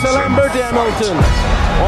c'est 0.00 0.12
Lambert 0.12 0.56
et 0.56 0.62
Hamilton. 0.62 1.16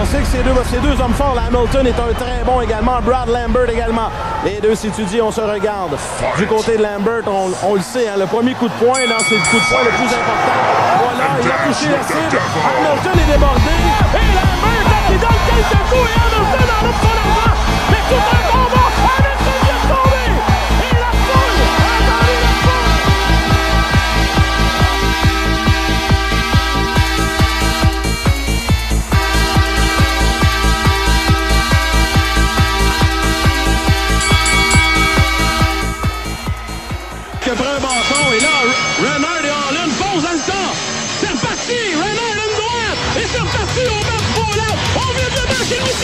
On 0.01 0.05
sait 0.05 0.21
que 0.21 0.27
ces 0.27 0.43
deux, 0.43 0.53
ces 0.71 0.79
deux 0.79 1.01
hommes 1.01 1.15
forts, 1.15 1.37
Hamilton 1.39 1.87
est 1.87 1.99
un 1.99 2.13
très 2.15 2.45
bon 2.45 2.61
également, 2.61 3.01
Brad 3.01 3.29
Lambert 3.29 3.71
également. 3.71 4.11
Les 4.45 4.61
deux 4.61 4.75
s'étudient, 4.75 5.27
on 5.27 5.33
se 5.33 5.41
regarde. 5.41 5.97
Du 6.37 6.47
côté 6.47 6.77
de 6.77 6.83
Lambert, 6.83 7.23
on, 7.27 7.75
le 7.75 7.81
sait, 7.81 8.09
hein, 8.09 8.17
le 8.19 8.27
premier 8.27 8.55
coup 8.55 8.69
de 8.69 8.75
poing, 8.75 8.95
c'est 8.95 9.35
le 9.35 9.41
coup 9.41 9.57
de 9.57 9.69
poing 9.69 9.85
le 9.85 9.91
plus 9.91 10.07
important. 10.07 10.59
Voilà, 11.03 11.29
il 11.43 11.49
a 11.49 11.67
touché 11.67 11.89
la 11.91 12.03
cible. 12.03 12.39
Hamilton 12.69 13.21
est 13.21 13.33
débordé. 13.33 13.77
Et 14.15 14.29
Lambert 14.37 14.89
qui 15.09 15.17
donne 15.19 15.41
quelques 15.49 15.83
coups 15.89 16.09
et 16.09 16.37
Hamilton 16.37 17.18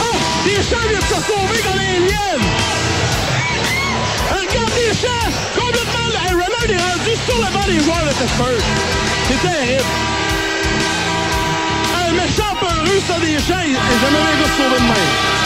Oh, 0.01 0.17
Deschamps 0.45 0.89
vient 0.89 0.99
de 0.99 1.05
se 1.05 1.21
sauver 1.29 1.61
comme 1.63 1.81
un 1.81 2.01
lien. 2.07 2.33
Regarde 4.31 4.73
Deschamps. 4.75 5.33
Complètement. 5.55 6.09
Hey, 6.25 6.33
Renard 6.33 6.69
est 6.69 6.83
rendu 6.83 7.13
sur 7.27 7.39
le 7.39 7.49
banc 7.53 7.67
des 7.67 7.81
joueurs 7.81 8.05
de 8.05 8.13
Pittsburgh. 8.15 8.63
C'est 9.29 9.41
terrible. 9.43 9.85
Et 13.69 14.01
jamais 14.01 14.19
un 14.19 14.41
gars 14.41 14.51
se 14.57 14.63
de 14.63 14.83
même. 14.83 15.38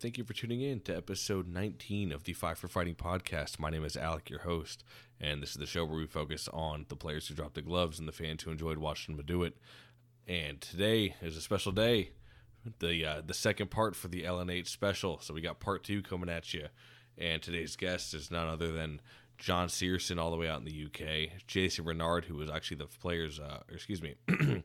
Thank 0.00 0.16
you 0.16 0.24
for 0.24 0.32
tuning 0.32 0.62
in 0.62 0.80
to 0.80 0.96
episode 0.96 1.46
19 1.46 2.10
of 2.10 2.24
the 2.24 2.32
Five 2.32 2.56
for 2.56 2.68
Fighting 2.68 2.94
podcast. 2.94 3.58
My 3.58 3.68
name 3.68 3.84
is 3.84 3.98
Alec, 3.98 4.30
your 4.30 4.40
host, 4.40 4.82
and 5.20 5.42
this 5.42 5.50
is 5.50 5.56
the 5.56 5.66
show 5.66 5.84
where 5.84 5.98
we 5.98 6.06
focus 6.06 6.48
on 6.54 6.86
the 6.88 6.96
players 6.96 7.28
who 7.28 7.34
dropped 7.34 7.52
the 7.52 7.60
gloves 7.60 7.98
and 7.98 8.08
the 8.08 8.12
fans 8.12 8.42
who 8.42 8.50
enjoyed 8.50 8.78
watching 8.78 9.14
them 9.14 9.26
do 9.26 9.42
it. 9.42 9.58
And 10.26 10.58
today 10.58 11.16
is 11.20 11.36
a 11.36 11.42
special 11.42 11.70
day, 11.70 12.12
the 12.78 13.04
uh, 13.04 13.22
the 13.26 13.34
second 13.34 13.70
part 13.70 13.94
for 13.94 14.08
the 14.08 14.22
LNH 14.22 14.68
special. 14.68 15.18
So 15.20 15.34
we 15.34 15.42
got 15.42 15.60
part 15.60 15.84
two 15.84 16.00
coming 16.00 16.30
at 16.30 16.54
you, 16.54 16.68
and 17.18 17.42
today's 17.42 17.76
guest 17.76 18.14
is 18.14 18.30
none 18.30 18.48
other 18.48 18.72
than 18.72 19.02
John 19.36 19.68
Searson, 19.68 20.18
all 20.18 20.30
the 20.30 20.38
way 20.38 20.48
out 20.48 20.60
in 20.60 20.64
the 20.64 20.86
UK. 20.86 21.44
Jason 21.46 21.84
Renard, 21.84 22.24
who 22.24 22.36
was 22.36 22.48
actually 22.48 22.78
the 22.78 22.86
players, 22.86 23.38
uh, 23.38 23.58
excuse 23.70 24.00
me. 24.00 24.14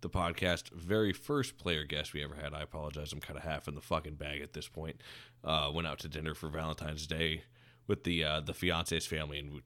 the 0.00 0.10
podcast 0.10 0.70
very 0.72 1.12
first 1.12 1.58
player 1.58 1.84
guest 1.84 2.14
we 2.14 2.22
ever 2.22 2.34
had. 2.34 2.54
I 2.54 2.62
apologize. 2.62 3.12
I'm 3.12 3.20
kind 3.20 3.38
of 3.38 3.44
half 3.44 3.68
in 3.68 3.74
the 3.74 3.80
fucking 3.80 4.14
bag 4.14 4.40
at 4.40 4.52
this 4.52 4.68
point. 4.68 5.00
Uh, 5.44 5.70
went 5.72 5.86
out 5.86 5.98
to 6.00 6.08
dinner 6.08 6.34
for 6.34 6.48
Valentine's 6.48 7.06
Day 7.06 7.42
with 7.86 8.04
the 8.04 8.24
uh, 8.24 8.40
the 8.40 8.54
fiance's 8.54 9.06
family 9.06 9.38
and 9.38 9.62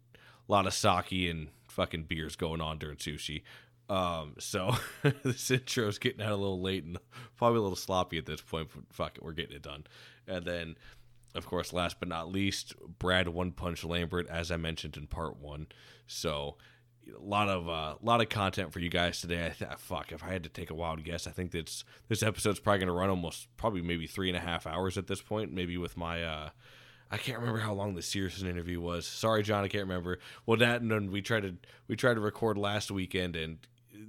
a 0.49 0.53
lot 0.53 0.67
of 0.67 0.75
sake 0.75 1.31
and 1.31 1.49
fucking 1.69 2.05
beers 2.05 2.37
going 2.37 2.61
on 2.61 2.79
during 2.79 2.97
sushi. 2.97 3.43
Um, 3.89 4.35
so 4.39 4.75
this 5.23 5.51
intro 5.51 5.89
is 5.89 5.99
getting 5.99 6.23
out 6.23 6.33
a 6.33 6.37
little 6.37 6.61
late 6.61 6.85
and 6.85 6.99
probably 7.37 7.59
a 7.59 7.63
little 7.63 7.77
sloppy 7.77 8.19
at 8.19 8.27
this 8.27 8.41
point, 8.41 8.69
but 8.75 8.85
fuck 8.91 9.17
it, 9.17 9.23
we're 9.23 9.33
getting 9.33 9.57
it 9.57 9.63
done. 9.63 9.85
And 10.27 10.45
then, 10.45 10.77
of 11.35 11.47
course, 11.47 11.73
last 11.73 11.99
but 12.01 12.09
not 12.09 12.33
least, 12.33 12.75
Brad 12.99 13.29
One 13.29 13.53
Punch 13.53 13.85
Lambert, 13.85 14.27
as 14.29 14.51
I 14.51 14.57
mentioned 14.57 14.97
in 14.97 15.07
part 15.07 15.37
one. 15.37 15.67
So 16.07 16.57
a 17.09 17.23
lot 17.23 17.49
of 17.49 17.69
uh, 17.69 17.95
lot 18.03 18.21
of 18.21 18.29
content 18.29 18.73
for 18.73 18.81
you 18.81 18.89
guys 18.89 19.21
today. 19.21 19.47
I 19.47 19.51
th- 19.51 19.79
fuck, 19.79 20.13
if 20.13 20.23
I 20.23 20.33
had 20.33 20.43
to 20.45 20.49
take 20.49 20.71
a 20.71 20.75
wild 20.75 21.03
guess, 21.05 21.27
I 21.27 21.31
think 21.31 21.51
that's 21.53 21.85
this 22.09 22.23
episode's 22.23 22.61
probably 22.61 22.81
going 22.81 22.89
to 22.89 22.95
run 22.95 23.11
almost 23.11 23.49
probably 23.57 23.83
maybe 23.83 24.07
three 24.07 24.29
and 24.29 24.37
a 24.37 24.41
half 24.41 24.67
hours 24.67 24.97
at 24.97 25.07
this 25.07 25.21
point. 25.21 25.53
Maybe 25.53 25.77
with 25.77 25.97
my 25.97 26.23
uh, 26.23 26.51
I 27.11 27.17
can't 27.17 27.39
remember 27.39 27.61
how 27.61 27.75
long 27.75 27.95
the 27.95 28.03
Searson 28.03 28.49
interview 28.49 28.81
was. 28.81 29.07
Sorry, 29.07 29.43
John, 29.43 29.65
I 29.65 29.69
can't 29.69 29.85
remember. 29.85 30.19
Well, 30.47 30.59
that 30.59 30.81
and 30.81 30.91
then 30.91 31.11
we 31.11 31.23
tried 31.23 31.43
to 31.43 31.55
we 31.89 31.97
tried 31.97 32.15
to 32.15 32.21
record 32.21 32.59
last 32.59 32.91
weekend, 32.91 33.37
and 33.37 33.59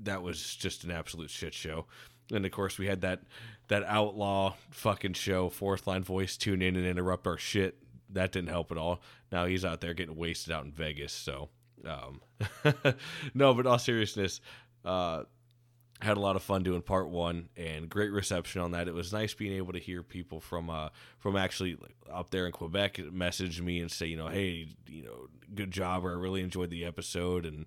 that 0.04 0.22
was 0.22 0.56
just 0.56 0.84
an 0.84 0.92
absolute 0.92 1.30
shit 1.30 1.54
show. 1.54 1.86
And 2.32 2.46
of 2.46 2.52
course, 2.52 2.78
we 2.78 2.88
had 2.88 3.02
that 3.02 3.22
that 3.68 3.84
outlaw 3.84 4.56
fucking 4.72 5.14
show, 5.14 5.50
fourth 5.50 5.88
line 5.88 6.04
voice, 6.04 6.38
tune 6.38 6.62
in 6.62 6.76
and 6.76 6.86
interrupt 6.86 7.28
our 7.28 7.38
shit. 7.38 7.78
That 8.10 8.32
didn't 8.32 8.50
help 8.50 8.72
at 8.72 8.78
all. 8.78 9.02
Now 9.32 9.46
he's 9.46 9.66
out 9.66 9.82
there 9.82 9.94
getting 9.94 10.16
wasted 10.16 10.54
out 10.54 10.66
in 10.66 10.72
Vegas. 10.72 11.12
So, 11.12 11.50
um, 11.88 12.22
no, 13.34 13.54
but 13.54 13.66
all 13.66 13.80
seriousness, 13.80 14.42
uh, 14.84 15.24
had 16.02 16.18
a 16.18 16.20
lot 16.20 16.36
of 16.36 16.44
fun 16.44 16.62
doing 16.62 16.82
part 16.82 17.10
one 17.10 17.48
and 17.56 17.90
great 17.90 18.12
reception 18.12 18.62
on 18.62 18.72
that. 18.72 18.88
It 18.88 18.94
was 18.94 19.14
nice 19.14 19.34
being 19.34 19.54
able 19.54 19.74
to 19.74 19.80
hear 19.80 20.04
people 20.04 20.42
from 20.42 20.70
uh, 20.70 20.90
from 21.20 21.36
actually 21.36 21.78
up 22.12 22.32
there 22.32 22.46
in 22.46 22.52
Quebec 22.52 23.00
message 23.12 23.62
me 23.62 23.80
and 23.80 23.92
say, 23.92 24.06
you 24.08 24.18
know, 24.18 24.28
hey, 24.28 24.68
you 24.88 25.04
know, 25.04 25.28
good 25.54 25.72
job, 25.72 26.06
or 26.06 26.12
I 26.12 26.16
really 26.16 26.42
enjoyed 26.42 26.70
the 26.70 26.86
episode, 26.86 27.46
and 27.46 27.66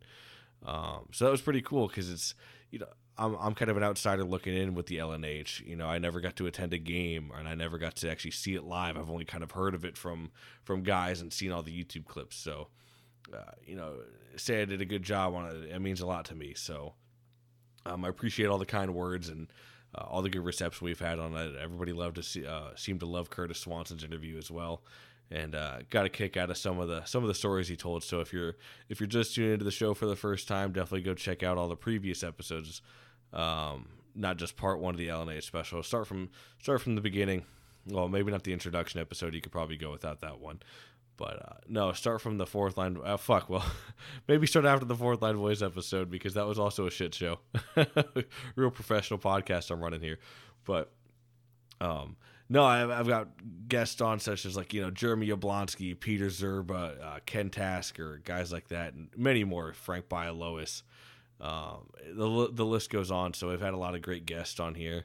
um, 0.65 1.09
so 1.13 1.25
that 1.25 1.31
was 1.31 1.41
pretty 1.41 1.63
cool 1.63 1.89
because 1.89 2.11
it's 2.11 2.35
you 2.71 2.79
know 2.79 2.89
I'm 3.19 3.37
I'm 3.41 3.55
kind 3.55 3.71
of 3.71 3.77
an 3.77 3.83
outsider 3.83 4.25
looking 4.25 4.55
in 4.55 4.75
with 4.75 4.87
the 4.87 4.99
LNH. 4.99 5.67
You 5.67 5.77
know, 5.77 5.89
I 5.89 5.99
never 5.99 6.21
got 6.21 6.37
to 6.37 6.47
attend 6.47 6.73
a 6.73 6.79
game 6.79 7.33
and 7.37 7.49
I 7.49 7.55
never 7.55 7.77
got 7.77 7.97
to 7.97 8.11
actually 8.11 8.31
see 8.31 8.55
it 8.55 8.65
live. 8.65 8.97
I've 8.97 9.11
only 9.11 9.25
kind 9.25 9.43
of 9.43 9.53
heard 9.53 9.75
of 9.75 9.85
it 9.85 9.97
from 9.97 10.31
from 10.63 10.83
guys 10.83 11.21
and 11.21 11.33
seen 11.33 11.51
all 11.51 11.63
the 11.63 11.73
YouTube 11.73 12.07
clips. 12.07 12.37
So, 12.37 12.69
uh, 13.35 13.53
you 13.65 13.77
know, 13.77 13.97
say 14.37 14.63
I 14.63 14.65
did 14.65 14.81
a 14.81 14.87
good 14.87 15.03
job 15.03 15.35
on 15.35 15.47
it. 15.47 15.71
It 15.71 15.81
means 15.81 16.01
a 16.01 16.07
lot 16.07 16.25
to 16.27 16.35
me. 16.35 16.55
So, 16.55 16.95
um, 17.87 18.05
I 18.05 18.09
appreciate 18.09 18.47
all 18.47 18.59
the 18.59 18.67
kind 18.67 18.95
words 18.95 19.29
and 19.29 19.49
uh, 19.95 20.05
all 20.05 20.23
the 20.23 20.31
good 20.31 20.45
reception 20.45 20.85
we've 20.85 21.01
had 21.01 21.19
on 21.19 21.35
it. 21.35 21.57
Everybody 21.61 21.93
loved 21.93 22.17
to 22.17 22.23
see, 22.23 22.47
uh, 22.47 22.71
seemed 22.77 23.01
to 23.01 23.07
love 23.07 23.31
Curtis 23.31 23.59
Swanson's 23.59 24.05
interview 24.05 24.37
as 24.37 24.51
well, 24.51 24.83
and 25.31 25.55
uh, 25.55 25.79
got 25.91 26.07
a 26.07 26.09
kick 26.09 26.37
out 26.37 26.51
of 26.51 26.59
some 26.59 26.79
of 26.79 26.89
the 26.89 27.05
some 27.05 27.23
of 27.23 27.29
the 27.29 27.35
stories 27.35 27.69
he 27.69 27.77
told. 27.77 28.05
So 28.05 28.21
if 28.21 28.33
you're 28.33 28.57
if 28.89 29.01
you're 29.01 29.07
just 29.07 29.35
tuning 29.35 29.53
into 29.53 29.65
the 29.65 29.71
show 29.71 29.95
for 29.95 30.07
the 30.07 30.17
first 30.17 30.49
time, 30.49 30.73
definitely 30.73 31.03
go 31.03 31.15
check 31.15 31.43
out 31.43 31.59
all 31.59 31.69
the 31.69 31.77
previous 31.77 32.23
episodes, 32.23 32.83
um, 33.33 33.89
not 34.15 34.37
just 34.37 34.57
part 34.57 34.81
one 34.81 34.95
of 34.95 34.99
the 34.99 35.09
LNA 35.09 35.43
special. 35.43 35.83
Start 35.83 36.07
from 36.07 36.31
start 36.61 36.81
from 36.83 36.95
the 36.95 37.01
beginning. 37.01 37.45
Well, 37.87 38.09
maybe 38.09 38.31
not 38.31 38.45
the 38.45 38.53
introduction 38.53 39.01
episode. 39.01 39.35
You 39.35 39.41
could 39.41 39.53
probably 39.53 39.79
go 39.79 39.91
without 39.91 40.21
that 40.21 40.41
one. 40.41 40.61
But 41.19 41.43
uh, 41.45 41.57
no, 41.69 41.93
start 41.93 42.23
from 42.23 42.39
the 42.39 42.47
fourth 42.47 42.79
line. 42.79 42.97
Uh, 43.05 43.19
fuck, 43.19 43.51
well, 43.51 43.67
maybe 44.29 44.47
start 44.47 44.65
after 44.65 44.87
the 44.87 44.95
fourth 44.95 45.21
line 45.21 45.37
voice 45.37 45.61
episode 45.61 46.11
because 46.11 46.35
that 46.35 46.47
was 46.47 46.59
also 46.59 46.87
a 46.87 46.91
shit 46.91 47.15
show. 47.15 47.41
Real 48.57 48.71
professional 48.71 49.19
podcast 49.19 49.71
I'm 49.71 49.83
running 49.83 50.01
here, 50.01 50.21
but 50.65 50.93
um, 51.81 52.17
no, 52.49 52.65
I've, 52.65 52.91
I've 52.91 53.09
got 53.09 53.29
guests 53.69 54.01
on 54.01 54.21
such 54.21 54.47
as 54.47 54.57
like 54.57 54.73
you 54.73 54.81
know 54.81 54.93
Jeremy 54.93 55.29
Yablonski, 55.29 55.99
Peter 55.99 56.27
Zerba, 56.27 57.03
uh, 57.03 57.19
Ken 57.27 57.51
Tasker, 57.51 58.23
guys 58.25 58.53
like 58.53 58.69
that, 58.69 58.95
and 58.95 59.09
many 59.17 59.43
more. 59.43 59.73
Frank 59.73 60.09
Bialowas. 60.09 60.83
Um, 61.41 61.91
the 62.15 62.49
the 62.53 62.65
list 62.65 62.91
goes 62.91 63.11
on. 63.11 63.35
So 63.35 63.49
we've 63.49 63.61
had 63.61 63.75
a 63.75 63.79
lot 63.79 63.97
of 63.97 64.03
great 64.03 64.25
guests 64.25 64.61
on 64.61 64.77
here 64.77 65.05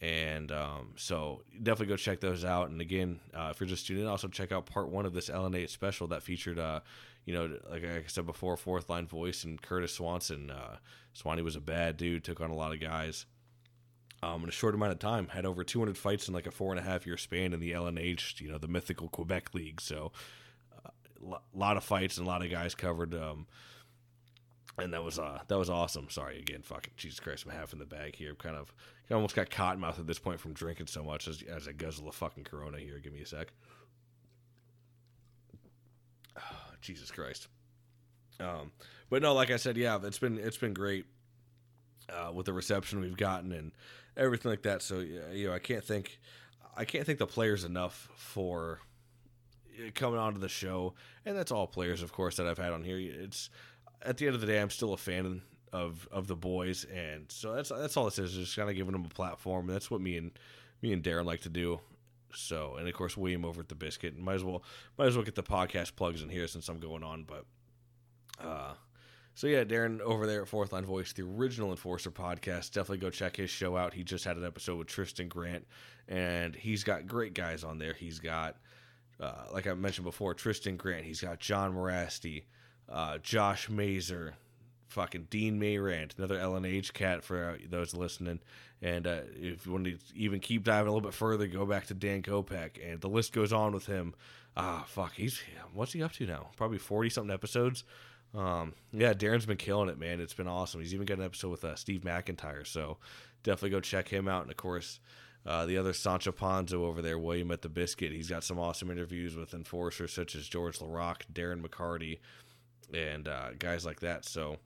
and 0.00 0.52
um, 0.52 0.92
so 0.96 1.42
definitely 1.60 1.92
go 1.92 1.96
check 1.96 2.20
those 2.20 2.44
out. 2.44 2.70
And 2.70 2.80
again, 2.80 3.18
uh, 3.34 3.48
if 3.50 3.60
you're 3.60 3.68
just 3.68 3.86
tuning 3.86 4.04
in, 4.04 4.08
also 4.08 4.28
check 4.28 4.52
out 4.52 4.66
part 4.66 4.88
one 4.88 5.06
of 5.06 5.12
this 5.12 5.28
LNH 5.28 5.70
special 5.70 6.06
that 6.08 6.22
featured, 6.22 6.58
uh, 6.58 6.80
you 7.24 7.34
know, 7.34 7.58
like 7.68 7.84
I 7.84 8.04
said 8.06 8.24
before, 8.24 8.56
fourth 8.56 8.88
line 8.88 9.06
voice 9.06 9.44
and 9.44 9.60
Curtis 9.60 9.94
Swanson. 9.94 10.50
Uh, 10.50 10.76
Swanee 11.14 11.42
was 11.42 11.56
a 11.56 11.60
bad 11.60 11.96
dude, 11.96 12.22
took 12.22 12.40
on 12.40 12.50
a 12.50 12.54
lot 12.54 12.72
of 12.72 12.80
guys. 12.80 13.26
Um, 14.22 14.42
in 14.42 14.48
a 14.48 14.52
short 14.52 14.74
amount 14.74 14.92
of 14.92 14.98
time, 14.98 15.28
had 15.28 15.46
over 15.46 15.62
200 15.62 15.96
fights 15.96 16.28
in 16.28 16.34
like 16.34 16.46
a 16.46 16.50
four 16.50 16.72
and 16.72 16.80
a 16.80 16.82
half 16.82 17.06
year 17.06 17.16
span 17.16 17.52
in 17.52 17.60
the 17.60 17.72
LNH, 17.72 18.40
you 18.40 18.50
know, 18.50 18.58
the 18.58 18.68
mythical 18.68 19.08
Quebec 19.08 19.54
League. 19.54 19.80
So, 19.80 20.12
a 20.84 21.34
uh, 21.34 21.38
lot 21.54 21.76
of 21.76 21.84
fights 21.84 22.18
and 22.18 22.26
a 22.26 22.30
lot 22.30 22.44
of 22.44 22.50
guys 22.50 22.74
covered. 22.74 23.14
Um, 23.14 23.46
and 24.78 24.92
that 24.92 25.02
was 25.02 25.18
uh 25.18 25.40
that 25.48 25.58
was 25.58 25.70
awesome. 25.70 26.08
Sorry 26.10 26.38
again, 26.38 26.62
fucking 26.62 26.94
Jesus 26.96 27.20
Christ, 27.20 27.44
I'm 27.44 27.52
half 27.52 27.72
in 27.72 27.78
the 27.78 27.86
bag 27.86 28.16
here. 28.16 28.34
Kind 28.34 28.56
of, 28.56 28.72
I 29.10 29.14
almost 29.14 29.34
got 29.34 29.50
cotton 29.50 29.80
mouth 29.80 29.98
at 29.98 30.06
this 30.06 30.18
point 30.18 30.40
from 30.40 30.52
drinking 30.52 30.86
so 30.86 31.02
much 31.02 31.28
as 31.28 31.42
as 31.42 31.68
I 31.68 31.72
guzzle 31.72 32.08
a 32.08 32.12
fucking 32.12 32.44
Corona 32.44 32.78
here. 32.78 32.98
Give 32.98 33.12
me 33.12 33.20
a 33.22 33.26
sec. 33.26 33.48
Oh, 36.36 36.72
Jesus 36.80 37.10
Christ. 37.10 37.48
Um, 38.40 38.70
but 39.10 39.22
no, 39.22 39.34
like 39.34 39.50
I 39.50 39.56
said, 39.56 39.76
yeah, 39.76 39.98
it's 40.02 40.18
been 40.18 40.38
it's 40.38 40.56
been 40.56 40.74
great 40.74 41.06
uh, 42.08 42.32
with 42.32 42.46
the 42.46 42.52
reception 42.52 43.00
we've 43.00 43.16
gotten 43.16 43.52
and 43.52 43.72
everything 44.16 44.50
like 44.50 44.62
that. 44.62 44.82
So 44.82 45.00
you 45.00 45.48
know, 45.48 45.54
I 45.54 45.58
can't 45.58 45.84
think 45.84 46.18
I 46.76 46.84
can't 46.84 47.04
thank 47.04 47.18
the 47.18 47.26
players 47.26 47.64
enough 47.64 48.08
for 48.14 48.80
coming 49.94 50.18
onto 50.18 50.40
the 50.40 50.48
show, 50.48 50.94
and 51.24 51.36
that's 51.36 51.52
all 51.52 51.66
players, 51.66 52.02
of 52.02 52.12
course, 52.12 52.36
that 52.36 52.46
I've 52.46 52.58
had 52.58 52.72
on 52.72 52.84
here. 52.84 52.98
It's 52.98 53.50
at 54.02 54.16
the 54.16 54.26
end 54.26 54.34
of 54.34 54.40
the 54.40 54.46
day, 54.46 54.60
I'm 54.60 54.70
still 54.70 54.92
a 54.92 54.98
fan 54.98 55.42
of 55.72 56.08
of 56.10 56.26
the 56.26 56.36
boys, 56.36 56.84
and 56.84 57.26
so 57.28 57.54
that's 57.54 57.70
that's 57.70 57.96
all 57.96 58.04
this 58.06 58.18
is. 58.18 58.32
Just 58.32 58.56
kind 58.56 58.70
of 58.70 58.76
giving 58.76 58.92
them 58.92 59.04
a 59.04 59.08
platform, 59.08 59.66
that's 59.66 59.90
what 59.90 60.00
me 60.00 60.16
and 60.16 60.30
me 60.82 60.92
and 60.92 61.02
Darren 61.02 61.24
like 61.24 61.40
to 61.42 61.48
do. 61.48 61.80
So, 62.34 62.76
and 62.76 62.86
of 62.86 62.94
course 62.94 63.16
William 63.16 63.44
over 63.44 63.60
at 63.60 63.68
the 63.68 63.74
Biscuit. 63.74 64.18
Might 64.18 64.34
as 64.34 64.44
well 64.44 64.62
might 64.96 65.06
as 65.06 65.16
well 65.16 65.24
get 65.24 65.34
the 65.34 65.42
podcast 65.42 65.96
plugs 65.96 66.22
in 66.22 66.28
here 66.28 66.46
since 66.46 66.68
I'm 66.68 66.78
going 66.78 67.02
on. 67.02 67.24
But 67.24 67.44
uh, 68.42 68.74
so 69.34 69.46
yeah, 69.46 69.64
Darren 69.64 70.00
over 70.00 70.26
there 70.26 70.42
at 70.42 70.48
Fourth 70.48 70.72
Line 70.72 70.84
Voice, 70.84 71.12
the 71.12 71.22
original 71.22 71.70
Enforcer 71.70 72.10
podcast. 72.10 72.72
Definitely 72.72 72.98
go 72.98 73.10
check 73.10 73.36
his 73.36 73.50
show 73.50 73.76
out. 73.76 73.94
He 73.94 74.04
just 74.04 74.24
had 74.24 74.36
an 74.36 74.44
episode 74.44 74.78
with 74.78 74.88
Tristan 74.88 75.28
Grant, 75.28 75.66
and 76.08 76.54
he's 76.54 76.84
got 76.84 77.06
great 77.06 77.34
guys 77.34 77.64
on 77.64 77.78
there. 77.78 77.94
He's 77.94 78.18
got, 78.18 78.56
uh, 79.20 79.44
like 79.52 79.66
I 79.66 79.74
mentioned 79.74 80.04
before, 80.04 80.34
Tristan 80.34 80.76
Grant. 80.76 81.04
He's 81.04 81.20
got 81.20 81.40
John 81.40 81.74
Mirasty, 81.74 82.44
uh, 82.88 83.18
Josh 83.18 83.68
Mazer, 83.68 84.34
fucking 84.88 85.28
Dean 85.30 85.58
Mayrand, 85.58 86.14
another 86.18 86.38
LNH 86.38 86.92
cat 86.92 87.22
for 87.22 87.58
those 87.68 87.94
listening. 87.94 88.40
And 88.80 89.06
uh, 89.06 89.20
if 89.34 89.66
you 89.66 89.72
want 89.72 89.84
to 89.86 89.98
even 90.14 90.40
keep 90.40 90.64
diving 90.64 90.88
a 90.88 90.92
little 90.92 91.08
bit 91.08 91.14
further, 91.14 91.46
go 91.46 91.66
back 91.66 91.86
to 91.86 91.94
Dan 91.94 92.22
Kopek, 92.22 92.78
and 92.84 93.00
the 93.00 93.08
list 93.08 93.32
goes 93.32 93.52
on 93.52 93.72
with 93.72 93.86
him. 93.86 94.14
Ah, 94.56 94.84
fuck, 94.86 95.14
he's 95.14 95.40
what's 95.72 95.92
he 95.92 96.02
up 96.02 96.12
to 96.12 96.26
now? 96.26 96.50
Probably 96.56 96.78
forty 96.78 97.10
something 97.10 97.32
episodes. 97.32 97.84
Um, 98.34 98.74
yeah, 98.92 99.14
Darren's 99.14 99.46
been 99.46 99.56
killing 99.56 99.88
it, 99.88 99.98
man. 99.98 100.20
It's 100.20 100.34
been 100.34 100.48
awesome. 100.48 100.80
He's 100.80 100.94
even 100.94 101.06
got 101.06 101.18
an 101.18 101.24
episode 101.24 101.50
with 101.50 101.64
uh, 101.64 101.76
Steve 101.76 102.04
MacIntyre, 102.04 102.64
so 102.64 102.98
definitely 103.42 103.70
go 103.70 103.80
check 103.80 104.08
him 104.08 104.28
out. 104.28 104.42
And 104.42 104.50
of 104.50 104.56
course, 104.56 105.00
uh, 105.46 105.64
the 105.66 105.78
other 105.78 105.92
Sancho 105.92 106.32
Panzo 106.32 106.84
over 106.84 107.00
there, 107.00 107.18
William 107.18 107.50
at 107.50 107.62
the 107.62 107.68
Biscuit. 107.68 108.12
He's 108.12 108.28
got 108.28 108.44
some 108.44 108.58
awesome 108.58 108.90
interviews 108.90 109.34
with 109.34 109.54
enforcers 109.54 110.12
such 110.12 110.34
as 110.34 110.46
George 110.46 110.78
Laraque, 110.78 111.22
Darren 111.32 111.62
McCarty, 111.62 112.18
and 112.92 113.28
uh, 113.28 113.50
guys 113.58 113.84
like 113.84 114.00
that. 114.00 114.24
So 114.24 114.56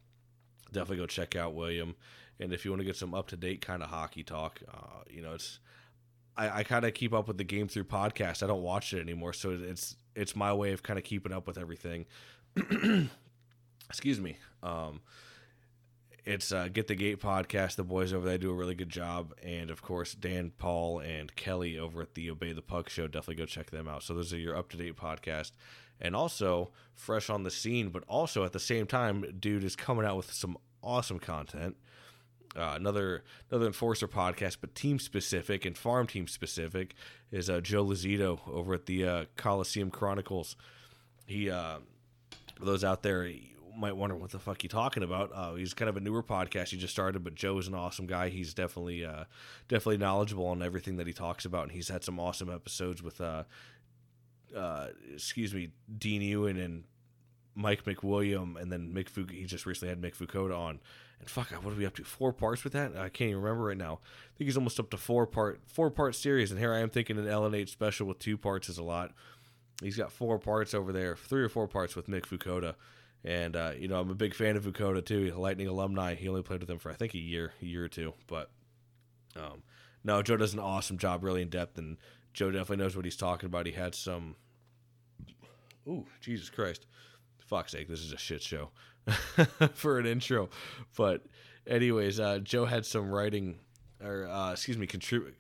definitely 0.72 0.98
go 0.98 1.06
check 1.06 1.36
out 1.36 1.54
William. 1.54 1.94
And 2.40 2.52
if 2.52 2.64
you 2.64 2.70
want 2.70 2.80
to 2.80 2.86
get 2.86 2.96
some 2.96 3.14
up 3.14 3.28
to 3.28 3.36
date 3.36 3.60
kind 3.60 3.82
of 3.82 3.90
hockey 3.90 4.22
talk, 4.24 4.60
uh, 4.72 5.02
you 5.08 5.22
know, 5.22 5.32
it's 5.34 5.60
I, 6.36 6.60
I 6.60 6.62
kind 6.64 6.84
of 6.84 6.94
keep 6.94 7.12
up 7.12 7.28
with 7.28 7.38
the 7.38 7.44
Game 7.44 7.69
Through 7.69 7.84
podcast. 7.84 8.42
I 8.42 8.46
don't 8.46 8.62
watch 8.62 8.92
it 8.92 9.00
anymore, 9.00 9.32
so 9.32 9.50
it's 9.50 9.96
it's 10.14 10.34
my 10.34 10.52
way 10.52 10.72
of 10.72 10.82
kind 10.82 10.98
of 10.98 11.04
keeping 11.04 11.32
up 11.32 11.46
with 11.46 11.58
everything. 11.58 12.06
Excuse 13.88 14.20
me. 14.20 14.38
Um, 14.62 15.00
it's 16.24 16.52
uh, 16.52 16.69
Get 16.72 16.86
the 16.86 16.94
Gate 16.94 17.20
podcast. 17.20 17.76
The 17.76 17.84
boys 17.84 18.12
over 18.12 18.26
there 18.26 18.38
do 18.38 18.50
a 18.50 18.54
really 18.54 18.74
good 18.74 18.88
job, 18.88 19.34
and 19.42 19.70
of 19.70 19.82
course 19.82 20.14
Dan, 20.14 20.52
Paul, 20.56 21.00
and 21.00 21.34
Kelly 21.36 21.78
over 21.78 22.02
at 22.02 22.14
the 22.14 22.30
Obey 22.30 22.52
the 22.52 22.62
Puck 22.62 22.88
show. 22.88 23.06
Definitely 23.06 23.36
go 23.36 23.46
check 23.46 23.70
them 23.70 23.88
out. 23.88 24.02
So 24.02 24.14
those 24.14 24.32
are 24.32 24.38
your 24.38 24.56
up 24.56 24.70
to 24.70 24.76
date 24.76 24.96
podcast, 24.96 25.52
and 26.02 26.14
also 26.14 26.70
fresh 26.94 27.31
on 27.31 27.44
the 27.44 27.50
scene, 27.50 27.88
but 27.88 28.04
also 28.06 28.44
at 28.44 28.52
the 28.52 28.60
same 28.60 28.87
time, 28.87 29.25
dude 29.38 29.64
is 29.64 29.76
coming 29.76 30.04
out 30.04 30.16
with 30.16 30.31
some 30.31 30.58
awesome 30.82 31.19
content. 31.19 31.76
Uh, 32.54 32.75
another 32.75 33.22
another 33.50 33.66
enforcer 33.66 34.06
podcast, 34.06 34.58
but 34.60 34.75
team 34.75 34.99
specific 34.99 35.64
and 35.64 35.78
farm 35.78 36.06
team 36.06 36.26
specific 36.26 36.94
is 37.31 37.49
uh, 37.49 37.62
Joe 37.62 37.87
Lazito 37.87 38.40
over 38.46 38.75
at 38.75 38.84
the 38.84 39.06
uh, 39.06 39.25
Coliseum 39.37 39.90
Chronicles. 39.90 40.54
He, 41.25 41.49
uh, 41.49 41.78
those 42.60 42.84
out 42.84 43.02
there, 43.02 43.26
might 43.76 43.96
wonder 43.96 44.14
what 44.14 44.31
the 44.31 44.38
fuck 44.38 44.60
he 44.60 44.69
talking 44.69 45.02
about. 45.02 45.31
Uh, 45.34 45.55
he's 45.55 45.72
kind 45.72 45.88
of 45.88 45.96
a 45.96 46.00
newer 46.00 46.22
podcast 46.22 46.69
he 46.69 46.76
just 46.76 46.93
started, 46.93 47.25
but 47.25 47.34
Joe 47.34 47.58
is 47.58 47.69
an 47.69 47.75
awesome 47.75 48.06
guy. 48.06 48.28
He's 48.28 48.52
definitely 48.52 49.05
uh, 49.05 49.25
definitely 49.69 49.98
knowledgeable 49.98 50.46
on 50.46 50.62
everything 50.62 50.96
that 50.96 51.06
he 51.06 51.12
talks 51.12 51.44
about, 51.44 51.64
and 51.64 51.72
he's 51.72 51.88
had 51.88 52.05
some 52.05 52.20
awesome 52.20 52.50
episodes 52.50 53.02
with 53.02 53.20
uh, 54.56 54.88
excuse 55.12 55.54
me, 55.54 55.70
Dean 55.99 56.22
Ewan 56.22 56.58
and 56.58 56.84
Mike 57.54 57.84
McWilliam, 57.84 58.60
and 58.60 58.72
then 58.72 58.93
Mick 58.94 59.08
Fuk- 59.08 59.31
he 59.31 59.44
just 59.44 59.66
recently 59.66 59.90
had 59.90 60.00
Mick 60.00 60.16
Fukuda 60.16 60.56
on. 60.56 60.81
And 61.20 61.28
fuck, 61.31 61.50
what 61.50 61.72
are 61.72 61.76
we 61.76 61.87
up 61.87 61.94
to? 61.96 62.04
Four 62.04 62.32
parts 62.32 62.64
with 62.64 62.72
that? 62.72 62.96
I 62.96 63.08
can't 63.08 63.31
even 63.31 63.43
remember 63.43 63.64
right 63.64 63.76
now. 63.76 64.00
I 64.02 64.38
think 64.38 64.49
he's 64.49 64.56
almost 64.56 64.81
up 64.81 64.90
to 64.90 64.96
four 64.96 65.26
part 65.26 65.60
four 65.66 65.90
part 65.90 66.14
series, 66.14 66.50
and 66.50 66.58
here 66.58 66.72
I 66.72 66.81
am 66.81 66.90
thinking 66.90 67.19
an 67.19 67.26
LNH 67.26 67.69
special 67.69 68.06
with 68.06 68.19
two 68.19 68.37
parts 68.37 68.69
is 68.69 68.78
a 68.78 68.82
lot. 68.82 69.12
He's 69.82 69.96
got 69.96 70.12
four 70.12 70.38
parts 70.38 70.75
over 70.75 70.93
there, 70.93 71.16
three 71.16 71.43
or 71.43 71.48
four 71.48 71.69
parts 71.69 71.96
with 71.96 72.08
Mick 72.08 72.22
Fukuda. 72.22 72.75
And 73.25 73.55
uh, 73.55 73.72
you 73.78 73.87
know, 73.87 74.00
I'm 74.00 74.10
a 74.10 74.14
big 74.16 74.34
fan 74.34 74.56
of 74.56 74.64
Fukuda 74.64 75.05
too. 75.05 75.22
He's 75.25 75.32
a 75.32 75.38
Lightning 75.38 75.69
alumni. 75.69 76.14
He 76.14 76.28
only 76.28 76.43
played 76.43 76.60
with 76.60 76.69
them 76.69 76.78
for 76.78 76.90
I 76.90 76.94
think 76.94 77.14
a 77.14 77.19
year, 77.19 77.52
a 77.62 77.64
year 77.64 77.84
or 77.84 77.88
two. 77.88 78.14
But 78.26 78.50
um, 79.37 79.62
no, 80.02 80.22
Joe 80.22 80.37
does 80.37 80.55
an 80.55 80.58
awesome 80.58 80.98
job, 80.98 81.22
really 81.22 81.43
in 81.43 81.48
depth, 81.48 81.78
and 81.78 81.98
Joe 82.32 82.50
definitely 82.50 82.79
knows 82.79 82.96
what 82.96 83.05
he's 83.05 83.17
talking 83.17 83.46
about. 83.46 83.67
He 83.67 83.73
had 83.73 83.94
some. 83.94 84.37
Ooh, 85.88 86.06
Jesus 86.20 86.49
Christ! 86.49 86.87
Fuck's 87.38 87.73
sake, 87.73 87.88
this 87.88 88.00
is 88.00 88.12
a 88.12 88.19
shit 88.19 88.43
show 88.43 88.70
for 89.75 89.99
an 89.99 90.06
intro. 90.06 90.49
But 90.96 91.26
anyways, 91.67 92.20
uh, 92.20 92.38
Joe 92.38 92.64
had 92.64 92.87
some 92.87 93.11
writing, 93.11 93.58
or 94.02 94.26
uh, 94.26 94.52
excuse 94.52 94.79
me, 94.79 94.87
contrib- 94.87 95.34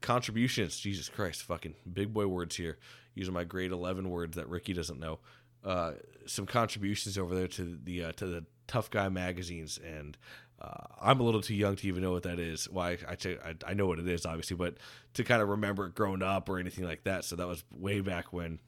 contributions. 0.00 0.78
Jesus 0.78 1.08
Christ, 1.08 1.42
fucking 1.42 1.74
big 1.92 2.12
boy 2.12 2.26
words 2.26 2.56
here. 2.56 2.78
Using 3.14 3.34
my 3.34 3.44
grade 3.44 3.72
eleven 3.72 4.10
words 4.10 4.36
that 4.36 4.48
Ricky 4.48 4.72
doesn't 4.72 5.00
know. 5.00 5.18
Uh, 5.64 5.92
some 6.26 6.46
contributions 6.46 7.18
over 7.18 7.34
there 7.34 7.48
to 7.48 7.78
the 7.82 8.04
uh, 8.04 8.12
to 8.12 8.26
the 8.26 8.44
tough 8.68 8.90
guy 8.90 9.08
magazines, 9.08 9.78
and 9.84 10.16
uh, 10.60 10.86
I'm 11.00 11.20
a 11.20 11.22
little 11.22 11.40
too 11.40 11.54
young 11.54 11.76
to 11.76 11.86
even 11.86 12.02
know 12.02 12.10
what 12.10 12.24
that 12.24 12.38
is. 12.38 12.68
Why 12.68 12.98
well, 13.06 13.16
I, 13.24 13.50
I 13.50 13.54
I 13.70 13.74
know 13.74 13.86
what 13.86 13.98
it 13.98 14.08
is, 14.08 14.26
obviously, 14.26 14.56
but 14.56 14.76
to 15.14 15.24
kind 15.24 15.40
of 15.40 15.48
remember 15.48 15.86
it 15.86 15.94
growing 15.94 16.22
up 16.22 16.48
or 16.48 16.58
anything 16.58 16.84
like 16.84 17.04
that. 17.04 17.24
So 17.24 17.36
that 17.36 17.46
was 17.46 17.62
way 17.70 18.00
back 18.00 18.32
when. 18.32 18.58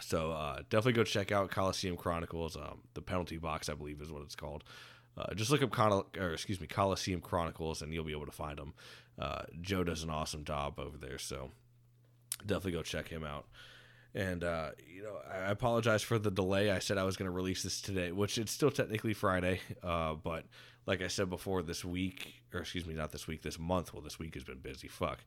So 0.00 0.32
uh, 0.32 0.62
definitely 0.70 0.94
go 0.94 1.04
check 1.04 1.30
out 1.30 1.50
Coliseum 1.52 1.96
Chronicles. 1.96 2.56
Um, 2.56 2.80
the 2.94 3.02
penalty 3.02 3.38
box, 3.38 3.68
I 3.68 3.74
believe, 3.74 4.00
is 4.00 4.10
what 4.10 4.22
it's 4.22 4.34
called. 4.34 4.64
Uh, 5.16 5.32
just 5.34 5.50
look 5.50 5.62
up 5.62 6.16
or 6.18 6.32
excuse 6.32 6.60
me, 6.60 6.66
Coliseum 6.66 7.20
Chronicles, 7.20 7.82
and 7.82 7.94
you'll 7.94 8.04
be 8.04 8.12
able 8.12 8.26
to 8.26 8.32
find 8.32 8.58
them. 8.58 8.74
Uh, 9.16 9.42
Joe 9.60 9.84
does 9.84 10.02
an 10.02 10.10
awesome 10.10 10.44
job 10.44 10.80
over 10.80 10.96
there, 10.96 11.18
so 11.18 11.50
definitely 12.44 12.72
go 12.72 12.82
check 12.82 13.08
him 13.08 13.22
out. 13.22 13.46
And 14.14 14.42
uh, 14.42 14.70
you 14.92 15.02
know, 15.02 15.16
I 15.30 15.50
apologize 15.50 16.02
for 16.02 16.18
the 16.18 16.30
delay. 16.30 16.70
I 16.70 16.78
said 16.80 16.98
I 16.98 17.04
was 17.04 17.16
going 17.16 17.26
to 17.26 17.34
release 17.34 17.62
this 17.62 17.80
today, 17.80 18.12
which 18.12 18.38
it's 18.38 18.52
still 18.52 18.70
technically 18.70 19.14
Friday, 19.14 19.60
uh, 19.82 20.14
but 20.14 20.44
like 20.86 21.02
I 21.02 21.08
said 21.08 21.30
before, 21.30 21.62
this 21.62 21.84
week, 21.84 22.34
or 22.52 22.60
excuse 22.60 22.86
me, 22.86 22.94
not 22.94 23.10
this 23.10 23.26
week, 23.26 23.42
this 23.42 23.58
month. 23.58 23.92
Well, 23.92 24.02
this 24.02 24.18
week 24.18 24.34
has 24.34 24.44
been 24.44 24.58
busy, 24.58 24.88
fuck. 24.88 25.18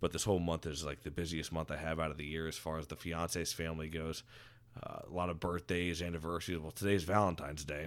But 0.00 0.12
this 0.12 0.24
whole 0.24 0.38
month 0.38 0.66
is 0.66 0.84
like 0.84 1.02
the 1.02 1.10
busiest 1.10 1.52
month 1.52 1.70
I 1.70 1.76
have 1.76 1.98
out 1.98 2.10
of 2.10 2.18
the 2.18 2.24
year 2.24 2.46
as 2.46 2.56
far 2.56 2.78
as 2.78 2.86
the 2.86 2.96
fiance's 2.96 3.52
family 3.52 3.88
goes. 3.88 4.22
Uh, 4.82 4.98
a 5.10 5.14
lot 5.14 5.30
of 5.30 5.40
birthdays, 5.40 6.02
anniversaries. 6.02 6.60
Well, 6.60 6.70
today's 6.70 7.04
Valentine's 7.04 7.64
Day, 7.64 7.86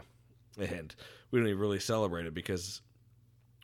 and 0.58 0.96
we 1.30 1.40
don't 1.40 1.48
even 1.48 1.60
really 1.60 1.80
celebrate 1.80 2.26
it 2.26 2.34
because 2.34 2.82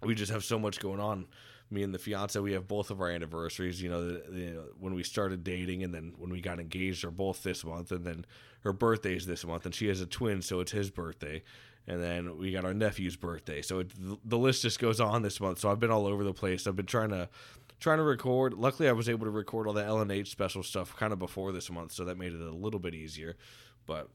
we 0.03 0.13
just 0.13 0.31
have 0.31 0.43
so 0.43 0.59
much 0.59 0.79
going 0.79 0.99
on. 0.99 1.25
Me 1.71 1.81
and 1.81 1.91
the 1.91 1.97
fiance, 1.97 2.39
we 2.39 2.51
have 2.51 2.67
both 2.67 2.91
of 2.91 3.01
our 3.01 3.09
anniversaries. 3.09 3.81
You 3.81 3.89
know, 3.89 4.05
the, 4.05 4.23
the, 4.29 4.63
when 4.79 4.93
we 4.93 5.01
started 5.01 5.43
dating, 5.43 5.83
and 5.83 5.91
then 5.91 6.13
when 6.19 6.29
we 6.29 6.39
got 6.39 6.59
engaged, 6.59 7.03
are 7.03 7.09
both 7.09 7.41
this 7.41 7.65
month, 7.65 7.91
and 7.91 8.05
then 8.05 8.25
her 8.59 8.71
birthday's 8.71 9.25
this 9.25 9.43
month, 9.43 9.65
and 9.65 9.73
she 9.73 9.87
has 9.87 10.01
a 10.01 10.05
twin, 10.05 10.43
so 10.43 10.59
it's 10.59 10.71
his 10.71 10.91
birthday 10.91 11.41
and 11.87 12.01
then 12.01 12.37
we 12.37 12.51
got 12.51 12.65
our 12.65 12.73
nephew's 12.73 13.15
birthday. 13.15 13.61
So 13.61 13.79
it, 13.79 13.91
the 14.27 14.37
list 14.37 14.61
just 14.63 14.79
goes 14.79 14.99
on 14.99 15.21
this 15.21 15.39
month. 15.39 15.59
So 15.59 15.69
I've 15.69 15.79
been 15.79 15.91
all 15.91 16.07
over 16.07 16.23
the 16.23 16.33
place. 16.33 16.65
I've 16.67 16.75
been 16.75 16.85
trying 16.85 17.09
to 17.09 17.29
trying 17.79 17.97
to 17.97 18.03
record. 18.03 18.53
Luckily, 18.53 18.89
I 18.89 18.93
was 18.93 19.09
able 19.09 19.25
to 19.25 19.31
record 19.31 19.67
all 19.67 19.73
the 19.73 19.83
LNH 19.83 20.27
special 20.27 20.63
stuff 20.63 20.95
kind 20.95 21.13
of 21.13 21.19
before 21.19 21.51
this 21.51 21.69
month, 21.69 21.91
so 21.91 22.05
that 22.05 22.17
made 22.17 22.33
it 22.33 22.41
a 22.41 22.51
little 22.51 22.79
bit 22.79 22.95
easier. 22.95 23.35
But 23.85 24.09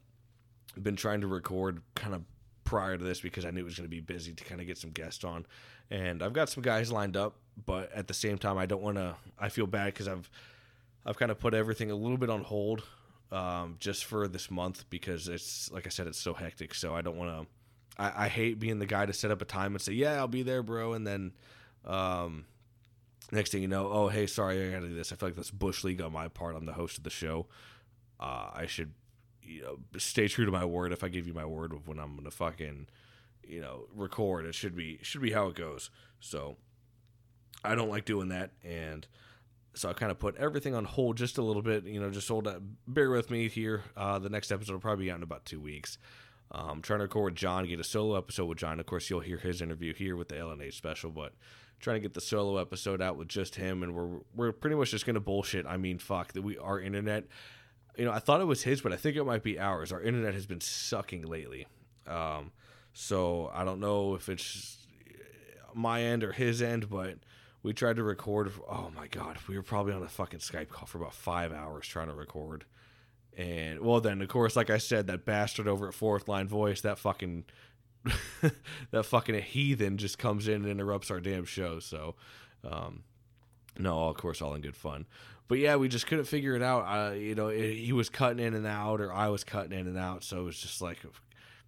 I've 0.77 0.83
been 0.83 0.97
trying 0.97 1.21
to 1.21 1.27
record 1.27 1.83
kind 1.95 2.15
of 2.15 2.23
prior 2.65 2.97
to 2.97 3.05
this 3.05 3.21
because 3.21 3.45
I 3.45 3.50
knew 3.50 3.61
it 3.61 3.65
was 3.65 3.77
going 3.77 3.89
to 3.89 3.91
be 3.91 4.00
busy 4.00 4.33
to 4.33 4.45
kind 4.45 4.61
of 4.61 4.67
get 4.67 4.79
some 4.79 4.91
guests 4.91 5.25
on, 5.25 5.47
and 5.91 6.23
I've 6.23 6.33
got 6.33 6.49
some 6.49 6.62
guys 6.62 6.91
lined 6.91 7.17
up. 7.17 7.37
But 7.67 7.93
at 7.93 8.09
the 8.09 8.15
same 8.15 8.39
time, 8.39 8.59
I 8.59 8.67
don't 8.67 8.83
want 8.83 8.97
to. 8.97 9.15
I 9.39 9.49
feel 9.49 9.67
bad 9.67 9.87
because 9.87 10.09
I've 10.09 10.29
I've 11.07 11.19
kind 11.19 11.31
of 11.31 11.39
put 11.39 11.55
everything 11.55 11.91
a 11.91 11.97
little 11.97 12.19
bit 12.19 12.31
on 12.31 12.43
hold 12.43 12.83
um, 13.33 13.77
just 13.79 14.05
for 14.05 14.29
this 14.29 14.50
month 14.50 14.85
because 14.91 15.29
it's 15.29 15.71
like 15.71 15.87
I 15.87 15.91
said, 15.91 16.07
it's 16.07 16.19
so 16.19 16.35
hectic. 16.35 16.75
So 16.75 16.95
I 16.95 17.03
don't 17.03 17.17
want 17.17 17.31
to 17.31 17.47
I, 18.00 18.25
I 18.25 18.28
hate 18.28 18.59
being 18.59 18.78
the 18.78 18.87
guy 18.87 19.04
to 19.04 19.12
set 19.12 19.30
up 19.30 19.42
a 19.42 19.45
time 19.45 19.75
and 19.75 19.83
say, 19.83 19.92
"Yeah, 19.92 20.14
I'll 20.14 20.28
be 20.28 20.42
there, 20.42 20.62
bro," 20.62 20.95
and 20.95 21.07
then 21.07 21.33
um, 21.85 22.47
next 23.30 23.52
thing 23.52 23.61
you 23.62 23.69
know, 23.69 23.88
oh 23.92 24.09
hey, 24.09 24.26
sorry, 24.26 24.66
I 24.66 24.73
gotta 24.73 24.88
do 24.88 24.95
this. 24.95 25.12
I 25.12 25.16
feel 25.16 25.28
like 25.28 25.37
that's 25.37 25.50
bush 25.50 25.85
league 25.85 26.00
on 26.00 26.12
my 26.12 26.28
part. 26.28 26.57
I'm 26.57 26.64
the 26.64 26.73
host 26.73 26.97
of 26.99 27.04
the 27.04 27.11
show. 27.11 27.47
Uh, 28.19 28.50
I 28.54 28.66
should, 28.66 28.92
you 29.42 29.62
know, 29.62 29.78
stay 29.99 30.28
true 30.28 30.47
to 30.47 30.52
my 30.52 30.64
word. 30.64 30.92
If 30.92 31.04
I 31.04 31.09
give 31.09 31.26
you 31.26 31.35
my 31.35 31.45
word 31.45 31.73
of 31.73 31.87
when 31.87 31.99
I'm 31.99 32.16
gonna 32.16 32.30
fucking, 32.30 32.87
you 33.47 33.61
know, 33.61 33.87
record, 33.95 34.47
it 34.47 34.54
should 34.54 34.75
be 34.75 34.99
should 35.02 35.21
be 35.21 35.33
how 35.33 35.49
it 35.49 35.54
goes. 35.54 35.90
So 36.21 36.57
I 37.62 37.75
don't 37.75 37.90
like 37.90 38.07
doing 38.07 38.28
that, 38.28 38.52
and 38.64 39.07
so 39.75 39.90
I 39.90 39.92
kind 39.92 40.11
of 40.11 40.19
put 40.19 40.37
everything 40.37 40.75
on 40.75 40.87
hold 40.87 41.19
just 41.19 41.37
a 41.37 41.42
little 41.42 41.62
bit. 41.62 41.85
You 41.85 42.00
know, 42.00 42.11
just 42.11 42.28
hold 42.28 42.45
that. 42.45 42.62
Bear 42.88 43.11
with 43.11 43.30
me 43.30 43.49
here. 43.50 43.83
Uh, 43.95 44.19
the 44.19 44.30
next 44.30 44.50
episode 44.50 44.73
will 44.73 44.80
probably 44.80 45.04
be 45.04 45.11
out 45.11 45.19
in 45.19 45.23
about 45.23 45.45
two 45.45 45.61
weeks. 45.61 45.99
Um, 46.52 46.83
trying 46.83 46.99
to 46.99 47.04
record 47.04 47.33
with 47.33 47.35
John, 47.37 47.66
get 47.66 47.78
a 47.78 47.85
solo 47.85 48.16
episode 48.16 48.47
with 48.47 48.59
John. 48.59 48.80
Of 48.80 48.87
course, 48.87 49.09
you'll 49.09 49.21
hear 49.21 49.38
his 49.38 49.62
interview 49.62 49.95
here 49.95 50.16
with 50.16 50.28
the 50.28 50.35
LNH 50.35 50.75
special, 50.75 51.11
but 51.11 51.33
trying 51.78 51.97
to 51.97 52.00
get 52.00 52.14
the 52.14 52.21
solo 52.21 52.59
episode 52.59 53.00
out 53.00 53.16
with 53.16 53.28
just 53.28 53.54
him, 53.54 53.83
and 53.83 53.95
we're 53.95 54.21
we're 54.35 54.52
pretty 54.52 54.76
much 54.76 54.90
just 54.90 55.07
gonna 55.07 55.21
bullshit. 55.21 55.66
I 55.66 55.76
mean, 55.76 55.99
fuck 55.99 56.33
that 56.33 56.42
we 56.42 56.59
our 56.59 56.80
internet. 56.80 57.25
You 57.97 58.04
know, 58.04 58.12
I 58.12 58.19
thought 58.19 58.40
it 58.40 58.47
was 58.47 58.62
his, 58.62 58.80
but 58.80 58.92
I 58.92 58.97
think 58.97 59.16
it 59.16 59.25
might 59.25 59.42
be 59.42 59.59
ours. 59.59 59.92
Our 59.92 60.02
internet 60.02 60.35
has 60.35 60.47
been 60.47 60.61
sucking 60.61 61.23
lately. 61.23 61.66
Um, 62.07 62.52
so 62.92 63.50
I 63.54 63.64
don't 63.64 63.80
know 63.80 64.14
if 64.14 64.28
it's 64.28 64.78
my 65.75 66.02
end 66.02 66.25
or 66.25 66.33
his 66.33 66.62
end, 66.62 66.90
but 66.90 67.19
we 67.62 67.73
tried 67.73 67.97
to 67.97 68.02
record. 68.02 68.52
Oh 68.69 68.90
my 68.97 69.07
god, 69.07 69.38
we 69.49 69.57
were 69.57 69.62
probably 69.62 69.92
on 69.92 70.02
a 70.02 70.09
fucking 70.09 70.40
Skype 70.40 70.69
call 70.69 70.87
for 70.87 70.99
about 70.99 71.14
five 71.14 71.52
hours 71.52 71.87
trying 71.87 72.09
to 72.09 72.14
record. 72.14 72.64
And 73.37 73.81
well, 73.81 74.01
then 74.01 74.21
of 74.21 74.29
course, 74.29 74.57
like 74.57 74.71
I 74.71 74.79
said, 74.79 75.07
that 75.07 75.25
bastard 75.25 75.69
over 75.69 75.89
at 75.89 75.95
Fourth 75.95 76.29
Line 76.29 76.49
Voice, 76.49 76.81
that 76.83 76.99
fucking 76.99 77.45
that 78.91 79.05
fucking 79.05 79.41
heathen 79.43 79.99
just 79.99 80.19
comes 80.19 80.49
in 80.49 80.63
and 80.63 80.67
interrupts 80.67 81.11
our 81.11 81.21
damn 81.21 81.45
show. 81.45 81.79
So, 81.79 82.17
um, 82.65 83.03
no, 83.79 84.09
of 84.09 84.17
course, 84.17 84.43
all 84.43 84.55
in 84.55 84.63
good 84.63 84.77
fun. 84.77 85.07
But 85.49 85.59
yeah, 85.59 85.77
we 85.77 85.89
just 85.89 86.07
couldn't 86.07 86.27
figure 86.27 86.55
it 86.55 86.63
out. 86.63 86.83
Uh, 86.83 87.15
you 87.15 87.35
know, 87.35 87.49
it, 87.49 87.75
he 87.75 87.93
was 87.93 88.09
cutting 88.09 88.45
in 88.45 88.55
and 88.55 88.67
out, 88.67 89.01
or 89.01 89.13
I 89.13 89.29
was 89.29 89.43
cutting 89.43 89.77
in 89.79 89.87
and 89.87 89.99
out. 89.99 90.23
So 90.23 90.41
it 90.41 90.45
was 90.45 90.59
just 90.59 90.81
like 90.81 90.99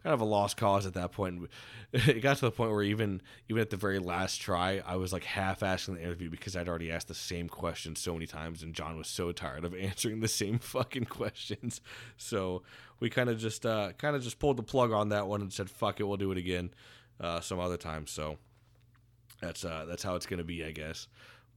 kind 0.03 0.15
of 0.15 0.21
a 0.21 0.25
lost 0.25 0.57
cause 0.57 0.87
at 0.87 0.95
that 0.95 1.13
point. 1.13 1.49
It 1.95 2.23
got 2.23 2.39
to 2.39 2.47
the 2.47 2.51
point 2.51 2.71
where 2.71 2.83
even 2.83 3.21
even 3.51 3.61
at 3.61 3.69
the 3.69 3.77
very 3.77 3.99
last 3.99 4.39
try, 4.39 4.83
I 4.87 4.97
was 4.97 5.13
like 5.13 5.25
half 5.25 5.63
asking 5.63 5.97
the 5.97 6.03
interview 6.03 6.31
because 6.31 6.57
I'd 6.57 6.67
already 6.67 6.91
asked 6.91 7.09
the 7.09 7.15
same 7.15 7.51
question 7.51 7.97
so 7.97 8.15
many 8.15 8.27
times, 8.27 8.63
and 8.63 8.75
John 8.75 8.97
was 8.97 9.09
so 9.09 9.31
tired 9.31 9.67
of 9.67 9.75
answering 9.79 10.21
the 10.21 10.29
same 10.29 10.59
fucking 10.59 11.05
questions. 11.05 11.83
So 12.17 12.63
we 12.99 13.11
kind 13.11 13.29
of 13.29 13.39
just 13.39 13.67
uh, 13.67 13.93
kind 13.99 14.17
of 14.17 14.23
just 14.23 14.39
pulled 14.39 14.57
the 14.57 14.63
plug 14.63 14.91
on 14.91 15.11
that 15.11 15.27
one 15.27 15.43
and 15.43 15.53
said, 15.53 15.69
"Fuck 15.69 16.01
it, 16.01 16.05
we'll 16.05 16.17
do 16.17 16.33
it 16.33 16.39
again 16.39 16.73
uh, 17.21 17.41
some 17.41 17.61
other 17.61 17.77
time." 17.77 18.07
So 18.07 18.39
that's 19.43 19.63
uh, 19.63 19.85
that's 19.87 20.03
how 20.03 20.15
it's 20.15 20.25
gonna 20.25 20.45
be, 20.45 20.65
I 20.65 20.71
guess. 20.71 21.09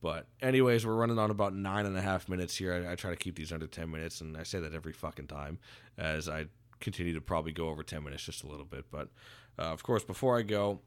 But 0.02 0.28
anyways, 0.42 0.86
we're 0.86 0.96
running 0.96 1.18
on 1.18 1.32
about 1.32 1.56
nine 1.56 1.86
and 1.86 1.98
a 1.98 2.02
half 2.02 2.28
minutes 2.28 2.58
here. 2.58 2.74
I, 2.74 2.92
I 2.92 2.96
try 2.96 3.12
to 3.12 3.16
keep 3.16 3.36
these 3.36 3.54
under 3.54 3.68
ten 3.68 3.90
minutes, 3.90 4.20
and 4.20 4.36
I 4.36 4.44
say 4.44 4.60
that 4.60 4.74
every 4.74 4.92
fucking 4.92 5.28
time 5.28 5.60
as 5.98 6.28
I 6.28 6.48
continue 6.80 7.14
to 7.14 7.22
probably 7.22 7.52
go 7.52 7.70
over 7.70 7.84
10 7.84 8.04
minutes 8.04 8.24
just 8.24 8.44
a 8.44 8.48
little 8.48 8.66
bit. 8.66 8.86
But 8.92 9.10
uh, 9.58 9.64
of 9.64 9.84
course, 9.84 10.04
before 10.04 10.38
I 10.38 10.42
go, 10.42 10.80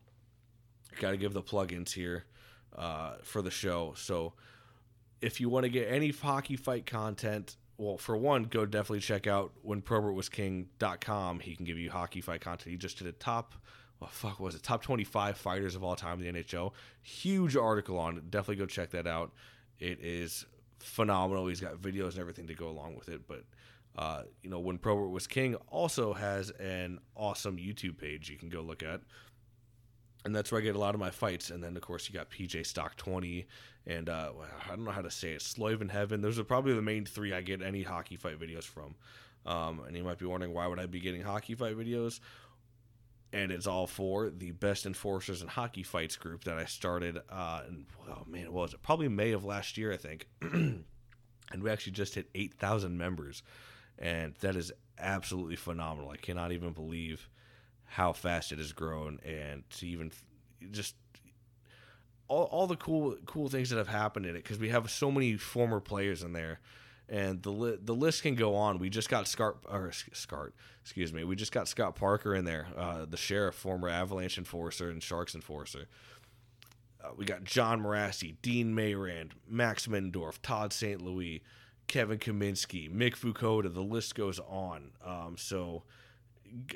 got 1.01 1.11
to 1.13 1.17
give 1.17 1.33
the 1.33 1.43
plugins 1.43 1.93
here 1.93 2.25
uh, 2.77 3.15
for 3.23 3.43
the 3.43 3.51
show. 3.51 3.95
So 3.97 4.35
if 5.21 5.41
you 5.41 5.49
want 5.49 5.65
to 5.65 5.71
get 5.71 5.91
any 5.91 6.11
hockey 6.11 6.57
fight 6.57 6.87
content, 6.87 7.57
well, 7.77 7.97
for 7.97 8.17
one, 8.17 8.45
go 8.45 8.67
definitely 8.67 9.01
check 9.01 9.27
out 9.27 9.53
when 9.63 9.81
Probert 9.81 10.15
was 10.15 10.29
king.com. 10.29 11.41
He 11.41 11.55
can 11.55 11.65
give 11.65 11.79
you 11.79 11.91
hockey 11.91 12.21
fight 12.21 12.41
content. 12.41 12.71
He 12.71 12.77
just 12.77 12.99
did 12.99 13.07
a 13.07 13.13
top, 13.13 13.55
well, 14.01 14.11
fuck, 14.11 14.41
was 14.41 14.55
it 14.55 14.63
top 14.63 14.83
25 14.83 15.37
fighters 15.39 15.77
of 15.77 15.85
all 15.85 15.95
time 15.95 16.21
in 16.21 16.35
the 16.35 16.43
NHL? 16.43 16.73
Huge 17.03 17.57
article 17.57 17.99
on 17.99 18.17
it. 18.17 18.31
Definitely 18.31 18.57
go 18.57 18.67
check 18.67 18.91
that 18.91 19.07
out. 19.07 19.33
It 19.79 20.01
is 20.01 20.45
phenomenal. 20.81 21.47
He's 21.47 21.61
got 21.61 21.77
videos 21.77 22.11
and 22.11 22.19
everything 22.19 22.49
to 22.49 22.55
go 22.55 22.69
along 22.69 22.97
with 22.97 23.09
it. 23.09 23.29
But 23.29 23.45
uh, 23.99 24.23
you 24.45 24.49
know, 24.49 24.61
when 24.61 24.79
Probert 24.79 25.11
was 25.11 25.27
king, 25.27 25.57
also 25.67 26.13
has 26.13 26.51
an 26.51 27.01
awesome 27.17 27.57
YouTube 27.57 27.99
page 27.99 28.31
you 28.31 28.37
can 28.37 28.49
go 28.49 28.61
look 28.61 28.85
at, 28.85 29.01
and 30.25 30.35
that's 30.35 30.53
where 30.53 30.61
I 30.61 30.65
get 30.65 30.77
a 30.77 30.79
lot 30.79 30.95
of 30.95 31.01
my 31.01 31.11
fights. 31.11 31.51
And 31.51 31.65
then 31.65 31.77
of 31.77 31.83
course 31.83 32.09
you 32.09 32.15
got 32.15 32.31
PJ 32.31 32.65
Stock 32.65 32.95
twenty, 32.97 33.49
and 33.89 34.09
uh, 34.09 34.31
I 34.65 34.69
don't 34.69 34.85
know 34.85 34.93
how 34.93 35.03
to 35.03 35.11
say 35.11 35.33
it, 35.33 35.43
Sloven 35.43 35.89
Heaven. 35.89 36.21
Those 36.21 36.39
are 36.39 36.45
probably 36.45 36.75
the 36.75 36.83
main 36.83 37.07
three 37.07 37.33
I 37.33 37.41
get 37.41 37.61
any 37.61 37.83
hockey 37.83 38.15
fight 38.15 38.39
videos 38.39 38.63
from. 38.63 38.95
Um, 39.45 39.81
and 39.85 39.97
you 39.97 40.05
might 40.05 40.19
be 40.19 40.27
wondering 40.27 40.55
why 40.55 40.69
would 40.69 40.79
I 40.79 40.87
be 40.87 41.01
getting 41.01 41.23
hockey 41.23 41.57
fight 41.57 41.77
videos? 41.77 42.21
And 43.33 43.51
it's 43.51 43.67
all 43.67 43.89
for 43.89 44.31
the 44.31 44.53
best 44.53 44.87
enforcers 44.87 45.41
and 45.41 45.51
hockey 45.51 45.83
fights 45.83 46.15
group 46.15 46.45
that 46.45 46.57
I 46.57 46.67
started. 46.67 47.19
Uh, 47.29 47.63
and 47.67 47.87
oh 48.09 48.23
man, 48.29 48.53
what 48.53 48.63
was 48.63 48.75
it? 48.75 48.83
Probably 48.83 49.09
May 49.09 49.33
of 49.33 49.45
last 49.45 49.77
year, 49.77 49.93
I 49.93 49.97
think. 49.97 50.29
and 50.41 50.85
we 51.61 51.69
actually 51.69 51.93
just 51.93 52.15
hit 52.15 52.31
eight 52.37 52.55
thousand 52.55 52.97
members 52.97 53.43
and 53.99 54.35
that 54.41 54.57
is 54.57 54.73
absolutely 54.99 55.57
phenomenal. 55.57 56.11
I 56.11 56.17
cannot 56.17 56.53
even 56.53 56.73
believe 56.73 57.29
how 57.85 58.13
fast 58.13 58.53
it 58.53 58.59
has 58.59 58.73
grown, 58.73 59.19
and 59.25 59.69
to 59.71 59.87
even 59.87 60.13
just 60.71 60.95
all, 62.29 62.45
all 62.45 62.67
the 62.67 62.77
cool 62.77 63.17
cool 63.27 63.49
things 63.49 63.71
that 63.71 63.77
have 63.79 63.89
happened 63.89 64.27
in 64.27 64.37
it 64.37 64.43
because 64.43 64.59
we 64.59 64.69
have 64.69 64.91
so 64.91 65.11
many 65.11 65.37
former 65.37 65.81
players 65.81 66.23
in 66.23 66.33
there, 66.33 66.61
and 67.09 67.43
the 67.43 67.51
li- 67.51 67.79
the 67.83 67.95
list 67.95 68.23
can 68.23 68.35
go 68.35 68.55
on. 68.55 68.79
We 68.79 68.91
just 68.91 69.09
got 69.09 69.27
Scott 69.27 69.57
or 69.69 69.91
Scott, 70.13 70.51
excuse 70.83 71.13
me, 71.13 71.25
we 71.25 71.37
just 71.37 71.53
got 71.53 71.67
Scott 71.69 71.97
Parker 71.97 72.35
in 72.35 72.45
there, 72.45 72.67
uh, 72.77 73.07
the 73.09 73.17
sheriff, 73.17 73.55
former 73.55 73.89
Avalanche 73.89 74.39
enforcer 74.39 74.91
and 74.91 75.03
Sharks 75.03 75.35
enforcer. 75.35 75.89
Uh, 77.03 77.11
we 77.17 77.25
got 77.25 77.45
John 77.45 77.83
Mirasty, 77.83 78.37
Dean 78.43 78.75
Mayrand, 78.75 79.33
Max 79.49 79.87
Middendorf, 79.87 80.39
Todd 80.43 80.73
St. 80.73 81.01
Louis. 81.01 81.43
Kevin 81.89 82.19
Kaminski, 82.19 82.91
Mick 82.91 83.17
Fukuda, 83.17 83.73
the 83.73 83.83
list 83.83 84.15
goes 84.15 84.39
on. 84.39 84.91
Um, 85.05 85.37
so, 85.37 85.83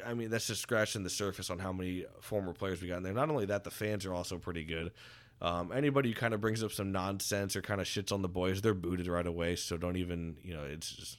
I 0.04 0.14
mean, 0.14 0.30
that's 0.30 0.48
just 0.48 0.62
scratching 0.62 1.04
the 1.04 1.10
surface 1.10 1.50
on 1.50 1.58
how 1.58 1.72
many 1.72 2.06
former 2.20 2.52
players 2.52 2.82
we 2.82 2.88
got 2.88 2.96
in 2.98 3.02
there. 3.04 3.12
Not 3.12 3.30
only 3.30 3.46
that, 3.46 3.64
the 3.64 3.70
fans 3.70 4.04
are 4.06 4.14
also 4.14 4.38
pretty 4.38 4.64
good. 4.64 4.92
Um, 5.40 5.72
anybody 5.72 6.10
who 6.10 6.14
kind 6.14 6.34
of 6.34 6.40
brings 6.40 6.62
up 6.62 6.72
some 6.72 6.92
nonsense 6.92 7.56
or 7.56 7.62
kind 7.62 7.80
of 7.80 7.86
shits 7.86 8.12
on 8.12 8.22
the 8.22 8.28
boys, 8.28 8.62
they're 8.62 8.74
booted 8.74 9.06
right 9.06 9.26
away. 9.26 9.56
So 9.56 9.76
don't 9.76 9.96
even, 9.96 10.36
you 10.42 10.54
know, 10.54 10.62
it's 10.64 10.90
just 10.92 11.18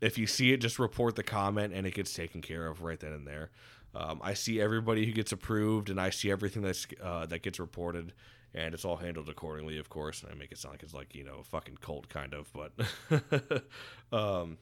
if 0.00 0.18
you 0.18 0.26
see 0.26 0.52
it, 0.52 0.58
just 0.58 0.78
report 0.78 1.16
the 1.16 1.22
comment 1.22 1.72
and 1.72 1.86
it 1.86 1.94
gets 1.94 2.12
taken 2.12 2.42
care 2.42 2.66
of 2.66 2.82
right 2.82 3.00
then 3.00 3.12
and 3.12 3.26
there. 3.26 3.50
Um, 3.94 4.20
I 4.22 4.34
see 4.34 4.60
everybody 4.60 5.06
who 5.06 5.12
gets 5.12 5.32
approved, 5.32 5.88
and 5.88 6.00
I 6.00 6.10
see 6.10 6.30
everything 6.30 6.62
that's 6.62 6.86
uh, 7.02 7.26
that 7.26 7.42
gets 7.42 7.60
reported, 7.60 8.12
and 8.54 8.72
it's 8.74 8.84
all 8.84 8.96
handled 8.96 9.28
accordingly, 9.28 9.78
of 9.78 9.88
course. 9.88 10.22
And 10.22 10.30
I 10.30 10.34
make 10.34 10.52
it 10.52 10.58
sound 10.58 10.74
like 10.74 10.82
it's 10.82 10.94
like 10.94 11.14
you 11.14 11.24
know 11.24 11.38
a 11.40 11.44
fucking 11.44 11.78
cult 11.80 12.08
kind 12.08 12.34
of, 12.34 12.50
but 12.52 12.72
um, 14.12 14.58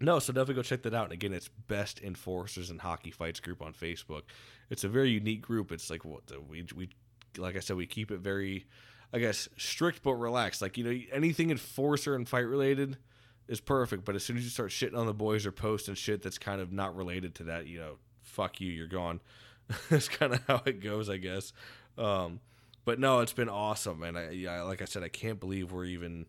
no. 0.00 0.18
So 0.18 0.32
definitely 0.32 0.54
go 0.54 0.62
check 0.62 0.82
that 0.82 0.94
out. 0.94 1.04
And 1.04 1.12
again, 1.12 1.32
it's 1.32 1.48
Best 1.48 2.00
Enforcers 2.00 2.70
and 2.70 2.80
Hockey 2.80 3.10
Fights 3.10 3.40
group 3.40 3.62
on 3.62 3.72
Facebook. 3.72 4.22
It's 4.68 4.84
a 4.84 4.88
very 4.88 5.10
unique 5.10 5.42
group. 5.42 5.72
It's 5.72 5.90
like 5.90 6.04
what 6.04 6.22
we 6.48 6.66
we 6.74 6.90
like 7.38 7.56
I 7.56 7.60
said, 7.60 7.76
we 7.76 7.86
keep 7.86 8.10
it 8.10 8.18
very, 8.18 8.66
I 9.12 9.18
guess, 9.18 9.48
strict 9.56 10.02
but 10.02 10.14
relaxed. 10.14 10.62
Like 10.62 10.76
you 10.76 10.84
know, 10.84 11.00
anything 11.12 11.50
enforcer 11.50 12.14
and 12.14 12.28
fight 12.28 12.46
related 12.46 12.96
is 13.48 13.60
perfect. 13.60 14.04
But 14.04 14.16
as 14.16 14.24
soon 14.24 14.36
as 14.38 14.44
you 14.44 14.50
start 14.50 14.70
shitting 14.70 14.96
on 14.96 15.06
the 15.06 15.14
boys 15.14 15.46
or 15.46 15.52
posting 15.52 15.94
shit 15.94 16.22
that's 16.22 16.38
kind 16.38 16.60
of 16.60 16.72
not 16.72 16.96
related 16.96 17.34
to 17.36 17.44
that, 17.44 17.66
you 17.66 17.78
know, 17.78 17.96
fuck 18.22 18.60
you, 18.60 18.70
you're 18.70 18.86
gone. 18.86 19.20
that's 19.90 20.08
kind 20.08 20.32
of 20.32 20.42
how 20.46 20.62
it 20.64 20.80
goes, 20.80 21.08
I 21.08 21.18
guess. 21.18 21.52
Um, 21.98 22.40
but 22.84 22.98
no, 22.98 23.20
it's 23.20 23.32
been 23.32 23.48
awesome, 23.48 24.02
and 24.02 24.18
I, 24.18 24.30
yeah, 24.30 24.62
like 24.62 24.82
I 24.82 24.86
said, 24.86 25.02
I 25.02 25.08
can't 25.08 25.38
believe 25.40 25.72
we're 25.72 25.84
even 25.84 26.26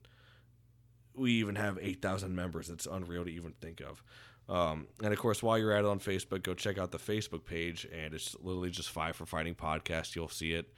we 1.14 1.34
even 1.34 1.56
have 1.56 1.78
eight 1.82 2.02
thousand 2.02 2.36
members. 2.36 2.70
It's 2.70 2.86
unreal 2.86 3.26
to 3.26 3.32
even 3.32 3.54
think 3.62 3.82
of. 3.82 4.04
Um, 4.50 4.88
and 5.04 5.14
of 5.14 5.20
course, 5.20 5.42
while 5.42 5.58
you're 5.58 5.72
at 5.72 5.86
it 5.86 5.86
on 5.86 6.00
Facebook, 6.00 6.44
go 6.44 6.54
check 6.54 6.78
out 6.78 6.92
the 6.92 6.98
Facebook 6.98 7.46
page, 7.46 7.88
and 7.92 8.14
it's 8.14 8.36
literally 8.42 8.70
just 8.70 8.90
Five 8.90 9.16
for 9.16 9.26
Fighting 9.26 9.56
podcast. 9.56 10.16
You'll 10.16 10.30
see 10.30 10.54
it. 10.54 10.74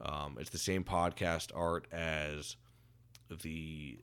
Um, 0.00 0.36
it's 0.40 0.50
the 0.50 0.58
same 0.58 0.84
podcast 0.84 1.50
art 1.54 1.86
as 1.92 2.56
the 3.28 3.98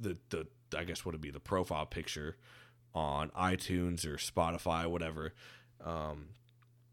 the 0.00 0.16
the 0.30 0.46
I 0.76 0.84
guess 0.84 1.04
what 1.04 1.12
would 1.12 1.20
be 1.20 1.30
the 1.30 1.40
profile 1.40 1.86
picture 1.86 2.36
on 2.94 3.30
iTunes 3.30 4.06
or 4.06 4.16
Spotify, 4.16 4.86
whatever. 4.86 5.32
Um, 5.84 6.28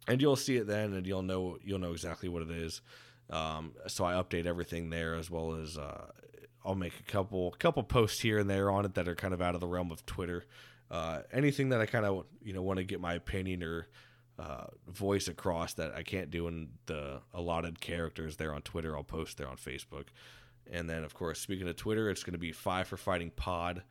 and 0.08 0.22
you'll 0.22 0.36
see 0.36 0.58
it 0.58 0.68
then, 0.68 0.94
and 0.94 1.06
you'll 1.06 1.22
know 1.22 1.58
you'll 1.64 1.80
know 1.80 1.94
exactly 1.94 2.30
what 2.30 2.42
it 2.44 2.52
is. 2.52 2.82
Um, 3.32 3.74
so 3.88 4.04
I 4.04 4.14
update 4.14 4.46
everything 4.46 4.90
there 4.90 5.16
as 5.16 5.32
well 5.32 5.56
as 5.56 5.78
uh, 5.78 6.08
I'll 6.66 6.76
make 6.76 7.00
a 7.00 7.12
couple 7.12 7.52
couple 7.52 7.84
posts 7.84 8.20
here 8.20 8.38
and 8.40 8.50
there 8.50 8.70
on 8.70 8.86
it 8.86 8.96
that 8.96 9.08
are 9.08 9.16
kind 9.16 9.34
of 9.34 9.42
out 9.42 9.56
of 9.56 9.62
the 9.62 9.68
realm 9.68 9.92
of 9.92 10.06
Twitter. 10.06 10.46
Uh, 10.90 11.22
anything 11.32 11.70
that 11.70 11.80
I 11.80 11.86
kind 11.86 12.06
of 12.06 12.26
you 12.44 12.54
know 12.54 12.62
want 12.62 12.78
to 12.78 12.84
get 12.84 13.00
my 13.00 13.14
opinion 13.14 13.64
or 13.64 13.88
uh, 14.38 14.66
voice 14.88 15.28
across 15.28 15.74
that 15.76 15.94
I 15.96 16.04
can't 16.04 16.30
do 16.30 16.48
in 16.48 16.70
the 16.88 17.22
allotted 17.34 17.80
characters 17.80 18.38
there 18.38 18.54
on 18.54 18.62
Twitter, 18.62 18.96
I'll 18.96 19.04
post 19.04 19.38
there 19.38 19.48
on 19.48 19.58
Facebook. 19.58 20.08
And 20.70 20.90
then, 20.90 21.04
of 21.04 21.14
course, 21.14 21.40
speaking 21.40 21.68
of 21.68 21.76
Twitter, 21.76 22.10
it's 22.10 22.24
going 22.24 22.34
to 22.34 22.40
be 22.40 22.52
Five 22.52 22.88
for 22.88 22.98
Fighting 22.98 23.32
Pod, 23.36 23.84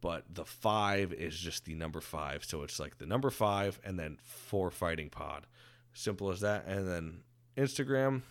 but 0.00 0.24
the 0.32 0.44
five 0.44 1.12
is 1.12 1.38
just 1.38 1.64
the 1.64 1.74
number 1.74 2.00
five. 2.00 2.44
So 2.44 2.62
it's 2.62 2.78
like 2.78 2.98
the 2.98 3.06
number 3.06 3.30
five 3.30 3.80
and 3.84 3.98
then 3.98 4.18
four 4.22 4.70
Fighting 4.70 5.08
Pod. 5.10 5.46
Simple 5.92 6.30
as 6.30 6.40
that. 6.40 6.66
And 6.66 6.86
then 6.86 7.20
Instagram, 7.56 8.22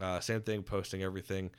uh, 0.00 0.20
same 0.20 0.42
thing, 0.42 0.62
posting 0.62 1.02
everything. 1.02 1.50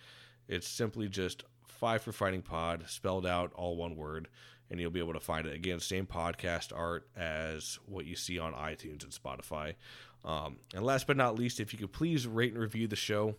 It's 0.47 0.67
simply 0.67 1.07
just 1.07 1.43
Five 1.67 2.01
for 2.01 2.11
Fighting 2.11 2.41
Pod, 2.41 2.85
spelled 2.87 3.25
out, 3.25 3.51
all 3.55 3.75
one 3.75 3.95
word, 3.95 4.29
and 4.69 4.79
you'll 4.79 4.91
be 4.91 4.99
able 4.99 5.13
to 5.13 5.19
find 5.19 5.45
it. 5.45 5.53
Again, 5.53 5.79
same 5.79 6.05
podcast 6.05 6.71
art 6.75 7.07
as 7.15 7.79
what 7.85 8.05
you 8.05 8.15
see 8.15 8.39
on 8.39 8.53
iTunes 8.53 9.03
and 9.03 9.11
Spotify. 9.11 9.75
Um, 10.23 10.57
and 10.73 10.85
last 10.85 11.07
but 11.07 11.17
not 11.17 11.37
least, 11.37 11.59
if 11.59 11.73
you 11.73 11.79
could 11.79 11.91
please 11.91 12.25
rate 12.25 12.53
and 12.53 12.61
review 12.61 12.87
the 12.87 12.95
show. 12.95 13.35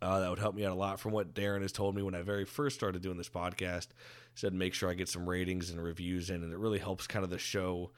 Uh, 0.00 0.18
that 0.18 0.30
would 0.30 0.40
help 0.40 0.56
me 0.56 0.64
out 0.64 0.72
a 0.72 0.74
lot. 0.74 0.98
From 0.98 1.12
what 1.12 1.32
Darren 1.32 1.62
has 1.62 1.70
told 1.70 1.94
me 1.94 2.02
when 2.02 2.16
I 2.16 2.22
very 2.22 2.44
first 2.44 2.74
started 2.74 3.02
doing 3.02 3.16
this 3.16 3.28
podcast, 3.28 3.88
said 4.34 4.52
make 4.52 4.74
sure 4.74 4.90
I 4.90 4.94
get 4.94 5.08
some 5.08 5.28
ratings 5.28 5.70
and 5.70 5.80
reviews 5.80 6.28
in, 6.28 6.42
and 6.42 6.52
it 6.52 6.58
really 6.58 6.80
helps 6.80 7.06
kind 7.06 7.22
of 7.22 7.30
the 7.30 7.38
show 7.38 7.92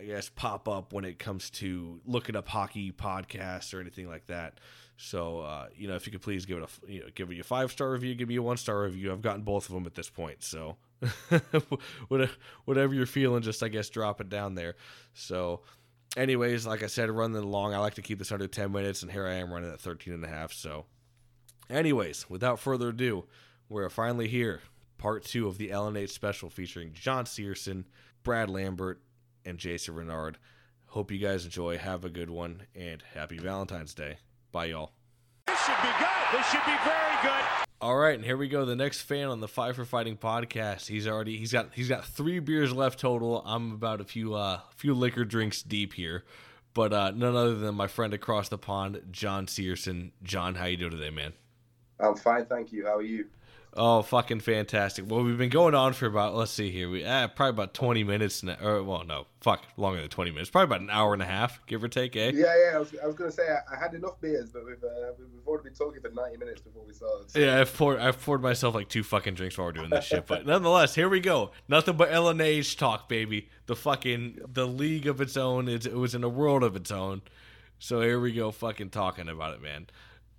I 0.00 0.04
guess, 0.04 0.30
pop 0.30 0.66
up 0.66 0.92
when 0.92 1.04
it 1.04 1.18
comes 1.18 1.50
to 1.50 2.00
looking 2.06 2.34
up 2.34 2.48
hockey 2.48 2.90
podcasts 2.90 3.74
or 3.74 3.80
anything 3.80 4.08
like 4.08 4.26
that. 4.26 4.58
So, 5.02 5.40
uh, 5.40 5.68
you 5.74 5.88
know, 5.88 5.94
if 5.94 6.04
you 6.04 6.12
could 6.12 6.20
please 6.20 6.44
give 6.44 6.58
it 6.58 6.64
a, 6.64 6.92
you 6.92 7.00
know, 7.00 7.06
give 7.14 7.30
it 7.30 7.40
a 7.40 7.42
five 7.42 7.72
star 7.72 7.90
review, 7.90 8.14
give 8.14 8.28
me 8.28 8.36
a 8.36 8.42
one 8.42 8.58
star 8.58 8.82
review. 8.82 9.10
I've 9.10 9.22
gotten 9.22 9.42
both 9.42 9.66
of 9.66 9.74
them 9.74 9.86
at 9.86 9.94
this 9.94 10.10
point. 10.10 10.42
So, 10.42 10.76
whatever 12.66 12.94
you're 12.94 13.06
feeling, 13.06 13.40
just 13.40 13.62
I 13.62 13.68
guess 13.68 13.88
drop 13.88 14.20
it 14.20 14.28
down 14.28 14.56
there. 14.56 14.74
So, 15.14 15.62
anyways, 16.18 16.66
like 16.66 16.82
I 16.82 16.86
said, 16.86 17.10
running 17.10 17.38
along. 17.38 17.72
I 17.72 17.78
like 17.78 17.94
to 17.94 18.02
keep 18.02 18.18
this 18.18 18.30
under 18.30 18.46
10 18.46 18.72
minutes, 18.72 19.02
and 19.02 19.10
here 19.10 19.26
I 19.26 19.36
am 19.36 19.50
running 19.50 19.72
at 19.72 19.80
13 19.80 20.12
and 20.12 20.22
a 20.24 20.28
half. 20.28 20.52
So, 20.52 20.84
anyways, 21.70 22.28
without 22.28 22.60
further 22.60 22.90
ado, 22.90 23.24
we're 23.70 23.88
finally 23.88 24.28
here. 24.28 24.60
Part 24.98 25.24
two 25.24 25.48
of 25.48 25.56
the 25.56 25.70
LNH 25.70 26.10
special 26.10 26.50
featuring 26.50 26.92
John 26.92 27.24
Searson, 27.24 27.86
Brad 28.22 28.50
Lambert, 28.50 29.00
and 29.46 29.56
Jason 29.56 29.94
Renard. 29.94 30.36
Hope 30.88 31.10
you 31.10 31.16
guys 31.18 31.46
enjoy. 31.46 31.78
Have 31.78 32.04
a 32.04 32.10
good 32.10 32.28
one, 32.28 32.64
and 32.74 33.02
happy 33.14 33.38
Valentine's 33.38 33.94
Day. 33.94 34.18
Bye, 34.52 34.66
y'all. 34.66 34.92
This 35.46 35.58
should 35.64 35.82
be 35.82 35.88
good. 35.98 36.38
This 36.38 36.46
should 36.50 36.64
be 36.66 36.76
very 36.84 37.16
good. 37.22 37.44
All 37.80 37.96
right, 37.96 38.14
and 38.14 38.24
here 38.24 38.36
we 38.36 38.48
go. 38.48 38.64
The 38.64 38.76
next 38.76 39.02
fan 39.02 39.28
on 39.28 39.40
the 39.40 39.48
Five 39.48 39.76
for 39.76 39.84
Fighting 39.84 40.16
podcast. 40.16 40.86
He's 40.88 41.06
already 41.06 41.38
he's 41.38 41.52
got 41.52 41.70
he's 41.72 41.88
got 41.88 42.04
three 42.04 42.38
beers 42.40 42.72
left 42.72 42.98
total. 42.98 43.42
I'm 43.46 43.72
about 43.72 44.00
a 44.00 44.04
few 44.04 44.34
uh 44.34 44.60
few 44.76 44.92
liquor 44.92 45.24
drinks 45.24 45.62
deep 45.62 45.94
here, 45.94 46.24
but 46.74 46.92
uh 46.92 47.12
none 47.12 47.36
other 47.36 47.54
than 47.54 47.74
my 47.76 47.86
friend 47.86 48.12
across 48.12 48.48
the 48.48 48.58
pond, 48.58 49.00
John 49.10 49.46
Searson. 49.46 50.12
John, 50.22 50.56
how 50.56 50.66
you 50.66 50.76
doing 50.76 50.92
today, 50.92 51.10
man? 51.10 51.32
I'm 52.00 52.16
fine, 52.16 52.44
thank 52.46 52.72
you. 52.72 52.86
How 52.86 52.96
are 52.96 53.02
you? 53.02 53.26
Oh, 53.74 54.02
fucking 54.02 54.40
fantastic! 54.40 55.08
Well, 55.08 55.22
we've 55.22 55.38
been 55.38 55.48
going 55.48 55.76
on 55.76 55.92
for 55.92 56.06
about 56.06 56.34
let's 56.34 56.50
see 56.50 56.72
here, 56.72 56.90
we 56.90 57.04
uh, 57.04 57.28
probably 57.28 57.50
about 57.50 57.72
twenty 57.72 58.02
minutes. 58.02 58.42
Now, 58.42 58.56
or 58.60 58.82
well, 58.82 59.04
no, 59.04 59.26
fuck, 59.40 59.62
longer 59.76 60.00
than 60.00 60.10
twenty 60.10 60.32
minutes. 60.32 60.50
Probably 60.50 60.64
about 60.64 60.80
an 60.80 60.90
hour 60.90 61.12
and 61.12 61.22
a 61.22 61.26
half, 61.26 61.64
give 61.66 61.84
or 61.84 61.88
take. 61.88 62.16
Eh? 62.16 62.32
Yeah, 62.34 62.46
yeah. 62.46 62.76
I 62.76 62.78
was, 62.78 62.92
I 63.00 63.06
was 63.06 63.14
gonna 63.14 63.30
say 63.30 63.44
I, 63.48 63.76
I 63.76 63.78
had 63.78 63.94
enough 63.94 64.20
beers, 64.20 64.50
but 64.50 64.66
we've 64.66 64.82
uh, 64.82 65.12
we've 65.18 65.46
already 65.46 65.68
been 65.68 65.74
talking 65.74 66.00
for 66.00 66.10
ninety 66.10 66.36
minutes 66.36 66.60
before 66.60 66.82
we 66.84 66.92
started. 66.92 67.30
So. 67.30 67.38
Yeah, 67.38 67.60
I've 67.60 67.72
poured 67.72 68.00
I've 68.00 68.20
poured 68.20 68.42
myself 68.42 68.74
like 68.74 68.88
two 68.88 69.04
fucking 69.04 69.34
drinks 69.34 69.56
while 69.56 69.68
we're 69.68 69.72
doing 69.72 69.90
this 69.90 70.04
shit. 70.04 70.26
But 70.26 70.46
nonetheless, 70.46 70.96
here 70.96 71.08
we 71.08 71.20
go. 71.20 71.52
Nothing 71.68 71.96
but 71.96 72.10
LNH 72.10 72.76
talk, 72.76 73.08
baby. 73.08 73.50
The 73.66 73.76
fucking 73.76 74.40
the 74.52 74.66
league 74.66 75.06
of 75.06 75.20
its 75.20 75.36
own. 75.36 75.68
It's, 75.68 75.86
it 75.86 75.94
was 75.94 76.16
in 76.16 76.24
a 76.24 76.28
world 76.28 76.64
of 76.64 76.74
its 76.74 76.90
own. 76.90 77.22
So 77.78 78.02
here 78.02 78.20
we 78.20 78.32
go, 78.32 78.50
fucking 78.50 78.90
talking 78.90 79.28
about 79.28 79.54
it, 79.54 79.62
man. 79.62 79.86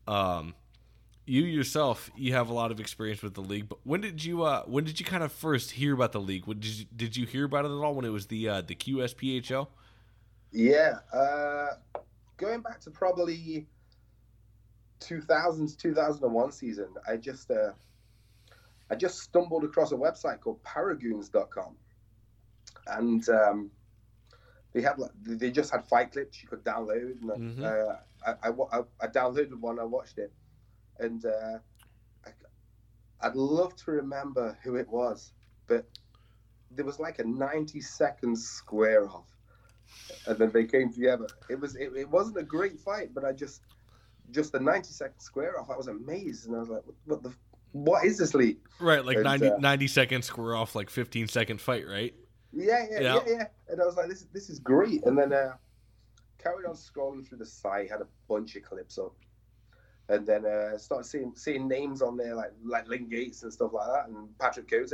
Um, 0.08 0.54
you 1.26 1.44
yourself, 1.44 2.10
you 2.16 2.34
have 2.34 2.50
a 2.50 2.54
lot 2.54 2.72
of 2.72 2.80
experience 2.80 3.22
with 3.22 3.34
the 3.36 3.42
league. 3.42 3.70
But 3.70 3.80
when 3.84 4.02
did 4.02 4.24
you 4.24 4.44
uh 4.44 4.64
when 4.66 4.84
did 4.84 5.00
you 5.00 5.06
kind 5.06 5.24
of 5.24 5.32
first 5.32 5.72
hear 5.72 5.94
about 5.94 6.12
the 6.12 6.20
league? 6.22 6.46
When 6.48 6.60
did 6.60 6.72
you, 6.80 6.86
did 6.96 7.16
you 7.18 7.26
hear 7.26 7.46
about 7.46 7.66
it 7.66 7.70
at 7.70 7.74
all 7.84 7.94
when 7.96 8.06
it 8.06 8.10
was 8.10 8.28
the 8.28 8.48
uh, 8.50 8.62
the 8.62 8.76
QSPHL? 8.76 9.68
Yeah, 10.52 11.00
uh, 11.14 11.68
going 12.38 12.62
back 12.62 12.82
to 12.82 12.92
probably 12.92 13.66
2000s 15.00 15.78
2001 15.78 16.52
season, 16.52 16.88
I 17.08 17.18
just 17.18 17.50
uh, 17.52 17.72
I 18.90 18.96
just 18.96 19.20
stumbled 19.20 19.64
across 19.64 19.92
a 19.92 19.96
website 19.96 20.42
called 20.42 20.62
Paragoons.com, 20.64 21.76
and 22.88 23.30
um, 23.30 23.72
they 24.74 24.82
had 24.82 25.00
like, 25.00 25.12
they 25.24 25.50
just 25.52 25.72
had 25.72 25.86
fight 25.88 26.12
clips 26.12 26.42
you 26.44 26.50
could 26.50 26.64
download, 26.64 27.22
and 27.22 27.58
Mhm. 27.58 27.64
uh, 27.64 27.96
I, 28.26 28.50
I, 28.50 28.82
I 29.02 29.08
downloaded 29.08 29.60
one, 29.60 29.80
I 29.80 29.84
watched 29.84 30.18
it, 30.18 30.32
and 31.02 31.26
uh, 31.26 31.58
I, 32.26 33.28
I'd 33.28 33.36
love 33.36 33.76
to 33.78 33.92
remember 33.92 34.58
who 34.64 34.76
it 34.76 34.88
was, 34.88 35.34
but 35.68 35.86
there 36.72 36.86
was 36.86 37.00
like 37.00 37.20
a 37.20 37.24
90 37.24 37.82
second 37.82 38.38
square 38.38 39.10
off, 39.10 39.28
and 40.28 40.38
then 40.38 40.52
they 40.52 40.66
came 40.66 40.92
together. 40.94 41.28
It 41.50 41.60
was 41.60 41.76
it, 41.76 41.92
it 41.96 42.10
wasn't 42.10 42.38
a 42.38 42.44
great 42.44 42.80
fight, 42.80 43.14
but 43.14 43.26
I 43.26 43.34
just 43.34 43.62
just 44.32 44.52
the 44.54 44.60
90 44.60 44.90
second 44.90 45.20
square 45.20 45.60
off. 45.60 45.70
I 45.70 45.76
was 45.76 45.88
amazed, 45.88 46.48
and 46.48 46.56
I 46.56 46.60
was 46.60 46.70
like, 46.70 46.84
what, 46.86 46.96
what 47.06 47.24
the 47.24 47.34
what 47.74 48.06
is 48.06 48.18
this 48.18 48.34
league? 48.34 48.58
Right, 48.80 49.04
like 49.06 49.18
And, 49.18 49.24
90, 49.24 49.48
uh, 49.48 49.58
90 49.58 49.88
seconds 49.88 50.26
square 50.26 50.56
off 50.56 50.76
like 50.76 50.90
15 50.90 51.28
second 51.30 51.62
fight, 51.62 51.88
right? 51.88 52.14
Yeah, 52.52 52.86
yeah, 52.90 53.00
Yeah. 53.00 53.16
yeah, 53.16 53.22
yeah. 53.28 53.48
And 53.70 53.82
I 53.82 53.86
was 53.86 53.96
like, 53.96 54.10
this, 54.10 54.26
this 54.34 54.50
is 54.50 54.60
great. 54.60 55.06
And 55.06 55.18
then 55.18 55.32
uh, 55.32 55.54
carried 56.38 56.66
on 56.66 56.76
scrolling 56.76 57.26
through 57.26 57.38
the 57.38 57.46
site, 57.46 57.90
had 57.90 58.02
a 58.02 58.08
bunch 58.28 58.58
of 58.58 58.64
clips 58.64 58.98
up, 58.98 59.16
and 60.12 60.28
then 60.28 60.46
uh, 60.46 60.78
started 60.78 61.06
seeing 61.06 61.32
seeing 61.36 61.68
names 61.68 62.02
on 62.02 62.18
there 62.18 62.36
like 62.36 62.52
like 62.66 62.88
Link 62.88 63.10
Gates 63.10 63.44
and 63.44 63.52
stuff 63.52 63.72
like 63.74 63.88
that, 63.88 64.10
and 64.10 64.38
Patrick 64.38 64.70
Cote, 64.70 64.92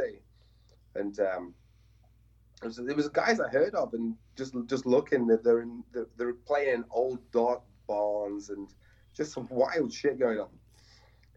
and 0.96 1.20
um, 1.20 1.54
it 2.62 2.68
was, 2.68 2.78
it 2.78 2.96
was 2.96 3.10
guys 3.10 3.40
I 3.40 3.50
heard 3.50 3.74
of, 3.74 3.94
and 3.96 4.16
just 4.36 4.54
just 4.68 4.86
looking 4.86 5.26
that 5.28 5.44
they're 5.44 5.62
in 5.62 5.84
they're, 5.92 6.34
playing 6.34 6.84
old 6.92 7.20
dark 7.32 7.62
barns 7.88 8.50
and 8.50 8.70
just 9.16 9.34
some 9.34 9.48
wild 9.50 9.92
shit 9.92 10.20
going 10.20 10.40
on. 10.40 10.50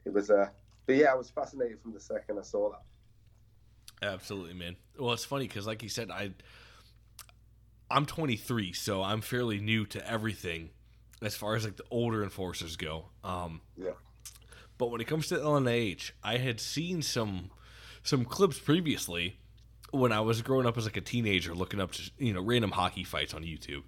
It 0.05 0.13
was 0.13 0.31
uh, 0.31 0.49
but 0.87 0.97
yeah, 0.97 1.13
I 1.13 1.15
was 1.15 1.31
fascinated 1.31 1.81
from 1.81 1.95
the 1.95 2.01
second 2.01 2.39
I 2.39 2.43
saw 2.43 2.73
that. 2.73 2.83
Absolutely, 4.07 4.55
man. 4.55 4.77
Well, 4.99 5.15
it's 5.15 5.25
funny 5.25 5.49
because, 5.49 5.67
like 5.67 5.83
you 5.83 5.89
said, 5.89 6.11
I 6.11 6.33
I'm 7.91 8.05
23, 8.05 8.75
so 8.75 9.03
I'm 9.03 9.23
fairly 9.23 9.59
new 9.59 9.87
to 9.87 10.07
everything 10.11 10.71
as 11.23 11.37
far 11.37 11.55
as 11.55 11.65
like 11.65 11.77
the 11.77 11.85
older 11.91 12.23
enforcers 12.23 12.77
go. 12.77 13.07
Um, 13.25 13.61
Yeah. 13.77 13.91
But 14.79 14.91
when 14.91 15.03
it 15.03 15.07
comes 15.07 15.29
to 15.29 15.37
LNH, 15.37 16.13
I 16.25 16.39
had 16.39 16.59
seen 16.59 17.03
some 17.03 17.51
some 18.03 18.25
clips 18.25 18.59
previously 18.59 19.37
when 19.91 20.13
I 20.13 20.21
was 20.21 20.41
growing 20.41 20.67
up 20.67 20.79
as 20.79 20.85
like 20.85 20.97
a 20.97 21.03
teenager, 21.03 21.55
looking 21.55 21.81
up 21.81 21.93
to 21.93 22.11
you 22.19 22.33
know 22.33 22.41
random 22.41 22.71
hockey 22.71 23.05
fights 23.05 23.35
on 23.35 23.43
YouTube, 23.43 23.83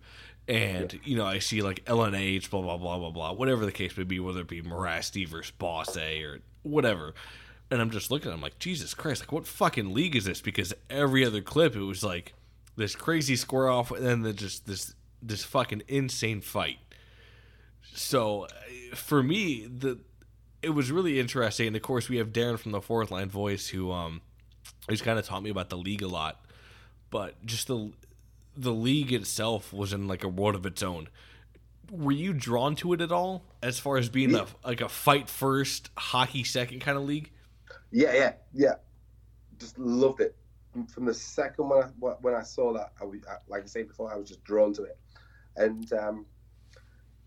and 0.47 0.99
you 1.05 1.17
know 1.17 1.25
I 1.25 1.39
see 1.39 1.63
like 1.63 1.85
LNH, 1.87 2.51
blah 2.51 2.61
blah 2.61 2.77
blah 2.77 2.99
blah 2.99 3.11
blah, 3.11 3.33
whatever 3.33 3.65
the 3.65 3.73
case 3.73 3.97
may 3.97 4.05
be, 4.05 4.21
whether 4.21 4.41
it 4.41 4.49
be 4.49 4.61
Mirasty 4.61 5.27
versus 5.27 5.53
Bossy 5.53 6.23
or 6.25 6.41
whatever. 6.63 7.15
And 7.71 7.81
I'm 7.81 7.91
just 7.91 8.11
looking, 8.11 8.31
I'm 8.31 8.43
like, 8.43 8.59
Jesus 8.59 8.93
Christ, 8.93 9.23
like 9.23 9.33
what 9.33 9.47
fucking 9.47 9.95
league 9.95 10.15
is 10.15 10.27
this? 10.27 10.43
Because 10.43 10.75
every 10.91 11.25
other 11.25 11.41
clip, 11.41 11.75
it 11.75 11.81
was 11.81 12.05
like 12.05 12.35
this 12.77 12.95
crazy 12.95 13.35
square 13.37 13.71
off, 13.71 13.91
and 13.91 14.05
then 14.05 14.21
the, 14.21 14.35
just 14.35 14.67
this 14.67 14.95
this 15.23 15.45
fucking 15.45 15.83
insane 15.89 16.43
fight. 16.43 16.79
So 17.95 18.45
uh, 18.45 18.97
for 18.97 19.23
me, 19.23 19.67
the 19.67 19.99
it 20.63 20.71
was 20.71 20.91
really 20.91 21.19
interesting. 21.19 21.67
And 21.67 21.77
of 21.77 21.83
course, 21.83 22.09
we 22.09 22.19
have 22.19 22.33
Darren 22.33 22.59
from 22.59 22.73
the 22.73 22.81
Fourth 22.81 23.11
Line 23.11 23.29
Voice, 23.29 23.69
who 23.69 23.91
um, 23.91 24.23
who's 24.89 25.03
kind 25.03 25.19
of 25.19 25.27
taught 25.27 25.43
me 25.43 25.51
about 25.51 25.71
the 25.71 25.77
league 25.77 26.03
a 26.03 26.09
lot. 26.09 26.45
But 27.11 27.45
just 27.45 27.67
the 27.67 27.93
the 28.57 28.73
league 28.73 29.13
itself 29.13 29.73
was 29.73 29.93
in 29.93 30.07
like 30.09 30.25
a 30.25 30.29
world 30.29 30.55
of 30.55 30.67
its 30.67 30.83
own. 30.83 31.09
Were 31.91 32.13
you 32.13 32.33
drawn 32.33 32.75
to 32.77 32.93
it 32.95 33.01
at 33.01 33.13
all, 33.13 33.45
as 33.63 33.79
far 33.79 33.99
as 33.99 34.09
being 34.09 34.35
a 34.35 34.47
like 34.65 34.81
a 34.81 34.89
fight 34.89 35.29
first, 35.29 35.91
hockey 35.97 36.45
second 36.45 36.81
kind 36.81 36.97
of 36.97 37.05
league? 37.05 37.31
Yeah, 37.91 38.15
yeah, 38.15 38.33
yeah. 38.55 38.75
Just 39.59 39.79
loved 39.79 40.21
it 40.21 40.35
from 40.89 41.05
the 41.05 41.15
second 41.15 41.69
when 41.69 41.83
I 41.83 41.87
when 42.21 42.35
I 42.35 42.43
saw 42.43 42.73
that. 42.73 42.93
I 43.01 43.05
like 43.49 43.65
I 43.65 43.67
said 43.67 43.89
before, 43.89 44.13
I 44.13 44.17
was 44.17 44.29
just 44.29 44.43
drawn 44.45 44.73
to 44.75 44.85
it. 44.85 44.99
And 45.57 45.93
um, 45.93 46.27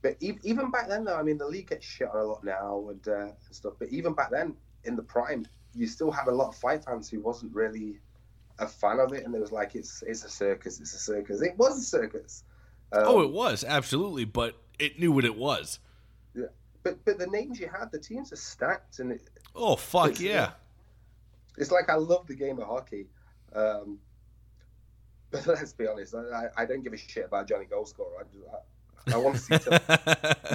but 0.05 0.17
even 0.21 0.69
back 0.69 0.87
then, 0.87 1.03
though, 1.03 1.15
I 1.15 1.23
mean, 1.23 1.39
the 1.39 1.47
league 1.47 1.69
gets 1.69 1.83
shit 1.83 2.07
on 2.07 2.15
a 2.15 2.23
lot 2.23 2.43
now 2.43 2.89
and, 2.91 3.07
uh, 3.07 3.21
and 3.21 3.33
stuff. 3.49 3.73
But 3.79 3.89
even 3.89 4.13
back 4.13 4.29
then, 4.29 4.55
in 4.83 4.95
the 4.95 5.01
prime, 5.01 5.47
you 5.73 5.87
still 5.87 6.11
had 6.11 6.27
a 6.27 6.31
lot 6.31 6.49
of 6.49 6.55
fight 6.55 6.85
fans 6.85 7.09
who 7.09 7.19
wasn't 7.21 7.55
really 7.55 7.97
a 8.59 8.67
fan 8.67 8.99
of 8.99 9.13
it, 9.13 9.25
and 9.25 9.33
it 9.33 9.41
was 9.41 9.51
like, 9.51 9.73
it's 9.73 10.03
it's 10.05 10.23
a 10.23 10.29
circus, 10.29 10.79
it's 10.79 10.93
a 10.93 10.99
circus. 10.99 11.41
It 11.41 11.57
was 11.57 11.79
a 11.79 11.81
circus. 11.81 12.43
Um, 12.91 13.01
oh, 13.07 13.21
it 13.21 13.31
was 13.31 13.63
absolutely, 13.63 14.25
but 14.25 14.55
it 14.77 14.99
knew 14.99 15.11
what 15.11 15.25
it 15.25 15.35
was. 15.35 15.79
Yeah, 16.35 16.45
but 16.83 17.03
but 17.03 17.17
the 17.17 17.25
names 17.25 17.59
you 17.59 17.67
had, 17.67 17.91
the 17.91 17.97
teams 17.97 18.31
are 18.31 18.35
stacked, 18.35 18.99
and 18.99 19.11
it, 19.13 19.27
Oh 19.55 19.75
fuck 19.75 20.11
It's- 20.11 20.21
yeah! 20.21 20.51
it's 21.57 21.71
like 21.71 21.89
I 21.89 21.95
love 21.95 22.27
the 22.27 22.35
game 22.35 22.59
of 22.59 22.67
hockey. 22.67 23.07
Um, 23.55 23.97
but 25.31 25.47
let's 25.47 25.73
be 25.73 25.87
honest, 25.87 26.13
I, 26.13 26.49
I 26.55 26.65
don't 26.65 26.83
give 26.83 26.93
a 26.93 26.97
shit 26.97 27.25
about 27.25 27.47
Johnny 27.47 27.65
Goalscorer. 27.65 28.19
I, 28.19 28.55
I, 28.55 28.59
I 29.13 29.17
want 29.17 29.35
to 29.35 29.41
see 29.41 29.57
some. 29.59 29.79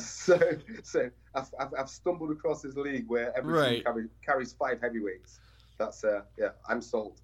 so 0.00 0.38
so 0.82 1.10
I've, 1.34 1.46
I've, 1.58 1.74
I've 1.78 1.88
stumbled 1.88 2.30
across 2.30 2.62
this 2.62 2.76
league 2.76 3.08
where 3.08 3.36
every 3.36 3.52
Right. 3.54 3.74
team 3.76 3.84
carry, 3.84 4.04
carries 4.24 4.52
five 4.52 4.80
heavyweights. 4.80 5.40
That's 5.78 6.04
uh 6.04 6.22
yeah, 6.38 6.50
I'm 6.68 6.80
sold. 6.82 7.20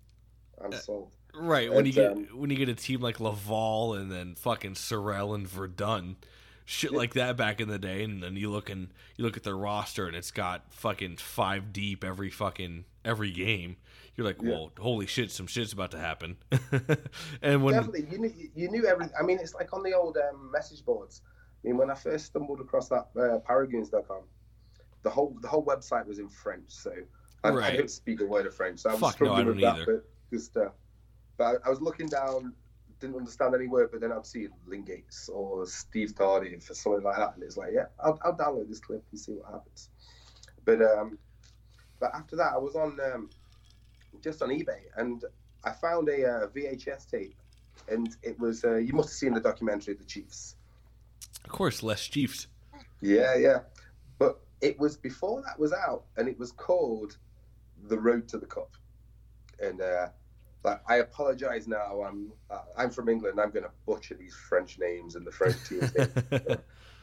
I'm 0.65 0.73
Uh, 0.73 0.77
sold. 0.77 1.13
Right 1.35 1.71
when 1.73 1.85
you 1.87 2.03
And, 2.03 2.27
get 2.27 2.35
when 2.37 2.51
you 2.51 2.57
get 2.57 2.69
a 2.69 2.75
team 2.75 3.01
like 3.01 3.21
Laval 3.21 3.95
and 3.95 4.11
then 4.11 4.35
fucking 4.37 4.75
Sorel 4.77 5.35
and 5.35 5.47
Verdun, 5.47 6.17
shit 6.65 6.93
like 6.93 7.13
that 7.15 7.37
back 7.37 7.61
in 7.61 7.69
the 7.69 7.79
day, 7.79 8.03
and 8.03 8.23
then 8.23 8.37
you 8.37 8.51
look 8.51 8.71
and 8.71 8.89
you 9.17 9.25
look 9.25 9.37
at 9.37 9.43
their 9.43 9.57
roster 9.57 10.07
and 10.07 10.17
it's 10.17 10.31
got 10.31 10.73
fucking 10.73 11.17
five 11.19 11.73
deep 11.73 12.03
every 12.05 12.31
fucking 12.31 12.85
every 13.07 13.31
game. 13.31 13.77
You're 14.17 14.27
like, 14.27 14.41
Yeah. 14.43 14.51
well, 14.51 14.73
holy 14.79 15.07
shit, 15.07 15.31
some 15.31 15.47
shit's 15.47 15.73
about 15.73 15.91
to 15.93 15.99
happen. 15.99 16.37
and 17.43 17.63
when 17.63 17.75
Definitely, 17.75 18.07
you 18.11 18.19
knew 18.19 18.33
you 18.55 18.71
knew 18.71 18.87
everything. 18.87 19.15
I 19.19 19.23
mean, 19.23 19.39
it's 19.39 19.55
like 19.55 19.73
on 19.73 19.83
the 19.83 19.95
old 19.95 20.17
um, 20.17 20.51
message 20.53 20.85
boards. 20.85 21.23
I 21.65 21.69
mean, 21.69 21.77
when 21.79 21.91
I 21.91 21.95
first 21.95 22.27
stumbled 22.27 22.61
across 22.61 22.89
that 22.89 23.09
uh, 23.17 23.39
Paragoons.com, 23.49 24.23
the 25.03 25.11
whole 25.11 25.37
the 25.41 25.49
whole 25.49 25.65
website 25.65 26.07
was 26.07 26.19
in 26.19 26.29
French, 26.29 26.65
so 26.69 26.93
I, 27.45 27.51
Right. 27.51 27.75
I 27.75 27.77
don't 27.77 27.91
speak 27.91 28.21
a 28.21 28.27
word 28.27 28.47
of 28.47 28.55
French. 28.55 28.81
So 28.81 28.91
I 28.91 28.93
was 28.95 29.01
Fuck 29.01 29.21
no, 29.21 29.27
struggling 29.27 29.47
with 29.47 29.61
don't 29.61 29.75
that, 29.77 29.83
either. 29.83 30.03
but 30.31 30.37
just 30.37 30.57
uh, 30.57 30.71
but 31.37 31.61
I, 31.65 31.69
was 31.69 31.81
looking 31.83 32.07
down, 32.09 32.55
didn't 33.01 33.17
understand 33.17 33.55
any 33.55 33.69
word, 33.69 33.91
but 33.93 34.01
then 34.01 34.11
I'd 34.13 34.25
see 34.27 34.49
Link 34.67 34.87
Gates 34.87 35.29
or 35.29 35.67
Steve 35.67 36.15
Tardif 36.15 36.71
or 36.71 36.75
something 36.75 37.03
like 37.03 37.17
that, 37.17 37.35
and 37.35 37.43
it's 37.43 37.57
like, 37.59 37.73
yeah, 37.75 37.87
I'll, 38.03 38.19
I'll 38.25 38.35
download 38.37 38.69
this 38.69 38.81
clip 38.81 39.05
and 39.11 39.21
see 39.21 39.33
what 39.33 39.53
happens. 39.53 39.91
But 40.65 40.81
um, 40.83 41.19
but 42.01 42.15
after 42.15 42.37
that, 42.37 42.53
I 42.55 42.59
was 42.59 42.77
on 42.77 42.99
um, 43.13 43.31
just 44.23 44.43
on 44.43 44.51
eBay, 44.51 44.83
and 44.97 45.25
I 45.65 45.73
found 45.73 46.09
a 46.09 46.27
uh, 46.27 46.47
VHS 46.49 47.11
tape 47.11 47.35
and 47.89 48.17
it 48.23 48.39
was 48.39 48.65
uh, 48.65 48.77
you 48.77 48.93
must 48.93 49.09
have 49.11 49.17
seen 49.17 49.35
the 49.35 49.41
documentary 49.41 49.95
the 49.95 50.05
Chiefs. 50.05 50.57
Of 51.45 51.51
course, 51.51 51.83
Les 51.83 52.07
Chiefs. 52.07 52.49
Yeah, 53.01 53.37
yeah, 53.37 53.61
but 54.19 54.41
it 54.61 54.79
was 54.79 54.97
before 54.97 55.43
that 55.43 55.59
was 55.59 55.73
out, 55.73 56.05
and 56.17 56.29
it 56.29 56.39
was 56.39 56.53
called 56.53 57.17
the 57.89 57.99
Road 57.99 58.29
to 58.29 58.39
the 58.39 58.47
Cup, 58.47 58.77
and. 59.61 59.81
Uh, 59.81 60.09
like, 60.65 60.81
I 60.89 60.97
apologize 60.97 61.69
now. 61.69 62.03
I'm 62.03 62.33
uh, 62.51 62.59
I'm 62.77 62.91
from 62.91 63.09
England. 63.09 63.39
I'm 63.39 63.53
going 63.53 63.63
to 63.63 63.71
butcher 63.87 64.17
these 64.17 64.35
French 64.35 64.81
names 64.81 65.15
and 65.15 65.25
the 65.25 65.31
French 65.31 65.55
teams. 65.69 65.93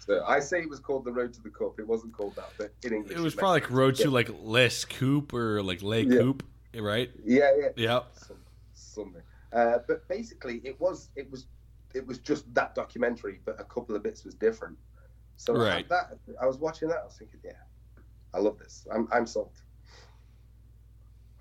so, 0.06 0.24
I 0.26 0.40
say 0.40 0.60
it 0.62 0.70
was 0.70 0.80
called 0.80 1.06
the 1.06 1.12
Road 1.12 1.34
to 1.34 1.42
the 1.42 1.50
Cup. 1.50 1.80
It 1.80 1.88
wasn't 1.88 2.14
called 2.14 2.36
that, 2.36 2.50
but 2.58 2.72
in 2.84 2.94
English, 2.94 3.18
It 3.18 3.22
was 3.22 3.36
probably 3.36 3.62
like 3.62 3.72
Road 3.72 3.96
to 3.98 4.10
like 4.10 4.30
Les 4.42 4.86
Coupe 4.86 5.34
or 5.34 5.62
like 5.64 5.82
Les 5.82 6.04
Yeah. 6.04 6.18
Coupe, 6.20 6.44
right? 6.76 7.10
Yeah, 7.24 7.52
yeah. 7.58 7.68
Yeah. 7.76 8.00
Some, 8.14 8.38
something. 8.74 9.22
Uh, 9.54 9.80
but 9.88 10.08
basically, 10.08 10.62
it 10.64 10.80
was 10.82 11.10
it 11.16 11.30
was 11.32 11.48
it 11.94 12.06
was 12.06 12.18
just 12.18 12.52
that 12.56 12.74
documentary, 12.76 13.40
but 13.46 13.60
a 13.60 13.64
couple 13.64 13.96
of 13.96 14.02
bits 14.04 14.26
was 14.26 14.34
different. 14.36 14.78
So 15.38 15.56
I 15.56 15.60
Right. 15.60 15.90
that 15.90 16.18
I 16.42 16.46
was 16.48 16.58
watching 16.58 16.88
that. 16.90 17.00
I 17.02 17.06
was 17.06 17.16
thinking, 17.18 17.40
yeah, 17.44 17.52
I 18.34 18.40
love 18.40 18.58
this. 18.60 18.88
I'm 18.92 19.08
I'm 19.12 19.26
sold. 19.28 19.54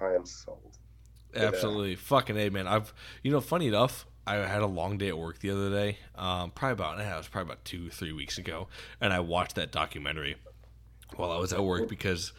I 0.00 0.14
am 0.14 0.26
sold. 0.26 0.78
uh, 1.34 1.40
Absolutely, 1.40 1.96
fucking 1.96 2.36
a 2.36 2.50
man. 2.50 2.66
I've 2.66 2.92
you 3.22 3.30
know, 3.30 3.40
funny 3.40 3.68
enough, 3.68 4.06
I 4.26 4.34
had 4.36 4.62
a 4.62 4.66
long 4.66 4.98
day 4.98 5.08
at 5.08 5.18
work 5.18 5.40
the 5.40 5.50
other 5.50 5.70
day. 5.70 5.98
Um, 6.14 6.50
probably 6.52 6.72
about 6.74 6.98
yeah, 6.98 7.14
it 7.14 7.18
was 7.18 7.28
probably 7.28 7.52
about 7.52 7.64
two, 7.64 7.90
three 7.90 8.12
weeks 8.12 8.38
ago, 8.38 8.68
and 9.00 9.12
I 9.12 9.20
watched 9.20 9.56
that 9.56 9.72
documentary 9.72 10.36
while 11.16 11.30
I 11.32 11.38
was 11.38 11.52
at 11.52 11.62
work 11.62 11.88
because 11.88 12.32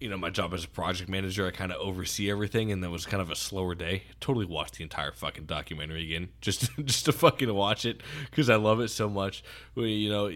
you 0.00 0.08
know 0.10 0.16
my 0.16 0.30
job 0.30 0.52
as 0.54 0.64
a 0.64 0.68
project 0.68 1.08
manager, 1.10 1.46
I 1.46 1.50
kind 1.50 1.72
of 1.72 1.78
oversee 1.80 2.30
everything, 2.30 2.72
and 2.72 2.82
there 2.82 2.90
was 2.90 3.04
kind 3.06 3.20
of 3.20 3.30
a 3.30 3.36
slower 3.36 3.74
day. 3.74 4.04
Totally 4.20 4.46
watched 4.46 4.76
the 4.76 4.82
entire 4.82 5.12
fucking 5.12 5.44
documentary 5.46 6.04
again, 6.04 6.28
just 6.40 6.70
just 6.84 7.04
to 7.06 7.12
fucking 7.12 7.52
watch 7.52 7.84
it 7.84 8.00
because 8.30 8.48
I 8.50 8.56
love 8.56 8.80
it 8.80 8.88
so 8.88 9.08
much. 9.08 9.44
We, 9.74 9.90
you 9.92 10.10
know. 10.10 10.30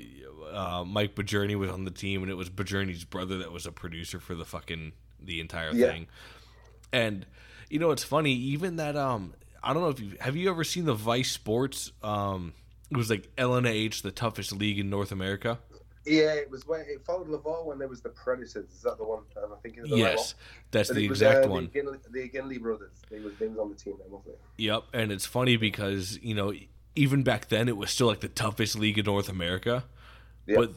Uh, 0.53 0.83
Mike 0.85 1.15
Bajurny 1.15 1.55
was 1.55 1.71
on 1.71 1.85
the 1.85 1.93
team, 1.93 2.23
and 2.23 2.31
it 2.31 2.35
was 2.35 2.51
Bajurny's 2.51 3.05
brother 3.05 3.39
that 3.39 3.53
was 3.53 3.67
a 3.67 3.71
producer 3.71 4.19
for 4.19 4.35
the 4.35 4.45
fucking 4.45 4.91
the 5.23 5.39
entire 5.41 5.71
Yeah. 5.73 5.87
thing. 5.87 6.09
And 6.93 7.25
you 7.69 7.79
know, 7.79 7.93
it's 7.93 8.03
funny. 8.03 8.33
Even 8.33 8.75
that 8.75 8.97
um, 8.97 9.35
I 9.63 9.73
don't 9.73 9.83
know 9.83 9.89
if 9.91 10.01
you 10.01 10.17
have 10.21 10.37
you 10.37 10.51
ever 10.51 10.65
seen 10.65 10.85
the 10.85 10.95
Vice 10.95 11.31
Sports 11.31 11.93
um, 12.03 12.55
it 12.91 12.97
was 12.97 13.11
like 13.11 13.35
LNH, 13.37 14.03
the 14.03 14.11
toughest 14.11 14.53
league 14.53 14.79
in 14.79 14.91
North 14.91 15.13
America. 15.13 15.59
Yeah, 16.07 16.33
it 16.33 16.51
was 16.51 16.67
when 16.67 16.81
it 16.81 17.05
followed 17.05 17.29
Laval 17.29 17.67
when 17.67 17.79
there 17.79 17.87
was 17.87 18.01
the 18.01 18.09
Predators. 18.09 18.57
Is 18.57 18.83
that 18.83 18.97
the 18.97 19.05
one? 19.05 19.21
Um, 19.37 19.53
I 19.53 19.57
think 19.63 19.77
it's 19.77 19.91
the 19.91 19.97
yes, 19.97 20.35
that's 20.71 20.89
But 20.89 20.97
the 20.97 21.09
was, 21.09 21.21
exact 21.23 21.47
uh, 21.47 21.51
one. 21.51 21.71
The 21.73 21.81
Ginley, 21.81 21.99
the 22.11 22.29
Ginley 22.31 22.61
brothers. 22.61 22.93
They 23.11 23.21
was 23.21 23.35
they 23.39 23.47
was 23.47 23.59
on 23.59 23.69
the 23.69 23.75
team 23.75 23.95
then, 24.01 24.11
wasn't 24.11 24.35
it? 24.35 24.41
Yep, 24.59 24.85
and 24.95 25.13
it's 25.13 25.27
funny 25.27 25.57
because 25.57 26.19
you 26.23 26.35
know 26.35 26.53
even 26.97 27.23
back 27.23 27.49
then 27.49 27.69
it 27.69 27.77
was 27.77 27.91
still 27.91 28.07
like 28.07 28.21
the 28.21 28.29
toughest 28.29 28.79
league 28.79 28.99
in 28.99 29.05
North 29.05 29.29
America, 29.29 29.85
Yeah. 30.47 30.57
but 30.57 30.73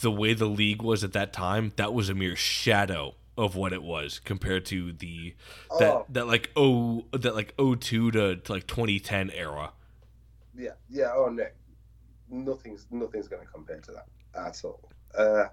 the 0.00 0.10
way 0.10 0.32
the 0.32 0.46
league 0.46 0.80
was 0.80 1.04
at 1.04 1.12
that 1.12 1.32
time, 1.32 1.72
that 1.76 1.92
was 1.92 2.08
a 2.08 2.14
mere 2.14 2.36
shadow 2.36 3.16
of 3.36 3.56
what 3.56 3.72
it 3.72 3.82
was 3.82 4.20
compared 4.20 4.64
to 4.66 4.92
the 4.92 5.34
that 5.78 5.92
Oh. 5.92 6.06
that 6.10 6.26
like 6.26 6.50
oh 6.56 7.04
that 7.12 7.34
like 7.34 7.54
02 7.56 8.10
to, 8.12 8.36
to 8.36 8.52
like 8.52 8.66
2010 8.66 9.30
era. 9.30 9.72
Yeah, 10.56 10.70
yeah. 10.88 11.10
Oh 11.14 11.28
no, 11.28 11.46
nothing's 12.30 12.86
nothing's 12.90 13.28
going 13.28 13.44
to 13.44 13.52
compare 13.52 13.80
to 13.80 13.92
that 13.92 14.06
at 14.34 14.64
all. 14.64 14.88
Uh, 15.16 15.46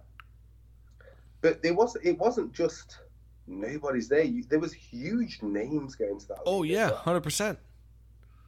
but 1.41 1.63
there 1.63 1.74
was 1.74 1.96
it 2.04 2.17
wasn't 2.20 2.54
just 2.54 3.00
nobody's 3.48 4.08
there. 4.08 4.24
You, 4.24 4.44
there 4.44 4.60
was 4.60 4.74
huge 4.74 5.39
names 5.41 5.96
going 5.96 6.20
to 6.20 6.28
that. 6.30 6.39
Oh 6.46 6.63
yeah, 6.63 6.91
hundred 6.91 7.22
percent. 7.22 7.58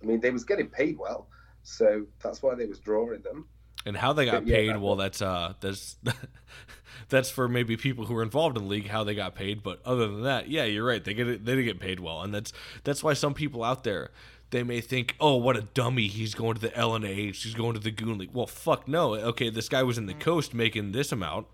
I 0.01 0.05
mean 0.05 0.19
they 0.19 0.31
was 0.31 0.43
getting 0.43 0.67
paid 0.67 0.97
well, 0.99 1.27
so 1.63 2.05
that's 2.21 2.43
why 2.43 2.53
they 2.55 2.65
was 2.65 2.79
drawing 2.79 3.21
them. 3.21 3.47
And 3.85 3.97
how 3.97 4.13
they 4.13 4.25
got 4.25 4.47
Yeah, 4.47 4.55
paid, 4.55 4.77
well, 4.77 4.95
that's 4.95 5.21
uh, 5.21 5.53
that's 5.59 5.97
that's 7.09 7.29
for 7.29 7.47
maybe 7.47 7.75
people 7.77 8.05
who 8.05 8.13
were 8.13 8.23
involved 8.23 8.57
in 8.57 8.63
the 8.63 8.69
league 8.69 8.87
how 8.87 9.03
they 9.03 9.15
got 9.15 9.35
paid. 9.35 9.61
But 9.63 9.81
other 9.85 10.07
than 10.07 10.23
that, 10.23 10.49
yeah, 10.49 10.63
you're 10.65 10.85
right. 10.85 11.03
They 11.03 11.13
get 11.13 11.25
they 11.25 11.55
didn't 11.55 11.65
get 11.65 11.79
paid 11.79 11.99
well, 11.99 12.21
and 12.21 12.33
that's 12.33 12.53
that's 12.83 13.03
why 13.03 13.13
some 13.13 13.33
people 13.33 13.63
out 13.63 13.83
there 13.83 14.11
they 14.51 14.61
may 14.63 14.81
think, 14.81 15.15
oh, 15.19 15.35
what 15.35 15.57
a 15.57 15.61
dummy, 15.61 16.05
he's 16.07 16.35
going 16.35 16.53
to 16.53 16.61
the 16.61 16.69
LNH, 16.69 17.41
he's 17.41 17.55
going 17.55 17.73
to 17.73 17.79
the 17.79 17.89
Goon 17.89 18.19
League. 18.19 18.29
Well, 18.33 18.45
fuck 18.45 18.87
no. 18.87 19.15
Okay, 19.15 19.49
this 19.49 19.67
guy 19.67 19.81
was 19.81 19.97
in 19.97 20.05
the 20.05 20.13
Coast 20.13 20.53
making 20.53 20.91
this 20.91 21.11
amount. 21.11 21.47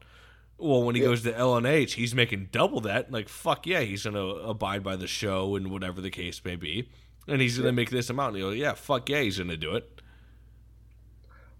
Well, 0.57 0.83
when 0.83 0.95
he 0.95 1.01
Yeah. 1.01 1.07
goes 1.07 1.23
to 1.23 1.31
LNH, 1.31 1.93
he's 1.93 2.13
making 2.13 2.49
double 2.51 2.81
that. 2.81 3.09
Like, 3.09 3.29
fuck 3.29 3.65
yeah, 3.65 3.79
he's 3.79 4.03
gonna 4.03 4.19
abide 4.25 4.83
by 4.83 4.97
the 4.97 5.07
show 5.07 5.55
and 5.55 5.71
whatever 5.71 6.01
the 6.01 6.09
case 6.09 6.41
may 6.43 6.57
be, 6.57 6.89
and 7.25 7.39
he's 7.41 7.55
gonna 7.57 7.69
Yeah. 7.69 7.75
make 7.75 7.89
this 7.89 8.09
amount. 8.09 8.35
And 8.35 8.43
you 8.43 8.49
go, 8.49 8.51
yeah, 8.51 8.73
fuck 8.73 9.07
yeah, 9.09 9.21
he's 9.21 9.37
gonna 9.37 9.55
do 9.55 9.75
it. 9.75 10.01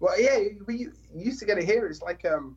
Well, 0.00 0.20
yeah, 0.20 0.38
we 0.66 0.88
used 1.14 1.38
to 1.40 1.44
get 1.44 1.58
it 1.58 1.64
here. 1.64 1.86
It's 1.86 2.02
like 2.02 2.24
um, 2.24 2.56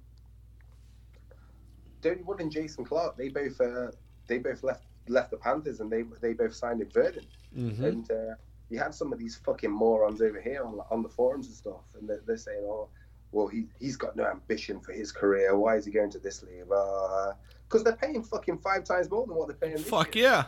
Donny 2.01 2.21
Wood 2.23 2.39
and 2.39 2.51
Jason 2.51 2.86
Clark. 2.86 3.17
They 3.17 3.29
both 3.29 3.60
uh, 3.60 3.91
they 4.27 4.38
both 4.38 4.63
left 4.63 4.86
left 5.10 5.32
the 5.32 5.38
Panthers 5.38 5.82
and 5.82 5.91
they 5.91 6.03
they 6.21 6.34
both 6.34 6.56
signed 6.56 6.82
in 6.82 6.89
Verdun. 6.89 7.25
Mm-hmm. 7.56 7.84
And 7.84 8.12
uh, 8.12 8.36
you 8.69 8.79
had 8.79 8.95
some 8.95 9.12
of 9.12 9.19
these 9.19 9.36
fucking 9.36 9.71
morons 9.71 10.21
over 10.21 10.41
here 10.41 10.63
on 10.63 10.79
on 10.89 11.03
the 11.03 11.10
forums 11.10 11.47
and 11.47 11.56
stuff, 11.56 11.82
and 11.99 12.08
they're, 12.10 12.21
they're 12.25 12.38
saying, 12.38 12.63
"Oh, 12.65 12.88
well, 13.34 13.47
he 13.47 13.65
he's 13.79 13.97
got 13.97 14.15
no 14.15 14.25
ambition 14.25 14.79
for 14.79 14.93
his 14.93 15.12
career. 15.12 15.56
Why 15.58 15.75
is 15.75 15.86
he 15.86 15.91
going 15.91 16.12
to 16.12 16.19
this 16.19 16.43
league?" 16.43 16.63
Because 16.67 17.84
they're 17.84 17.95
paying 17.95 18.23
fucking 18.23 18.60
five 18.60 18.86
times 18.86 19.10
more 19.12 19.27
than 19.27 19.36
what 19.36 19.47
they're 19.49 19.58
paying. 19.58 19.84
Fuck 19.84 20.15
yeah. 20.15 20.45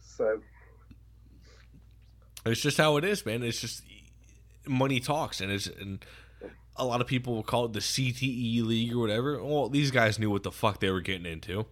So 0.00 0.40
It's 2.44 2.60
just 2.60 2.78
how 2.78 2.96
it 2.96 3.04
is, 3.04 3.24
man. 3.24 3.42
It's 3.42 3.60
just 3.60 3.82
money 4.68 5.00
talks, 5.00 5.40
and 5.40 5.50
it's 5.50 5.66
and 5.66 6.04
a 6.76 6.84
lot 6.84 7.00
of 7.00 7.06
people 7.06 7.34
will 7.34 7.42
call 7.42 7.64
it 7.64 7.72
the 7.72 7.80
CTE 7.80 8.64
league 8.64 8.94
or 8.94 8.98
whatever. 8.98 9.42
Well, 9.42 9.68
these 9.68 9.90
guys 9.90 10.18
knew 10.18 10.30
what 10.30 10.44
the 10.44 10.52
fuck 10.52 10.80
they 10.80 10.90
were 10.90 11.00
getting 11.00 11.26
into. 11.26 11.66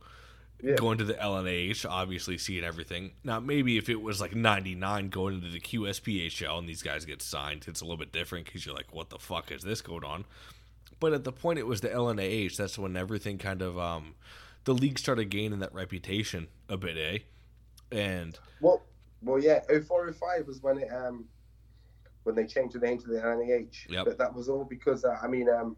Yeah. 0.62 0.74
Going 0.76 0.96
to 0.98 1.04
the 1.04 1.14
LNAH, 1.14 1.84
obviously 1.88 2.38
seeing 2.38 2.64
everything. 2.64 3.12
Now, 3.22 3.38
maybe 3.40 3.76
if 3.76 3.90
it 3.90 4.00
was 4.00 4.20
like 4.22 4.34
'99 4.34 5.10
going 5.10 5.34
into 5.34 5.50
the 5.50 5.60
QSPHL 5.60 6.58
and 6.58 6.68
these 6.68 6.82
guys 6.82 7.04
get 7.04 7.20
signed, 7.20 7.66
it's 7.68 7.82
a 7.82 7.84
little 7.84 7.98
bit 7.98 8.10
different 8.10 8.46
because 8.46 8.64
you're 8.64 8.74
like, 8.74 8.92
what 8.92 9.10
the 9.10 9.18
fuck 9.18 9.52
is 9.52 9.62
this 9.62 9.82
going 9.82 10.04
on? 10.04 10.24
But 10.98 11.12
at 11.12 11.24
the 11.24 11.32
point 11.32 11.58
it 11.58 11.66
was 11.66 11.82
the 11.82 11.88
LNAH, 11.88 12.56
that's 12.56 12.78
when 12.78 12.96
everything 12.96 13.36
kind 13.36 13.60
of 13.60 13.78
um, 13.78 14.14
the 14.64 14.72
league 14.72 14.98
started 14.98 15.26
gaining 15.26 15.58
that 15.58 15.74
reputation 15.74 16.48
a 16.70 16.78
bit, 16.78 16.96
eh? 16.96 17.18
And 17.92 18.38
well, 18.60 18.82
well, 19.22 19.38
yeah. 19.38 19.60
0405 19.68 20.46
was 20.46 20.62
when 20.62 20.78
it 20.78 20.88
um 20.90 21.26
when 22.26 22.34
they 22.34 22.44
changed 22.44 22.74
the 22.74 22.80
name 22.80 22.98
to 22.98 23.06
the 23.06 23.20
NAH. 23.20 23.86
Yep. 23.88 24.04
But 24.04 24.18
that 24.18 24.34
was 24.34 24.48
all 24.48 24.64
because 24.64 25.04
uh, 25.04 25.16
I 25.22 25.26
mean 25.28 25.48
um. 25.48 25.76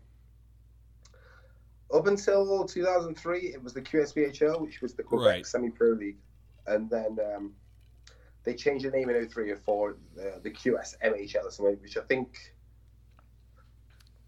Up 1.90 2.06
until 2.06 2.66
2003, 2.66 3.38
it 3.54 3.62
was 3.62 3.72
the 3.72 3.80
QSPHL, 3.80 4.60
which 4.60 4.82
was 4.82 4.92
the 4.92 5.02
Quebec 5.02 5.26
Right. 5.26 5.46
Semi-Pro 5.46 5.92
League, 5.92 6.18
and 6.66 6.90
then 6.90 7.16
um, 7.34 7.54
they 8.44 8.54
changed 8.54 8.84
the 8.84 8.90
name 8.90 9.08
in 9.08 9.26
03 9.26 9.50
or 9.50 9.56
4, 9.56 9.96
the, 10.14 10.40
the 10.42 10.50
QSMHL 10.50 11.44
or 11.44 11.50
something, 11.50 11.78
which 11.80 11.96
I 11.96 12.02
think, 12.02 12.54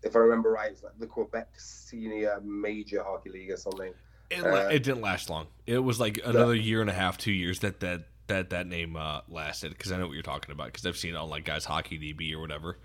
if 0.02 0.16
I 0.16 0.20
remember 0.20 0.50
right, 0.50 0.70
it's 0.70 0.83
like 0.83 0.98
the 0.98 1.06
Quebec 1.06 1.48
Senior 1.59 2.40
Major 2.42 3.02
Hockey 3.02 3.28
League 3.28 3.50
or 3.50 3.59
something. 3.59 3.92
It, 4.30 4.42
Uh, 4.42 4.68
it 4.70 4.83
didn't 4.83 5.02
last 5.02 5.28
long. 5.28 5.46
It 5.66 5.80
was 5.80 6.00
like 6.00 6.18
another 6.24 6.54
year 6.54 6.80
and 6.80 6.88
a 6.88 6.94
half, 6.94 7.18
two 7.18 7.33
years 7.33 7.59
that 7.61 7.80
that 7.80 8.04
that 8.31 8.51
that 8.51 8.66
name 8.66 8.97
uh, 8.97 9.21
lasted. 9.29 9.73
Because 9.73 9.93
I 9.93 9.99
know 9.99 10.07
what 10.07 10.14
you're 10.14 10.23
talking 10.23 10.53
about. 10.53 10.66
Because 10.66 10.87
I've 10.87 10.97
seen 10.97 11.14
it 11.14 11.16
on 11.16 11.29
like 11.29 11.45
guys 11.45 11.64
hockey 11.64 11.99
DB 11.99 12.35
or 12.35 12.40
whatever. 12.40 12.79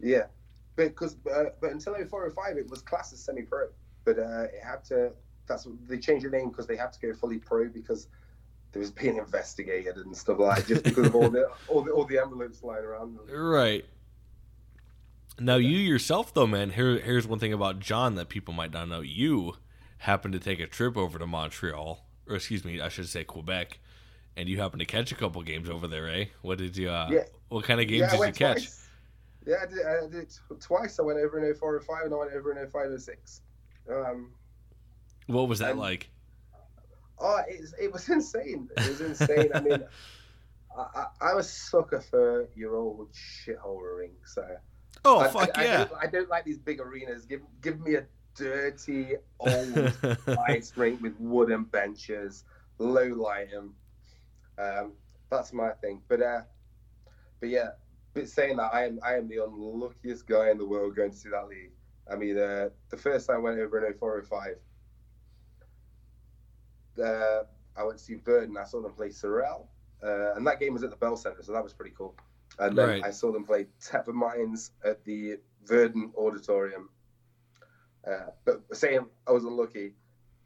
Yeah, 0.00 0.26
because 0.76 1.16
uh, 1.34 1.44
but 1.60 1.72
until 1.72 1.94
04 1.94 2.30
05, 2.30 2.56
it 2.56 2.70
was 2.70 2.82
classed 2.82 3.12
as 3.12 3.20
semi-pro, 3.20 3.68
but 4.04 4.18
uh, 4.18 4.44
it 4.44 4.62
had 4.62 4.84
to. 4.86 5.12
That's 5.46 5.66
what 5.66 5.76
they 5.88 5.98
changed 5.98 6.26
the 6.26 6.30
name 6.30 6.48
because 6.48 6.66
they 6.66 6.76
had 6.76 6.92
to 6.92 7.00
go 7.00 7.14
fully 7.14 7.38
pro 7.38 7.68
because 7.68 8.08
there 8.72 8.80
was 8.80 8.90
being 8.90 9.16
investigated 9.16 9.96
and 9.96 10.16
stuff 10.16 10.38
like 10.38 10.58
that, 10.58 10.66
just 10.66 10.82
because 10.82 11.06
of 11.06 11.14
all 11.14 11.30
the 11.30 11.48
all 11.68 11.82
the 11.82 11.92
all 11.92 12.04
the 12.04 12.18
envelopes 12.18 12.60
flying 12.60 12.84
around. 12.84 13.18
Right. 13.30 13.84
Now 15.38 15.56
you 15.56 15.78
yourself 15.78 16.34
though, 16.34 16.46
man. 16.46 16.70
Here 16.70 16.98
here's 16.98 17.26
one 17.26 17.38
thing 17.38 17.52
about 17.52 17.80
John 17.80 18.14
that 18.16 18.28
people 18.28 18.54
might 18.54 18.72
not 18.72 18.88
know. 18.88 19.00
You 19.00 19.54
happened 19.98 20.34
to 20.34 20.40
take 20.40 20.60
a 20.60 20.66
trip 20.66 20.96
over 20.96 21.18
to 21.18 21.26
Montreal, 21.26 22.04
or 22.28 22.36
excuse 22.36 22.64
me, 22.64 22.80
I 22.80 22.88
should 22.88 23.08
say 23.08 23.24
Quebec, 23.24 23.78
and 24.36 24.48
you 24.48 24.58
happened 24.60 24.80
to 24.80 24.86
catch 24.86 25.12
a 25.12 25.14
couple 25.14 25.42
games 25.42 25.68
over 25.70 25.86
there, 25.86 26.08
eh? 26.08 26.26
What 26.42 26.58
did 26.58 26.76
you? 26.76 26.90
Uh, 26.90 27.08
Yeah. 27.10 27.24
What 27.48 27.64
kind 27.64 27.80
of 27.80 27.88
games 27.88 28.00
yeah, 28.12 28.16
did 28.18 28.26
you 28.26 28.32
catch? 28.32 28.54
twice. 28.64 28.88
Yeah, 29.46 29.56
I 29.62 29.66
did, 29.66 29.86
I 29.86 30.08
did 30.10 30.34
twice. 30.60 30.98
I 30.98 31.02
went 31.02 31.18
over 31.20 31.38
in 31.44 31.54
04 31.54 31.80
05 31.80 32.04
and 32.06 32.14
I 32.14 32.16
went 32.16 32.32
over 32.32 32.52
in 32.52 32.68
05 32.70 33.00
06. 33.00 33.40
Um, 33.90 34.32
What 35.26 35.48
was 35.48 35.60
that 35.60 35.70
And- 35.72 35.80
like? 35.80 36.10
Oh, 37.18 37.40
it, 37.48 37.64
it 37.80 37.92
was 37.92 38.08
insane. 38.10 38.68
It 38.76 38.88
was 38.88 39.00
insane. 39.00 39.50
I 39.54 39.60
mean, 39.60 39.84
I, 40.76 40.82
I, 41.00 41.06
I'm 41.30 41.38
a 41.38 41.42
sucker 41.42 42.00
for 42.00 42.48
your 42.54 42.74
old 42.76 43.08
shithole 43.12 43.80
ring. 43.98 44.12
So 44.26 44.46
Oh 45.04 45.20
I, 45.20 45.28
fuck 45.28 45.56
I, 45.56 45.64
yeah! 45.64 45.74
I 45.74 45.84
don't, 45.84 45.92
I 46.02 46.06
don't 46.08 46.28
like 46.28 46.44
these 46.44 46.58
big 46.58 46.80
arenas. 46.80 47.24
Give 47.24 47.40
give 47.62 47.80
me 47.80 47.94
a 47.94 48.04
dirty 48.34 49.14
old 49.40 49.92
ice 50.48 50.76
rink 50.76 51.00
with 51.00 51.14
wooden 51.20 51.64
benches, 51.64 52.44
low 52.78 53.06
lighting. 53.06 53.72
Um, 54.58 54.92
that's 55.30 55.52
my 55.52 55.70
thing. 55.72 56.02
But 56.08 56.22
uh, 56.22 56.42
but 57.40 57.48
yeah, 57.48 57.70
but 58.14 58.28
saying 58.28 58.56
that, 58.56 58.72
I 58.72 58.86
am 58.86 59.00
I 59.02 59.14
am 59.14 59.28
the 59.28 59.44
unluckiest 59.44 60.26
guy 60.26 60.50
in 60.50 60.58
the 60.58 60.66
world 60.66 60.96
going 60.96 61.10
to 61.10 61.16
see 61.16 61.28
that 61.30 61.48
league. 61.48 61.72
I 62.10 62.16
mean, 62.16 62.38
uh, 62.38 62.68
the 62.88 62.96
first 62.96 63.26
time 63.26 63.36
I 63.36 63.40
went 63.40 63.58
over 63.58 63.84
in 63.84 63.92
0405, 63.94 64.56
uh, 67.02 67.44
I 67.76 67.84
went 67.84 67.98
to 67.98 68.04
see 68.04 68.14
Verdun. 68.14 68.56
I 68.56 68.64
saw 68.64 68.80
them 68.80 68.92
play 68.92 69.10
Sorel, 69.10 69.68
uh, 70.02 70.34
and 70.34 70.46
that 70.46 70.60
game 70.60 70.72
was 70.72 70.82
at 70.82 70.90
the 70.90 70.96
Bell 70.96 71.16
Centre, 71.16 71.42
so 71.42 71.52
that 71.52 71.62
was 71.62 71.74
pretty 71.74 71.94
cool. 71.96 72.14
And 72.58 72.76
then 72.78 72.88
Right. 72.88 73.04
I 73.04 73.10
saw 73.10 73.32
them 73.32 73.44
play 73.44 73.66
Thetford 73.80 74.14
Mines 74.14 74.70
at 74.84 75.04
the 75.04 75.38
Verdun 75.64 76.12
Auditorium. 76.16 76.88
Uh, 78.06 78.30
but 78.44 78.62
saying 78.74 79.04
I 79.26 79.32
was 79.32 79.44
unlucky, 79.44 79.94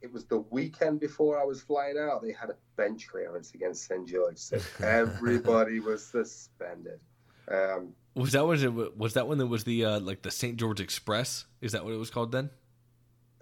it 0.02 0.12
was 0.12 0.24
the 0.24 0.38
weekend 0.50 1.00
before 1.00 1.40
I 1.40 1.44
was 1.44 1.60
flying 1.60 1.98
out. 1.98 2.22
They 2.22 2.32
had 2.32 2.50
a 2.50 2.56
bench 2.76 3.06
clearance 3.08 3.54
against 3.54 3.86
St 3.86 4.08
George, 4.08 4.38
so 4.38 4.58
everybody 4.84 5.80
was 5.80 6.04
suspended. 6.04 7.00
Um, 7.48 7.94
Was 8.14 8.32
that 8.32 8.46
was 8.46 8.62
it? 8.62 8.96
Was 8.96 9.14
that 9.14 9.26
when 9.28 9.38
there 9.38 9.46
was 9.46 9.64
the 9.64 9.84
uh, 9.84 10.00
like 10.00 10.22
the 10.22 10.30
St. 10.30 10.56
George 10.56 10.80
Express? 10.80 11.46
Is 11.60 11.72
that 11.72 11.84
what 11.84 11.92
it 11.92 11.98
was 11.98 12.10
called 12.10 12.32
then? 12.32 12.50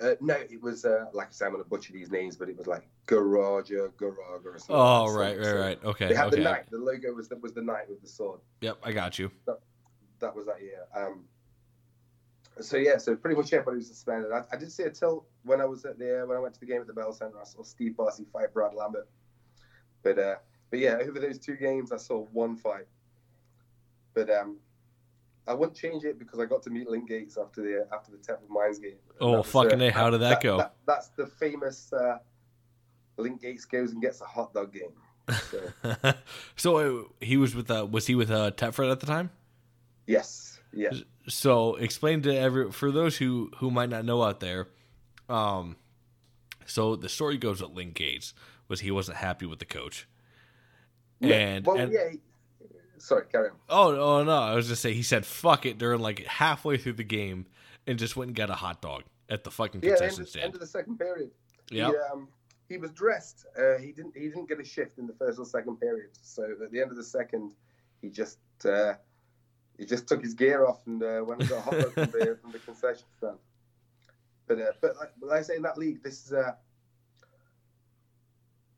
uh, 0.00 0.14
no, 0.20 0.34
it 0.34 0.62
was 0.62 0.84
uh, 0.84 1.06
like 1.12 1.28
I 1.28 1.30
said, 1.30 1.46
I'm 1.46 1.52
going 1.52 1.64
to 1.64 1.68
butcher 1.68 1.92
these 1.92 2.10
names, 2.10 2.36
but 2.36 2.48
it 2.48 2.56
was 2.56 2.66
like 2.66 2.86
Garaja, 3.06 3.90
Garaga, 3.98 4.44
or 4.44 4.58
something. 4.58 4.76
Oh, 4.76 5.04
like 5.06 5.16
right, 5.18 5.38
right, 5.38 5.52
right. 5.60 5.84
Okay, 5.84 6.08
They 6.08 6.14
had 6.14 6.30
the 6.30 6.38
knight. 6.38 6.70
The 6.70 6.78
logo 6.78 7.12
was 7.12 7.28
the, 7.28 7.36
was 7.36 7.52
the 7.52 7.62
knight 7.62 7.88
with 7.88 8.00
the 8.00 8.08
sword. 8.08 8.40
Yep, 8.60 8.78
I 8.84 8.92
got 8.92 9.18
you. 9.18 9.30
that 9.46 10.34
was 10.34 10.46
that 10.46 10.62
year. 10.62 10.84
Um, 10.94 11.24
so 12.60 12.76
yeah, 12.76 12.96
so 12.98 13.16
pretty 13.16 13.36
much 13.36 13.52
everybody 13.52 13.78
was 13.78 13.88
suspended. 13.88 14.30
I, 14.32 14.42
I 14.52 14.56
did 14.56 14.70
see 14.70 14.84
a 14.84 14.90
tilt 14.90 15.26
when 15.44 15.60
I 15.60 15.64
was 15.64 15.84
at 15.84 15.98
the 15.98 16.24
when 16.26 16.36
I 16.36 16.40
went 16.40 16.54
to 16.54 16.60
the 16.60 16.66
game 16.66 16.80
at 16.80 16.86
the 16.86 16.92
Bell 16.92 17.12
Centre. 17.12 17.40
I 17.40 17.44
saw 17.44 17.62
Steve 17.62 17.96
Bossy 17.96 18.24
fight 18.32 18.52
Brad 18.52 18.74
Lambert, 18.74 19.08
but 20.02 20.18
uh, 20.18 20.36
but 20.70 20.78
yeah, 20.78 20.98
over 21.00 21.18
those 21.18 21.38
two 21.38 21.56
games, 21.56 21.92
I 21.92 21.96
saw 21.96 22.24
one 22.32 22.56
fight. 22.56 22.86
But 24.14 24.30
um, 24.30 24.56
I 25.46 25.54
wouldn't 25.54 25.76
change 25.76 26.04
it 26.04 26.18
because 26.18 26.38
I 26.38 26.44
got 26.44 26.62
to 26.64 26.70
meet 26.70 26.88
Link 26.88 27.08
Gates 27.08 27.38
after 27.38 27.62
the 27.62 27.86
after 27.92 28.10
the 28.10 28.18
Thetford 28.18 28.50
Mines 28.50 28.78
game. 28.78 28.96
Oh, 29.20 29.38
was, 29.38 29.46
fucking 29.46 29.80
A, 29.80 29.90
how 29.90 30.10
did 30.10 30.20
that 30.20 30.42
go? 30.42 30.70
that's 30.86 31.08
the 31.08 31.26
famous 31.26 31.92
uh, 31.92 32.18
Link 33.16 33.40
Gates 33.40 33.64
goes 33.64 33.92
and 33.92 34.02
gets 34.02 34.20
a 34.20 34.26
hot 34.26 34.52
dog 34.52 34.72
game. 34.72 34.92
So, 35.50 36.14
so 36.56 36.76
uh, 36.76 37.04
he 37.20 37.36
was 37.36 37.54
with 37.54 37.70
uh, 37.70 37.86
was 37.90 38.06
he 38.06 38.14
with 38.14 38.30
uh, 38.30 38.50
Thetford 38.50 38.90
at 38.90 39.00
the 39.00 39.06
time? 39.06 39.30
yes, 40.06 40.58
yeah. 40.72 40.90
So 41.28 41.76
explain 41.76 42.22
to 42.22 42.34
every 42.34 42.70
for 42.72 42.90
those 42.90 43.16
who 43.16 43.50
who 43.58 43.70
might 43.70 43.88
not 43.88 44.04
know 44.04 44.22
out 44.22 44.40
there. 44.40 44.68
Um, 45.28 45.76
so 46.66 46.96
the 46.96 47.08
story 47.08 47.38
goes 47.38 47.60
that 47.60 47.74
Link 47.74 47.94
Gates 47.94 48.34
was 48.68 48.80
he 48.80 48.90
wasn't 48.90 49.18
happy 49.18 49.46
with 49.46 49.58
the 49.58 49.64
coach, 49.64 50.06
Yeah, 51.20 51.34
and 51.34 51.66
well, 51.66 51.76
and 51.76 51.92
yeah. 51.92 52.10
Sorry, 52.98 53.24
carry 53.30 53.50
on. 53.50 53.56
oh 53.68 53.94
oh 53.96 54.24
no, 54.24 54.32
I 54.32 54.54
was 54.54 54.68
just 54.68 54.82
saying 54.82 54.96
he 54.96 55.02
said 55.02 55.24
fuck 55.24 55.66
it 55.66 55.78
during 55.78 56.00
like 56.00 56.24
halfway 56.26 56.76
through 56.78 56.94
the 56.94 57.04
game 57.04 57.46
and 57.86 57.98
just 57.98 58.16
went 58.16 58.28
and 58.28 58.36
got 58.36 58.50
a 58.50 58.54
hot 58.54 58.82
dog 58.82 59.04
at 59.28 59.44
the 59.44 59.50
fucking 59.50 59.80
concession 59.80 60.26
stand. 60.26 60.34
Yeah, 60.34 60.40
end 60.40 60.40
concession 60.40 60.40
of, 60.40 60.44
end 60.44 60.52
stand. 60.52 60.54
of 60.54 60.60
the 60.60 60.66
second 60.66 60.98
period. 60.98 61.30
Yeah. 61.70 61.88
He, 61.88 61.96
um, 62.12 62.28
he 62.68 62.76
was 62.76 62.90
dressed. 62.90 63.46
Uh, 63.58 63.78
he 63.78 63.92
didn't. 63.92 64.16
He 64.16 64.28
didn't 64.28 64.48
get 64.48 64.60
a 64.60 64.64
shift 64.64 64.98
in 64.98 65.06
the 65.06 65.14
first 65.14 65.38
or 65.38 65.46
second 65.46 65.76
period. 65.76 66.10
So 66.20 66.42
at 66.62 66.70
the 66.70 66.80
end 66.80 66.90
of 66.90 66.96
the 66.96 67.04
second, 67.04 67.52
he 68.02 68.10
just 68.10 68.38
uh, 68.64 68.94
he 69.78 69.86
just 69.86 70.06
took 70.06 70.20
his 70.22 70.34
gear 70.34 70.66
off 70.66 70.80
and 70.86 71.02
uh, 71.02 71.22
went 71.24 71.40
and 71.40 71.48
got 71.50 71.58
a 71.58 71.60
hot 71.62 71.72
dog 71.78 71.92
from 71.92 72.10
the, 72.10 72.38
from 72.42 72.52
the 72.52 72.58
concession 72.58 73.04
stand. 73.16 73.36
But 74.48 74.58
uh, 74.60 74.72
but 74.80 74.96
like, 74.96 75.12
like 75.20 75.38
I 75.40 75.42
say 75.42 75.56
in 75.56 75.62
that 75.62 75.76
league, 75.78 76.02
this 76.02 76.24
is 76.26 76.32
uh, 76.32 76.52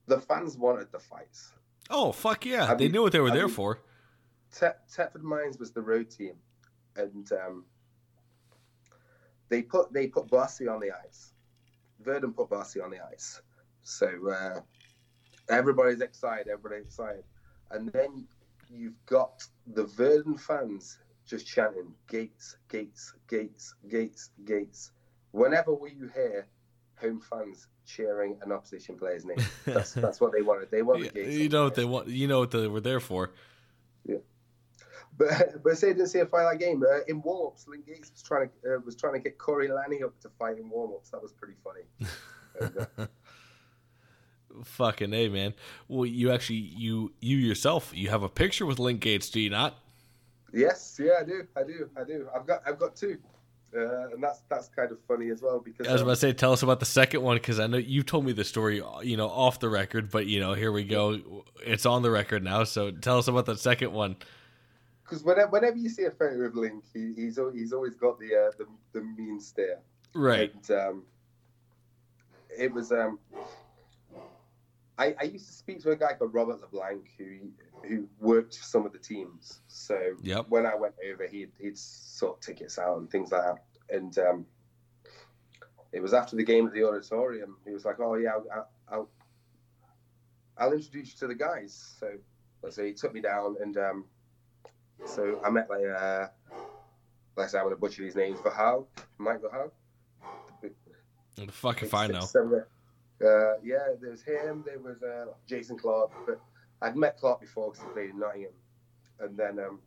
the 0.07 0.21
fans 0.21 0.57
wanted 0.57 0.91
the 0.93 0.99
fights. 0.99 1.53
Oh 1.89 2.13
fuck 2.13 2.45
yeah, 2.45 2.71
I 2.71 2.75
they 2.75 2.85
mean- 2.85 2.93
knew 2.93 3.03
what 3.03 3.13
they 3.13 3.21
were 3.21 3.31
I 3.31 3.35
there 3.35 3.47
mean- 3.47 3.55
for. 3.55 3.79
Te- 4.53 4.67
Thetford 4.91 5.23
Mines 5.23 5.59
was 5.59 5.71
the 5.71 5.81
road 5.81 6.11
team, 6.11 6.35
and 6.97 7.31
um, 7.33 7.65
they 9.49 9.63
put 9.63 9.93
they 9.93 10.09
put 10.09 10.29
Bossy 10.29 10.67
on 10.67 10.81
the 10.81 10.91
ice. 11.07 11.33
Verdun 12.01 12.33
put 12.33 12.51
Bossy 12.51 12.81
on 12.81 12.91
the 12.91 12.99
ice, 13.13 13.41
so 13.83 14.09
uh, 14.29 14.61
everybody's 15.49 16.01
excited. 16.01 16.49
Everybody's 16.49 16.87
excited, 16.87 17.23
and 17.71 17.89
then 17.93 18.27
you've 18.69 19.05
got 19.07 19.41
the 19.69 19.85
Verdun 19.85 20.37
fans 20.37 20.99
just 21.27 21.47
chanting 21.47 21.95
Gates, 22.09 22.57
Gates, 22.69 23.13
Gates, 23.29 23.75
Gates, 23.89 24.31
Gates. 24.45 24.91
Whenever 25.33 25.75
will 25.75 25.89
you 25.89 26.09
hear 26.15 26.47
home 26.97 27.21
fans 27.21 27.69
cheering 27.87 28.39
an 28.43 28.53
opposition 28.53 28.97
player's 28.97 29.25
name, 29.25 29.39
that's 29.65 29.93
that's 30.05 30.21
what 30.21 30.33
they 30.33 30.43
wanted. 30.43 30.71
They 30.71 30.83
wanted 30.83 31.07
Yeah, 31.15 31.23
Gates. 31.25 31.37
you 31.37 31.49
know 31.49 31.65
what 31.65 31.75
they 31.75 31.85
want. 31.85 32.09
You 32.09 32.29
know 32.29 32.41
what 32.41 32.51
they 32.51 32.67
were 32.67 32.81
there 32.81 33.01
for. 33.01 33.31
Yeah. 34.05 34.17
But 35.17 35.63
but 35.65 35.79
say 35.79 35.89
didn't 35.89 36.09
see 36.09 36.19
a 36.21 36.27
fight 36.27 36.51
that 36.51 36.59
game. 36.59 36.83
Uh, 36.83 37.01
in 37.09 37.23
warm 37.23 37.49
ups, 37.49 37.67
Link 37.69 37.87
Gates 37.87 38.11
was 38.11 38.23
trying 38.23 38.49
to 38.63 38.77
uh, 38.77 38.79
was 38.85 38.97
trying 38.97 39.15
to 39.15 39.19
get 39.21 39.39
Corey 39.39 39.69
Lanning 39.69 40.05
up 40.05 40.19
to 40.21 40.29
fight 40.39 40.59
in 40.59 40.69
warm 40.69 40.93
ups. 40.93 41.11
That 41.11 41.23
was 41.23 41.33
pretty 41.33 41.55
funny. 41.65 41.83
And, 42.61 42.87
uh, 42.99 43.07
Fucking 44.65 45.15
a 45.15 45.29
man. 45.29 45.55
Well, 45.87 46.07
you 46.07 46.33
actually 46.33 46.57
you 46.57 47.13
you 47.21 47.37
yourself 47.37 47.93
you 47.95 48.11
have 48.11 48.25
a 48.25 48.29
picture 48.29 48.67
with 48.67 48.79
Link 48.81 49.01
Gates, 49.01 49.31
do 49.31 49.41
you 49.41 49.51
not? 49.51 49.79
yes, 50.53 50.99
yeah, 51.01 51.13
I 51.21 51.25
do, 51.25 51.47
I 51.57 51.63
do, 51.63 51.89
I 51.97 52.03
do. 52.03 52.29
I've 52.35 52.47
got 52.47 52.61
I've 52.67 52.79
got 52.79 52.97
two, 52.97 53.19
uh, 53.77 54.09
and 54.11 54.23
that's 54.23 54.43
that's 54.49 54.69
kind 54.69 54.91
of 54.91 54.99
funny 55.07 55.31
as 55.31 55.43
well 55.43 55.61
because 55.61 55.87
I 55.87 55.93
was 55.93 56.01
um, 56.03 56.09
about 56.09 56.15
to 56.15 56.21
say, 56.21 56.33
tell 56.33 56.53
us 56.53 56.63
about 56.63 56.81
the 56.81 56.87
second 56.87 57.23
one 57.23 57.37
because 57.37 57.61
I 57.61 57.67
know 57.67 57.79
you 57.79 58.03
told 58.03 58.25
me 58.25 58.33
the 58.33 58.45
story, 58.45 58.83
you 59.03 59.17
know, 59.17 59.29
off 59.29 59.61
the 59.61 59.69
record, 59.69 60.11
but 60.11 60.27
you 60.27 60.41
know, 60.41 60.55
here 60.55 60.73
we 60.73 60.85
go, 60.85 61.45
it's 61.65 61.87
on 61.87 62.03
the 62.03 62.11
record 62.11 62.43
now. 62.43 62.65
So 62.65 62.91
tell 62.91 63.19
us 63.19 63.29
about 63.29 63.47
the 63.47 63.57
second 63.57 63.93
one. 63.93 64.17
because 65.05 65.23
whenever, 65.23 65.51
whenever 65.51 65.77
you 65.77 65.89
see 65.89 66.05
a 66.05 66.11
photo 66.11 66.41
of 66.43 66.57
Link, 66.57 66.85
he, 66.93 67.13
he's 67.15 67.39
he's 67.55 67.73
always 67.73 67.95
got 67.95 68.19
the 68.19 68.27
uh, 68.27 68.51
the, 68.59 68.67
the 68.93 69.05
mean 69.05 69.41
stare. 69.41 69.79
Right. 70.15 70.53
And 70.53 70.79
um, 70.79 71.03
it 72.59 72.73
was 72.73 72.91
um, 72.91 73.19
I, 75.01 75.15
I 75.19 75.23
used 75.25 75.47
to 75.47 75.53
speak 75.55 75.81
to 75.83 75.93
a 75.93 75.97
guy 75.97 76.13
called 76.13 76.35
Robert 76.35 76.61
LeBlanc 76.61 77.09
who 77.17 77.51
who 77.89 78.07
worked 78.21 78.59
for 78.59 78.65
some 78.65 78.85
of 78.85 78.93
the 78.93 78.99
teams. 78.99 79.61
So 79.69 79.99
Yep. 80.23 80.47
when 80.51 80.67
I 80.67 80.75
went 80.75 80.95
over, 81.11 81.27
he'd 81.27 81.53
he'd 81.59 81.79
sort 81.79 82.43
tickets 82.43 82.79
out 82.79 82.99
and 82.99 83.11
things 83.11 83.33
like 83.33 83.43
that. 83.43 83.65
And 83.89 84.19
um, 84.19 84.47
it 85.93 86.01
was 86.01 86.13
after 86.13 86.37
the 86.37 86.45
game 86.45 86.67
at 86.67 86.75
the 86.75 86.87
auditorium. 86.87 87.57
He 87.65 87.73
was 87.73 87.87
like, 87.87 87.99
"Oh 87.99 88.17
yeah, 88.17 88.33
I'll 88.35 88.69
I'll, 88.93 89.11
I'll 90.59 90.73
introduce 90.73 91.13
you 91.13 91.19
to 91.21 91.27
the 91.29 91.35
guys." 91.35 91.97
So 91.99 92.11
so 92.69 92.85
he 92.85 92.93
took 92.93 93.15
me 93.15 93.23
down, 93.23 93.57
and 93.63 93.79
um, 93.79 94.05
so 95.07 95.41
I 95.43 95.49
met 95.49 95.71
like 95.71 95.87
uh, 95.87 96.27
like 97.37 97.47
I 97.47 97.49
said, 97.49 97.59
I'm 97.61 97.65
gonna 97.65 97.77
butcher 97.77 98.03
these 98.03 98.17
names. 98.17 98.39
Vahal, 98.41 98.87
Mike 99.17 99.41
Vahal. 99.41 99.71
Fuck 101.53 101.83
if 101.83 101.95
I 101.95 102.07
know. 102.07 102.21
So, 102.21 102.65
uh, 103.25 103.55
yeah, 103.63 103.89
there 104.01 104.11
was 104.11 104.23
him. 104.23 104.63
There 104.67 104.79
was 104.79 105.03
uh, 105.03 105.27
Jason 105.47 105.77
Clark, 105.79 106.11
but 106.27 106.41
I'd 106.83 106.97
met 106.97 107.19
Clark 107.19 107.41
before 107.41 107.71
because 107.71 107.87
he 107.87 107.93
played 107.93 108.11
in 108.11 108.19
Nottingham, 108.19 108.53
and 109.21 109.37
then 109.37 109.59
um, 109.59 109.81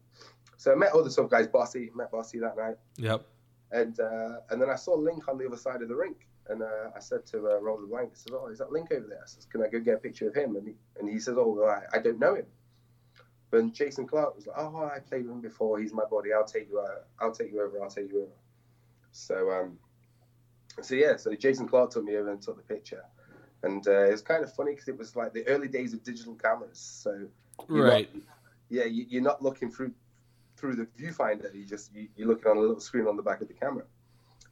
so 0.57 0.71
I 0.71 0.75
met 0.75 0.91
other 0.93 1.09
sub 1.09 1.29
guys. 1.29 1.47
Bossy 1.47 1.91
met 1.95 2.11
Bossy 2.11 2.39
that 2.39 2.55
night, 2.57 2.75
Yep. 2.97 3.25
and 3.71 3.99
uh, 3.99 4.37
and 4.49 4.61
then 4.61 4.69
I 4.69 4.75
saw 4.75 4.93
Link 4.95 5.27
on 5.27 5.37
the 5.37 5.47
other 5.47 5.57
side 5.57 5.81
of 5.81 5.87
the 5.89 5.95
rink, 5.95 6.27
and 6.49 6.61
uh, 6.61 6.91
I 6.95 6.99
said 6.99 7.25
to 7.27 7.37
uh, 7.49 7.59
Roland 7.59 7.89
Blank, 7.89 8.11
I 8.13 8.15
said, 8.17 8.33
"Oh, 8.35 8.47
is 8.47 8.59
that 8.59 8.71
Link 8.71 8.91
over 8.91 9.07
there?" 9.07 9.21
I 9.23 9.25
said, 9.27 9.49
"Can 9.49 9.63
I 9.63 9.67
go 9.67 9.79
get 9.79 9.95
a 9.95 9.97
picture 9.99 10.27
of 10.27 10.35
him?" 10.35 10.55
And 10.55 10.67
he 10.67 10.75
and 10.99 11.09
he 11.09 11.19
says, 11.19 11.35
"Oh, 11.37 11.49
well, 11.57 11.69
I, 11.69 11.97
I 11.97 11.99
don't 12.01 12.19
know 12.19 12.35
him." 12.35 12.45
But 13.49 13.71
Jason 13.73 14.07
Clark 14.07 14.35
was 14.35 14.47
like, 14.47 14.57
"Oh, 14.57 14.89
I 14.93 14.99
played 14.99 15.23
with 15.25 15.31
him 15.33 15.41
before. 15.41 15.79
He's 15.79 15.93
my 15.93 16.05
buddy. 16.09 16.33
I'll 16.33 16.45
take 16.45 16.69
you. 16.69 16.79
Uh, 16.79 16.99
I'll 17.19 17.31
take 17.31 17.51
you 17.51 17.61
over. 17.61 17.81
I'll 17.81 17.89
take 17.89 18.11
you 18.11 18.23
over." 18.23 18.31
So 19.11 19.51
um, 19.51 19.77
so 20.81 20.95
yeah, 20.95 21.17
so 21.17 21.33
Jason 21.35 21.67
Clark 21.67 21.91
took 21.91 22.03
me 22.03 22.15
over 22.17 22.31
and 22.31 22.41
took 22.41 22.57
the 22.57 22.63
picture, 22.73 23.03
and 23.63 23.87
uh, 23.87 24.05
it 24.07 24.11
was 24.11 24.21
kind 24.21 24.43
of 24.43 24.53
funny 24.53 24.71
because 24.73 24.87
it 24.87 24.97
was 24.97 25.15
like 25.15 25.33
the 25.33 25.45
early 25.47 25.67
days 25.67 25.93
of 25.93 26.03
digital 26.03 26.35
cameras. 26.35 26.79
So 26.79 27.27
you're 27.69 27.87
Right. 27.87 28.13
not- 28.13 28.23
yeah, 28.69 28.85
you, 28.85 29.05
you're 29.09 29.21
not 29.21 29.41
looking 29.43 29.71
through 29.71 29.93
through 30.57 30.75
the 30.75 30.85
viewfinder. 30.99 31.53
You 31.53 31.65
just 31.65 31.93
you, 31.93 32.07
you're 32.15 32.27
looking 32.27 32.47
on 32.49 32.57
a 32.57 32.59
little 32.59 32.79
screen 32.79 33.07
on 33.07 33.15
the 33.17 33.21
back 33.23 33.41
of 33.41 33.47
the 33.47 33.53
camera, 33.53 33.83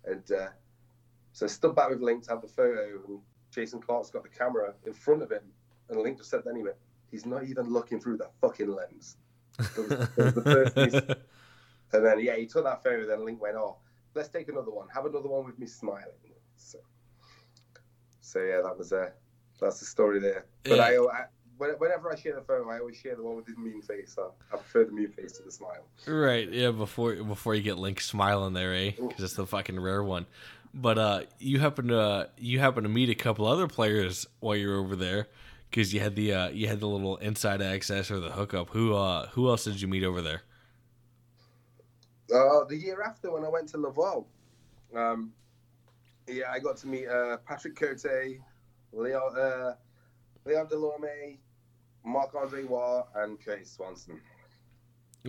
and 0.06 0.32
uh, 0.32 0.50
so 1.34 1.46
I 1.46 1.50
stood 1.50 1.76
back 1.76 1.90
with 1.90 2.02
Link 2.02 2.24
to 2.24 2.32
have 2.32 2.42
the 2.42 2.48
photo, 2.48 3.00
and 3.08 3.20
Jason 3.52 3.80
Clark's 3.82 4.10
got 4.12 4.24
the 4.24 4.30
camera 4.30 4.74
in 4.86 4.94
front 4.94 5.24
of 5.24 5.32
him, 5.32 5.44
and 5.90 6.00
Link 6.02 6.18
just 6.18 6.30
said, 6.30 6.42
then 6.46 6.54
"Anyway, 6.56 6.74
he's 7.10 7.26
not 7.26 7.44
even 7.46 7.70
looking 7.72 8.00
through 8.00 8.18
the 8.18 8.30
fucking 8.42 8.70
lens." 8.76 9.18
That 9.58 9.78
was- 9.78 9.90
that 9.90 10.76
was 10.76 10.92
the. 10.94 11.18
And 11.94 12.06
then 12.06 12.20
yeah, 12.22 12.38
he 12.38 12.46
took 12.46 12.64
that 12.64 12.82
photo. 12.84 13.06
Then 13.06 13.26
Link 13.26 13.42
went, 13.42 13.56
"Oh, 13.58 13.76
let's 14.16 14.30
take 14.30 14.48
another 14.48 14.72
one. 14.72 14.88
Have 14.94 15.06
another 15.06 15.28
one 15.28 15.46
with 15.46 15.60
me 15.60 15.68
smiling." 15.68 16.06
So, 16.56 16.78
so 18.32 18.40
yeah, 18.40 18.62
that 18.64 18.78
was 18.78 18.92
uh, 18.94 19.10
that's 19.60 19.80
the 19.80 19.86
story 19.86 20.20
there. 20.20 20.46
But 20.64 20.78
Yeah. 20.78 20.84
I, 20.84 20.92
I, 21.20 21.26
whenever 21.58 22.12
I 22.12 22.16
share 22.16 22.36
the 22.36 22.42
photo, 22.42 22.70
I 22.70 22.80
always 22.80 22.98
share 22.98 23.16
the 23.16 23.24
one 23.24 23.36
with 23.36 23.46
his 23.48 23.58
mean 23.58 23.82
face. 23.82 24.14
So 24.16 24.34
I 24.52 24.58
prefer 24.58 24.86
the 24.86 24.92
mean 24.92 25.12
face 25.12 25.34
to 25.34 25.44
the 25.44 25.52
smile. 25.52 25.86
Right. 26.08 26.50
Yeah. 26.52 26.72
Before 26.72 27.16
before 27.16 27.56
you 27.56 27.62
get 27.62 27.78
Link 27.78 28.02
smiling 28.02 28.54
there, 28.54 28.74
eh? 28.74 28.92
Because 28.92 29.24
it's 29.24 29.36
the 29.36 29.46
fucking 29.46 29.80
rare 29.80 30.04
one. 30.04 30.26
But 30.74 30.98
uh, 30.98 31.22
you 31.40 31.60
happen 31.60 31.88
to 31.90 32.30
you 32.38 32.60
happen 32.60 32.84
to 32.84 32.90
meet 32.90 33.10
a 33.10 33.16
couple 33.16 33.46
other 33.48 33.68
players 33.68 34.26
while 34.40 34.56
you're 34.56 34.80
over 34.80 34.96
there. 34.96 35.28
because 35.70 35.94
you 35.94 36.00
had 36.00 36.16
the 36.16 36.34
uh, 36.34 36.50
you 36.50 36.68
had 36.68 36.80
the 36.80 36.88
little 36.88 37.18
inside 37.18 37.62
access 37.62 38.10
or 38.10 38.20
the 38.20 38.32
hookup. 38.32 38.70
Who 38.70 38.94
uh 38.96 39.28
who 39.34 39.50
else 39.50 39.66
did 39.66 39.80
you 39.82 39.88
meet 39.90 40.04
over 40.04 40.22
there? 40.22 40.42
Uh, 42.34 42.64
the 42.64 42.78
year 42.78 43.02
after, 43.02 43.30
when 43.32 43.44
I 43.44 43.50
went 43.50 43.68
to 43.70 43.78
Laval, 43.78 44.26
um, 44.96 45.34
yeah, 46.32 46.52
I 46.52 46.60
got 46.60 46.78
to 46.78 46.88
meet 46.88 47.08
uh, 47.08 47.38
Patrick 47.46 47.76
Cote, 47.76 48.06
Leon, 48.94 49.38
uh, 49.38 49.76
Leon 50.46 50.68
Delorme, 50.68 51.38
Marc 52.04 52.34
Andre 52.36 52.64
Waugh, 52.64 53.08
and 53.16 53.44
Curtis 53.44 53.72
Swanson. 53.72 54.20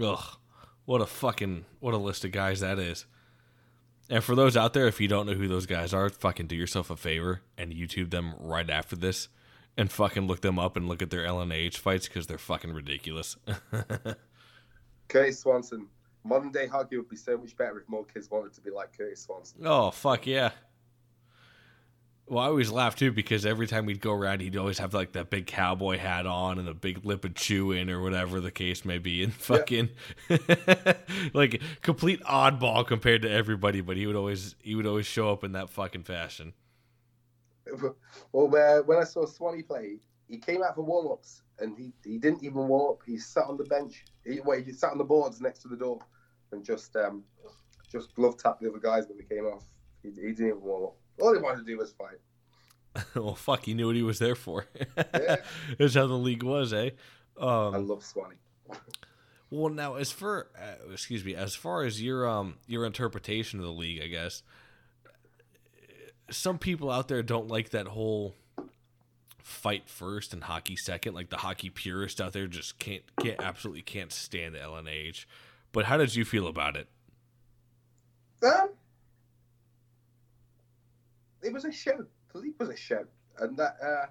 Ugh, 0.02 0.36
what 0.84 1.00
a 1.00 1.06
fucking 1.06 1.64
what 1.80 1.94
a 1.94 1.98
list 1.98 2.24
of 2.24 2.32
guys 2.32 2.60
that 2.60 2.78
is. 2.78 3.06
And 4.10 4.22
for 4.22 4.34
those 4.34 4.56
out 4.56 4.74
there, 4.74 4.88
if 4.88 5.00
you 5.00 5.08
don't 5.08 5.26
know 5.26 5.34
who 5.34 5.48
those 5.48 5.66
guys 5.66 5.94
are, 5.94 6.08
fucking 6.08 6.46
do 6.46 6.56
yourself 6.56 6.90
a 6.90 6.96
favor 6.96 7.40
and 7.56 7.72
YouTube 7.72 8.10
them 8.10 8.34
right 8.38 8.68
after 8.68 8.96
this, 8.96 9.28
and 9.76 9.90
fucking 9.90 10.26
look 10.26 10.40
them 10.40 10.58
up 10.58 10.76
and 10.76 10.88
look 10.88 11.02
at 11.02 11.10
their 11.10 11.24
LNH 11.24 11.76
fights 11.76 12.08
because 12.08 12.26
they're 12.26 12.38
fucking 12.38 12.72
ridiculous. 12.72 13.36
Curtis 15.08 15.38
Swanson. 15.40 15.88
Modern 16.24 16.52
day 16.52 16.66
hockey 16.66 16.96
would 16.96 17.08
be 17.08 17.16
so 17.16 17.36
much 17.36 17.56
better 17.56 17.80
if 17.80 17.88
more 17.88 18.04
kids 18.04 18.30
wanted 18.30 18.52
to 18.54 18.60
be 18.60 18.70
like 18.70 18.96
Curtis 18.96 19.22
Swanson. 19.22 19.66
oh 19.66 19.90
fuck 19.90 20.26
yeah. 20.26 20.50
Well, 22.26 22.42
I 22.42 22.46
always 22.46 22.70
laugh 22.70 22.96
too 22.96 23.12
because 23.12 23.44
every 23.44 23.66
time 23.66 23.85
we'd 23.85 24.00
go 24.00 24.12
around, 24.12 24.40
he'd 24.40 24.56
always 24.56 24.78
have 24.78 24.94
like 24.94 25.12
that 25.12 25.28
big 25.28 25.46
cowboy 25.46 25.98
hat 25.98 26.24
on 26.26 26.58
and 26.58 26.68
a 26.68 26.74
big 26.74 27.04
lip 27.04 27.24
of 27.24 27.35
chewing 27.35 27.90
or 27.90 28.00
whatever 28.00 28.40
the 28.40 28.50
case 28.50 28.85
may 28.85 28.98
be, 28.98 29.22
and 29.22 29.35
fucking 29.35 29.90
like 31.35 31.61
complete 31.82 32.22
oddball 32.22 32.87
compared 32.87 33.22
to 33.22 33.30
everybody. 33.30 33.80
But 33.80 33.96
he 33.96 34.06
would 34.06 34.16
always 34.16 34.54
he 34.62 34.74
would 34.74 34.87
always 34.87 35.06
show 35.06 35.30
up 35.30 35.44
in 35.44 35.52
that 35.52 35.68
fucking 35.70 36.04
fashion. 36.04 36.54
Well, 38.32 38.54
uh, 38.56 38.82
when 38.82 38.98
I 38.98 39.04
saw 39.04 39.26
Swanee 39.26 39.62
play, 39.62 39.98
he 40.28 40.38
came 40.38 40.62
out 40.62 40.74
for 40.74 40.82
warm 40.82 41.12
ups 41.12 41.42
and 41.58 41.76
he, 41.76 41.92
he 42.04 42.18
didn't 42.18 42.42
even 42.42 42.66
warm 42.66 42.92
up. 42.92 43.00
He 43.06 43.18
sat 43.18 43.44
on 43.44 43.56
the 43.56 43.64
bench. 43.64 44.04
He, 44.24 44.40
wait, 44.40 44.64
he 44.64 44.72
sat 44.72 44.90
on 44.90 44.98
the 44.98 45.04
boards 45.04 45.40
next 45.40 45.61
to 45.61 45.68
the 45.68 45.76
door 45.76 46.00
and 46.52 46.64
just 46.64 46.96
um, 46.96 47.22
just 47.90 48.14
glove 48.14 48.38
tapped 48.38 48.62
the 48.62 48.68
other 48.68 48.78
guys 48.78 49.06
when 49.08 49.18
they 49.18 49.24
came 49.24 49.44
off. 49.44 49.64
He, 50.02 50.08
he 50.08 50.32
didn't 50.32 50.48
even 50.48 50.62
warm 50.62 50.85
up. 50.85 50.96
All 51.20 51.33
he 51.35 51.40
wanted 51.40 51.59
to 51.59 51.64
do 51.64 51.79
was 51.79 51.92
fight. 51.92 53.05
well, 53.14 53.35
fuck, 53.35 53.64
he 53.64 53.75
knew 53.75 53.87
what 53.87 53.96
he 53.96 54.03
was 54.03 54.18
there 54.18 54.35
for. 54.35 54.66
Yeah. 54.96 55.37
That's 55.79 55.94
how 55.94 56.07
the 56.07 56.14
league 56.14 56.42
was, 56.42 56.72
eh? 56.72 56.90
I 57.40 57.66
Um, 57.66 57.88
love 57.88 58.05
Swanee. 58.05 58.37
well, 59.51 59.72
now 59.72 59.94
as 59.94 60.11
for 60.12 60.48
uh, 60.59 60.92
excuse 60.92 61.25
me, 61.25 61.35
as 61.35 61.55
far 61.55 61.85
as 61.85 62.03
your 62.03 62.29
um 62.29 62.57
your 62.66 62.85
interpretation 62.85 63.59
of 63.61 63.64
the 63.64 63.72
league, 63.72 64.03
I 64.03 64.09
guess 64.09 64.42
some 66.31 66.59
people 66.59 66.90
out 66.90 67.09
there 67.09 67.22
don't 67.22 67.48
like 67.48 67.70
that 67.70 67.88
whole 67.88 68.35
fight 69.38 69.88
first 69.88 70.33
and 70.33 70.44
hockey 70.44 70.77
second. 70.77 71.14
Like 71.14 71.31
the 71.31 71.38
hockey 71.38 71.70
purist 71.70 72.20
out 72.20 72.33
there 72.33 72.46
just 72.46 72.79
can't 72.79 73.03
can't 73.20 73.40
absolutely 73.40 73.83
can't 73.83 74.12
stand 74.12 74.55
the 74.55 74.59
LNH. 74.59 75.25
But 75.72 75.87
how 75.87 75.96
did 75.96 76.14
you 76.14 76.25
feel 76.25 76.46
about 76.46 76.77
it? 76.77 76.88
Um, 78.44 78.70
it 81.42 81.52
was 81.52 81.64
a 81.64 81.72
show. 81.72 82.05
The 82.33 82.38
league 82.38 82.55
was 82.59 82.68
a 82.68 82.76
show, 82.76 83.05
and 83.38 83.57
that. 83.57 83.76
Uh, 83.83 84.07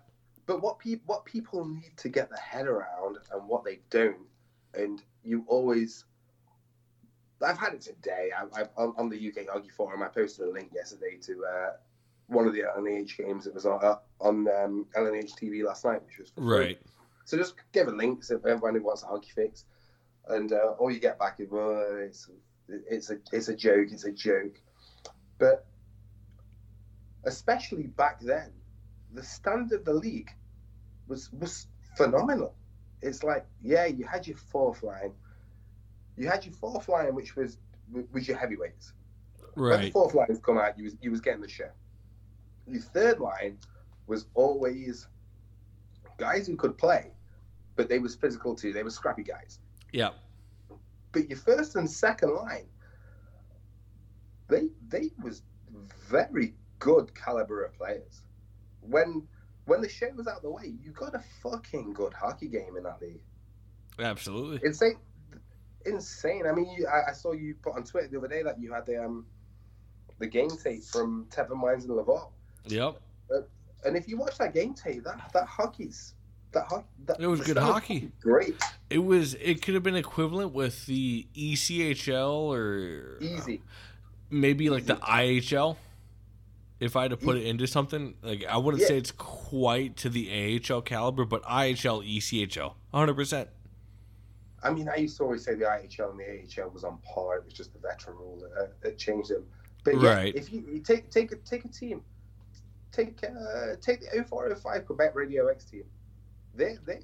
but 0.45 0.61
what 0.61 0.79
people 0.79 1.03
what 1.05 1.25
people 1.25 1.65
need 1.65 1.95
to 1.97 2.09
get 2.09 2.29
their 2.29 2.39
head 2.39 2.67
around, 2.67 3.17
and 3.31 3.47
what 3.47 3.63
they 3.63 3.79
don't, 3.89 4.27
and 4.73 5.01
you 5.23 5.43
always. 5.47 6.05
I've 7.43 7.57
had 7.57 7.73
it 7.73 7.81
today. 7.81 8.29
I, 8.37 8.65
on, 8.77 8.93
on 8.97 9.09
the 9.09 9.17
UK 9.17 9.49
Hockey 9.51 9.69
Forum, 9.69 10.03
I 10.03 10.09
posted 10.09 10.47
a 10.47 10.51
link 10.51 10.69
yesterday 10.75 11.17
to 11.23 11.43
uh, 11.43 11.69
one 12.27 12.45
of 12.45 12.53
the 12.53 12.61
LNH 12.61 13.17
games 13.17 13.45
that 13.45 13.53
was 13.55 13.65
on 13.65 13.83
uh, 13.83 13.95
on 14.19 14.47
um, 14.47 14.85
LNH 14.95 15.31
TV 15.41 15.63
last 15.63 15.85
night, 15.85 16.01
which 16.05 16.19
was 16.19 16.29
for 16.29 16.41
free. 16.41 16.57
Right. 16.57 16.81
So 17.25 17.37
just 17.37 17.55
give 17.71 17.87
a 17.87 17.91
link 17.91 18.23
so 18.23 18.35
everyone 18.37 18.75
who 18.75 18.83
wants 18.83 19.03
a 19.03 19.07
hockey 19.07 19.31
fix, 19.33 19.65
and 20.27 20.51
uh, 20.53 20.73
all 20.77 20.91
you 20.91 20.99
get 20.99 21.17
back 21.17 21.39
is 21.39 21.49
well, 21.49 21.83
it's 21.99 22.29
it's 22.67 23.09
a 23.09 23.17
it's 23.31 23.47
a 23.49 23.55
joke, 23.55 23.87
it's 23.91 24.05
a 24.05 24.11
joke, 24.11 24.59
but 25.37 25.65
especially 27.25 27.87
back 27.87 28.19
then, 28.21 28.51
the 29.13 29.23
standard 29.23 29.79
of 29.79 29.85
the 29.85 29.93
league 29.93 30.31
was 31.07 31.31
was 31.33 31.67
phenomenal. 31.97 32.55
It's 33.01 33.23
like 33.23 33.45
yeah, 33.61 33.85
you 33.85 34.05
had 34.05 34.27
your 34.27 34.37
fourth 34.37 34.83
line, 34.83 35.13
you 36.17 36.27
had 36.27 36.45
your 36.45 36.53
fourth 36.53 36.87
line, 36.87 37.13
which 37.15 37.35
was 37.35 37.57
was 38.11 38.27
your 38.27 38.37
heavyweights. 38.37 38.93
When 39.55 39.81
the 39.81 39.91
fourth 39.91 40.13
line 40.13 40.27
come 40.43 40.57
out, 40.57 40.77
you 40.77 40.85
was 40.85 40.95
you 41.01 41.11
was 41.11 41.21
getting 41.21 41.41
the 41.41 41.49
show. 41.49 41.69
Your 42.67 42.81
third 42.81 43.19
line 43.19 43.57
was 44.07 44.27
always 44.33 45.07
guys 46.17 46.47
who 46.47 46.55
could 46.55 46.77
play, 46.77 47.11
but 47.75 47.89
they 47.89 47.99
was 47.99 48.15
physical 48.15 48.55
too. 48.55 48.71
They 48.71 48.83
were 48.83 48.89
scrappy 48.89 49.23
guys. 49.23 49.59
Yeah. 49.91 50.11
But 51.11 51.27
your 51.27 51.37
first 51.37 51.75
and 51.75 51.89
second 51.89 52.33
line, 52.33 52.67
they 54.47 54.69
they 54.87 55.11
was 55.21 55.41
very 56.07 56.53
good 56.81 57.13
caliber 57.15 57.63
of 57.63 57.73
players. 57.77 58.21
When 58.81 59.27
when 59.65 59.79
the 59.81 59.87
show 59.87 60.09
was 60.17 60.27
out 60.27 60.37
of 60.37 60.41
the 60.41 60.49
way, 60.49 60.73
you 60.83 60.91
got 60.91 61.15
a 61.15 61.23
fucking 61.41 61.93
good 61.93 62.13
hockey 62.13 62.47
game 62.47 62.75
in 62.75 62.83
that 62.83 62.99
league. 63.01 63.21
Absolutely. 63.99 64.59
Insane, 64.67 64.97
insane. 65.85 66.43
I 66.47 66.51
mean, 66.51 66.69
you, 66.71 66.87
I, 66.87 67.11
I 67.11 67.13
saw 67.13 67.31
you 67.33 67.55
put 67.61 67.75
on 67.75 67.83
Twitter 67.83 68.07
the 68.07 68.17
other 68.17 68.27
day 68.27 68.41
that 68.43 68.59
you 68.59 68.73
had 68.73 68.85
the 68.85 69.03
um 69.03 69.25
the 70.19 70.27
game 70.27 70.49
tape 70.49 70.83
from 70.83 71.27
Thetford 71.31 71.57
Mines 71.57 71.85
and 71.85 71.95
Laval. 71.95 72.33
Yep. 72.67 72.99
And 73.83 73.97
if 73.97 74.07
you 74.07 74.17
watch 74.17 74.37
that 74.39 74.53
game 74.53 74.73
tape, 74.73 75.03
that 75.03 75.31
that 75.33 75.47
hockey's 75.47 76.15
that 76.51 76.65
hockey. 76.67 76.85
That, 77.05 77.19
It 77.19 77.27
was 77.27 77.41
good 77.41 77.57
hockey. 77.57 78.11
Great, 78.21 78.55
It 78.89 78.99
was. 78.99 79.35
It 79.35 79.61
could 79.61 79.73
have 79.75 79.83
been 79.83 79.95
equivalent 79.95 80.53
with 80.53 80.85
the 80.85 81.27
ECHL 81.35 82.53
or 82.53 83.17
easy. 83.21 83.61
maybe 84.29 84.69
like 84.69 84.85
the 84.85 84.95
IHL. 84.95 85.77
If 86.81 86.95
I 86.95 87.03
had 87.03 87.11
to 87.11 87.17
put 87.17 87.37
it 87.37 87.45
into 87.45 87.67
something, 87.67 88.15
like 88.23 88.43
I 88.45 88.57
wouldn't 88.57 88.81
Yeah. 88.81 88.87
say 88.87 88.97
it's 88.97 89.11
quite 89.11 89.95
to 89.97 90.09
the 90.09 90.31
AHL 90.31 90.81
caliber, 90.81 91.25
but 91.25 91.43
IHL, 91.43 92.01
ECHL, 92.03 92.73
hundred 92.91 93.13
percent. 93.13 93.49
I 94.63 94.71
mean, 94.71 94.89
I 94.89 94.95
used 94.95 95.15
to 95.17 95.23
always 95.23 95.43
say 95.43 95.53
the 95.53 95.65
IHL 95.65 96.09
and 96.09 96.19
the 96.19 96.61
AHL 96.61 96.71
was 96.71 96.83
on 96.83 96.97
par. 96.99 97.37
It 97.37 97.45
was 97.45 97.53
just 97.53 97.71
the 97.73 97.79
veteran 97.79 98.17
rule 98.17 98.39
that, 98.55 98.81
that 98.81 98.97
changed 98.97 99.29
them. 99.29 99.45
But 99.83 100.01
yeah, 100.01 100.13
Right. 100.15 100.35
if 100.35 100.51
you, 100.51 100.61
you 100.61 100.79
take 100.79 101.11
take 101.11 101.31
a 101.31 101.35
take 101.35 101.65
a 101.65 101.67
team, 101.67 102.01
take 102.91 103.23
uh, 103.23 103.75
take 103.79 104.01
the 104.01 104.23
0405 104.23 104.85
Quebec 104.87 105.13
Radio 105.13 105.47
X 105.49 105.65
team, 105.65 105.83
they 106.55 106.77
they 106.87 107.01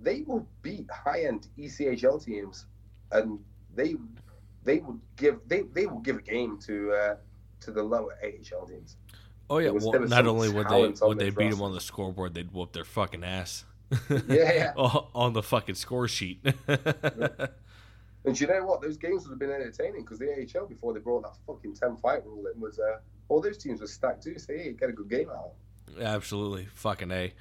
they 0.00 0.22
will 0.22 0.46
beat 0.62 0.88
high 0.88 1.22
end 1.24 1.48
ECHL 1.58 2.24
teams, 2.24 2.66
and 3.10 3.40
they 3.74 3.96
they 4.62 4.78
will 4.78 5.00
give 5.16 5.40
they, 5.48 5.62
they 5.62 5.86
will 5.86 5.98
give 6.00 6.18
a 6.18 6.22
game 6.22 6.58
to 6.60 6.92
uh, 6.92 7.16
to 7.64 7.72
the 7.72 7.82
lower 7.82 8.16
AHL 8.22 8.66
teams. 8.66 8.96
Oh 9.50 9.58
yeah, 9.58 9.70
was- 9.70 9.84
well, 9.84 10.00
not 10.00 10.26
only 10.26 10.48
would 10.48 10.68
they 10.68 10.94
would 11.02 11.18
they 11.18 11.30
beat 11.30 11.50
them 11.50 11.62
on 11.62 11.72
the 11.74 11.80
scoreboard, 11.80 12.34
they'd 12.34 12.52
whoop 12.52 12.72
their 12.72 12.84
fucking 12.84 13.24
ass. 13.24 13.64
Yeah, 14.08 14.18
yeah. 14.28 14.72
On 15.14 15.34
the 15.34 15.42
fucking 15.42 15.74
score 15.74 16.08
sheet. 16.08 16.42
And 18.24 18.40
you 18.40 18.46
know 18.46 18.64
what? 18.64 18.80
Those 18.80 18.96
games 18.96 19.24
would 19.24 19.30
have 19.30 19.38
been 19.38 19.50
entertaining 19.50 20.02
because 20.02 20.18
the 20.18 20.30
AHL 20.30 20.66
before 20.66 20.92
they 20.92 21.00
brought 21.00 21.22
that 21.24 21.36
fucking 21.46 21.74
ten 21.74 21.96
fight 21.96 22.24
rule 22.24 22.44
in 22.54 22.60
was 22.60 22.78
uh, 22.78 22.98
all 23.28 23.40
those 23.40 23.58
teams 23.58 23.80
were 23.80 23.86
stacked 23.86 24.22
too. 24.22 24.38
So 24.38 24.52
yeah, 24.52 24.62
you 24.64 24.72
get 24.72 24.90
a 24.90 24.92
good 24.92 25.10
game 25.10 25.28
out. 25.30 25.50
Absolutely, 26.00 26.68
fucking 26.72 27.10
a. 27.10 27.32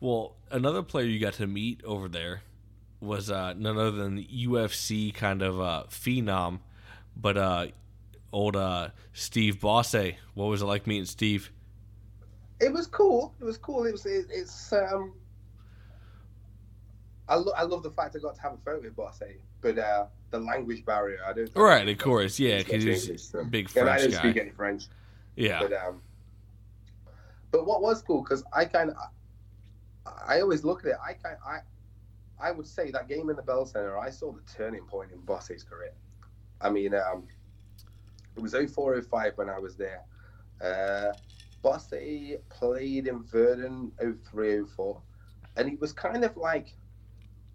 Well, 0.00 0.36
another 0.50 0.82
player 0.82 1.04
you 1.04 1.20
got 1.20 1.34
to 1.34 1.46
meet 1.46 1.82
over 1.84 2.08
there 2.08 2.40
was 3.00 3.30
uh, 3.30 3.52
none 3.52 3.76
other 3.76 3.90
than 3.90 4.16
the 4.16 4.26
UFC 4.46 5.12
kind 5.12 5.42
of 5.42 5.60
uh, 5.60 5.84
phenom, 5.90 6.60
but 7.16 7.36
uh, 7.36 7.66
old 8.32 8.56
uh, 8.56 8.88
Steve 9.12 9.60
Bosse. 9.60 10.12
What 10.34 10.46
was 10.46 10.62
it 10.62 10.66
like 10.66 10.86
meeting 10.86 11.04
Steve? 11.06 11.50
It 12.60 12.72
was 12.72 12.86
cool. 12.86 13.34
It 13.40 13.44
was 13.44 13.56
cool. 13.58 13.84
It 13.84 13.92
was. 13.92 14.06
It, 14.06 14.26
it's. 14.30 14.72
Um, 14.72 15.14
I, 17.28 17.36
lo- 17.36 17.52
I 17.56 17.62
love 17.62 17.82
the 17.82 17.90
fact 17.90 18.16
I 18.16 18.18
got 18.18 18.34
to 18.34 18.40
have 18.42 18.54
a 18.54 18.56
photo 18.58 18.80
with 18.82 18.96
Bosse, 18.96 19.22
but 19.60 19.78
uh, 19.78 20.06
the 20.30 20.40
language 20.40 20.84
barrier. 20.84 21.18
I 21.26 21.32
don't. 21.32 21.50
Right, 21.54 21.88
of 21.88 21.98
course, 21.98 22.38
yeah, 22.40 22.58
because 22.58 22.82
he's 22.84 23.04
English, 23.04 23.22
so- 23.22 23.38
a 23.40 23.44
big 23.44 23.70
And 23.76 23.88
I 23.88 23.98
French 23.98 24.02
don't 24.02 24.22
guy. 24.22 24.30
speak 24.30 24.42
any 24.42 24.50
French. 24.50 24.84
Yeah, 25.36 25.60
But 25.62 25.72
um, 25.74 26.02
but 27.52 27.66
what 27.66 27.80
was 27.82 28.02
cool 28.02 28.22
because 28.22 28.42
I 28.52 28.64
kind 28.64 28.90
of, 28.90 28.96
I, 30.06 30.36
I 30.36 30.40
always 30.40 30.64
look 30.64 30.80
at 30.84 30.90
it. 30.90 30.96
I 31.02 31.12
kind 31.14 31.36
I, 31.46 31.60
I 32.42 32.50
would 32.50 32.66
say 32.66 32.90
that 32.90 33.08
game 33.08 33.30
in 33.30 33.36
the 33.36 33.42
Bell 33.42 33.64
Center. 33.64 33.96
I 33.96 34.10
saw 34.10 34.32
the 34.32 34.40
turning 34.52 34.82
point 34.84 35.12
in 35.12 35.20
Bosse's 35.20 35.62
career. 35.62 35.92
I 36.60 36.68
mean, 36.68 36.94
um, 36.94 37.24
it 38.36 38.42
was 38.42 38.52
0405 38.52 39.32
when 39.36 39.48
I 39.48 39.58
was 39.58 39.76
there. 39.76 40.02
Uh, 40.62 41.12
played 41.62 43.06
in 43.06 43.22
Verdun 43.24 43.92
0304, 43.98 45.02
and 45.56 45.68
he 45.68 45.76
was 45.76 45.92
kind 45.92 46.24
of 46.24 46.36
like, 46.36 46.74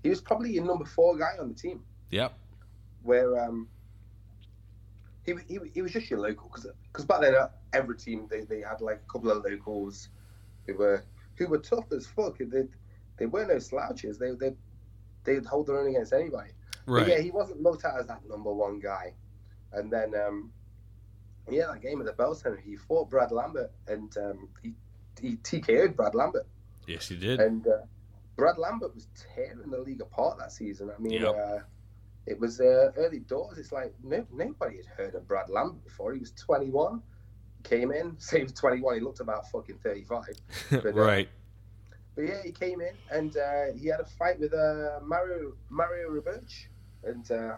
he 0.03 0.09
was 0.09 0.21
probably 0.21 0.51
your 0.51 0.65
number 0.65 0.86
four 0.86 1.17
guy 1.17 1.34
on 1.39 1.49
the 1.49 1.55
team 1.55 1.84
yep, 2.11 2.38
where 3.01 3.43
um 3.43 3.67
he, 5.26 5.34
he, 5.47 5.59
he 5.73 5.82
was 5.82 5.91
just 5.91 6.09
your 6.09 6.19
local 6.19 6.47
because 6.47 6.67
because 6.91 7.05
back 7.05 7.21
then 7.21 7.34
uh, 7.34 7.49
every 7.73 7.97
team 7.97 8.28
they, 8.30 8.41
they 8.41 8.61
had 8.61 8.82
like 8.82 9.01
a 9.07 9.11
couple 9.11 9.32
of 9.32 9.43
locals 9.43 10.09
who 10.67 10.76
were 10.76 11.03
who 11.36 11.47
were 11.47 11.57
tough 11.57 11.91
as 11.91 12.05
fuck. 12.05 12.38
They 12.38 12.63
they 13.17 13.26
weren't 13.26 13.49
no 13.49 13.59
slouches. 13.59 14.19
They 14.19 14.32
they 14.32 14.53
they'd 15.23 15.45
hold 15.45 15.67
their 15.67 15.80
own 15.80 15.88
against 15.89 16.13
anybody. 16.13 16.51
Right. 16.86 17.01
But 17.01 17.09
yeah, 17.09 17.19
he 17.19 17.32
wasn't 17.32 17.61
looked 17.61 17.86
at 17.86 17.99
as 17.99 18.07
that 18.07 18.21
number 18.28 18.53
one 18.53 18.80
guy. 18.80 19.13
And 19.73 19.91
then 19.91 20.13
um, 20.15 20.51
yeah, 21.50 21.68
that 21.72 21.82
game 21.82 22.00
at 22.00 22.06
the 22.06 22.14
Bell 22.14 22.34
Center, 22.36 22.58
he 22.58 22.76
fought 22.76 23.10
Brad 23.10 23.32
Lambert 23.32 23.72
and 23.88 24.16
um, 24.18 24.48
he 24.62 24.74
he 25.22 25.38
TKO'd 25.38 25.96
Brad 25.96 26.14
Lambert. 26.16 26.46
yes, 26.88 27.08
he 27.08 27.16
did. 27.16 27.39
And 27.39 27.66
uh, 27.68 27.78
Brad 28.36 28.58
Lambert 28.58 28.93
was 28.93 29.08
tearing 29.34 29.70
the 29.70 29.80
league 29.80 30.02
apart 30.02 30.38
that 30.39 30.52
season. 30.52 30.91
I 30.96 31.02
mean, 31.02 31.22
Yep. 31.22 31.36
uh, 31.36 31.60
it 32.26 32.39
was 32.39 32.60
uh, 32.60 32.91
early 32.98 33.20
doors. 33.20 33.58
It's 33.58 33.72
like 33.72 33.93
no, 34.04 34.26
nobody 34.34 34.78
had 34.78 34.86
heard 34.88 35.16
of 35.16 35.28
Brad 35.28 35.50
Lambert 35.50 35.84
before. 35.86 36.14
He 36.14 36.20
was 36.20 36.32
21, 36.32 37.02
came 37.64 37.91
in, 37.91 38.16
same 38.20 38.39
he 38.39 38.43
was 38.43 38.54
21. 38.54 38.96
He 38.96 39.00
looked 39.02 39.20
about 39.22 39.50
fucking 39.52 39.78
35. 39.84 40.24
but, 40.72 40.86
uh, 40.86 40.91
right. 40.91 41.30
But 42.16 42.24
yeah, 42.24 42.41
he 42.43 42.52
came 42.52 42.82
in 42.82 42.93
and 43.12 43.36
uh, 43.38 43.66
he 43.78 43.88
had 43.88 44.00
a 44.00 44.06
fight 44.06 44.39
with 44.39 44.54
uh, 44.54 45.00
Mario 45.04 45.54
Mario 45.70 46.10
Roberge, 46.10 46.68
and 47.04 47.30
uh, 47.32 47.58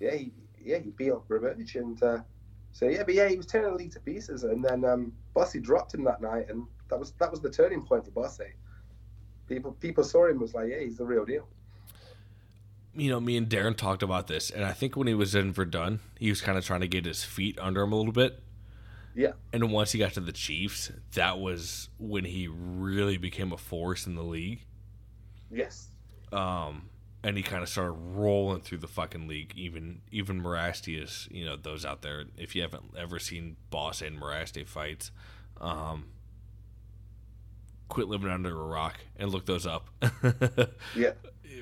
yeah, 0.00 0.14
he, 0.14 0.32
yeah, 0.62 0.78
he 0.78 0.90
beat 0.90 1.10
up 1.10 1.26
Roberge, 1.28 1.74
and 1.76 2.02
uh, 2.02 2.18
so 2.74 2.88
yeah, 2.88 3.04
but 3.04 3.14
yeah, 3.14 3.28
he 3.28 3.36
was 3.36 3.46
tearing 3.46 3.70
the 3.70 3.76
league 3.76 3.92
to 3.92 4.00
pieces, 4.00 4.42
and 4.42 4.62
then 4.62 4.84
um, 4.84 5.12
Bossy 5.32 5.60
dropped 5.60 5.94
him 5.94 6.02
that 6.04 6.20
night, 6.20 6.50
and 6.50 6.66
that 6.90 6.98
was 6.98 7.12
that 7.20 7.30
was 7.30 7.40
the 7.40 7.48
turning 7.48 7.82
point 7.86 8.04
for 8.04 8.10
Bossy. 8.10 8.52
People 9.48 9.72
people 9.78 10.02
saw 10.02 10.26
him 10.26 10.40
was 10.40 10.54
like, 10.54 10.68
yeah, 10.70 10.80
he's 10.80 10.96
the 10.96 11.04
real 11.06 11.24
deal. 11.24 11.46
you 12.96 13.10
know, 13.10 13.20
me 13.20 13.36
and 13.36 13.48
Darren 13.48 13.76
talked 13.76 14.02
about 14.02 14.26
this, 14.26 14.50
and 14.50 14.64
I 14.64 14.72
think 14.72 14.96
when 14.96 15.06
he 15.06 15.14
was 15.14 15.36
in 15.36 15.52
Verdun, 15.52 16.00
he 16.18 16.30
was 16.30 16.40
kind 16.40 16.58
of 16.58 16.64
trying 16.64 16.80
to 16.80 16.88
get 16.88 17.04
his 17.04 17.22
feet 17.22 17.56
under 17.60 17.82
him 17.82 17.92
a 17.92 17.96
little 17.96 18.12
bit. 18.12 18.40
Yeah. 19.14 19.32
And 19.52 19.70
once 19.70 19.92
he 19.92 20.00
got 20.00 20.14
to 20.14 20.20
the 20.20 20.32
Chiefs, 20.32 20.90
that 21.14 21.38
was 21.38 21.88
when 21.98 22.24
he 22.24 22.48
really 22.48 23.16
became 23.16 23.52
a 23.52 23.56
force 23.56 24.06
in 24.08 24.16
the 24.16 24.24
league. 24.24 24.64
Yes. 25.48 25.88
Um, 26.32 26.88
and 27.24 27.36
he 27.36 27.42
kind 27.42 27.62
of 27.62 27.68
started 27.68 27.92
rolling 27.92 28.60
through 28.60 28.78
the 28.78 28.86
fucking 28.86 29.26
league. 29.26 29.52
Even 29.56 30.02
even 30.12 30.40
Mirasty 30.42 31.02
is, 31.02 31.26
you 31.30 31.44
know, 31.44 31.56
those 31.56 31.84
out 31.84 32.02
there. 32.02 32.24
If 32.36 32.54
you 32.54 32.62
haven't 32.62 32.94
ever 32.96 33.18
seen 33.18 33.56
Boss 33.70 34.00
and 34.02 34.20
Mirasty 34.20 34.66
fights, 34.66 35.10
um, 35.60 36.06
quit 37.88 38.08
living 38.08 38.30
under 38.30 38.50
a 38.50 38.64
rock 38.66 39.00
and 39.16 39.30
look 39.30 39.46
those 39.46 39.66
up. 39.66 39.88
Yeah. 40.94 41.12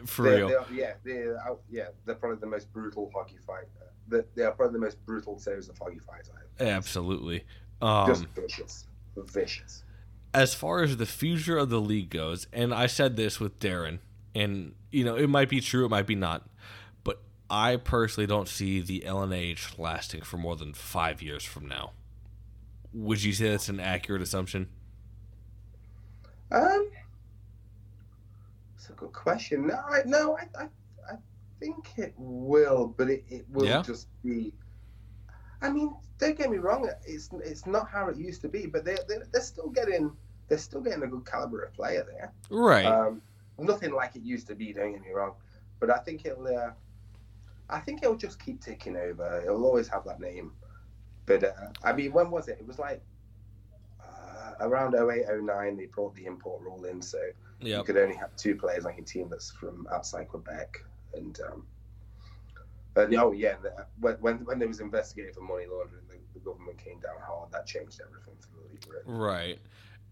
For 0.07 0.23
They're, 0.23 0.37
real. 0.39 0.49
they're, 0.49 0.65
yeah, 0.73 0.93
they're 1.05 1.39
out, 1.47 1.61
yeah, 1.71 1.89
they're 2.07 2.15
probably 2.15 2.39
the 2.39 2.47
most 2.47 2.73
brutal 2.73 3.11
hockey 3.15 3.37
fight. 3.47 3.65
uh, 3.81 3.85
They're, 4.09 4.25
they're 4.35 4.51
probably 4.53 4.73
the 4.73 4.85
most 4.85 5.05
brutal 5.05 5.39
series 5.39 5.69
of 5.69 5.77
hockey 5.79 5.99
fights 5.99 6.31
I 6.35 6.65
have. 6.65 6.77
Absolutely. 6.77 7.45
Um, 7.83 8.07
Just 8.09 8.25
vicious, 8.29 8.87
vicious. 9.17 9.85
as 10.33 10.55
far 10.55 10.83
as 10.83 10.97
the 10.97 11.05
future 11.07 11.59
of 11.59 11.69
the 11.69 11.81
league 11.81 12.09
goes, 12.11 12.47
and 12.55 12.73
I 12.73 12.87
said 12.87 13.17
this 13.17 13.39
with 13.39 13.59
Darren, 13.59 13.99
and 14.35 14.75
you 14.93 15.05
know 15.05 15.17
it 15.17 15.29
might 15.29 15.49
be 15.49 15.61
true, 15.61 15.85
it 15.87 15.89
might 15.89 16.07
be 16.07 16.15
not, 16.15 16.47
but 17.05 17.21
I 17.51 17.77
personally 17.77 18.27
don't 18.27 18.49
see 18.49 18.81
the 18.81 19.01
LNH 19.07 19.79
lasting 19.79 20.23
for 20.23 20.37
more 20.37 20.57
than 20.57 20.75
five 20.75 21.21
years 21.23 21.45
from 21.45 21.67
now. 21.67 21.93
Would 22.93 23.23
you 23.23 23.33
say 23.33 23.49
that's 23.51 23.69
an 23.69 23.81
accurate 23.81 24.23
assumption? 24.23 24.69
Um, 26.51 26.91
it's 28.77 28.91
a 28.91 28.93
good 28.93 29.13
question. 29.13 29.67
No, 29.69 29.75
I, 29.75 30.01
no, 30.05 30.37
I, 30.37 30.49
I, 30.61 30.65
I 31.11 31.17
think 31.59 31.87
it 31.97 32.13
will, 32.17 32.95
but 32.97 33.09
it, 33.09 33.25
it 33.29 33.47
will 33.51 33.65
Yeah? 33.67 33.83
just 33.83 34.09
be. 34.23 34.53
I 35.63 35.71
mean, 35.71 35.95
don't 36.19 36.37
get 36.37 36.51
me 36.51 36.59
wrong. 36.59 36.91
It's 37.07 37.31
it's 37.45 37.67
not 37.67 37.89
how 37.89 38.09
it 38.09 38.17
used 38.17 38.43
to 38.43 38.49
be, 38.49 38.67
but 38.67 38.85
they 38.85 38.97
they 39.09 39.17
they're 39.33 39.41
still 39.41 39.69
getting 39.71 40.13
they're 40.49 40.59
still 40.59 40.81
getting 40.81 41.03
a 41.03 41.07
good 41.07 41.25
caliber 41.25 41.63
of 41.63 41.73
player 41.73 42.05
there. 42.07 42.33
Right. 42.51 42.85
Um, 42.85 43.23
nothing 43.59 43.93
like 43.93 44.17
it 44.17 44.23
used 44.23 44.47
to 44.49 44.55
be. 44.55 44.73
Don't 44.73 44.93
get 44.93 45.03
me 45.03 45.11
wrong, 45.15 45.35
but 45.81 45.91
I 45.91 45.99
think 45.99 46.25
it'll. 46.25 46.47
Uh, 46.47 46.71
I 47.69 47.81
think 47.81 48.03
it'll 48.03 48.17
just 48.17 48.43
keep 48.43 48.61
ticking 48.61 48.97
over. 48.97 49.43
It'll 49.45 49.65
always 49.65 49.89
have 49.89 50.05
that 50.05 50.21
name. 50.21 50.53
But 51.27 51.45
uh, 51.45 51.53
I 51.83 51.93
mean, 51.93 52.13
when 52.13 52.31
was 52.31 52.49
it? 52.49 52.59
It 52.61 52.67
was 52.67 52.79
like 52.79 53.03
uh, 54.01 54.55
around 54.61 54.95
08, 54.95 55.25
09, 55.43 55.77
They 55.77 55.87
brought 55.87 56.15
the 56.15 56.27
import 56.27 56.61
rule 56.63 56.85
in, 56.85 57.01
so 57.01 57.19
you 57.61 57.83
could 57.85 57.97
only 57.97 58.17
have 58.17 58.35
two 58.37 58.57
players 58.57 58.85
on 58.85 58.97
your 58.97 59.05
team 59.05 59.29
that's 59.31 59.51
from 59.51 59.87
outside 59.93 60.29
Quebec. 60.29 60.85
And 61.15 61.39
um, 61.51 61.67
and 62.97 63.15
oh 63.15 63.33
yeah, 63.33 63.57
when 64.01 64.15
when 64.15 64.45
when 64.45 64.59
there 64.59 64.69
was 64.69 64.81
investigated 64.81 65.35
for 65.35 65.43
money 65.43 65.65
laundering, 65.71 66.05
the, 66.09 66.17
the 66.35 66.41
government 66.41 66.79
came 66.79 66.99
down 67.01 67.17
hard. 67.25 67.51
That 67.53 67.67
changed 67.67 68.01
everything 68.05 68.35
for 68.41 68.49
the 68.57 68.69
league. 68.69 69.03
Right. 69.07 69.59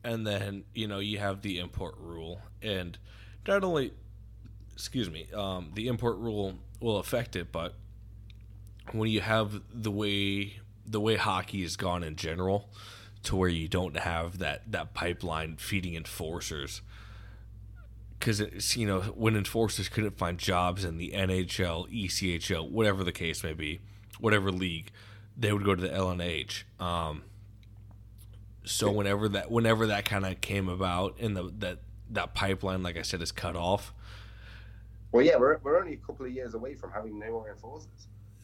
And 0.03 0.26
then, 0.26 0.64
you 0.74 0.88
know, 0.88 0.99
you 0.99 1.18
have 1.18 1.43
the 1.43 1.59
import 1.59 1.97
rule. 1.99 2.41
And 2.62 2.97
not 3.51 3.65
only, 3.65 3.93
excuse 4.73 5.11
me, 5.11 5.27
um, 5.35 5.73
the 5.75 5.89
import 5.89 6.17
rule 6.19 6.55
will 6.81 6.99
affect 6.99 7.35
it, 7.35 7.51
but 7.51 7.75
when 8.93 9.11
you 9.11 9.21
have 9.21 9.61
the 9.73 9.91
way 9.91 10.61
the 10.87 11.01
way 11.01 11.17
hockey 11.17 11.63
has 11.63 11.77
gone 11.77 12.03
in 12.03 12.17
general, 12.17 12.71
to 13.23 13.37
where 13.37 13.49
you 13.49 13.69
don't 13.69 13.97
have 13.99 14.39
that, 14.39 14.73
that 14.73 14.95
pipeline 14.95 15.57
feeding 15.57 15.95
enforcers, 15.95 16.81
because 18.19 18.41
it's, 18.41 18.77
you 18.77 18.87
know, 18.87 19.01
when 19.01 19.37
enforcers 19.37 19.89
couldn't 19.89 20.17
find 20.17 20.39
jobs 20.39 20.85
in 20.85 20.97
the 20.97 21.11
NHL, 21.11 21.89
ECHL, 21.93 22.69
whatever 22.71 23.05
the 23.05 23.13
case 23.13 23.45
may 23.45 23.53
be, 23.53 23.81
whatever 24.19 24.51
league, 24.51 24.91
they 25.37 25.53
would 25.53 25.65
go 25.65 25.75
to 25.75 25.81
the 25.81 25.89
LNH. 25.89 26.65
Um, 26.81 27.23
so 28.65 28.91
whenever 28.91 29.29
that 29.29 29.51
whenever 29.51 29.89
that 29.89 30.05
kind 30.05 30.25
of 30.27 30.41
came 30.41 30.69
about 30.69 31.17
and 31.19 31.37
the 31.37 31.53
that 31.59 31.79
that 32.11 32.35
pipeline 32.35 32.83
like 32.83 32.97
i 32.97 33.03
said 33.03 33.23
is 33.23 33.33
cut 33.33 33.57
off 33.57 33.93
Well, 35.13 35.25
yeah, 35.25 35.37
we're, 35.37 35.59
we're 35.59 35.79
only 35.81 35.95
a 35.95 35.97
couple 35.97 36.27
of 36.27 36.33
years 36.33 36.55
away 36.55 36.75
from 36.75 36.93
having 36.93 37.19
no 37.19 37.31
more 37.31 37.51
enforcers. 37.51 37.89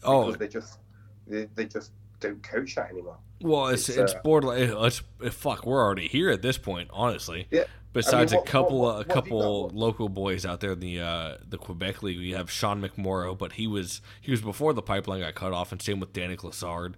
oh 0.05 0.27
because 0.27 0.39
they 0.39 0.49
just 0.49 0.79
they, 1.27 1.49
they 1.55 1.65
just 1.67 1.93
don't 2.21 2.43
coach 2.43 2.75
that 2.77 2.91
anymore. 2.91 3.19
well 3.43 3.67
it's 3.69 3.89
it's, 3.89 3.99
it's 3.99 4.15
uh, 4.15 4.21
borderline 4.25 4.73
it's, 4.87 5.03
fuck 5.31 5.67
we're 5.67 5.83
already 5.85 6.09
here 6.09 6.31
at 6.31 6.43
this 6.43 6.57
point 6.59 6.89
honestly 6.93 7.47
Yeah. 7.51 7.65
besides 7.93 8.33
what- 8.33 8.47
a 8.47 8.51
couple 8.51 8.81
what- 8.81 8.89
a 8.95 8.97
what 8.99 9.07
you 9.09 9.15
couple 9.15 9.69
local 9.75 10.09
boys 10.09 10.47
out 10.47 10.61
there 10.61 10.73
in 10.73 10.81
the 10.81 11.01
uh 11.01 11.37
the 11.49 11.59
quebec 11.59 12.03
league 12.03 12.19
you 12.19 12.37
have 12.37 12.51
sean 12.51 12.81
mcmorrow 12.81 13.37
but 13.37 13.53
he 13.53 13.67
was 13.67 14.01
he 14.21 14.31
was 14.31 14.41
before 14.41 14.73
the 14.73 14.83
pipeline 14.83 15.21
got 15.21 15.35
cut 15.35 15.53
off 15.53 15.73
and 15.73 15.83
same 15.83 16.01
with 16.01 16.13
danny 16.15 16.37
Lassard. 16.37 16.95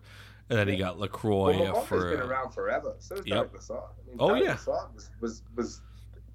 and 0.49 0.59
then 0.59 0.69
he 0.69 0.77
got 0.77 0.99
lacroix 1.01 1.59
Well, 1.59 1.81
for 1.83 2.11
been 2.13 2.21
uh, 2.23 2.27
around 2.27 2.53
forever. 2.53 2.95
So 3.01 3.17
is 3.17 3.27
Yep. 3.27 3.37
Derek 3.37 3.53
Lassard. 3.55 3.83
I 3.91 4.09
mean, 4.09 4.17
Oh, 4.21 4.29
Derek 4.29 4.45
yeah. 4.45 4.55
Lassard 4.55 4.95
was, 4.95 5.11
was 5.21 5.43
was 5.57 5.81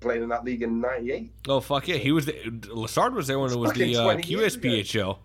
playing 0.04 0.22
in 0.24 0.30
that 0.30 0.44
league 0.44 0.62
in 0.62 0.80
'98. 0.80 1.32
Oh 1.48 1.60
fuck 1.60 1.88
yeah, 1.88 1.96
he 1.96 2.12
was 2.12 2.26
the, 2.28 2.34
Lassard 2.34 3.14
was 3.14 3.26
there 3.28 3.40
when 3.40 3.52
it 3.52 3.58
was 3.58 3.74
the 3.74 3.96
uh, 3.98 4.04
20 4.04 4.28
years 4.30 4.56
ago. 4.56 4.70
QSPHL. 4.70 5.18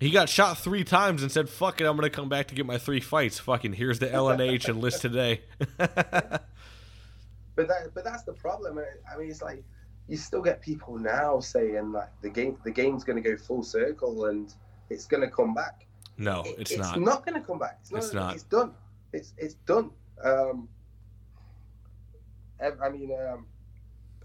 He 0.00 0.10
got 0.10 0.28
shot 0.28 0.58
three 0.58 0.84
times 0.84 1.22
and 1.22 1.30
said, 1.32 1.48
"Fuck 1.48 1.80
it, 1.80 1.86
I'm 1.86 1.96
gonna 1.96 2.10
come 2.10 2.28
back 2.28 2.48
to 2.48 2.54
get 2.54 2.66
my 2.66 2.76
three 2.76 3.00
fights." 3.00 3.38
Fucking 3.38 3.72
here's 3.72 3.98
the 4.00 4.08
LNH 4.08 4.68
and 4.68 4.80
list 4.80 5.00
today. 5.00 5.42
But 7.54 7.68
that 7.68 7.92
but 7.94 8.02
that's 8.04 8.22
the 8.22 8.32
problem. 8.32 8.78
I 8.78 9.18
mean, 9.18 9.30
it's 9.30 9.42
like 9.42 9.62
you 10.08 10.16
still 10.16 10.40
get 10.40 10.62
people 10.62 10.98
now 10.98 11.38
saying 11.38 11.92
like 11.92 12.08
the 12.22 12.30
game 12.30 12.56
the 12.64 12.70
game's 12.70 13.04
going 13.04 13.22
to 13.22 13.28
go 13.30 13.36
full 13.36 13.62
circle 13.62 14.24
and 14.26 14.52
it's 14.88 15.04
going 15.06 15.20
to 15.20 15.28
come 15.30 15.52
back. 15.54 15.86
no, 16.16 16.40
It- 16.46 16.56
it's, 16.60 16.70
it's 16.72 16.80
not. 16.80 16.96
It's 16.96 17.04
not 17.06 17.26
going 17.26 17.38
to 17.40 17.46
come 17.46 17.58
back. 17.58 17.78
It's 17.82 17.90
not. 17.92 18.02
It's 18.04 18.14
not. 18.14 18.34
It's 18.34 18.42
done. 18.44 18.72
It's 19.12 19.34
it's 19.36 19.54
done. 19.66 19.90
Um, 20.24 20.66
I 22.82 22.88
mean, 22.88 23.10
um, 23.12 23.44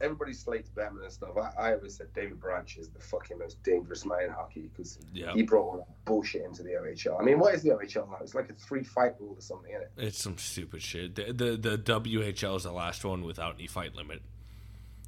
everybody 0.01 0.33
slates 0.33 0.69
Bettman 0.69 1.03
and 1.03 1.11
stuff. 1.11 1.31
I, 1.37 1.69
I 1.69 1.73
always 1.75 1.95
said 1.95 2.07
David 2.13 2.39
Branch 2.39 2.77
is 2.77 2.89
the 2.89 2.99
fucking 2.99 3.37
most 3.37 3.61
dangerous 3.63 4.05
man 4.05 4.23
in 4.23 4.29
hockey 4.31 4.69
because 4.73 4.99
Yeah, 5.13 5.33
he 5.33 5.41
brought 5.43 5.63
all 5.63 5.77
that 5.77 5.87
bullshit 6.05 6.43
into 6.43 6.63
the 6.63 6.71
OHL. 6.71 7.19
I 7.19 7.23
mean, 7.23 7.39
what 7.39 7.53
is 7.55 7.63
the 7.63 7.69
OHL 7.69 8.09
now? 8.09 8.17
It's 8.21 8.35
like 8.35 8.49
a 8.49 8.53
three 8.53 8.83
fight 8.83 9.13
rule 9.19 9.35
or 9.37 9.41
something, 9.41 9.71
isn't 9.71 9.83
it? 9.83 9.91
it's 10.07 10.21
some 10.21 10.37
stupid 10.37 10.81
shit. 10.81 11.15
The, 11.15 11.33
the 11.33 11.57
the 11.57 11.77
WHL 11.77 12.57
is 12.57 12.63
the 12.63 12.71
last 12.71 13.03
one 13.05 13.23
without 13.23 13.55
any 13.55 13.67
fight 13.67 13.95
limit. 13.95 14.21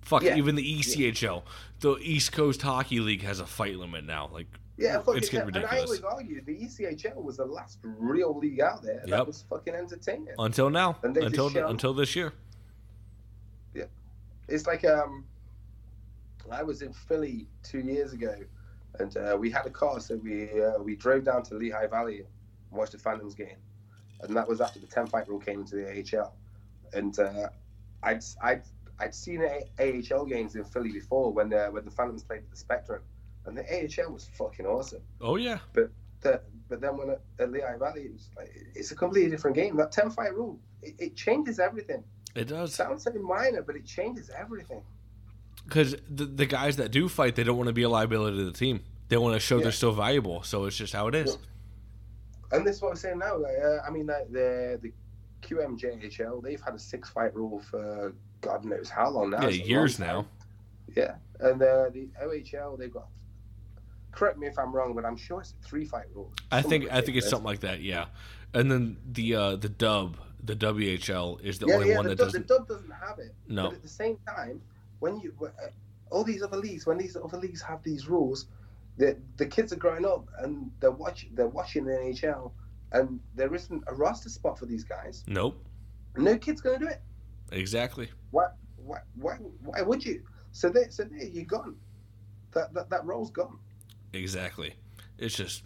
Fuck, 0.01 0.23
Yeah. 0.23 0.37
even 0.37 0.55
the 0.55 0.79
ECHL, 0.79 1.43
the 1.81 1.97
East 1.97 2.31
Coast 2.31 2.61
Hockey 2.61 2.99
League 2.99 3.21
has 3.23 3.39
a 3.39 3.45
fight 3.45 3.75
limit 3.75 4.05
now. 4.05 4.29
Like, 4.31 4.47
Yeah, 4.77 4.99
fuck 5.01 5.17
It's 5.17 5.27
it, 5.27 5.31
getting 5.33 5.47
And 5.55 5.57
I 5.57 5.61
ridiculous. 5.75 6.01
always 6.03 6.15
argue 6.15 6.41
the 6.43 6.55
ECHL 6.65 7.21
was 7.21 7.37
the 7.37 7.45
last 7.45 7.79
real 7.83 8.35
league 8.37 8.61
out 8.61 8.81
there 8.81 9.01
Yep. 9.01 9.09
that 9.09 9.27
was 9.27 9.43
fucking 9.49 9.75
entertaining. 9.75 10.33
until 10.39 10.69
now, 10.69 10.97
until 11.03 11.47
until 11.67 11.93
this 11.93 12.15
year. 12.15 12.33
It's 14.49 14.67
like 14.67 14.85
um, 14.85 15.25
I 16.51 16.63
was 16.63 16.81
in 16.81 16.93
Philly 16.93 17.47
two 17.63 17.79
years 17.79 18.13
ago, 18.13 18.35
and 18.99 19.15
uh, 19.17 19.37
we 19.39 19.49
had 19.49 19.65
a 19.65 19.69
car, 19.69 19.99
so 19.99 20.15
we 20.17 20.49
uh, 20.61 20.79
we 20.81 20.95
drove 20.95 21.23
down 21.25 21.43
to 21.43 21.55
Lehigh 21.55 21.87
Valley 21.87 22.19
and 22.19 22.27
watched 22.79 22.93
the 22.93 22.97
Phantoms 22.97 23.35
game, 23.35 23.57
and 24.21 24.35
that 24.35 24.47
was 24.47 24.61
after 24.61 24.79
the 24.79 24.87
ten 24.87 25.07
fight 25.07 25.27
rule 25.27 25.39
came 25.39 25.61
into 25.61 25.75
the 25.75 25.87
AHL, 26.19 26.33
and 26.93 27.17
uh, 27.19 27.49
I'd 28.03 28.23
I'd 28.41 28.63
I'd 28.99 29.15
seen 29.15 29.41
A- 29.43 29.67
AHL 29.79 30.25
games 30.25 30.55
in 30.55 30.63
Philly 30.63 30.91
before 30.91 31.31
when 31.31 31.53
uh, 31.53 31.67
when 31.67 31.85
the 31.85 31.91
Phantoms 31.91 32.23
played 32.23 32.39
at 32.39 32.49
the 32.51 32.57
Spectrum, 32.57 33.01
and 33.45 33.57
the 33.57 33.63
AHL 33.63 34.11
was 34.11 34.25
fucking 34.33 34.65
awesome. 34.65 35.01
Oh 35.21 35.35
yeah, 35.35 35.59
but 35.73 35.91
The, 36.21 36.41
but 36.67 36.81
then 36.81 36.97
when 36.97 37.09
at, 37.11 37.21
at 37.39 37.51
Lehigh 37.51 37.77
Valley, 37.77 38.01
it 38.03 38.13
was 38.13 38.29
like, 38.35 38.51
it's 38.75 38.91
a 38.91 38.95
completely 38.95 39.29
different 39.29 39.55
game. 39.55 39.75
That 39.77 39.91
ten 39.91 40.09
fight 40.09 40.33
rule, 40.33 40.59
it, 40.81 40.95
it 40.99 41.15
changes 41.15 41.59
everything. 41.59 42.03
It 42.39 42.47
does. 42.47 42.73
Sounds 42.73 43.03
so 43.03 43.11
minor, 43.13 43.61
but 43.61 43.75
it 43.75 43.85
changes 43.85 44.29
everything. 44.37 44.81
Because 45.65 45.95
the, 46.09 46.25
the 46.25 46.45
guys 46.45 46.77
that 46.77 46.91
do 46.91 47.09
fight, 47.09 47.35
they 47.35 47.43
don't 47.43 47.57
want 47.57 47.67
to 47.67 47.73
be 47.73 47.83
a 47.83 47.89
liability 47.89 48.37
to 48.37 48.45
the 48.45 48.51
team. 48.51 48.81
They 49.09 49.17
want 49.17 49.33
to 49.33 49.39
show 49.39 49.57
Yeah. 49.57 49.63
they're 49.63 49.71
still 49.71 49.91
valuable. 49.91 50.41
So 50.43 50.65
it's 50.65 50.77
just 50.77 50.93
how 50.93 51.07
it 51.07 51.15
is. 51.15 51.37
And 52.51 52.65
this 52.65 52.77
is 52.77 52.81
what 52.81 52.89
I'm 52.91 52.95
saying 52.95 53.19
now. 53.19 53.37
Like, 53.37 53.57
uh, 53.63 53.77
I 53.85 53.89
mean, 53.91 54.07
like, 54.07 54.31
the 54.31 54.79
the 54.81 54.91
QMJHL, 55.41 56.41
they've 56.43 56.61
had 56.61 56.73
a 56.73 56.79
six 56.79 57.09
fight 57.09 57.35
rule 57.35 57.59
for 57.69 58.13
God 58.41 58.65
knows 58.65 58.89
how 58.89 59.09
long 59.09 59.31
now. 59.31 59.41
Yeah, 59.43 59.49
years 59.49 59.99
now. 59.99 60.25
Yeah, 60.95 61.15
and 61.39 61.61
uh, 61.61 61.89
the 61.89 62.09
OHL, 62.23 62.77
they've 62.79 62.91
got. 62.91 63.07
Correct 64.11 64.39
me 64.39 64.47
if 64.47 64.57
I'm 64.57 64.73
wrong, 64.73 64.95
but 64.95 65.05
I'm 65.05 65.15
sure 65.15 65.41
it's 65.41 65.53
a 65.63 65.67
three 65.67 65.85
fight 65.85 66.05
rule. 66.15 66.33
I 66.51 66.61
think 66.63 66.91
I 66.91 67.01
think 67.01 67.17
it's 67.17 67.29
something 67.29 67.45
like 67.45 67.59
that. 67.59 67.81
Yeah. 67.81 68.05
And 68.53 68.71
then 68.71 68.97
the 69.05 69.35
uh, 69.35 69.55
the 69.55 69.69
dub, 69.69 70.17
the 70.43 70.55
WHL 70.55 71.41
is 71.43 71.59
the 71.59 71.67
yeah, 71.67 71.75
only 71.75 71.89
yeah, 71.89 71.97
one 71.97 72.05
the, 72.05 72.09
that 72.09 72.17
dub, 72.17 72.27
doesn't. 72.27 72.47
the 72.47 72.57
dub 72.57 72.67
doesn't 72.67 72.91
have 72.91 73.19
it. 73.19 73.33
No. 73.47 73.65
But 73.67 73.75
at 73.75 73.81
the 73.81 73.89
same 73.89 74.17
time, 74.27 74.61
when 74.99 75.19
you 75.19 75.33
uh, 75.41 75.67
all 76.09 76.23
these 76.23 76.41
other 76.41 76.57
leagues, 76.57 76.85
when 76.85 76.97
these 76.97 77.15
other 77.15 77.37
leagues 77.37 77.61
have 77.61 77.83
these 77.83 78.07
rules, 78.07 78.47
the 78.97 79.17
the 79.37 79.45
kids 79.45 79.73
are 79.73 79.77
growing 79.77 80.05
up 80.05 80.27
and 80.39 80.71
they're 80.79 80.91
watching 80.91 81.29
they're 81.33 81.47
watching 81.47 81.85
the 81.85 81.91
NHL, 81.91 82.51
and 82.91 83.19
there 83.35 83.53
isn't 83.53 83.83
a 83.87 83.93
roster 83.93 84.29
spot 84.29 84.57
for 84.57 84.65
these 84.65 84.83
guys. 84.83 85.23
Nope. 85.27 85.63
No 86.17 86.37
kid's 86.37 86.61
going 86.61 86.79
to 86.79 86.85
do 86.85 86.91
it. 86.91 87.01
Exactly. 87.51 88.09
Why? 88.31 88.47
Why? 88.77 88.99
Why? 89.15 89.35
Why 89.63 89.81
would 89.81 90.05
you? 90.05 90.23
So 90.51 90.69
there, 90.69 90.89
so 90.89 91.03
there, 91.03 91.23
you're 91.23 91.45
gone. 91.45 91.75
That 92.51 92.73
that 92.73 92.89
that 92.89 93.05
role's 93.05 93.31
gone. 93.31 93.59
Exactly. 94.13 94.73
It's 95.17 95.35
just 95.35 95.63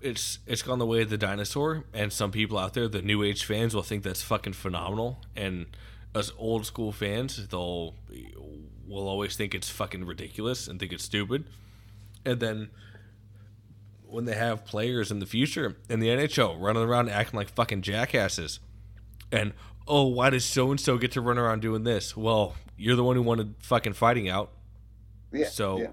it's 0.00 0.38
it's 0.46 0.62
gone 0.62 0.78
the 0.78 0.86
way 0.86 1.02
of 1.02 1.10
the 1.10 1.18
dinosaur 1.18 1.84
and 1.92 2.12
some 2.12 2.30
people 2.30 2.58
out 2.58 2.74
there, 2.74 2.88
the 2.88 3.02
new 3.02 3.22
age 3.22 3.44
fans 3.44 3.74
will 3.74 3.82
think 3.82 4.02
that's 4.02 4.22
fucking 4.22 4.52
phenomenal 4.52 5.20
and 5.36 5.66
us 6.14 6.32
old 6.38 6.66
school 6.66 6.92
fans, 6.92 7.48
they'll 7.48 7.94
will 8.86 9.08
always 9.08 9.36
think 9.36 9.54
it's 9.54 9.68
fucking 9.68 10.04
ridiculous 10.04 10.66
and 10.66 10.80
think 10.80 10.92
it's 10.92 11.04
stupid. 11.04 11.44
And 12.24 12.40
then 12.40 12.70
when 14.02 14.24
they 14.24 14.34
have 14.34 14.64
players 14.64 15.10
in 15.10 15.18
the 15.18 15.26
future 15.26 15.76
in 15.88 16.00
the 16.00 16.08
NHL 16.08 16.56
running 16.58 16.82
around 16.82 17.10
acting 17.10 17.36
like 17.36 17.50
fucking 17.50 17.82
jackasses 17.82 18.60
and 19.30 19.52
oh, 19.86 20.06
why 20.06 20.30
does 20.30 20.44
so 20.44 20.70
and 20.70 20.80
so 20.80 20.98
get 20.98 21.12
to 21.12 21.20
run 21.20 21.38
around 21.38 21.60
doing 21.60 21.84
this? 21.84 22.16
Well, 22.16 22.54
you're 22.76 22.96
the 22.96 23.04
one 23.04 23.16
who 23.16 23.22
wanted 23.22 23.54
fucking 23.60 23.94
fighting 23.94 24.28
out. 24.28 24.52
Yeah. 25.32 25.48
So, 25.48 25.78
yeah. 25.78 25.88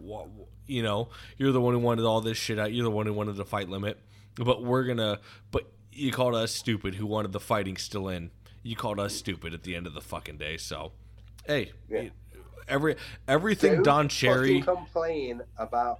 You 0.67 0.83
know, 0.83 1.09
you're 1.37 1.51
the 1.51 1.61
one 1.61 1.73
who 1.73 1.79
wanted 1.79 2.05
all 2.05 2.21
this 2.21 2.37
shit 2.37 2.57
out. 2.59 2.73
You're 2.73 2.83
the 2.85 2.91
one 2.91 3.05
who 3.05 3.13
wanted 3.13 3.35
the 3.35 3.45
fight 3.45 3.69
limit. 3.69 3.99
But 4.35 4.63
we're 4.63 4.83
gonna. 4.83 5.19
But 5.51 5.71
you 5.91 6.11
called 6.11 6.35
us 6.35 6.51
stupid 6.51 6.95
who 6.95 7.05
wanted 7.05 7.31
the 7.31 7.39
fighting 7.39 7.77
still 7.77 8.09
in. 8.09 8.31
You 8.63 8.75
called 8.75 8.99
us 8.99 9.13
stupid 9.15 9.53
at 9.53 9.63
the 9.63 9.75
end 9.75 9.87
of 9.87 9.93
the 9.93 10.01
fucking 10.01 10.37
day. 10.37 10.57
So, 10.57 10.91
hey, 11.45 11.71
Yeah. 11.89 12.09
every 12.67 12.95
everything 13.27 13.75
Don't 13.75 13.83
Don 13.83 14.09
Cherry. 14.09 14.61
complain 14.61 15.41
about 15.57 15.99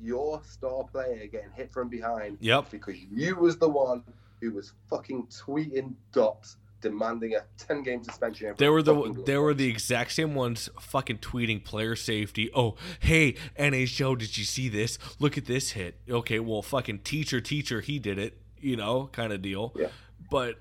your 0.00 0.42
star 0.44 0.84
player 0.84 1.26
getting 1.26 1.50
hit 1.54 1.72
from 1.72 1.88
behind. 1.88 2.38
Yep. 2.40 2.70
Because 2.70 2.98
you 3.00 3.36
was 3.36 3.56
the 3.56 3.68
one 3.68 4.04
who 4.40 4.52
was 4.52 4.72
fucking 4.88 5.26
tweeting 5.28 5.94
dots 6.12 6.56
demanding 6.80 7.34
a 7.34 7.40
ten 7.58 7.82
game 7.82 8.02
suspension. 8.04 8.54
They 8.56 8.68
were 8.68 8.82
the 8.82 9.22
they 9.26 9.36
were 9.38 9.54
the 9.54 9.68
exact 9.68 10.12
same 10.12 10.34
ones 10.34 10.68
fucking 10.80 11.18
tweeting 11.18 11.64
player 11.64 11.96
safety. 11.96 12.50
Oh, 12.54 12.76
hey 13.00 13.34
NHL, 13.58 14.18
did 14.18 14.36
you 14.38 14.44
see 14.44 14.68
this? 14.68 14.98
Look 15.18 15.36
at 15.38 15.46
this 15.46 15.72
hit. 15.72 15.96
Okay, 16.08 16.40
well, 16.40 16.62
fucking 16.62 17.00
teacher, 17.00 17.40
teacher, 17.40 17.80
he 17.80 17.98
did 17.98 18.18
it. 18.18 18.38
You 18.60 18.76
know, 18.76 19.08
kind 19.12 19.32
of 19.32 19.40
deal. 19.42 19.72
Yeah. 19.76 19.88
But 20.30 20.56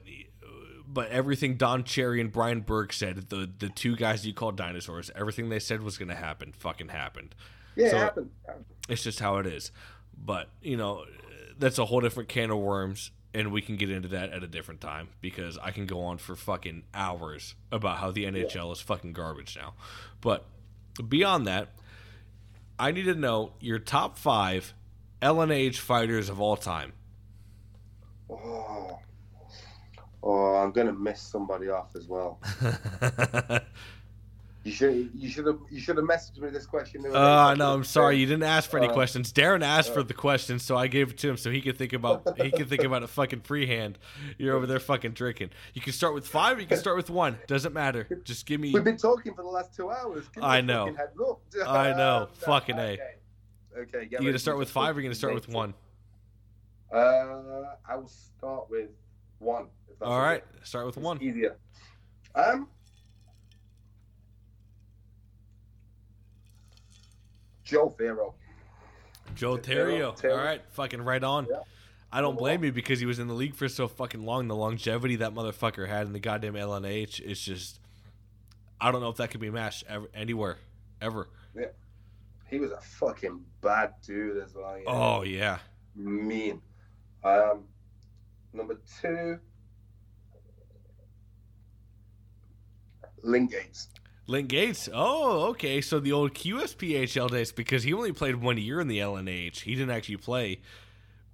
but 0.87 1.09
everything 1.09 1.55
Don 1.57 1.83
Cherry 1.83 2.21
and 2.21 2.31
Brian 2.31 2.61
Burke 2.61 2.93
said, 2.93 3.29
the 3.29 3.49
the 3.59 3.69
two 3.69 3.95
guys 3.95 4.25
you 4.25 4.33
called 4.33 4.55
dinosaurs, 4.55 5.11
everything 5.15 5.49
they 5.49 5.59
said 5.59 5.81
was 5.83 5.97
gonna 5.97 6.15
happen, 6.15 6.53
fucking 6.57 6.89
happened. 6.89 7.35
Yeah, 7.75 7.89
So- 7.89 7.97
it 7.97 7.99
happened. 7.99 8.29
It's 8.89 9.03
just 9.03 9.19
how 9.19 9.37
it 9.37 9.45
is. 9.45 9.71
But 10.17 10.49
you 10.61 10.77
know, 10.77 11.03
that's 11.59 11.77
a 11.77 11.85
whole 11.85 11.99
different 12.01 12.29
can 12.29 12.51
of 12.51 12.57
worms, 12.59 13.11
and 13.37 13.51
we 13.51 13.61
can 13.61 13.75
get 13.75 13.91
into 13.91 14.07
that 14.07 14.33
at 14.33 14.43
a 14.43 14.47
different 14.47 14.81
time 14.81 15.09
because 15.21 15.59
I 15.59 15.69
can 15.69 15.85
go 15.85 16.01
on 16.01 16.17
for 16.17 16.35
fucking 16.35 16.81
hours 16.91 17.53
about 17.71 17.99
how 17.99 18.09
the 18.09 18.25
NHL 18.25 18.71
is 18.71 18.81
fucking 18.81 19.13
garbage 19.13 19.55
now. 19.55 19.75
But 20.21 20.43
beyond 21.07 21.45
that, 21.45 21.69
I 22.79 22.91
need 22.91 23.03
to 23.03 23.13
know 23.13 23.51
your 23.59 23.77
top 23.77 24.17
five 24.17 24.73
LNH 25.21 25.77
fighters 25.77 26.29
of 26.29 26.41
all 26.41 26.57
time. 26.57 26.93
Oh. 28.27 28.97
Oh, 30.23 30.55
I'm 30.55 30.71
gonna 30.71 30.93
miss 30.93 31.21
somebody 31.21 31.69
off 31.69 31.95
as 31.95 32.07
well. 32.07 32.39
You 34.67 34.73
should 34.73 35.11
you 35.15 35.29
should 35.29 35.45
have 35.47 35.59
you 35.69 35.79
should 35.79 35.95
have 35.95 36.03
messaged 36.05 36.39
me 36.39 36.49
this 36.49 36.65
question. 36.65 37.01
the 37.01 37.07
other 37.07 37.17
day, 37.17 37.23
so 37.23 37.31
Uh, 37.51 37.55
no, 37.55 37.73
I'm 37.73 37.85
sorry. 37.85 38.17
You 38.17 38.25
didn't 38.25 38.43
ask 38.43 38.69
for 38.69 38.77
any 38.77 38.89
Uh, 38.89 38.93
questions. 38.93 39.31
Darren 39.31 39.63
asked 39.63 39.93
for 39.93 40.01
uh, 40.01 40.03
the 40.03 40.13
questions, 40.13 40.61
so 40.61 40.75
I 40.75 40.87
gave 40.87 41.11
it 41.11 41.17
to 41.19 41.29
him 41.29 41.37
so 41.37 41.49
he 41.49 41.61
could 41.61 41.77
think 41.77 41.93
about 41.93 42.37
he 42.37 42.51
could 42.51 42.67
think 42.67 42.83
about 42.83 43.01
it 43.01 43.07
fucking 43.07 43.41
freehand. 43.41 43.97
You're 44.37 44.57
over 44.57 44.65
there 44.65 44.81
fucking 44.81 45.13
drinking. 45.13 45.51
You 45.73 45.79
can 45.79 45.93
start 45.93 46.13
with 46.13 46.27
five. 46.27 46.57
Or 46.57 46.59
you 46.59 46.67
can 46.67 46.77
start 46.77 46.97
with 46.97 47.09
one. 47.09 47.39
Doesn't 47.47 47.71
matter. 47.71 48.09
Just 48.25 48.45
give 48.45 48.59
me. 48.59 48.73
We've 48.73 48.83
been 48.83 48.97
talking 48.97 49.33
for 49.33 49.41
the 49.41 49.47
last 49.47 49.73
two 49.73 49.89
hours. 49.89 50.25
Me 50.35 50.61
know. 50.63 50.87
fucking 50.87 50.97
heads 50.97 51.17
up. 51.21 51.69
I 51.69 51.93
know. 51.93 52.27
Fucking 52.39 52.77
A. 52.77 52.81
Okay. 52.81 52.99
Okay. 53.79 54.07
You 54.11 54.17
gonna 54.17 54.37
start 54.37 54.57
with 54.57 54.69
five 54.69 54.97
or 54.97 54.99
you 54.99 55.07
gonna 55.07 55.15
start 55.15 55.33
with 55.33 55.47
one? 55.47 55.73
Uh, 56.93 56.97
I 57.87 57.95
will 57.95 58.09
start 58.09 58.69
with 58.69 58.89
one. 59.39 59.67
All 60.01 60.11
okay. 60.13 60.21
right. 60.21 60.43
Start 60.63 60.87
with 60.87 60.97
It's 60.97 61.05
one. 61.05 61.21
Easier. 61.21 61.55
Um. 62.35 62.67
Joe 67.67 67.89
Ferro. 67.89 68.33
Joe 69.35 69.57
Terrio. 69.57 70.23
All 70.23 70.37
right. 70.37 70.61
Fucking 70.71 71.01
right 71.01 71.23
on. 71.23 71.47
Yeah. 71.49 71.59
I 72.11 72.21
don't 72.21 72.37
blame 72.37 72.63
you 72.63 72.71
because 72.71 72.99
he 72.99 73.05
was 73.05 73.19
in 73.19 73.27
the 73.27 73.33
league 73.33 73.55
for 73.55 73.67
so 73.67 73.87
fucking 73.87 74.23
long. 74.23 74.47
The 74.47 74.55
longevity 74.55 75.17
that 75.17 75.33
motherfucker 75.33 75.87
had 75.87 76.07
in 76.07 76.13
the 76.13 76.19
goddamn 76.19 76.53
LNH 76.53 77.19
is 77.19 77.41
just. 77.41 77.79
I 78.79 78.91
don't 78.91 79.01
know 79.01 79.09
if 79.09 79.17
that 79.17 79.31
could 79.31 79.41
be 79.41 79.49
matched 79.49 79.83
ever, 79.89 80.07
anywhere, 80.13 80.57
ever. 81.01 81.27
Yeah. 81.55 81.65
He 82.49 82.59
was 82.59 82.71
a 82.71 82.79
fucking 82.79 83.43
bad 83.61 83.93
dude 84.05 84.41
as 84.41 84.55
well. 84.55 84.79
Oh 84.87 85.23
yeah. 85.23 85.59
mean. 85.95 86.61
Um, 87.23 87.65
number 88.53 88.79
two, 89.01 89.39
Link 93.23 93.51
Gates. 93.51 93.89
Link 94.27 94.49
Gates. 94.49 94.89
Oh, 94.93 95.47
okay. 95.49 95.79
So 95.81 95.99
the 95.99 96.11
old 96.11 96.33
QSPHL 96.33 97.29
days 97.31 97.51
because 97.51 97.83
he 97.83 97.93
only 97.93 98.11
played 98.11 98.35
one 98.35 98.57
year 98.57 98.79
in 98.81 98.87
the 98.87 98.99
LNH. 98.99 99.59
He 99.61 99.73
didn't 99.73 99.91
actually 99.91 100.17
play 100.17 100.59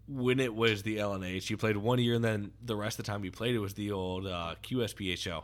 when 0.07 0.39
it 0.39 0.53
was 0.53 0.83
the 0.83 0.97
LNH. 0.97 1.43
He 1.47 1.55
played 1.55 1.77
one 1.77 1.97
year 1.99 2.13
and 2.15 2.23
then 2.23 2.51
the 2.63 2.75
rest 2.75 2.99
of 2.99 3.05
the 3.05 3.11
time 3.11 3.23
he 3.23 3.29
played 3.31 3.55
it 3.55 3.59
was 3.59 3.73
the 3.73 3.91
old 3.91 4.27
uh, 4.27 4.55
QSPHL. 4.63 5.43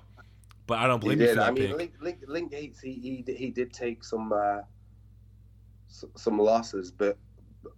But 0.68 0.78
I 0.78 0.86
don't 0.88 1.00
believe 1.00 1.20
He 1.20 1.26
did. 1.26 1.38
that 1.38 1.48
I 1.48 1.52
mean. 1.52 1.76
Link, 1.76 1.94
Link, 2.00 2.20
Link 2.28 2.52
Gates. 2.52 2.80
He, 2.80 2.94
he 2.94 3.22
did- 3.24 3.38
he 3.38 3.50
did 3.50 3.74
take 3.74 4.04
some 4.04 4.32
uh, 4.32 4.60
s- 5.90 6.06
some 6.16 6.38
losses, 6.38 6.92
but 6.92 7.18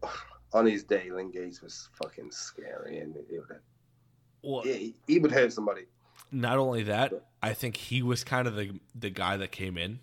on 0.54 0.66
his 0.66 0.84
day, 0.84 1.10
Link 1.10 1.34
Gates 1.34 1.62
was 1.62 1.88
fucking 1.94 2.30
scary, 2.32 3.00
and 3.00 3.16
it 3.16 3.26
would, 3.30 3.60
well, 4.44 4.62
he, 4.64 4.94
he 5.08 5.20
would 5.20 5.32
hurt 5.32 5.54
somebody. 5.54 5.84
Not 6.32 6.58
only 6.58 6.84
that, 6.84 7.14
I 7.42 7.54
think 7.54 7.76
he 7.78 8.02
was 8.02 8.24
kind 8.24 8.48
of 8.48 8.56
the 8.56 8.80
the 8.96 9.10
guy 9.10 9.38
that 9.38 9.52
came 9.52 9.78
in, 9.78 10.00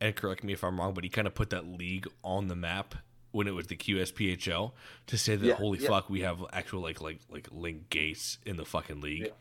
and 0.00 0.14
correct 0.14 0.44
me 0.44 0.52
if 0.52 0.62
I'm 0.62 0.78
wrong, 0.78 0.94
but 0.94 1.04
he 1.04 1.10
kind 1.10 1.26
of 1.26 1.34
put 1.34 1.50
that 1.50 1.66
league 1.66 2.06
on 2.22 2.48
the 2.48 2.56
map 2.56 2.94
when 3.30 3.46
it 3.46 3.54
was 3.54 3.66
the 3.66 3.76
QSPHL 3.76 4.72
to 5.06 5.18
say 5.18 5.36
that 5.36 5.46
Yeah, 5.46 5.54
holy 5.54 5.78
yeah. 5.78 5.88
fuck, 5.88 6.08
we 6.08 6.20
have 6.22 6.44
actual 6.52 6.80
like 6.82 7.00
like 7.00 7.20
like 7.30 7.48
Link 7.52 7.90
Gates 7.90 8.38
in 8.46 8.56
the 8.56 8.64
fucking 8.64 9.00
league. 9.00 9.26
Yeah. 9.26 9.32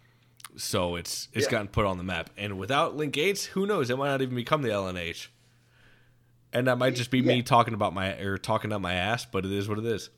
So 0.55 0.95
it's 0.95 1.27
it's 1.33 1.47
gotten 1.47 1.67
put 1.67 1.85
on 1.85 1.97
the 1.97 2.03
map, 2.03 2.29
and 2.37 2.57
without 2.57 2.95
Link 2.95 3.13
Gates, 3.13 3.45
who 3.45 3.65
knows? 3.67 3.89
It 3.89 3.97
might 3.97 4.09
not 4.09 4.21
even 4.21 4.35
become 4.35 4.61
the 4.61 4.69
LNH. 4.69 5.27
And 6.53 6.67
that 6.67 6.77
might 6.77 6.95
just 6.95 7.11
be 7.11 7.21
me 7.21 7.41
talking 7.43 7.73
about 7.73 7.93
my 7.93 8.13
or 8.15 8.37
talking 8.37 8.71
out 8.71 8.81
my 8.81 8.93
ass, 8.93 9.25
but 9.25 9.45
it 9.45 9.51
is 9.51 9.67
what 9.67 9.77
it 9.77 9.85
is. 9.85 10.09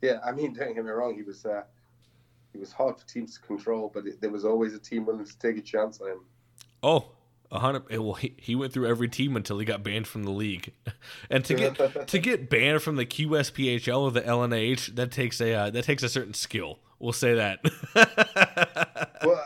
Yeah, 0.00 0.18
I 0.24 0.32
mean, 0.32 0.54
don't 0.54 0.72
get 0.72 0.84
me 0.84 0.90
wrong. 0.90 1.14
He 1.14 1.22
was 1.22 1.44
uh, 1.44 1.64
he 2.52 2.58
was 2.58 2.72
hard 2.72 2.98
for 2.98 3.06
teams 3.06 3.34
to 3.34 3.40
control, 3.40 3.90
but 3.92 4.06
it, 4.06 4.20
there 4.20 4.30
was 4.30 4.44
always 4.44 4.74
a 4.74 4.78
team 4.78 5.06
willing 5.06 5.24
to 5.24 5.38
take 5.38 5.56
a 5.56 5.62
chance 5.62 6.00
on 6.00 6.08
him. 6.08 6.20
Oh, 6.82 7.10
a 7.50 7.58
hundred. 7.58 7.88
Well, 7.90 8.14
he, 8.14 8.34
he 8.36 8.54
went 8.54 8.72
through 8.72 8.86
every 8.86 9.08
team 9.08 9.36
until 9.36 9.58
he 9.58 9.64
got 9.64 9.82
banned 9.82 10.06
from 10.06 10.24
the 10.24 10.30
league, 10.30 10.72
and 11.30 11.44
to 11.44 11.54
get 11.54 12.06
to 12.08 12.18
get 12.18 12.48
banned 12.48 12.82
from 12.82 12.96
the 12.96 13.06
QSPHL 13.06 14.00
or 14.00 14.10
the 14.10 14.22
LNH, 14.22 14.94
that 14.96 15.10
takes 15.10 15.40
a 15.40 15.54
uh, 15.54 15.70
that 15.70 15.84
takes 15.84 16.02
a 16.02 16.08
certain 16.08 16.34
skill. 16.34 16.78
We'll 16.98 17.12
say 17.12 17.34
that. 17.34 17.60
I 19.22 19.36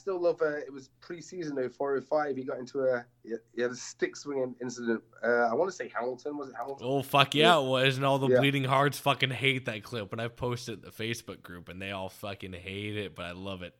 still 0.00 0.20
love. 0.20 0.40
Uh, 0.42 0.56
it 0.56 0.72
was 0.72 0.88
pre-season 1.00 1.54
though, 1.54 1.68
four 1.68 1.94
or 1.94 2.00
five. 2.00 2.36
He 2.36 2.42
got 2.44 2.58
into 2.58 2.80
a 2.80 3.04
he 3.22 3.62
had 3.62 3.70
a 3.70 3.74
stick 3.76 4.16
swinging 4.16 4.54
incident. 4.60 5.02
Uh, 5.22 5.48
I 5.48 5.54
want 5.54 5.70
to 5.70 5.76
say 5.76 5.90
Hamilton. 5.94 6.36
Was 6.36 6.48
it 6.48 6.54
Hamilton? 6.58 6.86
oh 6.88 7.02
fuck 7.02 7.34
yeah, 7.34 7.58
it 7.58 7.64
was, 7.64 7.96
and 7.96 8.04
all 8.06 8.18
the 8.18 8.28
Yeah. 8.28 8.38
bleeding 8.40 8.64
hearts 8.64 8.98
fucking 8.98 9.30
hate 9.30 9.66
that 9.66 9.82
clip. 9.82 10.12
And 10.12 10.20
I 10.20 10.28
posted 10.28 10.78
it 10.78 10.84
in 10.84 10.90
the 10.90 10.90
Facebook 10.90 11.42
group, 11.42 11.68
and 11.68 11.80
they 11.80 11.90
all 11.90 12.08
fucking 12.08 12.52
hate 12.52 12.96
it, 12.96 13.14
but 13.14 13.26
I 13.26 13.32
love 13.32 13.62
it. 13.62 13.74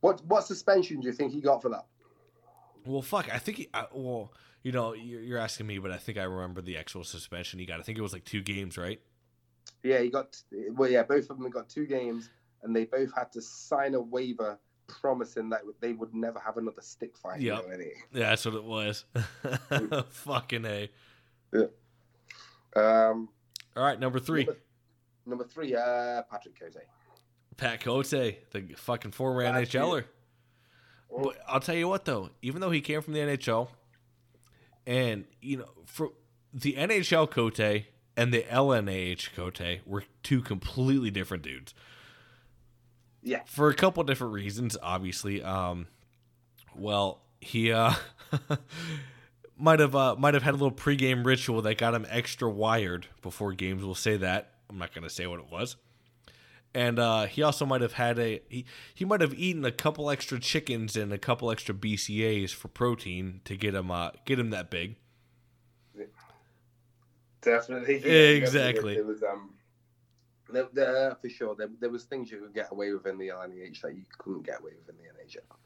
What 0.00 0.24
what 0.26 0.44
suspension 0.46 1.00
do 1.00 1.06
you 1.08 1.12
think 1.12 1.32
he 1.32 1.40
got 1.40 1.62
for 1.62 1.70
that? 1.70 1.86
Well, 2.84 3.02
fuck. 3.02 3.32
I 3.34 3.38
think 3.38 3.56
he. 3.58 3.68
I, 3.74 3.86
well, 3.92 4.32
you 4.62 4.72
know, 4.72 4.92
you're 4.94 5.38
asking 5.38 5.66
me, 5.66 5.78
but 5.78 5.90
I 5.90 5.96
think 5.96 6.18
I 6.18 6.22
remember 6.24 6.60
the 6.60 6.76
actual 6.76 7.04
suspension 7.04 7.58
he 7.58 7.66
got. 7.66 7.80
I 7.80 7.82
think 7.82 7.98
it 7.98 8.02
was 8.02 8.12
like 8.12 8.24
two 8.24 8.42
games, 8.42 8.78
right? 8.78 9.00
Yeah, 9.82 10.00
he 10.00 10.10
got. 10.10 10.40
Well, 10.70 10.90
yeah, 10.90 11.02
both 11.02 11.30
of 11.30 11.38
them 11.38 11.50
got 11.50 11.68
two 11.68 11.86
games, 11.86 12.30
and 12.62 12.74
they 12.74 12.84
both 12.84 13.14
had 13.14 13.32
to 13.32 13.42
sign 13.42 13.94
a 13.94 14.00
waiver 14.00 14.58
promising 14.86 15.48
that 15.50 15.62
they 15.80 15.92
would 15.92 16.14
never 16.14 16.38
have 16.38 16.56
another 16.56 16.80
stick 16.80 17.16
fight. 17.16 17.40
Yep. 17.40 17.66
Yeah, 18.12 18.30
that's 18.30 18.44
what 18.44 18.54
it 18.54 18.64
was. 18.64 19.04
Fucking 20.10 20.64
a. 20.64 20.90
MMA. 21.52 21.70
Um, 22.76 23.28
All 23.76 23.82
right, 23.82 23.98
number 23.98 24.18
three, 24.18 24.44
Number, 24.44 24.60
number 25.24 25.44
three, 25.44 25.74
uh, 25.74 26.22
Patrick 26.30 26.58
Cote. 26.60 26.76
Pat 27.56 27.80
Cote, 27.80 28.10
the 28.10 28.74
fucking 28.76 29.12
former 29.12 29.42
year. 29.42 29.52
NHLer. 29.52 30.04
But 31.10 31.38
I'll 31.48 31.60
tell 31.60 31.74
you 31.74 31.88
what, 31.88 32.04
though, 32.04 32.30
even 32.42 32.60
though 32.60 32.70
he 32.70 32.80
came 32.80 33.00
from 33.00 33.14
the 33.14 33.20
NHL, 33.20 33.68
and 34.86 35.24
you 35.40 35.58
know, 35.58 35.68
for 35.86 36.10
the 36.52 36.74
NHL 36.74 37.30
Cote 37.30 37.86
and 38.16 38.32
the 38.32 38.42
LNAH 38.42 39.34
Cote 39.34 39.80
were 39.86 40.04
two 40.22 40.42
completely 40.42 41.10
different 41.10 41.42
dudes. 41.42 41.74
Yeah. 43.26 43.40
for 43.46 43.68
a 43.68 43.74
couple 43.74 44.04
different 44.04 44.32
reasons 44.34 44.76
obviously 44.80 45.42
um 45.42 45.88
well 46.76 47.22
he 47.40 47.72
uh 47.72 47.92
might 49.58 49.80
have 49.80 49.96
uh 49.96 50.14
might 50.16 50.34
have 50.34 50.44
had 50.44 50.54
a 50.54 50.56
little 50.56 50.70
pregame 50.70 51.26
ritual 51.26 51.60
that 51.62 51.76
got 51.76 51.92
him 51.92 52.06
extra 52.08 52.48
wired 52.48 53.06
before 53.22 53.52
games 53.52 53.84
we'll 53.84 53.96
say 53.96 54.16
that 54.18 54.52
i'm 54.70 54.78
not 54.78 54.94
going 54.94 55.02
to 55.02 55.10
say 55.10 55.26
what 55.26 55.40
it 55.40 55.50
was 55.50 55.74
and 56.72 57.00
uh 57.00 57.26
he 57.26 57.42
also 57.42 57.66
might 57.66 57.80
have 57.80 57.94
had 57.94 58.16
a 58.20 58.40
he, 58.48 58.64
he 58.94 59.04
might 59.04 59.20
have 59.20 59.34
eaten 59.34 59.64
a 59.64 59.72
couple 59.72 60.08
extra 60.08 60.38
chickens 60.38 60.94
and 60.96 61.12
a 61.12 61.18
couple 61.18 61.50
extra 61.50 61.74
bcas 61.74 62.50
for 62.50 62.68
protein 62.68 63.40
to 63.44 63.56
get 63.56 63.74
him 63.74 63.90
uh 63.90 64.10
get 64.24 64.38
him 64.38 64.50
that 64.50 64.70
big 64.70 64.94
Definitely. 67.46 67.94
Exactly. 68.36 68.94
There 68.94 69.04
was 69.04 69.22
um, 69.22 69.50
there, 70.50 70.68
there, 70.72 71.16
for 71.20 71.28
sure. 71.28 71.54
There, 71.54 71.68
there 71.80 71.90
was 71.90 72.04
things 72.04 72.30
you 72.30 72.40
could 72.40 72.54
get 72.54 72.68
away 72.70 72.92
with 72.92 73.06
in 73.06 73.18
the 73.18 73.28
LNH 73.28 73.80
that 73.82 73.94
you 73.94 74.02
couldn't 74.18 74.46
get 74.46 74.60
away 74.60 74.72
with 74.76 74.88
in 74.88 75.02
the 75.02 75.24
NHL. 75.24 75.56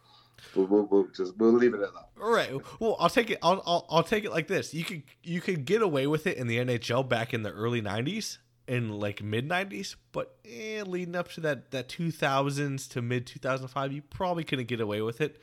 We'll, 0.55 0.67
we'll, 0.67 0.85
we'll 0.87 1.07
just 1.15 1.37
we'll 1.37 1.53
leave 1.53 1.75
it 1.75 1.81
at 1.81 1.93
that. 1.93 2.09
All 2.21 2.31
right. 2.31 2.51
Well, 2.81 2.97
I'll 2.99 3.11
take 3.11 3.31
it. 3.31 3.39
I'll, 3.43 3.63
I'll 3.67 3.87
I'll 3.91 4.03
take 4.03 4.25
it 4.25 4.31
like 4.31 4.49
this. 4.49 4.75
You 4.75 4.85
could 4.85 5.03
you 5.23 5.41
could 5.41 5.65
get 5.65 5.83
away 5.83 6.07
with 6.07 6.27
it 6.27 6.37
in 6.39 6.47
the 6.47 6.59
NHL 6.59 7.09
back 7.09 7.35
in 7.35 7.43
the 7.43 7.51
early 7.51 7.83
'90s 7.83 8.39
and 8.67 8.99
like 8.99 9.23
mid 9.23 9.49
'90s, 9.49 9.97
but 10.13 10.37
eh, 10.45 10.83
leading 10.85 11.15
up 11.15 11.31
to 11.33 11.41
that 11.43 11.71
that 11.73 11.89
2000s 11.89 12.89
to 12.91 13.03
mid 13.03 13.27
2005, 13.27 13.93
you 13.93 14.03
probably 14.03 14.45
couldn't 14.45 14.69
get 14.69 14.81
away 14.81 15.03
with 15.03 15.21
it. 15.21 15.41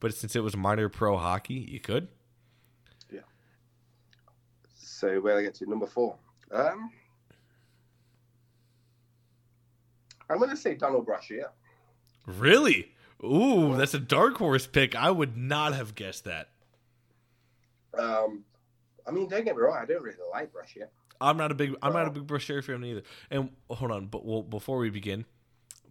But 0.00 0.14
since 0.14 0.34
it 0.34 0.40
was 0.40 0.56
minor 0.56 0.88
pro 0.88 1.16
hockey, 1.16 1.54
you 1.54 1.78
could. 1.78 2.08
Yeah. 3.12 3.20
So 4.74 5.20
where 5.20 5.34
do 5.34 5.40
I 5.40 5.42
get 5.42 5.54
to 5.56 5.70
number 5.70 5.86
four. 5.86 6.16
Um, 6.50 6.90
I'm 10.30 10.38
going 10.38 10.50
to 10.50 10.56
say 10.56 10.74
Donald 10.74 11.06
Brashear. 11.06 11.50
Really? 12.26 12.92
Ooh, 13.22 13.76
that's 13.76 13.94
a 13.94 13.98
dark 13.98 14.36
horse 14.38 14.66
pick. 14.66 14.94
I 14.94 15.10
would 15.10 15.36
not 15.36 15.74
have 15.74 15.94
guessed 15.94 16.24
that. 16.24 16.48
Um, 17.98 18.44
I 19.06 19.10
mean, 19.10 19.28
don't 19.28 19.44
get 19.44 19.56
me 19.56 19.62
wrong. 19.62 19.76
I 19.80 19.84
don't 19.84 20.02
really 20.02 20.16
like 20.32 20.52
Brashear. 20.52 20.88
I'm 21.20 21.36
not 21.36 21.50
a 21.50 21.54
big 21.54 21.74
I'm 21.82 21.92
not 21.92 22.06
a 22.06 22.10
big 22.10 22.26
Brashear 22.26 22.62
fan 22.62 22.82
either. 22.82 23.02
And 23.30 23.50
hold 23.68 23.90
on, 23.90 24.06
but 24.06 24.24
well, 24.24 24.42
before 24.42 24.78
we 24.78 24.88
begin, 24.88 25.26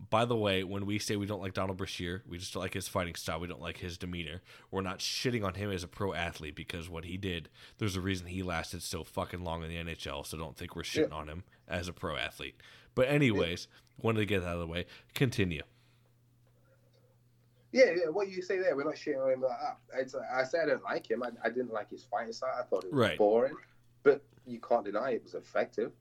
by 0.09 0.25
the 0.25 0.35
way, 0.35 0.63
when 0.63 0.85
we 0.85 0.97
say 0.97 1.17
we 1.17 1.25
don't 1.25 1.41
like 1.41 1.53
Donald 1.53 1.77
Brashear, 1.77 2.23
we 2.27 2.37
just 2.37 2.53
don't 2.53 2.63
like 2.63 2.73
his 2.73 2.87
fighting 2.87 3.15
style. 3.15 3.39
We 3.39 3.47
don't 3.47 3.61
like 3.61 3.77
his 3.77 3.97
demeanor. 3.97 4.41
We're 4.71 4.81
not 4.81 4.99
shitting 4.99 5.45
on 5.45 5.55
him 5.55 5.71
as 5.71 5.83
a 5.83 5.87
pro 5.87 6.13
athlete 6.13 6.55
because 6.55 6.89
what 6.89 7.05
he 7.05 7.17
did, 7.17 7.49
there's 7.77 7.95
a 7.95 8.01
reason 8.01 8.27
he 8.27 8.41
lasted 8.41 8.81
so 8.81 9.03
fucking 9.03 9.43
long 9.43 9.63
in 9.63 9.69
the 9.69 9.93
NHL. 9.93 10.25
So 10.25 10.37
don't 10.37 10.57
think 10.57 10.75
we're 10.75 10.83
shitting 10.83 11.13
on 11.13 11.27
him 11.27 11.43
as 11.67 11.87
a 11.87 11.93
pro 11.93 12.15
athlete. 12.15 12.55
But 12.95 13.07
anyways, 13.07 13.67
wanted 14.01 14.19
to 14.19 14.25
get 14.25 14.41
that 14.41 14.47
out 14.49 14.53
of 14.55 14.59
the 14.61 14.67
way. 14.67 14.85
Continue. 15.13 15.61
Yeah, 17.71 17.91
yeah. 17.95 18.09
What 18.09 18.29
you 18.29 18.41
say 18.41 18.57
there, 18.59 18.75
we're 18.75 18.83
not 18.83 18.95
shitting 18.95 19.23
on 19.23 19.31
him 19.31 19.41
like 19.41 19.59
that. 19.59 19.77
It's, 19.99 20.15
I 20.15 20.43
said 20.43 20.61
I 20.63 20.65
don't 20.69 20.83
like 20.83 21.09
him. 21.09 21.21
I, 21.21 21.29
I 21.43 21.49
didn't 21.49 21.71
like 21.71 21.89
his 21.91 22.03
fighting 22.03 22.33
style. 22.33 22.55
I 22.59 22.63
thought 22.63 22.83
it 22.83 22.91
was 22.91 22.99
Right. 22.99 23.17
boring. 23.17 23.53
But 24.03 24.23
you 24.47 24.59
can't 24.59 24.83
deny 24.85 25.11
it 25.11 25.23
was 25.23 25.35
effective. 25.35 25.91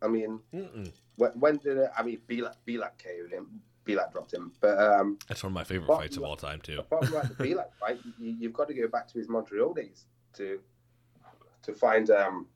I 0.00 0.06
mean, 0.06 0.38
Mm-mm. 0.54 0.92
when, 1.16 1.30
when 1.32 1.56
did 1.56 1.76
it? 1.78 1.90
I 1.96 2.02
mean, 2.04 2.20
Belak 2.28 2.54
Belak 2.66 2.92
KO'd 3.02 3.32
him. 3.32 3.60
Belak 3.84 4.12
dropped 4.12 4.32
him. 4.32 4.52
But 4.60 4.78
um, 4.78 5.18
That's 5.26 5.42
one 5.42 5.50
of 5.50 5.54
my 5.54 5.64
favorite 5.64 5.88
fights 5.88 6.16
of 6.16 6.22
all 6.22 6.36
time 6.36 6.60
too. 6.60 6.78
apart 6.78 7.06
from 7.06 7.14
like 7.14 7.36
the 7.36 7.42
Belak 7.44 7.72
fight, 7.80 7.98
you, 8.20 8.36
you've 8.38 8.52
got 8.52 8.68
to 8.68 8.74
go 8.74 8.86
back 8.86 9.08
to 9.08 9.18
his 9.18 9.28
Montreal 9.28 9.74
days 9.74 10.04
to 10.34 10.60
to 11.62 11.74
find 11.74 12.10
um, 12.10 12.46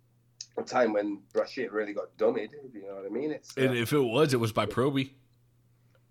a 0.56 0.62
time 0.62 0.92
when 0.92 1.20
Brashear 1.32 1.70
really 1.70 1.92
got 1.94 2.16
dummied. 2.18 2.50
If 2.64 2.74
you 2.74 2.82
know 2.86 2.94
what 2.96 3.06
I 3.06 3.08
mean? 3.08 3.30
It's 3.32 3.56
uh, 3.56 3.62
And 3.62 3.76
if 3.76 3.92
it 3.92 4.00
was, 4.00 4.34
it 4.34 4.40
was 4.40 4.52
by 4.52 4.66
Proby. 4.66 5.12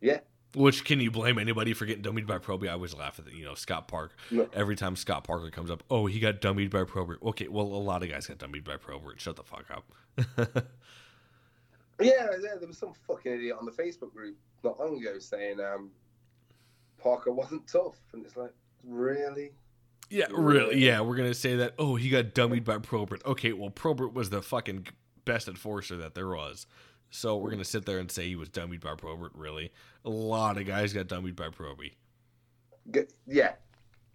yeah. 0.01 0.19
Which 0.53 0.83
can 0.83 0.99
you 0.99 1.11
blame 1.11 1.39
anybody 1.39 1.71
for 1.73 1.85
getting 1.85 2.03
dummied 2.03 2.27
by 2.27 2.37
Proby? 2.37 2.67
I 2.67 2.73
always 2.73 2.93
laugh 2.93 3.17
at 3.19 3.23
the, 3.25 3.33
you 3.33 3.45
know 3.45 3.55
Scott 3.55 3.87
Park. 3.87 4.13
No. 4.31 4.49
Every 4.53 4.75
time 4.75 4.97
Scott 4.97 5.23
Parker 5.23 5.49
comes 5.49 5.71
up, 5.71 5.81
oh 5.89 6.07
he 6.07 6.19
got 6.19 6.41
dummied 6.41 6.71
by 6.71 6.83
Probert. 6.83 7.19
Okay, 7.23 7.47
well 7.47 7.67
a 7.67 7.79
lot 7.81 8.03
of 8.03 8.09
guys 8.09 8.27
got 8.27 8.37
dummied 8.37 8.65
by 8.65 8.75
Probert. 8.75 9.21
Shut 9.21 9.37
the 9.37 9.43
fuck 9.43 9.65
up. 9.71 10.65
Yeah, 11.99 12.29
yeah, 12.41 12.55
there 12.57 12.67
was 12.67 12.79
some 12.79 12.93
fucking 13.07 13.31
idiot 13.31 13.57
on 13.59 13.65
the 13.65 13.71
Facebook 13.71 14.11
group 14.11 14.35
not 14.63 14.79
long 14.79 14.97
ago 14.99 15.19
saying 15.19 15.59
um, 15.59 15.91
Parker 16.97 17.31
wasn't 17.31 17.67
tough, 17.67 17.95
and 18.13 18.25
it's 18.25 18.35
like, 18.35 18.53
really? 18.83 19.51
Yeah, 20.11 20.25
really. 20.31 20.77
Yeah, 20.77 21.01
we're 21.01 21.15
gonna 21.15 21.33
say 21.33 21.55
that. 21.55 21.73
Oh, 21.79 21.95
he 21.95 22.09
got 22.09 22.33
dummied 22.35 22.63
by 22.65 22.77
Probert. 22.77 23.25
Okay, 23.25 23.53
well 23.53 23.69
Probert 23.69 24.13
was 24.13 24.29
the 24.29 24.41
fucking 24.41 24.87
best 25.25 25.47
enforcer 25.47 25.97
that 25.97 26.13
there 26.13 26.27
was. 26.27 26.67
So 27.09 27.37
we're 27.37 27.51
gonna 27.51 27.65
sit 27.65 27.85
there 27.85 27.99
and 27.99 28.11
say 28.11 28.27
he 28.27 28.35
was 28.35 28.49
dummied 28.49 28.81
by 28.81 28.95
Probert. 28.95 29.31
Really, 29.35 29.71
a 30.05 30.09
lot 30.09 30.57
of 30.57 30.65
guys 30.67 30.93
got 30.93 31.07
dummied 31.07 31.35
by 31.35 31.49
Proby. 31.49 31.93
Yeah, 33.27 33.53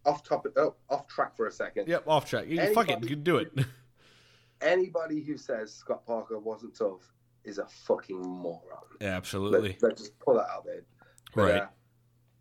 off 0.05 0.23
topic, 0.23 0.53
oh, 0.57 0.75
off 0.91 1.07
track 1.09 1.37
for 1.37 1.47
a 1.47 1.53
second. 1.53 1.89
Yep, 1.89 2.05
off 2.07 2.29
track. 2.29 2.47
You 2.49 2.59
fuck 2.75 2.89
it, 2.89 2.93
Anybody- 2.93 3.09
you 3.09 3.17
do 3.17 3.37
it. 3.39 3.53
Anybody 4.61 5.21
who 5.23 5.37
says 5.37 5.73
Scott 5.75 6.07
Parker 6.07 6.39
wasn't 6.39 6.75
tough 6.75 7.13
is 7.45 7.59
a 7.59 7.67
fucking 7.67 8.21
moron. 8.21 8.63
Absolutely. 9.01 9.77
Let, 9.81 9.83
let's 9.91 10.01
just 10.03 10.19
pull 10.19 10.35
that 10.35 10.47
out 10.51 10.65
there. 10.65 10.83
But, 11.35 11.43
Right. 11.43 11.63
Uh, 11.63 11.67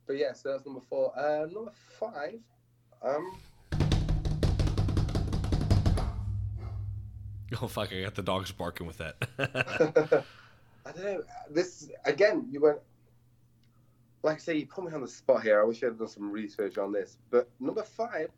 but 0.08 0.14
yeah, 0.18 0.32
so 0.34 0.52
that's 0.52 0.66
number 0.66 0.82
four. 0.90 1.12
Uh, 1.20 1.46
number 1.52 1.72
five. 2.00 2.40
Um, 3.06 3.38
Oh 7.62 7.68
fuck! 7.68 7.94
I 7.94 8.02
got 8.02 8.16
the 8.16 8.24
dogs 8.24 8.52
barking 8.52 8.88
with 8.88 8.98
that. 8.98 9.16
I 10.86 10.92
don't 10.92 11.04
know. 11.04 11.24
This 11.50 11.90
again, 12.04 12.48
you 12.52 12.60
went. 12.60 12.80
Like 14.24 14.38
I 14.38 14.40
say, 14.40 14.58
you 14.58 14.66
put 14.66 14.84
me 14.84 14.92
on 14.92 15.02
the 15.02 15.08
spot 15.08 15.44
here. 15.44 15.62
I 15.62 15.64
wish 15.64 15.84
I 15.84 15.88
had 15.88 16.00
done 16.00 16.08
some 16.08 16.32
research 16.32 16.78
on 16.78 16.92
this. 16.92 17.18
But 17.30 17.48
number 17.60 17.84
five, 17.84 18.30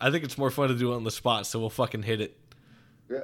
I 0.00 0.10
think 0.10 0.24
it's 0.24 0.36
more 0.36 0.50
fun 0.50 0.68
to 0.68 0.74
do 0.74 0.92
it 0.92 0.96
on 0.96 1.04
the 1.04 1.10
spot, 1.10 1.46
so 1.46 1.58
we'll 1.58 1.70
fucking 1.70 2.02
hit 2.02 2.20
it. 2.20 2.38
yeah, 3.10 3.20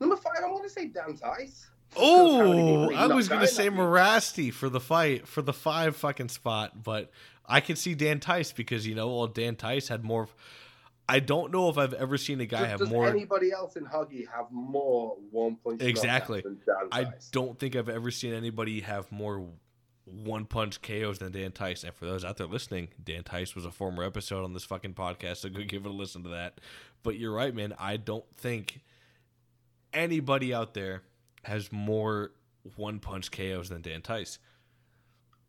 number 0.00 0.16
five. 0.16 0.34
I'm 0.44 0.54
gonna 0.54 0.68
say 0.68 0.86
Dan 0.86 1.16
Tice. 1.16 1.70
Oh, 1.96 2.92
I 2.92 3.06
was 3.06 3.28
gonna 3.28 3.46
say 3.46 3.70
Mirasty 3.70 4.52
for 4.52 4.68
the 4.68 4.80
fight 4.80 5.26
for 5.26 5.40
the 5.40 5.54
five 5.54 5.96
fucking 5.96 6.28
spot, 6.28 6.82
but 6.82 7.10
I 7.48 7.60
could 7.60 7.78
see 7.78 7.94
Dan 7.94 8.20
Tice 8.20 8.52
because 8.52 8.86
you 8.86 8.94
know, 8.94 9.08
well, 9.08 9.26
Dan 9.26 9.56
Tice 9.56 9.88
had 9.88 10.04
more. 10.04 10.28
I 11.08 11.20
don't 11.20 11.50
know 11.50 11.70
if 11.70 11.78
I've 11.78 11.94
ever 11.94 12.18
seen 12.18 12.38
a 12.42 12.46
guy 12.46 12.60
Does, 12.60 12.68
have 12.68 12.78
does 12.80 12.90
more. 12.90 13.08
anybody 13.08 13.50
else 13.50 13.76
in 13.76 13.86
Huggy 13.86 14.28
have 14.28 14.50
more 14.50 15.16
one 15.30 15.56
punch? 15.56 15.80
Exactly. 15.80 16.42
Than 16.42 16.60
Dan 16.66 16.88
I 16.92 17.06
don't 17.32 17.58
think 17.58 17.76
I've 17.76 17.88
ever 17.88 18.10
seen 18.10 18.34
anybody 18.34 18.80
have 18.80 19.10
more 19.10 19.48
one 20.04 20.44
punch 20.44 20.82
KOs 20.82 21.18
than 21.18 21.32
Dan 21.32 21.52
Tice. 21.52 21.84
And 21.84 21.94
for 21.94 22.04
those 22.04 22.24
out 22.24 22.36
there 22.36 22.46
listening, 22.46 22.88
Dan 23.02 23.22
Tice 23.22 23.54
was 23.54 23.64
a 23.64 23.70
former 23.70 24.04
episode 24.04 24.44
on 24.44 24.52
this 24.52 24.64
fucking 24.64 24.94
podcast, 24.94 25.38
so 25.38 25.48
go 25.48 25.62
give 25.64 25.86
it 25.86 25.88
a 25.88 25.92
listen 25.92 26.22
to 26.24 26.30
that. 26.30 26.60
But 27.02 27.16
you're 27.18 27.32
right, 27.32 27.54
man. 27.54 27.74
I 27.78 27.96
don't 27.96 28.24
think 28.36 28.82
anybody 29.92 30.52
out 30.52 30.74
there 30.74 31.02
has 31.44 31.72
more 31.72 32.32
one 32.76 32.98
punch 32.98 33.30
KOs 33.30 33.70
than 33.70 33.80
Dan 33.82 34.02
Tice. 34.02 34.38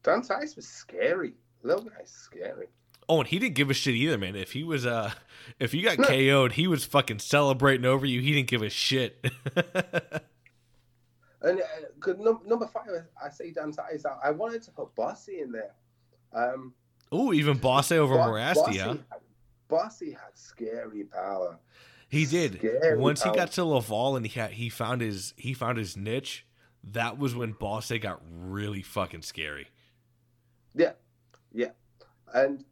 Dan 0.03 0.21
Tice 0.21 0.55
was 0.55 0.67
scary. 0.67 1.33
Little 1.63 1.83
guy's 1.83 2.09
scary. 2.09 2.67
Oh, 3.07 3.19
and 3.19 3.27
he 3.27 3.39
didn't 3.39 3.55
give 3.55 3.69
a 3.69 3.73
shit 3.73 3.95
either, 3.95 4.17
man. 4.17 4.35
If 4.35 4.51
he 4.53 4.63
was 4.63 4.85
uh 4.85 5.11
if 5.59 5.73
you 5.73 5.83
got 5.83 5.97
No. 5.99 6.05
KO'd, 6.07 6.53
he 6.53 6.67
was 6.67 6.85
fucking 6.85 7.19
celebrating 7.19 7.85
over 7.85 8.05
you. 8.05 8.21
He 8.21 8.33
didn't 8.33 8.49
give 8.49 8.61
a 8.61 8.69
shit. 8.69 9.25
And 11.41 11.61
uh, 11.61 12.13
number 12.45 12.67
five, 12.67 12.85
I 13.23 13.29
say 13.29 13.51
Dan 13.51 13.71
Tice. 13.71 14.03
I, 14.05 14.27
I 14.27 14.31
wanted 14.31 14.61
to 14.63 14.71
put 14.71 14.93
Bossy 14.93 15.39
in 15.39 15.53
there. 15.53 15.71
Um, 16.33 16.73
Ooh, 17.13 17.31
even 17.31 17.57
Bossy 17.57 17.95
over 17.97 18.15
Bo- 18.15 18.23
Mirasty, 18.23 18.77
huh? 18.77 18.89
had- 19.09 19.21
Bossy 19.69 20.11
had 20.11 20.31
scary 20.37 21.05
power. 21.05 21.57
He 22.09 22.25
did. 22.25 22.57
Scary 22.57 22.97
Once 22.97 23.23
he 23.23 23.31
got 23.31 23.51
to 23.53 23.63
Laval 23.63 24.17
and 24.17 24.25
he 24.25 24.37
had, 24.39 24.51
he 24.51 24.67
found 24.67 24.99
his 24.99 25.33
he 25.37 25.53
found 25.53 25.77
his 25.77 25.95
niche, 25.95 26.45
that 26.83 27.17
was 27.17 27.35
when 27.35 27.53
Bossy 27.53 27.99
got 27.99 28.19
really 28.29 28.81
fucking 28.81 29.21
scary. 29.21 29.67
Yeah, 31.53 31.67
yeah. 31.67 32.41
and 32.41 32.65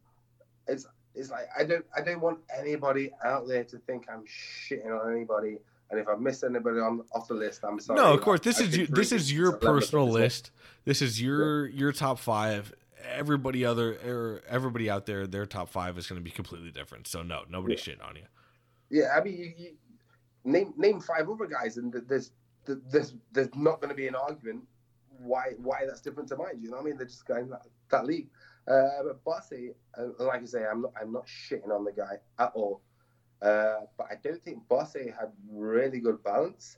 it's 0.68 0.86
it's 1.16 1.32
like 1.32 1.48
I 1.58 1.64
don't 1.64 1.86
I 1.96 2.02
don't 2.02 2.22
want 2.22 2.40
anybody 2.56 3.12
out 3.24 3.48
there 3.48 3.64
to 3.66 3.78
think 3.80 4.06
I'm 4.12 4.24
shitting 4.26 4.88
on 4.88 5.12
anybody. 5.12 5.58
And 5.90 6.00
if 6.00 6.08
I 6.10 6.16
miss 6.16 6.44
anybody 6.44 6.80
on 6.80 7.02
off 7.14 7.30
the 7.30 7.34
list, 7.34 7.62
I'm 7.64 7.80
sorry. 7.80 8.00
No, 8.00 8.14
of 8.14 8.22
course. 8.22 8.42
This 8.42 8.60
I 8.60 8.66
is 8.66 8.78
you, 8.78 8.88
this 8.88 9.12
is 9.12 9.32
your 9.32 9.48
is 9.48 9.54
a 9.54 9.56
level 9.56 9.80
personal 9.80 10.10
list. 10.10 10.52
This 10.86 11.02
is 11.02 11.22
your 11.22 11.68
your 11.68 11.92
top 11.92 12.20
five. 12.20 12.74
Everybody 13.14 13.64
other 13.64 13.94
or 14.06 14.42
everybody 14.50 14.90
out 14.90 15.06
there, 15.06 15.26
their 15.28 15.46
top 15.46 15.70
five 15.70 15.98
is 15.98 16.08
going 16.08 16.20
to 16.20 16.24
be 16.24 16.32
completely 16.32 16.72
different. 16.72 17.08
So 17.08 17.24
no, 17.24 17.44
nobody's 17.50 17.80
shitting 17.80 18.06
on 18.06 18.18
you. 18.18 18.24
Yeah, 18.90 19.16
I 19.16 19.24
mean, 19.24 19.38
you, 19.38 19.54
you 19.58 19.72
name 20.44 20.74
name 20.78 21.00
five 21.00 21.30
other 21.30 21.46
guys, 21.46 21.78
and 21.78 21.94
there's 22.08 22.32
there's 22.66 23.14
there's 23.32 23.56
not 23.56 23.80
going 23.80 23.90
to 23.90 23.96
be 23.96 24.08
an 24.08 24.16
argument 24.16 24.64
why 25.20 25.52
why 25.58 25.86
that's 25.88 26.02
different 26.02 26.30
to 26.30 26.38
mine. 26.38 26.60
You 26.62 26.70
know 26.70 26.78
what 26.78 26.84
I 26.84 26.86
mean? 26.86 26.98
They're 26.98 27.08
just 27.08 27.26
going 27.26 27.50
that, 27.50 27.62
that 27.90 28.06
league. 28.06 28.28
Uh, 28.68 29.04
but 29.04 29.24
Bossy, 29.24 29.72
uh, 29.98 30.08
like 30.20 30.42
I 30.42 30.46
say, 30.46 30.66
I'm 30.66 30.82
not 30.82 30.94
I'm 31.00 31.14
not 31.14 31.26
shitting 31.26 31.72
on 31.72 31.86
the 31.86 31.92
guy 31.92 32.18
at 32.40 32.52
all. 32.54 32.82
Uh, 33.42 33.82
but 33.98 34.08
I 34.12 34.16
don't 34.24 34.44
think 34.44 34.68
Bossy 34.68 35.14
had 35.18 35.32
really 35.50 36.00
good 36.00 36.24
balance, 36.24 36.78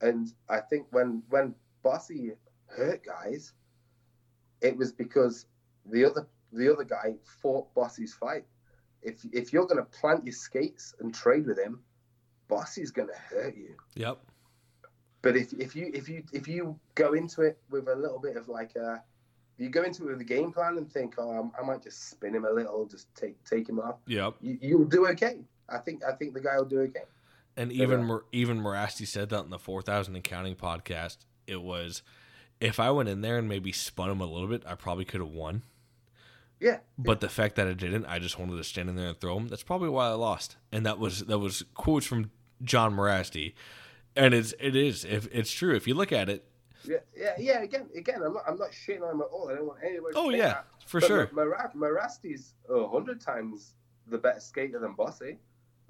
and 0.00 0.32
I 0.48 0.60
think 0.60 0.86
when 0.90 1.22
when 1.28 1.54
Bossy 1.82 2.32
hurt 2.66 3.04
guys, 3.04 3.52
it 4.60 4.76
was 4.76 4.92
because 4.92 5.46
the 5.86 6.04
other 6.04 6.26
the 6.52 6.72
other 6.72 6.84
guy 6.84 7.14
fought 7.42 7.72
Bossy's 7.74 8.14
fight. 8.14 8.44
If 9.02 9.24
if 9.32 9.52
you're 9.52 9.66
going 9.66 9.78
to 9.78 9.98
plant 10.00 10.24
your 10.24 10.32
skates 10.32 10.94
and 11.00 11.14
trade 11.14 11.46
with 11.46 11.58
him, 11.58 11.80
Bossy's 12.48 12.90
going 12.90 13.08
to 13.08 13.14
hurt 13.14 13.56
you. 13.56 13.76
Yep. 13.94 14.18
But 15.22 15.36
if, 15.36 15.52
if 15.52 15.76
you 15.76 15.90
if 15.94 16.08
you 16.08 16.24
if 16.32 16.48
you 16.48 16.78
go 16.94 17.12
into 17.12 17.42
it 17.42 17.58
with 17.70 17.88
a 17.88 17.94
little 17.94 18.18
bit 18.18 18.36
of 18.36 18.48
like 18.48 18.74
a, 18.76 19.02
you 19.60 19.68
go 19.68 19.82
into 19.82 20.08
it 20.08 20.12
with 20.12 20.20
a 20.20 20.24
game 20.24 20.52
plan 20.52 20.76
and 20.78 20.90
think, 20.90 21.14
oh, 21.18 21.52
I 21.58 21.64
might 21.64 21.82
just 21.82 22.10
spin 22.10 22.34
him 22.34 22.44
a 22.44 22.50
little, 22.50 22.86
just 22.86 23.14
take 23.14 23.42
take 23.44 23.68
him 23.68 23.78
off. 23.78 23.96
Yeah, 24.06 24.30
You, 24.40 24.58
you'll 24.60 24.84
do 24.84 25.06
okay. 25.08 25.40
I 25.68 25.78
think 25.78 26.02
I 26.04 26.12
think 26.12 26.34
the 26.34 26.40
guy 26.40 26.56
will 26.56 26.64
do 26.64 26.80
okay. 26.80 27.04
And 27.56 27.72
even 27.72 28.00
uh, 28.00 28.04
Mor- 28.04 28.24
even 28.32 28.60
Mirasty 28.60 29.06
said 29.06 29.28
that 29.30 29.44
in 29.44 29.50
the 29.50 29.58
four 29.58 29.82
thousand 29.82 30.14
and 30.14 30.24
counting 30.24 30.56
podcast. 30.56 31.18
It 31.46 31.62
was 31.62 32.02
if 32.60 32.78
I 32.78 32.90
went 32.90 33.08
in 33.08 33.22
there 33.22 33.38
and 33.38 33.48
maybe 33.48 33.72
spun 33.72 34.10
him 34.10 34.20
a 34.20 34.26
little 34.26 34.48
bit, 34.48 34.62
I 34.66 34.74
probably 34.74 35.04
could 35.04 35.20
have 35.20 35.30
won. 35.30 35.62
Yeah. 36.60 36.78
But 36.98 37.20
the 37.20 37.28
fact 37.28 37.56
that 37.56 37.66
I 37.66 37.72
didn't, 37.72 38.04
I 38.04 38.18
just 38.18 38.38
wanted 38.38 38.56
to 38.56 38.64
stand 38.64 38.90
in 38.90 38.96
there 38.96 39.08
and 39.08 39.18
throw 39.18 39.36
him. 39.36 39.48
That's 39.48 39.62
probably 39.62 39.88
why 39.88 40.08
I 40.08 40.12
lost. 40.12 40.56
And 40.70 40.84
that 40.84 40.98
was 40.98 41.20
that 41.20 41.38
was 41.38 41.64
quotes 41.74 42.06
from 42.06 42.30
John 42.62 42.94
Mirasty. 42.94 43.54
And 44.14 44.34
it's 44.34 44.54
it 44.60 44.76
is 44.76 45.04
if 45.04 45.26
it's 45.32 45.50
true. 45.50 45.74
If 45.74 45.86
you 45.86 45.94
look 45.94 46.12
at 46.12 46.28
it, 46.28 46.44
Yeah, 46.84 46.98
yeah, 47.16 47.34
yeah. 47.38 47.62
Again, 47.62 47.88
again, 47.96 48.22
I'm 48.24 48.34
not, 48.34 48.44
I'm 48.46 48.56
not 48.58 48.70
shitting 48.70 49.02
on 49.02 49.14
him 49.14 49.20
at 49.20 49.28
all. 49.32 49.50
I 49.50 49.54
don't 49.54 49.66
want 49.66 49.80
anybody. 49.84 50.14
Oh, 50.16 50.30
yeah, 50.30 50.48
that. 50.48 50.66
for 50.86 51.00
But 51.00 51.06
sure. 51.06 51.30
Mar- 51.32 51.46
Mar- 51.48 51.72
Mirasty's 51.74 52.54
a 52.68 52.86
hundred 52.88 53.20
times 53.20 53.74
the 54.06 54.18
better 54.18 54.40
skater 54.40 54.78
than 54.78 54.94
Bossy. 54.94 55.38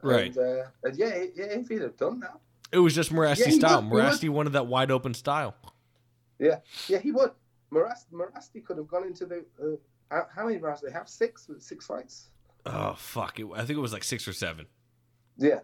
Right. 0.03 0.35
And, 0.35 0.39
uh, 0.39 0.65
and 0.85 0.97
yeah, 0.97 1.25
yeah, 1.35 1.45
if 1.45 1.69
he'd 1.69 1.83
have 1.83 1.97
done 1.97 2.21
that, 2.21 2.39
it 2.73 2.79
was 2.79 2.95
just 2.95 3.13
Mirasty 3.13 3.47
Yeah, 3.47 3.59
style. 3.59 3.83
would. 3.83 3.91
Mirasty 4.05 4.29
wanted 4.29 4.51
that 4.55 4.67
wide 4.67 4.91
open 4.91 5.15
style. 5.15 5.55
yeah, 6.39 6.57
yeah, 6.89 6.99
he 6.99 7.13
would. 7.13 7.33
Mirasty, 7.73 8.13
Mirasty 8.13 8.65
could 8.65 8.77
have 8.79 8.89
gone 8.89 9.07
into 9.07 9.27
the. 9.27 9.45
Uh, 9.63 9.77
how, 10.11 10.27
how 10.35 10.47
many 10.47 10.59
rounds 10.59 10.81
they 10.81 10.91
have? 10.91 11.09
Six, 11.09 11.49
six 11.59 11.87
fights. 11.87 12.31
Oh 12.67 12.95
fuck! 12.97 13.39
It, 13.39 13.47
I 13.55 13.59
think 13.65 13.77
it 13.79 13.81
was 13.81 13.93
like 13.93 14.05
six 14.05 14.27
or 14.27 14.33
seven. 14.33 14.67
Yeah, 15.37 15.61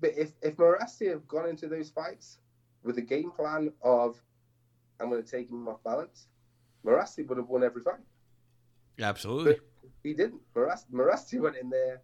but 0.00 0.10
if 0.16 0.32
if 0.42 0.56
Mirasty 0.56 1.10
had 1.10 1.26
gone 1.28 1.48
into 1.48 1.68
those 1.68 1.90
fights 1.90 2.38
with 2.82 2.98
a 2.98 3.02
game 3.02 3.30
plan 3.30 3.72
of, 3.82 4.20
I'm 5.00 5.10
going 5.10 5.22
to 5.22 5.28
take 5.28 5.50
him 5.50 5.68
off 5.68 5.82
balance, 5.84 6.28
Mirasty 6.84 7.26
would 7.26 7.38
have 7.38 7.48
won 7.48 7.64
every 7.64 7.82
fight. 7.82 8.00
Absolutely. 9.00 9.58
He 10.02 10.14
didn't. 10.14 10.40
Mirasty 10.54 11.40
went 11.40 11.56
in 11.56 11.70
there 11.70 12.02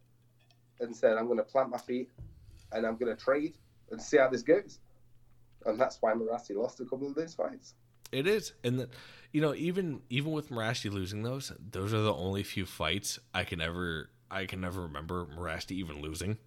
and 0.80 0.94
said, 0.94 1.16
I'm 1.16 1.26
going 1.26 1.38
to 1.38 1.44
plant 1.44 1.70
my 1.70 1.78
feet 1.78 2.10
and 2.72 2.86
I'm 2.86 2.96
going 2.96 3.14
to 3.14 3.22
trade 3.22 3.56
and 3.90 4.00
see 4.00 4.16
how 4.16 4.28
this 4.28 4.42
goes. 4.42 4.80
And 5.66 5.78
that's 5.78 5.98
why 6.00 6.12
Mirasty 6.14 6.56
lost 6.56 6.80
a 6.80 6.84
couple 6.84 7.08
of 7.08 7.14
those 7.14 7.34
fights. 7.34 7.74
It 8.12 8.26
is, 8.26 8.54
and 8.64 8.80
the, 8.80 8.88
you 9.30 9.40
know, 9.40 9.54
even 9.54 10.00
even 10.10 10.32
with 10.32 10.50
Mirasty 10.50 10.90
losing 10.90 11.22
those, 11.22 11.52
those 11.70 11.94
are 11.94 12.00
the 12.00 12.14
only 12.14 12.42
few 12.42 12.66
fights 12.66 13.20
I 13.32 13.44
can 13.44 13.60
ever 13.60 14.10
I 14.30 14.46
can 14.46 14.60
never 14.60 14.82
remember 14.82 15.26
Mirasty 15.26 15.72
even 15.72 16.00
losing. 16.00 16.38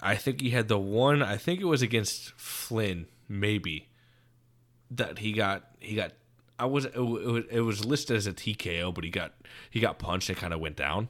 I 0.00 0.14
think 0.14 0.40
he 0.40 0.50
had 0.50 0.68
the 0.68 0.78
one. 0.78 1.22
I 1.22 1.36
think 1.36 1.60
it 1.60 1.64
was 1.64 1.82
against 1.82 2.32
Flynn, 2.32 3.06
maybe 3.28 3.88
that 4.90 5.18
he 5.18 5.32
got 5.32 5.64
he 5.80 5.94
got. 5.94 6.12
I 6.58 6.66
was 6.66 6.86
it 6.86 6.96
was, 6.96 7.44
it 7.50 7.60
was 7.60 7.84
listed 7.84 8.16
as 8.16 8.26
a 8.26 8.32
TKO, 8.32 8.92
but 8.92 9.04
he 9.04 9.10
got 9.10 9.32
he 9.70 9.80
got 9.80 9.98
punched 9.98 10.28
and 10.28 10.36
kind 10.38 10.52
of 10.52 10.60
went 10.60 10.76
down. 10.76 11.08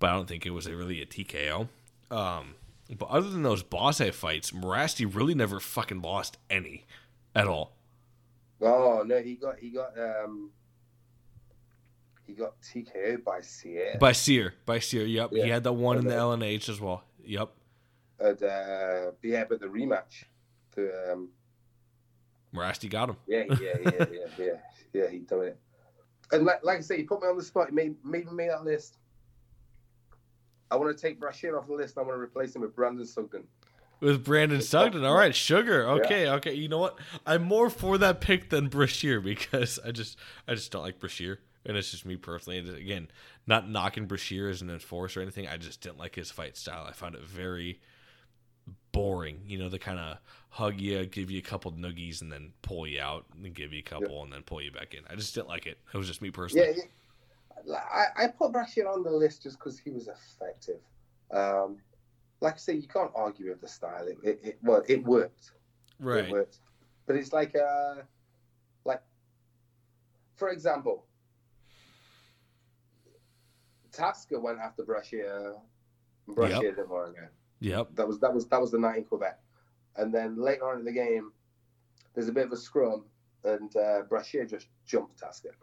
But 0.00 0.10
I 0.10 0.12
don't 0.14 0.28
think 0.28 0.46
it 0.46 0.50
was 0.50 0.66
a, 0.66 0.76
really 0.76 1.02
a 1.02 1.06
TKO. 1.06 1.68
Um, 2.10 2.54
but 2.96 3.08
other 3.08 3.28
than 3.28 3.42
those 3.42 3.62
boss 3.62 4.00
fights, 4.00 4.50
Mirasty 4.52 5.12
really 5.12 5.34
never 5.34 5.60
fucking 5.60 6.02
lost 6.02 6.38
any 6.48 6.84
at 7.34 7.46
all. 7.46 7.72
Oh 8.60 9.02
no, 9.06 9.20
he 9.20 9.34
got 9.34 9.58
he 9.58 9.70
got 9.70 9.92
um 9.98 10.50
he 12.26 12.32
got 12.34 12.60
TKO 12.60 13.22
by 13.24 13.40
Sierra. 13.40 13.98
By 13.98 14.12
Sear, 14.12 14.54
by 14.66 14.78
Sear. 14.80 15.04
Yep, 15.06 15.30
Yeah. 15.32 15.44
he 15.44 15.50
had 15.50 15.64
that 15.64 15.72
one 15.72 15.98
in 15.98 16.06
the 16.06 16.14
LNH 16.14 16.68
as 16.68 16.80
well. 16.80 17.02
Yep, 17.24 17.50
and, 18.20 18.42
uh, 18.42 19.10
yeah, 19.22 19.44
but 19.48 19.60
the 19.60 19.66
rematch, 19.66 20.24
the 20.74 21.12
um, 21.12 21.28
Mirasty 22.54 22.88
got 22.90 23.10
him. 23.10 23.16
yeah, 23.26 23.44
yeah, 23.48 23.56
yeah, 23.60 23.90
yeah, 23.98 24.26
yeah, 24.38 24.52
yeah, 24.92 25.08
he 25.10 25.18
done 25.18 25.44
it. 25.44 25.58
And 26.32 26.44
like, 26.44 26.64
like 26.64 26.78
I 26.78 26.80
say, 26.80 26.96
he 26.98 27.02
put 27.04 27.22
me 27.22 27.28
on 27.28 27.36
the 27.36 27.42
spot. 27.42 27.68
He 27.70 27.74
made 27.74 27.96
made 28.04 28.30
me 28.30 28.48
that 28.48 28.64
list. 28.64 28.96
I 30.70 30.76
want 30.76 30.94
to 30.94 31.00
take 31.00 31.18
Brashear 31.18 31.58
off 31.58 31.66
the 31.66 31.74
list. 31.74 31.96
I 31.96 32.02
want 32.02 32.14
to 32.14 32.20
replace 32.20 32.54
him 32.54 32.62
with 32.62 32.76
Brandon 32.76 33.06
Sugden. 33.06 33.44
With 34.00 34.24
Brandon 34.24 34.60
Sugden. 34.60 35.04
All 35.04 35.16
right, 35.16 35.34
Sugar. 35.34 35.88
Okay, 35.88 36.28
okay. 36.28 36.52
You 36.54 36.68
know 36.68 36.78
what? 36.78 36.98
I'm 37.26 37.42
more 37.42 37.70
for 37.70 37.98
that 37.98 38.20
pick 38.20 38.50
than 38.50 38.68
Brashear 38.68 39.20
because 39.20 39.78
I 39.84 39.90
just 39.90 40.18
I 40.46 40.54
just 40.54 40.70
don't 40.70 40.82
like 40.82 41.00
Brashear. 41.00 41.40
And 41.64 41.76
it's 41.76 41.90
just 41.90 42.06
me 42.06 42.16
personally. 42.16 42.58
And 42.58 42.68
again, 42.68 43.08
not 43.46 43.68
knocking 43.68 44.06
Brashear 44.06 44.48
as 44.48 44.62
an 44.62 44.70
enforcer 44.70 45.20
or 45.20 45.22
anything. 45.22 45.48
I 45.48 45.56
just 45.56 45.80
didn't 45.80 45.98
like 45.98 46.14
his 46.14 46.30
fight 46.30 46.56
style. 46.56 46.86
I 46.88 46.92
found 46.92 47.14
it 47.14 47.22
very 47.22 47.80
boring. 48.92 49.40
You 49.46 49.58
know, 49.58 49.68
the 49.68 49.78
kind 49.78 49.98
of 49.98 50.18
hug 50.50 50.80
you, 50.80 51.04
give 51.06 51.30
you 51.30 51.38
a 51.38 51.42
couple 51.42 51.72
noogies, 51.72 52.22
and 52.22 52.32
then 52.32 52.52
pull 52.62 52.86
you 52.86 53.00
out, 53.00 53.24
and 53.34 53.54
give 53.54 53.72
you 53.72 53.80
a 53.80 53.82
couple, 53.82 54.22
and 54.22 54.32
then 54.32 54.42
pull 54.42 54.60
you 54.62 54.70
back 54.70 54.94
in. 54.94 55.00
I 55.10 55.14
just 55.14 55.34
didn't 55.34 55.48
like 55.48 55.66
it. 55.66 55.78
It 55.92 55.96
was 55.96 56.06
just 56.06 56.22
me 56.22 56.30
personally. 56.30 56.66
Yeah, 56.68 56.82
yeah. 57.66 57.80
I, 57.92 58.24
I 58.24 58.26
put 58.28 58.52
Brashear 58.52 58.88
on 58.88 59.02
the 59.02 59.10
list 59.10 59.42
just 59.42 59.58
because 59.58 59.78
he 59.78 59.90
was 59.90 60.08
effective. 60.08 60.80
Um, 61.30 61.78
like 62.40 62.54
I 62.54 62.58
say, 62.58 62.74
you 62.74 62.88
can't 62.88 63.10
argue 63.14 63.50
with 63.50 63.60
the 63.60 63.68
style. 63.68 64.06
It, 64.06 64.18
it, 64.22 64.40
it 64.42 64.58
well, 64.62 64.82
it 64.88 65.04
worked. 65.04 65.52
It 66.00 66.30
worked. 66.30 66.60
But 67.06 67.16
it's 67.16 67.32
like, 67.32 67.54
uh, 67.56 68.02
like, 68.84 69.02
for 70.36 70.50
example, 70.50 71.04
Tasker 73.92 74.38
went 74.38 74.58
after 74.60 74.84
Brashear. 74.84 75.54
Brashear 76.28 76.62
Yep. 76.62 76.76
didn't 76.76 76.90
want 76.90 77.14
to 77.14 77.20
go. 77.20 77.26
Yep. 77.60 77.88
That 77.94 78.06
was 78.06 78.20
that 78.20 78.32
was 78.32 78.46
that 78.48 78.60
was 78.60 78.70
the 78.70 78.78
night 78.78 78.98
in 78.98 79.04
Quebec, 79.04 79.38
and 79.96 80.14
then 80.14 80.40
later 80.40 80.70
on 80.70 80.78
in 80.78 80.84
the 80.84 80.92
game, 80.92 81.32
there's 82.14 82.28
a 82.28 82.32
bit 82.32 82.46
of 82.46 82.52
a 82.52 82.56
scrum, 82.56 83.04
and 83.44 83.74
uh, 83.76 84.02
Brashear 84.08 84.46
just 84.46 84.68
jumped 84.86 85.18
Tasker. 85.18 85.56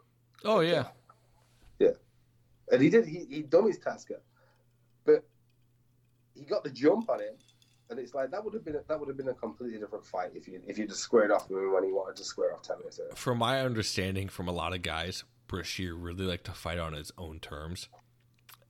Oh 0.44 0.60
yeah. 0.60 0.88
Yeah, 1.78 1.90
and 2.70 2.82
he 2.82 2.90
did 2.90 3.06
he 3.06 3.24
he 3.28 3.44
his 3.66 3.78
Tasker, 3.78 4.20
but 5.04 5.24
he 6.34 6.44
got 6.44 6.64
the 6.64 6.70
jump 6.70 7.08
on 7.08 7.20
him, 7.20 7.34
and 7.90 7.98
it's 7.98 8.14
like 8.14 8.30
that 8.30 8.44
would 8.44 8.54
have 8.54 8.64
been 8.64 8.76
a, 8.76 8.82
that 8.88 8.98
would 8.98 9.08
have 9.08 9.16
been 9.16 9.28
a 9.28 9.34
completely 9.34 9.78
different 9.78 10.04
fight 10.04 10.30
if 10.34 10.46
you 10.48 10.60
if 10.66 10.78
you 10.78 10.86
just 10.86 11.00
squared 11.00 11.30
off 11.30 11.48
with 11.48 11.58
him 11.58 11.72
when 11.72 11.84
he 11.84 11.92
wanted 11.92 12.16
to 12.16 12.24
square 12.24 12.54
off 12.54 12.62
ten 12.62 12.78
minutes 12.78 12.98
earlier. 13.00 13.14
From 13.14 13.38
my 13.38 13.60
understanding, 13.60 14.28
from 14.28 14.48
a 14.48 14.52
lot 14.52 14.74
of 14.74 14.82
guys, 14.82 15.24
Brashear 15.46 15.94
really 15.94 16.24
liked 16.24 16.44
to 16.44 16.52
fight 16.52 16.78
on 16.78 16.92
his 16.92 17.12
own 17.16 17.40
terms. 17.40 17.88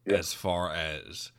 Yeah. 0.05 0.19
As 0.19 0.33
far 0.33 0.73
as, 0.73 1.33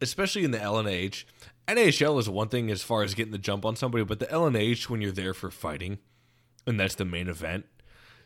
especially 0.00 0.44
in 0.44 0.50
the 0.50 0.58
LNH, 0.58 1.24
NHL 1.68 2.18
is 2.18 2.28
one 2.28 2.48
thing 2.48 2.70
as 2.70 2.82
far 2.82 3.02
as 3.02 3.14
getting 3.14 3.32
the 3.32 3.38
jump 3.38 3.64
on 3.64 3.76
somebody, 3.76 4.04
but 4.04 4.20
the 4.20 4.26
LNH 4.26 4.88
when 4.88 5.00
you're 5.00 5.12
there 5.12 5.34
for 5.34 5.50
fighting, 5.50 5.98
and 6.66 6.78
that's 6.78 6.94
the 6.94 7.04
main 7.04 7.28
event, 7.28 7.66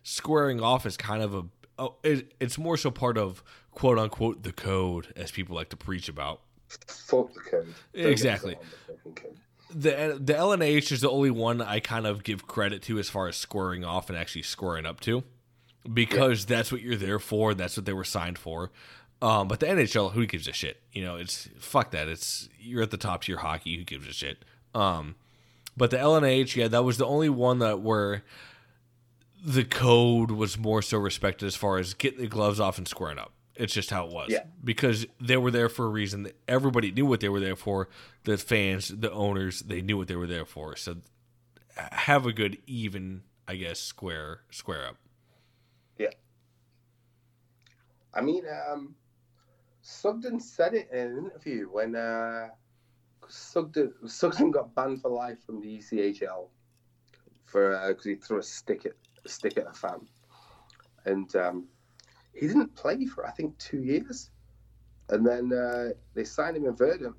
squaring 0.02 0.60
off 0.60 0.86
is 0.86 0.96
kind 0.96 1.22
of 1.22 1.34
a. 1.34 1.44
Oh, 1.78 1.96
it, 2.04 2.34
it's 2.40 2.58
more 2.58 2.76
so 2.76 2.90
part 2.90 3.16
of 3.16 3.42
quote 3.70 3.98
unquote 3.98 4.42
the 4.42 4.52
code, 4.52 5.12
as 5.16 5.30
people 5.30 5.56
like 5.56 5.70
to 5.70 5.76
preach 5.76 6.08
about. 6.08 6.42
Fuck 6.86 7.32
the 7.34 7.40
code. 7.40 7.74
Don't 7.94 8.06
Exactly. 8.06 8.56
the 9.04 9.10
code. 9.10 9.36
the 9.70 10.18
the 10.20 10.34
LNH 10.34 10.92
is 10.92 11.00
the 11.00 11.10
only 11.10 11.30
one 11.30 11.62
I 11.62 11.80
kind 11.80 12.06
of 12.06 12.22
give 12.22 12.46
credit 12.46 12.82
to 12.82 12.98
as 12.98 13.08
far 13.08 13.28
as 13.28 13.36
squaring 13.36 13.84
off 13.84 14.10
and 14.10 14.18
actually 14.18 14.42
squaring 14.42 14.84
up 14.84 15.00
to, 15.00 15.24
because 15.90 16.44
that's 16.44 16.70
what 16.70 16.82
you're 16.82 16.96
there 16.96 17.18
for. 17.18 17.54
That's 17.54 17.76
what 17.78 17.86
they 17.86 17.94
were 17.94 18.04
signed 18.04 18.38
for. 18.38 18.70
Um, 19.22 19.48
but 19.48 19.60
the 19.60 19.66
NHL, 19.66 20.12
who 20.12 20.26
gives 20.26 20.48
a 20.48 20.52
shit? 20.52 20.80
You 20.92 21.04
know, 21.04 21.16
it's 21.16 21.48
fuck 21.58 21.90
that. 21.90 22.08
It's 22.08 22.48
you're 22.58 22.82
at 22.82 22.90
the 22.90 22.96
top 22.96 23.24
tier 23.24 23.38
hockey. 23.38 23.76
Who 23.76 23.84
gives 23.84 24.08
a 24.08 24.12
shit? 24.12 24.44
Um, 24.74 25.16
but 25.76 25.90
the 25.90 25.98
LNH, 25.98 26.56
yeah, 26.56 26.68
that 26.68 26.84
was 26.84 26.98
the 26.98 27.06
only 27.06 27.28
one 27.28 27.58
that 27.58 27.80
where 27.80 28.22
the 29.44 29.64
code 29.64 30.30
was 30.30 30.58
more 30.58 30.82
so 30.82 30.98
respected 30.98 31.46
as 31.46 31.56
far 31.56 31.78
as 31.78 31.94
getting 31.94 32.20
the 32.20 32.26
gloves 32.26 32.60
off 32.60 32.78
and 32.78 32.86
squaring 32.86 33.18
up. 33.18 33.32
It's 33.56 33.74
just 33.74 33.90
how 33.90 34.06
it 34.06 34.12
was. 34.12 34.28
Yeah. 34.30 34.44
Because 34.62 35.06
they 35.20 35.36
were 35.36 35.50
there 35.50 35.68
for 35.68 35.84
a 35.84 35.88
reason. 35.88 36.30
Everybody 36.48 36.90
knew 36.90 37.04
what 37.04 37.20
they 37.20 37.28
were 37.28 37.40
there 37.40 37.56
for. 37.56 37.88
The 38.24 38.38
fans, 38.38 38.88
the 38.88 39.12
owners, 39.12 39.60
they 39.60 39.82
knew 39.82 39.98
what 39.98 40.08
they 40.08 40.16
were 40.16 40.26
there 40.26 40.46
for. 40.46 40.76
So 40.76 40.96
have 41.76 42.26
a 42.26 42.32
good 42.32 42.58
even, 42.66 43.22
I 43.46 43.56
guess, 43.56 43.78
square 43.78 44.40
square 44.50 44.86
up. 44.86 44.96
Yeah. 45.98 46.08
I 48.14 48.22
mean, 48.22 48.44
um, 48.70 48.94
Sugden 49.82 50.40
said 50.40 50.74
it 50.74 50.88
in 50.92 50.98
an 50.98 51.18
interview 51.18 51.66
when 51.66 51.96
uh, 51.96 52.48
Sugden 53.28 53.92
Sugden 54.06 54.50
got 54.50 54.74
banned 54.74 55.00
for 55.00 55.10
life 55.10 55.42
from 55.44 55.60
the 55.60 55.78
ECHL 55.78 56.48
for 57.44 57.84
because 57.88 58.04
he 58.04 58.14
threw 58.14 58.38
a 58.38 58.42
stick 58.42 58.86
at 58.86 58.92
a 59.24 59.28
stick 59.28 59.56
at 59.56 59.66
a 59.66 59.72
fan, 59.72 60.06
and 61.04 61.34
um, 61.36 61.68
he 62.34 62.46
didn't 62.46 62.74
play 62.74 63.06
for 63.06 63.26
I 63.26 63.30
think 63.30 63.56
two 63.58 63.82
years, 63.82 64.30
and 65.08 65.26
then 65.26 65.52
uh, 65.52 65.90
they 66.14 66.24
signed 66.24 66.56
him 66.56 66.66
in 66.66 66.76
Verdun, 66.76 67.14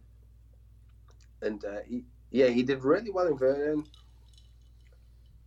and 1.42 1.64
uh, 1.66 1.82
he, 1.88 2.04
yeah, 2.30 2.48
he 2.48 2.64
did 2.64 2.84
really 2.84 3.12
well 3.12 3.28
in 3.28 3.38
Verdun, 3.38 3.86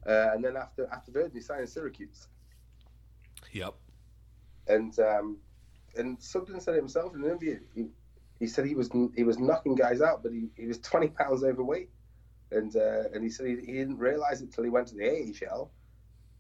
uh, 0.07 0.31
and 0.33 0.45
then 0.45 0.57
after 0.57 0.89
after 0.93 1.13
Verdun 1.13 1.33
he 1.33 1.41
signed 1.41 1.63
in 1.63 1.67
Syracuse. 1.67 2.29
Yep. 3.53 3.75
and 4.67 4.99
um, 4.99 5.39
and 5.97 6.23
Sugden 6.23 6.61
said 6.61 6.75
it 6.75 6.79
himself 6.79 7.15
in 7.15 7.21
an 7.21 7.27
interview. 7.27 7.61
He, 7.75 7.87
he 8.39 8.47
said 8.47 8.67
he 8.67 8.75
was 8.75 8.91
he 9.17 9.25
was 9.25 9.39
knocking 9.39 9.75
guys 9.75 10.01
out, 10.03 10.23
but 10.23 10.33
he, 10.33 10.49
he 10.57 10.67
was 10.67 10.79
twenty 10.79 11.09
pounds 11.09 11.45
overweight, 11.45 11.91
and 12.51 12.75
uh, 12.77 13.05
and 13.13 13.23
he 13.23 13.31
said 13.31 13.47
he, 13.47 13.57
he 13.65 13.73
didn't 13.73 13.99
realize 13.99 14.43
it 14.43 14.53
till 14.53 14.65
he 14.65 14.71
went 14.71 14.89
to 14.89 14.95
the 14.97 15.09
AHL 15.51 15.73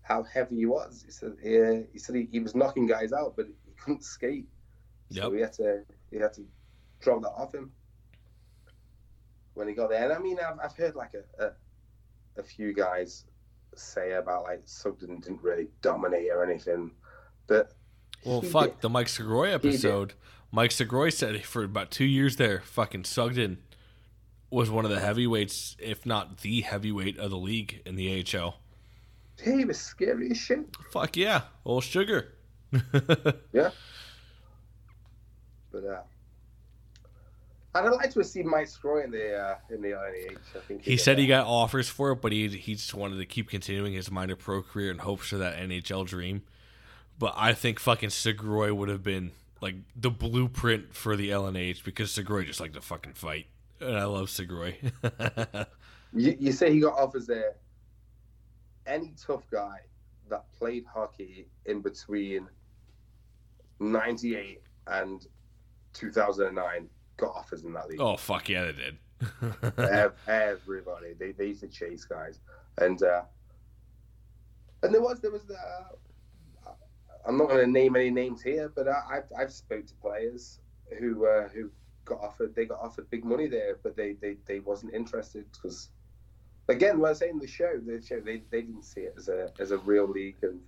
how 0.02 0.22
heavy 0.22 0.56
he 0.56 0.66
was. 0.66 1.02
He 1.04 1.10
said 1.10 1.32
he, 1.42 1.84
he 1.92 1.98
said 1.98 2.14
he, 2.16 2.28
he 2.30 2.40
was 2.40 2.54
knocking 2.54 2.86
guys 2.86 3.12
out, 3.12 3.36
but 3.36 3.46
he 3.64 3.72
couldn't 3.72 4.04
skate, 4.04 4.48
so 5.08 5.30
Yep. 5.30 5.32
he 5.32 5.40
had 5.40 5.52
to 5.54 5.84
he 6.10 6.18
had 6.18 6.32
to 6.34 6.46
drop 7.00 7.22
that 7.22 7.30
off 7.30 7.54
him 7.54 7.72
when 9.54 9.68
he 9.68 9.74
got 9.74 9.90
there. 9.90 10.04
And 10.04 10.12
I 10.12 10.18
mean, 10.18 10.38
I've, 10.40 10.58
I've 10.62 10.76
heard 10.76 10.94
like 10.94 11.14
a, 11.14 11.44
a 11.44 11.52
a 12.36 12.42
few 12.42 12.74
guys 12.74 13.24
say 13.74 14.12
about 14.12 14.44
like 14.44 14.62
Sugden 14.66 15.20
didn't 15.20 15.42
really 15.42 15.68
dominate 15.82 16.30
or 16.30 16.44
anything, 16.44 16.92
but 17.46 17.72
Well, 18.24 18.40
he 18.40 18.48
fuck 18.48 18.66
did. 18.66 18.80
the 18.80 18.88
Mike 18.88 19.06
Sgroi 19.08 19.52
episode. 19.52 20.14
Mike 20.50 20.70
Sgroi 20.70 21.12
said 21.12 21.44
for 21.44 21.64
about 21.64 21.90
two 21.90 22.04
years 22.04 22.36
there, 22.36 22.60
fucking 22.60 23.04
Sugden 23.04 23.58
was 24.50 24.70
one 24.70 24.84
of 24.84 24.90
the 24.90 25.00
heavyweights, 25.00 25.76
if 25.80 26.06
not 26.06 26.38
the 26.38 26.60
heavyweight 26.60 27.18
of 27.18 27.30
the 27.30 27.36
league 27.36 27.82
in 27.84 27.96
the 27.96 28.24
AHL. 28.36 28.56
He 29.42 29.64
was 29.64 29.78
scary 29.78 30.30
as 30.30 30.38
shit. 30.38 30.60
Fuck 30.90 31.16
yeah, 31.16 31.42
old 31.64 31.84
sugar. 31.84 32.32
Yeah. 33.52 33.70
But 35.70 35.84
uh, 35.84 36.00
I'd 37.74 37.88
like 37.88 38.12
to 38.12 38.22
seen 38.22 38.48
Mike 38.48 38.68
Sgroi 38.68 39.04
in 39.04 39.10
the 39.10 39.36
uh, 39.36 39.56
in 39.70 39.82
the 39.82 39.88
LNH. 39.88 40.38
I 40.54 40.58
think 40.68 40.82
He 40.82 40.96
said 40.96 41.18
he 41.18 41.26
got 41.26 41.46
offers 41.46 41.88
for 41.88 42.12
it, 42.12 42.20
but 42.20 42.30
he 42.30 42.48
he 42.48 42.74
just 42.74 42.94
wanted 42.94 43.18
to 43.18 43.26
keep 43.26 43.48
continuing 43.50 43.92
his 43.92 44.08
minor 44.10 44.36
pro 44.36 44.62
career 44.62 44.92
in 44.92 44.98
hopes 44.98 45.28
for 45.28 45.38
that 45.38 45.56
NHL 45.56 46.06
dream. 46.06 46.42
But 47.18 47.34
I 47.36 47.52
think 47.52 47.78
fucking 47.78 48.10
Sgroi 48.10 48.72
would 48.72 48.88
have 48.88 49.02
been 49.02 49.32
like 49.60 49.76
the 49.96 50.10
blueprint 50.10 50.94
for 50.94 51.16
the 51.16 51.30
LNH 51.30 51.84
because 51.84 52.10
Sgroi 52.10 52.44
just 52.44 52.60
liked 52.60 52.74
to 52.74 52.80
fucking 52.80 53.14
fight, 53.14 53.46
and 53.80 53.96
I 53.96 54.04
love 54.04 54.28
Sgroi. 54.28 54.76
You, 56.14 56.36
you 56.38 56.52
say 56.52 56.72
he 56.72 56.80
got 56.80 56.96
offers 56.96 57.26
there. 57.26 57.56
Any 58.86 59.12
tough 59.20 59.42
guy 59.50 59.78
that 60.28 60.44
played 60.56 60.84
hockey 60.86 61.48
in 61.66 61.80
between 61.80 62.46
'98 63.80 64.62
and 64.86 65.26
2009 65.92 66.88
got 67.16 67.34
offers 67.34 67.64
in 67.64 67.72
that 67.72 67.88
league. 67.88 68.00
oh 68.00 68.16
fuck 68.16 68.48
yeah, 68.48 68.64
they 68.64 68.72
did. 68.72 68.98
Everybody, 70.28 71.14
they, 71.18 71.32
they 71.32 71.46
used 71.46 71.60
to 71.60 71.68
chase 71.68 72.04
guys, 72.04 72.40
and 72.78 73.02
uh, 73.02 73.22
and 74.82 74.94
there 74.94 75.02
was 75.02 75.20
there 75.20 75.32
was 75.32 75.50
uh, 75.50 75.94
I'm 77.26 77.38
not 77.38 77.48
going 77.48 77.64
to 77.64 77.70
name 77.70 77.96
any 77.96 78.10
names 78.10 78.42
here, 78.42 78.70
but 78.74 78.88
I, 78.88 79.00
I've 79.10 79.32
I've 79.38 79.52
spoke 79.52 79.86
to 79.86 79.94
players 79.94 80.60
who 80.98 81.26
uh, 81.26 81.48
who 81.48 81.70
got 82.04 82.20
offered 82.20 82.54
they 82.54 82.66
got 82.66 82.80
offered 82.80 83.08
big 83.10 83.24
money 83.24 83.46
there, 83.46 83.78
but 83.82 83.96
they 83.96 84.12
they, 84.12 84.36
they 84.46 84.60
wasn't 84.60 84.94
interested 84.94 85.44
because 85.52 85.88
again, 86.68 86.98
when 86.98 87.08
I 87.08 87.10
was 87.10 87.18
saying 87.18 87.38
the 87.38 87.46
show, 87.46 87.80
the 87.84 88.02
show 88.02 88.20
they, 88.20 88.42
they 88.50 88.62
didn't 88.62 88.84
see 88.84 89.02
it 89.02 89.14
as 89.16 89.28
a 89.28 89.50
as 89.58 89.70
a 89.70 89.78
real 89.78 90.06
league, 90.06 90.36
and 90.42 90.60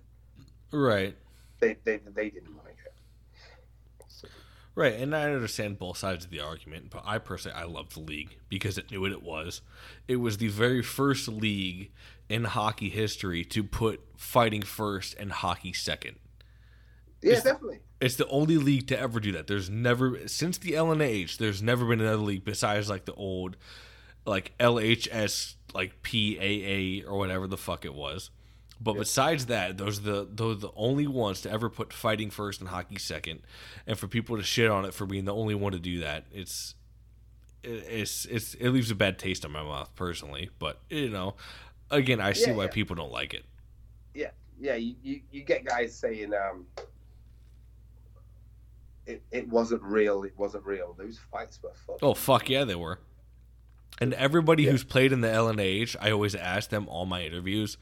right. 0.71 1.15
they 1.59 1.77
they, 1.83 1.99
they 2.13 2.29
didn't 2.29 2.55
want 2.55 2.67
to 2.67 2.73
go. 2.73 4.05
So, 4.07 4.27
Right, 4.75 4.93
and 4.93 5.15
I 5.15 5.31
understand 5.31 5.79
both 5.79 5.97
sides 5.97 6.25
of 6.25 6.31
the 6.31 6.39
argument, 6.39 6.89
but 6.89 7.03
I 7.05 7.17
personally 7.17 7.57
I 7.57 7.63
love 7.63 7.93
the 7.93 8.01
league 8.01 8.37
because 8.49 8.77
it 8.77 8.91
knew 8.91 9.01
what 9.01 9.11
it 9.11 9.23
was. 9.23 9.61
It 10.07 10.17
was 10.17 10.37
the 10.37 10.47
very 10.47 10.81
first 10.81 11.27
league 11.27 11.91
in 12.29 12.43
hockey 12.43 12.89
history 12.89 13.43
to 13.45 13.63
put 13.63 14.01
fighting 14.17 14.61
first 14.61 15.15
and 15.19 15.31
hockey 15.31 15.73
second. 15.73 16.17
Yeah, 17.21 17.31
It's- 17.31 17.43
definitely. 17.43 17.79
It's 17.99 18.15
the 18.15 18.27
only 18.27 18.57
league 18.57 18.87
to 18.89 18.99
ever 18.99 19.19
do 19.19 19.31
that. 19.31 19.47
There's 19.47 19.71
never 19.71 20.27
since 20.27 20.59
the 20.59 20.73
LNH, 20.73 21.37
there's 21.37 21.63
never 21.63 21.83
been 21.85 21.99
another 21.99 22.17
league 22.21 22.45
besides 22.45 22.89
like 22.89 23.05
the 23.05 23.13
old 23.15 23.57
like 24.25 24.55
LHS 24.59 25.55
like 25.73 26.03
PAA 26.03 27.09
or 27.09 27.17
whatever 27.17 27.47
the 27.47 27.57
fuck 27.57 27.85
it 27.85 27.95
was. 27.95 28.29
But 28.79 28.93
besides 28.93 29.47
that, 29.47 29.79
those 29.79 29.97
are 29.97 30.03
the 30.03 30.27
those 30.31 30.57
are 30.57 30.59
the 30.59 30.71
only 30.75 31.07
ones 31.07 31.41
to 31.41 31.51
ever 31.51 31.71
put 31.71 31.91
fighting 31.91 32.29
first 32.29 32.59
and 32.59 32.69
hockey 32.69 32.99
second. 32.99 33.41
And 33.87 33.97
for 33.97 34.07
people 34.07 34.37
to 34.37 34.43
shit 34.43 34.69
on 34.69 34.85
it 34.85 34.93
for 34.93 35.07
being 35.07 35.25
the 35.25 35.33
only 35.33 35.55
one 35.55 35.71
to 35.71 35.79
do 35.79 36.01
that, 36.01 36.25
it's 36.31 36.75
it's 37.63 38.25
it's 38.25 38.53
it 38.55 38.69
leaves 38.69 38.91
a 38.91 38.95
bad 38.95 39.17
taste 39.17 39.43
in 39.43 39.51
my 39.51 39.63
mouth 39.63 39.89
personally. 39.95 40.51
But 40.59 40.79
you 40.91 41.09
know, 41.09 41.33
again, 41.89 42.21
I 42.21 42.33
see 42.33 42.51
Yeah, 42.51 42.57
why 42.57 42.63
yeah. 42.65 42.69
people 42.69 42.95
don't 42.95 43.11
like 43.11 43.33
it. 43.33 43.45
yeah, 44.13 44.29
yeah, 44.59 44.75
you, 44.75 44.93
you, 45.01 45.21
you 45.31 45.41
get 45.43 45.65
guys 45.65 45.95
saying 45.95 46.31
um, 46.35 46.67
it, 49.07 49.23
it 49.31 49.47
wasn't 49.49 49.81
real, 49.83 50.23
it 50.23 50.33
wasn't 50.37 50.65
real. 50.65 50.93
Those 50.97 51.19
fights 51.31 51.59
were 51.63 51.71
fucked. 51.85 52.03
Oh 52.03 52.13
fuck 52.13 52.49
yeah, 52.49 52.63
they 52.65 52.75
were. 52.75 52.99
And 53.99 54.13
everybody 54.13 54.63
Yeah. 54.63 54.71
who's 54.71 54.83
played 54.83 55.11
in 55.11 55.21
the 55.21 55.27
LNH, 55.27 55.95
I 55.99 56.11
always 56.11 56.35
ask 56.35 56.69
them 56.69 56.87
all 56.87 57.05
my 57.05 57.23
interviews. 57.23 57.77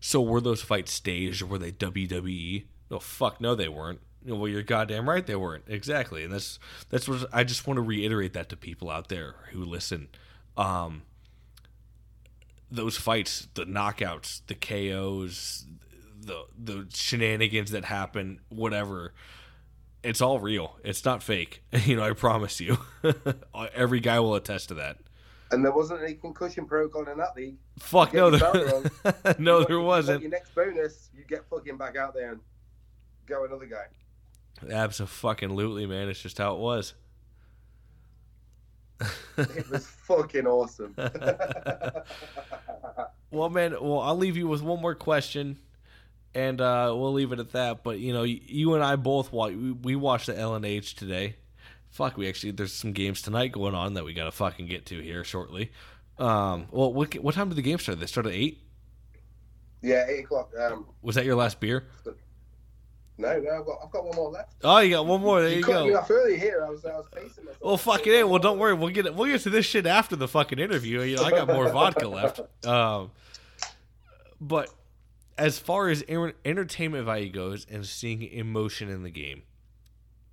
So 0.00 0.20
were 0.20 0.40
those 0.40 0.62
fights 0.62 0.90
staged 0.92 1.42
or 1.42 1.46
were 1.46 1.58
they 1.58 1.70
WWE? 1.70 2.64
No, 2.90 2.98
fuck 2.98 3.40
no, 3.40 3.54
they 3.54 3.68
weren't. 3.68 4.00
Well, 4.24 4.48
you're 4.48 4.62
goddamn 4.62 5.08
right, 5.08 5.24
they 5.26 5.36
weren't. 5.36 5.64
Exactly, 5.68 6.24
and 6.24 6.32
that's 6.32 6.58
that's 6.90 7.08
what 7.08 7.26
I 7.32 7.44
just 7.44 7.66
want 7.66 7.76
to 7.78 7.82
reiterate 7.82 8.32
that 8.34 8.48
to 8.50 8.56
people 8.56 8.88
out 8.90 9.08
there 9.08 9.34
who 9.52 9.64
listen. 9.64 10.08
Um, 10.56 11.02
those 12.70 12.96
fights, 12.96 13.48
the 13.54 13.64
knockouts, 13.64 14.42
the 14.46 14.54
KOs, 14.54 15.66
the 16.20 16.44
the 16.56 16.86
shenanigans 16.94 17.70
that 17.72 17.84
happen, 17.86 18.40
whatever 18.48 19.12
it's 20.02 20.20
all 20.20 20.40
real. 20.40 20.78
It's 20.84 21.04
not 21.04 21.22
fake. 21.22 21.62
You 21.84 21.96
know, 21.96 22.04
I 22.04 22.12
promise 22.12 22.60
you. 22.60 22.78
Every 23.74 24.00
guy 24.00 24.20
will 24.20 24.34
attest 24.34 24.68
to 24.68 24.74
that. 24.74 24.98
And 25.50 25.64
there 25.64 25.72
wasn't 25.72 26.02
any 26.02 26.14
concussion 26.14 26.64
protocol 26.66 27.06
in 27.08 27.18
that 27.18 27.36
league. 27.36 27.56
Fuck 27.78 28.14
no, 28.14 28.30
there, 28.30 28.82
no, 29.38 29.60
You 29.60 29.66
there 29.66 29.80
wasn't. 29.80 30.22
Your 30.22 30.30
next 30.30 30.54
bonus, 30.54 31.10
you 31.14 31.24
get 31.28 31.44
fucking 31.50 31.76
back 31.76 31.96
out 31.96 32.14
there 32.14 32.32
and 32.32 32.40
go 33.26 33.44
another 33.44 33.66
guy. 33.66 33.84
Absolutely, 34.72 35.86
man. 35.86 36.08
It's 36.08 36.22
just 36.22 36.38
how 36.38 36.54
it 36.54 36.60
was. 36.60 36.94
It 39.36 39.68
was 39.70 39.86
fucking 39.86 40.46
awesome. 40.46 40.94
Well, 43.32 43.48
man. 43.48 43.72
Well, 43.72 44.00
I'll 44.00 44.16
leave 44.16 44.36
you 44.36 44.46
with 44.46 44.62
one 44.62 44.80
more 44.80 44.94
question, 44.94 45.58
and 46.34 46.60
uh, 46.60 46.92
we'll 46.96 47.12
leave 47.12 47.32
it 47.32 47.38
at 47.40 47.52
that. 47.52 47.82
But 47.82 47.98
you 47.98 48.12
know, 48.12 48.22
you 48.22 48.74
and 48.74 48.82
I 48.82 48.96
both 48.96 49.32
watch. 49.32 49.52
We, 49.54 49.96
watched 49.96 50.26
the 50.26 50.34
LNH 50.34 50.94
today. 50.94 51.36
Fuck, 51.90 52.16
we 52.16 52.28
actually 52.28 52.52
there's 52.52 52.72
some 52.72 52.92
games 52.92 53.20
tonight 53.20 53.52
going 53.52 53.74
on 53.74 53.94
that 53.94 54.04
we 54.04 54.14
gotta 54.14 54.32
fucking 54.32 54.66
get 54.66 54.86
to 54.86 55.00
here 55.00 55.24
shortly. 55.24 55.72
Um, 56.18 56.66
well, 56.70 56.92
what 56.92 57.14
what 57.16 57.34
time 57.34 57.48
did 57.48 57.56
the 57.56 57.62
game 57.62 57.78
start? 57.78 58.00
They 58.00 58.06
started 58.06 58.30
at 58.30 58.36
eight. 58.36 58.62
yeah, 59.82 60.06
eight 60.08 60.24
o'clock. 60.24 60.50
Um, 60.58 60.86
Was 61.02 61.16
that 61.16 61.24
your 61.24 61.36
last 61.36 61.60
beer? 61.60 61.86
no, 63.18 63.38
no, 63.38 63.58
I've 63.58 63.66
got, 63.66 63.78
I've 63.84 63.90
got 63.90 64.04
one 64.04 64.16
more 64.16 64.30
left. 64.30 64.54
Oh, 64.64 64.78
you 64.78 64.90
got 64.90 65.06
one 65.06 65.20
more. 65.20 65.40
There 65.42 65.50
you, 65.50 65.56
me 65.56 65.62
go. 65.62 65.98
off 65.98 66.10
early 66.10 66.38
here. 66.38 66.64
I 66.66 66.70
was, 66.70 66.84
I 66.84 66.96
was 66.96 67.06
pacing 67.14 67.44
myself. 67.44 67.60
Well, 67.60 67.76
fuck 67.76 68.06
it. 68.06 68.28
Well, 68.28 68.38
don't 68.38 68.58
worry. 68.58 68.74
We'll 68.74 68.90
get 68.90 69.06
it. 69.06 69.14
We'll 69.14 69.28
get 69.30 69.42
to 69.42 69.50
this 69.50 69.66
shit 69.66 69.86
after 69.86 70.16
the 70.16 70.28
fucking 70.28 70.58
interview. 70.58 71.02
You 71.02 71.16
know, 71.16 71.24
I 71.24 71.30
got 71.30 71.46
more 71.48 71.68
vodka 71.68 72.08
left. 72.08 72.40
Um, 72.64 73.10
but 74.40 74.70
as 75.38 75.58
far 75.58 75.88
as 75.88 76.04
er- 76.10 76.34
entertainment 76.44 77.04
value 77.06 77.30
goes 77.30 77.66
and 77.70 77.86
seeing 77.86 78.22
emotion 78.22 78.88
in 78.88 79.02
the 79.02 79.10
game, 79.10 79.42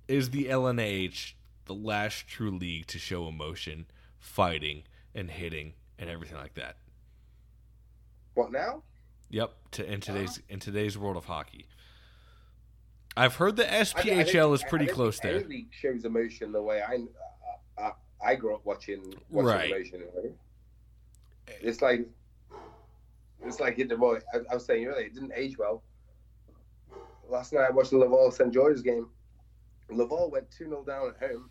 is 0.08 0.30
the 0.30 0.46
LNH 0.46 1.34
the 1.66 1.74
last 1.74 2.26
true 2.26 2.50
league 2.50 2.86
to 2.88 2.98
show 2.98 3.28
emotion, 3.28 3.86
fighting, 4.18 4.82
and 5.14 5.30
hitting, 5.30 5.74
and 5.98 6.10
everything 6.10 6.36
like 6.38 6.54
that? 6.54 6.76
What 8.34 8.52
now? 8.52 8.82
Yep. 9.30 9.52
To 9.72 9.92
in 9.92 10.00
today's 10.00 10.40
in 10.48 10.58
today's 10.58 10.98
world 10.98 11.16
of 11.16 11.26
hockey. 11.26 11.66
I've 13.16 13.36
heard 13.36 13.56
the 13.56 13.70
I- 13.72 13.78
I 13.78 13.80
SPHL 13.82 14.54
is 14.54 14.62
pretty 14.64 14.88
I 14.88 14.92
close 14.92 15.18
there. 15.20 15.40
League 15.42 15.68
shows 15.72 16.04
emotion 16.04 16.52
the 16.52 16.62
way 16.62 16.80
I, 16.82 16.98
I, 17.80 17.92
I 18.24 18.34
grew 18.36 18.54
up 18.54 18.64
watching, 18.64 19.14
watching 19.28 19.46
Right. 19.48 19.70
emotion. 19.70 20.02
Right? 20.16 20.32
It's 21.60 21.82
like 21.82 22.06
it's 23.44 23.60
like 23.60 23.76
the 23.76 23.96
boy. 23.96 24.18
I, 24.32 24.38
I 24.50 24.54
was 24.54 24.64
saying 24.64 24.86
earlier, 24.86 25.06
it 25.06 25.14
didn't 25.14 25.32
age 25.34 25.58
well. 25.58 25.82
Last 27.28 27.52
night 27.52 27.66
I 27.68 27.70
watched 27.70 27.90
the 27.90 27.98
Laval 27.98 28.30
St 28.30 28.52
George's 28.52 28.82
game. 28.82 29.08
Laval 29.88 30.30
went 30.30 30.50
2 30.50 30.64
0 30.64 30.84
down 30.84 31.08
at 31.08 31.30
home. 31.30 31.50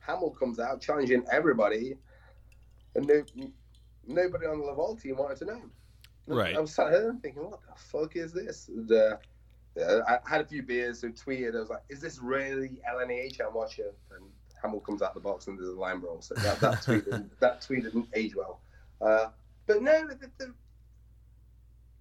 Hamill 0.00 0.30
comes 0.30 0.58
out 0.58 0.80
challenging 0.80 1.24
everybody, 1.30 1.96
and 2.94 3.06
no, 3.06 3.22
nobody 4.06 4.46
on 4.46 4.58
the 4.58 4.64
Laval 4.64 4.96
team 4.96 5.16
wanted 5.16 5.38
to 5.38 5.44
know. 5.44 5.62
Right. 6.26 6.56
I 6.56 6.60
was 6.60 6.74
sat 6.74 6.90
there 6.90 7.14
thinking, 7.22 7.50
what 7.50 7.60
the 7.62 7.80
fuck 7.80 8.16
is 8.16 8.32
this? 8.32 8.68
And, 8.68 8.90
uh, 8.90 9.16
I 9.76 10.18
had 10.26 10.40
a 10.40 10.44
few 10.44 10.62
beers, 10.62 11.00
so 11.00 11.08
tweeted. 11.08 11.56
I 11.56 11.60
was 11.60 11.70
like, 11.70 11.82
"Is 11.88 12.00
this 12.00 12.18
really 12.18 12.80
LNH 12.90 13.40
I'm 13.40 13.54
watching?" 13.54 13.90
And 14.14 14.24
Hamill 14.62 14.80
comes 14.80 15.00
out 15.00 15.14
the 15.14 15.20
box 15.20 15.46
and 15.46 15.58
there's 15.58 15.68
a 15.68 15.72
line 15.72 16.00
roll. 16.00 16.20
So 16.20 16.34
that, 16.34 16.60
that 16.60 16.82
tweet 16.82 17.04
didn't, 17.06 17.40
that 17.40 17.62
tweet 17.62 17.84
didn't 17.84 18.08
age 18.14 18.36
well. 18.36 18.60
Uh, 19.00 19.28
but 19.66 19.82
no, 19.82 20.06
the, 20.08 20.30
the, 20.38 20.54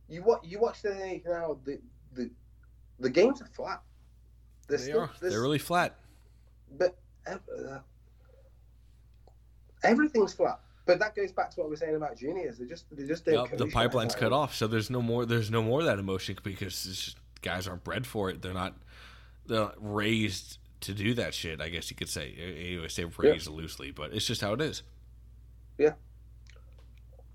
you 0.10 0.24
watch 0.24 0.42
you 0.44 0.60
watch 0.60 0.82
the 0.82 1.22
now. 1.26 1.58
The 1.64 1.80
the 2.14 2.30
the 3.00 3.10
games 3.10 3.42
are 3.42 3.48
flat. 3.48 3.82
They're 4.68 4.78
They 4.78 4.84
still- 4.84 5.00
are. 5.02 5.10
they're 5.22 5.42
really 5.42 5.60
flat. 5.60 5.98
but 6.78 6.98
uh, 7.28 7.80
everything's 9.84 10.34
flat. 10.34 10.60
But 10.86 11.00
that 11.00 11.16
goes 11.16 11.32
back 11.32 11.52
to 11.52 11.60
what 11.60 11.68
we 11.68 11.72
we're 11.72 11.76
saying 11.78 11.96
about 11.96 12.18
juniors. 12.18 12.58
They 12.58 12.66
just 12.66 12.86
they 12.92 13.06
just 13.06 13.26
don't. 13.26 13.50
Yep, 13.50 13.58
the 13.58 13.68
pipeline's 13.68 14.16
cut 14.16 14.34
off, 14.34 14.56
so 14.56 14.68
there's 14.68 14.90
no 14.90 15.02
more. 15.02 15.26
There's 15.26 15.52
no 15.52 15.62
more 15.62 15.80
of 15.82 15.86
that 15.86 16.00
emotion 16.00 16.38
because 16.44 16.84
just, 16.84 17.18
guys 17.42 17.68
aren't 17.68 17.84
bred 17.84 18.06
for 18.08 18.30
it. 18.30 18.42
They're 18.42 18.54
not. 18.54 18.76
They're 19.46 19.60
not 19.60 19.76
raised 19.80 20.58
to 20.82 20.94
do 20.94 21.14
that 21.14 21.34
shit. 21.34 21.62
I 21.62 21.70
guess 21.70 21.90
you 21.92 21.96
could 21.96 22.10
say. 22.10 22.32
You 22.32 22.90
say 22.90 23.06
raised 23.06 23.48
loosely, 23.48 23.92
but 23.92 24.14
it's 24.14 24.26
just 24.26 24.42
how 24.42 24.54
it 24.54 24.62
is. 24.62 24.82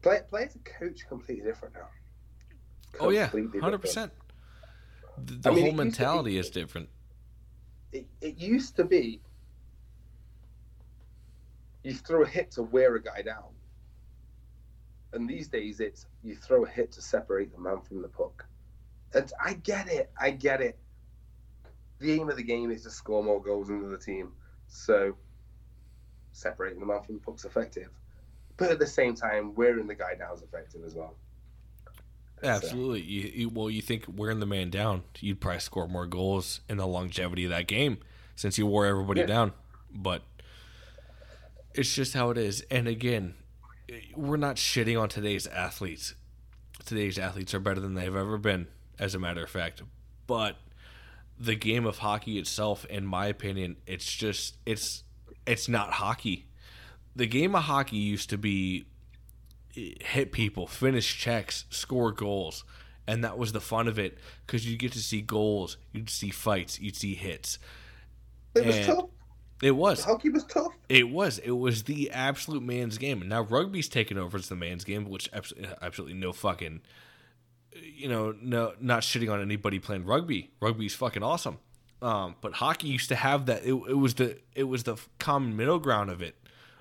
Play, 0.06 0.44
as 0.44 0.54
a 0.54 0.58
coach 0.60 1.06
completely 1.08 1.44
different 1.44 1.74
now. 1.74 1.88
Oh 3.00 3.10
yeah, 3.10 3.28
hundred 3.60 3.78
percent. 3.78 4.12
The, 5.18 5.34
the 5.34 5.50
I 5.50 5.52
mean, 5.52 5.62
whole 5.64 5.72
to 5.72 5.76
be- 5.76 5.84
mentality 5.84 6.38
is 6.38 6.48
different. 6.50 6.88
It, 7.92 8.06
it 8.20 8.38
used 8.38 8.76
to 8.76 8.84
be 8.84 9.20
you 11.82 11.94
throw 11.94 12.22
a 12.22 12.26
hit 12.26 12.52
to 12.52 12.62
wear 12.62 12.94
a 12.94 13.02
guy 13.02 13.22
down, 13.22 13.44
and 15.12 15.28
these 15.28 15.48
days 15.48 15.80
it's 15.80 16.06
you 16.22 16.36
throw 16.36 16.64
a 16.64 16.68
hit 16.68 16.92
to 16.92 17.02
separate 17.02 17.52
the 17.52 17.60
man 17.60 17.80
from 17.80 18.02
the 18.02 18.08
puck. 18.08 18.46
And 19.12 19.32
I 19.42 19.54
get 19.54 19.88
it, 19.88 20.10
I 20.20 20.30
get 20.30 20.60
it. 20.60 20.78
The 21.98 22.12
aim 22.12 22.28
of 22.28 22.36
the 22.36 22.42
game 22.42 22.70
is 22.70 22.82
to 22.82 22.90
score 22.90 23.24
more 23.24 23.42
goals 23.42 23.70
into 23.70 23.88
the 23.88 23.98
team, 23.98 24.32
so 24.68 25.16
separating 26.32 26.80
the 26.80 26.86
man 26.86 27.02
from 27.02 27.16
the 27.16 27.20
puck's 27.20 27.44
effective. 27.44 27.88
But 28.56 28.70
at 28.70 28.78
the 28.78 28.86
same 28.86 29.14
time, 29.14 29.54
wearing 29.54 29.86
the 29.86 29.94
guy 29.94 30.14
down 30.14 30.34
is 30.34 30.42
effective 30.42 30.82
as 30.84 30.94
well. 30.94 31.14
So- 32.42 32.48
Absolutely. 32.48 33.02
You, 33.02 33.32
you, 33.34 33.48
well, 33.48 33.68
you 33.70 33.82
think 33.82 34.04
wearing 34.14 34.40
the 34.40 34.46
man 34.46 34.70
down, 34.70 35.02
you'd 35.20 35.40
probably 35.40 35.60
score 35.60 35.88
more 35.88 36.06
goals 36.06 36.60
in 36.68 36.76
the 36.76 36.86
longevity 36.86 37.44
of 37.44 37.50
that 37.50 37.66
game 37.66 37.98
since 38.34 38.58
you 38.58 38.66
wore 38.66 38.86
everybody 38.86 39.20
Yeah. 39.20 39.26
down. 39.26 39.52
But 39.94 40.22
it's 41.74 41.94
just 41.94 42.14
how 42.14 42.30
it 42.30 42.38
is. 42.38 42.62
And 42.70 42.88
again, 42.88 43.34
we're 44.14 44.36
not 44.36 44.56
shitting 44.56 45.00
on 45.00 45.08
today's 45.08 45.46
athletes. 45.46 46.14
Today's 46.84 47.18
athletes 47.18 47.54
are 47.54 47.60
better 47.60 47.80
than 47.80 47.94
they've 47.94 48.14
ever 48.14 48.38
been, 48.38 48.68
as 48.98 49.14
a 49.14 49.18
matter 49.18 49.42
of 49.44 49.50
fact. 49.50 49.82
But 50.26 50.56
the 51.38 51.54
game 51.54 51.84
of 51.86 51.98
hockey 51.98 52.38
itself, 52.38 52.84
in 52.86 53.06
my 53.06 53.26
opinion, 53.26 53.76
it's 53.86 54.10
just 54.12 54.56
it's 54.66 55.04
it's 55.46 55.68
not 55.68 55.92
hockey. 55.94 56.46
The 57.16 57.26
game 57.26 57.54
of 57.56 57.64
hockey 57.64 57.96
used 57.96 58.30
to 58.30 58.38
be 58.38 58.86
hit 59.72 60.32
people, 60.32 60.66
finish 60.66 61.16
checks, 61.18 61.64
score 61.70 62.12
goals. 62.12 62.64
And 63.08 63.22
that 63.24 63.38
was 63.38 63.52
the 63.52 63.60
fun 63.60 63.86
of 63.88 63.98
it 63.98 64.18
because 64.46 64.66
you 64.68 64.76
get 64.76 64.92
to 64.92 64.98
see 64.98 65.20
goals, 65.20 65.76
you'd 65.92 66.10
see 66.10 66.30
fights, 66.30 66.80
you'd 66.80 66.96
see 66.96 67.14
hits. 67.14 67.58
It 68.54 68.66
was 68.66 68.76
And- 68.76 68.86
tough. 68.86 69.04
It 69.62 69.70
was. 69.70 70.04
Hockey 70.04 70.28
was 70.28 70.44
tough. 70.44 70.72
It 70.90 71.08
was. 71.08 71.38
It 71.38 71.52
was 71.52 71.84
the 71.84 72.10
absolute 72.10 72.62
man's 72.62 72.98
game. 72.98 73.22
And 73.22 73.30
now 73.30 73.40
rugby's 73.40 73.88
taken 73.88 74.18
over 74.18 74.36
as 74.36 74.50
the 74.50 74.54
man's 74.56 74.84
game, 74.84 75.08
which 75.08 75.30
absolutely 75.80 76.12
no 76.12 76.34
fucking, 76.34 76.82
you 77.74 78.06
know, 78.06 78.34
no, 78.42 78.74
not 78.80 79.00
shitting 79.00 79.32
on 79.32 79.40
anybody 79.40 79.78
playing 79.78 80.04
rugby. 80.04 80.50
Rugby's 80.60 80.94
fucking 80.94 81.22
awesome. 81.22 81.56
Um, 82.02 82.34
but 82.42 82.52
hockey 82.54 82.88
used 82.88 83.08
to 83.08 83.14
have 83.16 83.46
that. 83.46 83.62
It, 83.64 83.72
it 83.88 83.96
was 83.98 84.14
the 84.14 84.38
it 84.54 84.64
was 84.64 84.82
the 84.82 84.96
common 85.18 85.56
middle 85.56 85.78
ground 85.78 86.10
of 86.10 86.20
it, 86.20 86.36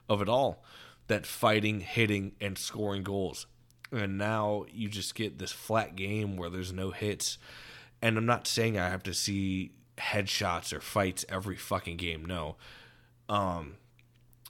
of 0.10 0.22
it 0.22 0.30
all, 0.30 0.64
that 1.08 1.26
fighting, 1.26 1.82
hitting, 1.82 2.34
and 2.39 2.58
scoring 2.58 3.03
goals. 3.03 3.47
And 3.91 4.18
now 4.18 4.66
you 4.72 4.89
just 4.89 5.16
get 5.16 5.38
this 5.38 5.51
flat 5.51 5.95
game 5.95 6.38
where 6.38 6.49
there's 6.49 6.74
no 6.74 6.91
hits. 6.91 7.38
And 8.01 8.18
I'm 8.18 8.26
not 8.26 8.47
saying 8.47 8.78
I 8.78 8.89
have 8.89 9.03
to 9.03 9.14
see 9.14 9.72
headshots 9.97 10.74
or 10.74 10.80
fights 10.80 11.26
every 11.30 11.56
fucking 11.56 11.97
game. 11.97 12.26
No, 12.26 12.58
um, 13.30 13.76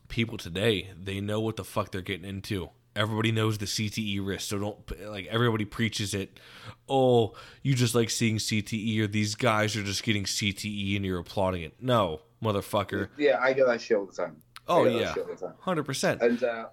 people 0.08 0.38
today 0.38 0.92
they 1.02 1.20
know 1.20 1.40
what 1.40 1.56
the 1.56 1.64
fuck 1.64 1.92
they're 1.92 2.02
getting 2.02 2.28
into. 2.28 2.70
Everybody 2.96 3.34
knows 3.34 3.58
the 3.58 3.66
CTE 3.66 4.26
risk, 4.26 4.48
so 4.48 4.58
don't 4.58 5.10
like 5.10 5.28
everybody 5.28 5.66
preaches 5.66 6.14
it. 6.14 6.40
Oh, 6.88 7.34
you 7.62 7.76
just 7.76 7.94
like 7.94 8.10
seeing 8.10 8.38
CTE, 8.38 9.02
or 9.02 9.08
these 9.08 9.36
guys 9.36 9.76
are 9.76 9.84
just 9.84 10.04
getting 10.04 10.24
CTE 10.24 10.96
and 10.96 11.06
you're 11.06 11.20
applauding 11.20 11.64
it. 11.64 11.74
No, 11.82 12.22
motherfucker. 12.42 13.10
Yeah, 13.18 13.40
I 13.42 13.52
get 13.52 13.68
that 13.68 13.82
shit 13.82 13.98
all 13.98 14.06
the 14.06 14.14
time. 14.14 14.38
Oh 14.68 14.86
yeah, 14.86 15.14
shit 15.14 15.24
all 15.24 15.36
the 15.36 15.36
time. 15.48 15.54
hundred 15.60 15.84
percent. 15.84 16.22
And 16.22 16.44
uh, 16.44 16.66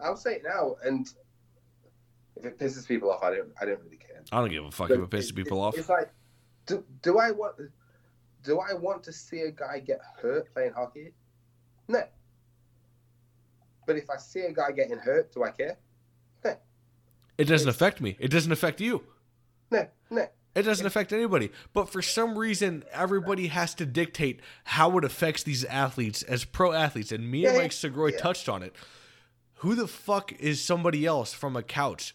I'll 0.00 0.16
say 0.16 0.34
it 0.36 0.42
now, 0.44 0.76
and 0.84 1.06
if 2.36 2.44
it 2.44 2.58
pisses 2.58 2.86
people 2.86 3.10
off, 3.12 3.22
I 3.22 3.30
don't, 3.30 3.52
I 3.60 3.64
don't 3.64 3.80
really 3.84 3.96
care. 3.96 4.22
I 4.32 4.40
don't 4.40 4.50
give 4.50 4.64
a 4.64 4.70
fuck 4.70 4.90
if 4.90 4.98
it 4.98 5.10
pisses 5.10 5.34
people 5.34 5.60
off. 5.60 5.76
It's 5.78 5.88
like, 5.88 6.10
do, 6.66 6.84
do 7.02 7.18
I 7.18 7.30
want, 7.30 7.56
do 8.42 8.58
I 8.58 8.74
want 8.74 9.02
to 9.04 9.12
see 9.12 9.40
a 9.42 9.50
guy 9.50 9.78
get 9.78 10.00
hurt 10.20 10.52
playing 10.52 10.72
hockey? 10.72 11.12
No. 11.88 12.02
But 13.86 13.96
if 13.96 14.08
I 14.10 14.16
see 14.16 14.40
a 14.40 14.52
guy 14.52 14.72
getting 14.72 14.98
hurt, 14.98 15.32
do 15.32 15.44
I 15.44 15.50
care? 15.50 15.76
No, 16.44 16.56
It 17.38 17.44
doesn't 17.44 17.68
affect 17.68 18.00
me. 18.00 18.16
It 18.18 18.28
doesn't 18.30 18.50
affect 18.52 18.80
you. 18.80 19.04
no, 19.70 19.86
no. 20.10 20.26
It 20.54 20.62
doesn't 20.62 20.86
affect 20.86 21.12
anybody. 21.12 21.50
But 21.72 21.88
for 21.88 22.00
some 22.00 22.38
reason, 22.38 22.84
everybody 22.92 23.48
has 23.48 23.74
to 23.76 23.86
dictate 23.86 24.40
how 24.64 24.96
it 24.98 25.04
affects 25.04 25.42
these 25.42 25.64
athletes 25.64 26.22
as 26.22 26.44
pro 26.44 26.72
athletes. 26.72 27.10
And 27.10 27.30
me 27.30 27.44
and 27.46 27.56
Mike 27.56 27.72
Sgroi 27.72 28.12
yeah. 28.12 28.18
touched 28.18 28.48
on 28.48 28.62
it. 28.62 28.74
Who 29.58 29.74
the 29.74 29.88
fuck 29.88 30.32
is 30.32 30.62
somebody 30.62 31.06
else 31.06 31.32
from 31.32 31.56
a 31.56 31.62
couch 31.62 32.14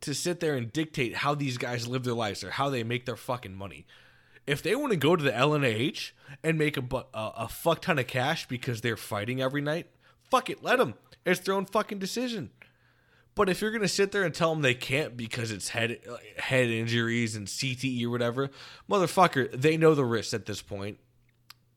to 0.00 0.14
sit 0.14 0.40
there 0.40 0.56
and 0.56 0.72
dictate 0.72 1.16
how 1.16 1.34
these 1.34 1.58
guys 1.58 1.86
live 1.86 2.04
their 2.04 2.14
lives 2.14 2.42
or 2.42 2.50
how 2.50 2.70
they 2.70 2.82
make 2.82 3.06
their 3.06 3.16
fucking 3.16 3.54
money? 3.54 3.86
If 4.44 4.62
they 4.62 4.74
want 4.74 4.90
to 4.90 4.96
go 4.96 5.14
to 5.14 5.22
the 5.22 5.30
LNAH 5.30 6.10
and 6.42 6.58
make 6.58 6.76
a, 6.76 6.82
a, 7.14 7.32
a 7.36 7.48
fuck 7.48 7.82
ton 7.82 8.00
of 8.00 8.08
cash 8.08 8.48
because 8.48 8.80
they're 8.80 8.96
fighting 8.96 9.40
every 9.40 9.60
night, 9.60 9.86
fuck 10.28 10.50
it, 10.50 10.64
let 10.64 10.78
them. 10.78 10.94
It's 11.24 11.40
their 11.40 11.54
own 11.54 11.66
fucking 11.66 12.00
decision. 12.00 12.50
But 13.34 13.48
if 13.48 13.60
you're 13.60 13.70
gonna 13.70 13.88
sit 13.88 14.12
there 14.12 14.24
and 14.24 14.34
tell 14.34 14.52
them 14.54 14.62
they 14.62 14.74
can't 14.74 15.16
because 15.16 15.50
it's 15.50 15.70
head 15.70 15.98
head 16.36 16.68
injuries 16.68 17.34
and 17.34 17.46
CTE 17.46 18.04
or 18.04 18.10
whatever, 18.10 18.50
motherfucker, 18.88 19.50
they 19.58 19.76
know 19.76 19.94
the 19.94 20.04
risks 20.04 20.34
at 20.34 20.46
this 20.46 20.60
point. 20.62 20.98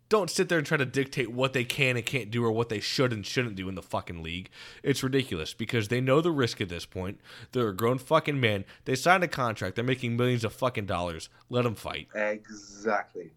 Don't 0.08 0.30
sit 0.30 0.50
there 0.50 0.60
and 0.60 0.68
try 0.68 0.78
to 0.78 0.86
dictate 0.86 1.32
what 1.32 1.54
they 1.54 1.64
can 1.64 1.98
and 1.98 2.06
can't 2.06 2.30
do 2.30 2.46
or 2.46 2.52
what 2.52 2.70
they 2.70 2.80
should 2.80 3.12
and 3.12 3.26
shouldn't 3.26 3.56
do 3.56 3.68
in 3.68 3.74
the 3.74 3.82
fucking 3.82 4.22
league. 4.22 4.52
It's 4.84 5.02
ridiculous 5.02 5.56
because 5.56 5.88
they 5.88 6.00
know 6.00 6.22
the 6.22 6.32
risk 6.32 6.62
at 6.62 6.70
this 6.70 6.86
point. 6.86 7.20
They're 7.54 7.70
a 7.70 7.76
grown 7.76 7.98
fucking 7.98 8.40
man. 8.40 8.66
They 8.84 8.96
signed 8.96 9.24
a 9.24 9.28
contract. 9.28 9.76
They're 9.76 9.84
making 9.84 10.16
millions 10.16 10.44
of 10.44 10.54
fucking 10.54 10.86
dollars. 10.86 11.30
Let 11.50 11.64
them 11.64 11.74
fight. 11.74 12.10
Exactly, 12.14 13.32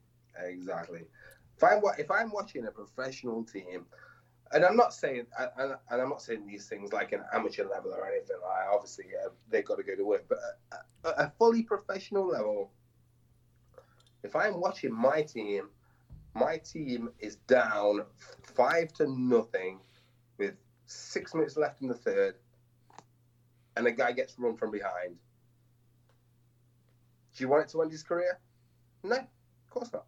exactly. 0.44 1.04
If 1.56 1.64
I'm 1.64 1.80
if 1.98 2.10
I'm 2.10 2.30
watching 2.30 2.66
a 2.66 2.70
professional 2.70 3.44
team, 3.44 3.86
and 4.52 4.64
I'm 4.64 4.76
not 4.76 4.94
saying 4.94 5.26
and, 5.38 5.74
and 5.90 6.02
I'm 6.02 6.08
not 6.08 6.22
saying 6.22 6.46
these 6.46 6.68
things 6.68 6.92
like 6.92 7.12
an 7.12 7.22
amateur 7.32 7.68
level 7.68 7.92
or 7.92 8.06
anything. 8.06 8.36
Like 8.42 8.68
obviously 8.72 9.06
they've 9.50 9.64
got 9.64 9.76
to 9.76 9.82
go 9.82 9.94
to 9.94 10.04
work, 10.04 10.26
but 10.28 10.38
a 11.04 11.30
fully 11.38 11.62
professional 11.62 12.26
level, 12.26 12.70
if 14.22 14.34
I'm 14.34 14.60
watching 14.60 14.92
my 14.92 15.22
team, 15.22 15.68
my 16.34 16.58
team 16.58 17.10
is 17.18 17.36
down 17.46 18.04
five 18.54 18.92
to 18.94 19.06
nothing 19.08 19.80
with 20.38 20.54
six 20.86 21.34
minutes 21.34 21.56
left 21.56 21.82
in 21.82 21.88
the 21.88 21.94
third, 21.94 22.34
and 23.76 23.86
a 23.86 23.92
guy 23.92 24.12
gets 24.12 24.38
run 24.38 24.56
from 24.56 24.70
behind. 24.70 25.16
Do 27.36 27.44
you 27.44 27.48
want 27.48 27.64
it 27.64 27.68
to 27.70 27.82
end 27.82 27.92
his 27.92 28.02
career? 28.02 28.40
No, 29.02 29.16
of 29.16 29.70
course 29.70 29.92
not. 29.92 30.06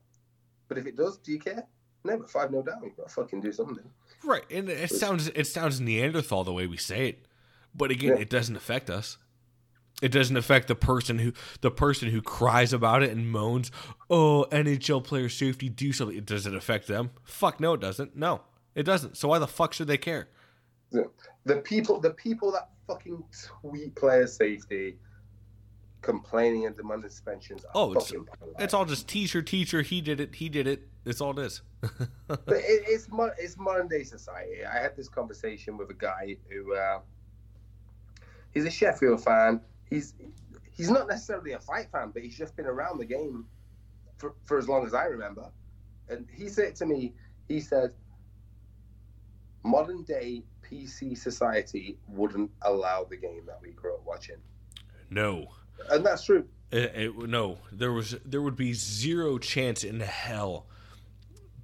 But 0.68 0.78
if 0.78 0.86
it 0.86 0.96
does, 0.96 1.18
do 1.18 1.32
you 1.32 1.38
care? 1.38 1.66
No, 2.04 2.16
but 2.18 2.30
five 2.30 2.50
no 2.50 2.62
down. 2.62 2.80
You've 2.82 2.96
got 2.96 3.08
to 3.08 3.14
fucking 3.14 3.40
do 3.40 3.52
something. 3.52 3.84
Right, 4.24 4.44
and 4.50 4.68
it 4.68 4.90
sounds 4.90 5.28
it 5.28 5.46
sounds 5.46 5.80
Neanderthal 5.80 6.44
the 6.44 6.52
way 6.52 6.66
we 6.66 6.76
say 6.76 7.08
it, 7.08 7.26
but 7.74 7.90
again, 7.90 8.16
Yeah. 8.16 8.22
it 8.22 8.30
doesn't 8.30 8.56
affect 8.56 8.88
us. 8.90 9.18
It 10.02 10.12
doesn't 10.12 10.36
affect 10.36 10.68
the 10.68 10.74
person 10.74 11.18
who 11.18 11.32
the 11.60 11.70
person 11.70 12.08
who 12.08 12.22
cries 12.22 12.72
about 12.72 13.02
it 13.02 13.10
and 13.10 13.30
moans, 13.30 13.70
"Oh, 14.08 14.44
NHL 14.50 15.02
player 15.04 15.28
safety, 15.28 15.68
do 15.68 15.92
something." 15.92 16.16
It 16.16 16.24
does 16.26 16.46
it 16.46 16.54
affect 16.54 16.86
them? 16.86 17.10
Fuck 17.22 17.60
no, 17.60 17.74
it 17.74 17.80
doesn't. 17.80 18.16
No, 18.16 18.42
it 18.74 18.84
doesn't. 18.84 19.18
So 19.18 19.28
why 19.28 19.38
the 19.38 19.46
fuck 19.46 19.74
should 19.74 19.88
they 19.88 19.98
care? 19.98 20.28
The 21.44 21.56
people, 21.56 22.00
the 22.00 22.10
people 22.14 22.50
that 22.52 22.70
fucking 22.86 23.22
tweet 23.62 23.94
player 23.94 24.26
safety, 24.26 24.98
complaining 26.02 26.66
and 26.66 26.76
demanding 26.76 27.10
suspensions. 27.10 27.64
Oh, 27.74 27.92
it's 27.92 28.12
it's 28.58 28.74
all 28.74 28.84
just 28.84 29.08
teacher, 29.08 29.42
teacher. 29.42 29.82
He 29.82 30.00
did 30.00 30.20
it. 30.20 30.34
He 30.34 30.48
did 30.48 30.66
it. 30.66 30.88
It's 31.04 31.20
all 31.20 31.38
it 31.38 31.46
is. 31.46 31.62
But 32.26 32.42
it, 32.48 32.84
it's 32.86 33.08
it's 33.38 33.58
modern 33.58 33.88
day 33.88 34.04
society. 34.04 34.64
I 34.64 34.78
had 34.78 34.96
this 34.96 35.08
conversation 35.08 35.76
with 35.76 35.90
a 35.90 35.94
guy 35.94 36.36
who 36.48 36.74
uh, 36.74 37.00
he's 38.52 38.64
a 38.64 38.70
Sheffield 38.70 39.24
fan. 39.24 39.60
He's 39.88 40.14
he's 40.72 40.90
not 40.90 41.08
necessarily 41.08 41.52
a 41.52 41.58
fight 41.58 41.88
fan, 41.90 42.10
but 42.12 42.22
he's 42.22 42.36
just 42.36 42.56
been 42.56 42.66
around 42.66 42.98
the 42.98 43.04
game 43.04 43.46
for, 44.18 44.34
for 44.44 44.58
as 44.58 44.68
long 44.68 44.86
as 44.86 44.94
I 44.94 45.04
remember. 45.04 45.50
And 46.08 46.26
he 46.32 46.48
said 46.48 46.76
to 46.76 46.86
me, 46.86 47.14
he 47.48 47.60
said, 47.60 47.92
modern 49.64 50.04
day 50.04 50.44
PC 50.62 51.18
society 51.18 51.98
wouldn't 52.06 52.50
allow 52.62 53.04
the 53.04 53.16
game 53.16 53.42
that 53.46 53.58
we 53.60 53.70
grew 53.72 53.94
up 53.94 54.06
watching, 54.06 54.36
no. 55.10 55.48
And 55.88 56.04
that's 56.04 56.24
true. 56.24 56.46
It, 56.70 56.92
it, 56.94 57.16
no, 57.28 57.58
there 57.72 57.92
was 57.92 58.16
there 58.24 58.42
would 58.42 58.56
be 58.56 58.72
zero 58.72 59.38
chance 59.38 59.82
in 59.82 60.00
hell. 60.00 60.66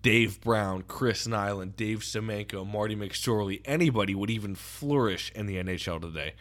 Dave 0.02 0.40
Brown, 0.40 0.82
Chris 0.82 1.26
Nilan, 1.26 1.74
Dave 1.74 2.00
Semenko, 2.00 2.64
Marty 2.64 2.94
McSorley, 2.94 3.60
anybody 3.64 4.14
would 4.14 4.30
even 4.30 4.54
flourish 4.54 5.32
in 5.34 5.46
the 5.46 5.56
NHL 5.56 6.00
today. 6.00 6.34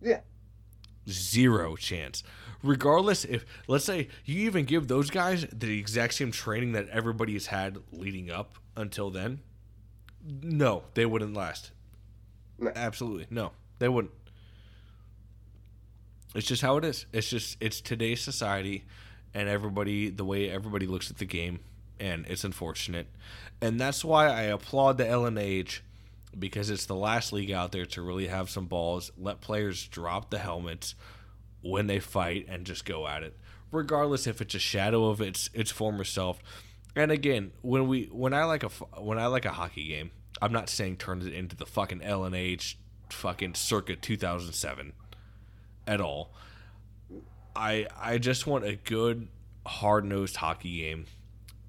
Yeah, 0.00 0.20
Zero 1.08 1.76
chance. 1.76 2.22
Regardless, 2.62 3.24
if 3.24 3.44
let's 3.66 3.84
say 3.84 4.08
you 4.24 4.46
even 4.46 4.64
give 4.64 4.88
those 4.88 5.10
guys 5.10 5.46
the 5.52 5.78
exact 5.78 6.14
same 6.14 6.30
training 6.30 6.72
that 6.72 6.88
everybody 6.88 7.34
has 7.34 7.46
had 7.46 7.78
leading 7.92 8.30
up 8.30 8.56
until 8.76 9.10
then, 9.10 9.40
no, 10.42 10.84
they 10.94 11.04
wouldn't 11.04 11.34
last. 11.34 11.72
No. 12.58 12.72
Absolutely, 12.74 13.26
no, 13.30 13.52
they 13.80 13.88
wouldn't. 13.88 14.14
It's 16.34 16.46
just 16.46 16.62
how 16.62 16.76
it 16.76 16.84
is. 16.84 17.06
It's 17.12 17.28
just 17.28 17.56
it's 17.60 17.80
today's 17.80 18.20
society, 18.20 18.84
and 19.32 19.48
everybody 19.48 20.10
the 20.10 20.24
way 20.24 20.50
everybody 20.50 20.86
looks 20.86 21.10
at 21.10 21.18
the 21.18 21.24
game, 21.24 21.60
and 22.00 22.26
it's 22.26 22.44
unfortunate, 22.44 23.06
and 23.60 23.80
that's 23.80 24.04
why 24.04 24.26
I 24.26 24.42
applaud 24.42 24.98
the 24.98 25.04
LNH 25.04 25.80
because 26.36 26.70
it's 26.70 26.86
the 26.86 26.96
last 26.96 27.32
league 27.32 27.52
out 27.52 27.70
there 27.70 27.86
to 27.86 28.02
really 28.02 28.26
have 28.26 28.50
some 28.50 28.66
balls, 28.66 29.12
let 29.16 29.40
players 29.40 29.86
drop 29.86 30.30
the 30.30 30.38
helmets 30.38 30.96
when 31.62 31.86
they 31.86 32.00
fight, 32.00 32.46
and 32.48 32.66
just 32.66 32.84
go 32.84 33.06
at 33.06 33.22
it, 33.22 33.36
regardless 33.70 34.26
if 34.26 34.40
it's 34.40 34.54
a 34.54 34.58
shadow 34.58 35.06
of 35.06 35.20
its 35.20 35.48
its 35.54 35.70
former 35.70 36.04
self. 36.04 36.40
And 36.96 37.10
again, 37.10 37.52
when 37.62 37.88
we 37.88 38.08
when 38.12 38.34
I 38.34 38.44
like 38.44 38.64
a 38.64 38.68
when 39.00 39.18
I 39.18 39.26
like 39.26 39.44
a 39.44 39.52
hockey 39.52 39.88
game, 39.88 40.10
I'm 40.42 40.52
not 40.52 40.68
saying 40.68 40.96
turn 40.96 41.22
it 41.22 41.32
into 41.32 41.56
the 41.56 41.66
fucking 41.66 42.00
LNH 42.00 42.74
fucking 43.10 43.54
circa 43.54 43.94
2007 43.96 44.92
at 45.86 46.00
all. 46.00 46.32
I 47.56 47.86
I 48.00 48.18
just 48.18 48.46
want 48.46 48.64
a 48.64 48.76
good 48.76 49.28
hard 49.66 50.04
nosed 50.04 50.36
hockey 50.36 50.78
game, 50.78 51.06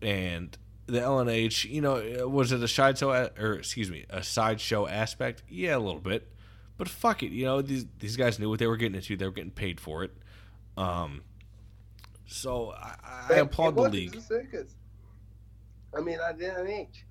and 0.02 0.58
the 0.88 1.00
LNH. 1.00 1.66
You 1.66 1.82
know, 1.82 2.28
was 2.28 2.52
it 2.52 2.62
a 2.62 2.68
sideshow 2.68 3.30
or 3.38 3.54
excuse 3.54 3.92
me, 3.92 4.06
a 4.10 4.24
sideshow 4.24 4.88
aspect? 4.88 5.44
Yeah, 5.50 5.78
a 5.78 5.80
little 5.80 6.02
bit, 6.02 6.28
but 6.78 6.90
fuck 6.90 7.24
it. 7.24 7.32
You 7.32 7.46
know, 7.46 7.62
these 7.62 7.86
these 8.00 8.18
guys 8.18 8.40
knew 8.40 8.50
what 8.50 8.60
they 8.60 8.68
were 8.68 8.78
getting 8.78 8.96
into. 8.96 9.16
They 9.16 9.26
were 9.26 9.32
getting 9.32 9.52
paid 9.52 9.80
for 9.80 10.04
it. 10.04 10.12
Um, 10.78 11.22
so 12.28 12.72
I, 12.72 12.96
I 13.30 13.34
applaud 13.36 13.76
the 13.76 13.84
league. 13.84 14.14
It 14.14 14.16
was 14.16 14.26
a 14.26 14.28
circus. 14.28 14.76
I 15.96 16.02
mean, 16.02 16.18
at 16.28 16.38
the 16.38 16.46
NH, 16.46 17.04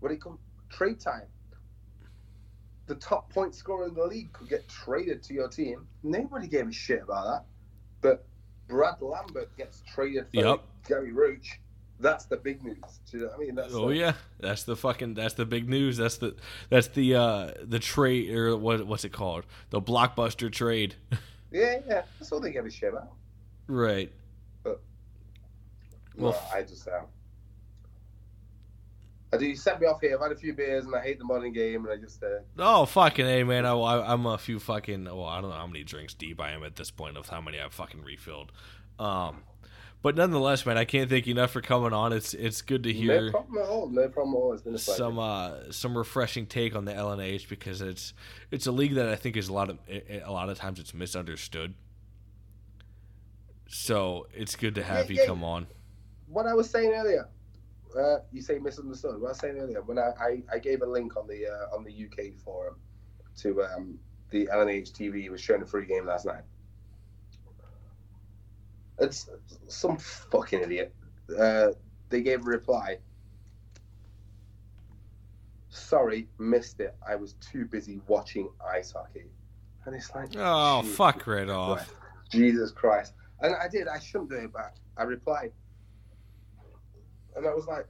when 0.00 0.12
it 0.12 0.20
comes 0.20 0.38
trade 0.70 1.00
time, 1.00 1.22
the 2.86 2.94
top 2.96 3.32
point 3.32 3.54
scorer 3.54 3.86
in 3.88 3.94
the 3.94 4.04
league 4.04 4.32
could 4.32 4.48
get 4.48 4.68
traded 4.68 5.22
to 5.24 5.34
your 5.34 5.48
team. 5.48 5.86
Nobody 6.02 6.46
gave 6.46 6.68
a 6.68 6.72
shit 6.72 7.02
about 7.02 7.24
that. 7.24 7.44
But 8.00 8.26
Brad 8.68 9.00
Lambert 9.00 9.56
gets 9.56 9.82
traded 9.92 10.26
for 10.34 10.40
Yep. 10.40 10.60
Gary 10.88 11.12
Roach. 11.12 11.60
That's 12.00 12.26
the 12.26 12.36
big 12.36 12.62
news. 12.62 12.76
Do 13.10 13.18
you 13.18 13.22
know 13.22 13.28
what 13.30 13.36
I 13.36 13.38
mean? 13.38 13.54
That's 13.54 13.74
Oh 13.74 13.90
yeah, 13.90 14.14
that's 14.40 14.64
the 14.64 14.76
fucking 14.76 15.14
that's 15.14 15.34
the 15.34 15.46
big 15.46 15.68
news. 15.68 15.96
That's 15.96 16.16
the 16.18 16.34
that's 16.68 16.88
the 16.88 17.14
uh 17.14 17.50
the 17.62 17.78
trade 17.78 18.30
or 18.34 18.56
what 18.56 18.84
what's 18.86 19.04
it 19.04 19.12
called? 19.12 19.46
The 19.70 19.80
blockbuster 19.80 20.50
trade. 20.52 20.96
yeah, 21.52 21.78
yeah. 21.88 22.02
That's 22.18 22.32
all 22.32 22.40
they 22.40 22.50
give 22.50 22.66
a 22.66 22.70
shit 22.70 22.90
about. 22.92 23.12
right. 23.68 24.10
Well, 24.64 24.78
Well, 26.16 26.48
I 26.52 26.62
just 26.62 26.86
uh, 26.88 27.00
I 29.34 29.38
do. 29.38 29.46
You 29.46 29.56
set 29.56 29.80
me 29.80 29.86
off 29.86 30.00
here. 30.00 30.14
I've 30.14 30.22
had 30.22 30.32
a 30.32 30.36
few 30.36 30.52
beers 30.54 30.84
and 30.84 30.94
I 30.94 31.00
hate 31.00 31.18
the 31.18 31.24
modern 31.24 31.52
game, 31.52 31.84
and 31.84 31.92
I 31.92 31.96
just 31.96 32.22
uh, 32.22 32.40
Oh 32.58 32.86
fucking 32.86 33.26
a 33.26 33.42
man! 33.44 33.66
I, 33.66 33.72
I, 33.74 34.12
I'm 34.12 34.24
a 34.26 34.38
few 34.38 34.58
fucking. 34.58 35.04
Well, 35.04 35.24
I 35.24 35.40
don't 35.40 35.50
know 35.50 35.56
how 35.56 35.66
many 35.66 35.84
drinks 35.84 36.14
deep 36.14 36.40
I 36.40 36.52
am 36.52 36.64
at 36.64 36.76
this 36.76 36.90
point 36.90 37.16
of 37.16 37.28
how 37.28 37.40
many 37.40 37.60
I've 37.60 37.74
fucking 37.74 38.02
refilled. 38.02 38.52
Um, 38.98 39.42
but 40.02 40.16
nonetheless, 40.16 40.66
man, 40.66 40.76
I 40.76 40.84
can't 40.84 41.08
thank 41.08 41.26
you 41.26 41.32
enough 41.32 41.50
for 41.50 41.60
coming 41.62 41.92
on. 41.92 42.12
It's 42.12 42.34
it's 42.34 42.60
good 42.62 42.82
to 42.84 42.92
hear. 42.92 43.26
no 43.26 43.30
problem 43.30 43.58
at 43.58 43.66
all. 43.68 43.88
No 43.88 44.08
problem 44.08 44.34
at 44.34 44.38
all. 44.38 44.52
It's 44.52 44.62
been 44.62 44.74
a 44.74 44.78
pleasure. 44.78 44.98
some 44.98 45.18
uh 45.18 45.70
some 45.72 45.96
refreshing 45.96 46.46
take 46.46 46.76
on 46.76 46.84
the 46.84 46.92
LNH 46.92 47.48
because 47.48 47.80
it's 47.80 48.12
it's 48.50 48.66
a 48.66 48.72
league 48.72 48.94
that 48.94 49.08
I 49.08 49.16
think 49.16 49.36
is 49.36 49.48
a 49.48 49.52
lot 49.52 49.70
of 49.70 49.78
a 49.88 50.30
lot 50.30 50.48
of 50.50 50.58
times 50.58 50.78
it's 50.78 50.92
misunderstood. 50.94 51.74
So 53.66 54.26
it's 54.34 54.56
good 54.56 54.74
to 54.76 54.82
have 54.82 55.10
Yeah, 55.10 55.16
you 55.16 55.22
yeah. 55.22 55.26
come 55.28 55.42
on. 55.42 55.66
what 56.28 56.46
I 56.46 56.54
was 56.54 56.68
saying 56.68 56.92
earlier, 56.92 57.28
uh, 57.96 58.18
you 58.32 58.42
say 58.42 58.58
misunderstood. 58.58 59.20
What 59.20 59.28
I 59.28 59.30
was 59.30 59.38
saying 59.38 59.58
earlier, 59.58 59.82
when 59.82 59.98
I, 59.98 60.10
I, 60.20 60.42
I 60.52 60.58
gave 60.58 60.82
a 60.82 60.86
link 60.86 61.16
on 61.16 61.26
the 61.26 61.46
uh, 61.46 61.76
on 61.76 61.84
the 61.84 61.90
UK 61.92 62.34
forum 62.44 62.76
to 63.38 63.62
um, 63.64 63.98
the 64.30 64.46
LNH 64.52 64.92
TV 64.92 65.28
was 65.30 65.40
showing 65.40 65.62
a 65.62 65.66
free 65.66 65.86
game 65.86 66.06
last 66.06 66.26
night. 66.26 66.42
It's 68.98 69.28
some 69.68 69.96
fucking 69.96 70.60
idiot. 70.60 70.94
Uh, 71.36 71.68
they 72.10 72.22
gave 72.22 72.40
a 72.40 72.44
reply. 72.44 72.98
Sorry, 75.68 76.28
missed 76.38 76.80
it. 76.80 76.94
I 77.06 77.16
was 77.16 77.34
too 77.34 77.64
busy 77.64 78.00
watching 78.06 78.48
ice 78.64 78.92
hockey. 78.92 79.30
And 79.84 79.94
it's 79.94 80.14
like, 80.14 80.30
Oh 80.36 80.82
fuck 80.82 81.26
right 81.26 81.48
off. 81.48 81.92
Jesus 82.30 82.70
Christ. 82.70 83.14
And 83.40 83.54
I 83.56 83.68
did. 83.68 83.88
I 83.88 83.98
shouldn't 83.98 84.30
do 84.30 84.36
it 84.36 84.52
but 84.52 84.76
I 84.96 85.02
replied. 85.02 85.52
And 87.36 87.46
I 87.46 87.54
was 87.54 87.66
like, 87.66 87.86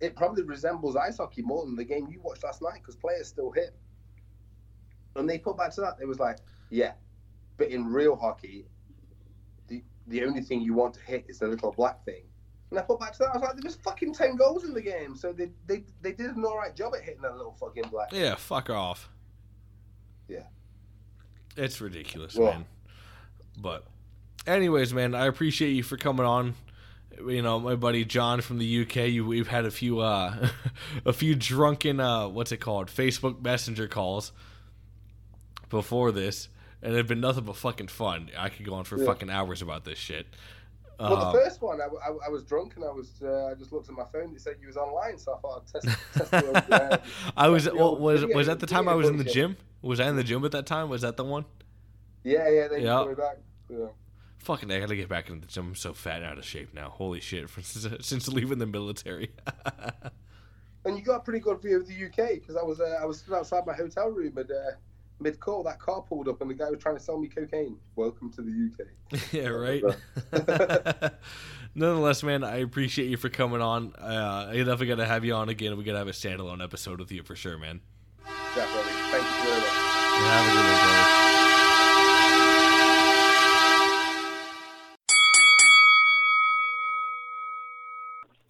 it 0.00 0.16
probably 0.16 0.42
resembles 0.42 0.96
ice 0.96 1.18
hockey 1.18 1.42
more 1.42 1.64
than 1.64 1.76
the 1.76 1.84
game 1.84 2.08
you 2.10 2.20
watched 2.20 2.42
last 2.44 2.60
night 2.62 2.80
because 2.80 2.96
players 2.96 3.28
still 3.28 3.50
hit. 3.52 3.74
And 5.14 5.28
they 5.28 5.38
put 5.38 5.56
back 5.56 5.72
to 5.74 5.80
that. 5.82 5.96
It 6.00 6.06
was 6.06 6.18
like, 6.18 6.38
yeah, 6.70 6.92
but 7.58 7.68
in 7.68 7.86
real 7.86 8.16
hockey, 8.16 8.66
the 9.68 9.82
the 10.08 10.24
only 10.24 10.40
thing 10.40 10.60
you 10.60 10.74
want 10.74 10.94
to 10.94 11.00
hit 11.02 11.26
is 11.28 11.38
the 11.38 11.46
little 11.46 11.72
black 11.72 12.04
thing. 12.04 12.22
And 12.70 12.78
I 12.78 12.82
put 12.82 12.98
back 12.98 13.12
to 13.12 13.18
that. 13.20 13.28
I 13.28 13.32
was 13.34 13.42
like, 13.42 13.52
there 13.54 13.62
was 13.62 13.76
fucking 13.76 14.14
ten 14.14 14.36
goals 14.36 14.64
in 14.64 14.72
the 14.72 14.80
game, 14.80 15.14
so 15.14 15.32
they 15.32 15.50
they, 15.66 15.84
they 16.00 16.12
did 16.12 16.34
an 16.34 16.44
all 16.44 16.56
right 16.56 16.74
job 16.74 16.94
at 16.96 17.02
hitting 17.02 17.20
that 17.22 17.36
little 17.36 17.52
fucking 17.60 17.84
black. 17.90 18.08
Yeah, 18.12 18.34
fuck 18.34 18.70
off. 18.70 19.10
Yeah. 20.28 20.44
It's 21.56 21.80
ridiculous, 21.80 22.34
Well- 22.34 22.52
man. 22.52 22.64
But 23.58 23.84
anyways, 24.46 24.94
man, 24.94 25.14
I 25.14 25.26
appreciate 25.26 25.72
you 25.72 25.82
for 25.82 25.98
coming 25.98 26.24
on. 26.24 26.54
You 27.18 27.42
know, 27.42 27.58
my 27.60 27.74
buddy 27.76 28.04
John 28.04 28.40
from 28.40 28.58
the 28.58 28.82
UK, 28.82 28.96
you, 29.08 29.26
we've 29.26 29.48
had 29.48 29.64
a 29.64 29.70
few 29.70 30.00
uh 30.00 30.48
a 31.04 31.12
few 31.12 31.34
drunken 31.34 32.00
uh 32.00 32.28
what's 32.28 32.52
it 32.52 32.58
called? 32.58 32.88
Facebook 32.88 33.42
Messenger 33.42 33.88
calls 33.88 34.32
before 35.68 36.12
this. 36.12 36.48
And 36.84 36.94
it'd 36.94 37.06
been 37.06 37.20
nothing 37.20 37.44
but 37.44 37.54
fucking 37.56 37.86
fun. 37.88 38.30
I 38.36 38.48
could 38.48 38.66
go 38.66 38.74
on 38.74 38.84
for 38.84 38.98
Yeah. 38.98 39.06
fucking 39.06 39.30
hours 39.30 39.62
about 39.62 39.84
this 39.84 39.98
shit. 39.98 40.26
Well, 40.98 41.32
the 41.32 41.38
first 41.38 41.60
one, 41.62 41.80
I, 41.80 41.86
I, 41.86 42.26
I 42.26 42.28
was 42.28 42.44
drunk 42.44 42.74
and 42.76 42.84
I 42.84 42.90
was 42.90 43.10
uh, 43.22 43.46
I 43.46 43.54
just 43.54 43.72
looked 43.72 43.88
at 43.88 43.94
my 43.94 44.04
phone. 44.12 44.34
It 44.34 44.40
said 44.40 44.56
you 44.60 44.68
was 44.68 44.76
online, 44.76 45.18
so 45.18 45.34
I 45.34 45.38
thought 45.40 45.64
I'd 45.76 45.82
test, 45.82 45.98
test 46.30 46.34
old, 46.34 46.56
uh, 46.70 46.98
I 47.36 47.48
was 47.48 47.68
well, 47.72 47.96
was 47.96 48.24
was 48.26 48.46
that 48.46 48.60
the 48.60 48.66
time 48.66 48.88
I 48.88 48.94
was 48.94 49.08
in 49.08 49.16
the 49.16 49.24
gym? 49.24 49.56
Was 49.80 49.98
I 50.00 50.08
in 50.08 50.16
the 50.16 50.22
gym 50.24 50.44
at 50.44 50.52
that 50.52 50.66
time? 50.66 50.88
Was 50.88 51.02
that 51.02 51.16
the 51.16 51.24
one? 51.24 51.44
Yeah, 52.22 52.48
yeah, 52.48 52.68
they 52.68 52.82
yeah. 52.84 53.04
me 53.04 53.14
back. 53.14 53.38
Yeah. 53.68 53.86
Fucking, 54.42 54.72
I 54.72 54.80
gotta 54.80 54.96
get 54.96 55.08
back 55.08 55.28
into 55.28 55.46
the 55.46 55.52
gym. 55.52 55.68
I'm 55.68 55.74
so 55.76 55.94
fat 55.94 56.16
and 56.16 56.24
out 56.24 56.38
of 56.38 56.44
shape 56.44 56.74
now. 56.74 56.90
Holy 56.90 57.20
shit! 57.20 57.48
Since, 57.62 58.06
since 58.06 58.28
leaving 58.28 58.58
the 58.58 58.66
military. 58.66 59.30
And 60.84 60.98
you 60.98 61.04
got 61.04 61.16
a 61.16 61.20
pretty 61.20 61.38
good 61.38 61.62
view 61.62 61.76
of 61.76 61.86
the 61.86 62.06
UK 62.06 62.40
because 62.40 62.56
I 62.56 62.62
was 62.62 62.80
uh, 62.80 62.98
I 63.00 63.04
was 63.04 63.20
stood 63.20 63.34
outside 63.34 63.64
my 63.66 63.72
hotel 63.72 64.08
room 64.08 64.36
and 64.36 64.50
uh, 64.50 64.72
mid 65.20 65.38
call 65.38 65.62
that 65.62 65.78
car 65.78 66.02
pulled 66.02 66.28
up 66.28 66.40
and 66.40 66.50
the 66.50 66.54
guy 66.54 66.68
was 66.70 66.80
trying 66.80 66.96
to 66.96 67.02
sell 67.02 67.18
me 67.18 67.28
cocaine. 67.28 67.76
Welcome 67.94 68.32
to 68.32 68.42
the 68.42 68.70
UK. 68.72 68.88
yeah, 69.32 69.46
right. 69.46 69.82
Nonetheless, 71.74 72.24
man, 72.24 72.42
I 72.42 72.56
appreciate 72.56 73.08
you 73.08 73.16
for 73.16 73.28
coming 73.28 73.62
on. 73.62 73.94
Uh, 73.94 74.48
I 74.50 74.56
definitely 74.56 74.88
gotta 74.88 75.06
have 75.06 75.24
you 75.24 75.34
on 75.34 75.48
again. 75.48 75.76
We 75.76 75.84
gotta 75.84 75.98
have 75.98 76.08
a 76.08 76.12
standalone 76.12 76.62
episode 76.62 76.98
with 76.98 77.12
you 77.12 77.22
for 77.22 77.36
sure, 77.36 77.58
man. 77.58 77.80
Definitely. 78.56 78.92
Thank 78.92 79.24
you 79.24 79.44
very 79.44 79.60
much. 79.60 79.68
have 80.24 81.31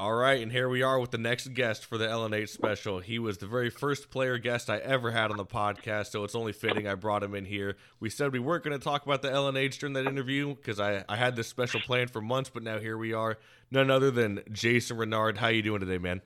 All 0.02 0.14
right, 0.14 0.42
and 0.42 0.50
here 0.50 0.68
we 0.68 0.82
are 0.82 0.98
with 0.98 1.12
the 1.12 1.18
next 1.18 1.54
guest 1.54 1.86
for 1.86 1.96
the 1.96 2.08
LNH 2.08 2.48
special. 2.48 2.98
He 2.98 3.20
was 3.20 3.38
the 3.38 3.46
very 3.46 3.70
first 3.70 4.10
player 4.10 4.36
guest 4.36 4.68
I 4.68 4.78
ever 4.78 5.12
had 5.12 5.30
on 5.30 5.36
the 5.36 5.46
podcast, 5.46 6.06
so 6.08 6.24
it's 6.24 6.34
only 6.34 6.52
fitting 6.52 6.88
I 6.88 6.96
brought 6.96 7.22
him 7.22 7.36
in 7.36 7.44
here. 7.44 7.76
We 8.00 8.10
said 8.10 8.32
we 8.32 8.40
weren't 8.40 8.64
going 8.64 8.76
to 8.76 8.82
talk 8.82 9.06
about 9.06 9.22
the 9.22 9.28
LNH 9.28 9.78
during 9.78 9.92
that 9.92 10.06
interview 10.06 10.56
because 10.56 10.80
I, 10.80 11.04
I 11.08 11.14
had 11.14 11.36
this 11.36 11.46
special 11.46 11.78
plan 11.82 12.08
for 12.08 12.20
months, 12.20 12.50
but 12.52 12.64
now 12.64 12.80
here 12.80 12.98
we 12.98 13.12
are. 13.12 13.38
None 13.70 13.92
other 13.92 14.10
than 14.10 14.40
Jason 14.50 14.96
Renard. 14.96 15.38
How 15.38 15.46
you 15.46 15.62
doing 15.62 15.78
today, 15.78 15.98
man? 15.98 16.20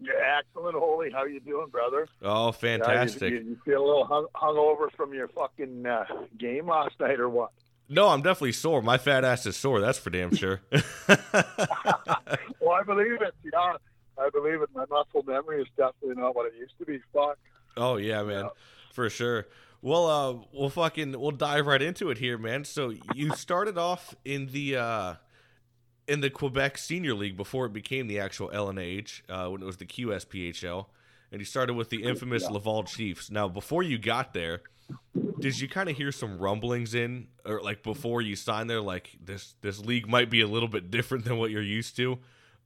You're 0.00 0.18
excellent, 0.18 0.74
Holy. 0.74 1.10
How 1.10 1.26
you 1.26 1.40
doing, 1.40 1.66
brother? 1.68 2.08
Oh, 2.22 2.44
Yeah, 2.44 2.46
you- 2.46 2.52
fantastic. 2.78 3.30
you, 3.30 3.38
you 3.40 3.58
feel 3.62 3.84
a 3.84 3.86
little 3.86 4.06
hung, 4.06 4.26
hungover 4.34 4.90
from 4.96 5.12
your 5.12 5.28
fucking 5.28 5.84
uh, 5.84 6.06
game 6.38 6.68
last 6.68 6.98
night, 6.98 7.20
or 7.20 7.28
what? 7.28 7.50
No, 7.88 8.08
I'm 8.08 8.20
definitely 8.22 8.52
sore. 8.52 8.82
My 8.82 8.98
fat 8.98 9.24
ass 9.24 9.46
is 9.46 9.56
sore. 9.56 9.80
That's 9.80 9.98
for 9.98 10.10
damn 10.10 10.34
sure. 10.34 10.60
Well, 12.60 12.76
I 12.78 12.82
believe 12.82 13.22
it. 13.22 13.34
Yeah, 13.50 13.76
I 14.18 14.28
believe 14.30 14.60
it. 14.60 14.68
My 14.74 14.84
muscle 14.90 15.22
memory 15.26 15.62
is 15.62 15.68
definitely 15.76 16.20
not 16.20 16.34
what 16.36 16.46
it 16.46 16.54
used 16.58 16.74
to 16.78 16.84
be. 16.84 16.98
Fuck. 17.14 17.38
Oh 17.78 17.96
yeah, 17.96 18.22
man, 18.22 18.44
Yeah. 18.44 18.50
for 18.92 19.08
sure. 19.08 19.46
Well, 19.80 20.06
uh, 20.06 20.44
we'll 20.52 20.68
fucking 20.68 21.18
we'll 21.18 21.30
dive 21.30 21.66
right 21.66 21.80
into 21.80 22.10
it 22.10 22.18
here, 22.18 22.36
man. 22.36 22.64
So 22.64 22.92
you 23.14 23.30
started 23.36 23.78
off 23.78 24.14
in 24.24 24.48
the 24.48 24.76
uh, 24.76 25.14
in 26.06 26.20
the 26.20 26.28
Quebec 26.28 26.76
Senior 26.76 27.14
League 27.14 27.36
before 27.38 27.64
it 27.66 27.72
became 27.72 28.06
the 28.06 28.18
actual 28.20 28.50
LNH, 28.50 29.22
uh, 29.30 29.48
when 29.50 29.62
it 29.62 29.66
was 29.66 29.78
the 29.78 29.86
QSPHL, 29.86 30.86
and 31.32 31.40
you 31.40 31.46
started 31.46 31.72
with 31.74 31.88
the 31.88 32.02
infamous 32.02 32.42
Yeah. 32.42 32.50
Laval 32.50 32.82
Chiefs. 32.84 33.30
Now, 33.30 33.48
before 33.48 33.82
you 33.82 33.96
got 33.98 34.34
there, 34.34 34.60
did 35.38 35.60
you 35.60 35.68
kind 35.68 35.88
of 35.88 35.96
hear 35.96 36.12
some 36.12 36.38
rumblings 36.38 36.94
in, 36.94 37.28
or 37.44 37.60
like 37.62 37.82
before 37.82 38.22
you 38.22 38.36
signed 38.36 38.68
there, 38.68 38.80
like 38.80 39.16
this 39.22 39.54
this 39.60 39.78
league 39.78 40.08
might 40.08 40.30
be 40.30 40.40
a 40.40 40.46
little 40.46 40.68
bit 40.68 40.90
different 40.90 41.24
than 41.24 41.38
what 41.38 41.50
you're 41.50 41.62
used 41.62 41.96
to, 41.96 42.18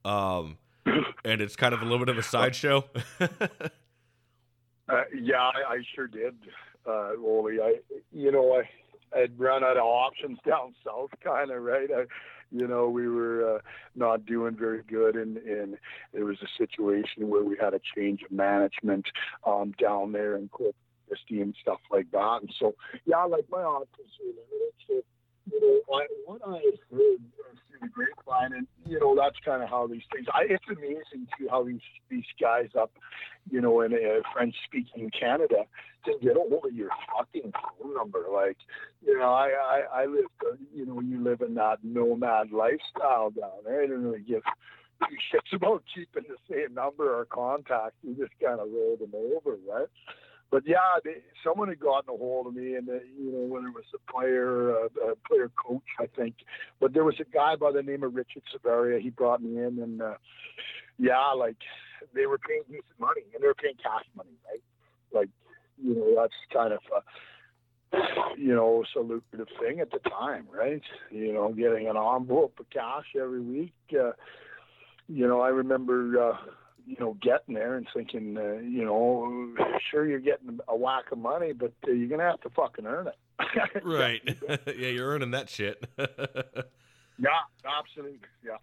um, 0.04 0.58
and 0.86 1.40
it's 1.40 1.56
kind 1.56 1.74
of 1.74 1.80
a 1.80 1.84
little 1.84 1.98
bit 1.98 2.08
of 2.08 2.18
a 2.18 2.22
sideshow. 2.22 2.84
Uh, 4.88 5.04
yeah, 5.14 5.38
I, 5.38 5.74
I 5.74 5.78
sure 5.94 6.08
did, 6.08 6.34
uh. 6.86 7.12
I, 7.12 7.76
you 8.12 8.32
know, 8.32 8.60
I 8.60 9.18
had 9.18 9.38
run 9.38 9.64
out 9.64 9.76
of 9.76 9.84
options 9.84 10.38
down 10.46 10.74
south, 10.84 11.10
kind 11.22 11.50
of 11.50 11.62
right. 11.62 11.88
I, 11.90 12.04
you 12.50 12.66
know, 12.66 12.90
we 12.90 13.08
were 13.08 13.56
uh, 13.56 13.58
not 13.94 14.26
doing 14.26 14.54
very 14.54 14.82
good, 14.82 15.16
and, 15.16 15.38
and 15.38 15.78
there 16.12 16.26
was 16.26 16.36
a 16.42 16.48
situation 16.58 17.30
where 17.30 17.42
we 17.42 17.56
had 17.58 17.72
a 17.72 17.80
change 17.96 18.22
of 18.22 18.32
management 18.32 19.06
um, 19.46 19.72
down 19.78 20.12
there 20.12 20.36
Corpus 20.48 20.74
And 21.30 21.55
stuff 21.60 21.80
like 21.90 22.10
that. 22.12 22.39
And 22.43 22.51
so, 22.59 22.74
yeah, 23.05 23.24
like 23.24 23.47
my 23.51 23.62
were 23.62 23.84
limited. 24.26 24.72
So, 24.86 25.02
you 25.51 25.60
know, 25.60 25.97
I, 25.97 26.06
what 26.26 26.40
I 26.47 26.60
heard 26.90 27.20
uh, 27.40 27.55
through 27.68 27.80
the 27.80 27.89
grapevine, 27.89 28.52
and 28.52 28.66
you 28.86 29.01
know, 29.01 29.16
that's 29.16 29.36
kind 29.44 29.62
of 29.62 29.68
how 29.68 29.86
these 29.86 30.02
things. 30.12 30.26
I, 30.32 30.44
it's 30.48 30.64
amazing 30.68 31.26
too 31.39 31.48
how 31.51 31.64
these 31.64 31.80
these 32.09 32.24
guys 32.40 32.68
up, 32.78 32.93
you 33.51 33.60
know, 33.60 33.80
in 33.80 33.93
uh, 33.93 34.22
French-speaking 34.32 35.10
Canada 35.18 35.64
can 36.05 36.18
get 36.22 36.36
a 36.36 36.40
hold 36.40 36.66
of 36.66 36.74
your 36.74 36.90
fucking 37.16 37.52
phone 37.52 37.94
number. 37.94 38.26
Like, 38.32 38.56
you 39.05 39.18
know, 39.18 39.32
I 39.32 39.48
I, 39.48 40.02
I 40.02 40.06
live, 40.06 40.26
you 40.74 40.86
know, 40.86 41.01
you 41.01 41.22
live 41.22 41.40
in 41.40 41.55
that 41.55 41.78
nomad 41.82 42.52
lifestyle 42.52 43.30
down 43.30 43.64
there. 43.64 43.82
I 43.82 43.86
don't 43.86 44.05
really 44.05 44.20
give 44.20 44.43
two 45.09 45.16
shits 45.32 45.56
about 45.56 45.82
keeping 45.93 46.24
the 46.28 46.36
same 46.48 46.74
number 46.74 47.18
or 47.18 47.24
contact. 47.24 47.97
You 48.02 48.14
just 48.14 48.32
kind 48.40 48.60
of 48.60 48.68
roll 48.70 48.97
them 48.97 49.12
over, 49.14 49.56
right? 49.68 49.89
But 50.52 50.64
yeah, 50.66 51.00
they, 51.02 51.16
someone 51.42 51.68
had 51.68 51.80
gotten 51.80 52.14
a 52.14 52.18
hold 52.18 52.46
of 52.46 52.54
me, 52.54 52.74
and 52.74 52.86
uh, 52.86 53.00
you 53.18 53.32
know, 53.32 53.46
whether 53.46 53.68
it 53.68 53.74
was 53.74 53.84
a 53.94 54.12
player, 54.12 54.70
uh, 54.70 55.12
a 55.12 55.16
player 55.26 55.50
coach, 55.56 55.80
I 55.98 56.06
think. 56.14 56.34
But 56.78 56.92
there 56.92 57.04
was 57.04 57.14
a 57.20 57.24
guy 57.24 57.56
by 57.56 57.72
the 57.72 57.82
name 57.82 58.02
of 58.02 58.14
Richard 58.14 58.42
Severia. 58.52 59.00
He 59.00 59.08
brought 59.08 59.42
me 59.42 59.56
in, 59.56 59.78
and 59.82 60.02
uh, 60.02 60.16
yeah, 60.98 61.32
like 61.34 61.56
they 62.14 62.26
were 62.26 62.36
paying 62.36 62.64
decent 62.68 63.00
money, 63.00 63.22
and 63.32 63.42
they 63.42 63.46
were 63.46 63.54
paying 63.54 63.76
cash 63.82 64.04
money, 64.14 64.36
right? 64.46 64.62
Like, 65.12 65.30
you 65.82 65.94
know, 65.94 66.20
that's 66.20 66.34
kind 66.52 66.74
of. 66.74 66.80
Uh, 66.94 67.00
you 68.38 68.54
know, 68.54 68.82
it's 68.82 68.90
a 68.96 69.00
lucrative 69.00 69.48
thing 69.60 69.80
at 69.80 69.90
the 69.90 69.98
time, 70.08 70.46
right? 70.50 70.82
You 71.10 71.32
know, 71.32 71.52
getting 71.52 71.88
an 71.88 71.96
envelope 71.96 72.54
of 72.58 72.70
cash 72.70 73.04
every 73.20 73.40
week. 73.40 73.74
Uh, 73.92 74.12
you 75.08 75.28
know, 75.28 75.40
I 75.42 75.48
remember, 75.48 76.30
uh, 76.30 76.36
you 76.86 76.96
know, 77.00 77.16
getting 77.22 77.54
there 77.54 77.76
and 77.76 77.86
thinking, 77.94 78.36
uh, 78.36 78.54
you 78.62 78.84
know, 78.84 79.54
sure 79.90 80.06
you're 80.09 80.18
getting 80.20 80.59
a 80.68 80.76
whack 80.76 81.12
of 81.12 81.18
money, 81.18 81.52
but 81.52 81.72
uh, 81.86 81.92
you're 81.92 82.09
gonna 82.09 82.22
have 82.30 82.40
to 82.42 82.50
fucking 82.50 82.86
earn 82.86 83.09
it. 83.09 83.82
right. 83.84 84.20
yeah, 84.78 84.88
you're 84.88 85.09
earning 85.09 85.30
that 85.32 85.48
shit. 85.50 85.84
Yeah, 87.18 87.28
absolutely. 87.64 88.18
Yeah. 88.44 88.56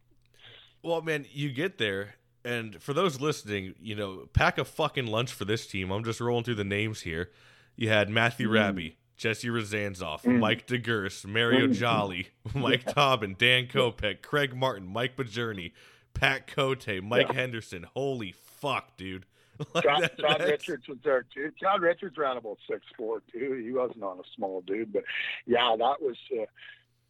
well, 0.83 1.01
man, 1.01 1.25
you 1.31 1.51
get 1.51 1.77
there, 1.77 2.15
and 2.43 2.81
for 2.81 2.93
those 2.93 3.19
listening, 3.21 3.75
you 3.81 3.95
know, 3.95 4.27
pack 4.33 4.57
a 4.57 4.65
fucking 4.65 5.07
lunch 5.07 5.31
for 5.33 5.45
this 5.45 5.67
team. 5.67 5.91
I'm 5.91 6.03
just 6.03 6.19
rolling 6.19 6.43
through 6.43 6.55
the 6.55 6.63
names 6.63 7.01
here. 7.01 7.29
You 7.75 7.89
had 7.89 8.09
Matthew 8.09 8.49
Mm. 8.49 8.53
Rabby, 8.53 8.97
Jesse 9.17 9.47
Rezansoff, 9.47 10.23
Mm. 10.23 10.39
Mike 10.39 10.67
DeGurse, 10.67 11.25
Mario 11.25 11.67
Mm. 11.67 11.73
Jolly, 11.75 12.27
Mike 12.53 12.85
Tobin, 12.85 13.35
Dan 13.37 13.67
Kopek, 13.67 14.21
Craig 14.21 14.55
Martin, 14.55 14.87
Mike 14.87 15.15
Bajurny, 15.15 15.71
Pat 16.13 16.47
Cote, 16.47 16.87
Mike 17.03 17.27
Yeah. 17.29 17.33
Henderson. 17.33 17.83
Holy 17.93 18.31
fuck, 18.33 18.95
dude. 18.97 19.25
Like, 19.73 19.83
John, 19.83 20.01
that- 20.01 20.17
John 20.17 20.39
Richards 20.41 20.87
was 20.87 20.97
there 21.03 21.25
too. 21.33 21.51
John 21.61 21.81
Richards 21.81 22.17
ran 22.17 22.37
about 22.37 22.59
six 22.69 22.81
four 22.97 23.21
too. 23.31 23.61
He 23.61 23.73
wasn't 23.73 24.03
on 24.03 24.17
a 24.17 24.23
small 24.35 24.61
dude, 24.61 24.93
but 24.93 25.03
yeah, 25.45 25.75
that 25.77 26.01
was 26.01 26.15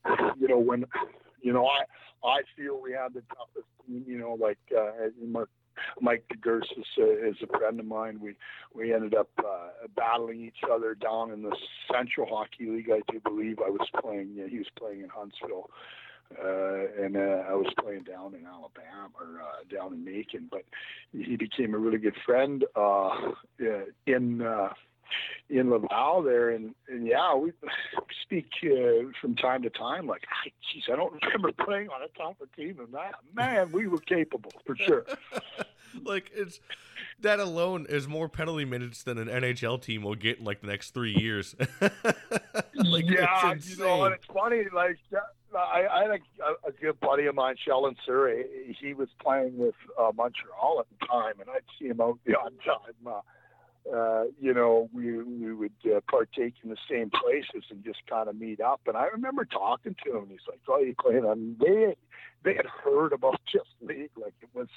uh, 0.09 0.31
you 0.39 0.47
know 0.47 0.57
when 0.57 0.85
you 1.43 1.53
know 1.53 1.67
I 1.67 1.84
I 2.27 2.41
feel 2.57 2.81
we 2.81 2.91
had 2.93 3.13
the 3.13 3.21
toughest 3.35 3.67
team. 3.85 4.03
You 4.07 4.17
know, 4.17 4.34
like 4.39 4.57
uh, 4.76 5.09
Mark, 5.23 5.51
Mike 6.01 6.23
DeGurse 6.34 6.63
is, 6.76 6.85
uh, 6.97 7.05
is 7.27 7.35
a 7.43 7.57
friend 7.57 7.80
of 7.80 7.85
mine. 7.85 8.19
We 8.19 8.34
we 8.73 8.95
ended 8.95 9.13
up 9.13 9.30
uh, 9.38 9.67
battling 9.95 10.41
each 10.41 10.63
other 10.71 10.95
down 10.95 11.31
in 11.31 11.43
the 11.43 11.55
Central 11.93 12.26
Hockey 12.27 12.65
League. 12.67 12.89
I 12.91 13.01
do 13.11 13.19
believe 13.19 13.59
I 13.63 13.69
was 13.69 13.88
playing. 14.01 14.31
Yeah, 14.35 14.47
he 14.47 14.57
was 14.57 14.67
playing 14.76 15.01
in 15.01 15.09
Huntsville. 15.09 15.69
Uh, 16.38 17.03
and 17.03 17.18
uh, 17.18 17.43
I 17.49 17.56
was 17.56 17.73
playing 17.80 18.03
down 18.03 18.35
in 18.35 18.45
Alabama 18.45 19.10
or 19.19 19.41
uh, 19.41 19.76
down 19.76 19.93
in 19.93 20.06
Macon, 20.06 20.47
but 20.51 20.64
he 21.11 21.35
became 21.35 21.73
a 21.73 21.77
really 21.77 21.97
good 21.97 22.15
friend 22.26 22.64
uh, 22.76 23.07
uh, 23.07 23.85
in 24.06 24.41
uh, 24.41 24.69
in 25.49 25.72
Laval 25.72 26.22
there, 26.22 26.51
and, 26.51 26.76
and 26.88 27.07
yeah, 27.07 27.34
we 27.35 27.51
speak 28.22 28.47
uh, 28.64 29.10
from 29.19 29.35
time 29.35 29.64
to 29.64 29.69
time. 29.69 30.06
Like, 30.06 30.23
"Ah, 30.31 30.49
geez, 30.72 30.84
I 30.91 30.95
don't 30.95 31.14
remember 31.23 31.51
playing 31.51 31.89
on 31.89 32.01
a 32.03 32.07
tougher 32.18 32.47
team 32.56 32.77
than 32.77 32.91
that. 32.91 33.15
Man, 33.34 33.72
we 33.72 33.88
were 33.88 33.97
capable 33.99 34.51
for 34.65 34.76
sure. 34.76 35.06
like 36.03 36.31
it's 36.35 36.60
that 37.19 37.39
alone 37.39 37.88
is 37.89 38.07
more 38.07 38.30
penalty 38.30 38.65
minutes 38.65 39.03
than 39.03 39.18
an 39.18 39.27
NHL 39.27 39.81
team 39.81 40.03
will 40.03 40.15
get 40.15 40.39
in 40.39 40.45
like 40.45 40.61
the 40.61 40.68
next 40.68 40.91
three 40.91 41.15
years. 41.15 41.56
like 41.81 43.10
yeah, 43.10 43.51
it's 43.51 43.69
you 43.72 43.84
know, 43.84 44.03
and 44.03 44.15
it's 44.15 44.26
funny. 44.26 44.65
Like, 44.73 44.97
I, 45.55 45.85
I 45.91 46.01
had 46.03 46.11
a, 46.11 46.69
a 46.69 46.71
good 46.71 46.99
buddy 46.99 47.26
of 47.26 47.35
mine, 47.35 47.55
Sheldon 47.65 47.95
Souray. 48.07 48.43
He 48.80 48.93
was 48.93 49.09
playing 49.21 49.57
with 49.57 49.76
uh, 49.99 50.11
Montreal 50.15 50.80
at 50.80 50.85
the 50.89 51.05
time, 51.07 51.39
and 51.39 51.49
I'd 51.49 51.61
see 51.80 51.88
him 51.88 52.01
out 52.01 52.19
the 52.26 52.35
odd 52.38 52.53
time. 52.65 52.95
Uh, 53.05 53.21
uh, 53.93 54.26
you 54.39 54.53
know, 54.53 54.89
we 54.93 55.23
we 55.23 55.53
would 55.53 55.71
uh, 55.85 55.99
partake 56.09 56.53
in 56.63 56.69
the 56.69 56.77
same 56.89 57.09
places 57.09 57.63
and 57.71 57.84
just 57.84 57.99
kind 58.09 58.30
of 58.30 58.35
meet 58.35 58.61
up. 58.61 58.81
And 58.85 58.95
I 58.95 59.05
remember 59.05 59.45
talking 59.45 59.95
to 60.05 60.17
him. 60.17 60.27
He's 60.30 60.39
like, 60.47 60.59
"Oh, 60.67 60.80
you 60.80 60.93
playing 61.01 61.26
on?" 61.26 61.55
They 61.59 61.95
they 62.43 62.55
had 62.55 62.67
heard 62.67 63.13
about 63.13 63.39
just 63.51 63.69
league, 63.81 64.11
like 64.21 64.34
it 64.41 64.49
was. 64.53 64.67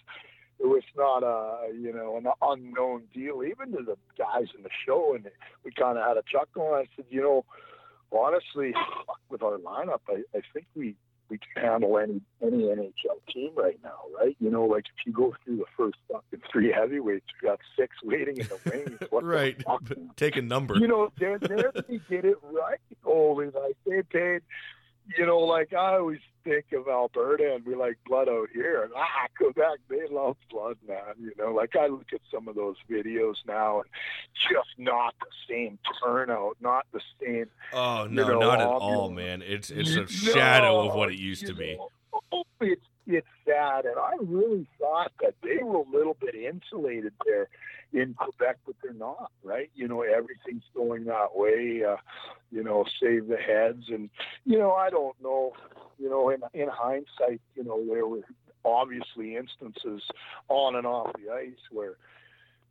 It 0.61 0.67
was 0.67 0.85
not 0.97 1.25
a 1.25 1.75
you 1.75 1.93
know 1.93 2.17
an 2.17 2.27
unknown 2.41 3.03
deal 3.13 3.43
even 3.43 3.73
to 3.73 3.83
the 3.83 3.97
guys 4.17 4.47
in 4.57 4.63
the 4.63 4.71
show, 4.87 5.15
and 5.15 5.29
we 5.65 5.73
kind 5.73 5.99
of 5.99 6.05
had 6.07 6.17
a 6.17 6.23
chuckle. 6.31 6.75
And 6.75 6.87
I 6.87 6.89
said, 6.95 7.07
you 7.11 7.21
know, 7.21 7.45
honestly, 8.13 8.75
with 9.29 9.43
our 9.43 9.59
lineup, 9.59 10.01
I, 10.09 10.23
I 10.37 10.43
think 10.53 10.67
we 10.75 10.95
we 11.29 11.39
can 11.39 11.63
handle 11.63 11.99
any 11.99 12.21
any 12.43 12.65
NHL 12.65 13.33
team 13.33 13.53
right 13.57 13.79
now, 13.83 13.99
right? 14.21 14.37
You 14.39 14.51
know, 14.51 14.65
like 14.65 14.85
if 14.85 15.07
you 15.07 15.13
go 15.13 15.35
through 15.45 15.57
the 15.57 15.65
first 15.77 15.97
fucking 16.11 16.43
three 16.53 16.71
heavyweights, 16.71 17.27
we 17.41 17.49
got 17.49 17.59
six 17.79 17.97
waiting 18.05 18.37
in 18.37 18.49
the 18.49 18.71
wings. 18.71 18.99
What 19.11 19.23
the 19.23 19.27
right. 19.27 19.65
man? 19.67 20.11
Take 20.17 20.37
a 20.37 20.43
number. 20.43 20.77
You 20.77 20.89
know, 20.89 21.11
there, 21.19 21.39
there 21.39 21.73
they 21.89 22.01
did 22.11 22.25
it 22.25 22.37
right. 22.43 22.79
Holy, 23.03 23.47
like 23.47 23.77
they 23.87 24.03
paid. 24.03 24.43
You 25.19 25.27
know, 25.27 25.39
like 25.41 25.73
I 25.73 25.97
always 25.97 26.21
think 26.45 26.67
of 26.73 26.89
Alberta 26.89 27.55
and 27.55 27.65
we 27.67 27.75
like 27.75 27.99
blood 28.07 28.29
out 28.29 28.49
here, 28.53 28.83
and 28.85 28.93
ah, 28.97 29.27
Quebec, 29.37 29.79
they 29.89 30.07
love 30.11 30.37
blood, 30.51 30.77
man. 30.87 31.15
You 31.21 31.33
know, 31.39 31.53
like 31.53 31.77
I 31.77 31.87
look 31.87 32.07
at 32.13 32.21
some 32.33 32.49
of 32.49 32.55
those 32.55 32.77
videos 32.91 33.37
now, 33.47 33.81
and 33.81 33.89
just 34.35 34.71
not 34.79 35.15
the 35.21 35.27
same 35.49 35.79
turnout, 36.03 36.57
not 36.61 36.87
the 36.93 37.01
same. 37.21 37.47
oh 37.73 38.05
you 38.05 38.11
no, 38.11 38.29
know, 38.29 38.39
not 38.41 38.61
at 38.61 38.67
all, 38.67 39.11
man. 39.11 39.43
It's 39.43 39.71
it's 39.71 39.97
a 39.97 40.07
shadow 40.33 40.89
of 40.89 40.95
what 40.95 41.11
it 41.11 41.19
used 41.19 41.43
you 41.43 41.49
to 41.49 41.55
be. 41.55 41.77
know, 41.77 41.89
oh, 42.33 42.45
It's 42.61 42.87
it's 43.07 43.27
sad. 43.45 43.85
And 43.85 43.97
I 43.99 44.13
really 44.23 44.67
thought 44.79 45.13
that 45.21 45.35
they 45.43 45.63
were 45.63 45.79
a 45.79 45.91
little 45.91 46.17
bit 46.21 46.35
insulated 46.35 47.13
there 47.25 47.49
in 47.93 48.15
Quebec, 48.15 48.59
but 48.65 48.75
they're 48.83 48.93
not, 48.93 49.31
right? 49.43 49.71
You 49.75 49.89
know, 49.89 50.03
everything's 50.03 50.65
going 50.75 51.05
that 51.05 51.35
way. 51.35 51.83
Uh, 51.89 51.97
you 52.51 52.63
know, 52.63 52.85
save 53.03 53.29
the 53.29 53.37
heads, 53.37 53.85
and 53.89 54.09
you 54.45 54.59
know, 54.59 54.73
I 54.73 54.91
don't 54.91 55.17
know. 55.23 55.53
You 55.99 56.09
know, 56.11 56.31
in 56.31 56.41
in 56.55 56.69
hindsight, 56.69 57.41
you 57.55 57.65
know, 57.65 57.85
there 57.87 58.07
were 58.07 58.23
obviously 58.65 59.37
instances 59.37 60.03
on 60.49 60.77
and 60.77 60.87
off 60.87 61.13
the 61.15 61.33
ice 61.33 61.59
where 61.71 61.95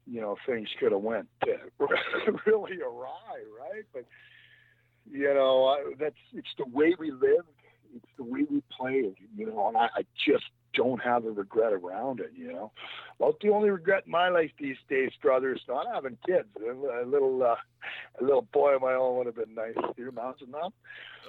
you 0.07 0.21
know 0.21 0.37
things 0.45 0.69
could 0.79 0.91
have 0.91 1.01
went 1.01 1.27
really 2.45 2.81
awry, 2.81 3.43
right? 3.59 3.85
But 3.93 4.05
you 5.09 5.33
know, 5.33 5.77
that's 5.99 6.15
it's 6.33 6.47
the 6.57 6.65
way 6.65 6.95
we 6.97 7.11
live. 7.11 7.45
It's 7.95 8.05
the 8.17 8.23
way 8.23 8.41
we 8.49 8.63
play. 8.75 8.93
it, 8.93 9.15
You 9.35 9.47
know, 9.47 9.67
and 9.67 9.77
I, 9.77 9.89
I 9.95 10.05
just 10.25 10.45
don't 10.73 11.01
have 11.01 11.25
a 11.25 11.31
regret 11.31 11.73
around 11.73 12.19
it. 12.19 12.31
You 12.35 12.53
know, 12.53 12.71
well, 13.19 13.35
the 13.41 13.49
only 13.49 13.69
regret 13.69 14.03
in 14.05 14.11
my 14.11 14.29
life 14.29 14.51
these 14.59 14.77
days, 14.89 15.11
brother, 15.21 15.53
is 15.53 15.61
not 15.67 15.87
having 15.93 16.17
kids. 16.25 16.47
A 16.57 17.05
little, 17.05 17.43
uh, 17.43 17.55
a 18.19 18.23
little 18.23 18.47
boy 18.53 18.75
of 18.75 18.81
my 18.81 18.93
own 18.93 19.17
would 19.17 19.25
have 19.25 19.35
been 19.35 19.55
nice. 19.55 19.75
Your 19.97 20.11
mountain 20.11 20.51
now. 20.51 20.71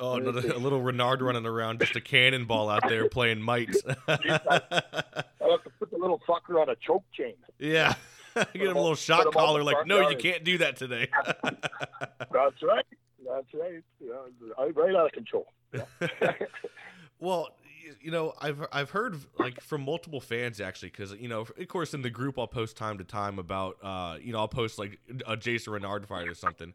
Oh, 0.01 0.15
another, 0.15 0.49
a 0.55 0.59
little 0.59 0.81
Renard 0.81 1.23
running 1.23 1.47
around, 1.47 1.81
just 1.81 1.97
a 1.97 2.01
cannonball 2.01 2.69
out 2.69 2.89
there 2.89 3.09
playing 3.09 3.43
mites. 3.43 3.83
I 4.09 4.13
have 4.13 5.65
to 5.65 5.71
put 5.79 5.91
the 5.91 5.99
little 5.99 6.21
fucker 6.29 6.61
on 6.61 6.69
a 6.69 6.77
choke 6.77 7.05
chain. 7.13 7.35
Yeah. 7.59 7.95
Get 8.35 8.55
him 8.55 8.77
a 8.77 8.81
little 8.81 8.95
shot 8.95 9.31
collar, 9.33 9.63
like, 9.63 9.87
no, 9.87 10.09
you 10.09 10.17
can't 10.17 10.43
do 10.43 10.59
that 10.59 10.77
today. 10.77 11.09
That's 11.43 12.63
right. 12.63 12.87
That's 13.29 13.47
right. 13.55 13.83
Yeah, 14.01 14.65
right 14.75 14.95
out 14.95 15.07
of 15.07 15.13
control. 15.13 15.47
Well, 17.23 17.51
you 18.01 18.11
know, 18.11 18.33
I've 18.41 18.67
I've 18.73 18.91
heard 18.91 19.17
like 19.39 19.61
from 19.61 19.85
multiple 19.85 20.21
fans 20.21 20.61
actually, 20.61 20.91
because 20.91 21.13
you 21.13 21.29
know, 21.29 21.43
of 21.43 21.69
course, 21.69 21.95
in 21.95 22.03
the 22.03 22.11
group 22.11 22.37
I'll 22.37 22.49
post 22.49 22.77
time 22.77 22.99
to 22.99 23.05
time 23.05 23.39
about, 23.39 23.77
uh, 23.81 24.17
you 24.21 24.33
know, 24.33 24.41
I'll 24.41 24.49
post 24.49 24.77
like 24.77 24.99
a 25.25 25.37
Jason 25.37 25.73
Renard 25.73 26.09
fight 26.09 26.27
or 26.27 26.35
something, 26.35 26.75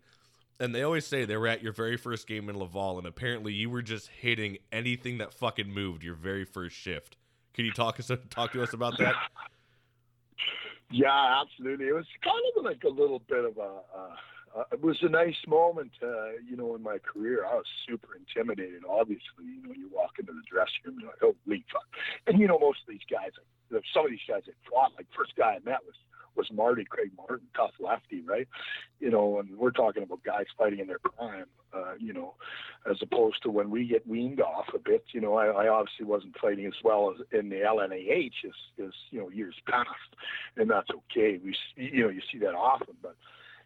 and 0.58 0.74
they 0.74 0.84
always 0.84 1.06
say 1.06 1.26
they 1.26 1.36
were 1.36 1.50
at 1.50 1.62
your 1.62 1.74
very 1.74 1.98
first 1.98 2.28
game 2.28 2.48
in 2.48 2.58
Laval, 2.58 2.98
and 2.98 3.06
apparently 3.06 3.52
you 3.52 3.70
were 3.70 3.82
just 3.82 4.08
hitting 4.08 4.58
anything 4.72 5.18
that 5.18 5.34
fucking 5.34 5.70
moved 5.70 6.02
your 6.02 6.16
very 6.16 6.46
first 6.46 6.78
shift. 6.78 7.18
Can 7.54 7.66
you 7.66 7.74
talk 7.74 8.00
us 8.00 8.10
talk 8.30 8.54
to 8.54 8.64
us 8.64 8.72
about 8.72 8.98
that? 9.00 9.16
Yeah, 10.90 11.42
absolutely. 11.42 11.88
It 11.88 11.94
was 11.94 12.06
kind 12.24 12.42
of 12.56 12.64
like 12.64 12.86
a 12.86 12.90
little 12.90 13.20
bit 13.28 13.44
of 13.44 13.58
a. 13.58 13.82
Uh, 13.94 14.16
uh, 14.58 14.64
it 14.72 14.82
was 14.82 14.98
a 15.02 15.10
nice 15.10 15.38
moment, 15.48 15.92
uh, 16.02 16.32
you 16.50 16.58
know, 16.58 16.76
in 16.76 16.82
my 16.82 16.98
career. 16.98 17.46
I 17.46 17.56
was 17.56 17.66
super 17.88 18.10
intimidated. 18.16 18.82
Obviously, 18.90 19.46
you 19.46 19.62
know, 19.62 19.74
you 19.76 19.90
walk 19.94 20.14
into 20.20 20.32
the 20.32 20.42
dressing 20.50 20.82
room, 20.86 20.98
you're 21.00 21.10
like, 21.10 21.24
"Oh, 21.24 21.36
leap 21.46 21.66
fuck!" 21.72 21.86
And 22.26 22.40
you 22.40 22.48
know, 22.48 22.58
most 22.58 22.80
of 22.88 22.90
these 22.90 23.06
guys, 23.10 23.32
like, 23.72 23.84
some 23.94 24.06
of 24.06 24.12
these 24.12 24.26
guys 24.28 24.44
that 24.48 24.56
fought, 24.70 24.94
like 24.98 25.06
first 25.16 25.36
guy 25.36 25.58
I 25.58 25.70
met 25.70 25.86
was 25.86 25.96
was 26.38 26.48
Marty 26.52 26.86
Craig 26.86 27.12
Martin, 27.18 27.48
tough 27.56 27.72
lefty, 27.80 28.22
right? 28.22 28.48
You 29.00 29.10
know, 29.10 29.40
and 29.40 29.58
we're 29.58 29.72
talking 29.72 30.04
about 30.04 30.24
guys 30.24 30.46
fighting 30.58 30.80
in 30.80 30.88
their 30.88 31.00
prime, 31.00 31.46
uh, 31.74 31.96
you 32.00 32.14
know, 32.14 32.36
as 32.90 32.98
opposed 33.02 33.42
to 33.44 33.50
when 33.50 33.70
we 33.72 33.88
get 33.88 34.08
weaned 34.08 34.40
off 34.40 34.68
a 34.74 34.80
bit. 34.80 35.04
You 35.14 35.22
know, 35.22 35.36
I, 35.36 35.48
I 35.48 35.68
obviously 35.68 36.06
wasn't 36.06 36.38
fighting 36.40 36.68
as 36.68 36.74
well 36.84 37.14
as 37.14 37.26
in 37.38 37.50
the 37.50 37.58
LNAH 37.58 38.46
as, 38.46 38.86
as 38.86 38.94
you 39.10 39.20
know 39.20 39.30
years 39.30 39.56
past, 39.68 39.90
and 40.56 40.70
that's 40.70 40.90
okay. 40.90 41.40
We 41.44 41.56
you 41.76 42.04
know 42.04 42.10
you 42.10 42.22
see 42.32 42.40
that 42.40 42.54
often, 42.56 42.96
but 43.02 43.16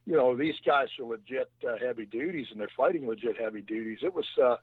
you 0.05 0.15
know, 0.15 0.35
these 0.35 0.55
guys 0.65 0.87
are 0.99 1.05
legit 1.05 1.51
uh, 1.67 1.75
heavy 1.79 2.05
duties 2.05 2.47
and 2.51 2.59
they're 2.59 2.69
fighting 2.75 3.07
legit 3.07 3.39
heavy 3.39 3.61
duties. 3.61 3.99
It 4.01 4.13
was, 4.13 4.25
uh, 4.43 4.55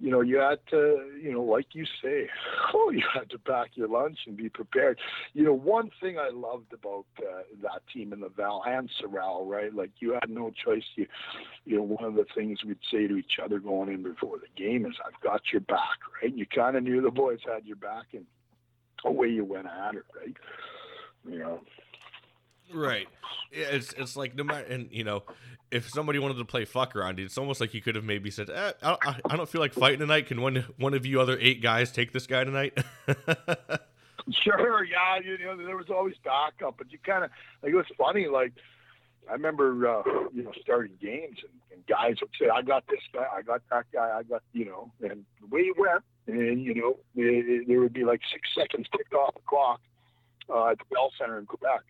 you 0.00 0.10
know, 0.10 0.22
you 0.22 0.38
had 0.38 0.58
to, 0.70 1.10
you 1.22 1.32
know, 1.32 1.42
like 1.42 1.66
you 1.72 1.84
say, 2.02 2.28
oh, 2.74 2.90
you 2.90 3.02
had 3.14 3.28
to 3.30 3.38
pack 3.38 3.70
your 3.74 3.88
lunch 3.88 4.18
and 4.26 4.36
be 4.36 4.48
prepared. 4.48 4.98
You 5.34 5.44
know, 5.44 5.52
one 5.52 5.90
thing 6.00 6.18
I 6.18 6.30
loved 6.32 6.72
about 6.72 7.04
uh, 7.18 7.42
that 7.62 7.82
team 7.92 8.14
in 8.14 8.22
Laval 8.22 8.62
and 8.66 8.90
Sorel, 8.98 9.46
right? 9.46 9.74
Like 9.74 9.90
you 9.98 10.14
had 10.14 10.30
no 10.30 10.50
choice. 10.64 10.84
You, 10.94 11.06
you 11.66 11.76
know, 11.76 11.82
one 11.82 12.04
of 12.04 12.14
the 12.14 12.26
things 12.34 12.60
we'd 12.64 12.78
say 12.90 13.06
to 13.06 13.16
each 13.16 13.38
other 13.42 13.58
going 13.58 13.90
in 13.90 14.02
before 14.02 14.38
the 14.38 14.62
game 14.62 14.86
is, 14.86 14.94
I've 15.04 15.20
got 15.22 15.42
your 15.52 15.60
back, 15.60 15.98
right? 16.22 16.34
You 16.34 16.46
kind 16.46 16.74
of 16.74 16.84
knew 16.84 17.02
the 17.02 17.10
boys 17.10 17.40
had 17.46 17.66
your 17.66 17.76
back 17.76 18.06
and 18.14 18.24
away 19.04 19.28
you 19.28 19.44
went 19.44 19.66
at 19.66 19.94
it, 19.94 20.04
right? 20.18 20.36
You 21.28 21.38
know. 21.38 21.60
Right. 22.72 23.08
It's 23.52 23.92
it's 23.92 24.16
like 24.16 24.34
no 24.34 24.44
matter, 24.44 24.66
and 24.66 24.88
you 24.90 25.04
know, 25.04 25.22
if 25.70 25.88
somebody 25.88 26.18
wanted 26.18 26.38
to 26.38 26.44
play 26.44 26.64
fuck 26.64 26.96
around, 26.96 27.18
it's 27.18 27.38
almost 27.38 27.60
like 27.60 27.74
you 27.74 27.80
could 27.80 27.94
have 27.94 28.04
maybe 28.04 28.30
said, 28.30 28.50
eh, 28.50 28.72
I, 28.82 29.20
I 29.28 29.36
don't 29.36 29.48
feel 29.48 29.60
like 29.60 29.72
fighting 29.72 30.00
tonight. 30.00 30.26
Can 30.26 30.40
one 30.40 30.64
one 30.76 30.94
of 30.94 31.06
you 31.06 31.20
other 31.20 31.38
eight 31.40 31.62
guys 31.62 31.90
take 31.92 32.12
this 32.12 32.26
guy 32.26 32.44
tonight? 32.44 32.76
sure. 34.30 34.84
Yeah. 34.84 35.18
You 35.24 35.38
know, 35.38 35.56
there 35.56 35.76
was 35.76 35.90
always 35.90 36.14
backup, 36.24 36.76
but 36.78 36.90
you 36.92 36.98
kind 37.04 37.24
of 37.24 37.30
like 37.62 37.72
it 37.72 37.76
was 37.76 37.86
funny. 37.96 38.26
Like 38.26 38.52
I 39.28 39.32
remember, 39.32 39.88
uh, 39.88 40.02
you 40.32 40.42
know, 40.42 40.52
starting 40.60 40.92
games 41.00 41.38
and, 41.42 41.52
and 41.72 41.86
guys 41.86 42.16
would 42.20 42.30
say, 42.40 42.48
"I 42.48 42.62
got 42.62 42.84
this 42.88 43.00
guy, 43.12 43.26
I 43.32 43.42
got 43.42 43.62
that 43.70 43.86
guy, 43.92 44.18
I 44.18 44.22
got," 44.22 44.42
you 44.52 44.64
know, 44.64 44.92
and 45.02 45.24
the 45.40 45.46
way 45.48 45.62
it 45.62 45.76
went, 45.78 46.04
and 46.26 46.62
you 46.62 46.74
know, 46.74 46.96
it, 47.16 47.66
there 47.66 47.80
would 47.80 47.92
be 47.92 48.04
like 48.04 48.20
six 48.32 48.48
seconds 48.56 48.86
ticked 48.96 49.14
off 49.14 49.34
the 49.34 49.40
clock 49.48 49.80
uh, 50.48 50.68
at 50.68 50.78
the 50.78 50.84
Bell 50.90 51.10
Center 51.18 51.38
in 51.38 51.46
Quebec, 51.46 51.80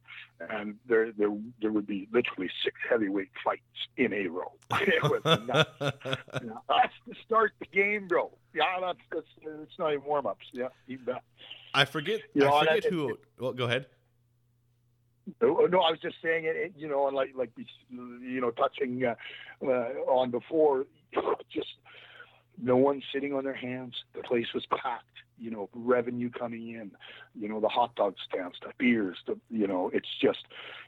and 0.50 0.76
there 0.88 1.12
there 1.12 1.30
there 1.60 1.72
would 1.72 1.86
be 1.86 2.08
literally 2.12 2.50
six 2.64 2.76
heavyweight 2.88 3.30
fights 3.44 3.62
in 3.96 4.12
a 4.12 4.26
row. 4.28 4.52
it 4.72 5.02
was 5.02 5.22
nuts. 5.46 5.70
you 6.42 6.48
know, 6.48 6.60
that's 6.68 6.94
to 7.08 7.14
start 7.24 7.52
the 7.58 7.66
game, 7.66 8.08
bro. 8.08 8.30
Yeah, 8.54 8.64
that's 8.80 8.98
that's 9.12 9.26
it's 9.62 9.78
not 9.78 9.92
even 9.92 10.04
warm 10.04 10.26
ups. 10.26 10.46
Yeah, 10.52 10.68
you 10.86 10.98
bet. 10.98 11.22
I 11.74 11.84
forget. 11.84 12.20
You 12.34 12.42
know, 12.42 12.54
I 12.54 12.64
forget 12.66 12.82
that, 12.84 12.92
who. 12.92 13.08
It, 13.10 13.16
well, 13.38 13.52
go 13.52 13.64
ahead. 13.64 13.86
No, 15.40 15.66
no, 15.66 15.80
I 15.80 15.90
was 15.90 15.98
just 16.00 16.16
saying 16.22 16.44
it. 16.46 16.72
You 16.76 16.88
know, 16.88 17.08
and 17.08 17.16
like 17.16 17.32
like 17.34 17.50
you 17.90 18.40
know, 18.40 18.50
touching 18.52 19.04
uh, 19.04 19.14
uh, 19.62 19.90
on 20.08 20.30
before, 20.30 20.86
just 21.52 21.68
no 22.60 22.76
one 22.76 23.02
sitting 23.12 23.32
on 23.34 23.44
their 23.44 23.54
hands. 23.54 23.94
The 24.14 24.22
place 24.22 24.46
was 24.54 24.64
packed. 24.66 25.04
You 25.38 25.50
know, 25.50 25.68
revenue 25.74 26.30
coming 26.30 26.68
in. 26.68 26.90
You 27.34 27.48
know, 27.48 27.60
the 27.60 27.68
hot 27.68 27.94
dog 27.94 28.14
stands, 28.28 28.56
the 28.62 28.72
beers. 28.78 29.18
The 29.26 29.38
you 29.50 29.66
know, 29.66 29.90
it's 29.92 30.08
just, 30.20 30.44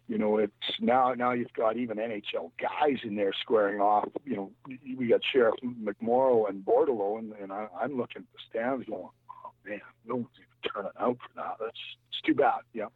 you 0.06 0.18
know, 0.18 0.38
it's 0.38 0.52
now 0.80 1.14
now 1.14 1.32
you've 1.32 1.52
got 1.52 1.76
even 1.76 1.98
NHL 1.98 2.50
guys 2.60 2.98
in 3.04 3.16
there 3.16 3.32
squaring 3.40 3.80
off. 3.80 4.08
You 4.24 4.36
know, 4.36 4.50
we 4.96 5.08
got 5.08 5.20
Sheriff 5.32 5.54
McMorrow 5.62 6.48
and 6.48 6.64
Bordeleau, 6.64 7.18
and, 7.18 7.32
and 7.34 7.52
I, 7.52 7.68
I'm 7.78 7.96
looking 7.96 8.22
at 8.22 8.32
the 8.32 8.38
stands 8.48 8.86
going, 8.86 9.08
oh 9.30 9.50
man, 9.66 9.80
no 10.06 10.16
one's 10.16 10.28
even 10.36 10.72
turning 10.72 10.92
out 10.98 11.18
for 11.18 11.34
that. 11.36 11.56
That's 11.60 11.78
it's 12.10 12.20
too 12.26 12.34
bad. 12.34 12.60
Yeah. 12.72 12.86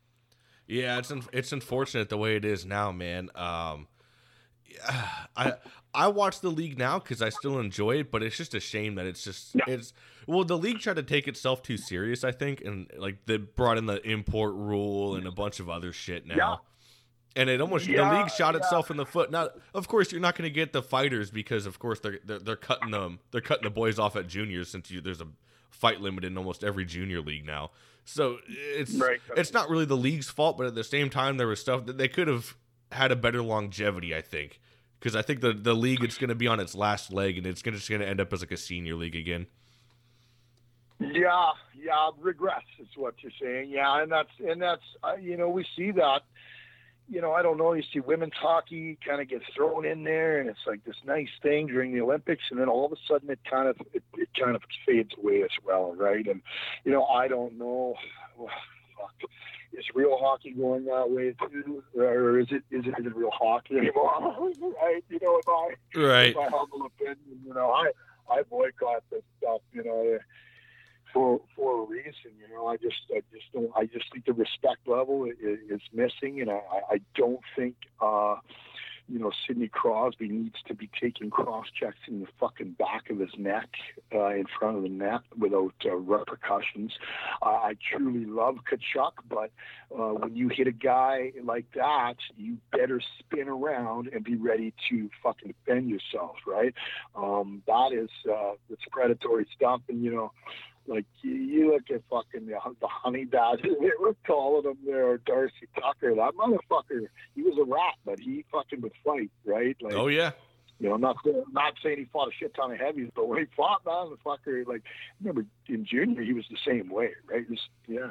Yeah, 0.66 0.98
it's 0.98 1.12
it's 1.32 1.52
unfortunate 1.52 2.08
the 2.08 2.16
way 2.16 2.36
it 2.36 2.44
is 2.44 2.64
now, 2.64 2.92
man. 2.92 3.30
Um, 3.34 3.88
I 5.36 5.54
I 5.94 6.08
watch 6.08 6.40
the 6.40 6.50
league 6.50 6.78
now 6.78 6.98
because 6.98 7.20
I 7.20 7.28
still 7.28 7.58
enjoy 7.58 7.98
it, 7.98 8.10
but 8.10 8.22
it's 8.22 8.36
just 8.36 8.54
a 8.54 8.60
shame 8.60 8.94
that 8.94 9.06
it's 9.06 9.22
just 9.22 9.54
yeah. 9.54 9.64
it's 9.66 9.92
well 10.26 10.44
the 10.44 10.56
league 10.56 10.80
tried 10.80 10.96
to 10.96 11.02
take 11.02 11.28
itself 11.28 11.62
too 11.62 11.76
serious, 11.76 12.24
I 12.24 12.32
think, 12.32 12.62
and 12.62 12.90
like 12.96 13.26
they 13.26 13.36
brought 13.36 13.78
in 13.78 13.86
the 13.86 14.00
import 14.08 14.54
rule 14.54 15.16
and 15.16 15.26
a 15.26 15.32
bunch 15.32 15.60
of 15.60 15.68
other 15.68 15.92
shit 15.92 16.26
now. 16.26 16.34
Yeah. 16.36 16.56
And 17.34 17.48
it 17.48 17.62
almost 17.62 17.86
yeah, 17.86 18.10
the 18.10 18.18
league 18.18 18.30
shot 18.30 18.56
itself 18.56 18.90
in 18.90 18.98
the 18.98 19.06
foot. 19.06 19.30
Now, 19.30 19.48
of 19.72 19.88
course, 19.88 20.12
you're 20.12 20.20
not 20.20 20.36
going 20.36 20.48
to 20.48 20.54
get 20.54 20.74
the 20.74 20.82
fighters 20.82 21.30
because, 21.30 21.64
of 21.64 21.78
course, 21.78 21.98
they're, 22.00 22.18
they're 22.24 22.38
they're 22.38 22.56
cutting 22.56 22.90
them 22.90 23.20
they're 23.30 23.40
cutting 23.40 23.64
the 23.64 23.70
boys 23.70 23.98
off 23.98 24.16
at 24.16 24.28
juniors 24.28 24.68
since 24.68 24.90
you, 24.90 25.00
there's 25.00 25.22
a 25.22 25.28
fight 25.70 26.00
limit 26.00 26.24
in 26.24 26.36
almost 26.36 26.62
every 26.62 26.84
junior 26.84 27.20
league 27.20 27.46
now. 27.46 27.70
So 28.04 28.38
it's 28.48 28.94
right. 28.94 29.20
it's 29.36 29.52
not 29.52 29.70
really 29.70 29.84
the 29.84 29.96
league's 29.96 30.28
fault, 30.28 30.58
but 30.58 30.66
at 30.66 30.74
the 30.74 30.84
same 30.84 31.08
time, 31.08 31.36
there 31.36 31.46
was 31.46 31.60
stuff 31.60 31.86
that 31.86 31.98
they 31.98 32.08
could 32.08 32.28
have 32.28 32.54
had 32.92 33.12
a 33.12 33.16
better 33.16 33.42
longevity. 33.42 34.14
I 34.14 34.20
think 34.20 34.60
because 34.98 35.16
I 35.16 35.22
think 35.22 35.40
the 35.40 35.52
the 35.52 35.74
league 35.74 36.04
it's 36.04 36.18
going 36.18 36.28
to 36.28 36.34
be 36.34 36.46
on 36.46 36.60
its 36.60 36.74
last 36.74 37.12
leg, 37.12 37.36
and 37.36 37.46
it's 37.46 37.62
gonna, 37.62 37.76
just 37.76 37.90
going 37.90 38.00
to 38.00 38.08
end 38.08 38.20
up 38.20 38.32
as 38.32 38.40
like 38.40 38.52
a 38.52 38.56
senior 38.56 38.94
league 38.94 39.16
again. 39.16 39.46
Yeah, 41.00 41.50
yeah, 41.76 42.10
regress 42.20 42.62
is 42.78 42.88
what 42.96 43.14
you're 43.22 43.32
saying. 43.40 43.70
Yeah, 43.70 44.02
and 44.02 44.12
that's 44.12 44.30
and 44.38 44.62
that's 44.62 44.82
uh, 45.02 45.16
you 45.20 45.36
know 45.36 45.48
we 45.48 45.64
see 45.76 45.90
that. 45.92 46.22
You 47.08 47.20
know, 47.20 47.32
I 47.32 47.42
don't 47.42 47.58
know. 47.58 47.72
You 47.72 47.82
see 47.92 47.98
women's 47.98 48.32
hockey 48.40 48.96
kind 49.06 49.20
of 49.20 49.28
get 49.28 49.42
thrown 49.54 49.84
in 49.84 50.04
there, 50.04 50.38
and 50.38 50.48
it's 50.48 50.60
like 50.66 50.84
this 50.84 50.94
nice 51.04 51.28
thing 51.42 51.66
during 51.66 51.92
the 51.92 52.00
Olympics, 52.00 52.44
and 52.50 52.60
then 52.60 52.68
all 52.68 52.86
of 52.86 52.92
a 52.92 52.96
sudden 53.08 53.28
it 53.28 53.40
kind 53.50 53.68
of 53.68 53.76
it, 53.92 54.04
it 54.16 54.28
kind 54.38 54.54
of 54.54 54.62
fades 54.86 55.10
away 55.20 55.42
as 55.42 55.50
well, 55.66 55.94
right? 55.96 56.26
And 56.26 56.40
you 56.84 56.92
know, 56.92 57.04
I 57.04 57.26
don't 57.26 57.58
know. 57.58 57.94
Well, 58.38 58.48
fuck 58.96 59.30
is 59.72 59.84
real 59.94 60.16
hockey 60.18 60.52
going 60.52 60.84
that 60.86 61.10
way 61.10 61.34
too, 61.50 61.82
or 61.94 62.38
is 62.40 62.48
it 62.50 62.62
is 62.70 62.84
it, 62.86 62.94
is 62.98 63.06
it 63.06 63.16
real 63.16 63.30
hockey 63.32 63.76
anymore? 63.78 64.12
right? 64.82 65.04
You 65.08 65.18
know, 65.22 65.38
if 65.38 65.48
I 65.48 66.00
right, 66.00 66.28
if 66.30 66.36
I 66.36 66.48
humble 66.48 66.86
opinion, 66.86 67.40
you 67.44 67.54
know, 67.54 67.70
I 67.70 67.90
I 68.30 68.42
boycott 68.42 69.04
this 69.10 69.22
stuff, 69.38 69.60
you 69.72 69.84
know, 69.84 70.18
for 71.12 71.40
for 71.56 71.82
a 71.82 71.86
reason. 71.86 72.32
You 72.38 72.54
know, 72.54 72.66
I 72.66 72.76
just 72.76 72.96
I 73.10 73.22
just 73.32 73.52
don't 73.52 73.70
I 73.76 73.86
just 73.86 74.12
think 74.12 74.26
the 74.26 74.32
respect 74.32 74.86
level 74.86 75.24
is, 75.24 75.58
is 75.68 75.80
missing, 75.92 76.40
and 76.40 76.50
I 76.50 76.60
I 76.90 77.00
don't 77.14 77.40
think. 77.56 77.76
uh 78.00 78.36
you 79.08 79.18
know, 79.18 79.30
Sidney 79.46 79.68
Crosby 79.68 80.28
needs 80.28 80.56
to 80.66 80.74
be 80.74 80.88
taking 81.00 81.30
cross 81.30 81.66
checks 81.78 81.98
in 82.08 82.20
the 82.20 82.26
fucking 82.40 82.72
back 82.78 83.10
of 83.10 83.18
his 83.18 83.30
neck 83.36 83.68
uh, 84.14 84.28
in 84.28 84.44
front 84.58 84.76
of 84.76 84.82
the 84.82 84.88
net 84.88 85.20
without 85.38 85.74
uh, 85.84 85.94
repercussions. 85.94 86.92
Uh, 87.42 87.46
I 87.46 87.76
truly 87.90 88.24
love 88.24 88.56
Tkachuk, 88.70 89.12
but 89.28 89.50
uh, 89.94 90.14
when 90.14 90.36
you 90.36 90.48
hit 90.48 90.66
a 90.66 90.72
guy 90.72 91.32
like 91.42 91.66
that, 91.74 92.14
you 92.36 92.58
better 92.70 93.00
spin 93.18 93.48
around 93.48 94.08
and 94.12 94.24
be 94.24 94.36
ready 94.36 94.72
to 94.90 95.10
fucking 95.22 95.54
defend 95.66 95.90
yourself, 95.90 96.36
right? 96.46 96.74
Um, 97.14 97.62
that 97.66 97.90
is 97.92 98.10
uh, 98.30 98.52
it's 98.70 98.82
predatory 98.90 99.46
stuff, 99.54 99.80
and 99.88 100.02
you 100.02 100.12
know 100.12 100.32
like 100.86 101.06
you 101.22 101.72
look 101.72 101.90
at 101.90 102.02
fucking 102.10 102.46
the, 102.46 102.56
the 102.80 102.88
honey 102.88 103.24
badger, 103.24 103.68
they 103.80 103.90
were 104.00 104.16
calling 104.26 104.70
him 104.70 104.78
there, 104.84 105.18
Darcy 105.18 105.68
Tucker. 105.74 106.14
That 106.14 106.32
motherfucker, 106.34 107.06
he 107.34 107.42
was 107.42 107.56
a 107.60 107.64
rat, 107.64 107.94
but 108.04 108.18
he 108.18 108.44
fucking 108.50 108.80
would 108.80 108.92
fight, 109.04 109.30
right? 109.44 109.76
Like, 109.80 109.94
oh 109.94 110.08
yeah. 110.08 110.32
You 110.78 110.88
know, 110.88 110.96
not 110.96 111.16
not 111.52 111.74
saying 111.82 111.98
he 111.98 112.04
fought 112.06 112.28
a 112.28 112.32
shit 112.32 112.54
ton 112.54 112.72
of 112.72 112.78
heavies, 112.78 113.10
but 113.14 113.28
when 113.28 113.38
he 113.38 113.44
fought, 113.56 113.82
man, 113.86 114.10
the 114.10 114.16
fucker, 114.28 114.66
like, 114.66 114.82
remember 115.20 115.46
in 115.68 115.84
junior, 115.84 116.22
he 116.22 116.32
was 116.32 116.44
the 116.50 116.56
same 116.66 116.90
way, 116.90 117.10
right? 117.30 117.48
Just, 117.48 117.68
yeah. 117.86 118.10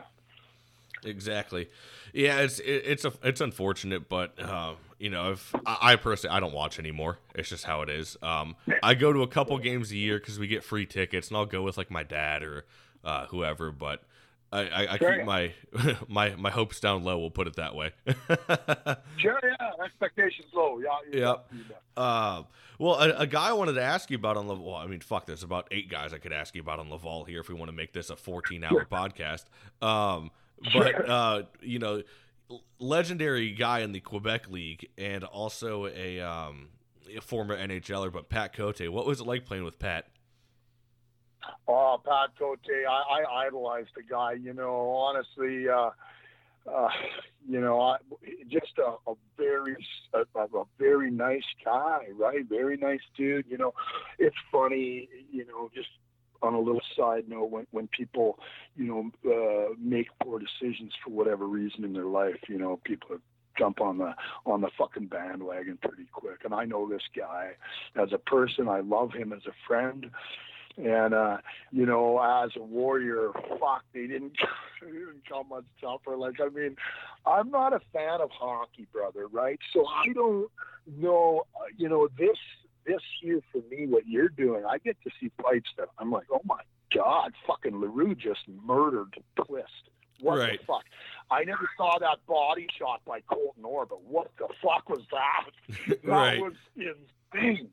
Exactly. 1.04 1.70
Yeah, 2.14 2.40
it's 2.40 2.60
it, 2.60 2.84
it's 2.86 3.06
a 3.06 3.14
it's 3.24 3.42
unfortunate, 3.42 4.10
but 4.10 4.40
uh, 4.40 4.74
you 5.00 5.10
know, 5.10 5.32
if 5.32 5.54
I, 5.66 5.78
I, 5.82 5.96
personally 5.96 6.36
I 6.36 6.40
don't 6.40 6.54
watch 6.54 6.78
anymore. 6.78 7.18
It's 7.34 7.50
just 7.50 7.64
how 7.64 7.82
it 7.82 7.90
is. 7.90 8.18
Um, 8.22 8.56
I 8.84 8.94
go 8.94 9.14
to 9.14 9.24
a 9.24 9.28
couple 9.28 9.58
games 9.60 9.92
a 9.92 9.96
year 9.96 10.20
because 10.20 10.38
we 10.38 10.48
get 10.48 10.64
free 10.64 10.86
tickets, 10.86 11.30
and 11.30 11.38
I'll 11.38 11.46
go 11.46 11.64
with 11.64 11.78
like 11.78 11.90
my 11.90 12.04
dad 12.04 12.44
or 12.44 12.66
uh, 13.04 13.26
whoever. 13.28 13.72
But 13.72 14.04
I, 14.52 14.62
I, 14.62 14.94
I 14.94 14.98
keep 14.98 15.26
my 15.26 15.54
my 16.08 16.36
my 16.36 16.50
hopes 16.50 16.80
down 16.80 17.04
low. 17.04 17.18
We'll 17.18 17.30
put 17.30 17.48
it 17.48 17.56
that 17.56 17.76
way. 17.76 17.92
sure, 19.18 19.40
yeah, 19.44 19.84
expectations 19.84 20.48
low. 20.54 20.80
Yeah, 20.80 21.20
yep. 21.20 21.52
Uh, 21.96 22.44
well, 22.78 22.96
a, 22.96 23.10
a, 23.20 23.28
guy 23.28 23.50
I 23.50 23.54
wanted 23.54 23.74
to 23.74 23.82
ask 23.82 24.10
you 24.10 24.18
about 24.18 24.38
on 24.38 24.48
Laval. 24.48 24.76
I 24.76 24.88
mean, 24.88 25.02
fuck, 25.02 25.26
there's 25.26 25.44
about 25.44 25.68
eight 25.72 25.90
guys 25.90 26.14
I 26.14 26.18
could 26.18 26.34
ask 26.34 26.56
you 26.56 26.62
about 26.62 26.80
on 26.80 26.90
Laval 26.90 27.26
here 27.26 27.40
if 27.40 27.48
we 27.48 27.56
want 27.56 27.70
to 27.70 27.76
make 27.76 27.94
this 27.94 28.10
a 28.10 28.16
14 28.16 28.64
hour 28.64 28.86
podcast. 28.92 29.46
Um, 29.82 30.32
but 30.74 31.10
uh, 31.10 31.44
you 31.62 31.80
know, 31.80 32.04
legendary 32.80 33.52
guy 33.52 33.80
in 33.80 33.92
the 33.92 34.00
Quebec 34.00 34.50
League 34.50 34.90
and 34.98 35.24
also 35.24 35.88
a, 35.88 36.20
um, 36.22 36.70
a 37.16 37.22
former 37.22 37.58
NHLer, 37.58 38.12
but 38.12 38.30
Pat 38.30 38.54
Cote. 38.54 38.82
What 38.90 39.06
was 39.06 39.22
it 39.22 39.28
like 39.28 39.46
playing 39.46 39.64
with 39.64 39.80
Pat? 39.80 40.08
Oh, 41.68 42.00
Pat 42.06 42.30
Cote, 42.38 42.60
I, 42.88 43.22
I 43.22 43.46
idolized 43.48 43.90
the 43.96 44.04
guy. 44.04 44.34
You 44.34 44.54
know, 44.54 44.92
honestly, 44.92 45.68
uh, 45.68 45.90
uh, 46.70 46.90
you 47.48 47.60
know, 47.60 47.82
I, 47.82 47.98
just 48.48 48.78
a, 48.78 49.10
a 49.10 49.16
very, 49.38 49.76
a, 50.14 50.40
a 50.40 50.64
very 50.78 51.10
nice 51.10 51.46
guy, 51.64 52.08
right? 52.16 52.46
Very 52.48 52.78
nice 52.78 53.02
dude. 53.18 53.46
You 53.50 53.58
know, 53.58 53.74
it's 54.20 54.36
funny. 54.52 55.10
You 55.32 55.46
know, 55.48 55.70
just 55.74 55.90
on 56.42 56.54
a 56.54 56.60
little 56.60 56.82
side 56.98 57.26
note, 57.28 57.50
when 57.50 57.68
when 57.72 57.88
people, 57.88 58.40
you 58.76 58.88
know, 58.88 59.32
uh, 59.32 59.74
make 59.80 60.08
poor 60.24 60.40
decisions 60.40 60.94
for 61.04 61.12
whatever 61.12 61.48
reason 61.48 61.84
in 61.84 61.94
their 61.94 62.06
life, 62.06 62.40
you 62.48 62.58
know, 62.58 62.80
people 62.84 63.18
jump 63.58 63.82
on 63.82 63.98
the 63.98 64.14
on 64.46 64.62
the 64.62 64.70
fucking 64.78 65.08
bandwagon 65.08 65.78
pretty 65.82 66.08
quick. 66.12 66.40
And 66.44 66.54
I 66.54 66.66
know 66.66 66.90
this 66.90 67.04
guy 67.16 67.52
as 67.96 68.10
a 68.14 68.18
person. 68.18 68.68
I 68.68 68.82
love 68.82 69.12
him 69.14 69.34
as 69.34 69.46
a 69.48 69.54
friend. 69.68 70.10
And 70.78 71.14
uh, 71.14 71.38
you 71.72 71.86
know, 71.86 72.20
as 72.20 72.52
a 72.56 72.64
warrior, 72.64 73.32
fuck, 73.60 73.84
they 73.94 74.08
didn't, 74.08 74.34
they 74.82 74.88
didn't 74.92 75.28
come 75.28 75.50
much 75.50 75.66
tougher. 75.82 76.16
Like, 76.16 76.36
I 76.40 76.50
mean, 76.50 76.76
I'm 77.26 77.52
not 77.52 77.74
a 77.74 77.82
fan 77.92 78.22
of 78.22 78.30
hockey, 78.32 78.88
brother, 78.92 79.28
right? 79.28 79.60
So 79.74 79.86
I 79.86 80.14
don't 80.14 80.50
know, 80.88 81.44
you 81.78 81.90
know, 81.90 82.08
this 82.18 82.38
this 82.86 83.02
year 83.22 83.42
for 83.52 83.62
me, 83.70 83.88
what 83.88 84.08
you're 84.08 84.30
doing, 84.30 84.64
I 84.66 84.78
get 84.78 84.98
to 85.04 85.10
see 85.20 85.32
fights 85.42 85.70
that 85.78 85.90
I'm 85.98 86.12
like, 86.12 86.28
oh 86.32 86.42
my 86.46 86.62
god, 86.94 87.34
fucking 87.48 87.80
LaRue 87.80 88.16
just 88.16 88.42
murdered 88.66 89.16
Twist. 89.36 89.90
What 90.20 90.40
right. 90.40 90.60
the 90.60 90.66
fuck? 90.66 90.84
I 91.32 91.44
never 91.44 91.68
saw 91.78 91.98
that 92.00 92.18
body 92.28 92.68
shot 92.78 93.02
by 93.06 93.22
Colton 93.22 93.66
Orr, 93.66 93.86
but 93.86 94.04
what 94.04 94.32
the 94.38 94.48
fuck 94.62 94.90
was 94.90 95.02
that? 95.12 95.88
that 95.88 96.06
right. 96.06 96.40
was 96.40 96.54
insane. 96.76 97.70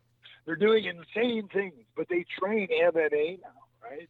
They're 0.47 0.57
doing 0.57 0.85
insane 0.87 1.49
things, 1.53 1.75
but 1.95 2.07
they 2.09 2.25
train 2.39 2.69
MMA 2.69 3.41
now, 3.43 3.49
right? 3.83 4.09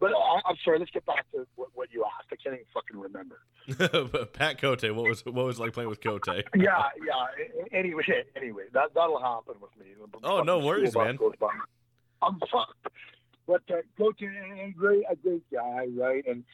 But 0.00 0.12
uh, 0.12 0.40
I'm 0.46 0.56
sorry. 0.64 0.78
Let's 0.78 0.90
get 0.90 1.04
back 1.04 1.30
to 1.32 1.46
what, 1.56 1.68
what, 1.74 1.92
you 1.92 2.04
asked. 2.04 2.28
I 2.32 2.36
can't 2.36 2.54
even 2.54 2.66
fucking 2.72 2.98
remember. 2.98 4.26
Pat 4.32 4.60
Cote, 4.60 4.82
what 4.82 5.04
was 5.04 5.24
what 5.26 5.44
was 5.44 5.60
like 5.60 5.74
playing 5.74 5.90
with 5.90 6.00
Cote? 6.00 6.26
yeah, 6.28 6.42
yeah. 6.56 7.68
Anyway, 7.72 8.02
anyway, 8.34 8.64
that 8.72 8.94
that'll 8.94 9.20
happen 9.20 9.54
with 9.60 9.70
me. 9.78 9.92
Oh, 10.24 10.42
no 10.42 10.58
worries, 10.58 10.96
man. 10.96 11.18
I'm 12.22 12.40
fucked. 12.50 12.88
But 13.46 13.62
uh, 13.70 13.82
Cote, 13.98 14.22
a 14.22 14.72
great, 14.76 15.04
a 15.10 15.16
great 15.16 15.42
guy, 15.52 15.86
right? 15.94 16.24
And 16.26 16.44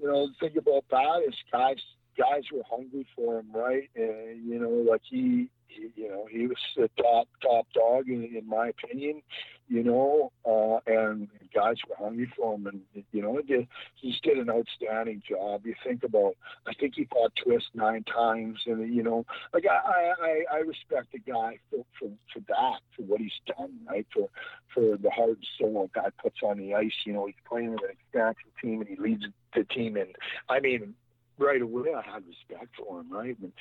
you 0.00 0.06
know, 0.06 0.28
the 0.28 0.34
thing 0.48 0.56
about 0.58 0.84
that 0.90 1.24
is 1.26 1.34
guys 1.50 1.76
guys 2.16 2.44
were 2.52 2.62
hungry 2.68 3.06
for 3.16 3.38
him, 3.38 3.46
right? 3.54 3.88
And 3.96 4.44
you 4.46 4.58
know, 4.58 4.90
like 4.90 5.02
he 5.04 5.48
he, 5.66 5.90
you 5.96 6.08
know, 6.08 6.26
he 6.30 6.46
was 6.46 6.56
the 6.76 6.90
top 7.00 7.28
top 7.42 7.66
dog 7.74 8.08
in, 8.08 8.24
in 8.24 8.48
my 8.48 8.68
opinion. 8.68 9.22
You 9.68 9.82
know, 9.84 10.32
uh, 10.44 10.80
and 10.86 11.28
guys 11.54 11.76
were 11.88 11.96
hungry 11.96 12.30
for 12.36 12.54
him, 12.54 12.66
and 12.66 13.04
you 13.12 13.22
know, 13.22 13.38
he, 13.38 13.42
did, 13.42 13.68
he 13.94 14.10
just 14.10 14.22
did 14.22 14.36
an 14.36 14.50
outstanding 14.50 15.22
job. 15.26 15.64
You 15.64 15.74
think 15.82 16.04
about, 16.04 16.34
I 16.66 16.74
think 16.74 16.94
he 16.96 17.06
fought 17.06 17.32
Twist 17.42 17.68
nine 17.72 18.04
times, 18.04 18.58
and 18.66 18.94
you 18.94 19.02
know, 19.02 19.24
like 19.54 19.64
I 19.66 20.12
I, 20.20 20.56
I 20.56 20.58
respect 20.58 21.12
the 21.12 21.20
guy 21.20 21.58
for, 21.70 21.86
for 21.98 22.10
for 22.32 22.40
that, 22.48 22.80
for 22.94 23.02
what 23.02 23.20
he's 23.20 23.30
done, 23.46 23.72
right? 23.88 24.06
For 24.12 24.28
for 24.74 24.98
the 24.98 25.10
heart 25.10 25.30
and 25.30 25.46
soul 25.58 25.90
that 25.94 26.02
guy 26.02 26.10
puts 26.22 26.40
on 26.42 26.58
the 26.58 26.74
ice. 26.74 26.92
You 27.06 27.14
know, 27.14 27.26
he's 27.26 27.34
playing 27.48 27.70
with 27.70 27.84
an 27.84 27.90
expansion 27.90 28.50
team, 28.60 28.80
and 28.82 28.90
he 28.90 28.96
leads 28.96 29.24
the 29.54 29.64
team. 29.64 29.96
And 29.96 30.14
I 30.50 30.60
mean, 30.60 30.94
right 31.38 31.62
away, 31.62 31.90
I 31.94 32.02
had 32.02 32.22
respect 32.26 32.74
for 32.78 33.00
him, 33.00 33.12
right? 33.12 33.36
And 33.40 33.52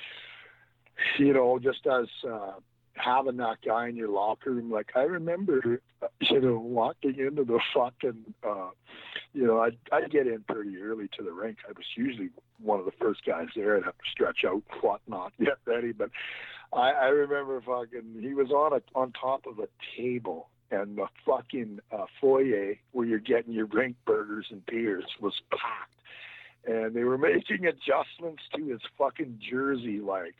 you 1.17 1.33
know, 1.33 1.59
just 1.59 1.85
as 1.87 2.07
uh, 2.27 2.53
having 2.95 3.37
that 3.37 3.57
guy 3.65 3.87
in 3.87 3.95
your 3.95 4.09
locker 4.09 4.51
room. 4.51 4.71
Like 4.71 4.91
I 4.95 5.01
remember, 5.01 5.81
you 6.21 6.41
know, 6.41 6.59
walking 6.59 7.17
into 7.17 7.43
the 7.43 7.59
fucking, 7.73 8.33
uh, 8.47 8.69
you 9.33 9.45
know, 9.45 9.59
I'd, 9.61 9.77
I'd 9.91 10.11
get 10.11 10.27
in 10.27 10.43
pretty 10.47 10.77
early 10.77 11.09
to 11.17 11.23
the 11.23 11.31
rink. 11.31 11.57
I 11.67 11.71
was 11.71 11.85
usually 11.95 12.29
one 12.61 12.79
of 12.79 12.85
the 12.85 12.91
first 12.99 13.25
guys 13.25 13.47
there. 13.55 13.77
I'd 13.77 13.83
have 13.83 13.97
to 13.97 14.11
stretch 14.11 14.39
out, 14.45 14.63
whatnot, 14.81 15.33
get 15.39 15.57
ready. 15.65 15.91
But 15.91 16.09
I, 16.73 16.91
I 16.91 17.07
remember 17.07 17.61
fucking, 17.61 18.21
he 18.21 18.33
was 18.33 18.51
on 18.51 18.73
a 18.73 18.81
on 18.97 19.13
top 19.13 19.45
of 19.47 19.59
a 19.59 19.67
table. 19.97 20.47
And 20.73 20.97
the 20.97 21.07
fucking 21.25 21.81
uh, 21.91 22.05
foyer 22.21 22.75
where 22.93 23.05
you're 23.05 23.19
getting 23.19 23.51
your 23.51 23.65
rink 23.65 23.97
burgers 24.05 24.45
and 24.51 24.65
beers 24.67 25.03
was 25.19 25.33
packed 25.51 25.95
and 26.65 26.93
they 26.93 27.03
were 27.03 27.17
making 27.31 27.65
adjustments 27.65 28.43
to 28.55 28.67
his 28.67 28.81
fucking 28.97 29.39
jersey 29.49 29.99
like 29.99 30.35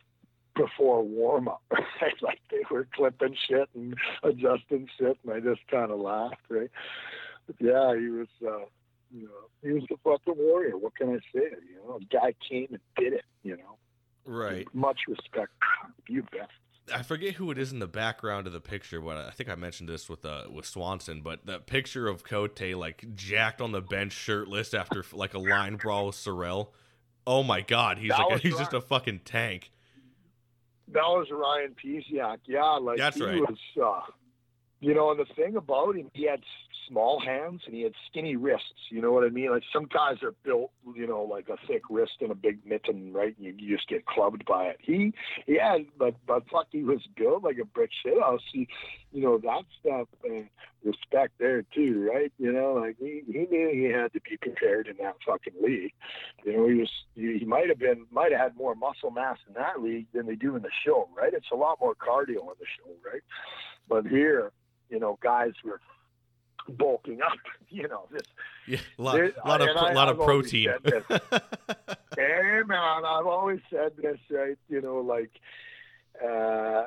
before 0.56 1.04
warm 1.04 1.48
up. 1.48 1.62
Right? 2.02 2.14
like 2.22 2.40
they 2.50 2.64
were 2.72 2.88
clipping 2.96 3.36
shit 3.48 3.70
and 3.76 3.94
adjusting 4.24 4.88
shit, 4.98 5.18
and 5.24 5.34
I 5.34 5.40
just 5.40 5.62
kind 5.70 5.92
of 5.92 6.00
laughed. 6.00 6.42
Right? 6.50 6.72
But 7.46 7.56
yeah, 7.60 7.96
he 7.98 8.08
was. 8.08 8.28
uh 8.46 8.66
you 9.14 9.24
know, 9.24 9.50
he 9.62 9.74
was 9.74 9.84
the 9.90 9.98
fucking 10.04 10.42
warrior. 10.42 10.78
What 10.78 10.96
can 10.96 11.10
I 11.10 11.20
say? 11.38 11.50
You 11.70 11.76
know, 11.86 11.98
a 11.98 12.06
guy 12.06 12.34
came 12.50 12.68
and 12.72 12.80
did 12.98 13.14
it. 13.14 13.26
You 13.44 13.58
know, 13.58 13.78
right? 14.26 14.68
Much 14.74 15.02
respect. 15.08 15.52
You 16.08 16.24
bet. 16.32 16.50
I 16.94 17.04
forget 17.04 17.36
who 17.36 17.52
it 17.52 17.58
is 17.58 17.72
in 17.72 17.80
the 17.80 17.88
background 17.88 18.48
of 18.48 18.54
the 18.54 18.60
picture, 18.60 19.00
but 19.00 19.18
I 19.18 19.32
think 19.32 19.50
I 19.50 19.56
mentioned 19.56 19.90
this 19.90 20.10
with 20.10 20.26
uh, 20.26 20.44
with 20.52 20.66
Swanson. 20.66 21.22
But 21.22 21.46
that 21.46 21.68
picture 21.68 22.08
of 22.08 22.24
Cote 22.24 22.62
like 22.76 23.06
jacked 23.16 23.62
on 23.62 23.72
the 23.72 23.82
bench, 23.82 24.14
shirtless 24.14 24.74
after 24.74 25.04
like 25.14 25.34
a 25.34 25.40
line 25.40 25.76
brawl 25.76 26.08
with 26.08 26.16
Sorel. 26.16 26.74
Oh 27.28 27.44
my 27.44 27.62
god, 27.62 27.98
he's 27.98 28.10
that 28.10 28.20
like 28.20 28.40
a, 28.40 28.48
he's 28.48 28.58
just 28.58 28.74
a 28.74 28.82
fucking 28.82 29.22
tank 29.26 29.72
that 30.94 31.04
was 31.04 31.28
Ryan 31.32 31.76
Pesiak. 31.84 32.40
Yeah, 32.48 32.64
like 32.82 32.98
That's 32.98 33.18
he 33.18 33.24
right. 33.24 33.40
was. 33.40 33.58
Uh, 33.82 34.12
you 34.80 34.94
know, 34.94 35.12
and 35.12 35.20
the 35.20 35.34
thing 35.36 35.56
about 35.56 35.96
him, 35.96 36.10
he 36.14 36.26
had 36.28 36.42
small 36.88 37.20
hands 37.20 37.62
and 37.66 37.76
he 37.76 37.82
had 37.82 37.94
skinny 38.10 38.36
wrists. 38.36 38.90
You 38.90 39.02
know 39.02 39.12
what 39.12 39.24
I 39.24 39.30
mean? 39.30 39.52
Like 39.52 39.64
some 39.74 39.86
guys 39.86 40.18
are 40.24 40.34
built, 40.44 40.72
you 40.96 41.08
know, 41.08 41.24
like 41.24 41.50
a 41.50 41.58
thick 41.68 41.84
wrist 41.90 42.14
and 42.22 42.32
a 42.32 42.36
big 42.36 42.60
mitten, 42.66 43.14
right? 43.14 43.36
And 43.38 43.46
you, 43.46 43.56
you 43.58 43.76
just 43.76 43.88
get 43.88 44.06
clubbed 44.06 44.46
by 44.46 44.66
it. 44.66 44.78
He, 44.82 45.14
yeah, 45.48 45.78
but 45.98 46.16
but 46.28 46.44
fuck, 46.50 46.68
he 46.72 46.84
was 46.84 47.02
built 47.16 47.44
like 47.44 47.58
a 47.62 47.66
brick 47.66 47.92
shit 48.04 48.20
house. 48.20 48.42
He, 48.52 48.68
you 49.12 49.22
know, 49.22 49.38
that 49.40 49.64
stuff. 49.80 50.08
Uh, 50.26 50.44
respect 50.84 51.34
there 51.40 51.64
too, 51.74 52.10
right? 52.12 52.32
You 52.38 52.52
know, 52.52 52.74
like 52.74 52.98
he, 53.00 53.22
he 53.28 53.46
knew 53.50 53.70
he 53.72 53.84
had 53.84 54.14
to 54.14 54.22
be 54.22 54.38
prepared 54.38 54.88
in 54.88 54.98
that 54.98 55.16
fucking 55.26 55.54
league. 55.62 55.94
You 56.46 56.58
know, 56.58 56.68
he 56.68 56.76
was 56.76 56.90
he, 57.16 57.40
he 57.40 57.46
might 57.46 57.70
have 57.70 57.80
been 57.80 58.06
might 58.12 58.32
have 58.32 58.42
had 58.42 58.58
more 58.58 58.76
muscle 58.76 59.12
mass 59.12 59.38
in 59.48 59.54
that 59.54 59.82
league 59.82 60.08
than 60.14 60.26
they 60.26 60.36
do 60.36 60.56
in 60.56 60.62
the 60.62 60.72
show, 60.86 61.08
right? 61.16 61.34
It's 61.34 61.52
a 61.52 61.56
lot 61.56 61.80
more 61.80 61.96
cardio 61.96 62.42
in 62.42 62.58
the 62.60 62.66
show, 62.78 62.92
right? 63.06 63.22
But 63.88 64.08
here, 64.08 64.52
you 64.90 65.00
know, 65.00 65.18
guys 65.22 65.52
were 65.64 65.82
bulking 66.70 67.22
up. 67.22 67.34
You 67.74 67.88
know, 67.88 68.04
this 68.12 68.24
yeah, 68.68 68.80
a 69.00 69.02
lot, 69.02 69.16
lot 69.46 69.62
of 69.62 69.70
a 69.70 69.94
lot 69.94 70.10
of 70.10 70.18
protein. 70.18 70.68
hey 70.90 72.62
man, 72.68 73.06
I've 73.06 73.26
always 73.26 73.62
said 73.70 73.94
this, 73.96 74.18
right? 74.30 74.58
You 74.68 74.82
know, 74.82 74.98
like 74.98 75.32
uh, 76.22 76.84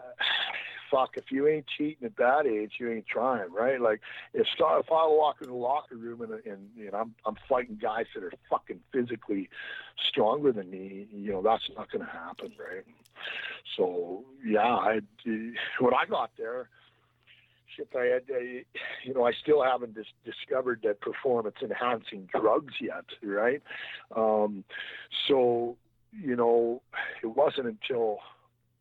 fuck, 0.90 1.16
if 1.16 1.30
you 1.30 1.48
ain't 1.48 1.66
cheating 1.66 2.04
at 2.04 2.16
that 2.16 2.46
age, 2.46 2.72
you 2.78 2.90
ain't 2.90 3.06
trying, 3.06 3.50
right? 3.52 3.80
Like 3.80 4.00
if 4.32 4.46
if 4.58 4.92
I 4.92 5.06
walk 5.06 5.36
in 5.40 5.48
the 5.48 5.54
locker 5.54 5.96
room 5.96 6.20
and 6.20 6.32
and 6.44 6.68
you 6.76 6.90
know 6.90 6.98
I'm 6.98 7.14
I'm 7.26 7.36
fighting 7.48 7.78
guys 7.80 8.06
that 8.14 8.22
are 8.22 8.32
fucking 8.50 8.80
physically 8.92 9.48
stronger 10.08 10.52
than 10.52 10.70
me, 10.70 11.06
you 11.12 11.32
know 11.32 11.42
that's 11.42 11.68
not 11.76 11.90
going 11.90 12.04
to 12.04 12.10
happen, 12.10 12.52
right? 12.58 12.84
So 13.76 14.24
yeah, 14.44 14.60
I 14.60 15.00
when 15.80 15.94
I 15.94 16.04
got 16.08 16.30
there 16.36 16.68
shit, 17.76 17.88
I 17.96 18.04
had, 18.04 18.22
I, 18.34 18.64
you 19.04 19.14
know, 19.14 19.24
I 19.24 19.32
still 19.42 19.62
haven't 19.62 19.94
dis- 19.94 20.06
discovered 20.24 20.80
that 20.84 21.00
performance 21.00 21.56
enhancing 21.62 22.28
drugs 22.32 22.74
yet, 22.80 23.04
right? 23.22 23.62
Um, 24.14 24.64
so, 25.28 25.76
you 26.12 26.36
know, 26.36 26.82
it 27.22 27.26
wasn't 27.26 27.66
until 27.66 28.18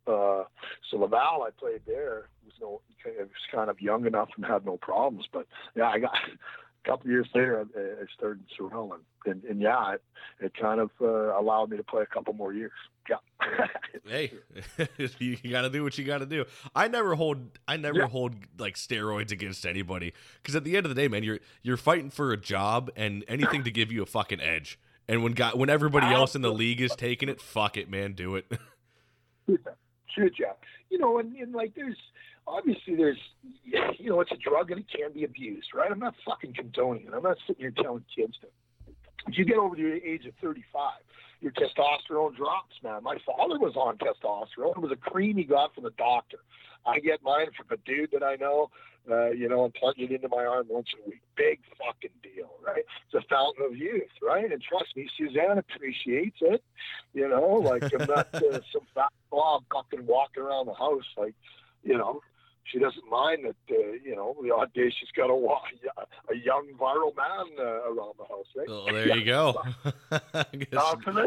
uh, 0.06 0.44
so 0.90 0.98
Laval, 0.98 1.46
I 1.48 1.50
played 1.58 1.82
there. 1.88 2.28
Was 2.46 2.54
no, 2.60 2.82
was 3.06 3.28
kind 3.54 3.70
of 3.70 3.82
young 3.82 4.06
enough 4.06 4.30
and 4.36 4.46
had 4.46 4.66
no 4.66 4.78
problems. 4.78 5.26
But 5.32 5.48
yeah, 5.76 5.88
I 5.88 6.00
got 6.00 6.12
a 6.84 6.90
couple 6.90 7.10
years 7.10 7.28
later, 7.34 7.66
I, 7.76 8.06
started 8.16 8.40
in 8.40 8.46
Sorel, 8.58 8.94
and, 8.94 9.04
and, 9.26 9.44
and 9.44 9.62
yeah, 9.62 9.94
it, 9.94 10.04
it 10.40 10.54
kind 10.60 10.80
of 10.80 10.90
uh, 11.02 11.38
allowed 11.40 11.70
me 11.70 11.78
to 11.78 11.84
play 11.84 12.04
a 12.04 12.06
couple 12.06 12.34
more 12.34 12.54
years. 12.54 12.72
Yeah. 13.10 13.18
hey, 14.06 14.34
you 15.20 15.38
got 15.50 15.62
to 15.62 15.70
do 15.70 15.84
what 15.84 15.98
you 15.98 16.04
got 16.04 16.20
to 16.20 16.26
do. 16.26 16.46
I 16.76 16.88
never 16.88 17.16
hold, 17.16 17.58
I 17.68 17.78
never 17.78 18.00
yeah. 18.00 18.08
hold 18.08 18.36
like 18.58 18.76
steroids 18.76 19.32
against 19.32 19.66
anybody 19.66 20.14
because 20.42 20.56
at 20.56 20.64
the 20.64 20.76
end 20.76 20.86
of 20.86 20.90
the 20.90 21.02
day, 21.02 21.08
man, 21.08 21.24
you're 21.24 21.40
you're 21.62 21.78
fighting 21.78 22.10
for 22.10 22.32
a 22.32 22.38
job 22.38 22.92
and 22.96 23.24
anything 23.28 23.64
to 23.64 23.72
give 23.72 23.92
you 23.92 24.04
a 24.04 24.06
fucking 24.06 24.42
edge. 24.42 24.80
And 25.08 25.24
when 25.24 25.34
got 25.34 25.58
when 25.58 25.70
everybody 25.70 26.14
else 26.14 26.36
in 26.36 26.42
the 26.42 26.52
league 26.52 26.82
is 26.82 26.96
taking 26.96 27.30
it, 27.30 27.42
fuck 27.42 27.78
it, 27.78 27.90
man, 27.90 28.14
do 28.14 28.36
it. 28.36 28.46
You? 30.16 30.30
You 30.90 31.00
know, 31.00 31.18
and, 31.18 31.36
and 31.36 31.54
like 31.54 31.74
there's 31.76 31.98
obviously 32.48 32.96
there's 32.96 33.20
you 33.64 34.10
know 34.10 34.22
it's 34.22 34.32
a 34.32 34.38
drug 34.38 34.72
and 34.72 34.82
it 34.82 34.86
can 34.96 35.12
be 35.14 35.24
abused, 35.24 35.70
right? 35.74 35.92
I'm 35.92 36.00
not 36.00 36.16
fucking 36.26 36.54
condoning 36.54 37.08
it. 37.08 37.14
I'm 37.14 37.24
not 37.24 37.38
sitting 37.48 37.62
here 37.62 37.74
telling 37.82 38.04
kids 38.16 38.34
to. 38.42 38.48
If 39.28 39.38
you 39.38 39.46
get 39.46 39.58
over 39.58 39.76
the 39.76 40.02
age 40.04 40.26
of 40.26 40.34
35, 40.42 40.92
your 41.40 41.52
testosterone 41.54 42.36
drops, 42.36 42.76
man. 42.84 43.04
My 43.04 43.18
father 43.26 43.60
was 43.60 43.76
on 43.76 43.98
testosterone. 43.98 44.78
It 44.78 44.82
was 44.82 44.92
a 44.92 44.98
cream 44.98 45.38
he 45.38 45.44
got 45.44 45.74
from 45.74 45.84
the 45.84 45.92
doctor. 45.92 46.38
I 46.86 47.00
get 47.00 47.24
mine 47.24 47.48
from 47.56 47.68
a 47.72 47.78
dude 47.86 48.12
that 48.12 48.24
I 48.24 48.36
know, 48.36 48.70
uh, 49.10 49.30
you 49.32 49.48
know, 49.48 49.66
and 49.66 49.74
plunge 49.74 49.98
it 50.00 50.12
into 50.12 50.28
my 50.30 50.44
arm 50.46 50.68
once 50.70 50.88
a 51.00 51.10
week. 51.10 51.22
Big 51.36 51.60
fucking 51.78 52.12
deal, 52.22 52.50
right? 52.66 52.84
It's 53.06 53.24
a 53.24 53.28
fountain 53.30 53.66
of 53.66 53.78
youth, 53.78 54.12
right? 54.22 54.52
And 54.52 54.62
trust 54.62 54.96
me, 54.96 55.08
Suzanne 55.18 55.58
appreciates 55.58 56.38
it. 56.42 56.64
You 57.14 57.30
know, 57.30 57.62
like 57.64 57.84
I'm 57.84 58.08
not 58.08 58.34
uh, 58.34 58.60
some 58.72 58.88
fat 58.94 59.12
blob 59.32 59.64
fucking 59.74 60.06
walking 60.06 60.44
around 60.44 60.68
the 60.68 60.74
house 60.74 61.06
like, 61.18 61.36
you 61.84 61.98
know, 61.98 62.22
she 62.66 62.80
doesn't 62.80 63.10
mind 63.10 63.46
that 63.46 63.76
uh, 63.76 63.92
you 64.04 64.16
know 64.16 64.36
the 64.42 64.54
odd 64.54 64.74
day 64.74 64.90
she's 64.90 65.10
got 65.16 65.30
a, 65.30 65.34
a 65.34 66.36
young 66.36 66.68
viral 66.80 67.16
man 67.16 67.46
uh, 67.60 67.64
around 67.64 68.14
the 68.18 68.26
house. 68.26 68.46
Right? 68.56 68.68
Well, 68.68 68.86
there 68.86 69.18
you 69.18 69.26
go. 69.26 69.62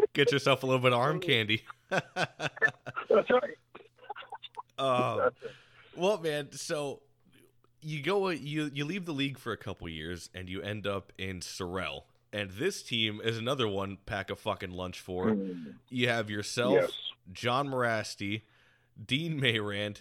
get 0.14 0.32
yourself 0.32 0.62
a 0.62 0.66
little 0.66 0.82
bit 0.82 0.92
of 0.92 0.98
arm 0.98 1.20
candy. 1.20 1.64
That's 1.90 3.30
right. 3.30 3.56
Uh, 4.78 5.30
well, 5.96 6.18
man, 6.18 6.48
so 6.52 7.00
you 7.80 8.02
go 8.02 8.30
you 8.30 8.70
you 8.72 8.84
leave 8.84 9.04
the 9.04 9.12
league 9.12 9.38
for 9.38 9.52
a 9.52 9.56
couple 9.56 9.88
years 9.88 10.30
and 10.34 10.48
you 10.48 10.62
end 10.62 10.86
up 10.86 11.12
in 11.18 11.40
Sorel. 11.40 12.06
And 12.32 12.50
this 12.50 12.82
team 12.82 13.20
is 13.24 13.38
another 13.38 13.68
one 13.68 13.98
pack 14.04 14.30
a 14.30 14.36
fucking 14.36 14.72
lunch 14.72 15.00
for. 15.00 15.26
Mm. 15.28 15.74
You 15.88 16.08
have 16.08 16.28
yourself, 16.28 16.74
yes. 16.74 16.92
John 17.32 17.68
Mirasty, 17.68 18.42
Dean 19.02 19.40
Mayrand, 19.40 20.00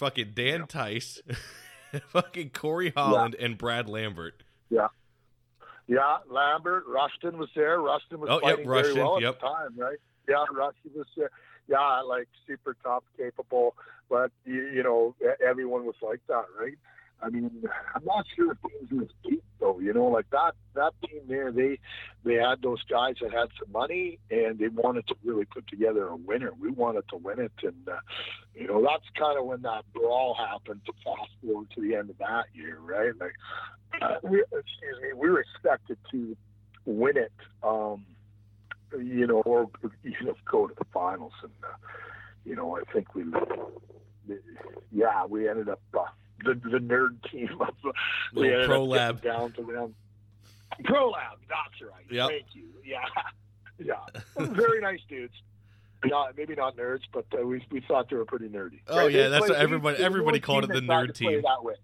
fucking 0.00 0.32
Dan 0.34 0.60
yeah. 0.60 0.66
Tice, 0.66 1.22
fucking 2.08 2.50
Corey 2.50 2.92
Holland, 2.96 3.36
yeah. 3.38 3.44
and 3.44 3.58
Brad 3.58 3.88
Lambert. 3.88 4.42
Yeah. 4.70 4.88
Yeah, 5.86 6.18
Lambert, 6.28 6.84
Rushton 6.86 7.36
was 7.36 7.48
there. 7.54 7.80
Rushton 7.80 8.20
was 8.20 8.30
oh, 8.30 8.40
fighting 8.40 8.60
yep, 8.60 8.68
Rushton, 8.68 8.94
very 8.94 9.06
well 9.06 9.20
yep. 9.20 9.34
at 9.34 9.40
the 9.40 9.46
time, 9.46 9.74
right? 9.76 9.98
Yeah, 10.28 10.44
Rushton 10.52 10.92
was 10.94 11.06
there. 11.16 11.30
Yeah, 11.68 12.00
like 12.00 12.28
super 12.46 12.76
tough, 12.82 13.04
capable, 13.16 13.74
but 14.08 14.32
you, 14.44 14.68
you 14.68 14.82
know 14.82 15.14
everyone 15.44 15.84
was 15.84 15.96
like 16.02 16.20
that, 16.28 16.44
right? 16.58 16.78
I 17.22 17.28
mean, 17.28 17.50
I'm 17.94 18.04
not 18.04 18.26
sure 18.34 18.52
if 18.52 18.58
was 18.92 19.08
deep 19.28 19.44
though. 19.58 19.78
You 19.78 19.92
know, 19.92 20.06
like 20.06 20.28
that 20.30 20.54
that 20.74 20.92
team 21.06 21.22
there, 21.28 21.52
they 21.52 21.78
they 22.24 22.34
had 22.34 22.62
those 22.62 22.82
guys 22.84 23.16
that 23.20 23.32
had 23.32 23.48
some 23.58 23.72
money 23.72 24.18
and 24.30 24.58
they 24.58 24.68
wanted 24.68 25.06
to 25.08 25.14
really 25.24 25.44
put 25.44 25.66
together 25.68 26.08
a 26.08 26.16
winner. 26.16 26.52
We 26.58 26.70
wanted 26.70 27.04
to 27.10 27.16
win 27.16 27.40
it, 27.40 27.52
and 27.62 27.88
uh, 27.88 27.98
you 28.54 28.66
know 28.66 28.82
that's 28.82 29.04
kind 29.18 29.38
of 29.38 29.46
when 29.46 29.62
that 29.62 29.84
brawl 29.92 30.34
happened. 30.34 30.80
To 30.86 30.92
fast 31.04 31.30
forward 31.42 31.68
to 31.74 31.80
the 31.80 31.94
end 31.94 32.10
of 32.10 32.18
that 32.18 32.46
year, 32.54 32.78
right? 32.80 33.12
Like, 33.18 33.34
uh, 34.00 34.16
we, 34.22 34.40
excuse 34.40 34.96
me, 35.02 35.12
we 35.14 35.30
were 35.30 35.40
expected 35.40 35.98
to 36.12 36.36
win 36.84 37.16
it. 37.16 37.32
Um, 37.62 38.04
you 38.92 39.26
know, 39.26 39.42
or 39.42 39.68
you 40.02 40.14
know, 40.24 40.34
go 40.50 40.66
to 40.66 40.74
the 40.76 40.86
finals, 40.92 41.32
and 41.42 41.52
uh, 41.62 41.76
you 42.44 42.56
know, 42.56 42.76
I 42.76 42.92
think 42.92 43.14
we, 43.14 43.24
yeah, 44.90 45.26
we 45.26 45.48
ended 45.48 45.68
up. 45.68 45.80
Uh, 45.96 46.06
the 46.44 46.54
the 46.54 46.78
nerd 46.78 47.16
team 47.30 47.50
of 47.60 47.74
the 48.34 48.64
Pro 48.66 48.84
Lab 48.84 49.22
down 49.22 49.52
to 49.52 49.62
them. 49.62 49.94
Pro 50.84 51.10
Lab, 51.10 51.38
that's 51.48 51.90
right. 51.90 52.04
Yep. 52.10 52.28
Thank 52.28 52.46
you. 52.52 52.68
Yeah, 52.84 53.04
yeah, 53.78 54.20
very 54.46 54.80
nice 54.80 55.00
dudes. 55.08 55.34
Not 56.04 56.36
maybe 56.36 56.54
not 56.54 56.76
nerds, 56.76 57.02
but 57.12 57.26
uh, 57.38 57.46
we 57.46 57.64
we 57.70 57.80
thought 57.80 58.08
they 58.08 58.16
were 58.16 58.24
pretty 58.24 58.48
nerdy. 58.48 58.80
Oh 58.88 58.98
right? 58.98 59.12
yeah, 59.12 59.24
they 59.24 59.28
that's 59.28 59.46
played, 59.46 59.50
what 59.50 59.58
everybody 59.60 60.02
everybody 60.02 60.40
called 60.40 60.64
it 60.64 60.72
the 60.72 60.80
nerd 60.80 61.14
team. 61.14 61.42
That 61.42 61.62
way. 61.62 61.74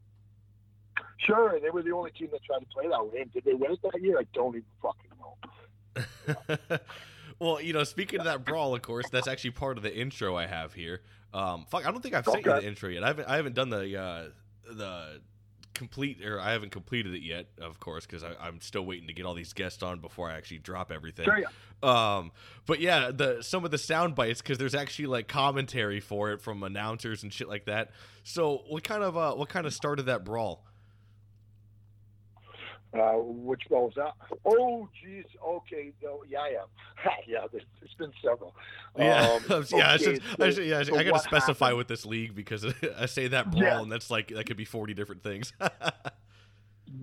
Sure, 1.19 1.59
they 1.61 1.71
were 1.71 1.83
the 1.83 1.93
only 1.93 2.11
team 2.11 2.29
that 2.33 2.43
tried 2.45 2.61
to 2.61 2.67
play 2.67 2.89
that 2.89 3.13
way. 3.13 3.21
And 3.23 3.33
did 3.33 3.45
they 3.45 3.55
win 3.55 3.73
it 3.73 3.81
that 3.83 4.01
year? 4.01 4.19
I 4.19 4.25
don't 4.35 4.55
even 4.55 4.67
fucking 4.83 5.11
know. 6.69 6.79
well, 7.39 7.61
you 7.61 7.73
know, 7.73 7.85
speaking 7.85 8.21
of 8.21 8.27
that 8.27 8.45
brawl, 8.45 8.75
of 8.75 8.83
course, 8.83 9.07
that's 9.11 9.27
actually 9.27 9.51
part 9.53 9.77
of 9.77 9.83
the 9.83 9.95
intro 9.95 10.37
I 10.37 10.47
have 10.47 10.75
here. 10.75 11.01
Um, 11.33 11.67
fuck, 11.69 11.87
I 11.87 11.91
don't 11.91 12.03
think 12.03 12.15
I've 12.15 12.27
okay. 12.29 12.43
sent 12.43 12.47
you 12.47 12.61
the 12.63 12.69
intro 12.69 12.89
yet. 12.91 13.05
I 13.05 13.09
haven't. 13.09 13.29
I 13.29 13.37
haven't 13.37 13.55
done 13.55 13.71
the 13.71 14.01
uh, 14.01 14.25
the 14.71 15.21
complete 15.77 16.25
or 16.25 16.41
I 16.41 16.53
haven't 16.53 16.71
completed 16.73 17.15
it 17.15 17.23
yet, 17.23 17.47
of 17.61 17.79
course, 17.79 18.07
because 18.07 18.25
I'm 18.25 18.61
still 18.61 18.85
waiting 18.85 19.07
to 19.09 19.13
get 19.13 19.27
all 19.27 19.35
these 19.35 19.53
guests 19.53 19.83
on 19.83 20.01
before 20.01 20.31
I 20.31 20.37
actually 20.37 20.59
drop 20.59 20.91
everything. 20.91 21.27
Sure, 21.27 21.39
yeah. 21.39 21.47
Um, 21.83 22.33
but 22.67 22.81
yeah, 22.81 23.11
the 23.13 23.43
some 23.43 23.65
of 23.65 23.71
the 23.71 23.79
sound 23.79 24.15
bites 24.15 24.41
because 24.41 24.59
there's 24.59 24.75
actually 24.75 25.07
like 25.07 25.29
commentary 25.29 26.01
for 26.01 26.33
it 26.33 26.41
from 26.41 26.63
announcers 26.63 27.23
and 27.23 27.33
shit 27.33 27.49
like 27.49 27.67
that. 27.67 27.91
So 28.25 28.63
what 28.69 28.83
kind 28.83 29.03
of 29.03 29.17
uh, 29.17 29.35
what 29.35 29.49
kind 29.49 29.67
of 29.67 29.75
started 29.75 30.07
that 30.07 30.25
brawl? 30.25 30.65
Uh, 33.01 33.15
which 33.19 33.63
was 33.71 33.93
that? 33.97 34.13
Oh, 34.45 34.89
geez. 35.03 35.25
Okay. 35.45 35.93
No, 36.03 36.23
yeah, 36.29 36.47
yeah, 36.51 37.11
yeah. 37.27 37.47
There's, 37.51 37.65
there's 37.81 37.95
been 37.95 38.13
several. 38.23 38.55
Yeah, 38.99 39.39
um, 39.51 39.65
yeah. 39.71 39.93
I, 39.93 39.97
should, 39.97 40.23
so, 40.23 40.45
I, 40.45 40.51
should, 40.51 40.67
yeah, 40.67 40.83
so 40.83 40.97
I 40.97 41.05
got 41.05 41.15
to 41.15 41.19
specify 41.21 41.67
happened? 41.67 41.79
with 41.79 41.89
this 41.89 42.07
league 42.07 42.35
because 42.35 42.65
I 42.99 43.07
say 43.07 43.29
that 43.29 43.51
brawl, 43.51 43.63
yeah. 43.63 43.81
and 43.81 43.91
that's 43.91 44.11
like 44.11 44.29
that 44.29 44.47
could 44.47 44.57
be 44.57 44.65
forty 44.65 44.95
different 44.95 45.23
things. 45.23 45.53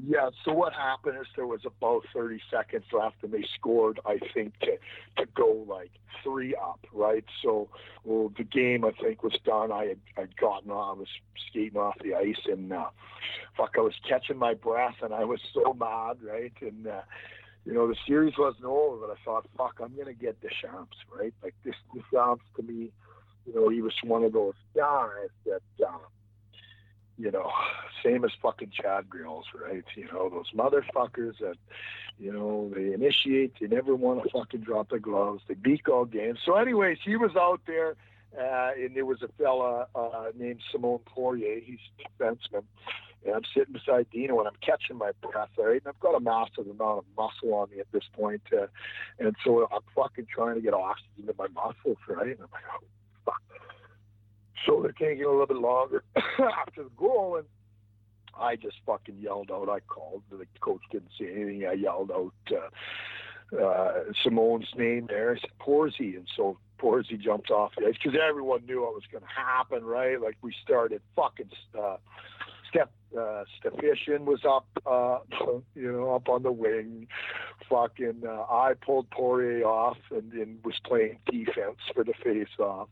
Yeah. 0.05 0.29
So 0.45 0.53
what 0.53 0.73
happened 0.73 1.17
is 1.19 1.27
there 1.35 1.47
was 1.47 1.61
about 1.65 2.03
30 2.13 2.41
seconds 2.49 2.85
left, 2.91 3.17
and 3.23 3.31
they 3.31 3.45
scored, 3.55 3.99
I 4.05 4.19
think, 4.33 4.57
to 4.59 4.77
to 5.17 5.25
go 5.35 5.65
like 5.67 5.91
three 6.23 6.55
up, 6.55 6.85
right? 6.93 7.25
So 7.41 7.69
well, 8.03 8.31
the 8.37 8.43
game, 8.43 8.85
I 8.85 8.91
think, 8.91 9.23
was 9.23 9.37
done. 9.45 9.71
I 9.71 9.85
had 9.85 9.99
I'd 10.17 10.37
gotten 10.37 10.71
off, 10.71 10.97
I 10.97 10.99
was 10.99 11.07
skating 11.49 11.77
off 11.77 11.95
the 12.03 12.15
ice, 12.15 12.45
and 12.45 12.71
uh, 12.71 12.89
fuck, 13.57 13.75
I 13.77 13.81
was 13.81 13.95
catching 14.07 14.37
my 14.37 14.53
breath, 14.53 14.95
and 15.01 15.13
I 15.13 15.25
was 15.25 15.39
so 15.53 15.73
mad, 15.73 16.17
right? 16.23 16.53
And 16.61 16.87
uh, 16.87 17.01
you 17.65 17.73
know, 17.73 17.87
the 17.87 17.95
series 18.07 18.33
wasn't 18.37 18.65
over, 18.65 18.97
but 19.07 19.11
I 19.11 19.15
thought, 19.25 19.47
fuck, 19.57 19.79
I'm 19.83 19.95
gonna 19.97 20.13
get 20.13 20.41
Deschamps, 20.41 20.97
right? 21.17 21.33
Like 21.43 21.55
this 21.65 21.75
Deschamps 21.93 22.43
to 22.57 22.63
me, 22.63 22.91
you 23.45 23.55
know, 23.55 23.69
he 23.69 23.81
was 23.81 23.93
one 24.03 24.23
of 24.23 24.33
those 24.33 24.55
guys 24.75 25.29
that. 25.45 25.85
Uh, 25.85 25.97
you 27.17 27.31
know, 27.31 27.49
same 28.03 28.25
as 28.25 28.31
fucking 28.41 28.71
Chad 28.71 29.09
Grills, 29.09 29.45
right? 29.59 29.83
You 29.95 30.07
know, 30.11 30.29
those 30.29 30.51
motherfuckers 30.55 31.37
that, 31.39 31.55
you 32.19 32.31
know, 32.31 32.71
they 32.75 32.93
initiate, 32.93 33.53
they 33.59 33.67
never 33.67 33.95
want 33.95 34.23
to 34.23 34.29
fucking 34.29 34.61
drop 34.61 34.89
their 34.89 34.99
gloves, 34.99 35.41
they 35.47 35.53
beat 35.53 35.87
all 35.87 36.05
games. 36.05 36.39
So, 36.45 36.55
anyways, 36.55 36.97
he 37.03 37.15
was 37.15 37.31
out 37.35 37.61
there, 37.67 37.95
uh, 38.37 38.71
and 38.75 38.95
there 38.95 39.05
was 39.05 39.21
a 39.21 39.29
fella 39.37 39.87
uh, 39.95 40.25
named 40.35 40.61
Simone 40.71 40.99
Poirier. 41.05 41.59
He's 41.59 41.79
a 41.99 42.23
defenseman. 42.23 42.63
And 43.25 43.35
I'm 43.35 43.43
sitting 43.55 43.71
beside 43.71 44.07
Dino 44.11 44.39
and 44.39 44.49
I'm 44.49 44.55
catching 44.61 44.97
my 44.97 45.11
breath, 45.21 45.47
right? 45.57 45.81
And 45.81 45.87
I've 45.87 45.99
got 46.01 46.13
a 46.13 46.19
massive 46.19 46.67
amount 46.69 46.99
of 46.99 47.05
muscle 47.15 47.53
on 47.53 47.69
me 47.69 47.79
at 47.79 47.89
this 47.93 48.03
point, 48.11 48.41
uh, 48.51 48.67
and 49.17 49.33
so 49.45 49.65
I'm 49.71 49.81
fucking 49.95 50.27
trying 50.33 50.55
to 50.55 50.61
get 50.61 50.73
oxygen 50.73 51.27
to 51.27 51.35
my 51.37 51.47
muscles, 51.47 51.97
right? 52.09 52.31
And 52.31 52.41
I'm 52.41 52.49
like, 52.51 52.63
oh, 52.73 52.83
fuck 53.23 53.41
so 54.65 54.81
they're 54.81 54.91
taking 54.91 55.25
a 55.25 55.29
little 55.29 55.47
bit 55.47 55.57
longer 55.57 56.03
after 56.15 56.83
the 56.83 56.91
goal, 56.97 57.37
and 57.37 57.45
I 58.39 58.55
just 58.55 58.77
fucking 58.85 59.17
yelled 59.19 59.51
out. 59.51 59.69
I 59.69 59.79
called. 59.81 60.23
The 60.31 60.45
coach 60.59 60.81
didn't 60.91 61.11
say 61.19 61.31
anything. 61.33 61.65
I 61.65 61.73
yelled 61.73 62.11
out 62.11 62.33
uh, 62.51 63.57
uh, 63.61 63.93
Simone's 64.23 64.69
name 64.75 65.07
there. 65.07 65.35
I 65.35 65.39
said 65.39 65.51
Porzy, 65.59 66.15
and 66.15 66.27
so 66.35 66.57
before 66.83 67.03
jumps 67.03 67.49
off 67.49 67.71
the 67.77 67.87
ice 67.87 67.95
because 68.01 68.19
everyone 68.21 68.65
knew 68.65 68.81
what 68.81 68.93
was 68.93 69.03
going 69.11 69.23
to 69.23 69.29
happen, 69.29 69.85
right? 69.85 70.19
Like 70.19 70.37
we 70.41 70.53
started 70.63 71.01
fucking 71.15 71.49
uh, 71.79 71.97
Step 72.69 72.91
uh, 73.17 73.43
Stepishin 73.63 74.25
was 74.25 74.43
up, 74.45 74.65
uh, 74.85 75.19
you 75.75 75.91
know, 75.91 76.15
up 76.15 76.27
on 76.27 76.43
the 76.43 76.51
wing. 76.51 77.07
Fucking, 77.69 78.23
uh, 78.27 78.45
I 78.51 78.73
pulled 78.73 79.09
Poirier 79.11 79.65
off 79.65 79.97
and, 80.11 80.33
and 80.33 80.63
was 80.65 80.75
playing 80.83 81.19
defense 81.31 81.77
for 81.93 82.03
the 82.03 82.13
face-off. 82.23 82.89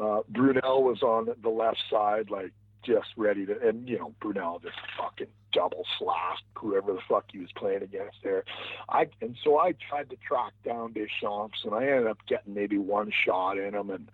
Uh, 0.00 0.20
Brunel 0.28 0.82
was 0.82 1.02
on 1.02 1.28
the 1.42 1.48
left 1.48 1.82
side, 1.90 2.30
like 2.30 2.52
just 2.84 3.08
ready 3.16 3.46
to, 3.46 3.68
and 3.68 3.88
you 3.88 3.98
know, 3.98 4.14
Brunel 4.20 4.60
just 4.60 4.76
fucking 4.98 5.26
double 5.52 5.84
slashed 5.98 6.44
whoever 6.54 6.92
the 6.92 7.00
fuck 7.08 7.24
he 7.32 7.38
was 7.38 7.50
playing 7.56 7.82
against 7.82 8.18
there. 8.22 8.44
I 8.88 9.08
and 9.20 9.36
so 9.42 9.58
I 9.58 9.72
tried 9.88 10.10
to 10.10 10.16
track 10.16 10.52
down 10.64 10.92
Deschamps, 10.92 11.64
and 11.64 11.74
I 11.74 11.86
ended 11.86 12.06
up 12.06 12.18
getting 12.28 12.54
maybe 12.54 12.78
one 12.78 13.10
shot 13.24 13.58
in 13.58 13.74
him, 13.74 13.90
and 13.90 14.08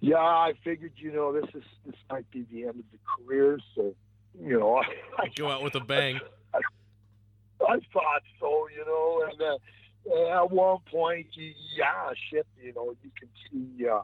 yeah, 0.00 0.16
I 0.16 0.54
figured, 0.64 0.92
you 0.96 1.12
know, 1.12 1.32
this 1.32 1.50
is 1.54 1.64
this 1.84 1.96
might 2.10 2.30
be 2.30 2.46
the 2.50 2.62
end 2.62 2.70
of 2.70 2.84
the 2.92 2.98
career, 3.04 3.58
so 3.74 3.94
you 4.40 4.58
know, 4.58 4.76
I, 5.18 5.22
I 5.22 5.28
Go 5.34 5.50
out 5.50 5.62
with 5.62 5.74
a 5.74 5.80
bang. 5.80 6.20
I, 6.54 6.58
I 7.68 7.78
thought 7.92 8.22
so, 8.38 8.68
you 8.74 8.84
know, 8.86 9.28
and 9.30 9.42
uh, 9.42 10.42
at 10.42 10.50
one 10.50 10.78
point, 10.90 11.26
yeah, 11.36 12.10
shit, 12.30 12.46
you 12.62 12.72
know, 12.72 12.94
you 13.02 13.10
can 13.18 13.28
see, 13.50 13.86
uh, 13.86 14.00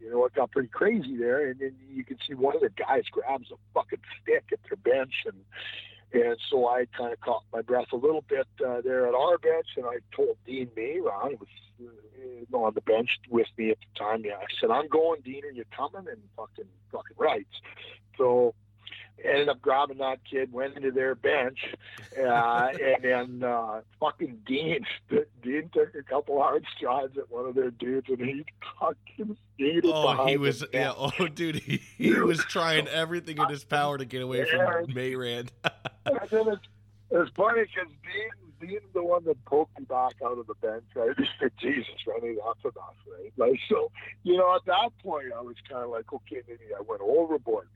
you 0.00 0.10
know, 0.10 0.24
it 0.24 0.34
got 0.34 0.50
pretty 0.50 0.68
crazy 0.68 1.16
there, 1.16 1.50
and 1.50 1.60
then 1.60 1.74
you 1.90 2.04
can 2.04 2.18
see 2.26 2.34
one 2.34 2.54
of 2.54 2.62
the 2.62 2.70
guys 2.70 3.04
grabs 3.10 3.50
a 3.50 3.56
fucking 3.74 4.00
stick 4.22 4.44
at 4.52 4.58
their 4.68 4.76
bench, 4.76 5.14
and 5.26 5.36
and 6.12 6.38
so 6.50 6.66
I 6.66 6.86
kind 6.96 7.12
of 7.12 7.20
caught 7.20 7.42
my 7.52 7.60
breath 7.60 7.92
a 7.92 7.96
little 7.96 8.24
bit 8.28 8.46
uh, 8.66 8.80
there 8.82 9.06
at 9.06 9.14
our 9.14 9.36
bench, 9.38 9.66
and 9.76 9.84
I 9.84 9.98
told 10.16 10.36
Dean 10.46 10.70
Mayrand, 10.74 11.32
who 11.32 11.36
was 11.36 11.48
uh, 12.52 12.56
on 12.56 12.74
the 12.74 12.80
bench 12.80 13.10
with 13.28 13.46
me 13.58 13.70
at 13.70 13.76
the 13.78 13.98
time, 13.98 14.24
yeah, 14.24 14.36
I 14.36 14.46
said, 14.58 14.70
I'm 14.70 14.88
going, 14.88 15.20
Dean, 15.20 15.44
are 15.44 15.50
you 15.50 15.64
coming? 15.76 16.08
And 16.08 16.20
fucking, 16.34 16.64
fucking 16.90 17.16
right. 17.18 17.46
So 18.16 18.54
ended 19.24 19.48
up 19.48 19.60
grabbing 19.60 19.98
that 19.98 20.18
kid, 20.28 20.52
went 20.52 20.76
into 20.76 20.90
their 20.90 21.14
bench, 21.14 21.58
uh, 22.18 22.68
and 22.80 23.02
then 23.02 23.42
uh, 23.42 23.80
fucking 24.00 24.40
Dean, 24.46 24.86
Dean 25.42 25.70
took 25.72 25.94
a 25.94 26.02
couple 26.02 26.40
hard 26.40 26.64
strides 26.76 27.16
at 27.16 27.30
one 27.30 27.46
of 27.46 27.54
their 27.54 27.70
dudes, 27.70 28.08
and 28.08 28.20
he 28.20 28.44
fucking 28.78 29.36
skated. 29.54 29.84
Oh, 29.86 30.26
he 30.26 30.36
was 30.36 30.64
yeah. 30.72 30.92
Oh, 30.96 31.28
dude, 31.34 31.56
he, 31.56 31.82
he 31.96 32.12
was 32.14 32.38
trying 32.44 32.88
everything 32.88 33.38
in 33.38 33.48
his 33.48 33.64
power 33.64 33.98
to 33.98 34.04
get 34.04 34.22
away 34.22 34.44
from 34.44 34.92
Mayrand. 34.92 35.52
And 36.06 36.18
then 36.30 36.48
it's, 36.48 36.62
it's 37.10 37.30
funny 37.36 37.64
because 37.64 37.92
Dean, 38.02 38.70
Dean's 38.70 38.92
the 38.94 39.02
one 39.02 39.24
that 39.24 39.44
poked 39.44 39.78
me 39.78 39.84
back 39.84 40.14
out 40.24 40.38
of 40.38 40.46
the 40.46 40.54
bench, 40.54 40.84
right? 40.94 41.10
He 41.18 41.26
said, 41.38 41.52
Jesus, 41.60 41.84
Rennie, 42.06 42.36
that's 42.36 42.74
enough, 42.74 42.94
right? 43.12 43.30
Like, 43.36 43.60
so, 43.68 43.90
you 44.22 44.38
know, 44.38 44.56
at 44.56 44.64
that 44.64 44.90
point, 45.02 45.26
I 45.36 45.42
was 45.42 45.56
kind 45.68 45.84
of 45.84 45.90
like, 45.90 46.10
okay, 46.10 46.40
maybe 46.48 46.72
I 46.74 46.80
went 46.80 47.02
overboard 47.02 47.68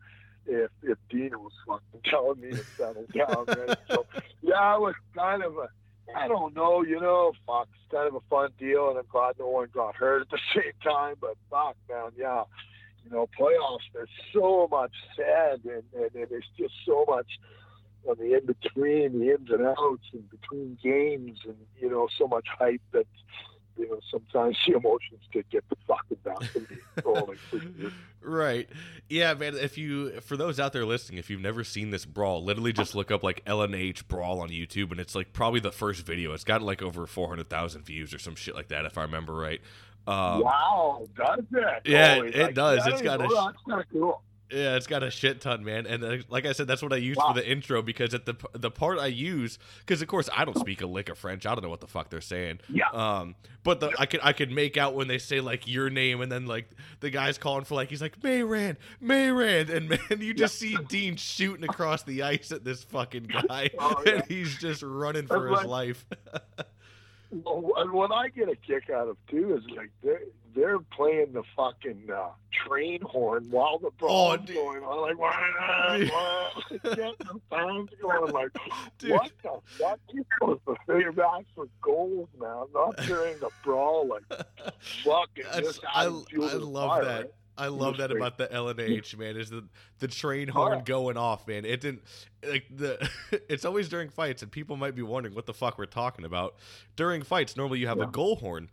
if 0.46 0.70
if 0.82 0.98
Dean 1.10 1.30
was 1.38 1.52
fucking 1.66 2.00
telling 2.10 2.40
me 2.40 2.50
to 2.50 2.64
settle 2.76 3.06
down, 3.14 3.44
right? 3.46 3.78
So, 3.88 4.06
yeah, 4.42 4.76
it 4.76 4.80
was 4.80 4.94
kind 5.16 5.42
of 5.42 5.56
a, 5.56 5.68
I 6.16 6.28
don't 6.28 6.54
know, 6.54 6.82
you 6.82 7.00
know, 7.00 7.32
fuck, 7.46 7.68
it's 7.74 7.92
kind 7.92 8.08
of 8.08 8.14
a 8.14 8.20
fun 8.28 8.50
deal, 8.58 8.90
and 8.90 8.98
I'm 8.98 9.04
glad 9.10 9.36
no 9.38 9.48
one 9.48 9.68
got 9.72 9.94
hurt 9.94 10.22
at 10.22 10.30
the 10.30 10.38
same 10.54 10.72
time, 10.82 11.16
but 11.20 11.36
fuck, 11.50 11.76
man, 11.88 12.10
yeah. 12.16 12.44
You 13.04 13.10
know, 13.10 13.28
playoffs, 13.38 13.80
there's 13.92 14.08
so 14.32 14.68
much 14.70 14.92
said, 15.16 15.60
and, 15.64 15.82
and, 15.92 16.14
and 16.14 16.26
there's 16.30 16.48
just 16.56 16.74
so 16.86 17.04
much 17.08 17.26
on 18.08 18.16
the 18.18 18.34
in 18.34 18.46
between, 18.46 19.18
the 19.18 19.30
ins 19.30 19.50
and 19.50 19.66
outs, 19.66 20.04
and 20.12 20.28
between 20.30 20.78
games, 20.82 21.38
and 21.44 21.56
you 21.80 21.90
know, 21.90 22.08
so 22.16 22.28
much 22.28 22.46
hype 22.58 22.80
that 22.92 23.06
you 23.76 23.88
know 23.88 24.00
sometimes 24.10 24.56
the 24.66 24.76
emotions 24.76 25.20
could 25.32 25.48
get 25.50 25.64
the 25.68 25.76
fucking 25.86 26.18
back 26.24 26.54
of 26.54 27.80
me. 27.80 27.90
Right. 28.24 28.68
Yeah, 29.08 29.34
man. 29.34 29.56
If 29.56 29.76
you, 29.76 30.20
for 30.20 30.36
those 30.36 30.60
out 30.60 30.72
there 30.72 30.86
listening, 30.86 31.18
if 31.18 31.28
you've 31.28 31.40
never 31.40 31.64
seen 31.64 31.90
this 31.90 32.04
brawl, 32.04 32.44
literally 32.44 32.72
just 32.72 32.94
look 32.94 33.10
up 33.10 33.22
like 33.22 33.44
LNH 33.44 34.06
brawl 34.06 34.40
on 34.40 34.48
YouTube, 34.48 34.90
and 34.90 35.00
it's 35.00 35.14
like 35.14 35.32
probably 35.32 35.60
the 35.60 35.72
first 35.72 36.06
video. 36.06 36.32
It's 36.32 36.44
got 36.44 36.62
like 36.62 36.82
over 36.82 37.06
four 37.06 37.28
hundred 37.28 37.50
thousand 37.50 37.84
views 37.84 38.14
or 38.14 38.18
some 38.18 38.34
shit 38.34 38.54
like 38.54 38.68
that, 38.68 38.84
if 38.84 38.96
I 38.96 39.02
remember 39.02 39.34
right. 39.34 39.60
Um, 40.06 40.40
wow, 40.40 41.06
does 41.16 41.44
it? 41.52 41.82
yeah, 41.84 42.14
Holy, 42.16 42.28
it 42.34 42.42
like, 42.42 42.54
does. 42.54 42.86
It's 42.86 43.02
got 43.02 43.20
a 43.20 43.24
of 43.24 43.84
cool. 43.92 44.22
Yeah, 44.52 44.76
it's 44.76 44.86
got 44.86 45.02
a 45.02 45.10
shit 45.10 45.40
ton, 45.40 45.64
man. 45.64 45.86
And 45.86 46.04
uh, 46.04 46.16
like 46.28 46.44
I 46.46 46.52
said, 46.52 46.66
that's 46.66 46.82
what 46.82 46.92
I 46.92 46.96
used 46.96 47.18
Wow. 47.18 47.28
for 47.28 47.40
the 47.40 47.50
intro 47.50 47.80
because 47.82 48.12
at 48.14 48.26
the 48.26 48.34
the 48.52 48.70
part 48.70 48.98
I 48.98 49.06
use, 49.06 49.58
because 49.80 50.02
of 50.02 50.08
course 50.08 50.28
I 50.36 50.44
don't 50.44 50.58
speak 50.58 50.82
a 50.82 50.86
lick 50.86 51.08
of 51.08 51.18
French. 51.18 51.46
I 51.46 51.54
don't 51.54 51.62
know 51.62 51.70
what 51.70 51.80
the 51.80 51.86
fuck 51.86 52.10
they're 52.10 52.20
saying. 52.20 52.60
Yeah. 52.68 52.88
Um, 52.92 53.34
but 53.64 53.80
the, 53.80 53.92
I 53.98 54.06
could 54.06 54.20
I 54.22 54.32
could 54.32 54.50
make 54.50 54.76
out 54.76 54.94
when 54.94 55.08
they 55.08 55.18
say 55.18 55.40
like 55.40 55.66
your 55.66 55.88
name, 55.90 56.20
and 56.20 56.30
then 56.30 56.46
like 56.46 56.70
the 57.00 57.10
guy's 57.10 57.38
calling 57.38 57.64
for 57.64 57.74
like 57.76 57.88
he's 57.88 58.02
like 58.02 58.22
Mayrand, 58.22 58.76
Mayrand, 59.00 59.70
and 59.70 59.88
man, 59.88 60.00
you 60.18 60.34
just 60.34 60.58
see 60.58 60.76
Dean 60.88 61.16
shooting 61.16 61.64
across 61.64 62.02
the 62.02 62.22
ice 62.22 62.52
at 62.52 62.64
this 62.64 62.84
fucking 62.84 63.24
guy, 63.48 63.70
Oh, 63.78 64.02
yeah. 64.04 64.12
and 64.16 64.24
he's 64.26 64.56
just 64.58 64.82
running 64.82 65.26
for 65.26 65.48
That's 65.48 65.62
his 65.62 65.68
like- 65.70 65.86
life. 65.88 66.06
Well, 67.32 67.72
and 67.78 67.92
what 67.92 68.12
I 68.12 68.28
get 68.28 68.48
a 68.48 68.56
kick 68.56 68.90
out 68.90 69.08
of 69.08 69.16
too 69.28 69.56
is 69.56 69.64
like 69.76 69.90
they're 70.02 70.20
they're 70.54 70.78
playing 70.78 71.32
the 71.32 71.42
fucking 71.56 72.08
uh, 72.14 72.28
train 72.52 73.00
horn 73.00 73.46
while 73.50 73.78
the 73.78 73.90
brawl's 73.98 74.40
Oh, 74.50 74.52
going 74.52 74.82
on, 74.82 75.00
like 75.00 75.18
wah, 75.18 75.32
wah, 76.12 76.62
the 76.82 77.40
sounds 77.50 77.90
going, 78.02 78.32
like 78.32 78.50
Dude. 78.98 79.12
what 79.12 79.32
the 79.42 79.50
fuck? 79.78 79.98
You 80.12 80.24
supposed 80.38 80.60
to 80.66 80.74
say 80.86 81.08
back 81.16 81.44
for 81.54 81.66
goals, 81.80 82.28
man, 82.38 82.66
not 82.74 82.96
during 83.06 83.38
the 83.38 83.48
brawl, 83.64 84.06
like 84.08 84.24
fucking. 85.04 85.44
Just 85.56 85.80
I, 85.90 86.04
I 86.04 86.06
love 86.08 86.90
fire, 86.90 87.04
that. 87.04 87.32
I 87.56 87.66
love 87.66 87.98
that 87.98 88.10
about 88.10 88.38
the 88.38 88.46
LNH 88.46 89.16
man. 89.18 89.36
Is 89.36 89.50
the 89.50 89.64
the 89.98 90.08
train 90.08 90.48
horn 90.48 90.78
yeah. 90.78 90.84
going 90.84 91.16
off, 91.16 91.46
man? 91.46 91.64
It 91.64 91.80
didn't 91.80 92.02
like 92.46 92.64
the. 92.74 93.08
It's 93.48 93.64
always 93.64 93.88
during 93.88 94.08
fights, 94.08 94.42
and 94.42 94.50
people 94.50 94.76
might 94.76 94.94
be 94.94 95.02
wondering 95.02 95.34
what 95.34 95.46
the 95.46 95.54
fuck 95.54 95.78
we're 95.78 95.86
talking 95.86 96.24
about. 96.24 96.56
During 96.96 97.22
fights, 97.22 97.56
normally 97.56 97.78
you 97.78 97.86
have 97.86 98.00
a 98.00 98.06
goal 98.06 98.36
horn. 98.36 98.70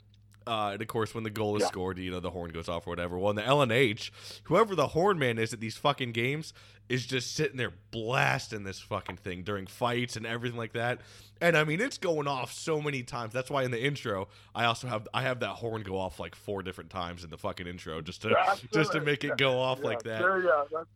Uh, 0.48 0.72
and 0.74 0.82
of 0.82 0.88
course, 0.88 1.14
when 1.14 1.24
the 1.24 1.30
goal 1.30 1.56
is 1.58 1.62
Yeah. 1.62 1.68
scored, 1.68 1.98
you 2.00 2.10
know 2.12 2.20
the 2.20 2.32
horn 2.32 2.52
goes 2.52 2.68
off 2.70 2.88
or 2.88 2.92
whatever. 2.92 3.18
Well, 3.18 3.30
in 3.30 3.36
the 3.36 3.44
LNH, 3.44 4.10
whoever 4.46 4.76
the 4.76 4.88
horn 4.88 5.20
man 5.20 5.38
is 5.38 5.54
at 5.54 5.60
these 5.60 5.78
fucking 5.78 6.12
games 6.12 6.54
is 6.88 7.06
just 7.06 7.36
sitting 7.36 7.58
there 7.58 7.74
blasting 7.92 8.64
this 8.64 8.80
fucking 8.80 9.18
thing 9.18 9.44
during 9.44 9.68
fights 9.68 10.16
and 10.16 10.26
everything 10.26 10.58
like 10.58 10.74
that. 10.74 11.00
And 11.40 11.56
I 11.56 11.64
mean, 11.64 11.80
it's 11.80 12.00
going 12.00 12.28
off 12.28 12.52
so 12.52 12.82
many 12.82 13.04
times. 13.04 13.32
That's 13.32 13.52
why 13.52 13.64
in 13.64 13.70
the 13.72 13.82
intro, 13.84 14.28
I 14.56 14.66
also 14.66 14.88
have 14.88 15.08
I 15.14 15.22
have 15.22 15.40
that 15.42 15.50
horn 15.56 15.84
go 15.84 15.98
off 15.98 16.20
like 16.20 16.34
four 16.36 16.64
different 16.64 16.90
times 16.90 17.24
in 17.24 17.30
the 17.30 17.38
fucking 17.38 17.68
intro 17.68 18.02
just 18.02 18.24
to 18.24 18.30
That's 18.30 18.62
just 18.74 18.92
to 18.94 19.02
make 19.02 19.24
it 19.24 19.38
go 19.38 19.60
off 19.60 19.80
Yeah, 19.80 19.86
like 19.86 20.04
that. 20.04 20.22
Yeah, 20.22 20.64
that's 20.72 20.88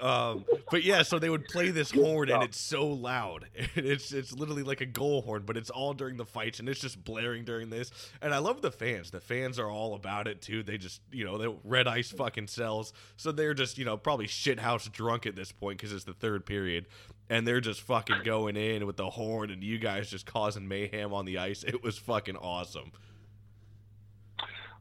Um, 0.00 0.44
but 0.70 0.84
yeah, 0.84 1.02
so 1.02 1.18
they 1.18 1.30
would 1.30 1.46
play 1.46 1.70
this 1.70 1.90
horn, 1.90 2.30
and 2.30 2.42
it's 2.42 2.60
so 2.60 2.86
loud. 2.86 3.46
It's 3.76 4.12
it's 4.12 4.32
literally 4.32 4.62
like 4.62 4.80
a 4.80 4.86
goal 4.86 5.22
horn, 5.22 5.42
but 5.44 5.56
it's 5.56 5.70
all 5.70 5.92
during 5.92 6.16
the 6.16 6.24
fights, 6.24 6.60
and 6.60 6.68
it's 6.68 6.80
just 6.80 7.04
blaring 7.04 7.44
during 7.44 7.70
this. 7.70 7.90
And 8.22 8.34
I 8.34 8.38
love 8.38 8.62
the 8.62 8.70
fans. 8.70 9.10
The 9.10 9.20
fans 9.20 9.58
are 9.58 9.70
all 9.70 9.94
about 9.94 10.26
it 10.26 10.40
too. 10.42 10.62
They 10.62 10.78
just 10.78 11.00
you 11.12 11.24
know, 11.24 11.38
the 11.38 11.54
red 11.62 11.86
ice 11.86 12.10
fucking 12.10 12.48
sells, 12.48 12.92
so 13.16 13.32
they're 13.32 13.54
just 13.54 13.78
you 13.78 13.84
know 13.84 13.96
probably 13.96 14.26
shithouse 14.26 14.90
drunk 14.90 15.26
at 15.26 15.36
this 15.36 15.52
point 15.52 15.78
because 15.78 15.92
it's 15.92 16.04
the 16.04 16.14
third 16.14 16.46
period, 16.46 16.86
and 17.28 17.46
they're 17.46 17.60
just 17.60 17.80
fucking 17.82 18.22
going 18.24 18.56
in 18.56 18.86
with 18.86 18.96
the 18.96 19.10
horn, 19.10 19.50
and 19.50 19.62
you 19.62 19.78
guys 19.78 20.10
just 20.10 20.26
causing 20.26 20.66
mayhem 20.68 21.12
on 21.12 21.24
the 21.24 21.38
ice. 21.38 21.64
It 21.64 21.82
was 21.82 21.98
fucking 21.98 22.36
awesome. 22.36 22.92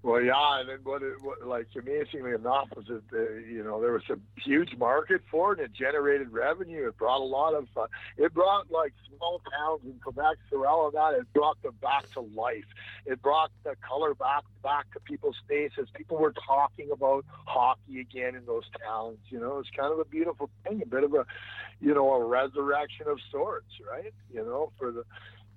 Well, 0.06 0.22
yeah, 0.22 0.60
and 0.60 0.70
then 0.70 0.78
what, 0.84 1.02
it, 1.02 1.16
what 1.24 1.48
like 1.48 1.66
amazingly 1.76 2.34
enough 2.34 2.68
was 2.76 2.86
that 2.86 3.02
uh, 3.12 3.38
you 3.40 3.64
know 3.64 3.82
there 3.82 3.92
was 3.94 4.04
a 4.12 4.18
huge 4.40 4.76
market 4.78 5.22
for 5.32 5.54
it. 5.54 5.58
and 5.60 5.66
It 5.66 5.74
generated 5.74 6.32
revenue. 6.32 6.88
It 6.88 6.96
brought 6.96 7.22
a 7.22 7.26
lot 7.26 7.56
of. 7.56 7.68
Uh, 7.76 7.88
it 8.16 8.32
brought 8.32 8.70
like 8.70 8.94
small 9.08 9.42
towns 9.52 9.82
in 9.84 10.00
Quebec, 10.04 10.38
Sorel, 10.52 10.92
that. 10.92 11.16
It 11.20 11.34
brought 11.34 11.60
them 11.64 11.74
back 11.82 12.06
to 12.14 12.20
life. 12.20 12.66
It 13.08 13.20
brought 13.24 13.50
the 13.64 13.74
color 13.82 14.14
back 14.14 14.44
back 14.62 14.86
to 14.94 15.00
people's 15.00 15.38
faces. 15.48 15.88
People 15.96 16.18
were 16.18 16.34
talking 16.34 16.92
about 16.92 17.26
hockey 17.48 18.00
again 18.00 18.36
in 18.36 18.46
those 18.46 18.66
towns. 18.86 19.18
You 19.30 19.40
know, 19.40 19.58
it's 19.58 19.72
kind 19.76 19.92
of 19.92 19.98
a 19.98 20.06
beautiful 20.06 20.52
thing. 20.64 20.84
A 20.84 20.86
bit 20.86 21.04
of 21.04 21.16
a, 21.16 21.26
you 21.82 21.96
know, 21.96 22.14
a 22.14 22.24
resurrection 22.24 23.08
of 23.08 23.18
sorts, 23.32 23.72
right? 23.92 24.14
You 24.32 24.46
know, 24.46 24.72
for 24.78 24.92
the 24.92 25.04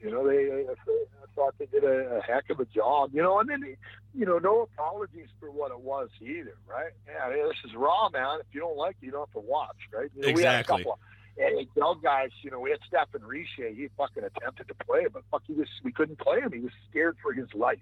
you 0.00 0.10
know, 0.10 0.26
they, 0.26 0.50
uh, 0.50 0.72
I 0.72 1.26
thought 1.34 1.54
they 1.58 1.66
did 1.66 1.84
a, 1.84 2.16
a 2.18 2.22
heck 2.22 2.50
of 2.50 2.60
a 2.60 2.64
job. 2.66 3.10
You 3.12 3.22
know, 3.22 3.38
and 3.40 3.48
then, 3.48 3.76
you 4.14 4.26
know, 4.26 4.38
no 4.38 4.62
apologies 4.62 5.28
for 5.40 5.50
what 5.50 5.70
it 5.70 5.80
was 5.80 6.08
either, 6.20 6.54
right? 6.68 6.92
Yeah, 7.06 7.30
this 7.30 7.56
is 7.64 7.74
raw, 7.76 8.08
man. 8.10 8.40
If 8.40 8.46
you 8.54 8.60
don't 8.60 8.76
like 8.76 8.96
it, 9.02 9.06
you 9.06 9.12
don't 9.12 9.28
have 9.28 9.42
to 9.42 9.48
watch, 9.48 9.76
right? 9.92 10.10
You 10.16 10.22
know, 10.22 10.32
We 10.32 10.42
had 10.42 10.56
a 10.56 10.60
Exactly. 10.60 10.84
couple 10.84 10.92
of 10.92 10.98
NHL 11.38 12.02
guys. 12.02 12.30
You 12.42 12.50
know, 12.50 12.60
we 12.60 12.70
had 12.70 12.80
Stefan 12.86 13.22
Richer. 13.26 13.68
He 13.68 13.88
fucking 13.96 14.24
attempted 14.24 14.68
to 14.68 14.74
play, 14.86 15.06
but 15.12 15.22
fuck, 15.30 15.42
he 15.46 15.52
was. 15.54 15.68
We 15.84 15.92
couldn't 15.92 16.18
play 16.18 16.40
him. 16.40 16.52
He 16.52 16.60
was 16.60 16.72
scared 16.90 17.16
for 17.22 17.32
his 17.32 17.46
life, 17.54 17.78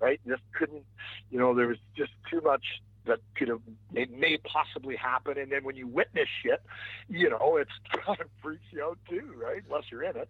right? 0.00 0.20
Just 0.26 0.42
couldn't. 0.52 0.84
You 1.30 1.38
know, 1.38 1.54
there 1.54 1.68
was 1.68 1.78
just 1.96 2.12
too 2.30 2.40
much 2.42 2.64
that 3.06 3.18
could 3.34 3.48
have 3.48 3.60
it 3.94 4.10
may 4.10 4.36
possibly 4.38 4.96
happen 4.96 5.38
and 5.38 5.50
then 5.50 5.64
when 5.64 5.76
you 5.76 5.86
witness 5.86 6.28
shit 6.42 6.62
you 7.08 7.28
know 7.30 7.56
it's 7.56 7.70
kind 8.04 8.20
of 8.20 8.26
freaks 8.42 8.62
you 8.70 8.82
out 8.82 8.98
too 9.08 9.32
right 9.36 9.62
unless 9.68 9.84
you're 9.90 10.02
in 10.02 10.16
it 10.16 10.28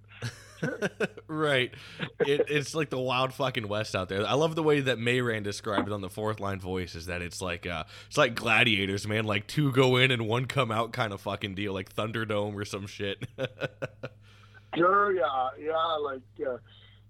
right. 1.26 1.72
It, 2.20 2.46
it's 2.48 2.74
like 2.74 2.90
the 2.90 2.98
wild 2.98 3.32
fucking 3.32 3.68
west 3.68 3.94
out 3.94 4.08
there. 4.08 4.26
I 4.26 4.34
love 4.34 4.54
the 4.54 4.62
way 4.62 4.80
that 4.80 4.98
Mayrand 4.98 5.44
described 5.44 5.88
it 5.88 5.92
on 5.92 6.00
the 6.00 6.10
fourth 6.10 6.40
line 6.40 6.60
voice. 6.60 6.94
Is 6.94 7.06
that 7.06 7.22
it's 7.22 7.40
like 7.40 7.66
uh, 7.66 7.84
it's 8.06 8.18
like 8.18 8.34
gladiators, 8.34 9.06
man. 9.06 9.24
Like 9.24 9.46
two 9.46 9.72
go 9.72 9.96
in 9.96 10.10
and 10.10 10.28
one 10.28 10.46
come 10.46 10.70
out, 10.70 10.92
kind 10.92 11.12
of 11.12 11.20
fucking 11.20 11.54
deal, 11.54 11.72
like 11.72 11.94
Thunderdome 11.94 12.54
or 12.54 12.64
some 12.64 12.86
shit. 12.86 13.26
sure, 14.76 15.12
yeah, 15.12 15.48
yeah, 15.58 15.96
like. 16.04 16.22
Uh, 16.46 16.58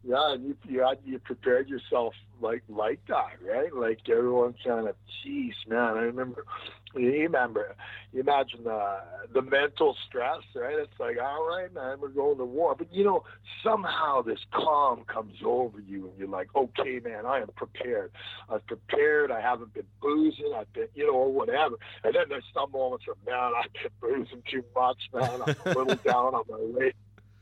yeah, 0.02 0.32
and 0.32 0.44
you 0.44 0.56
you 0.68 0.80
had, 0.80 0.98
you 1.04 1.18
prepared 1.18 1.68
yourself 1.68 2.14
like 2.40 2.62
like 2.68 3.00
that, 3.08 3.36
right? 3.46 3.74
Like 3.74 4.00
everyone's 4.08 4.56
kind 4.64 4.88
of, 4.88 4.94
jeez, 5.24 5.52
man. 5.68 5.96
I 5.96 6.02
remember, 6.02 6.46
you 6.94 7.10
remember, 7.10 7.76
you 8.12 8.20
imagine 8.20 8.64
the 8.64 9.00
the 9.34 9.42
mental 9.42 9.94
stress, 10.08 10.40
right? 10.54 10.78
It's 10.78 10.98
like, 10.98 11.18
all 11.22 11.46
right, 11.46 11.72
man, 11.74 12.00
we're 12.00 12.08
going 12.08 12.38
to 12.38 12.46
war, 12.46 12.74
but 12.74 12.92
you 12.92 13.04
know, 13.04 13.24
somehow 13.62 14.22
this 14.22 14.40
calm 14.52 15.04
comes 15.04 15.36
over 15.44 15.80
you, 15.80 16.08
and 16.08 16.18
you're 16.18 16.28
like, 16.28 16.48
okay, 16.54 17.00
man, 17.04 17.26
I 17.26 17.40
am 17.40 17.48
prepared. 17.54 18.10
I'm 18.48 18.60
prepared. 18.60 19.30
I 19.30 19.42
haven't 19.42 19.74
been 19.74 19.86
boozing. 20.00 20.52
I've 20.56 20.72
been, 20.72 20.88
you 20.94 21.08
know, 21.08 21.12
or 21.12 21.30
whatever. 21.30 21.76
And 22.04 22.14
then 22.14 22.24
there's 22.30 22.44
some 22.54 22.72
moments 22.72 23.04
where, 23.06 23.16
man, 23.26 23.52
I've 23.54 23.72
been 23.74 23.92
boozing 24.00 24.42
too 24.50 24.64
much, 24.74 25.10
man. 25.12 25.42
I'm 25.46 25.54
a 25.66 25.78
little 25.78 25.94
down 26.04 26.34
on 26.34 26.44
my 26.48 26.56
weight 26.58 26.96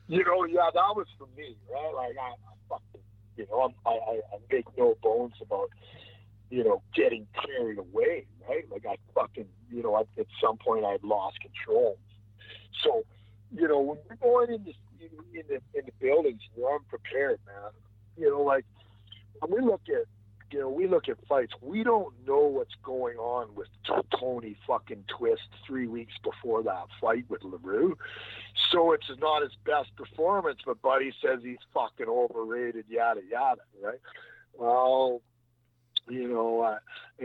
you 0.08 0.24
know, 0.24 0.44
yeah, 0.44 0.70
that 0.72 0.96
was 0.96 1.06
for 1.18 1.28
me, 1.36 1.56
right? 1.72 1.94
Like 1.94 2.16
I, 2.18 2.30
I 2.30 2.54
fucking, 2.68 3.02
you 3.36 3.46
know, 3.50 3.72
I, 3.84 3.90
I, 3.90 4.20
I 4.34 4.38
make 4.50 4.64
no 4.76 4.96
bones 5.02 5.34
about, 5.40 5.70
you 6.50 6.64
know, 6.64 6.82
getting 6.94 7.26
carried 7.34 7.78
away, 7.78 8.26
right? 8.48 8.64
Like 8.70 8.86
I 8.86 8.96
fucking, 9.14 9.46
you 9.70 9.82
know, 9.82 9.98
at, 9.98 10.06
at 10.18 10.26
some 10.42 10.56
point 10.56 10.84
I 10.84 10.96
lost 11.02 11.36
control. 11.40 11.98
So, 12.82 13.04
you 13.54 13.68
know, 13.68 13.80
when 13.80 13.98
you're 14.08 14.16
going 14.16 14.54
in 14.54 14.64
the 14.64 14.74
in 15.38 15.44
the 15.48 15.78
in 15.78 15.84
the 15.86 15.92
buildings, 16.00 16.40
you're 16.56 16.74
unprepared, 16.74 17.38
man. 17.46 17.70
You 18.16 18.30
know, 18.30 18.42
like 18.42 18.64
when 19.40 19.62
we 19.62 19.66
look 19.66 19.82
at 19.88 20.06
you 20.50 20.60
know, 20.60 20.68
we 20.68 20.86
look 20.86 21.08
at 21.08 21.16
fights. 21.28 21.52
We 21.60 21.82
don't 21.84 22.14
know 22.26 22.46
what's 22.46 22.74
going 22.82 23.16
on 23.16 23.54
with 23.54 23.68
Tony 24.18 24.56
fucking 24.66 25.04
Twist 25.18 25.42
three 25.66 25.86
weeks 25.86 26.14
before 26.22 26.62
that 26.62 26.84
fight 27.00 27.24
with 27.28 27.42
L'Heureux. 27.42 27.94
So 28.72 28.92
it's 28.92 29.10
not 29.20 29.42
his 29.42 29.52
best 29.64 29.94
performance, 29.96 30.60
but 30.64 30.80
Buddy 30.82 31.12
says 31.22 31.40
he's 31.42 31.58
fucking 31.74 32.06
overrated, 32.08 32.86
yada, 32.88 33.20
yada, 33.30 33.62
right? 33.82 34.00
Well, 34.56 35.20
you 36.08 36.28
know, 36.28 36.62
uh, 36.62 36.78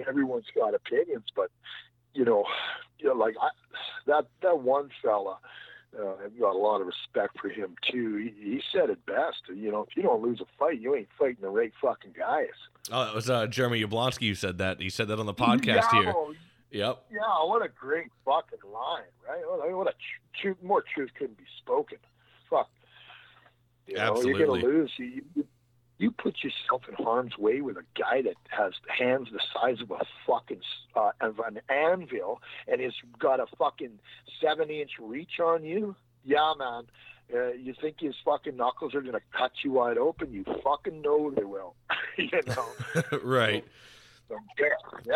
everyone's 0.07 0.45
got 0.55 0.75
opinions, 0.75 1.25
but, 1.35 1.49
you 2.13 2.25
know, 2.25 2.45
you 2.99 3.07
know 3.07 3.15
like 3.15 3.35
I, 3.41 3.49
that, 4.07 4.27
that 4.41 4.59
one 4.59 4.89
fella, 5.01 5.37
uh, 5.99 6.15
I've 6.25 6.39
got 6.39 6.55
a 6.55 6.57
lot 6.57 6.81
of 6.81 6.87
respect 6.87 7.39
for 7.39 7.49
him 7.49 7.75
too. 7.91 8.17
He, 8.17 8.51
he 8.51 8.61
said 8.71 8.89
it 8.89 9.05
best. 9.05 9.41
You 9.53 9.71
know, 9.71 9.85
if 9.89 9.95
you 9.95 10.03
don't 10.03 10.21
lose 10.21 10.41
a 10.41 10.45
fight, 10.57 10.79
you 10.79 10.95
ain't 10.95 11.09
fighting 11.17 11.41
the 11.41 11.49
right 11.49 11.71
fucking 11.81 12.13
guys. 12.17 12.47
Oh, 12.91 13.09
it 13.09 13.15
was 13.15 13.29
uh, 13.29 13.47
Jeremy 13.47 13.83
Yablonski 13.83 14.27
who 14.27 14.35
said 14.35 14.57
that. 14.57 14.81
He 14.81 14.89
said 14.89 15.07
that 15.07 15.19
on 15.19 15.25
the 15.25 15.33
podcast 15.33 15.65
yeah, 15.65 16.01
here. 16.01 16.13
Yep. 16.71 17.05
Yeah, 17.11 17.19
what 17.45 17.63
a 17.63 17.69
great 17.69 18.07
fucking 18.25 18.59
line, 18.71 19.03
right? 19.27 19.75
What 19.75 19.87
a 19.87 19.91
tr- 19.91 20.53
tr- 20.53 20.65
more 20.65 20.83
truth 20.93 21.11
couldn't 21.17 21.37
be 21.37 21.45
spoken. 21.59 21.99
Fuck. 22.49 22.69
You 23.87 23.95
know, 23.95 24.11
Absolutely. 24.11 24.39
you're 24.39 24.47
gonna 24.47 24.63
lose. 24.63 24.91
You, 24.97 25.21
you, 25.35 25.45
you 25.97 26.11
put 26.11 26.37
yourself 26.43 26.83
in 26.87 27.03
harm's 27.03 27.37
way 27.37 27.61
with 27.61 27.77
a 27.77 27.83
guy 27.97 28.21
that 28.21 28.35
has 28.49 28.73
hands 28.87 29.29
the 29.31 29.39
size 29.53 29.81
of 29.81 29.91
a 29.91 29.99
fucking 30.27 30.61
uh, 30.95 31.11
of 31.21 31.39
an 31.39 31.59
anvil 31.69 32.41
and 32.67 32.81
has 32.81 32.93
got 33.19 33.39
a 33.39 33.45
fucking 33.57 33.99
seven 34.41 34.69
inch 34.69 34.91
reach 34.99 35.39
on 35.39 35.63
you. 35.63 35.95
Yeah, 36.25 36.53
man. 36.57 36.83
Uh, 37.33 37.53
you 37.53 37.73
think 37.79 37.99
his 37.99 38.15
fucking 38.25 38.57
knuckles 38.57 38.93
are 38.93 39.01
gonna 39.01 39.21
cut 39.37 39.51
you 39.63 39.71
wide 39.71 39.97
open? 39.97 40.33
You 40.33 40.43
fucking 40.63 41.01
know 41.01 41.31
they 41.31 41.43
will. 41.43 41.75
you 42.17 42.29
know. 42.47 42.65
right. 43.23 43.63
So, 44.27 44.37
yeah. 44.59 44.99
yeah. 45.05 45.15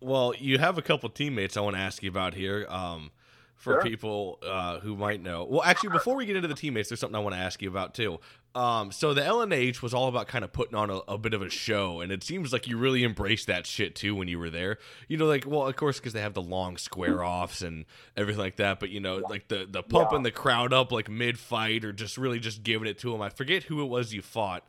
Well, 0.00 0.34
you 0.38 0.58
have 0.58 0.78
a 0.78 0.82
couple 0.82 1.08
teammates 1.08 1.56
I 1.56 1.60
want 1.60 1.76
to 1.76 1.82
ask 1.82 2.02
you 2.02 2.10
about 2.10 2.34
here. 2.34 2.66
Um, 2.68 3.10
for 3.58 3.74
sure. 3.74 3.82
people 3.82 4.38
uh, 4.42 4.78
who 4.78 4.96
might 4.96 5.20
know. 5.20 5.44
Well, 5.44 5.62
actually, 5.62 5.90
before 5.90 6.14
we 6.14 6.26
get 6.26 6.36
into 6.36 6.48
the 6.48 6.54
teammates, 6.54 6.88
there's 6.88 7.00
something 7.00 7.16
I 7.16 7.18
want 7.18 7.34
to 7.34 7.40
ask 7.40 7.60
you 7.60 7.68
about 7.68 7.92
too. 7.92 8.20
Um, 8.54 8.92
so 8.92 9.14
the 9.14 9.20
LNH 9.20 9.82
was 9.82 9.92
all 9.92 10.08
about 10.08 10.28
kind 10.28 10.44
of 10.44 10.52
putting 10.52 10.76
on 10.76 10.90
a, 10.90 10.98
a, 11.08 11.18
bit 11.18 11.34
of 11.34 11.42
a 11.42 11.50
show, 11.50 12.00
and 12.00 12.12
it 12.12 12.22
seems 12.22 12.52
like 12.52 12.68
you 12.68 12.78
really 12.78 13.04
embraced 13.04 13.48
that 13.48 13.66
shit 13.66 13.96
too 13.96 14.14
when 14.14 14.28
you 14.28 14.38
were 14.38 14.48
there. 14.48 14.78
You 15.08 15.16
know, 15.16 15.26
like 15.26 15.44
well, 15.44 15.66
of 15.66 15.74
course, 15.74 15.98
because 15.98 16.12
they 16.12 16.20
have 16.20 16.34
the 16.34 16.42
long 16.42 16.76
square 16.76 17.22
offs 17.22 17.60
and 17.60 17.84
everything 18.16 18.40
like 18.40 18.56
that. 18.56 18.78
But 18.78 18.90
you 18.90 19.00
know, 19.00 19.16
like 19.16 19.48
the 19.48 19.66
the 19.68 19.82
pumping 19.82 20.20
yeah. 20.20 20.24
the 20.24 20.30
crowd 20.30 20.72
up 20.72 20.92
like 20.92 21.10
mid 21.10 21.36
fight, 21.38 21.84
or 21.84 21.92
just 21.92 22.16
really 22.16 22.38
just 22.38 22.62
giving 22.62 22.86
it 22.86 22.98
to 23.00 23.10
them. 23.10 23.20
I 23.20 23.28
forget 23.28 23.64
who 23.64 23.82
it 23.82 23.88
was 23.88 24.14
you 24.14 24.22
fought. 24.22 24.64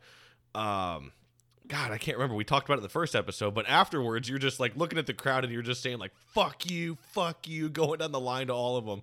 Um, 0.52 1.12
God, 1.70 1.92
I 1.92 1.98
can't 1.98 2.16
remember. 2.16 2.34
We 2.34 2.42
talked 2.42 2.66
about 2.68 2.74
it 2.74 2.78
in 2.78 2.82
the 2.82 2.88
first 2.88 3.14
episode, 3.14 3.54
but 3.54 3.64
afterwards, 3.68 4.28
you're 4.28 4.40
just 4.40 4.58
like 4.58 4.74
looking 4.74 4.98
at 4.98 5.06
the 5.06 5.14
crowd 5.14 5.44
and 5.44 5.52
you're 5.52 5.62
just 5.62 5.82
saying 5.84 5.98
like 5.98 6.10
"fuck 6.34 6.68
you, 6.68 6.98
fuck 7.12 7.46
you," 7.46 7.68
going 7.70 8.00
down 8.00 8.10
the 8.10 8.20
line 8.20 8.48
to 8.48 8.52
all 8.52 8.76
of 8.76 8.86
them. 8.86 9.02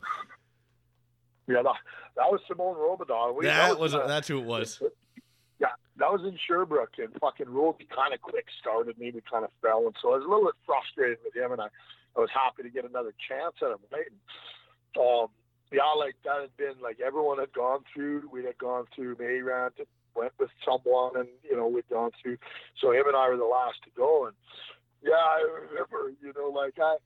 Yeah, 1.47 1.61
that, 1.63 1.75
that 2.17 2.29
was 2.29 2.41
Simone 2.45 2.75
Robidon. 2.75 3.37
We, 3.37 3.45
that, 3.45 3.69
that 3.69 3.79
was, 3.79 3.95
uh, 3.95 4.05
that's 4.05 4.27
who 4.27 4.39
it 4.39 4.45
was. 4.45 4.81
Yeah, 5.59 5.73
that 5.95 6.11
was 6.11 6.21
in 6.21 6.37
Sherbrooke, 6.47 6.99
and 6.99 7.09
fucking 7.19 7.49
Roby 7.49 7.87
kind 7.89 8.13
of 8.13 8.21
quick 8.21 8.45
started 8.61 8.95
me. 8.99 9.09
We 9.09 9.21
kind 9.21 9.43
of 9.43 9.49
fell, 9.59 9.87
and 9.87 9.95
so 9.99 10.13
I 10.13 10.17
was 10.17 10.23
a 10.23 10.29
little 10.29 10.45
bit 10.45 10.53
frustrated 10.67 11.17
with 11.25 11.35
him, 11.35 11.51
and 11.51 11.59
I, 11.59 11.65
I 12.15 12.19
was 12.19 12.29
happy 12.29 12.61
to 12.61 12.69
get 12.69 12.85
another 12.85 13.11
chance 13.27 13.55
at 13.63 13.71
him. 13.71 13.81
Right? 13.91 14.05
And, 14.05 15.01
um, 15.01 15.29
yeah, 15.71 15.89
like 15.97 16.13
that 16.25 16.41
had 16.41 16.55
been 16.57 16.79
like 16.79 16.99
everyone 17.01 17.39
had 17.39 17.51
gone 17.53 17.79
through. 17.91 18.29
We 18.31 18.45
had 18.45 18.59
gone 18.59 18.85
through 18.93 19.15
Mayrand 19.17 19.73
went 20.17 20.33
with 20.39 20.49
someone, 20.65 21.15
and 21.15 21.27
you 21.43 21.55
know 21.55 21.67
we'd 21.67 21.87
gone 21.89 22.11
through. 22.21 22.37
So 22.81 22.91
him 22.91 23.07
and 23.07 23.15
I 23.15 23.29
were 23.29 23.37
the 23.37 23.45
last 23.45 23.77
to 23.83 23.89
go, 23.95 24.25
and 24.25 24.35
yeah, 25.03 25.13
I 25.13 25.45
remember, 25.69 26.11
you 26.21 26.33
know, 26.35 26.49
like 26.49 26.75
I, 26.79 26.97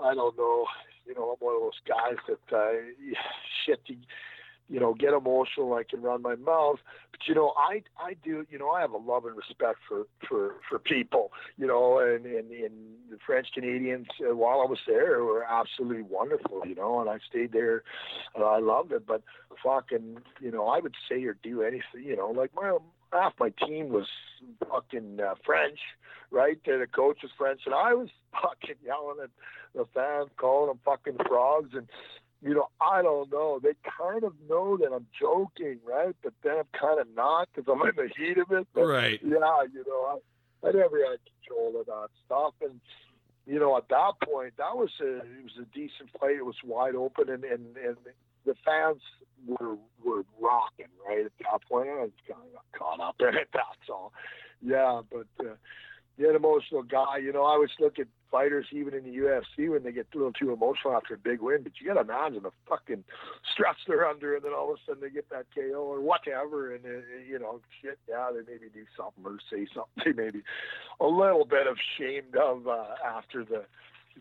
I 0.00 0.14
don't 0.14 0.36
know, 0.36 0.66
you 1.06 1.14
know, 1.14 1.30
I'm 1.30 1.38
one 1.40 1.56
of 1.56 1.62
those 1.62 1.80
guys 1.88 2.16
that 2.28 2.56
uh, 2.56 2.72
shit. 3.64 3.80
You, 3.86 3.96
you 4.68 4.78
know, 4.78 4.94
get 4.94 5.14
emotional. 5.14 5.74
I 5.74 5.82
can 5.82 6.02
run 6.02 6.22
my 6.22 6.36
mouth, 6.36 6.78
but 7.10 7.20
you 7.26 7.34
know, 7.34 7.52
I 7.56 7.82
I 7.98 8.14
do. 8.22 8.46
You 8.50 8.58
know, 8.58 8.70
I 8.70 8.80
have 8.80 8.92
a 8.92 8.98
love 8.98 9.24
and 9.24 9.36
respect 9.36 9.78
for 9.88 10.04
for 10.28 10.56
for 10.68 10.78
people. 10.78 11.32
You 11.56 11.66
know, 11.66 11.98
and 11.98 12.26
and, 12.26 12.50
and 12.50 12.74
the 13.10 13.18
French 13.26 13.48
Canadians 13.54 14.06
uh, 14.20 14.34
while 14.34 14.60
I 14.60 14.66
was 14.66 14.78
there 14.86 15.24
were 15.24 15.44
absolutely 15.44 16.02
wonderful. 16.02 16.62
You 16.66 16.74
know, 16.74 17.00
and 17.00 17.08
I 17.08 17.18
stayed 17.28 17.52
there, 17.52 17.82
and 18.34 18.44
I 18.44 18.58
loved 18.58 18.92
it. 18.92 19.06
But 19.06 19.22
fucking, 19.62 20.18
you 20.40 20.50
know, 20.50 20.68
I 20.68 20.80
would 20.80 20.94
say 21.08 21.24
or 21.24 21.36
do 21.42 21.62
anything. 21.62 22.04
You 22.04 22.16
know, 22.16 22.30
like 22.30 22.50
my 22.54 22.76
half 23.12 23.32
my 23.38 23.50
team 23.66 23.88
was 23.88 24.06
fucking 24.70 25.18
uh, 25.20 25.34
French, 25.44 25.78
right? 26.30 26.58
The 26.64 26.86
coach 26.94 27.18
was 27.22 27.32
French, 27.36 27.62
and 27.66 27.74
I 27.74 27.94
was 27.94 28.08
fucking 28.32 28.76
yelling 28.84 29.18
at 29.22 29.30
the 29.74 29.86
fans, 29.94 30.30
calling 30.36 30.68
them 30.68 30.80
fucking 30.84 31.16
frogs, 31.26 31.70
and 31.74 31.88
you 32.42 32.54
know, 32.54 32.68
I 32.80 33.02
don't 33.02 33.30
know. 33.32 33.58
They 33.62 33.72
kind 33.98 34.22
of 34.22 34.32
know 34.48 34.76
that 34.76 34.92
I'm 34.92 35.06
joking, 35.20 35.78
right? 35.84 36.14
But 36.22 36.34
then 36.42 36.58
I'm 36.58 36.78
kind 36.78 37.00
of 37.00 37.06
not 37.14 37.48
because 37.52 37.68
I'm 37.72 37.86
in 37.88 37.96
the 37.96 38.10
heat 38.16 38.38
of 38.38 38.50
it. 38.52 38.66
But, 38.74 38.86
right. 38.86 39.20
Yeah, 39.22 39.62
you 39.72 39.84
know, 39.86 40.20
I, 40.64 40.68
I 40.68 40.72
never 40.72 40.98
had 40.98 41.18
control 41.42 41.80
of 41.80 41.86
that 41.86 42.08
stuff, 42.26 42.54
and 42.62 42.80
you 43.46 43.58
know, 43.58 43.76
at 43.76 43.88
that 43.88 44.12
point, 44.24 44.54
that 44.58 44.76
was 44.76 44.90
a 45.00 45.16
it 45.16 45.42
was 45.42 45.58
a 45.60 45.64
decent 45.74 46.10
fight. 46.20 46.36
It 46.36 46.44
was 46.44 46.56
wide 46.64 46.94
open, 46.94 47.28
and 47.28 47.44
and 47.44 47.76
and 47.76 47.96
the 48.44 48.54
fans 48.64 49.02
were 49.46 49.76
were 50.04 50.24
rocking 50.40 50.92
right 51.08 51.24
at 51.26 51.32
that 51.40 51.62
point. 51.68 51.88
I 51.88 52.06
just 52.06 52.26
kind 52.28 52.42
of 52.46 52.52
got 52.52 52.78
caught 52.78 53.00
up 53.00 53.16
in 53.20 53.34
it. 53.34 53.48
That's 53.52 53.90
all. 53.90 54.12
Yeah, 54.62 55.02
but. 55.10 55.26
uh 55.44 55.54
you're 56.18 56.30
an 56.30 56.36
emotional 56.36 56.82
guy. 56.82 57.18
You 57.22 57.32
know, 57.32 57.44
I 57.44 57.52
always 57.52 57.70
look 57.78 57.98
at 57.98 58.08
fighters, 58.30 58.66
even 58.72 58.92
in 58.92 59.04
the 59.04 59.16
UFC, 59.16 59.70
when 59.70 59.84
they 59.84 59.92
get 59.92 60.08
a 60.12 60.16
little 60.16 60.32
too 60.32 60.52
emotional 60.52 60.94
after 60.94 61.14
a 61.14 61.18
big 61.18 61.40
win. 61.40 61.62
But 61.62 61.72
you 61.80 61.86
got 61.86 61.94
to 61.94 62.00
imagine 62.00 62.42
the 62.42 62.50
fucking 62.68 63.04
stress 63.52 63.76
they're 63.86 64.06
under, 64.06 64.34
and 64.34 64.44
then 64.44 64.52
all 64.52 64.72
of 64.72 64.78
a 64.78 64.82
sudden 64.84 65.00
they 65.00 65.10
get 65.10 65.30
that 65.30 65.46
KO 65.54 65.78
or 65.78 66.00
whatever, 66.00 66.74
and 66.74 66.84
uh, 66.84 66.88
you 67.26 67.38
know, 67.38 67.60
shit. 67.80 67.98
Yeah, 68.08 68.30
they 68.32 68.40
maybe 68.52 68.66
do 68.74 68.84
something 68.96 69.24
or 69.24 69.38
say 69.50 69.66
something. 69.72 70.16
Maybe 70.16 70.42
a 71.00 71.06
little 71.06 71.44
bit 71.44 71.66
of 71.68 71.76
shamed 71.96 72.34
of 72.34 72.66
uh, 72.66 72.84
after 73.06 73.44
the 73.44 73.64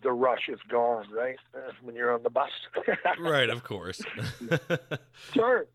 the 0.04 0.12
rush 0.12 0.48
is 0.48 0.60
gone, 0.70 1.08
right? 1.12 1.38
Uh, 1.56 1.72
when 1.82 1.96
you're 1.96 2.14
on 2.14 2.22
the 2.22 2.30
bus. 2.30 2.52
right, 3.20 3.50
of 3.50 3.64
course. 3.64 4.02
sure. 5.34 5.66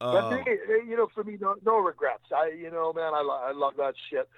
Um, 0.00 0.12
but 0.12 0.30
they, 0.30 0.42
they, 0.44 0.86
you 0.86 0.96
know, 0.96 1.08
for 1.14 1.24
me, 1.24 1.38
no, 1.40 1.54
no 1.64 1.78
regrets. 1.78 2.24
I, 2.34 2.50
you 2.50 2.70
know, 2.70 2.92
man, 2.92 3.14
I, 3.14 3.22
lo- 3.22 3.40
I 3.42 3.52
love 3.52 3.74
that 3.78 3.94
shit 4.10 4.28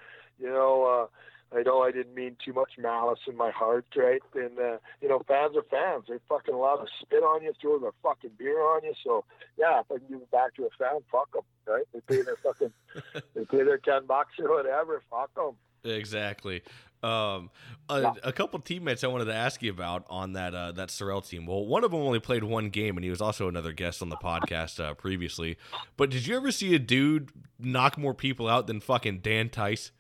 you 0.41 0.49
know, 0.49 1.09
uh, 1.53 1.57
I 1.57 1.63
know 1.63 1.83
I 1.83 1.93
didn't 1.93 2.15
mean 2.15 2.37
too 2.45 2.53
much 2.53 2.73
malice 2.79 3.21
in 3.29 3.37
my 3.37 3.51
heart, 3.51 3.87
right? 3.97 4.21
And 4.35 4.59
uh, 4.59 4.79
you 5.01 5.09
know, 5.09 5.23
fans 5.29 5.57
are 5.57 5.63
fans. 5.71 6.05
They 6.09 6.17
fucking 6.29 6.55
allowed 6.55 6.77
to 6.79 6.87
spit 7.01 7.23
on 7.23 7.43
you, 7.43 7.53
throw 7.61 7.79
their 7.79 7.93
fucking 8.03 8.31
beer 8.39 8.61
on 8.61 8.83
you. 8.85 8.95
So 9.05 9.25
yeah, 9.57 9.81
if 9.81 9.87
I 9.91 9.99
can 9.99 10.09
give 10.09 10.21
it 10.23 10.31
back 10.31 10.55
to 10.57 10.65
a 10.65 10.71
fan, 10.79 11.01
fuck 11.13 11.33
them, 11.33 11.43
right? 11.67 11.85
They 11.93 12.01
pay 12.01 12.23
their 12.23 12.37
fucking, 12.43 12.73
they 13.35 13.45
pay 13.45 13.63
their 13.63 13.79
ten 13.79 14.07
bucks 14.07 14.33
or 14.41 14.51
whatever. 14.55 15.03
Fuck 15.11 15.35
them. 15.35 15.53
Exactly. 15.85 16.63
Um, 17.03 17.51
a, 17.91 18.01
Yeah. 18.01 18.15
a 18.23 18.33
couple 18.33 18.59
teammates 18.61 19.05
I 19.05 19.09
wanted 19.09 19.27
to 19.27 19.35
ask 19.35 19.63
you 19.63 19.71
about 19.71 20.07
on 20.09 20.33
that 20.33 20.55
uh, 20.55 20.73
that 20.73 20.91
Sorel 20.91 21.21
team. 21.21 21.45
Well, 21.47 21.67
one 21.67 21.85
of 21.85 21.91
them 21.91 22.01
only 22.01 22.19
played 22.21 22.43
one 22.43 22.71
game, 22.71 22.97
and 22.97 23.05
he 23.05 23.11
was 23.11 23.21
also 23.21 23.47
another 23.49 23.73
guest 23.73 24.01
on 24.03 24.09
the 24.09 24.17
podcast 24.17 24.83
uh, 24.83 24.95
previously. 24.95 25.59
But 25.99 26.09
did 26.11 26.27
you 26.27 26.35
ever 26.37 26.51
see 26.51 26.75
a 26.75 26.79
dude 26.79 27.31
knock 27.61 27.99
more 27.99 28.15
people 28.15 28.49
out 28.49 28.67
than 28.67 28.81
fucking 28.81 29.19
Dan 29.19 29.51
Tice? 29.51 29.93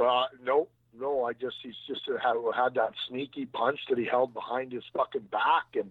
Uh, 0.00 0.24
no, 0.42 0.68
no. 0.98 1.24
I 1.24 1.32
just 1.32 1.56
he's 1.62 1.74
just 1.86 2.02
had, 2.22 2.34
had 2.56 2.74
that 2.74 2.92
sneaky 3.08 3.46
punch 3.46 3.80
that 3.88 3.98
he 3.98 4.04
held 4.04 4.32
behind 4.34 4.72
his 4.72 4.84
fucking 4.96 5.28
back, 5.30 5.74
and 5.74 5.90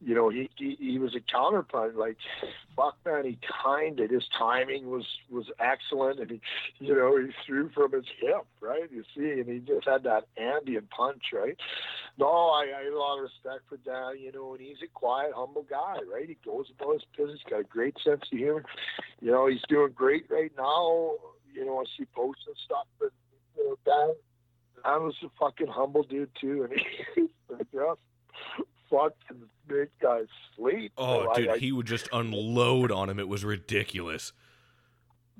you 0.00 0.14
know 0.14 0.30
he 0.30 0.48
he, 0.56 0.76
he 0.78 0.98
was 0.98 1.14
a 1.14 1.20
counter 1.20 1.62
punch. 1.62 1.94
Like 1.94 2.16
fuck, 2.74 2.96
man, 3.04 3.24
he 3.24 3.38
timed 3.62 4.00
it. 4.00 4.10
His 4.10 4.24
timing 4.38 4.90
was 4.90 5.06
was 5.30 5.46
excellent, 5.60 6.20
and 6.20 6.30
he 6.30 6.40
you 6.78 6.94
know 6.94 7.16
he 7.18 7.32
threw 7.46 7.70
from 7.70 7.92
his 7.92 8.06
hip, 8.20 8.46
right? 8.60 8.90
You 8.90 9.04
see, 9.16 9.40
and 9.40 9.48
he 9.48 9.58
just 9.58 9.86
had 9.86 10.04
that 10.04 10.26
ambient 10.38 10.90
punch, 10.90 11.22
right? 11.32 11.56
No, 12.18 12.26
I, 12.26 12.66
I 12.78 12.84
had 12.84 12.92
a 12.92 12.98
lot 12.98 13.16
of 13.18 13.24
respect 13.24 13.68
for 13.68 13.76
Dan, 13.78 14.22
you 14.22 14.30
know, 14.30 14.54
and 14.54 14.60
he's 14.60 14.76
a 14.84 14.88
quiet, 14.92 15.32
humble 15.34 15.66
guy, 15.68 15.98
right? 16.10 16.28
He 16.28 16.36
goes 16.44 16.66
about 16.78 16.94
his 16.94 17.02
business, 17.16 17.40
got 17.50 17.60
a 17.60 17.64
great 17.64 17.96
sense 18.04 18.22
of 18.32 18.38
humor. 18.38 18.64
You 19.20 19.32
know, 19.32 19.48
he's 19.48 19.62
doing 19.68 19.92
great 19.92 20.26
right 20.30 20.52
now. 20.56 21.14
You 21.52 21.64
know, 21.64 21.80
I 21.80 21.84
see 21.98 22.04
posts 22.14 22.44
and 22.46 22.56
stuff, 22.64 22.86
but 23.00 23.10
you 23.56 23.64
know, 23.68 23.76
Dan, 23.84 24.14
Dan 24.84 25.02
was 25.04 25.14
a 25.24 25.28
fucking 25.38 25.66
humble 25.68 26.02
dude 26.02 26.30
too, 26.40 26.64
and 26.70 26.80
he 27.14 27.22
just 27.72 28.00
fucking 28.90 29.42
big 29.66 29.88
guys 30.00 30.26
sleep. 30.56 30.92
Oh, 30.96 31.24
So 31.24 31.34
dude, 31.34 31.48
I- 31.50 31.58
he 31.58 31.72
would 31.72 31.86
just 31.86 32.08
unload 32.12 32.90
on 32.92 33.08
him. 33.08 33.18
It 33.18 33.28
was 33.28 33.44
ridiculous. 33.44 34.32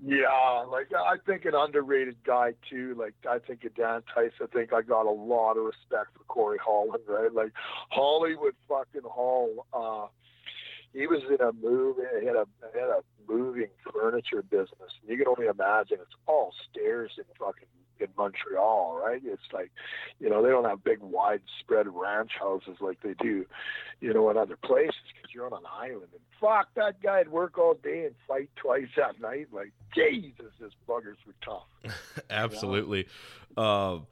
Yeah, 0.04 0.64
like 0.68 0.88
I 0.92 1.16
think 1.24 1.44
an 1.44 1.54
underrated 1.54 2.16
guy 2.24 2.54
too. 2.68 2.96
Like 2.98 3.14
I 3.30 3.38
think 3.38 3.64
of 3.64 3.74
Dan 3.76 4.02
Tice. 4.12 4.32
I 4.42 4.46
think 4.46 4.72
I 4.72 4.82
got 4.82 5.06
a 5.06 5.10
lot 5.10 5.56
of 5.56 5.64
respect 5.64 6.08
for 6.16 6.24
Corey 6.26 6.58
Holland, 6.58 7.04
right? 7.06 7.32
Like 7.32 7.52
Hollywood 7.90 8.54
fucking 8.68 9.02
Hall. 9.08 9.66
Uh, 9.72 10.06
he 10.92 11.06
was 11.06 11.22
in 11.30 11.40
a 11.40 11.52
move. 11.52 11.96
He 12.20 12.26
had 12.26 12.34
a 12.34 12.46
had 12.74 12.88
a 12.88 13.00
moving 13.28 13.68
furniture 13.92 14.42
business. 14.42 14.90
And 15.00 15.10
you 15.10 15.16
can 15.16 15.28
only 15.28 15.46
imagine 15.46 15.98
it's 16.02 16.16
all 16.26 16.52
stairs 16.70 17.12
and 17.16 17.26
fucking 17.38 17.68
in 18.00 18.08
Montreal, 18.16 19.00
right? 19.04 19.22
It's 19.24 19.42
like, 19.52 19.70
you 20.20 20.28
know, 20.28 20.42
they 20.42 20.48
don't 20.48 20.64
have 20.64 20.84
big 20.84 21.00
widespread 21.00 21.86
ranch 21.92 22.32
houses 22.38 22.76
like 22.80 23.00
they 23.02 23.14
do, 23.14 23.46
you 24.00 24.12
know, 24.12 24.30
in 24.30 24.36
other 24.36 24.56
places 24.56 24.94
because 25.14 25.34
you're 25.34 25.46
on 25.46 25.52
an 25.52 25.66
island. 25.72 26.08
And 26.12 26.22
fuck, 26.40 26.68
that 26.76 27.02
guy'd 27.02 27.28
work 27.28 27.58
all 27.58 27.74
day 27.74 28.06
and 28.06 28.14
fight 28.26 28.50
twice 28.56 28.88
at 29.02 29.20
night. 29.20 29.48
Like, 29.52 29.72
Jesus, 29.94 30.52
his 30.60 30.72
buggers 30.88 31.16
were 31.26 31.34
tough. 31.44 31.66
Absolutely. 32.30 33.06
Um, 33.56 34.06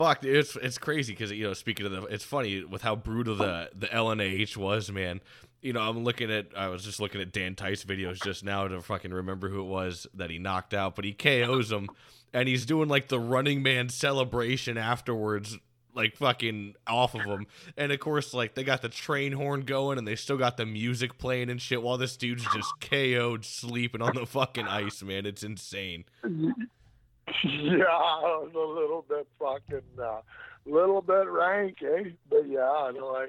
fuck, 0.00 0.24
it's 0.24 0.56
it's 0.56 0.78
crazy 0.78 1.12
because 1.12 1.30
you 1.30 1.44
know, 1.44 1.52
speaking 1.52 1.86
of 1.86 1.92
the, 1.92 2.02
it's 2.04 2.24
funny 2.24 2.64
with 2.64 2.82
how 2.82 2.96
brutal 2.96 3.36
the 3.36 3.70
the 3.74 3.86
LNAH 3.86 4.56
was, 4.56 4.90
man. 4.90 5.20
You 5.62 5.74
know, 5.74 5.80
I'm 5.80 6.04
looking 6.04 6.32
at, 6.32 6.46
I 6.56 6.68
was 6.68 6.82
just 6.82 7.00
looking 7.00 7.20
at 7.20 7.32
Dan 7.32 7.54
Tice 7.54 7.84
videos 7.84 8.22
just 8.22 8.42
now 8.42 8.66
to 8.66 8.80
fucking 8.80 9.12
remember 9.12 9.50
who 9.50 9.60
it 9.60 9.66
was 9.66 10.06
that 10.14 10.30
he 10.30 10.38
knocked 10.38 10.72
out, 10.72 10.96
but 10.96 11.04
he 11.04 11.12
KOs 11.12 11.70
him, 11.70 11.86
and 12.32 12.48
he's 12.48 12.66
doing 12.66 12.88
like 12.88 13.08
the 13.08 13.20
Running 13.20 13.62
Man 13.62 13.88
celebration 13.88 14.76
afterwards. 14.78 15.58
Like 15.92 16.16
fucking 16.16 16.76
off 16.86 17.16
of 17.16 17.22
him, 17.22 17.48
and 17.76 17.90
of 17.90 17.98
course, 17.98 18.32
like 18.32 18.54
they 18.54 18.62
got 18.62 18.80
the 18.80 18.88
train 18.88 19.32
horn 19.32 19.62
going, 19.62 19.98
and 19.98 20.06
they 20.06 20.14
still 20.14 20.36
got 20.36 20.56
the 20.56 20.64
music 20.64 21.18
playing 21.18 21.50
and 21.50 21.60
shit, 21.60 21.82
while 21.82 21.98
this 21.98 22.16
dude's 22.16 22.46
just 22.54 22.72
KO'd 22.80 23.44
sleeping 23.44 24.00
on 24.00 24.14
the 24.14 24.24
fucking 24.24 24.68
ice, 24.68 25.02
man. 25.02 25.26
It's 25.26 25.42
insane. 25.42 26.04
yeah, 26.24 27.86
a 27.90 28.46
little 28.54 29.04
bit 29.08 29.26
fucking, 29.40 29.82
uh, 30.00 30.20
little 30.64 31.02
bit 31.02 31.28
rank, 31.28 31.78
eh? 31.82 32.10
But 32.30 32.48
yeah, 32.48 32.70
I 32.70 32.92
know 32.92 33.16
I, 33.16 33.26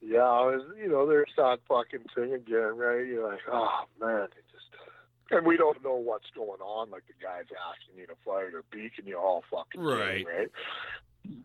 yeah, 0.00 0.20
I 0.20 0.46
was, 0.46 0.62
you 0.82 0.88
know, 0.88 1.06
that 1.06 1.58
fucking 1.68 2.06
thing 2.14 2.32
again, 2.32 2.76
right? 2.76 3.06
You're 3.06 3.30
like, 3.30 3.40
oh 3.52 3.84
man, 4.00 4.28
and 5.30 5.46
we 5.46 5.56
don't 5.56 5.82
know 5.84 5.94
what's 5.96 6.30
going 6.34 6.60
on. 6.60 6.90
Like 6.90 7.04
the 7.06 7.14
guy's 7.24 7.44
asking 7.70 7.98
you 8.00 8.06
to 8.06 8.14
fire 8.24 8.50
their 8.50 8.64
beak, 8.70 8.92
and 8.98 9.06
you 9.06 9.18
all 9.18 9.42
fucking 9.50 9.80
Right. 9.80 10.18
game, 10.18 10.26
right? 10.26 10.48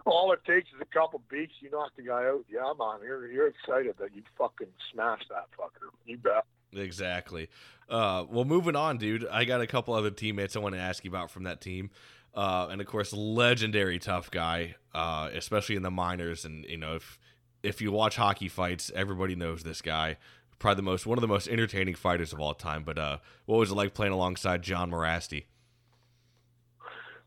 All 0.06 0.32
it 0.32 0.40
takes 0.46 0.70
is 0.70 0.80
a 0.82 0.86
couple 0.86 1.22
beaks. 1.30 1.54
You 1.60 1.70
knock 1.70 1.92
the 1.98 2.04
guy 2.04 2.26
out. 2.26 2.46
Yeah, 2.50 2.72
man, 2.80 3.00
you're 3.04 3.28
you're 3.32 3.48
excited 3.48 3.96
that 4.00 4.16
you 4.16 4.24
fucking 4.38 4.68
smashed 4.92 5.28
that 5.30 5.48
fucker. 5.60 5.90
You 6.06 6.18
bet. 6.18 6.46
Exactly. 6.74 7.50
Uh, 7.90 8.26
well, 8.30 8.46
moving 8.46 8.76
on, 8.76 8.98
dude. 8.98 9.28
I 9.30 9.46
got 9.46 9.62
a 9.62 9.68
couple 9.68 9.94
other 9.94 10.12
teammates 10.12 10.56
I 10.56 10.60
want 10.60 10.76
to 10.76 10.82
ask 10.82 11.04
you 11.04 11.10
about 11.12 11.30
from 11.30 11.44
that 11.44 11.62
team. 11.62 11.92
Uh, 12.34 12.68
and 12.70 12.82
of 12.82 12.88
course, 12.88 13.14
legendary 13.14 14.00
tough 14.00 14.30
guy, 14.32 14.76
uh, 14.94 15.30
especially 15.34 15.76
in 15.76 15.84
the 15.84 15.92
minors. 15.92 16.46
And 16.46 16.66
you 16.66 16.78
know, 16.78 16.96
if 16.96 17.20
if 17.64 17.82
you 17.82 17.92
watch 17.92 18.16
hockey 18.16 18.48
fights, 18.50 18.92
everybody 18.96 19.36
knows 19.36 19.64
this 19.64 19.82
guy. 19.82 20.18
Probably 20.60 20.78
the 20.78 20.84
most 20.84 21.06
one 21.06 21.18
of 21.18 21.22
the 21.22 21.28
most 21.28 21.48
entertaining 21.48 21.96
fighters 21.96 22.34
of 22.34 22.40
all 22.40 22.54
time. 22.54 22.84
But 22.84 22.98
uh, 22.98 23.18
what 23.46 23.58
was 23.58 23.72
it 23.72 23.76
like 23.76 23.94
playing 23.94 24.14
alongside 24.14 24.62
John 24.62 24.92
Mirasty? 24.92 25.46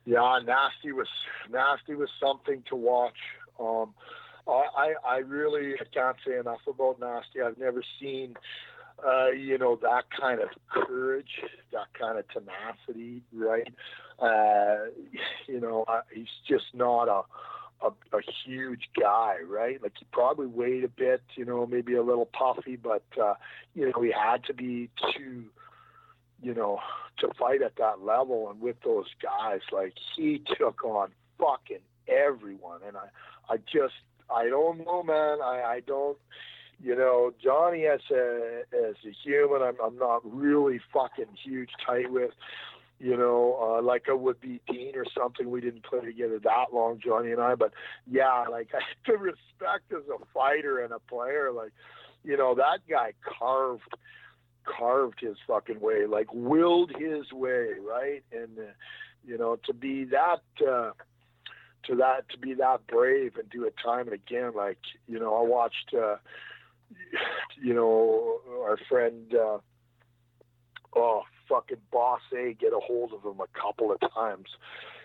Yeah, 0.05 0.39
nasty 0.45 0.93
was 0.93 1.09
nasty 1.51 1.95
was 1.95 2.09
something 2.19 2.65
to 2.71 2.77
watch. 2.77 3.19
Um, 3.61 3.95
I 4.49 4.95
I 5.07 5.19
really 5.19 5.75
can't 5.93 6.17
say 6.27 6.39
enough 6.39 6.61
about 6.67 6.99
nasty. 6.99 7.43
I've 7.43 7.59
never 7.59 7.83
seen, 8.01 8.35
uh, 9.07 9.31
you 9.31 9.59
know, 9.59 9.77
that 9.83 10.05
kind 10.19 10.41
of 10.41 10.49
courage, 10.71 11.43
that 11.73 11.93
kind 11.99 12.19
of 12.19 12.25
tenacity, 12.29 13.23
right? 13.35 13.69
Uh, 14.19 14.87
you 15.47 15.61
know, 15.61 15.85
I, 15.87 16.01
he's 16.15 16.27
just 16.49 16.75
not 16.75 17.09
a, 17.09 17.23
a 17.83 17.89
a 18.17 18.21
huge 18.45 18.89
guy, 19.01 19.37
right? 19.49 19.83
Like 19.83 19.93
he 19.99 20.07
probably 20.13 20.47
weighed 20.47 20.85
a 20.85 20.89
bit, 20.89 21.23
you 21.37 21.45
know, 21.45 21.67
maybe 21.67 21.95
a 21.95 22.03
little 22.03 22.27
puffy, 22.27 22.77
but 22.77 23.05
uh, 23.21 23.35
you 23.75 23.91
know, 23.91 24.03
he 24.03 24.13
had 24.13 24.45
to 24.45 24.55
be 24.55 24.91
to, 25.15 25.45
you 26.43 26.55
know, 26.55 26.81
to 27.19 27.29
fight 27.39 27.63
at 27.63 27.77
that 27.77 28.03
level 28.03 28.51
and 28.51 28.61
with 28.61 28.77
those 28.85 29.07
guys, 29.23 29.61
like 29.73 29.95
he 30.17 30.43
took 30.59 30.85
on 30.85 31.11
fucking 31.39 31.83
everyone. 32.09 32.81
And 32.87 32.97
I, 32.97 33.09
I 33.53 33.57
just, 33.59 33.95
I 34.35 34.49
don't 34.49 34.85
know, 34.85 35.03
man. 35.03 35.39
I, 35.43 35.63
I 35.67 35.81
don't, 35.87 36.19
you 36.83 36.95
know, 36.95 37.33
Johnny 37.43 37.87
as 37.87 38.01
a 38.13 38.63
as 38.73 38.95
a 39.05 39.13
human, 39.25 39.63
I'm, 39.63 39.77
I'm 39.85 39.99
not 39.99 40.21
really 40.25 40.81
fucking 40.93 41.37
huge 41.45 41.71
tight 41.85 42.11
with. 42.11 42.31
You 43.01 43.17
know, 43.17 43.59
uh, 43.79 43.83
like 43.83 44.09
I 44.09 44.13
would 44.13 44.41
be 44.41 44.61
Dean 44.69 44.97
or 44.97 45.05
something. 45.17 45.51
We 45.51 45.61
didn't 45.61 45.85
play 45.85 46.01
together 46.01 46.41
that 46.41 46.67
long, 46.73 47.01
Johnny 47.05 47.31
and 47.31 47.41
I. 47.41 47.55
But 47.55 47.73
yeah, 48.11 48.45
like 48.51 48.71
I 48.75 48.81
to 49.11 49.17
respect 49.17 49.93
as 49.93 50.03
a 50.09 50.25
fighter 50.35 50.81
and 50.81 50.93
a 50.93 50.99
player. 50.99 51.53
Like, 51.53 51.73
you 52.25 52.37
know, 52.37 52.57
that 52.57 52.81
guy 52.89 53.13
carved 53.39 53.95
carved 54.65 55.21
his 55.21 55.37
fucking 55.47 55.81
way, 55.81 56.07
like 56.07 56.27
willed 56.33 56.91
his 56.99 57.33
way, 57.33 57.69
right? 57.81 58.25
And 58.33 58.59
uh, 58.59 58.73
you 59.25 59.39
know, 59.39 59.57
to 59.67 59.73
be 59.73 60.05
that 60.07 60.43
uh, 60.61 60.91
to 61.85 61.95
that 61.97 62.29
to 62.31 62.39
be 62.39 62.55
that 62.55 62.87
brave 62.89 63.37
and 63.37 63.49
do 63.49 63.65
it 63.65 63.75
time 63.83 64.09
and 64.09 64.15
again, 64.15 64.53
like 64.57 64.79
you 65.07 65.21
know, 65.21 65.37
I 65.37 65.43
watched 65.43 65.95
uh, 65.95 66.17
you 67.63 67.75
know 67.75 68.41
our 68.63 68.77
friend 68.89 69.33
uh, 69.35 69.59
oh 70.97 71.23
fucking 71.49 71.79
boss 71.91 72.21
A 72.37 72.55
get 72.55 72.73
a 72.73 72.81
hold 72.81 73.13
of 73.13 73.25
him 73.25 73.41
a 73.41 73.59
couple 73.59 73.93
of 73.93 74.01
times, 74.15 74.49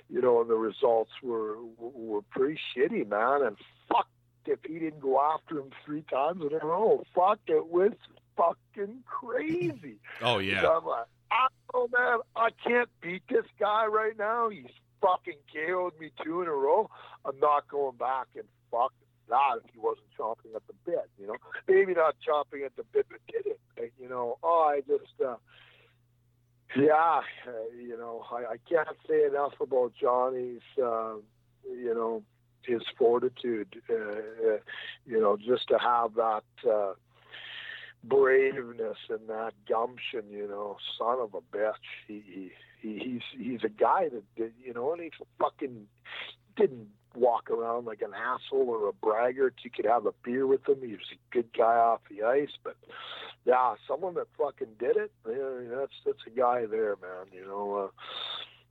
you 0.10 0.22
know, 0.22 0.42
and 0.42 0.50
the 0.50 0.56
results 0.56 1.12
were 1.22 1.58
were 1.78 2.22
pretty 2.22 2.60
shitty, 2.76 3.08
man. 3.08 3.46
And 3.46 3.58
fuck 3.90 4.08
if 4.46 4.60
he 4.68 4.80
didn't 4.80 5.00
go 5.00 5.22
after 5.22 5.60
him 5.60 5.72
three 5.86 6.04
times 6.10 6.42
in 6.42 6.54
a 6.54 6.66
row, 6.66 7.04
fuck 7.16 7.40
it 7.48 7.68
was 7.68 7.94
fucking 8.36 9.04
crazy. 9.06 9.98
Oh 10.22 10.38
yeah, 10.40 10.62
So 10.62 10.72
I'm 10.72 10.86
like, 10.86 11.06
oh 11.74 11.90
man, 11.98 12.20
I 12.36 12.50
can't 12.66 12.90
beat 13.02 13.24
this 13.30 13.46
guy 13.60 13.86
right 13.88 14.18
now. 14.18 14.50
He's 14.50 14.72
fucking 15.02 15.38
KO'd 15.54 16.00
me 16.00 16.12
two 16.24 16.42
in 16.42 16.48
a 16.48 16.52
row. 16.52 16.90
I'm 17.26 17.40
not 17.40 17.68
going 17.68 17.98
back 17.98 18.28
and 18.36 18.46
fuck 18.72 18.94
that 19.30 19.60
if 19.64 19.74
he 19.74 19.80
wasn't 19.80 20.08
chomping 20.18 20.56
at 20.56 20.62
the 20.68 20.74
bit, 20.86 21.10
you 21.20 21.28
know. 21.28 21.36
Maybe 21.68 21.94
not 21.94 22.16
chomping 22.28 22.66
at 22.66 22.76
the 22.76 22.84
bit, 22.92 23.08
but 23.10 23.20
did 23.28 23.46
it, 23.78 23.94
you 24.00 24.10
know. 24.10 24.38
Oh, 24.44 24.72
I 24.74 24.82
just, 24.82 25.14
uh, 25.26 25.36
yeah, 26.76 27.22
you 27.78 27.98
know, 27.98 28.26
I, 28.32 28.54
I 28.54 28.58
can't 28.70 28.98
say 29.08 29.26
enough 29.26 29.54
about 29.60 29.94
Johnny's, 30.00 30.62
uh, 30.78 31.16
you 31.66 31.94
know, 31.94 32.24
his 32.64 32.82
fortitude, 32.98 33.82
uh, 33.90 33.94
uh, 33.94 34.58
you 35.06 35.20
know, 35.20 35.38
just 35.38 35.68
to 35.70 35.78
have 35.78 36.16
that, 36.16 36.44
uh, 36.70 36.94
braveness 38.04 38.98
and 39.10 39.28
that 39.30 39.54
gumption, 39.68 40.24
you 40.30 40.48
know, 40.48 40.78
son 40.98 41.20
of 41.20 41.34
a 41.34 41.56
bitch. 41.56 41.74
He, 42.08 42.24
he, 42.26 42.52
he 42.82 43.00
he's 43.00 43.22
he's 43.38 43.64
a 43.64 43.70
guy 43.70 44.10
that, 44.10 44.24
that 44.38 44.52
you 44.64 44.74
know, 44.74 44.92
and 44.94 45.02
he 45.02 45.12
fucking 45.40 45.88
didn't 46.56 46.88
walk 47.16 47.50
around 47.50 47.86
like 47.86 48.02
an 48.02 48.14
asshole 48.14 48.70
or 48.70 48.90
a 48.90 48.94
braggart. 48.94 49.56
You 49.64 49.70
could 49.70 49.86
have 49.86 50.06
a 50.06 50.14
beer 50.24 50.48
with 50.48 50.68
him. 50.68 50.78
He 50.82 50.94
was 50.94 51.12
a 51.12 51.34
good 51.34 51.50
guy 51.56 51.76
off 51.76 52.02
the 52.10 52.24
ice, 52.24 52.52
but 52.64 52.76
yeah, 53.46 53.76
someone 53.88 54.16
that 54.16 54.28
fucking 54.38 54.76
did 54.80 54.98
it. 54.98 55.12
Yeah, 55.28 55.78
that's 55.78 55.94
that's 56.06 56.26
a 56.28 56.30
guy 56.30 56.66
there, 56.66 56.96
man. 57.02 57.28
You 57.32 57.46
know, 57.46 57.76
uh, 57.76 57.88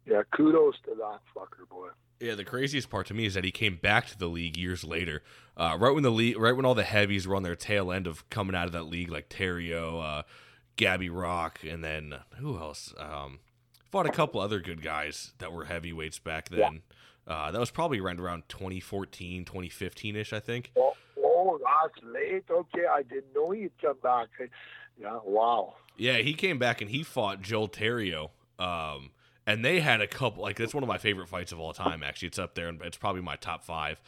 yeah, 0.07 0.23
kudos 0.35 0.77
to 0.85 0.95
that 0.95 1.21
fucker 1.37 1.69
boy. 1.69 1.89
Yeah, 2.21 2.37
the 2.37 2.45
craziest 2.45 2.89
part 2.89 3.09
to 3.09 3.15
me 3.15 3.27
is 3.27 3.35
that 3.35 3.45
he 3.45 3.51
came 3.51 3.77
back 3.77 4.07
to 4.07 4.19
the 4.19 4.29
league 4.29 4.57
years 4.57 4.85
later, 4.85 5.23
uh, 5.57 5.77
right 5.79 5.93
when 5.93 6.05
the 6.05 6.11
league, 6.11 6.39
right 6.39 6.55
when 6.55 6.65
all 6.65 6.75
the 6.75 6.85
heavies 6.85 7.27
were 7.27 7.35
on 7.35 7.43
their 7.43 7.57
tail 7.57 7.91
end 7.91 8.07
of 8.07 8.29
coming 8.31 8.55
out 8.55 8.67
of 8.67 8.73
that 8.73 8.85
league, 8.85 9.11
like 9.11 9.29
Theriault, 9.29 10.21
uh, 10.21 10.23
Gabby 10.77 11.11
Rock, 11.11 11.61
and 11.69 11.83
then 11.83 12.15
who 12.39 12.59
else? 12.59 12.95
Um, 12.97 13.41
fought 13.91 14.07
a 14.07 14.11
couple 14.11 14.41
other 14.41 14.61
good 14.61 14.83
guys 14.83 15.33
that 15.39 15.53
were 15.53 15.65
heavyweights 15.65 16.21
back 16.21 16.49
then. 16.49 16.83
Uh, 17.33 17.51
that 17.51 17.59
was 17.59 17.71
probably 17.71 17.99
around 17.99 18.21
around 18.21 18.43
2014, 18.49 19.47
2015 19.47 20.17
ish, 20.17 20.33
I 20.35 20.41
think. 20.41 20.71
Oh, 20.77 20.93
oh, 21.25 21.59
that's 21.65 22.05
late. 22.05 22.45
Okay, 22.51 22.85
I 22.91 23.03
didn't 23.03 23.35
know 23.35 23.51
he'd 23.53 23.73
come 23.81 23.97
back. 24.03 24.29
Yeah, 25.01 25.19
wow. 25.25 25.75
Yeah, 25.97 26.19
he 26.19 26.35
came 26.35 26.59
back 26.59 26.83
and 26.83 26.91
he 26.91 27.03
fought 27.03 27.41
Joel 27.41 27.69
Theriault. 27.69 28.31
Um, 28.59 29.13
and 29.47 29.65
they 29.65 29.81
had 29.81 30.03
a 30.03 30.07
couple 30.07 30.43
like 30.43 30.57
that's 30.57 30.75
one 30.75 30.83
of 30.83 30.89
my 30.89 30.99
favorite 30.99 31.29
fights 31.29 31.53
of 31.53 31.59
all 31.59 31.73
time. 31.73 32.03
Actually, 32.03 32.29
it's 32.29 32.39
up 32.39 32.55
there 32.55 32.69
and 32.69 32.81
it's 32.83 32.99
probably 32.99 33.23
my 33.23 33.37
top 33.37 33.65
five. 33.65 34.01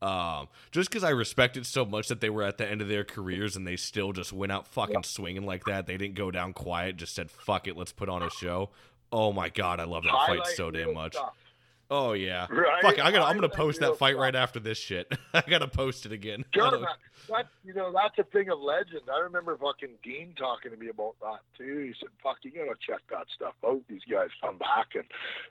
Um, 0.00 0.48
just 0.70 0.88
because 0.88 1.04
I 1.04 1.10
respect 1.10 1.58
it 1.58 1.66
so 1.66 1.84
much 1.84 2.08
that 2.08 2.22
they 2.22 2.30
were 2.30 2.42
at 2.42 2.56
the 2.56 2.66
end 2.66 2.80
of 2.80 2.88
their 2.88 3.04
careers 3.04 3.56
and 3.56 3.66
they 3.66 3.76
still 3.76 4.12
just 4.12 4.32
went 4.32 4.50
out 4.50 4.66
fucking 4.66 5.02
swinging 5.02 5.44
like 5.44 5.64
that. 5.66 5.86
They 5.86 5.98
didn't 5.98 6.14
go 6.14 6.30
down 6.30 6.54
quiet. 6.54 6.96
Just 6.96 7.14
said 7.14 7.30
fuck 7.30 7.68
it, 7.68 7.76
let's 7.76 7.92
put 7.92 8.08
on 8.08 8.22
a 8.22 8.30
show. 8.30 8.70
Oh 9.12 9.32
my 9.32 9.50
god, 9.50 9.80
I 9.80 9.84
love 9.84 10.04
that 10.04 10.12
fight 10.12 10.46
so 10.46 10.70
damn 10.70 10.94
much. 10.94 11.14
stuff. 11.14 11.34
Oh 11.92 12.12
yeah, 12.12 12.46
Right? 12.50 12.80
fuck 12.82 12.98
it. 12.98 13.04
I 13.04 13.10
gotta. 13.10 13.24
I'm 13.24 13.34
gonna 13.34 13.48
post 13.48 13.80
that 13.80 13.96
fight 13.96 14.16
right 14.16 14.34
after 14.36 14.60
this 14.60 14.78
shit. 14.78 15.12
I 15.34 15.42
gotta 15.48 15.66
post 15.66 16.06
it 16.06 16.12
again. 16.12 16.44
Sure, 16.54 16.86
That 17.28 17.48
you 17.64 17.74
know, 17.74 17.92
that's 17.92 18.16
a 18.18 18.24
thing 18.30 18.48
of 18.48 18.60
legend. 18.60 19.02
I 19.12 19.18
remember 19.20 19.56
fucking 19.56 19.96
Dean 20.02 20.34
talking 20.38 20.70
to 20.70 20.76
me 20.76 20.88
about 20.88 21.16
that 21.20 21.40
too. 21.58 21.78
He 21.88 21.94
said, 22.00 22.10
"Fuck, 22.22 22.38
you 22.42 22.52
gotta 22.52 22.74
check 22.86 23.00
that 23.10 23.26
stuff 23.34 23.54
out. 23.66 23.80
These 23.88 24.02
guys 24.10 24.28
come 24.40 24.58
back 24.58 24.88
and 24.94 25.04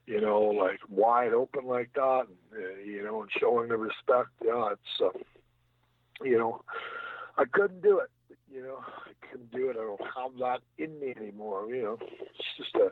you 0.06 0.22
know, 0.22 0.42
like 0.42 0.80
wide 0.90 1.34
open 1.34 1.66
like 1.66 1.92
that, 1.96 2.28
and 2.28 2.64
uh, 2.64 2.80
you 2.86 3.04
know, 3.04 3.22
and 3.22 3.32
showing 3.40 3.68
the 3.70 3.78
respect. 3.78 4.30
Yeah, 4.44 4.70
it's 4.72 5.02
uh, 5.04 5.18
you 6.24 6.38
know, 6.38 6.62
I 7.38 7.46
couldn't 7.52 7.82
do 7.82 8.00
it. 8.00 8.10
You 8.52 8.64
know, 8.64 8.80
I 8.80 9.28
couldn't 9.30 9.52
do 9.52 9.70
it. 9.70 9.78
I 9.78 9.84
don't 9.84 10.02
have 10.02 10.38
that 10.40 10.62
in 10.84 11.00
me 11.00 11.14
anymore. 11.20 11.68
You 11.70 11.82
know, 11.84 11.98
it's 12.02 12.48
just 12.58 12.76
a 12.76 12.92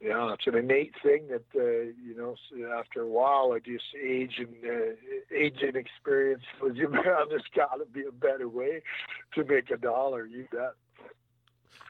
yeah, 0.00 0.32
it's 0.32 0.46
an 0.46 0.54
innate 0.56 0.94
thing 1.02 1.28
that 1.28 1.44
uh, 1.54 1.92
you 2.02 2.14
know. 2.16 2.34
After 2.78 3.02
a 3.02 3.06
while, 3.08 3.52
I 3.54 3.58
just 3.58 3.84
age 4.02 4.38
and 4.38 4.48
uh, 4.64 4.94
age 5.34 5.58
and 5.62 5.76
experience 5.76 6.42
was 6.62 6.76
you 6.76 6.88
man. 6.90 7.02
There's 7.28 7.42
got 7.54 7.76
to 7.76 7.84
be 7.92 8.04
a 8.06 8.12
better 8.12 8.48
way 8.48 8.82
to 9.34 9.44
make 9.44 9.70
a 9.70 9.76
dollar. 9.76 10.26
You 10.26 10.46
bet. 10.50 10.74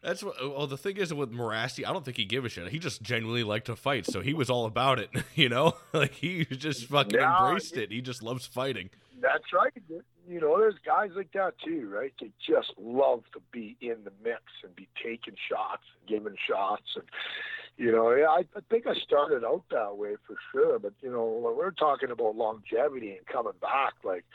That's 0.03 0.23
what. 0.25 0.35
Well, 0.41 0.67
the 0.67 0.79
thing 0.79 0.97
is 0.97 1.13
with 1.13 1.31
Mirasty, 1.31 1.87
I 1.87 1.93
don't 1.93 2.05
think 2.05 2.17
he 2.17 2.25
gave 2.25 2.45
a 2.45 2.49
shit. 2.49 2.69
He 2.69 2.79
just 2.79 3.03
genuinely 3.03 3.45
liked 3.45 3.67
to 3.67 3.77
fight, 3.77 4.07
so 4.07 4.21
he 4.23 4.33
was 4.35 4.51
all 4.51 4.67
about 4.67 4.99
it. 4.99 5.11
You 5.35 5.49
know, 5.49 5.75
like 5.93 6.13
he 6.15 6.45
just 6.45 6.87
fucking 6.87 7.15
Yeah, 7.15 7.45
embraced 7.45 7.77
it. 7.77 7.91
He 7.93 8.01
just 8.03 8.23
loves 8.23 8.45
fighting. 8.47 8.91
That's 9.23 9.45
right. 9.55 9.73
You 10.29 10.41
know, 10.41 10.59
there's 10.59 10.75
guys 10.85 11.11
like 11.15 11.33
that 11.33 11.55
too, 11.65 11.89
right? 11.89 12.13
They 12.21 12.31
just 12.47 12.73
love 12.79 13.23
to 13.33 13.41
be 13.53 13.77
in 13.81 14.05
the 14.05 14.13
mix 14.23 14.43
and 14.65 14.75
be 14.77 14.89
taking 15.03 15.35
shots, 15.49 15.83
and 15.99 16.09
giving 16.09 16.37
shots, 16.49 16.87
and 16.97 17.05
you 17.81 17.91
know, 17.91 18.15
yeah, 18.15 18.27
I, 18.27 18.41
I 18.55 18.61
think 18.69 18.87
I 18.87 18.93
started 18.95 19.43
out 19.43 19.65
that 19.71 19.97
way 19.97 20.17
for 20.27 20.37
sure. 20.53 20.79
But 20.79 20.93
you 21.01 21.11
know, 21.11 21.25
when 21.25 21.57
we're 21.57 21.71
talking 21.71 22.11
about 22.11 22.37
longevity 22.37 23.13
and 23.13 23.27
coming 23.27 23.55
back, 23.59 23.95
like, 24.05 24.27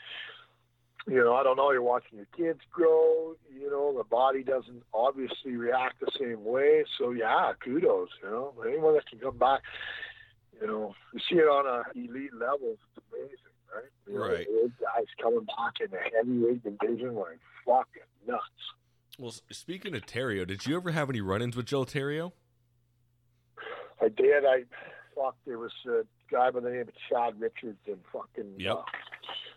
you 1.06 1.22
know, 1.22 1.36
I 1.36 1.44
don't 1.44 1.56
know, 1.56 1.70
you're 1.70 1.80
watching 1.80 2.18
your 2.18 2.26
kids 2.36 2.58
grow. 2.72 3.36
You 3.56 3.70
know, 3.70 3.96
the 3.96 4.02
body 4.02 4.42
doesn't 4.42 4.82
obviously 4.92 5.54
react 5.54 6.00
the 6.00 6.10
same 6.18 6.44
way. 6.44 6.84
So 6.98 7.12
yeah, 7.12 7.52
kudos. 7.64 8.08
You 8.20 8.30
know, 8.30 8.52
anyone 8.66 8.94
that 8.94 9.06
can 9.06 9.20
come 9.20 9.38
back. 9.38 9.60
You 10.60 10.66
know, 10.66 10.94
you 11.14 11.20
see 11.30 11.36
it 11.36 11.44
on 11.44 11.66
a 11.66 11.84
elite 11.96 12.34
level. 12.34 12.74
It's 12.74 13.06
amazing, 13.12 13.36
right? 13.72 13.84
You 14.08 14.14
know, 14.14 14.26
Right. 14.26 14.46
Those 14.48 14.70
guys 14.80 15.06
coming 15.22 15.44
back 15.44 15.74
in 15.80 15.92
the 15.92 15.98
heavyweight 16.16 16.64
division 16.64 17.14
like 17.14 17.38
fucking 17.64 18.02
nuts. 18.26 18.42
Well, 19.20 19.34
speaking 19.52 19.94
of 19.94 20.04
Theriault, 20.04 20.48
did 20.48 20.66
you 20.66 20.76
ever 20.76 20.90
have 20.90 21.08
any 21.10 21.20
run-ins 21.20 21.54
with 21.54 21.66
Joe 21.66 21.84
Theriault? 21.84 22.32
I 24.00 24.08
did. 24.08 24.44
I 24.44 24.64
fuck. 25.14 25.36
There 25.46 25.58
was 25.58 25.72
a 25.86 26.02
guy 26.30 26.50
by 26.50 26.60
the 26.60 26.70
name 26.70 26.82
of 26.82 26.94
Chad 27.08 27.40
Richards 27.40 27.78
and 27.86 27.98
fucking 28.12 28.54
Yep. 28.58 28.76
uh, 28.76 28.82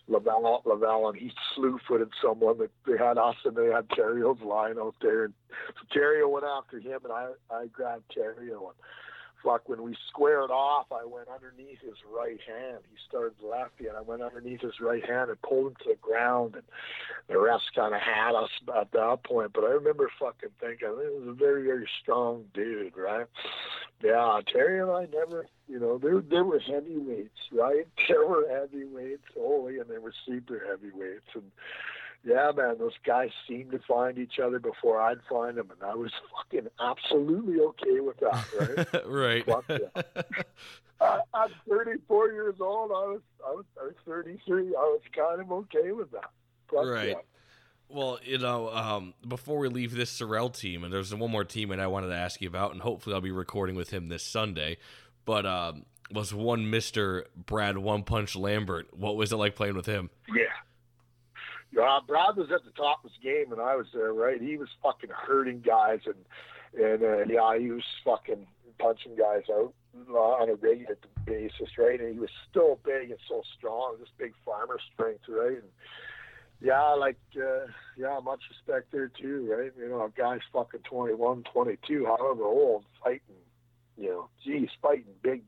Lavelle, 0.07 0.61
Lavelle, 0.66 1.10
and 1.10 1.18
he 1.20 1.32
slew-footed 1.56 2.10
someone 2.24 2.57
that 2.57 2.72
they 2.88 2.98
had 2.98 3.18
us 3.18 3.36
and 3.45 3.56
they 3.56 3.68
had 3.68 3.88
Theriault's 3.90 4.41
line 4.41 4.80
out 4.80 4.95
there. 5.02 5.26
And 5.26 5.34
so 5.76 5.99
Theriault 5.99 6.32
went 6.32 6.45
after 6.45 6.80
him, 6.80 6.99
and 7.03 7.14
I 7.14 7.30
I 7.52 7.68
grabbed 7.68 8.11
Theriault 8.16 8.70
and. 8.70 8.80
Fuck, 9.44 9.70
when 9.70 9.82
we 9.84 9.95
squared 10.10 10.52
off, 10.52 10.88
I 10.91 11.06
went 11.06 11.28
underneath 11.34 11.80
his 11.80 11.95
right 12.14 12.40
hand. 12.45 12.80
He 12.90 12.98
started 13.07 13.36
lefty, 13.41 13.88
and 13.88 13.95
I 13.95 14.02
went 14.02 14.22
underneath 14.22 14.61
his 14.61 14.80
right 14.82 15.07
hand 15.07 15.30
and 15.30 15.41
pulled 15.41 15.68
him 15.68 15.76
to 15.84 15.90
the 15.90 15.95
ground. 16.02 16.56
And 16.56 16.64
the 17.28 17.36
refs 17.36 17.74
kind 17.74 17.95
of 17.95 18.02
had 18.02 18.36
us 18.36 18.49
at 18.76 18.91
that 18.91 19.24
point. 19.24 19.53
But 19.53 19.64
I 19.64 19.70
remember 19.70 20.11
fucking 20.20 20.49
thinking, 20.60 20.95
this 20.98 21.22
is 21.22 21.28
a 21.28 21.34
very, 21.34 21.64
very 21.64 21.88
strong 22.02 22.45
dude, 22.53 22.98
right? 22.98 23.28
Yeah, 24.03 24.40
Terry 24.52 24.80
and 24.82 24.91
I 24.91 25.07
never, 25.14 25.48
you 25.68 25.80
know, 25.80 25.98
there 25.98 26.22
there 26.22 26.45
were 26.45 26.60
heavyweights, 26.60 27.40
right? 27.52 27.86
There 28.07 28.26
were 28.26 28.48
heavyweights 28.49 29.28
only, 29.40 29.80
and 29.80 29.90
they 29.90 29.98
were 29.98 30.14
super 30.26 30.64
heavyweights, 30.68 31.28
and 31.36 31.52
yeah, 32.24 32.52
man, 32.56 32.78
those 32.80 32.94
guys 33.06 33.30
seemed 33.48 33.72
to 33.72 33.80
find 33.88 34.18
each 34.18 34.40
other 34.44 34.60
before 34.60 35.00
I'd 35.00 35.20
find 35.30 35.58
them, 35.58 35.72
and 35.72 35.90
I 35.90 35.96
was 35.96 36.12
fucking 36.36 36.68
absolutely 36.80 37.60
okay 37.60 38.00
with 38.00 38.18
that, 38.20 39.06
right? 39.06 39.46
right. 39.48 39.86
I, 41.02 41.20
I'm 41.34 41.50
34 41.70 42.32
years 42.32 42.56
old. 42.60 42.91
I 42.91 43.06
was, 43.08 43.22
I 43.48 43.52
was, 43.52 43.66
I 43.82 43.86
was 43.86 43.96
33. 44.06 44.68
I 44.68 44.70
was 44.82 45.02
kind 45.16 45.40
of 45.40 45.52
okay 45.52 45.94
with 45.94 46.12
that. 46.12 46.30
Fuck 46.70 46.86
Right. 46.86 47.10
yeah. 47.10 47.16
Well, 47.88 48.20
you 48.24 48.38
know, 48.38 48.70
um, 48.70 49.14
before 49.28 49.58
we 49.58 49.70
leave 49.70 49.96
this 49.96 50.12
Sorel 50.12 50.50
team, 50.50 50.84
and 50.84 50.94
there's 50.94 51.16
one 51.16 51.32
more 51.32 51.46
team 51.46 51.70
that 51.70 51.80
I 51.80 51.88
wanted 51.88 52.08
to 52.08 52.16
ask 52.16 52.40
you 52.40 52.48
about, 52.48 52.74
and 52.74 52.82
hopefully 52.82 53.16
I'll 53.16 53.22
be 53.22 53.32
recording 53.32 53.76
with 53.76 53.90
him 53.90 54.10
this 54.10 54.22
Sunday. 54.22 54.78
But 55.26 55.48
um, 55.48 55.86
was 56.12 56.32
one 56.34 56.70
Mister 56.70 57.26
Brad 57.36 57.78
One 57.80 58.04
Punch 58.04 58.36
Lambert? 58.36 58.96
What 58.96 59.16
was 59.16 59.32
it 59.32 59.38
like 59.38 59.56
playing 59.56 59.76
with 59.76 59.88
him? 59.88 60.12
Yeah. 60.36 60.44
Yeah, 61.72 62.00
Brad 62.08 62.36
was 62.36 62.50
at 62.54 62.66
the 62.66 62.72
top 62.72 63.04
of 63.04 63.12
his 63.12 63.20
game, 63.22 63.52
and 63.52 63.62
I 63.62 63.76
was 63.76 63.88
there. 63.94 64.14
Right, 64.14 64.41
he 64.41 64.58
was 64.58 64.70
fucking 64.82 65.12
hurting 65.12 65.62
guys, 65.62 66.00
and 66.06 66.84
and 66.84 67.04
uh, 67.04 67.26
yeah, 67.28 67.58
he 67.60 67.72
was 67.72 67.84
fucking 68.04 68.48
punching 68.80 69.16
guys 69.16 69.44
out 69.52 69.74
uh, 70.10 70.14
on 70.14 70.50
a 70.50 70.56
regular 70.56 70.98
basis, 71.26 71.78
right? 71.78 72.00
And 72.00 72.14
he 72.14 72.20
was 72.20 72.30
still 72.50 72.80
big 72.84 73.12
and 73.12 73.20
so 73.28 73.41
strong, 73.58 73.98
this 74.00 74.10
big 74.18 74.34
farmer 74.46 74.80
strength, 74.94 75.24
right? 75.28 75.58
And 75.58 75.72
yeah, 76.62 76.90
like 76.90 77.20
uh, 77.38 77.68
yeah, 77.98 78.20
much 78.24 78.41
respect 78.50 78.91
there 78.91 79.10
too, 79.10 79.48
right? 79.50 79.72
You 79.78 79.90
know, 79.90 80.04
a 80.04 80.10
guy's 80.18 80.41
fucking 80.52 80.82
21, 80.82 81.44
22, 81.54 82.06
however 82.06 82.44
old, 82.44 82.86
fighting. 83.04 83.22
You 83.99 84.09
know, 84.09 84.30
geez, 84.45 84.69
fighting 84.81 85.13
big, 85.21 85.43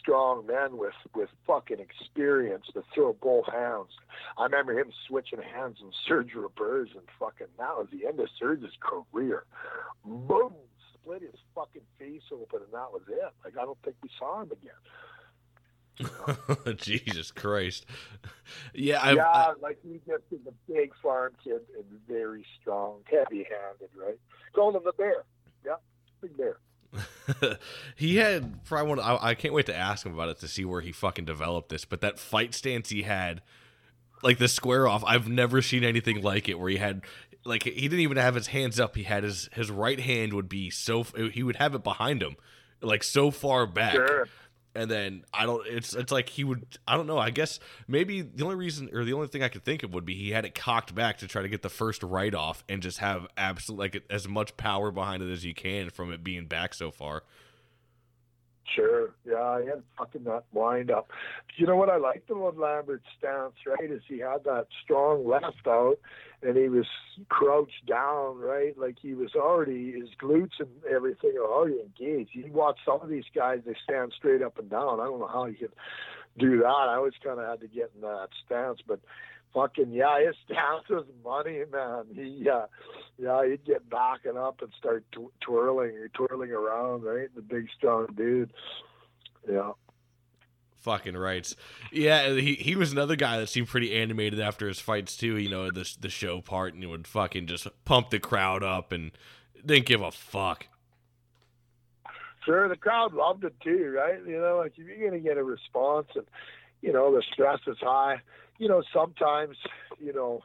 strong 0.00 0.46
men 0.46 0.78
with 0.78 0.94
with 1.14 1.28
fucking 1.46 1.78
experience 1.78 2.66
to 2.74 2.82
throw 2.92 3.12
both 3.12 3.46
hands. 3.46 3.90
I 4.36 4.44
remember 4.44 4.76
him 4.76 4.90
switching 5.06 5.40
hands 5.40 5.78
on 5.80 5.92
Serge 6.06 6.32
Roberge, 6.34 6.92
and 6.92 7.06
fucking 7.20 7.46
that 7.56 7.76
was 7.76 7.86
the 7.92 8.06
end 8.06 8.18
of 8.18 8.28
Serge's 8.36 8.76
career. 8.80 9.44
Boom, 10.04 10.54
split 10.92 11.22
his 11.22 11.38
fucking 11.54 11.82
face 11.96 12.22
open, 12.32 12.62
and 12.64 12.72
that 12.72 12.92
was 12.92 13.02
it. 13.08 13.32
Like 13.44 13.56
I 13.56 13.64
don't 13.64 13.78
think 13.84 13.94
we 14.02 14.10
saw 14.18 14.42
him 14.42 14.50
again. 14.50 14.72
Jesus 16.76 17.30
Christ! 17.30 17.86
Yeah, 18.74 18.98
I, 19.00 19.12
yeah, 19.12 19.52
like 19.62 19.78
he 19.84 20.00
just 20.04 20.24
is 20.32 20.44
a 20.48 20.72
big 20.72 20.92
farm 21.00 21.34
kid 21.44 21.60
and 21.76 21.84
very 22.08 22.44
strong, 22.60 23.02
heavy-handed, 23.08 23.90
right? 23.96 24.18
Called 24.52 24.74
him 24.74 24.82
the 24.84 24.92
bear. 24.92 25.22
Yeah, 25.64 25.76
big 26.20 26.36
bear. 26.36 26.58
he 27.96 28.16
had 28.16 28.64
probably 28.64 28.88
one. 28.90 29.00
I, 29.00 29.30
I 29.30 29.34
can't 29.34 29.54
wait 29.54 29.66
to 29.66 29.76
ask 29.76 30.04
him 30.04 30.14
about 30.14 30.28
it 30.28 30.38
to 30.40 30.48
see 30.48 30.64
where 30.64 30.80
he 30.80 30.92
fucking 30.92 31.24
developed 31.24 31.68
this. 31.68 31.84
But 31.84 32.00
that 32.02 32.18
fight 32.18 32.54
stance 32.54 32.90
he 32.90 33.02
had, 33.02 33.42
like 34.22 34.38
the 34.38 34.48
square 34.48 34.86
off, 34.86 35.02
I've 35.06 35.28
never 35.28 35.62
seen 35.62 35.84
anything 35.84 36.22
like 36.22 36.48
it. 36.48 36.58
Where 36.58 36.70
he 36.70 36.76
had, 36.76 37.02
like, 37.44 37.64
he 37.64 37.82
didn't 37.88 38.00
even 38.00 38.16
have 38.16 38.34
his 38.34 38.48
hands 38.48 38.78
up. 38.78 38.96
He 38.96 39.04
had 39.04 39.24
his 39.24 39.48
his 39.52 39.70
right 39.70 40.00
hand 40.00 40.32
would 40.32 40.48
be 40.48 40.70
so 40.70 41.02
he 41.02 41.42
would 41.42 41.56
have 41.56 41.74
it 41.74 41.82
behind 41.82 42.22
him, 42.22 42.36
like 42.80 43.02
so 43.02 43.30
far 43.30 43.66
back. 43.66 43.94
Sure. 43.94 44.28
And 44.74 44.90
then 44.90 45.24
I 45.32 45.46
don't. 45.46 45.64
It's 45.66 45.94
it's 45.94 46.10
like 46.10 46.28
he 46.28 46.42
would. 46.42 46.66
I 46.86 46.96
don't 46.96 47.06
know. 47.06 47.18
I 47.18 47.30
guess 47.30 47.60
maybe 47.86 48.22
the 48.22 48.42
only 48.42 48.56
reason 48.56 48.90
or 48.92 49.04
the 49.04 49.12
only 49.12 49.28
thing 49.28 49.42
I 49.42 49.48
could 49.48 49.64
think 49.64 49.84
of 49.84 49.94
would 49.94 50.04
be 50.04 50.14
he 50.14 50.30
had 50.30 50.44
it 50.44 50.54
cocked 50.54 50.94
back 50.94 51.18
to 51.18 51.28
try 51.28 51.42
to 51.42 51.48
get 51.48 51.62
the 51.62 51.68
first 51.68 52.02
write 52.02 52.34
off 52.34 52.64
and 52.68 52.82
just 52.82 52.98
have 52.98 53.28
absolute 53.36 53.78
like 53.78 54.04
as 54.10 54.26
much 54.26 54.56
power 54.56 54.90
behind 54.90 55.22
it 55.22 55.30
as 55.30 55.44
you 55.44 55.54
can 55.54 55.90
from 55.90 56.12
it 56.12 56.24
being 56.24 56.46
back 56.46 56.74
so 56.74 56.90
far. 56.90 57.22
Sure. 58.74 59.10
Yeah, 59.26 59.60
he 59.60 59.68
had 59.68 59.82
fucking 59.98 60.24
that 60.24 60.44
wind 60.52 60.90
up. 60.90 61.10
You 61.56 61.66
know 61.66 61.76
what 61.76 61.90
I 61.90 61.96
liked 61.96 62.30
about 62.30 62.56
Lambert's 62.56 63.04
stance, 63.18 63.54
right, 63.66 63.90
is 63.90 64.02
he 64.08 64.20
had 64.20 64.44
that 64.44 64.66
strong 64.82 65.26
left 65.28 65.66
out 65.66 65.96
and 66.42 66.56
he 66.56 66.68
was 66.68 66.86
crouched 67.28 67.86
down, 67.86 68.38
right? 68.38 68.76
Like 68.78 68.96
he 69.00 69.14
was 69.14 69.34
already 69.34 69.92
his 69.92 70.08
glutes 70.20 70.58
and 70.58 70.68
everything 70.90 71.34
are 71.38 71.50
already 71.50 71.80
engaged. 71.80 72.30
You 72.32 72.50
watch 72.52 72.78
some 72.84 73.00
of 73.00 73.08
these 73.08 73.24
guys, 73.34 73.60
they 73.66 73.76
stand 73.84 74.12
straight 74.16 74.42
up 74.42 74.58
and 74.58 74.70
down. 74.70 75.00
I 75.00 75.04
don't 75.04 75.20
know 75.20 75.30
how 75.30 75.46
you 75.46 75.56
could 75.56 75.72
do 76.38 76.58
that. 76.58 76.66
I 76.66 76.96
always 76.96 77.14
kinda 77.22 77.46
had 77.46 77.60
to 77.60 77.68
get 77.68 77.92
in 77.94 78.00
that 78.00 78.28
stance, 78.44 78.80
but 78.86 79.00
fucking 79.54 79.92
yeah, 79.92 80.18
his 80.26 80.34
stance 80.44 80.88
was 80.90 81.06
money, 81.24 81.62
man. 81.72 82.04
He 82.14 82.48
uh, 82.48 82.66
yeah, 83.16 83.46
he'd 83.48 83.64
get 83.64 83.88
backing 83.88 84.36
up 84.36 84.60
and 84.60 84.70
start 84.78 85.04
tw- 85.12 85.32
twirling, 85.40 85.92
twirling 86.12 86.50
around, 86.50 87.04
right? 87.04 87.28
The 87.34 87.42
big 87.42 87.68
strong 87.76 88.08
dude. 88.14 88.52
Yeah. 89.48 89.72
Fucking 90.78 91.16
rights. 91.16 91.56
Yeah, 91.92 92.34
he 92.34 92.54
he 92.54 92.76
was 92.76 92.92
another 92.92 93.16
guy 93.16 93.38
that 93.38 93.46
seemed 93.46 93.68
pretty 93.68 93.96
animated 93.96 94.38
after 94.38 94.68
his 94.68 94.80
fights 94.80 95.16
too. 95.16 95.38
You 95.38 95.48
know, 95.48 95.70
the 95.70 95.90
the 95.98 96.10
show 96.10 96.42
part, 96.42 96.74
and 96.74 96.82
he 96.82 96.86
would 96.86 97.06
fucking 97.06 97.46
just 97.46 97.66
pump 97.86 98.10
the 98.10 98.18
crowd 98.18 98.62
up 98.62 98.92
and 98.92 99.12
didn't 99.64 99.86
give 99.86 100.02
a 100.02 100.10
fuck. 100.10 100.66
Sure, 102.44 102.68
the 102.68 102.76
crowd 102.76 103.14
loved 103.14 103.44
it 103.44 103.54
too, 103.62 103.94
right? 103.96 104.18
You 104.26 104.38
know, 104.38 104.58
like 104.58 104.74
if 104.76 104.86
you're 104.86 105.08
gonna 105.08 105.22
get 105.22 105.38
a 105.38 105.42
response, 105.42 106.08
and 106.14 106.26
you 106.82 106.92
know 106.92 107.14
the 107.14 107.22
stress 107.32 107.60
is 107.66 107.78
high 107.80 108.20
you 108.58 108.68
know, 108.68 108.82
sometimes, 108.92 109.56
you 109.98 110.12
know, 110.12 110.42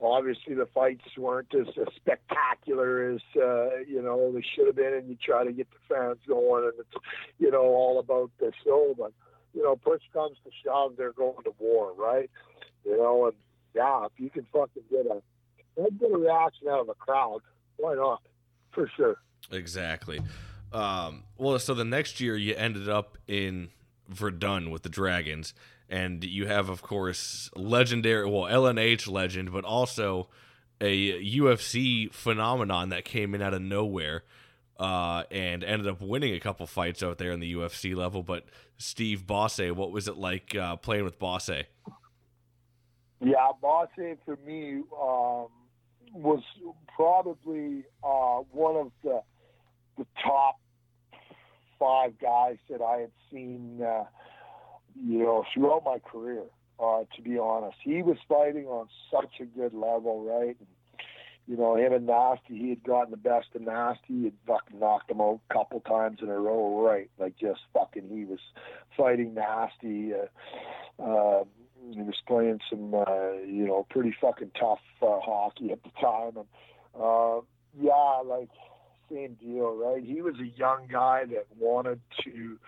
obviously 0.00 0.54
the 0.54 0.66
fights 0.74 1.04
weren't 1.16 1.54
as, 1.54 1.66
as 1.80 1.88
spectacular 1.94 3.10
as 3.10 3.20
uh, 3.36 3.78
you 3.86 4.02
know 4.02 4.32
they 4.32 4.44
should 4.54 4.66
have 4.66 4.76
been, 4.76 4.94
and 4.94 5.08
you 5.08 5.16
try 5.16 5.44
to 5.44 5.52
get 5.52 5.68
the 5.70 5.94
fans 5.94 6.18
going, 6.26 6.64
and 6.64 6.72
it's 6.78 7.04
you 7.38 7.50
know 7.50 7.62
all 7.62 7.98
about 7.98 8.30
the 8.38 8.52
show. 8.64 8.94
But 8.96 9.12
you 9.54 9.62
know, 9.62 9.76
push 9.76 10.02
comes 10.12 10.36
to 10.44 10.50
shove, 10.64 10.94
they're 10.96 11.12
going 11.12 11.42
to 11.44 11.54
war, 11.58 11.92
right? 11.96 12.30
You 12.84 12.96
know, 12.96 13.26
and 13.26 13.34
yeah, 13.74 14.06
if 14.06 14.12
you 14.18 14.30
can 14.30 14.46
fucking 14.52 14.82
get 14.90 15.06
a 15.06 15.22
get 15.98 16.10
a 16.10 16.16
reaction 16.16 16.68
out 16.68 16.80
of 16.80 16.88
a 16.88 16.94
crowd, 16.94 17.40
why 17.76 17.94
not? 17.94 18.22
For 18.72 18.90
sure. 18.96 19.16
Exactly. 19.50 20.20
Um, 20.72 21.22
well, 21.38 21.58
so 21.58 21.72
the 21.72 21.84
next 21.84 22.20
year 22.20 22.36
you 22.36 22.54
ended 22.54 22.88
up 22.88 23.16
in 23.26 23.70
Verdun 24.08 24.70
with 24.70 24.82
the 24.82 24.88
Dragons 24.88 25.54
and 25.88 26.24
you 26.24 26.46
have 26.46 26.68
of 26.68 26.82
course 26.82 27.50
legendary 27.54 28.28
well 28.28 28.42
LNH 28.42 29.10
legend 29.10 29.52
but 29.52 29.64
also 29.64 30.28
a 30.80 31.22
UFC 31.22 32.12
phenomenon 32.12 32.90
that 32.90 33.04
came 33.04 33.34
in 33.34 33.42
out 33.42 33.54
of 33.54 33.62
nowhere 33.62 34.24
uh, 34.78 35.22
and 35.30 35.64
ended 35.64 35.88
up 35.88 36.02
winning 36.02 36.34
a 36.34 36.40
couple 36.40 36.66
fights 36.66 37.02
out 37.02 37.16
there 37.16 37.32
in 37.32 37.40
the 37.40 37.54
UFC 37.54 37.96
level. 37.96 38.22
But 38.22 38.44
Steve 38.76 39.26
Bosse 39.26 39.70
what 39.70 39.90
was 39.90 40.08
it 40.08 40.16
like 40.16 40.54
uh, 40.54 40.76
playing 40.76 41.04
with 41.04 41.18
Bosse? 41.18 41.64
Yeah 43.20 43.52
Bosse 43.60 44.16
for 44.24 44.36
me 44.44 44.82
um, 45.00 45.46
was 46.12 46.42
probably 46.94 47.84
uh, 48.02 48.40
one 48.52 48.76
of 48.76 48.92
the 49.02 49.22
the 49.96 50.06
top 50.22 50.56
five 51.78 52.18
guys 52.18 52.56
that 52.68 52.82
I 52.82 52.98
had 52.98 53.12
seen 53.30 53.80
uh, 53.82 54.04
you 55.04 55.18
know, 55.18 55.44
throughout 55.52 55.84
my 55.84 55.98
career, 55.98 56.42
uh, 56.78 57.04
to 57.14 57.22
be 57.22 57.38
honest. 57.38 57.76
He 57.82 58.02
was 58.02 58.16
fighting 58.28 58.66
on 58.66 58.88
such 59.10 59.40
a 59.40 59.44
good 59.44 59.74
level, 59.74 60.22
right? 60.22 60.56
And, 60.58 60.68
you 61.46 61.56
know, 61.56 61.76
him 61.76 61.92
and 61.92 62.06
Nasty, 62.06 62.56
he 62.58 62.70
had 62.70 62.82
gotten 62.82 63.12
the 63.12 63.16
best 63.16 63.46
of 63.54 63.62
Nasty. 63.62 64.00
He 64.08 64.24
had 64.24 64.32
fucking 64.46 64.80
knocked 64.80 65.10
him 65.10 65.20
out 65.20 65.40
a 65.48 65.54
couple 65.54 65.80
times 65.80 66.18
in 66.20 66.28
a 66.28 66.38
row, 66.38 66.84
right? 66.84 67.08
Like 67.18 67.36
just 67.38 67.60
fucking, 67.72 68.08
he 68.08 68.24
was 68.24 68.40
fighting 68.96 69.34
Nasty. 69.34 70.12
Uh, 70.12 71.02
uh, 71.02 71.44
he 71.92 72.02
was 72.02 72.16
playing 72.26 72.58
some, 72.68 72.94
uh, 72.94 73.32
you 73.46 73.66
know, 73.66 73.86
pretty 73.90 74.14
fucking 74.20 74.50
tough 74.58 74.80
uh, 75.00 75.20
hockey 75.20 75.70
at 75.70 75.82
the 75.84 75.90
time. 76.00 76.36
And, 76.36 76.46
uh, 77.00 77.42
yeah, 77.80 78.22
like, 78.24 78.48
same 79.08 79.34
deal, 79.34 79.72
right? 79.76 80.02
He 80.02 80.20
was 80.20 80.34
a 80.40 80.58
young 80.58 80.88
guy 80.90 81.26
that 81.26 81.46
wanted 81.56 82.00
to, 82.24 82.58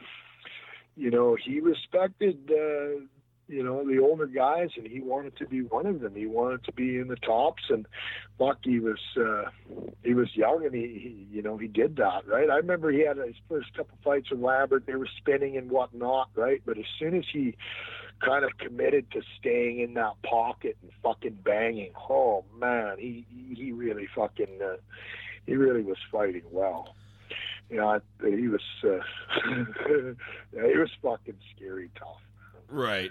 you 0.98 1.12
know, 1.12 1.36
he 1.36 1.60
respected, 1.60 2.50
uh, 2.50 3.00
you 3.46 3.62
know, 3.62 3.86
the 3.86 4.00
older 4.00 4.26
guys, 4.26 4.70
and 4.76 4.86
he 4.86 5.00
wanted 5.00 5.36
to 5.36 5.46
be 5.46 5.62
one 5.62 5.86
of 5.86 6.00
them. 6.00 6.14
He 6.16 6.26
wanted 6.26 6.64
to 6.64 6.72
be 6.72 6.98
in 6.98 7.06
the 7.06 7.16
tops, 7.16 7.62
and 7.70 7.86
fuck, 8.36 8.58
he 8.64 8.80
was 8.80 8.98
uh, 9.16 9.44
he 10.02 10.14
was 10.14 10.28
young, 10.34 10.66
and 10.66 10.74
he, 10.74 10.80
he, 10.80 11.26
you 11.30 11.40
know, 11.40 11.56
he 11.56 11.68
did 11.68 11.96
that, 11.96 12.26
right? 12.26 12.50
I 12.50 12.56
remember 12.56 12.90
he 12.90 13.06
had 13.06 13.16
his 13.16 13.36
first 13.48 13.72
couple 13.74 13.96
fights 14.02 14.30
with 14.30 14.40
Lambert. 14.40 14.86
They 14.86 14.96
were 14.96 15.08
spinning 15.18 15.56
and 15.56 15.70
whatnot, 15.70 16.30
right? 16.34 16.60
But 16.66 16.78
as 16.78 16.84
soon 16.98 17.16
as 17.16 17.24
he 17.32 17.56
kind 18.20 18.44
of 18.44 18.58
committed 18.58 19.08
to 19.12 19.22
staying 19.38 19.78
in 19.78 19.94
that 19.94 20.20
pocket 20.28 20.76
and 20.82 20.90
fucking 21.02 21.38
banging, 21.44 21.92
oh 22.10 22.44
man, 22.58 22.96
he 22.98 23.24
he 23.56 23.70
really 23.70 24.08
fucking 24.16 24.58
uh, 24.62 24.76
he 25.46 25.54
really 25.54 25.82
was 25.82 25.98
fighting 26.10 26.42
well 26.50 26.96
know, 27.76 28.00
he 28.24 28.48
was 28.48 28.62
uh, 28.82 28.88
yeah, 30.54 30.66
he 30.66 30.76
was 30.76 30.90
fucking 31.02 31.36
scary 31.54 31.90
tough. 31.98 32.20
Right. 32.70 33.10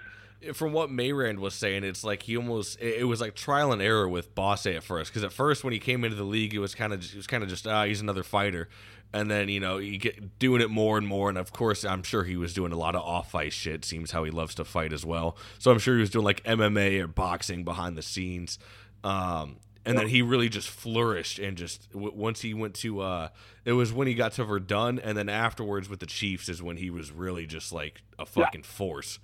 From 0.54 0.72
what 0.72 0.92
Mayrand 0.92 1.40
was 1.40 1.56
saying, 1.56 1.84
it's 1.84 2.04
like 2.04 2.24
he 2.24 2.38
almost 2.38 2.80
it 2.80 3.08
was 3.08 3.22
like 3.22 3.36
trial 3.36 3.72
and 3.72 3.82
error 3.82 4.08
with 4.08 4.36
Bosse 4.36 4.68
at 4.68 4.84
first 4.84 5.12
because 5.12 5.24
at 5.24 5.34
first 5.34 5.64
when 5.64 5.74
he 5.74 5.80
came 5.80 6.04
into 6.04 6.16
the 6.16 6.24
league 6.24 6.54
it 6.54 6.60
was 6.60 6.76
kind 6.76 6.94
of 6.94 7.04
it 7.04 7.16
was 7.16 7.28
kind 7.28 7.44
of 7.44 7.50
just 7.50 7.66
ah 7.66 7.86
he's 7.86 8.02
another 8.02 8.24
fighter, 8.24 8.70
and 9.14 9.32
then 9.32 9.50
you 9.50 9.60
know 9.60 9.78
you 9.78 9.98
get 9.98 10.38
doing 10.38 10.62
it 10.62 10.70
more 10.70 10.98
and 10.98 11.08
more 11.08 11.30
and 11.30 11.40
of 11.40 11.52
course 11.52 11.84
I'm 11.84 12.04
sure 12.04 12.24
he 12.24 12.38
was 12.38 12.54
doing 12.54 12.72
a 12.72 12.78
lot 12.78 12.96
of 12.96 13.02
off 13.02 13.34
ice 13.34 13.54
shit. 13.54 13.84
Seems 13.84 14.12
how 14.12 14.24
he 14.24 14.32
loves 14.32 14.54
to 14.56 14.66
fight 14.66 14.94
as 14.94 15.04
well. 15.04 15.38
So 15.58 15.72
I'm 15.72 15.80
sure 15.80 15.96
he 15.96 16.02
was 16.02 16.12
doing 16.12 16.26
like 16.26 16.44
MMA 16.44 17.00
or 17.02 17.08
boxing 17.08 17.64
behind 17.64 17.98
the 17.98 18.04
scenes. 18.04 18.60
Um, 19.04 19.58
and 19.88 19.98
then 19.98 20.08
he 20.08 20.22
really 20.22 20.50
just 20.50 20.70
flourished 20.70 21.40
and 21.40 21.58
just 21.58 21.92
w- 21.92 22.14
once 22.14 22.42
he 22.42 22.54
went 22.54 22.74
to 22.76 23.02
uh 23.02 23.30
it 23.66 23.74
was 23.74 23.94
when 23.94 24.08
he 24.08 24.14
got 24.14 24.34
to 24.34 24.44
Verdun 24.44 25.00
and 25.00 25.18
then 25.18 25.30
afterwards 25.30 25.90
with 25.90 26.00
the 26.00 26.06
Chiefs 26.06 26.50
is 26.50 26.62
when 26.62 26.78
he 26.78 26.90
was 26.90 27.12
really 27.12 27.46
just 27.46 27.72
like 27.72 28.02
a 28.20 28.26
fucking 28.26 28.62
yeah. 28.62 28.68
force. 28.68 29.20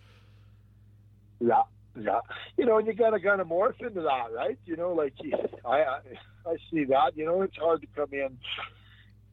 Yeah, 1.39 1.63
yeah. 1.99 2.19
You 2.57 2.65
know, 2.65 2.77
and 2.77 2.87
you 2.87 2.93
got 2.93 3.11
to 3.11 3.19
kind 3.19 3.41
of 3.41 3.47
morph 3.47 3.79
into 3.81 4.01
that, 4.01 4.31
right? 4.33 4.57
You 4.65 4.77
know, 4.77 4.93
like 4.93 5.13
I, 5.65 5.77
I 5.77 5.99
I 6.45 6.55
see 6.71 6.85
that. 6.85 7.15
You 7.15 7.25
know, 7.25 7.41
it's 7.41 7.57
hard 7.57 7.81
to 7.81 7.87
come 7.95 8.09
in. 8.13 8.37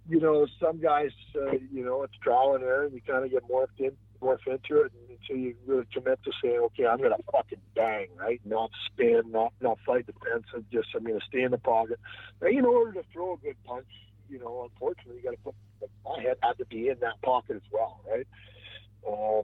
You 0.09 0.19
know, 0.21 0.47
some 0.61 0.81
guys, 0.81 1.11
uh, 1.37 1.53
you 1.73 1.85
know, 1.85 2.03
it's 2.03 2.15
trial 2.23 2.55
and 2.55 2.65
error, 2.65 2.85
and 2.85 2.93
you 2.93 3.01
kind 3.01 3.25
of 3.25 3.31
get 3.31 3.49
morphed 3.49 3.79
in, 3.79 3.93
morph 4.21 4.47
into 4.47 4.83
it, 4.83 4.93
until 5.09 5.37
you 5.37 5.55
really 5.67 5.87
commit 5.93 6.23
to 6.25 6.33
saying, 6.43 6.59
okay, 6.59 6.87
I'm 6.87 6.99
going 6.99 7.11
to 7.11 7.23
fucking 7.33 7.61
bang, 7.75 8.09
right? 8.19 8.41
Not 8.45 8.71
spin, 8.87 9.23
not 9.31 9.53
not 9.61 9.79
fight 9.87 10.07
defensive. 10.07 10.65
Just 10.73 10.89
I'm 10.95 11.05
going 11.05 11.19
to 11.19 11.27
stay 11.27 11.43
in 11.43 11.51
the 11.51 11.59
pocket. 11.59 11.99
Now, 12.41 12.49
in 12.49 12.65
order 12.65 12.93
to 12.95 13.03
throw 13.13 13.35
a 13.35 13.37
good 13.39 13.57
punch, 13.65 13.87
you 14.29 14.39
know, 14.39 14.69
unfortunately, 14.71 15.17
you 15.17 15.23
got 15.23 15.31
to 15.31 15.37
put 15.39 15.55
my 16.05 16.23
head 16.23 16.37
had 16.43 16.59
to 16.59 16.65
be 16.67 16.89
in 16.89 16.99
that 17.01 17.21
pocket 17.23 17.57
as 17.57 17.63
well, 17.73 18.01
right? 18.11 18.27
Um, 19.07 19.43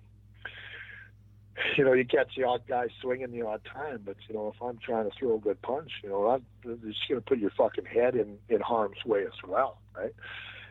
you 1.77 1.85
know, 1.85 1.93
you 1.93 2.05
catch 2.05 2.35
the 2.37 2.45
odd 2.45 2.63
guy 2.69 2.89
swinging 3.01 3.33
the 3.33 3.43
odd 3.43 3.63
time, 3.65 4.03
but 4.05 4.17
you 4.29 4.35
know, 4.35 4.53
if 4.55 4.63
I'm 4.63 4.79
trying 4.79 5.11
to 5.11 5.17
throw 5.19 5.37
a 5.37 5.39
good 5.39 5.61
punch, 5.63 5.91
you 6.03 6.11
know, 6.11 6.29
I'm 6.29 6.45
just 6.65 7.09
going 7.09 7.21
to 7.21 7.27
put 7.27 7.39
your 7.39 7.51
fucking 7.51 7.87
head 7.87 8.15
in 8.15 8.39
in 8.49 8.61
harm's 8.61 9.05
way 9.05 9.23
as 9.25 9.33
well, 9.47 9.79
right? 9.97 10.15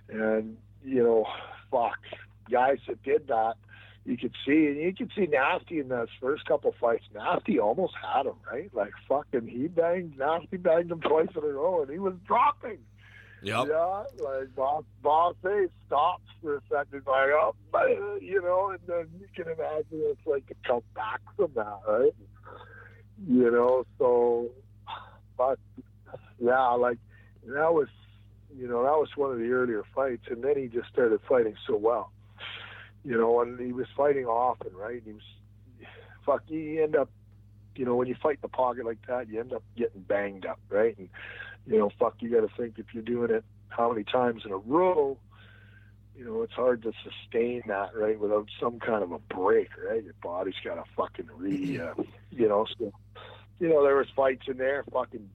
And 0.10 0.58
you 0.84 1.04
know, 1.04 1.26
fuck, 1.72 1.98
guys 2.50 2.78
that 2.88 3.02
did 3.04 3.28
that 3.28 3.56
you 4.06 4.18
could 4.18 4.36
see, 4.46 4.68
and 4.68 4.78
you 4.78 4.94
could 4.94 5.12
see 5.16 5.26
Nasty 5.26 5.80
in 5.80 5.90
those 5.90 6.10
first 6.22 6.46
couple 6.46 6.74
fights. 6.80 7.06
Nasty 7.14 7.60
almost 7.60 7.94
had 7.96 8.28
him, 8.28 8.36
right? 8.50 8.70
Like 8.72 8.92
fucking, 9.10 9.48
he 9.48 9.68
banged 9.68 10.18
Nasty 10.18 10.58
banged 10.58 10.92
him 10.92 11.02
twice 11.02 11.30
in 11.36 11.44
a 11.44 11.48
row, 11.48 11.82
and 11.82 11.92
he 11.92 11.98
was 11.98 12.14
dropping. 12.28 12.78
Yep. 13.42 13.68
Yeah, 13.70 14.04
like 14.20 14.56
Boss 14.56 14.84
Bosse 15.02 15.70
stops 15.88 16.24
for 16.42 16.58
a 16.58 16.62
second, 16.70 17.02
like 17.08 17.30
oh, 17.34 17.56
you 18.22 18.42
know, 18.42 18.70
and 18.70 18.80
then 18.88 19.08
you 19.20 19.28
can 19.36 19.52
imagine 19.52 19.86
it's 19.92 20.26
like 20.26 20.46
to 20.48 20.56
come 20.66 20.82
back 20.94 21.22
from 21.36 21.52
that, 21.56 21.80
right? 21.88 22.14
You 23.28 23.52
know, 23.52 23.86
so, 23.98 24.50
but 25.36 25.58
yeah, 26.40 26.70
like 26.70 27.00
that 27.48 27.74
was, 27.74 27.88
you 28.56 28.68
know, 28.68 28.84
that 28.84 28.98
was 28.98 29.10
one 29.16 29.32
of 29.32 29.40
the 29.40 29.50
earlier 29.50 29.84
fights, 29.96 30.26
and 30.30 30.44
then 30.44 30.58
he 30.58 30.68
just 30.68 30.90
started 30.90 31.20
fighting 31.28 31.56
so 31.66 31.76
well 31.76 32.12
you 33.06 33.18
know, 33.18 33.42
and 33.42 33.60
he 33.60 33.72
was 33.72 33.88
fighting 33.96 34.26
often, 34.26 34.76
right? 34.76 34.96
And 34.96 35.06
he 35.06 35.14
was, 35.14 35.90
fuck, 36.26 36.42
you 36.48 36.84
end 36.84 36.96
up, 36.96 37.10
you 37.76 37.86
know, 37.86 37.96
when 37.96 38.08
you 38.08 38.16
fight 38.22 38.36
in 38.36 38.42
the 38.42 38.48
pocket 38.50 38.86
like 38.86 39.06
that, 39.08 39.30
you 39.30 39.40
end 39.40 39.54
up 39.54 39.64
getting 39.78 40.02
banged 40.02 40.46
up, 40.46 40.60
right? 40.70 40.98
And, 40.98 41.10
you 41.68 41.78
know, 41.78 41.92
fuck, 42.00 42.16
you 42.20 42.30
got 42.30 42.42
to 42.42 42.56
think 42.58 42.80
if 42.80 42.88
you're 42.94 43.04
doing 43.04 43.32
it 43.32 43.44
how 43.70 43.92
many 43.92 44.04
times 44.04 44.44
in 44.46 44.52
a 44.52 44.58
row, 44.58 45.18
you 46.18 46.26
know, 46.26 46.42
it's 46.44 46.54
hard 46.54 46.82
to 46.84 46.94
sustain 47.04 47.62
that, 47.68 47.96
right, 47.96 48.20
without 48.20 48.48
some 48.60 48.80
kind 48.80 49.04
of 49.04 49.12
a 49.12 49.20
break, 49.20 49.70
right? 49.88 50.04
Your 50.04 50.14
body's 50.24 50.54
got 50.64 50.76
to 50.76 50.84
fucking 50.96 51.28
re, 51.36 51.80
uh, 51.80 51.94
you 52.32 52.48
know, 52.48 52.66
so, 52.80 52.92
you 53.60 53.70
know, 53.70 53.84
there 53.84 53.98
was 53.98 54.08
fights 54.16 54.48
in 54.48 54.58
there, 54.58 54.84
fucking, 54.92 55.30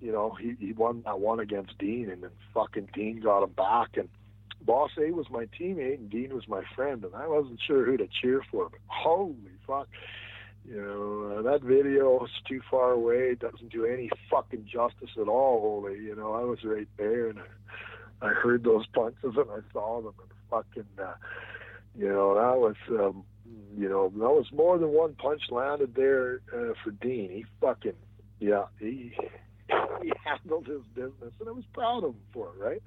you 0.00 0.12
know, 0.12 0.36
he, 0.38 0.54
he 0.60 0.72
won 0.72 1.02
that 1.06 1.20
one 1.20 1.40
against 1.40 1.78
Dean, 1.78 2.10
and 2.10 2.22
then 2.22 2.30
fucking 2.52 2.90
Dean 2.92 3.20
got 3.20 3.44
him 3.44 3.50
back, 3.50 3.96
and 3.96 4.10
Bosse 4.62 5.12
was 5.12 5.26
my 5.30 5.46
teammate 5.58 5.98
and 5.98 6.10
Dean 6.10 6.34
was 6.34 6.48
my 6.48 6.62
friend, 6.74 7.04
and 7.04 7.14
I 7.14 7.26
wasn't 7.28 7.60
sure 7.66 7.84
who 7.84 7.96
to 7.96 8.08
cheer 8.20 8.42
for. 8.50 8.68
But 8.70 8.80
holy 8.86 9.36
fuck, 9.66 9.88
you 10.64 10.80
know 10.80 11.38
uh, 11.38 11.42
that 11.42 11.62
video 11.62 12.24
is 12.24 12.30
too 12.48 12.60
far 12.70 12.92
away. 12.92 13.30
It 13.30 13.40
doesn't 13.40 13.70
do 13.70 13.84
any 13.84 14.10
fucking 14.30 14.66
justice 14.66 15.10
at 15.20 15.28
all. 15.28 15.60
Holy, 15.60 15.98
you 15.98 16.16
know 16.16 16.32
I 16.34 16.44
was 16.44 16.58
right 16.64 16.88
there 16.96 17.28
and 17.28 17.38
I, 17.40 18.26
I 18.26 18.28
heard 18.30 18.64
those 18.64 18.86
punches 18.88 19.36
and 19.36 19.50
I 19.50 19.60
saw 19.72 20.02
them 20.02 20.14
and 20.18 20.30
fucking, 20.50 21.04
uh, 21.04 21.14
you 21.96 22.08
know 22.08 22.34
that 22.34 22.58
was. 22.58 22.76
Um, 22.88 23.24
you 23.76 23.88
know, 23.88 24.08
that 24.08 24.18
was 24.18 24.46
more 24.52 24.78
than 24.78 24.88
one 24.88 25.14
punch 25.14 25.42
landed 25.50 25.94
there 25.94 26.40
uh, 26.52 26.72
for 26.82 26.90
Dean. 26.90 27.30
He 27.30 27.44
fucking, 27.60 27.92
yeah, 28.40 28.64
he 28.80 29.14
he 30.02 30.12
handled 30.24 30.66
his 30.66 30.82
business, 30.94 31.32
and 31.40 31.48
I 31.48 31.52
was 31.52 31.64
proud 31.72 32.04
of 32.04 32.10
him 32.10 32.20
for 32.32 32.48
it, 32.48 32.62
right? 32.62 32.82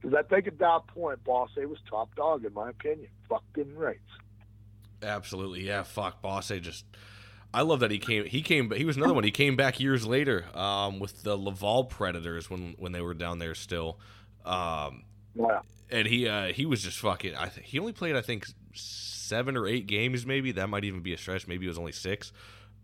Because 0.00 0.16
I 0.16 0.22
think 0.22 0.46
at 0.46 0.58
that 0.58 0.86
point, 0.88 1.22
Boss 1.24 1.50
A 1.60 1.66
was 1.66 1.78
top 1.88 2.14
dog, 2.14 2.44
in 2.44 2.52
my 2.54 2.70
opinion. 2.70 3.08
Fucking 3.28 3.76
right. 3.76 4.00
Absolutely, 5.02 5.66
yeah. 5.66 5.82
Fuck, 5.82 6.22
Bosse 6.22 6.60
just. 6.60 6.84
I 7.52 7.62
love 7.62 7.80
that 7.80 7.92
he 7.92 7.98
came. 7.98 8.24
He 8.24 8.42
came. 8.42 8.68
but 8.68 8.78
He 8.78 8.84
was 8.84 8.96
another 8.96 9.14
one. 9.14 9.22
He 9.22 9.30
came 9.30 9.54
back 9.54 9.78
years 9.78 10.04
later 10.04 10.44
um, 10.54 10.98
with 10.98 11.22
the 11.22 11.36
Laval 11.36 11.84
Predators 11.84 12.50
when 12.50 12.74
when 12.78 12.92
they 12.92 13.00
were 13.00 13.14
down 13.14 13.38
there 13.38 13.54
still. 13.54 14.00
Um, 14.44 15.04
yeah. 15.34 15.60
And 15.90 16.08
he 16.08 16.26
uh, 16.26 16.46
he 16.46 16.66
was 16.66 16.82
just 16.82 16.98
fucking. 16.98 17.36
I 17.36 17.46
th- 17.46 17.66
he 17.66 17.78
only 17.78 17.92
played 17.92 18.16
I 18.16 18.22
think 18.22 18.46
seven 18.74 19.56
or 19.56 19.68
eight 19.68 19.86
games 19.86 20.26
maybe. 20.26 20.50
That 20.52 20.68
might 20.68 20.84
even 20.84 21.00
be 21.00 21.12
a 21.12 21.18
stretch. 21.18 21.46
Maybe 21.46 21.66
it 21.66 21.68
was 21.68 21.78
only 21.78 21.92
six. 21.92 22.32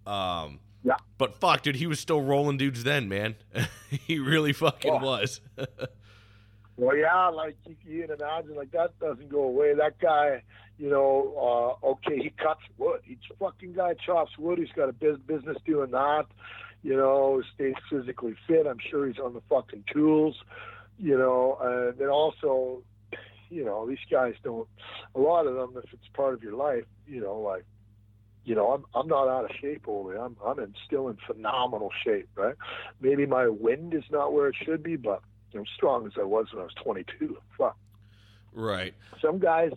Um, 0.07 0.61
yeah. 0.83 0.97
But 1.19 1.39
fuck, 1.39 1.63
dude, 1.63 1.77
he 1.77 1.87
was 1.87 2.01
still 2.01 2.23
rolling 2.23 2.57
dudes 2.57 2.85
then, 2.85 3.09
man. 3.09 3.37
he 3.91 4.19
really 4.19 4.53
fucking 4.53 4.93
oh. 4.93 4.99
was. 5.05 5.41
well, 6.77 6.97
yeah, 6.97 7.29
like 7.29 7.57
you, 7.67 7.77
you 7.87 8.07
can 8.07 8.17
imagine, 8.17 8.55
like 8.55 8.71
that 8.73 8.99
doesn't 8.99 9.29
go 9.29 9.43
away. 9.43 9.75
That 9.75 9.99
guy, 9.99 10.43
you 10.79 10.89
know, 10.89 11.79
uh, 11.83 11.87
okay, 11.89 12.19
he 12.19 12.31
cuts 12.31 12.63
wood. 12.79 13.01
He's 13.05 13.19
fucking 13.39 13.75
guy 13.75 13.95
chops 13.95 14.39
wood. 14.39 14.59
He's 14.59 14.73
got 14.75 14.89
a 14.89 14.93
business 14.93 15.59
doing 15.67 15.91
that. 15.91 16.27
You 16.83 16.97
know, 16.97 17.43
stays 17.55 17.75
physically 17.91 18.35
fit. 18.47 18.67
I'm 18.67 18.79
sure 18.91 19.07
he's 19.07 19.19
on 19.19 19.35
the 19.35 19.43
fucking 19.51 19.85
tools. 19.93 20.37
You 20.99 21.19
know, 21.19 21.59
and 21.61 21.99
then 21.99 22.09
also, 22.09 22.83
you 23.51 23.65
know, 23.65 23.87
these 23.87 23.99
guys 24.11 24.35
don't. 24.43 24.69
A 25.15 25.21
lot 25.21 25.47
of 25.47 25.55
them, 25.55 25.83
if 25.83 25.93
it's 25.93 26.09
part 26.15 26.33
of 26.33 26.43
your 26.43 26.55
life, 26.55 26.85
you 27.07 27.21
know, 27.21 27.39
like 27.39 27.65
you 28.45 28.55
know, 28.55 28.73
I'm 28.73 28.85
I'm 28.95 29.07
not 29.07 29.29
out 29.29 29.45
of 29.45 29.51
shape 29.61 29.85
only. 29.87 30.17
I'm 30.17 30.37
I'm 30.45 30.59
in, 30.59 30.75
still 30.87 31.09
in 31.09 31.19
phenomenal 31.27 31.91
shape, 32.05 32.29
right? 32.35 32.55
Maybe 33.01 33.27
my 33.27 33.49
wind 33.49 33.95
is 33.95 34.05
not 34.11 34.33
where 34.33 34.49
it 34.49 34.57
should 34.65 34.83
be, 34.83 34.97
but 34.97 35.23
I'm 35.55 35.67
strong 35.77 36.07
as 36.07 36.13
I 36.19 36.25
was 36.25 36.47
when 36.53 36.61
I 36.61 36.65
was 36.65 36.75
22. 36.83 37.37
Fuck. 37.59 37.77
Right. 38.53 38.95
Some 39.21 39.39
guys, 39.39 39.73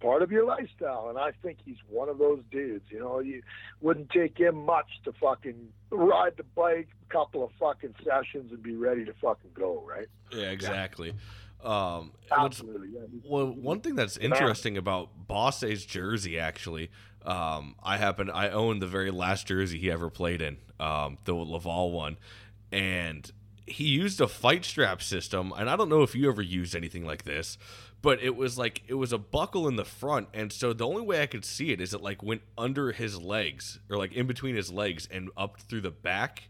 part 0.00 0.22
of 0.22 0.30
your 0.30 0.44
lifestyle, 0.44 1.08
and 1.08 1.18
I 1.18 1.32
think 1.42 1.58
he's 1.64 1.76
one 1.88 2.08
of 2.08 2.18
those 2.18 2.40
dudes. 2.50 2.84
You 2.90 3.00
know, 3.00 3.20
you 3.20 3.42
wouldn't 3.80 4.10
take 4.10 4.38
him 4.38 4.64
much 4.64 4.88
to 5.04 5.12
fucking 5.12 5.68
ride 5.90 6.36
the 6.36 6.44
bike, 6.54 6.88
a 7.08 7.12
couple 7.12 7.44
of 7.44 7.50
fucking 7.58 7.94
sessions, 8.04 8.52
and 8.52 8.62
be 8.62 8.76
ready 8.76 9.04
to 9.04 9.14
fucking 9.14 9.50
go, 9.54 9.82
right? 9.86 10.08
Yeah, 10.32 10.50
exactly. 10.50 11.08
Yeah. 11.08 11.14
Um, 11.64 12.12
Absolutely. 12.30 12.88
Yeah. 12.92 13.00
Well, 13.24 13.46
one 13.46 13.80
thing 13.80 13.94
that's 13.94 14.18
interesting 14.18 14.76
about 14.76 15.26
Bosse's 15.26 15.86
jersey, 15.86 16.38
actually, 16.38 16.90
um, 17.24 17.74
I 17.82 17.96
happen 17.96 18.30
I 18.30 18.50
own 18.50 18.80
the 18.80 18.86
very 18.86 19.10
last 19.10 19.46
jersey 19.46 19.78
he 19.78 19.90
ever 19.90 20.10
played 20.10 20.42
in, 20.42 20.58
um, 20.78 21.18
the 21.24 21.34
Laval 21.34 21.92
one, 21.92 22.18
and 22.70 23.30
he 23.66 23.84
used 23.84 24.20
a 24.20 24.28
fight 24.28 24.64
strap 24.64 25.02
system. 25.02 25.52
And 25.56 25.70
I 25.70 25.76
don't 25.76 25.88
know 25.88 26.02
if 26.02 26.14
you 26.14 26.28
ever 26.28 26.42
used 26.42 26.76
anything 26.76 27.06
like 27.06 27.24
this, 27.24 27.56
but 28.02 28.22
it 28.22 28.36
was 28.36 28.58
like 28.58 28.82
it 28.86 28.94
was 28.94 29.12
a 29.12 29.18
buckle 29.18 29.66
in 29.66 29.76
the 29.76 29.84
front, 29.84 30.28
and 30.34 30.52
so 30.52 30.72
the 30.72 30.86
only 30.86 31.02
way 31.02 31.22
I 31.22 31.26
could 31.26 31.44
see 31.44 31.72
it 31.72 31.80
is 31.80 31.94
it 31.94 32.02
like 32.02 32.22
went 32.22 32.42
under 32.58 32.92
his 32.92 33.20
legs 33.20 33.78
or 33.88 33.96
like 33.96 34.12
in 34.12 34.26
between 34.26 34.54
his 34.54 34.70
legs 34.70 35.08
and 35.10 35.30
up 35.36 35.58
through 35.60 35.80
the 35.80 35.90
back, 35.90 36.48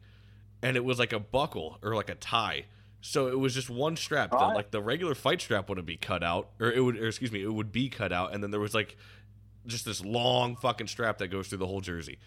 and 0.62 0.76
it 0.76 0.84
was 0.84 0.98
like 0.98 1.12
a 1.12 1.20
buckle 1.20 1.78
or 1.82 1.94
like 1.94 2.10
a 2.10 2.16
tie. 2.16 2.64
So 3.00 3.28
it 3.28 3.38
was 3.38 3.54
just 3.54 3.68
one 3.68 3.96
strap. 3.96 4.30
The, 4.30 4.38
like 4.38 4.70
the 4.70 4.80
regular 4.80 5.14
fight 5.14 5.42
strap 5.42 5.68
wouldn't 5.68 5.86
be 5.86 5.98
cut 5.98 6.24
out, 6.24 6.48
or 6.58 6.72
it 6.72 6.80
would, 6.80 6.96
or 6.96 7.06
excuse 7.06 7.30
me, 7.30 7.42
it 7.42 7.52
would 7.52 7.70
be 7.70 7.90
cut 7.90 8.12
out, 8.12 8.32
and 8.32 8.42
then 8.42 8.50
there 8.50 8.58
was 8.58 8.74
like 8.74 8.96
just 9.66 9.84
this 9.84 10.04
long 10.04 10.56
fucking 10.56 10.86
strap 10.86 11.18
that 11.18 11.28
goes 11.28 11.48
through 11.48 11.58
the 11.58 11.66
whole 11.66 11.80
jersey. 11.80 12.18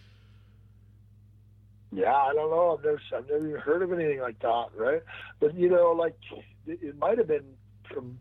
Yeah, 1.91 2.13
I 2.13 2.33
don't 2.33 2.49
know. 2.49 2.77
I've 2.77 2.83
never, 2.83 3.01
I've 3.15 3.29
never 3.29 3.47
even 3.47 3.61
heard 3.61 3.81
of 3.81 3.93
anything 3.93 4.19
like 4.19 4.39
that, 4.39 4.67
right? 4.75 5.01
But 5.39 5.55
you 5.55 5.69
know, 5.69 5.91
like 5.91 6.15
it, 6.65 6.79
it 6.81 6.97
might 6.97 7.17
have 7.17 7.27
been 7.27 7.45
from 7.91 8.19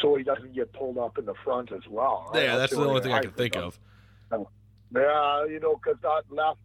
so 0.00 0.14
he 0.16 0.24
doesn't 0.24 0.54
get 0.54 0.72
pulled 0.72 0.98
up 0.98 1.18
in 1.18 1.24
the 1.24 1.34
front 1.44 1.72
as 1.72 1.82
well. 1.88 2.30
Right? 2.32 2.44
Yeah, 2.44 2.56
that's, 2.56 2.72
that's 2.72 2.82
the 2.82 2.88
only 2.88 3.00
thing 3.00 3.12
I 3.12 3.20
can 3.20 3.32
think 3.32 3.56
of. 3.56 3.78
of. 4.30 4.46
Yeah, 4.94 5.44
you 5.46 5.60
know, 5.60 5.76
because 5.76 6.00
that 6.02 6.22
left, 6.30 6.60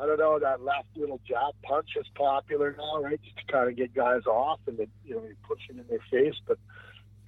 I 0.00 0.06
don't 0.06 0.18
know, 0.18 0.38
that 0.38 0.62
left 0.62 0.88
little 0.96 1.20
jab 1.26 1.54
punch 1.62 1.90
is 1.98 2.06
popular 2.14 2.74
now, 2.76 3.02
right? 3.02 3.20
Just 3.22 3.36
to 3.38 3.52
kind 3.52 3.68
of 3.68 3.76
get 3.76 3.94
guys 3.94 4.26
off 4.26 4.60
and 4.66 4.76
then, 4.76 4.88
you 5.04 5.14
know, 5.14 5.22
you 5.22 5.36
push 5.46 5.60
it 5.70 5.78
in 5.78 5.84
their 5.88 6.00
face. 6.10 6.34
But 6.46 6.58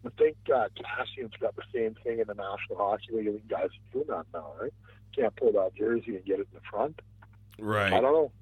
I 0.07 0.11
think 0.19 0.37
uh, 0.55 0.69
Kassian's 0.77 1.35
got 1.41 1.57
the 1.57 1.63
same 1.75 1.97
thing 2.05 2.21
in 2.21 2.27
the 2.27 2.35
National 2.35 2.77
Hockey 2.77 3.13
League. 3.13 3.29
I 3.29 3.33
think 3.33 3.49
guys 3.49 3.65
are 3.65 3.93
doing 3.93 4.07
that 4.09 4.27
now, 4.33 4.53
right? 4.61 4.73
Can't 5.15 5.35
pull 5.37 5.53
that 5.53 5.75
jersey 5.77 6.17
and 6.17 6.25
get 6.25 6.41
it 6.41 6.49
in 6.53 6.55
the 6.55 6.61
front. 6.71 7.01
Right. 7.59 7.93
I 7.93 8.01
don't 8.01 8.13
know. 8.13 8.33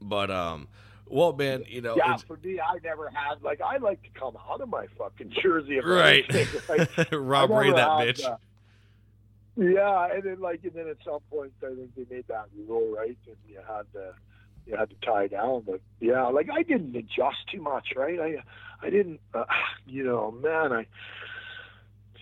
But 0.00 0.30
um, 0.30 0.68
well, 1.06 1.32
man, 1.32 1.64
you 1.66 1.80
know. 1.80 1.96
Yeah, 1.96 2.16
for 2.16 2.36
me, 2.38 2.60
I 2.60 2.78
never 2.82 3.08
had 3.08 3.42
like 3.42 3.60
I 3.60 3.76
like 3.78 4.02
to 4.02 4.08
come 4.18 4.36
out 4.50 4.60
of 4.60 4.68
my 4.68 4.86
fucking 4.98 5.32
jersey. 5.42 5.80
Right. 5.80 6.24
Like, 6.68 7.08
Rob 7.12 7.50
Ray 7.50 7.72
that 7.72 7.78
had, 7.78 8.16
bitch. 8.16 8.24
Uh, 8.24 8.36
yeah, 9.56 10.08
and 10.12 10.22
then 10.22 10.40
like, 10.40 10.64
and 10.64 10.72
then 10.72 10.88
at 10.88 10.96
some 11.04 11.20
point, 11.30 11.52
I 11.62 11.74
think 11.74 11.94
they 11.94 12.06
made 12.12 12.26
that 12.28 12.46
rule 12.66 12.94
right, 12.96 13.16
and 13.26 13.36
you 13.48 13.60
had 13.66 13.84
to 13.92 14.14
you 14.66 14.76
had 14.76 14.90
to 14.90 14.96
tie 15.04 15.26
down. 15.26 15.64
But 15.66 15.80
yeah, 16.00 16.26
like 16.26 16.48
I 16.52 16.62
didn't 16.62 16.94
adjust 16.96 17.48
too 17.50 17.60
much, 17.60 17.94
right? 17.96 18.20
I 18.20 18.42
I 18.84 18.90
didn't, 18.90 19.20
uh, 19.32 19.44
you 19.86 20.04
know, 20.04 20.30
man, 20.30 20.72
I, 20.72 20.86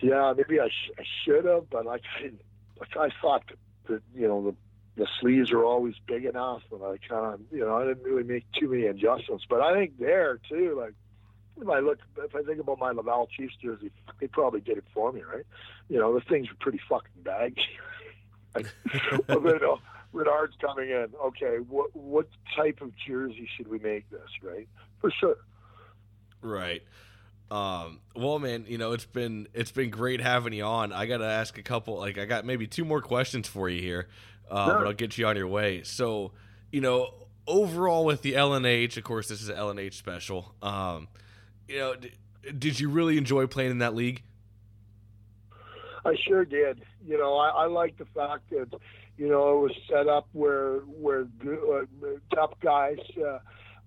yeah, 0.01 0.32
maybe 0.36 0.60
I, 0.60 0.69
sh- 0.69 0.93
I 0.98 1.02
should 1.24 1.44
have, 1.44 1.70
but 1.70 1.86
like 1.86 2.02
I 2.19 2.23
didn't, 2.23 2.40
like 2.78 2.97
I 2.97 3.09
thought 3.20 3.44
that, 3.48 3.59
that 3.89 4.02
you 4.14 4.28
know, 4.28 4.43
the, 4.43 5.02
the 5.02 5.09
sleeves 5.20 5.52
are 5.52 5.64
always 5.64 5.94
big 6.06 6.24
enough, 6.24 6.62
and 6.70 6.82
I 6.82 6.98
kind 7.09 7.35
of, 7.35 7.40
you 7.51 7.60
know, 7.60 7.77
I 7.77 7.86
didn't 7.86 8.02
really 8.05 8.24
make 8.24 8.44
too 8.52 8.69
many 8.69 8.86
adjustments. 8.86 9.44
But 9.48 9.60
I 9.60 9.73
think 9.74 9.98
there 9.98 10.39
too, 10.48 10.77
like 10.78 10.94
if 11.60 11.69
I 11.69 11.81
look, 11.81 11.98
if 12.19 12.35
I 12.35 12.43
think 12.43 12.60
about 12.60 12.78
my 12.78 12.90
Laval 12.90 13.28
Chiefs 13.35 13.55
jersey, 13.62 13.90
they 14.20 14.27
probably 14.27 14.60
did 14.60 14.78
it 14.78 14.85
for 14.93 15.12
me, 15.12 15.23
right? 15.23 15.47
You 15.89 15.98
know, 15.98 16.14
the 16.14 16.20
things 16.20 16.48
were 16.48 16.56
pretty 16.60 16.81
fucking 16.89 17.23
baggy. 17.23 17.62
like, 18.55 18.66
well, 19.28 19.40
you 19.44 19.59
know, 19.60 19.78
Renard's 20.12 20.55
coming 20.60 20.90
in. 20.90 21.09
Okay, 21.26 21.56
what 21.68 21.94
what 21.94 22.28
type 22.56 22.80
of 22.80 22.93
jersey 23.06 23.48
should 23.56 23.68
we 23.68 23.78
make 23.78 24.09
this, 24.10 24.28
right? 24.43 24.68
For 25.01 25.10
sure. 25.10 25.36
Right. 26.40 26.82
Um, 27.51 28.01
well, 28.16 28.39
man, 28.39 28.64
you 28.66 28.78
know 28.78 28.93
it's 28.93 29.05
been 29.05 29.48
it's 29.52 29.72
been 29.72 29.90
great 29.90 30.20
having 30.20 30.52
you 30.52 30.64
on. 30.64 30.93
I 30.93 31.06
got 31.06 31.18
to 31.18 31.26
ask 31.26 31.59
a 31.59 31.62
couple, 31.62 31.98
like 31.98 32.18
I 32.18 32.24
got 32.24 32.44
maybe 32.44 32.66
two 32.66 32.84
more 32.84 33.02
questions 33.02 33.47
for 33.47 33.68
you 33.68 33.80
here, 33.80 34.09
uh, 34.51 34.66
sure. 34.66 34.78
but 34.78 34.86
I'll 34.86 34.93
get 34.94 35.18
you 35.18 35.26
on 35.26 35.36
your 35.36 35.48
way. 35.48 35.82
So, 35.82 36.32
you 36.70 36.80
know, 36.80 37.12
overall 37.47 38.05
with 38.05 38.22
the 38.22 38.34
LNH, 38.34 38.97
of 38.97 39.05
course, 39.05 39.28
this 39.28 39.43
is 39.43 39.48
an 39.48 39.56
LNH 39.56 39.94
special. 39.94 40.55
Um, 40.62 41.09
you 41.68 41.78
know, 41.78 41.94
d- 41.94 42.12
did 42.59 42.80
you 42.80 42.89
really 42.89 43.18
enjoy 43.18 43.47
playing 43.47 43.70
in 43.70 43.78
that 43.78 43.94
league? 43.94 44.22
I 46.05 46.16
sure 46.26 46.44
did. 46.44 46.82
You 47.06 47.18
know, 47.18 47.36
I, 47.36 47.48
I 47.48 47.66
like 47.66 47.97
the 47.98 48.06
fact 48.06 48.51
that 48.51 48.68
you 49.16 49.28
know 49.28 49.56
it 49.56 49.60
was 49.60 49.72
set 49.89 50.09
up 50.09 50.28
where 50.32 50.78
where 50.80 51.22
uh, 51.22 52.34
top 52.34 52.60
guys. 52.60 52.98
Uh, 53.16 53.39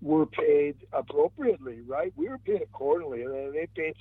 were 0.01 0.25
paid 0.25 0.75
appropriately, 0.91 1.79
right? 1.87 2.13
We 2.17 2.27
were 2.27 2.37
paid 2.37 2.61
accordingly, 2.61 3.23
and 3.23 3.55
they 3.55 3.67
paid 3.75 3.95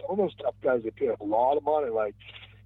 some 0.00 0.12
of 0.12 0.16
those 0.16 0.34
tough 0.36 0.54
guys. 0.62 0.82
They 0.84 0.90
paid 0.90 1.10
a 1.20 1.24
lot 1.24 1.56
of 1.56 1.64
money, 1.64 1.90
like 1.90 2.14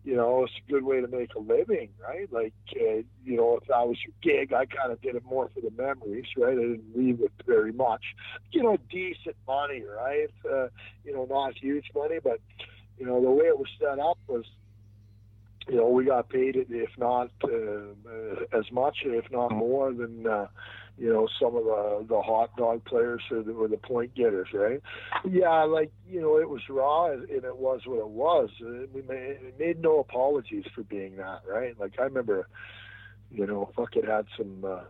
you 0.05 0.15
know, 0.15 0.45
it's 0.45 0.53
a 0.67 0.71
good 0.71 0.85
way 0.85 1.01
to 1.01 1.09
make 1.09 1.35
a 1.35 1.39
living, 1.39 1.89
right? 2.07 2.31
Like, 2.31 2.53
uh, 2.77 3.03
you 3.25 3.37
know, 3.39 3.59
if 3.61 3.67
that 3.69 3.89
was 3.89 3.97
your 4.05 4.15
gig, 4.23 4.53
I 4.53 4.67
kind 4.67 4.93
of 4.93 5.01
did 5.01 5.15
it 5.15 5.25
more 5.25 5.49
for 5.55 5.61
the 5.61 5.71
memories, 5.71 6.27
right? 6.37 6.53
I 6.53 6.61
didn't 6.61 6.95
leave 6.95 7.21
with 7.21 7.33
very 7.47 7.73
much, 7.73 8.03
you 8.51 8.63
know, 8.63 8.77
decent 8.91 9.37
money, 9.49 9.83
right? 9.83 10.29
Uh, 10.45 10.69
you 11.05 11.15
know, 11.15 11.27
not 11.29 11.57
huge 11.57 11.87
money, 11.95 12.19
but 12.23 12.39
you 12.99 13.07
know, 13.07 13.21
the 13.23 13.31
way 13.31 13.47
it 13.47 13.59
was 13.59 13.69
set 13.81 13.99
up 13.99 14.19
was, 14.29 14.45
you 15.69 15.77
know, 15.77 15.89
we 15.89 16.05
got 16.05 16.29
paid 16.29 16.57
if 16.57 16.91
not 16.99 17.31
uh, 17.43 18.59
as 18.59 18.71
much, 18.73 18.99
if 19.05 19.31
not 19.31 19.51
more 19.53 19.93
than. 19.93 20.27
Uh, 20.27 20.47
you 20.97 21.13
know, 21.13 21.27
some 21.41 21.57
of 21.57 21.65
the 21.65 22.07
the 22.09 22.23
hot 22.23 22.57
dog 22.57 22.85
players 22.85 23.21
the, 23.29 23.51
or 23.53 23.67
the 23.67 23.77
point 23.77 24.15
getters, 24.15 24.49
right? 24.55 24.81
Yeah, 25.29 25.65
like 25.65 25.91
you 26.09 26.21
know, 26.21 26.39
it 26.39 26.49
was 26.49 26.61
raw 26.69 27.11
and 27.11 27.29
it 27.29 27.57
was 27.57 27.81
what 27.85 27.99
it 27.99 28.09
was. 28.09 28.51
We 28.61 29.03
made, 29.03 29.59
made 29.59 29.83
no 29.83 29.99
apologies 29.99 30.65
for 30.75 30.85
being 30.85 31.17
that, 31.17 31.41
right? 31.49 31.79
Like 31.79 31.95
I 31.99 32.05
remember, 32.05 32.47
you 33.33 33.47
know, 33.47 33.71
fuck 33.75 33.97
it 33.97 34.05
had 34.05 34.27
some. 34.37 34.65
Uh, 34.65 34.85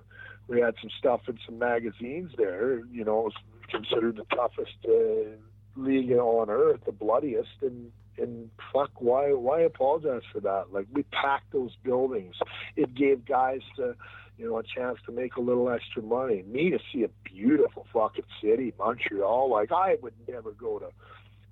we 0.47 0.61
had 0.61 0.75
some 0.83 0.91
stuff 0.99 1.23
in 1.27 1.39
some 1.47 1.59
magazines 1.59 2.33
there. 2.37 2.85
You 2.93 3.05
know, 3.05 3.21
it 3.21 3.25
was 3.25 3.35
considered 3.71 4.17
the 4.17 4.37
toughest 4.37 4.77
uh, 4.87 5.81
league 5.81 6.13
on 6.13 6.51
earth, 6.51 6.81
the 6.85 6.93
bloodiest, 6.93 7.63
and 7.63 7.91
and 8.19 8.51
fuck, 8.73 8.91
why 9.01 9.33
why 9.33 9.61
apologize 9.61 10.23
for 10.33 10.41
that? 10.41 10.73
Like 10.73 10.87
we 10.93 11.03
packed 11.05 11.53
those 11.53 11.77
buildings. 11.83 12.35
It 12.77 12.95
gave 12.95 13.25
guys 13.25 13.61
to 13.77 13.95
you 14.37 14.49
know, 14.49 14.59
a 14.59 14.63
chance 14.63 14.99
to 15.07 15.13
make 15.13 15.37
a 15.37 15.41
little 15.41 15.71
extra 15.71 16.03
money. 16.03 16.43
Me 16.43 16.71
to 16.71 16.79
see 16.93 17.05
a 17.05 17.09
beautiful 17.25 17.87
fucking 17.93 18.25
city, 18.43 18.73
Montreal. 18.79 19.51
Like 19.51 19.71
I 19.73 19.97
would 20.03 20.15
never 20.29 20.53
go 20.53 20.79
to 20.79 20.89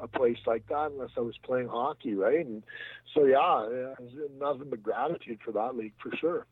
a 0.01 0.09
place 0.09 0.39
like 0.47 0.67
that 0.69 0.91
unless 0.93 1.11
I 1.17 1.21
was 1.21 1.37
playing 1.45 1.69
hockey, 1.69 2.15
right? 2.15 2.45
And 2.45 2.65
so 3.15 3.25
yeah, 3.25 3.95
nothing 4.39 4.71
but 4.71 4.83
gratitude 4.83 5.39
for 5.45 5.53
that 5.53 5.77
league 5.77 5.95
for 6.03 6.15
sure. 6.17 6.47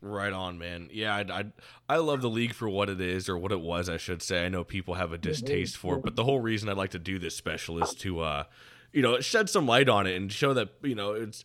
Right 0.00 0.32
on, 0.32 0.58
man. 0.58 0.88
Yeah, 0.92 1.14
I, 1.14 1.20
I, 1.20 1.44
I 1.88 1.96
love 1.96 2.20
the 2.20 2.30
league 2.30 2.54
for 2.54 2.68
what 2.68 2.88
it 2.88 3.00
is 3.00 3.28
or 3.28 3.38
what 3.38 3.50
it 3.50 3.60
was, 3.60 3.88
I 3.88 3.96
should 3.96 4.22
say. 4.22 4.44
I 4.44 4.48
know 4.48 4.62
people 4.62 4.94
have 4.94 5.12
a 5.12 5.18
distaste 5.18 5.76
for 5.76 5.96
it, 5.96 6.02
but 6.02 6.16
the 6.16 6.24
whole 6.24 6.40
reason 6.40 6.68
I'd 6.68 6.76
like 6.76 6.90
to 6.90 6.98
do 6.98 7.18
this 7.18 7.36
special 7.36 7.82
is 7.82 7.94
to, 7.94 8.20
uh, 8.20 8.44
you 8.92 9.02
know, 9.02 9.20
shed 9.20 9.48
some 9.50 9.66
light 9.66 9.88
on 9.88 10.06
it 10.06 10.16
and 10.16 10.32
show 10.32 10.54
that 10.54 10.68
you 10.82 10.94
know 10.94 11.12
it's 11.12 11.44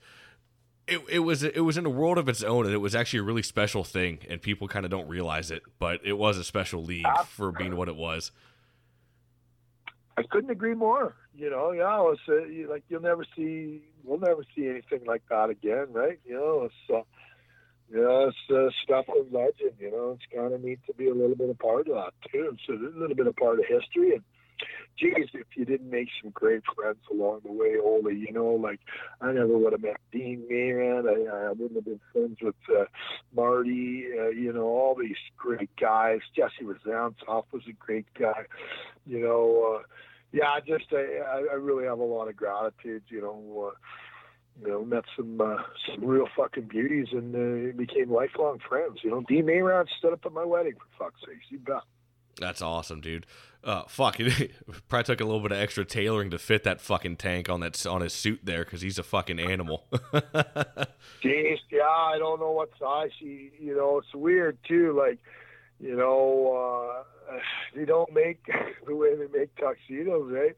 it, 0.87 1.01
it 1.09 1.19
was 1.19 1.43
it 1.43 1.61
was 1.61 1.77
in 1.77 1.85
a 1.85 1.89
world 1.89 2.17
of 2.17 2.27
its 2.27 2.43
own 2.43 2.65
and 2.65 2.73
it 2.73 2.79
was 2.79 2.95
actually 2.95 3.19
a 3.19 3.23
really 3.23 3.43
special 3.43 3.83
thing 3.83 4.19
and 4.29 4.41
people 4.41 4.67
kind 4.67 4.83
of 4.85 4.91
don't 4.91 5.07
realize 5.07 5.51
it 5.51 5.61
but 5.79 6.01
it 6.03 6.13
was 6.13 6.37
a 6.37 6.43
special 6.43 6.83
league 6.83 7.05
for 7.27 7.51
being 7.51 7.75
what 7.77 7.87
it 7.87 7.95
was 7.95 8.31
i 10.17 10.23
couldn't 10.23 10.49
agree 10.49 10.73
more 10.73 11.15
you 11.35 11.49
know 11.49 11.71
yeah 11.71 11.97
it 11.97 12.01
was, 12.01 12.17
uh, 12.27 12.71
like 12.71 12.83
you'll 12.89 13.01
never 13.01 13.23
see 13.35 13.81
we'll 14.03 14.19
never 14.19 14.43
see 14.55 14.67
anything 14.67 15.01
like 15.05 15.21
that 15.29 15.49
again 15.49 15.85
right 15.91 16.19
you 16.25 16.33
know 16.33 16.63
it's 16.63 16.93
uh, 16.93 17.01
know, 17.99 18.29
it's 18.29 18.37
uh, 18.49 18.69
stuff 18.83 19.05
of 19.09 19.31
legend. 19.31 19.73
You 19.79 19.91
know, 19.91 20.17
it's 20.17 20.33
kind 20.33 20.53
of 20.53 20.63
neat 20.63 20.79
to 20.87 20.93
be 20.93 21.09
a 21.09 21.13
little 21.13 21.35
bit 21.35 21.49
a 21.49 21.53
part 21.53 21.87
of 21.87 21.95
that 21.95 22.13
too. 22.31 22.53
It's 22.53 22.69
a 22.69 22.99
little 22.99 23.15
bit 23.15 23.27
a 23.27 23.33
part 23.33 23.59
of 23.59 23.65
history, 23.65 24.13
and 24.13 24.23
geez, 24.97 25.29
if 25.33 25.47
you 25.55 25.65
didn't 25.65 25.89
make 25.89 26.09
some 26.21 26.31
great 26.31 26.61
friends 26.75 26.99
along 27.11 27.41
the 27.45 27.51
way, 27.51 27.77
Ole, 27.83 28.11
you 28.11 28.31
know, 28.31 28.49
like 28.49 28.79
I 29.19 29.31
never 29.31 29.57
would 29.57 29.73
have 29.73 29.81
met 29.81 29.97
Dean 30.11 30.43
Mayrand. 30.49 31.07
I, 31.07 31.47
I 31.47 31.49
wouldn't 31.49 31.75
have 31.75 31.85
been 31.85 31.99
friends 32.11 32.37
with 32.41 32.55
uh, 32.69 32.85
Marty. 33.35 34.05
Uh, 34.17 34.29
you 34.29 34.53
know, 34.53 34.65
all 34.65 34.95
these 34.95 35.17
great 35.37 35.69
guys. 35.79 36.19
Jesse 36.35 36.63
Rezansoff 36.63 37.45
was 37.51 37.63
a 37.67 37.73
great 37.73 38.05
guy. 38.17 38.43
You 39.05 39.21
know, 39.21 39.79
uh, 39.79 39.83
yeah, 40.31 40.49
I 40.49 40.59
just 40.59 40.85
I, 40.91 41.43
I 41.51 41.55
really 41.55 41.85
have 41.85 41.99
a 41.99 42.03
lot 42.03 42.27
of 42.27 42.35
gratitude. 42.35 43.03
You 43.09 43.21
know. 43.21 43.71
Uh, 43.71 43.77
you 44.61 44.67
know, 44.67 44.85
met 44.85 45.05
some 45.15 45.39
uh, 45.41 45.63
some 45.87 46.05
real 46.05 46.27
fucking 46.35 46.65
beauties 46.65 47.07
and 47.13 47.33
uh, 47.33 47.75
became 47.75 48.11
lifelong 48.11 48.59
friends. 48.67 48.99
You 49.01 49.09
know, 49.09 49.23
Dean 49.27 49.45
Mayrand 49.45 49.89
stood 49.97 50.13
up 50.13 50.25
at 50.25 50.33
my 50.33 50.43
wedding 50.43 50.73
for 50.73 51.05
fuck's 51.05 51.21
sake. 51.21 51.39
You 51.49 51.59
bet. 51.59 51.81
That's 52.39 52.61
awesome, 52.61 53.01
dude. 53.01 53.25
Uh, 53.63 53.83
fuck, 53.87 54.19
it 54.19 54.51
probably 54.87 55.03
took 55.03 55.21
a 55.21 55.25
little 55.25 55.39
bit 55.39 55.51
of 55.51 55.59
extra 55.59 55.85
tailoring 55.85 56.31
to 56.31 56.39
fit 56.39 56.63
that 56.63 56.81
fucking 56.81 57.17
tank 57.17 57.49
on 57.49 57.59
that 57.59 57.85
on 57.85 58.01
his 58.01 58.13
suit 58.13 58.39
there 58.43 58.63
because 58.63 58.81
he's 58.81 58.97
a 58.97 59.03
fucking 59.03 59.39
animal. 59.39 59.85
Jeez, 61.23 61.59
yeah, 61.69 61.83
I 61.87 62.17
don't 62.17 62.39
know 62.39 62.51
what 62.51 62.71
size 62.79 63.11
he. 63.19 63.51
You 63.59 63.75
know, 63.75 63.99
it's 63.99 64.13
weird 64.15 64.57
too. 64.67 64.97
Like, 64.97 65.19
you 65.81 65.95
know, 65.95 67.03
uh, 67.29 67.37
they 67.75 67.85
don't 67.85 68.13
make 68.13 68.45
the 68.87 68.95
way 68.95 69.15
they 69.15 69.27
make 69.37 69.55
tuxedos, 69.55 70.31
right? 70.31 70.55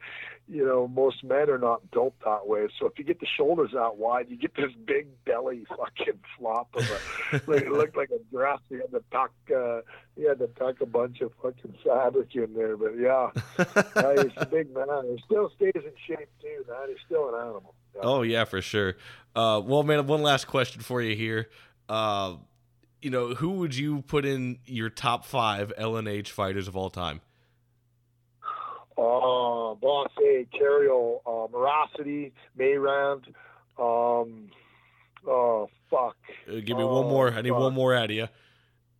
you 0.48 0.66
know, 0.66 0.88
most 0.88 1.24
men 1.24 1.50
are 1.50 1.58
not 1.58 1.90
built 1.91 2.14
that 2.26 2.48
way. 2.48 2.68
So 2.80 2.88
if 2.88 3.00
you 3.00 3.06
get 3.06 3.20
the 3.20 3.28
shoulders 3.38 3.74
out 3.74 3.98
wide, 3.98 4.28
you 4.30 4.38
get 4.38 4.56
this 4.56 4.72
big 4.86 5.08
belly 5.26 5.66
fucking 5.70 6.20
flop 6.38 6.70
of 6.76 6.90
a, 6.90 7.41
like 7.50 7.64
it 7.64 7.72
looked 7.72 7.95
like 7.95 8.10
a 8.10 8.20
dress. 8.32 8.60
You 8.70 8.82
had 8.82 8.91
to 8.91 9.04
tuck, 9.12 9.32
uh, 9.50 9.82
you 10.18 10.28
had 10.28 10.40
to 10.40 10.48
tuck 10.48 10.82
a 10.82 10.86
bunch 10.86 11.22
of 11.22 11.32
fucking 11.41 11.76
fabric 11.84 12.36
in 12.36 12.54
there. 12.54 12.76
But 12.76 12.98
yeah, 13.00 13.30
uh, 13.58 14.22
he's 14.22 14.34
a 14.38 14.45
big 14.45 14.74
man. 14.74 14.88
He 15.06 15.24
still 15.26 15.50
stays 15.56 15.72
in 15.76 15.94
shape 16.08 16.30
too, 16.41 16.66
man. 16.68 16.90
He's 16.90 16.98
still 17.06 17.30
an 17.30 17.41
animal. 17.41 17.74
Yeah. 17.95 18.02
Oh 18.04 18.22
yeah, 18.24 18.44
for 18.44 18.62
sure. 18.62 18.95
Uh, 19.36 19.62
well, 19.64 19.84
man, 19.84 20.06
one 20.08 20.22
last 20.22 20.45
question 20.45 20.82
for 20.82 21.02
you 21.02 21.16
here. 21.16 21.50
Uh, 21.88 22.36
you 23.04 23.10
know, 23.10 23.36
who 23.36 23.52
would 23.52 23.76
you 23.76 24.02
put 24.04 24.26
in 24.26 24.60
your 24.66 24.90
top 24.90 25.26
five 25.26 25.74
LNH 25.78 26.30
fighters 26.30 26.68
of 26.68 26.76
all 26.76 26.90
time? 26.90 27.22
uh, 28.98 29.74
Boss 29.76 30.12
A, 30.22 30.48
Carriel, 30.52 31.22
uh, 31.26 31.56
Mirasty, 31.56 32.32
Mayrand. 32.56 33.26
Um, 33.80 34.52
oh, 35.28 35.70
fuck. 35.90 36.16
Uh, 36.48 36.60
give 36.64 36.78
me 36.78 36.84
one 36.84 37.08
more. 37.08 37.32
I 37.32 37.42
need 37.42 37.50
fuck. 37.50 37.60
one 37.60 37.74
more 37.74 37.96
out 37.96 38.06
of 38.06 38.12
you. 38.12 38.28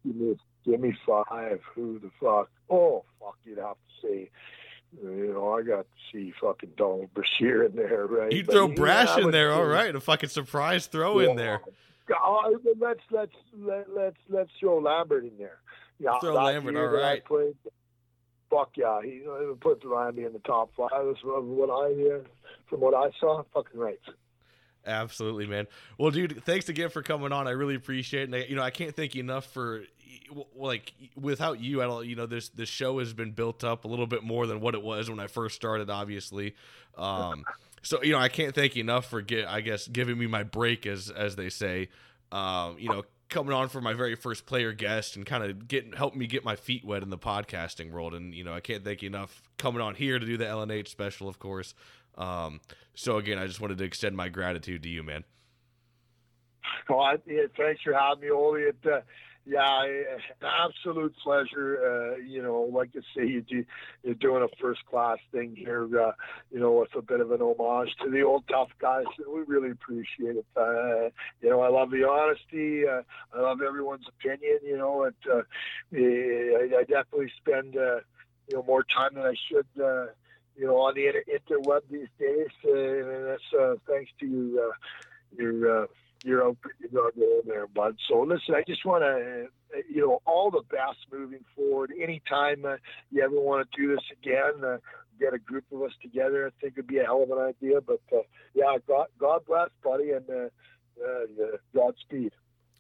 Give 0.06 0.16
me, 0.16 0.36
give 0.66 0.80
me 0.80 0.96
five. 1.06 1.62
Who 1.76 2.00
the 2.00 2.12
fuck? 2.20 2.50
Oh, 2.70 3.04
fuck, 3.20 3.38
you'd 3.46 3.60
have 3.60 3.76
to 3.76 4.08
say. 4.08 4.30
You 5.02 5.34
know, 5.34 5.54
I 5.54 5.64
got 5.64 5.82
to 5.82 5.86
see 6.12 6.34
fucking 6.40 6.74
Donald 6.78 7.10
Brashear 7.16 7.64
in 7.64 7.76
there, 7.76 8.06
right? 8.06 8.32
You 8.32 8.44
throw 8.44 8.68
Brash 8.68 9.18
in 9.18 9.32
there, 9.32 9.52
all 9.52 9.66
right. 9.66 9.96
A 9.96 10.00
fucking 10.00 10.30
surprise 10.30 10.86
throw 10.86 11.20
yeah. 11.20 11.30
in 11.30 11.36
there. 11.36 11.62
God, 12.08 12.54
let's 12.80 13.00
let's 13.12 13.32
let, 13.58 13.90
let's 13.96 14.18
let's 14.30 14.50
throw 14.60 14.80
Lambert 14.80 15.24
in 15.24 15.38
there. 15.38 15.60
Yeah, 16.00 16.20
throw 16.20 16.34
Lambert, 16.34 16.76
all 16.76 16.88
right. 16.88 17.24
Played, 17.24 17.56
fuck 18.50 18.72
yeah, 18.76 19.00
he 19.04 19.22
puts 19.60 19.84
Miami 19.86 20.24
in 20.24 20.34
the 20.34 20.40
top 20.40 20.72
five. 20.76 20.90
From 21.22 21.56
what 21.56 21.70
I 21.70 21.94
hear, 21.94 22.24
from 22.70 22.82
what 22.82 22.94
I 22.94 23.10
saw, 23.20 23.44
fucking 23.54 23.80
right. 23.80 24.00
Absolutely, 24.86 25.48
man. 25.48 25.68
Well, 25.98 26.12
dude, 26.12 26.44
thanks 26.44 26.68
again 26.68 26.90
for 26.90 27.02
coming 27.02 27.32
on. 27.32 27.48
I 27.48 27.52
really 27.52 27.76
appreciate 27.76 28.24
it. 28.24 28.26
And 28.26 28.36
I, 28.36 28.40
you 28.40 28.56
know, 28.56 28.62
I 28.62 28.70
can't 28.70 28.94
thank 28.94 29.16
you 29.16 29.22
enough 29.22 29.46
for 29.46 29.84
like 30.56 30.94
without 31.16 31.60
you, 31.62 31.82
I 31.82 31.86
don't. 31.86 32.06
You 32.06 32.16
know, 32.16 32.26
this 32.26 32.50
this 32.50 32.70
show 32.70 33.00
has 33.00 33.14
been 33.14 33.32
built 33.32 33.64
up 33.64 33.86
a 33.86 33.88
little 33.88 34.08
bit 34.08 34.24
more 34.24 34.46
than 34.46 34.60
what 34.60 34.76
it 34.76 34.84
was 34.84 35.10
when 35.10 35.20
I 35.20 35.28
first 35.28 35.56
started. 35.56 35.90
Obviously, 35.90 36.56
um, 36.98 37.46
so 37.84 38.02
you 38.02 38.12
know, 38.12 38.20
I 38.20 38.30
can't 38.30 38.56
thank 38.56 38.76
you 38.76 38.82
enough 38.82 39.06
for 39.06 39.22
get. 39.22 39.48
I 39.48 39.62
guess 39.62 39.88
giving 39.88 40.18
me 40.18 40.28
my 40.28 40.44
break, 40.44 40.86
as 40.86 41.10
as 41.10 41.36
they 41.36 41.50
say. 41.50 41.90
Um, 42.32 42.78
you 42.80 42.90
know, 42.90 43.04
coming 43.30 43.54
on 43.54 43.68
for 43.70 43.82
my 43.82 43.94
very 43.94 44.16
first 44.16 44.46
player 44.46 44.74
guest 44.74 45.16
and 45.16 45.26
kind 45.26 45.44
of 45.44 45.68
getting 45.68 45.94
helping 45.94 46.20
me 46.20 46.28
get 46.28 46.44
my 46.44 46.56
feet 46.56 46.86
wet 46.86 47.04
in 47.04 47.10
the 47.10 47.18
podcasting 47.18 47.92
world. 47.92 48.14
And 48.14 48.34
you 48.34 48.44
know, 48.44 48.54
I 48.54 48.60
can't 48.60 48.84
thank 48.84 49.02
you 49.02 49.08
enough 49.08 49.44
coming 49.58 49.82
on 49.82 49.96
here 49.96 50.18
to 50.18 50.26
do 50.26 50.38
the 50.38 50.46
LNH 50.46 50.88
special, 50.88 51.28
of 51.28 51.40
course. 51.40 51.76
Um, 52.18 52.62
so 52.94 53.18
again, 53.18 53.38
I 53.38 53.48
just 53.48 53.60
wanted 53.60 53.78
to 53.80 53.84
extend 53.84 54.16
my 54.16 54.30
gratitude 54.30 54.84
to 54.84 54.90
you, 54.90 55.04
man. 55.04 55.24
Well, 56.90 57.02
I, 57.02 57.18
yeah, 57.26 57.44
thanks 57.58 57.82
for 57.82 57.94
having 57.94 58.22
me, 58.22 58.30
Ole. 58.30 58.56
It, 58.56 58.78
uh, 58.86 59.02
yeah, 59.46 59.86
absolute 60.42 61.14
pleasure. 61.22 62.16
Uh, 62.16 62.18
you 62.18 62.42
know, 62.42 62.62
like 62.74 62.92
I 62.96 63.02
say, 63.16 63.28
you 63.28 63.42
do, 63.42 63.66
you're 64.04 64.16
doing 64.16 64.42
a 64.44 64.62
first 64.62 64.86
class 64.86 65.18
thing 65.34 65.56
here. 65.56 65.84
Uh, 65.84 66.14
you 66.52 66.60
know, 66.60 66.72
with 66.72 66.96
a 66.96 67.02
bit 67.02 67.20
of 67.20 67.32
an 67.32 67.42
homage 67.42 67.94
to 68.02 68.10
the 68.10 68.22
old 68.22 68.46
tough 68.48 68.70
guys. 68.80 69.04
We 69.20 69.42
really 69.46 69.72
appreciate 69.72 70.38
it. 70.38 70.46
Uh, 70.56 71.10
you 71.42 71.50
know, 71.50 71.62
I 71.62 71.70
love 71.70 71.92
the 71.92 72.08
honesty. 72.08 72.88
Uh, 72.88 73.02
I 73.36 73.42
love 73.42 73.62
everyone's 73.62 74.08
opinion. 74.08 74.60
You 74.64 74.78
know, 74.78 75.12
uh, 75.30 75.42
I, 75.94 76.80
I 76.80 76.84
definitely 76.84 77.32
spend 77.38 77.76
uh, 77.76 78.00
you 78.48 78.56
know 78.56 78.64
more 78.64 78.84
time 78.84 79.16
than 79.16 79.24
I 79.24 79.36
should. 79.50 79.68
Uh, 79.78 80.06
you 80.56 80.68
know, 80.68 80.78
on 80.78 80.94
the 80.94 81.08
inter- 81.08 81.24
interweb 81.28 81.82
these 81.90 82.08
days, 82.20 82.48
uh, 82.66 82.72
and 82.72 83.28
that's 83.28 83.54
uh, 83.60 83.76
thanks 83.88 84.12
to 84.22 84.70
uh, 84.70 84.74
your. 85.38 85.84
Uh, 85.84 85.88
you're 86.24 86.44
open, 86.44 86.72
you're 86.80 87.12
going 87.12 87.42
there, 87.46 87.68
bud. 87.68 87.98
So 88.08 88.22
listen, 88.22 88.56
I 88.56 88.64
just 88.68 88.86
want 88.86 89.04
to, 89.04 89.48
you 89.94 90.02
know, 90.02 90.22
all 90.26 90.50
the 90.50 90.64
best 90.70 90.98
moving 91.12 91.44
forward. 91.56 91.92
Anytime 92.02 92.66
uh, 92.66 92.78
you 93.12 93.24
ever 93.24 93.40
want 93.40 93.70
to 93.70 93.82
do 93.82 93.94
this 93.94 94.04
again, 94.12 94.64
uh, 94.66 94.78
get 95.20 95.34
a 95.34 95.40
group 95.40 95.66
of 95.72 95.82
us 95.84 95.92
together, 96.02 96.48
I 96.48 96.52
think 96.62 96.74
it'd 96.78 96.88
be 96.88 97.00
a 97.00 97.04
hell 97.04 97.24
of 97.24 97.30
an 97.30 97.40
idea. 97.40 97.82
But 97.82 98.02
uh, 98.12 98.22
yeah, 98.54 98.78
God, 98.88 99.08
God 99.20 99.42
bless, 99.46 99.70
buddy, 99.84 100.12
and 100.12 100.30
uh, 100.30 100.50
uh, 101.04 101.58
Godspeed. 101.76 102.32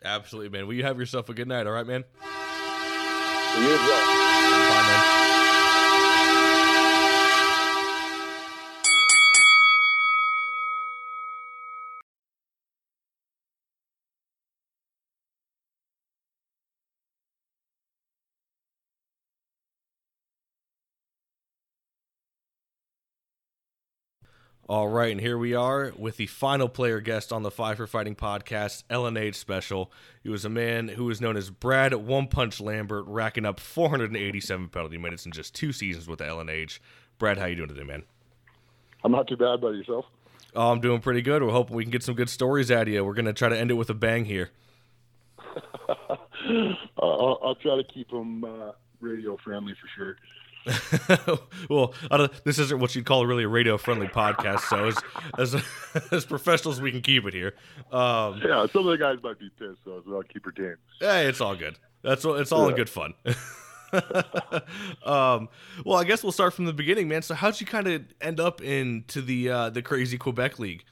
Absolutely, 0.03 0.49
man. 0.49 0.67
Will 0.67 0.75
you 0.75 0.83
have 0.83 0.99
yourself 0.99 1.29
a 1.29 1.33
good 1.33 1.47
night? 1.47 1.67
All 1.67 1.73
right, 1.73 1.87
man. 1.87 2.03
All 24.69 24.87
right, 24.87 25.11
and 25.11 25.19
here 25.19 25.37
we 25.37 25.53
are 25.53 25.91
with 25.97 26.15
the 26.15 26.25
final 26.25 26.69
player 26.69 27.01
guest 27.01 27.33
on 27.33 27.43
the 27.43 27.51
Five 27.51 27.75
for 27.75 27.85
Fighting 27.85 28.15
podcast, 28.15 28.85
LNH 28.89 29.35
special. 29.35 29.91
He 30.23 30.29
was 30.29 30.45
a 30.45 30.49
man 30.49 30.87
who 30.87 31.03
was 31.03 31.19
known 31.19 31.35
as 31.35 31.49
Brad 31.49 31.93
One 31.93 32.27
Punch 32.27 32.61
Lambert, 32.61 33.03
racking 33.05 33.45
up 33.45 33.59
487 33.59 34.69
penalty 34.69 34.97
minutes 34.97 35.25
in 35.25 35.33
just 35.33 35.53
two 35.53 35.73
seasons 35.73 36.07
with 36.07 36.19
the 36.19 36.25
LNH. 36.25 36.79
Brad, 37.19 37.37
how 37.37 37.45
you 37.45 37.57
doing 37.57 37.67
today, 37.67 37.83
man? 37.83 38.03
I'm 39.03 39.11
not 39.11 39.27
too 39.27 39.35
bad, 39.35 39.59
by 39.59 39.71
yourself. 39.71 40.05
Oh, 40.55 40.71
I'm 40.71 40.79
doing 40.79 41.01
pretty 41.01 41.21
good. 41.21 41.43
We're 41.43 41.51
hoping 41.51 41.75
we 41.75 41.83
can 41.83 41.91
get 41.91 42.03
some 42.03 42.15
good 42.15 42.29
stories 42.29 42.71
out 42.71 42.83
of 42.83 42.87
you. 42.87 43.03
We're 43.03 43.15
going 43.15 43.25
to 43.25 43.33
try 43.33 43.49
to 43.49 43.59
end 43.59 43.69
it 43.69 43.73
with 43.73 43.89
a 43.89 43.93
bang 43.93 44.23
here. 44.23 44.51
uh, 45.89 46.15
I'll, 47.01 47.39
I'll, 47.43 47.55
try 47.61 47.75
to 47.75 47.83
keep 47.83 48.09
them 48.11 48.45
uh, 48.45 48.71
radio 49.01 49.35
friendly 49.43 49.73
for 49.73 49.89
sure. 49.93 50.15
well, 51.69 51.93
this 52.45 52.57
isn't 52.59 52.79
what 52.79 52.95
you'd 52.95 53.05
call 53.05 53.25
really 53.25 53.43
a 53.43 53.47
radio-friendly 53.47 54.07
podcast, 54.07 54.61
so 54.61 54.87
as 54.87 54.97
as, 55.37 55.63
as 56.11 56.25
professionals, 56.25 56.79
we 56.79 56.91
can 56.91 57.01
keep 57.01 57.25
it 57.25 57.33
here. 57.33 57.53
Um, 57.91 58.41
yeah, 58.43 58.65
some 58.71 58.87
of 58.87 58.91
the 58.91 58.97
guys 58.97 59.17
might 59.21 59.39
be 59.39 59.49
pissed, 59.59 59.79
though, 59.85 60.01
so 60.05 60.15
I'll 60.15 60.23
keep 60.23 60.45
her 60.45 60.51
tame. 60.51 60.75
Hey, 60.99 61.27
it's 61.27 61.41
all 61.41 61.55
good. 61.55 61.77
That's 62.01 62.23
it's 62.25 62.51
all 62.51 62.63
yeah. 62.63 62.69
in 62.69 62.75
good 62.75 62.89
fun. 62.89 63.13
um, 65.05 65.49
well, 65.85 65.97
I 65.97 66.03
guess 66.05 66.23
we'll 66.23 66.31
start 66.31 66.53
from 66.53 66.65
the 66.65 66.73
beginning, 66.73 67.07
man. 67.07 67.21
So, 67.21 67.35
how'd 67.35 67.59
you 67.59 67.67
kind 67.67 67.87
of 67.87 68.03
end 68.21 68.39
up 68.39 68.61
into 68.61 69.21
the 69.21 69.49
uh, 69.49 69.69
the 69.69 69.81
crazy 69.81 70.17
Quebec 70.17 70.59
League? 70.59 70.85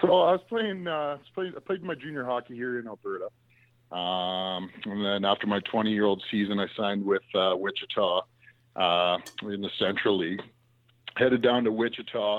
So, 0.00 0.08
I 0.08 0.32
was 0.32 0.40
playing. 0.48 0.88
Uh, 0.88 1.18
I 1.36 1.60
played 1.64 1.82
my 1.84 1.94
junior 1.94 2.24
hockey 2.24 2.54
here 2.54 2.80
in 2.80 2.88
Alberta, 2.88 3.28
um, 3.96 4.68
and 4.84 5.04
then 5.04 5.24
after 5.24 5.46
my 5.46 5.60
20 5.70 5.92
year 5.92 6.04
old 6.04 6.24
season, 6.30 6.58
I 6.58 6.66
signed 6.76 7.04
with 7.04 7.22
uh, 7.34 7.54
Wichita 7.56 8.22
uh, 8.76 9.18
in 9.42 9.60
the 9.60 9.70
Central 9.78 10.18
League. 10.18 10.42
Headed 11.16 11.42
down 11.42 11.64
to 11.64 11.72
Wichita, 11.72 12.38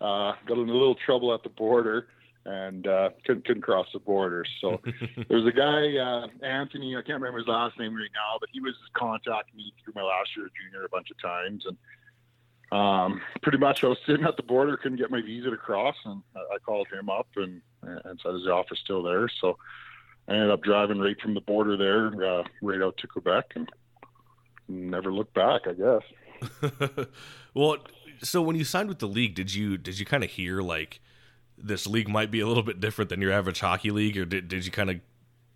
uh, 0.00 0.32
got 0.46 0.58
in 0.58 0.68
a 0.68 0.72
little 0.72 0.94
trouble 0.94 1.34
at 1.34 1.42
the 1.42 1.48
border 1.48 2.06
and 2.44 2.86
uh, 2.86 3.10
couldn't, 3.24 3.46
couldn't 3.46 3.62
cross 3.62 3.86
the 3.92 4.00
border. 4.00 4.44
So 4.60 4.80
there's 5.28 5.46
a 5.46 5.52
guy, 5.52 5.96
uh, 5.96 6.26
Anthony, 6.44 6.96
I 6.96 7.02
can't 7.02 7.20
remember 7.20 7.38
his 7.38 7.48
last 7.48 7.78
name 7.78 7.94
right 7.94 8.10
now, 8.14 8.38
but 8.40 8.48
he 8.52 8.60
was 8.60 8.74
contacting 8.94 9.56
me 9.56 9.72
through 9.82 9.94
my 9.94 10.02
last 10.02 10.30
year 10.36 10.46
of 10.46 10.52
junior 10.54 10.84
a 10.84 10.88
bunch 10.88 11.10
of 11.10 11.20
times. 11.20 11.64
And 11.66 12.78
um, 12.78 13.20
pretty 13.42 13.58
much 13.58 13.84
I 13.84 13.88
was 13.88 13.98
sitting 14.06 14.26
at 14.26 14.36
the 14.36 14.42
border, 14.42 14.76
couldn't 14.76 14.98
get 14.98 15.10
my 15.10 15.20
visa 15.20 15.50
to 15.50 15.56
cross. 15.56 15.96
And 16.04 16.22
I, 16.34 16.54
I 16.54 16.58
called 16.58 16.88
him 16.92 17.08
up 17.08 17.28
and, 17.36 17.60
and 17.82 18.20
said, 18.22 18.34
is 18.34 18.44
the 18.44 18.52
offer 18.52 18.74
still 18.74 19.02
there? 19.02 19.28
So 19.40 19.56
I 20.28 20.32
ended 20.34 20.50
up 20.50 20.62
driving 20.62 20.98
right 20.98 21.20
from 21.20 21.34
the 21.34 21.40
border 21.40 21.76
there, 21.76 22.40
uh, 22.40 22.44
right 22.60 22.82
out 22.82 22.96
to 22.98 23.06
Quebec 23.06 23.52
and 23.54 23.68
never 24.68 25.12
looked 25.12 25.34
back, 25.34 25.62
I 25.66 25.72
guess. 25.72 27.06
well, 27.54 27.78
so 28.22 28.42
when 28.42 28.56
you 28.56 28.64
signed 28.64 28.88
with 28.88 28.98
the 28.98 29.08
league, 29.08 29.34
did 29.34 29.54
you, 29.54 29.78
did 29.78 29.98
you 29.98 30.06
kind 30.06 30.24
of 30.24 30.30
hear 30.30 30.60
like, 30.60 31.00
this 31.56 31.86
league 31.86 32.08
might 32.08 32.30
be 32.30 32.40
a 32.40 32.46
little 32.46 32.62
bit 32.62 32.80
different 32.80 33.08
than 33.08 33.20
your 33.20 33.32
average 33.32 33.60
hockey 33.60 33.90
league, 33.90 34.16
or 34.16 34.24
did, 34.24 34.48
did 34.48 34.64
you 34.64 34.72
kind 34.72 34.90
of 34.90 35.00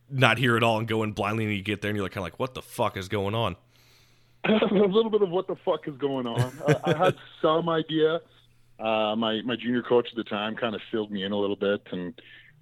not 0.09 0.39
hear 0.39 0.57
it 0.57 0.63
all 0.63 0.79
and 0.79 0.87
go 0.87 1.03
in 1.03 1.13
blindly 1.13 1.45
and 1.45 1.55
you 1.55 1.63
get 1.63 1.83
there 1.83 1.89
and 1.89 1.97
you're 1.97 2.05
like 2.05 2.13
kind 2.13 2.23
of 2.23 2.33
like, 2.33 2.39
what 2.39 2.55
the 2.55 2.63
fuck 2.63 2.97
is 2.97 3.09
going 3.09 3.35
on? 3.35 3.57
a 4.45 4.67
little 4.73 5.11
bit 5.11 5.23
of 5.23 5.31
what 5.31 5.47
the 5.47 5.57
fuck 5.65 5.89
is 5.89 5.97
going 5.97 6.27
on. 6.27 6.53
I, 6.69 6.93
I 6.93 6.97
had 6.97 7.17
some 7.43 7.69
idea. 7.69 8.21
Uh, 8.79 9.17
my 9.17 9.41
my 9.43 9.57
junior 9.57 9.83
coach 9.83 10.07
at 10.11 10.17
the 10.17 10.25
time 10.25 10.55
kind 10.55 10.75
of 10.75 10.81
filled 10.93 11.11
me 11.11 11.25
in 11.25 11.33
a 11.33 11.37
little 11.37 11.57
bit, 11.57 11.81
and 11.91 12.13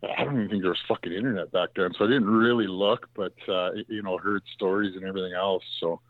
I 0.03 0.25
don't 0.25 0.37
even 0.37 0.49
think 0.49 0.63
there 0.63 0.71
was 0.71 0.81
fucking 0.89 1.13
internet 1.13 1.51
back 1.51 1.71
then, 1.77 1.93
so 1.99 2.05
I 2.05 2.09
didn't 2.09 2.31
really 2.31 2.69
look, 2.69 3.09
but 3.15 3.35
uh, 3.49 3.71
you 3.89 4.03
know, 4.03 4.17
heard 4.17 4.43
stories 4.55 4.95
and 4.95 5.05
everything 5.05 5.33
else. 5.33 5.65
So 5.81 6.01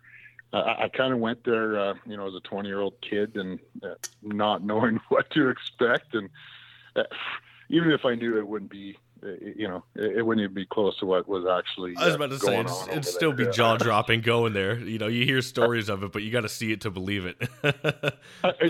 I, 0.55 0.85
I 0.85 0.89
kind 0.89 1.13
of 1.13 1.19
went 1.19 1.45
there, 1.45 1.79
uh, 1.79 1.95
you 2.07 2.17
know, 2.17 2.29
as 2.29 2.35
a 2.35 2.41
20 2.41 2.69
year 2.69 2.81
old 2.81 2.95
kid 3.01 3.37
and 3.37 3.59
uh, 3.83 3.95
not 4.23 4.63
knowing 4.63 5.01
what 5.09 5.31
to 5.31 5.49
expect, 5.49 6.15
and 6.15 6.29
even 7.69 7.91
if 7.91 8.05
I 8.05 8.15
knew 8.15 8.39
it 8.39 8.47
wouldn't 8.47 8.71
be, 8.71 8.97
you 9.23 9.67
know, 9.67 9.85
it, 9.95 10.25
wouldn't 10.25 10.45
even 10.45 10.55
be 10.55 10.67
close 10.67 10.99
to 10.99 11.07
what 11.07 11.27
was 11.27 11.47
actually. 11.47 11.95
I 11.97 12.07
was 12.07 12.15
about 12.15 12.31
to 12.31 12.39
say 12.39 12.61
it'd, 12.61 12.71
it'd 12.91 13.05
still 13.07 13.33
there. 13.33 13.47
be 13.47 13.53
jaw 13.53 13.79
dropping 13.79 14.21
going 14.21 14.53
there. 14.53 14.79
You 14.79 14.99
know, 14.99 15.07
you 15.07 15.25
hear 15.25 15.41
stories 15.43 15.89
of 15.89 16.03
it, 16.05 16.13
but 16.13 16.23
you 16.23 16.31
got 16.31 16.43
to 16.43 16.49
see 16.49 16.73
it 16.73 16.83
to 16.83 16.91
believe 16.91 17.25
it. 17.25 17.37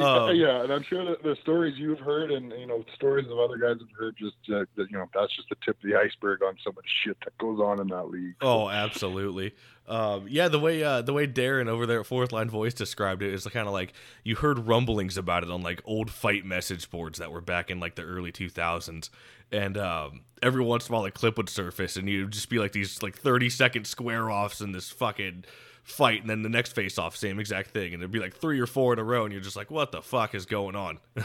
um, 0.01 0.37
yeah, 0.37 0.63
and 0.63 0.73
I'm 0.73 0.85
sure 0.85 1.05
that 1.05 1.23
the 1.23 1.37
stories 1.43 1.75
you've 1.77 1.99
heard 1.99 2.31
and 2.31 2.53
you 2.53 2.67
know 2.67 2.85
stories 2.95 3.27
of 3.31 3.39
other 3.39 3.59
guys 3.59 3.77
have 3.81 3.99
heard, 3.99 4.17
just 4.17 4.37
uh, 4.49 4.65
that, 4.77 4.91
you 4.91 4.97
know, 4.97 5.09
that's 5.13 5.35
just 5.35 5.49
the 5.49 5.57
tip 5.65 5.77
of 5.83 5.91
the 5.91 5.97
iceberg 5.97 6.43
on 6.43 6.57
so 6.63 6.71
much 6.73 6.87
shit 7.05 7.17
that 7.25 7.37
goes 7.39 7.59
on 7.59 7.81
in 7.81 7.89
that 7.89 8.09
league. 8.09 8.37
Oh, 8.41 8.69
absolutely. 8.69 9.55
Um, 9.87 10.27
yeah, 10.29 10.49
the 10.49 10.59
way 10.59 10.83
uh, 10.83 11.03
the 11.03 11.13
way 11.13 11.27
Darren 11.27 11.69
over 11.69 11.85
there 11.85 12.01
at 12.01 12.07
Fourth 12.07 12.33
Line 12.33 12.49
Voice 12.49 12.73
described 12.73 13.23
it 13.23 13.35
is 13.35 13.47
kind 13.47 13.67
of 13.67 13.75
like 13.75 13.93
you 14.23 14.37
heard 14.37 14.67
rumblings 14.67 15.19
about 15.19 15.43
it 15.43 15.51
on 15.51 15.63
like 15.63 15.83
old 15.85 16.11
fight 16.11 16.45
message 16.45 16.91
boards 16.91 17.19
that 17.19 17.31
were 17.31 17.43
back 17.43 17.71
in 17.71 17.81
like 17.81 17.95
the 17.95 18.03
early 18.03 18.33
2000s, 18.33 19.11
and 19.53 19.77
um, 19.77 20.23
every 20.43 20.63
once 20.63 20.89
in 20.89 20.95
a 20.95 20.97
while 20.97 21.05
a 21.05 21.11
clip 21.11 21.37
would 21.37 21.51
surface, 21.51 21.97
and 21.97 22.09
you'd 22.09 22.31
just 22.31 22.49
be 22.49 22.59
like 22.59 22.73
these 22.73 23.03
like 23.03 23.17
30 23.17 23.51
second 23.51 23.87
square 23.87 24.31
offs 24.31 24.63
in 24.63 24.73
this 24.73 24.89
fucking 24.89 25.45
fight, 25.83 26.23
and 26.23 26.31
then 26.31 26.41
the 26.41 26.49
next 26.49 26.73
face 26.73 26.97
off, 26.97 27.15
same 27.15 27.39
exact 27.39 27.71
thing, 27.71 27.93
and 27.93 28.03
it'd 28.03 28.11
be 28.11 28.21
like 28.21 28.35
three 28.35 28.59
or 28.59 28.67
four 28.67 28.95
in 28.95 28.99
a 28.99 29.05
row, 29.05 29.25
and 29.25 29.33
you're 29.33 29.43
just 29.43 29.57
like, 29.57 29.71
what 29.71 29.93
the 29.93 30.01
fuck 30.01 30.35
is 30.35 30.47
going 30.47 30.75
on? 30.75 30.99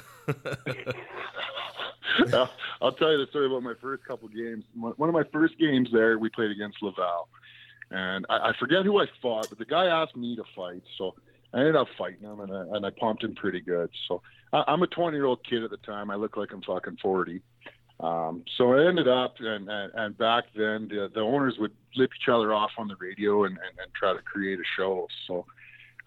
I'll 2.81 2.91
tell 2.91 3.11
you 3.11 3.17
the 3.17 3.27
story 3.29 3.45
about 3.45 3.63
my 3.63 3.75
first 3.79 4.03
couple 4.03 4.27
games. 4.27 4.65
One 4.75 5.07
of 5.07 5.13
my 5.13 5.23
first 5.31 5.57
games 5.57 5.87
there, 5.93 6.19
we 6.19 6.27
played 6.29 6.51
against 6.51 6.81
Laval 6.81 7.29
and 7.91 8.25
I, 8.29 8.49
I 8.49 8.51
forget 8.59 8.85
who 8.85 8.99
I 8.99 9.05
fought, 9.21 9.49
but 9.49 9.57
the 9.57 9.65
guy 9.65 9.85
asked 9.85 10.15
me 10.15 10.35
to 10.35 10.43
fight, 10.55 10.83
so 10.97 11.15
I 11.53 11.59
ended 11.59 11.75
up 11.75 11.87
fighting 11.97 12.21
him, 12.21 12.39
and 12.39 12.51
I, 12.51 12.61
and 12.75 12.85
I 12.85 12.91
pumped 12.91 13.23
him 13.23 13.35
pretty 13.35 13.61
good. 13.61 13.89
So 14.07 14.21
I, 14.53 14.63
I'm 14.67 14.83
a 14.83 14.87
20 14.87 15.15
year 15.17 15.25
old 15.25 15.43
kid 15.43 15.63
at 15.63 15.71
the 15.71 15.77
time. 15.77 16.11
I 16.11 16.15
look 16.15 16.37
like 16.37 16.51
I'm 16.53 16.61
fucking 16.61 16.97
40. 17.01 17.41
Um, 17.99 18.45
so 18.57 18.73
I 18.73 18.87
ended 18.87 19.07
up, 19.07 19.35
and, 19.39 19.69
and, 19.69 19.91
and 19.93 20.17
back 20.17 20.45
then 20.55 20.87
the, 20.87 21.11
the 21.13 21.19
owners 21.19 21.55
would 21.59 21.73
lip 21.95 22.11
each 22.15 22.29
other 22.29 22.53
off 22.53 22.71
on 22.77 22.87
the 22.87 22.95
radio 22.95 23.43
and, 23.43 23.57
and, 23.57 23.79
and 23.79 23.93
try 23.93 24.13
to 24.13 24.21
create 24.21 24.59
a 24.59 24.63
show. 24.77 25.07
So 25.27 25.45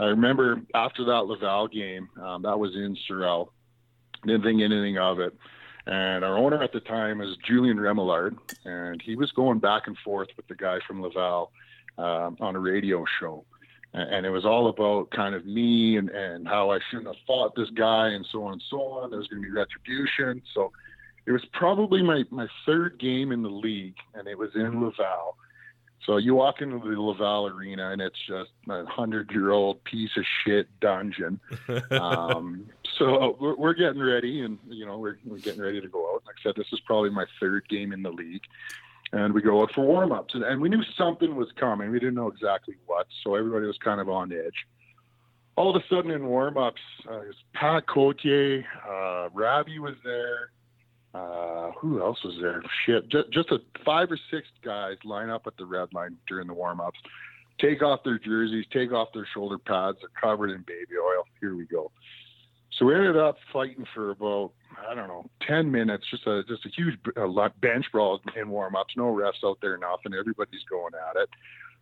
I 0.00 0.04
remember 0.04 0.62
after 0.74 1.04
that 1.04 1.26
Laval 1.26 1.68
game, 1.68 2.08
um, 2.22 2.42
that 2.42 2.58
was 2.58 2.74
in 2.74 2.96
Sorel. 3.06 3.52
Didn't 4.24 4.42
think 4.42 4.62
anything 4.62 4.98
of 4.98 5.18
it. 5.20 5.34
And 5.86 6.24
our 6.24 6.38
owner 6.38 6.62
at 6.62 6.72
the 6.72 6.80
time 6.80 7.18
was 7.18 7.36
Julian 7.44 7.76
Remillard, 7.76 8.38
and 8.64 9.02
he 9.02 9.16
was 9.16 9.32
going 9.32 9.58
back 9.58 9.88
and 9.88 9.98
forth 9.98 10.28
with 10.36 10.46
the 10.46 10.54
guy 10.54 10.78
from 10.86 11.02
Laval 11.02 11.50
um, 11.98 12.36
on 12.40 12.56
a 12.56 12.58
radio 12.58 13.04
show. 13.20 13.44
And 13.94 14.24
it 14.24 14.30
was 14.30 14.46
all 14.46 14.68
about 14.68 15.10
kind 15.10 15.34
of 15.34 15.44
me 15.44 15.98
and, 15.98 16.08
and 16.08 16.48
how 16.48 16.70
I 16.70 16.78
shouldn't 16.88 17.08
have 17.08 17.26
fought 17.26 17.54
this 17.54 17.68
guy 17.70 18.08
and 18.08 18.26
so 18.32 18.44
on 18.44 18.54
and 18.54 18.62
so 18.70 18.80
on. 18.80 19.10
There 19.10 19.18
was 19.18 19.28
going 19.28 19.42
to 19.42 19.46
be 19.46 19.54
retribution. 19.54 20.40
So 20.54 20.72
it 21.26 21.32
was 21.32 21.44
probably 21.52 22.02
my, 22.02 22.24
my 22.30 22.48
third 22.64 22.98
game 22.98 23.32
in 23.32 23.42
the 23.42 23.50
league, 23.50 23.96
and 24.14 24.26
it 24.26 24.38
was 24.38 24.50
in 24.54 24.82
Laval. 24.82 25.36
So 26.06 26.16
you 26.16 26.34
walk 26.34 26.62
into 26.62 26.78
the 26.78 27.00
Laval 27.00 27.48
arena, 27.48 27.90
and 27.90 28.00
it's 28.00 28.18
just 28.26 28.50
a 28.68 28.84
hundred-year-old 28.86 29.84
piece 29.84 30.16
of 30.16 30.24
shit 30.42 30.68
dungeon. 30.80 31.38
um, 31.90 32.66
so 32.98 33.36
we're, 33.38 33.54
we're, 33.56 33.74
getting 33.74 34.02
ready, 34.02 34.40
and 34.40 34.58
you 34.68 34.84
know 34.84 34.98
we're, 34.98 35.18
we're 35.24 35.38
getting 35.38 35.60
ready 35.60 35.80
to 35.80 35.88
go 35.88 36.14
out. 36.14 36.22
Like 36.26 36.36
I 36.40 36.42
said, 36.42 36.54
this 36.56 36.72
is 36.72 36.80
probably 36.80 37.10
my 37.10 37.26
third 37.38 37.68
game 37.68 37.92
in 37.92 38.02
the 38.02 38.10
league 38.10 38.42
and 39.12 39.34
we 39.34 39.42
go 39.42 39.62
out 39.62 39.72
for 39.74 39.84
warm 39.84 40.12
ups. 40.12 40.34
And, 40.34 40.42
and, 40.42 40.60
we 40.60 40.68
knew 40.68 40.82
something 40.96 41.36
was 41.36 41.48
coming. 41.58 41.90
We 41.90 41.98
didn't 41.98 42.14
know 42.14 42.28
exactly 42.28 42.74
what, 42.86 43.06
so 43.22 43.34
everybody 43.34 43.66
was 43.66 43.78
kind 43.78 44.00
of 44.00 44.08
on 44.08 44.32
edge. 44.32 44.66
All 45.56 45.74
of 45.74 45.82
a 45.82 45.94
sudden 45.94 46.10
in 46.10 46.26
warm 46.26 46.56
ups, 46.56 46.80
uh, 47.10 47.20
Pat 47.52 47.86
Cotier, 47.86 48.64
uh, 48.88 49.28
Ravi 49.34 49.78
was 49.78 49.94
there. 50.02 50.50
Uh, 51.14 51.72
who 51.72 52.00
else 52.00 52.18
was 52.24 52.34
there? 52.40 52.62
Shit, 52.86 53.06
just, 53.10 53.30
just 53.30 53.50
a 53.50 53.58
five 53.84 54.10
or 54.10 54.18
six 54.30 54.48
guys 54.64 54.96
line 55.04 55.28
up 55.28 55.46
at 55.46 55.54
the 55.58 55.66
red 55.66 55.92
line 55.92 56.16
during 56.26 56.46
the 56.46 56.54
warm 56.54 56.80
ups, 56.80 56.98
take 57.60 57.82
off 57.82 58.02
their 58.02 58.18
jerseys, 58.18 58.64
take 58.72 58.92
off 58.92 59.08
their 59.12 59.28
shoulder 59.34 59.58
pads. 59.58 59.98
They're 60.00 60.08
covered 60.18 60.50
in 60.50 60.62
baby 60.66 60.94
oil. 60.98 61.24
Here 61.38 61.54
we 61.54 61.66
go. 61.66 61.92
So 62.78 62.86
we 62.86 62.94
ended 62.94 63.16
up 63.16 63.36
fighting 63.52 63.84
for 63.94 64.10
about 64.10 64.52
I 64.88 64.94
don't 64.94 65.08
know 65.08 65.28
ten 65.46 65.70
minutes, 65.70 66.04
just 66.10 66.26
a 66.26 66.42
just 66.48 66.64
a 66.64 66.70
huge 66.70 66.98
uh, 67.16 67.48
bench 67.60 67.86
brawl 67.92 68.20
in 68.34 68.48
warm 68.48 68.76
ups. 68.76 68.94
No 68.96 69.04
refs 69.04 69.44
out 69.44 69.58
there, 69.60 69.76
nothing. 69.76 70.18
Everybody's 70.18 70.64
going 70.70 70.92
at 70.94 71.20
it. 71.20 71.28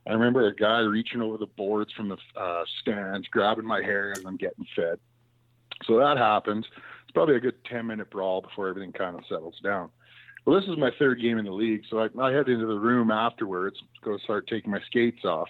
I 0.08 0.12
remember 0.12 0.46
a 0.46 0.54
guy 0.54 0.80
reaching 0.80 1.20
over 1.20 1.36
the 1.36 1.46
boards 1.46 1.92
from 1.92 2.08
the 2.08 2.16
uh, 2.40 2.64
stands, 2.80 3.28
grabbing 3.28 3.66
my 3.66 3.82
hair 3.82 4.12
as 4.12 4.24
I'm 4.26 4.36
getting 4.36 4.66
fed. 4.74 4.98
So 5.84 5.98
that 5.98 6.16
happens. 6.16 6.66
It's 7.04 7.12
probably 7.12 7.36
a 7.36 7.40
good 7.40 7.64
ten 7.64 7.86
minute 7.86 8.10
brawl 8.10 8.40
before 8.40 8.68
everything 8.68 8.92
kind 8.92 9.16
of 9.16 9.24
settles 9.28 9.58
down. 9.62 9.90
Well, 10.44 10.58
this 10.58 10.68
is 10.68 10.78
my 10.78 10.90
third 10.98 11.20
game 11.20 11.38
in 11.38 11.44
the 11.44 11.52
league, 11.52 11.82
so 11.90 11.98
I, 11.98 12.08
I 12.20 12.32
head 12.32 12.48
into 12.48 12.66
the 12.66 12.78
room 12.78 13.10
afterwards 13.10 13.76
go 14.02 14.16
start 14.18 14.48
taking 14.48 14.70
my 14.70 14.80
skates 14.86 15.24
off. 15.24 15.48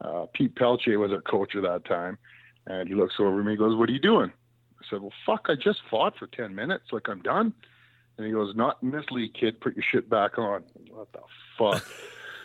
Uh, 0.00 0.26
Pete 0.34 0.54
Pelche 0.54 0.98
was 0.98 1.10
our 1.10 1.22
coach 1.22 1.56
at 1.56 1.62
that 1.62 1.84
time, 1.86 2.18
and 2.66 2.88
he 2.88 2.94
looks 2.94 3.14
over 3.18 3.42
me 3.42 3.52
and 3.52 3.58
goes, 3.58 3.76
"What 3.76 3.88
are 3.88 3.92
you 3.92 3.98
doing?" 3.98 4.30
I 4.80 4.84
said, 4.88 5.00
well, 5.00 5.12
fuck, 5.26 5.46
I 5.48 5.54
just 5.54 5.80
fought 5.90 6.16
for 6.18 6.26
10 6.26 6.54
minutes. 6.54 6.84
Like, 6.92 7.08
I'm 7.08 7.20
done. 7.20 7.52
And 8.16 8.26
he 8.26 8.32
goes, 8.32 8.54
not 8.56 8.78
in 8.82 8.90
this 8.90 9.04
league, 9.10 9.34
kid. 9.34 9.60
Put 9.60 9.76
your 9.76 9.84
shit 9.90 10.10
back 10.10 10.38
on. 10.38 10.64
What 10.90 11.08
the 11.12 11.20
fuck? 11.56 11.84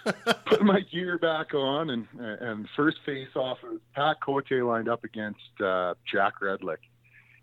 Put 0.46 0.62
my 0.62 0.82
gear 0.82 1.18
back 1.18 1.54
on, 1.54 1.90
and 1.90 2.08
and 2.20 2.68
first 2.76 2.98
face 3.06 3.30
off, 3.36 3.60
Pat 3.96 4.18
Cote 4.22 4.52
lined 4.52 4.90
up 4.90 5.06
against 5.06 5.40
uh, 5.64 5.94
Jack 6.12 6.42
Redlick. 6.42 6.80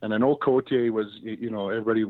And 0.02 0.12
I 0.12 0.18
know 0.18 0.36
Cote 0.36 0.70
was, 0.70 1.06
you 1.22 1.50
know, 1.50 1.70
everybody, 1.70 2.04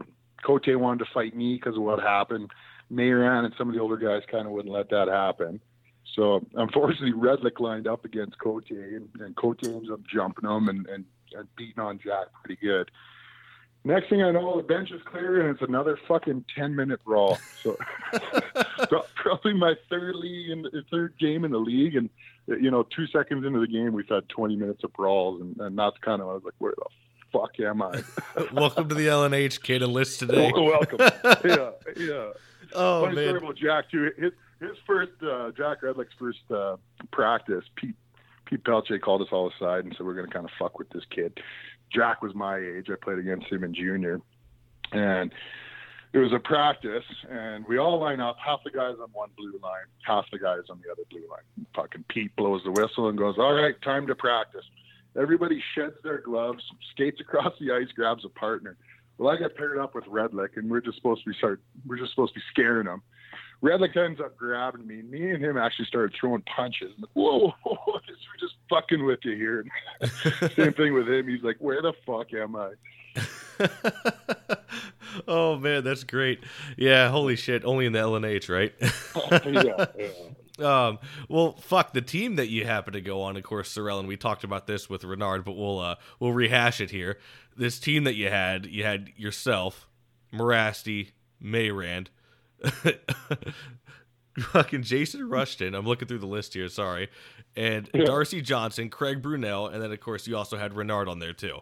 Cote 0.44 0.66
wanted 0.66 1.04
to 1.04 1.10
fight 1.12 1.36
me 1.36 1.54
because 1.54 1.76
of 1.76 1.82
what 1.82 2.00
happened. 2.00 2.50
Mayrand 2.88 3.46
and 3.46 3.54
some 3.56 3.68
of 3.68 3.74
the 3.74 3.80
older 3.80 3.96
guys 3.96 4.22
kind 4.30 4.46
of 4.46 4.52
wouldn't 4.52 4.74
let 4.74 4.90
that 4.90 5.08
happen. 5.08 5.60
So 6.14 6.44
unfortunately, 6.54 7.12
Redlick 7.12 7.60
lined 7.60 7.86
up 7.86 8.04
against 8.04 8.38
Cote, 8.38 8.70
and, 8.70 9.08
and 9.20 9.36
Cote 9.36 9.64
ends 9.64 9.90
up 9.90 10.00
jumping 10.12 10.48
him 10.48 10.68
and, 10.68 10.86
and 10.88 11.04
and 11.36 11.48
beating 11.56 11.80
on 11.82 11.98
Jack 11.98 12.26
pretty 12.44 12.60
good. 12.60 12.90
next 13.84 14.08
thing 14.08 14.22
I 14.22 14.30
know, 14.30 14.56
the 14.56 14.62
bench 14.62 14.90
is 14.90 15.00
clear 15.04 15.40
and 15.40 15.50
it's 15.54 15.66
another 15.68 15.98
fucking 16.08 16.44
ten 16.54 16.74
minute 16.74 17.02
brawl. 17.04 17.38
So 17.62 17.76
probably 19.14 19.52
my 19.54 19.74
third 19.88 20.16
league 20.16 20.50
and 20.50 20.66
third 20.90 21.14
game 21.18 21.44
in 21.44 21.50
the 21.52 21.58
league, 21.58 21.96
and 21.96 22.08
you 22.46 22.70
know, 22.70 22.82
two 22.94 23.06
seconds 23.08 23.44
into 23.44 23.60
the 23.60 23.66
game, 23.66 23.92
we've 23.92 24.08
had 24.08 24.28
twenty 24.28 24.56
minutes 24.56 24.82
of 24.84 24.92
brawls, 24.94 25.40
and, 25.40 25.56
and 25.60 25.78
that's 25.78 25.96
kind 25.98 26.20
of 26.22 26.28
I 26.28 26.32
was 26.32 26.42
like, 26.44 26.54
where 26.58 26.72
the 26.76 26.84
fuck 27.32 27.58
am 27.60 27.82
I? 27.82 28.02
Welcome 28.52 28.88
to 28.88 28.94
the 28.94 29.06
LNH 29.06 29.62
kid 29.62 29.82
and 29.82 29.92
list 29.92 30.20
today. 30.20 30.50
Welcome. 30.54 30.98
yeah, 31.44 31.70
yeah. 31.96 32.30
Oh 32.74 33.02
Funny 33.02 33.16
man. 33.16 33.24
story 33.28 33.38
about 33.38 33.56
Jack 33.56 33.90
too. 33.90 34.10
His, 34.16 34.32
his 34.60 34.76
first 34.86 35.12
uh, 35.22 35.50
Jack 35.56 35.82
Redlick's 35.82 36.14
first 36.18 36.50
uh, 36.50 36.76
practice. 37.12 37.64
Pete 37.76 37.94
Pete 38.50 38.64
Pelche 38.64 39.00
called 39.00 39.22
us 39.22 39.28
all 39.30 39.48
aside 39.48 39.84
and 39.84 39.94
said 39.96 40.04
we're 40.04 40.14
going 40.14 40.26
to 40.26 40.32
kind 40.32 40.44
of 40.44 40.50
fuck 40.58 40.78
with 40.78 40.90
this 40.90 41.04
kid. 41.14 41.38
Jack 41.94 42.20
was 42.20 42.34
my 42.34 42.58
age. 42.58 42.88
I 42.90 42.96
played 43.02 43.18
against 43.18 43.46
him 43.46 43.62
in 43.62 43.72
junior, 43.72 44.20
and 44.92 45.32
it 46.12 46.18
was 46.18 46.32
a 46.32 46.40
practice, 46.40 47.04
and 47.30 47.64
we 47.68 47.78
all 47.78 48.00
line 48.00 48.20
up. 48.20 48.36
Half 48.44 48.64
the 48.64 48.70
guys 48.70 48.96
on 49.00 49.08
one 49.12 49.30
blue 49.36 49.58
line, 49.62 49.86
half 50.02 50.24
the 50.32 50.38
guys 50.38 50.62
on 50.68 50.80
the 50.84 50.90
other 50.90 51.02
blue 51.10 51.28
line. 51.30 51.66
Fucking 51.76 52.04
Pete 52.08 52.34
blows 52.34 52.62
the 52.64 52.72
whistle 52.72 53.08
and 53.08 53.16
goes, 53.16 53.36
"All 53.38 53.54
right, 53.54 53.80
time 53.82 54.08
to 54.08 54.14
practice." 54.16 54.64
Everybody 55.16 55.62
sheds 55.74 55.96
their 56.02 56.18
gloves, 56.18 56.62
skates 56.92 57.20
across 57.20 57.52
the 57.60 57.72
ice, 57.72 57.88
grabs 57.94 58.24
a 58.24 58.28
partner. 58.28 58.76
Well, 59.18 59.32
I 59.32 59.38
got 59.38 59.54
paired 59.54 59.78
up 59.78 59.94
with 59.94 60.04
Redlick, 60.04 60.56
and 60.56 60.70
we're 60.70 60.80
just 60.80 60.96
supposed 60.96 61.22
to 61.24 61.30
be 61.30 61.36
start. 61.36 61.60
We're 61.86 61.98
just 61.98 62.10
supposed 62.10 62.34
to 62.34 62.40
be 62.40 62.44
scaring 62.50 62.86
him. 62.86 63.02
Redlick 63.62 63.96
ends 63.96 64.20
up 64.20 64.36
grabbing 64.36 64.86
me. 64.86 65.02
Me 65.02 65.30
and 65.30 65.44
him 65.44 65.58
actually 65.58 65.84
started 65.84 66.14
throwing 66.18 66.42
punches. 66.42 66.92
I'm 66.96 67.02
like, 67.02 67.10
whoa, 67.12 67.38
whoa, 67.62 67.74
whoa, 67.84 67.92
we're 67.94 68.40
just 68.40 68.54
fucking 68.68 69.04
with 69.04 69.20
you 69.24 69.36
here. 69.36 69.64
Same 70.56 70.72
thing 70.72 70.94
with 70.94 71.08
him. 71.08 71.28
He's 71.28 71.42
like, 71.42 71.56
where 71.58 71.82
the 71.82 71.92
fuck 72.06 72.32
am 72.32 72.56
I? 72.56 72.72
oh 75.28 75.56
man, 75.58 75.84
that's 75.84 76.04
great. 76.04 76.40
Yeah, 76.76 77.10
holy 77.10 77.36
shit. 77.36 77.64
Only 77.64 77.86
in 77.86 77.92
the 77.92 77.98
LNH, 77.98 78.48
right? 78.48 78.72
yeah, 79.46 79.86
yeah. 79.98 80.08
Um, 80.60 80.98
well, 81.28 81.52
fuck 81.52 81.92
the 81.92 82.02
team 82.02 82.36
that 82.36 82.48
you 82.48 82.64
happen 82.66 82.92
to 82.92 83.00
go 83.00 83.22
on. 83.22 83.36
Of 83.36 83.42
course, 83.42 83.70
Sorel, 83.70 83.98
and 83.98 84.08
we 84.08 84.16
talked 84.16 84.44
about 84.44 84.66
this 84.66 84.88
with 84.88 85.04
Renard, 85.04 85.44
but 85.44 85.56
we'll 85.56 85.78
uh, 85.80 85.96
we'll 86.18 86.32
rehash 86.32 86.80
it 86.80 86.90
here. 86.90 87.18
This 87.56 87.78
team 87.78 88.04
that 88.04 88.14
you 88.14 88.28
had, 88.28 88.66
you 88.66 88.84
had 88.84 89.10
yourself, 89.16 89.88
Mirasty, 90.32 91.10
Mayrand, 91.40 92.10
fucking 94.38 94.82
Jason 94.82 95.28
Rushton. 95.28 95.74
I'm 95.74 95.86
looking 95.86 96.08
through 96.08 96.18
the 96.18 96.26
list 96.26 96.54
here. 96.54 96.68
Sorry, 96.68 97.08
and 97.56 97.88
Yeah. 97.94 98.04
Darcy 98.04 98.40
Johnson, 98.42 98.88
Craig 98.90 99.22
Brunell, 99.22 99.72
and 99.72 99.82
then 99.82 99.92
of 99.92 100.00
course 100.00 100.26
you 100.26 100.36
also 100.36 100.56
had 100.56 100.74
Renard 100.74 101.08
on 101.08 101.18
there 101.18 101.32
too. 101.32 101.58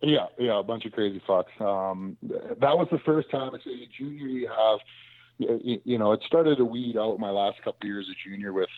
Yeah, 0.00 0.26
yeah, 0.38 0.58
a 0.58 0.62
bunch 0.62 0.86
of 0.86 0.92
crazy 0.92 1.20
fucks. 1.28 1.60
Um, 1.60 2.16
that 2.22 2.76
was 2.76 2.88
the 2.90 2.98
first 3.00 3.30
time. 3.30 3.54
It's 3.54 3.66
a 3.66 3.86
junior. 3.98 4.26
You 4.26 4.48
have, 4.48 4.78
you, 5.38 5.80
you 5.84 5.98
know, 5.98 6.12
it 6.12 6.22
started 6.26 6.56
to 6.56 6.64
weed 6.64 6.96
out 6.96 7.18
my 7.20 7.28
last 7.28 7.62
couple 7.62 7.86
years 7.86 8.08
of 8.08 8.16
junior 8.24 8.54
with, 8.54 8.70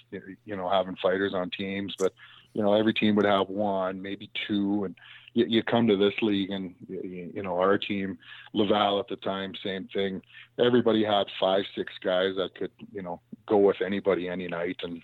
you 0.45 0.57
know, 0.57 0.69
having 0.69 0.97
fighters 0.97 1.35
on 1.35 1.51
teams. 1.51 1.95
But 1.99 2.13
you 2.53 2.63
know, 2.63 2.75
every 2.75 2.95
team 2.95 3.15
would 3.15 3.27
have 3.27 3.49
one, 3.49 4.03
maybe 4.03 4.31
two, 4.49 4.85
and 4.85 4.97
you, 5.35 5.47
you 5.47 5.63
come 5.63 5.87
to 5.89 5.97
this 5.97 6.15
league, 6.23 6.51
and 6.51 6.75
you, 6.89 7.31
you 7.35 7.43
know, 7.43 7.59
our 7.59 7.79
team, 7.79 8.19
Laval 8.53 9.01
at 9.01 9.09
the 9.09 9.17
time, 9.17 9.53
same 9.65 9.89
thing. 9.93 10.23
Everybody 10.59 11.05
had 11.05 11.27
five, 11.41 11.65
six 11.77 11.93
guys 12.03 12.35
that 12.37 12.55
could, 12.57 12.73
you 12.93 13.03
know, 13.03 13.21
go 13.47 13.59
with 13.59 13.77
anybody 13.85 14.29
any 14.29 14.49
night, 14.49 14.77
and 14.83 15.03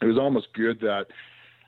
it 0.00 0.06
was 0.06 0.18
almost 0.18 0.48
good 0.54 0.80
that 0.80 1.06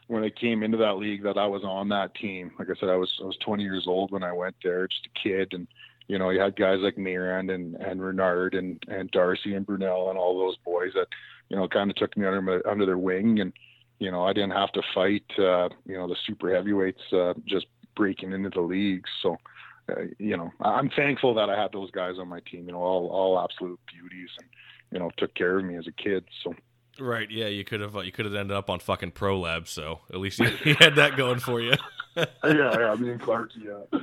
when 0.08 0.22
I 0.22 0.30
came 0.30 0.62
into 0.62 0.78
that 0.78 0.94
league 0.98 1.22
that 1.24 1.38
I 1.38 1.46
was 1.46 1.62
on 1.64 1.88
that 1.88 2.14
team. 2.14 2.52
Like 2.58 2.68
I 2.70 2.78
said, 2.78 2.88
I 2.88 2.96
was 2.96 3.12
I 3.20 3.24
was 3.24 3.36
20 3.44 3.62
years 3.62 3.84
old 3.86 4.10
when 4.12 4.22
I 4.22 4.32
went 4.32 4.56
there, 4.62 4.86
just 4.86 5.06
a 5.06 5.28
kid, 5.28 5.52
and 5.52 5.66
you 6.08 6.18
know 6.18 6.30
you 6.30 6.40
had 6.40 6.56
guys 6.56 6.78
like 6.80 6.98
Mayrand 6.98 7.50
and 7.50 7.74
and 7.76 8.02
Renard 8.02 8.54
and 8.54 8.82
and 8.88 9.10
Darcy 9.10 9.54
and 9.54 9.66
Brunel 9.66 10.10
and 10.10 10.18
all 10.18 10.38
those 10.38 10.56
boys 10.64 10.92
that 10.94 11.08
you 11.48 11.56
know 11.56 11.68
kind 11.68 11.90
of 11.90 11.96
took 11.96 12.16
me 12.16 12.26
under 12.26 12.42
my, 12.42 12.58
under 12.70 12.86
their 12.86 12.98
wing, 12.98 13.40
and 13.40 13.52
you 13.98 14.10
know 14.10 14.24
I 14.24 14.32
didn't 14.32 14.52
have 14.52 14.72
to 14.72 14.82
fight 14.94 15.24
uh, 15.38 15.68
you 15.84 15.96
know 15.96 16.06
the 16.08 16.16
super 16.26 16.54
heavyweights 16.54 17.02
uh, 17.12 17.34
just 17.46 17.66
breaking 17.96 18.32
into 18.32 18.50
the 18.50 18.60
league. 18.60 19.04
So. 19.22 19.36
Uh, 19.88 20.06
you 20.18 20.36
know, 20.36 20.50
I'm 20.60 20.90
thankful 20.90 21.32
that 21.34 21.48
I 21.48 21.56
had 21.56 21.70
those 21.70 21.92
guys 21.92 22.16
on 22.18 22.26
my 22.26 22.40
team. 22.40 22.66
You 22.66 22.72
know, 22.72 22.82
all 22.82 23.06
all 23.06 23.38
absolute 23.38 23.78
beauties, 23.86 24.30
and 24.36 24.48
you 24.90 24.98
know, 24.98 25.12
took 25.16 25.32
care 25.36 25.60
of 25.60 25.64
me 25.64 25.76
as 25.76 25.86
a 25.86 25.92
kid. 25.92 26.24
So 26.42 26.56
Right? 26.98 27.30
Yeah, 27.30 27.48
you 27.48 27.64
could 27.64 27.80
have 27.80 27.96
uh, 27.96 28.00
you 28.00 28.12
could 28.12 28.24
have 28.24 28.34
ended 28.34 28.56
up 28.56 28.70
on 28.70 28.80
fucking 28.80 29.12
Pro 29.12 29.38
Lab, 29.38 29.68
so 29.68 30.00
at 30.12 30.18
least 30.18 30.38
you, 30.38 30.48
you 30.64 30.74
had 30.78 30.96
that 30.96 31.16
going 31.16 31.38
for 31.38 31.60
you. 31.60 31.74
yeah, 32.16 32.24
yeah, 32.44 32.94
me 32.98 33.10
and 33.10 33.20
Clark, 33.20 33.50
yeah. 33.56 33.98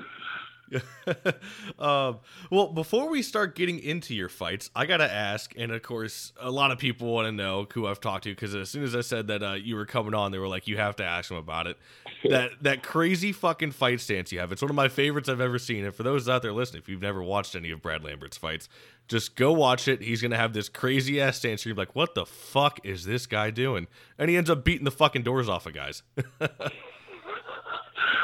um, 1.80 2.20
well, 2.50 2.68
before 2.74 3.10
we 3.10 3.22
start 3.22 3.56
getting 3.56 3.80
into 3.80 4.14
your 4.16 4.30
fights, 4.30 4.70
I 4.76 4.86
gotta 4.86 5.12
ask, 5.12 5.54
and 5.58 5.72
of 5.72 5.82
course, 5.82 6.34
a 6.40 6.52
lot 6.52 6.72
of 6.72 6.78
people 6.78 7.14
want 7.14 7.28
to 7.28 7.32
know 7.32 7.68
who 7.74 7.88
I've 7.88 8.00
talked 8.00 8.24
to 8.26 8.32
because 8.32 8.56
as 8.56 8.70
soon 8.70 8.84
as 8.84 8.96
I 8.96 9.02
said 9.02 9.28
that 9.28 9.44
uh, 9.44 9.54
you 9.54 9.76
were 9.76 9.86
coming 9.86 10.14
on, 10.14 10.32
they 10.32 10.40
were 10.40 10.48
like, 10.48 10.68
"You 10.68 10.78
have 10.78 10.96
to 10.98 11.04
ask 11.04 11.30
them 11.30 11.38
about 11.38 11.68
it." 11.68 11.78
that 12.30 12.52
that 12.62 12.84
crazy 12.84 13.32
fucking 13.32 13.72
fight 13.72 14.02
stance 14.02 14.32
you 14.32 14.40
have. 14.40 14.52
It's 14.52 14.62
one 14.62 14.72
of 14.72 14.76
my 14.76 14.88
favorites 14.88 15.30
I've 15.30 15.42
ever 15.42 15.60
seen. 15.60 15.86
And 15.86 15.94
for 15.94 16.04
those 16.04 16.30
out 16.30 16.42
there 16.42 16.54
listening, 16.54 16.82
if 16.82 16.90
you've 16.90 17.02
never 17.02 17.22
watched 17.22 17.56
any 17.56 17.72
of 17.72 17.82
Brad 17.82 18.04
Lambert's 18.04 18.38
fights, 18.38 18.70
just 19.08 19.36
go 19.36 19.52
watch 19.52 19.88
it. 19.88 20.02
He's 20.02 20.22
gonna 20.22 20.38
have 20.38 20.54
this 20.54 20.70
crazy 20.70 21.20
ass 21.22 21.38
stance. 21.38 21.66
You're 21.66 21.76
like, 21.76 21.96
"What 21.96 22.16
the 22.16 22.26
fuck 22.26 22.80
is 22.84 23.06
this 23.06 23.26
guy 23.26 23.50
doing?" 23.50 23.88
And 24.18 24.30
he 24.30 24.38
ends 24.38 24.50
up 24.50 24.64
beating 24.64 24.86
the 24.86 24.92
fucking 24.92 25.24
doors 25.24 25.50
off 25.50 25.66
of 25.66 25.74
guys. 25.74 26.04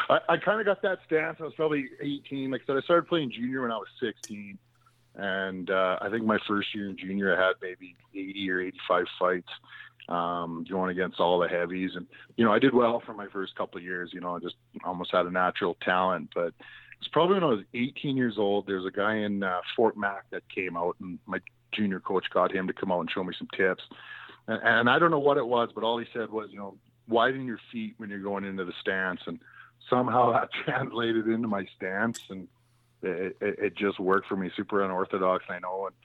I, 0.10 0.20
I 0.30 0.38
kind 0.38 0.60
of 0.60 0.66
got 0.66 0.82
that 0.82 1.00
stance. 1.06 1.38
I 1.40 1.44
was 1.44 1.54
probably 1.56 1.86
18. 2.02 2.52
Like 2.52 2.62
I 2.62 2.66
said, 2.68 2.78
I 2.78 2.82
started 2.82 3.08
playing 3.08 3.32
junior 3.32 3.62
when 3.62 3.72
I 3.72 3.78
was 3.78 3.88
16, 4.02 4.58
and 5.16 5.70
uh, 5.70 5.98
I 6.02 6.10
think 6.10 6.26
my 6.26 6.38
first 6.48 6.74
year 6.74 6.90
in 6.90 6.98
junior, 6.98 7.36
I 7.36 7.48
had 7.48 7.54
maybe 7.62 7.96
80 8.14 8.52
or 8.52 8.62
85 8.62 9.06
fights, 9.20 9.50
um, 10.10 10.66
going 10.70 10.90
against 10.92 11.20
all 11.20 11.40
the 11.40 11.48
heavies, 11.48 11.92
and 11.96 12.08
you 12.36 12.46
know, 12.46 12.52
I 12.52 12.60
did 12.60 12.74
well 12.74 13.02
for 13.06 13.14
my 13.14 13.28
first 13.28 13.56
couple 13.56 13.78
of 13.78 13.84
years. 13.84 14.12
You 14.14 14.22
know, 14.22 14.36
I 14.36 14.40
just 14.40 14.56
almost 14.84 15.12
had 15.12 15.26
a 15.26 15.32
natural 15.32 15.78
talent, 15.84 16.30
but 16.34 16.54
it's 17.00 17.10
probably 17.12 17.36
when 17.36 17.44
I 17.44 17.48
was 17.48 17.64
18 17.74 18.18
years 18.18 18.36
old. 18.38 18.68
There's 18.68 18.86
a 18.86 18.92
guy 18.92 19.18
in 19.18 19.44
uh, 19.44 19.60
Fort 19.76 19.96
Mac 19.96 20.30
that 20.32 20.44
came 20.54 20.76
out, 20.76 20.96
and 21.00 21.20
my 21.26 21.40
junior 21.72 22.00
coach 22.00 22.26
got 22.34 22.54
him 22.54 22.68
to 22.68 22.74
come 22.74 22.92
out 22.92 23.00
and 23.02 23.12
show 23.12 23.24
me 23.24 23.34
some 23.38 23.48
tips. 23.56 23.84
And, 24.48 24.60
and 24.64 24.90
I 24.90 25.00
don't 25.00 25.12
know 25.12 25.20
what 25.20 25.38
it 25.38 25.46
was, 25.46 25.70
but 25.74 25.84
all 25.84 25.98
he 25.98 26.06
said 26.14 26.30
was, 26.30 26.50
you 26.52 26.58
know, 26.58 26.76
widen 27.08 27.46
your 27.46 27.60
feet 27.72 27.96
when 27.98 28.10
you're 28.10 28.20
going 28.20 28.44
into 28.44 28.66
the 28.66 28.74
stance, 28.82 29.22
and 29.26 29.40
somehow 29.90 30.32
that 30.34 30.50
translated 30.66 31.28
into 31.28 31.48
my 31.48 31.66
stance, 31.76 32.20
and 32.30 32.48
it, 33.02 33.38
it, 33.42 33.60
it 33.60 33.76
just 33.76 34.00
worked 34.00 34.28
for 34.28 34.36
me. 34.36 34.50
Super 34.56 34.84
unorthodox, 34.84 35.46
I 35.50 35.60
know, 35.60 35.88
and 35.88 35.96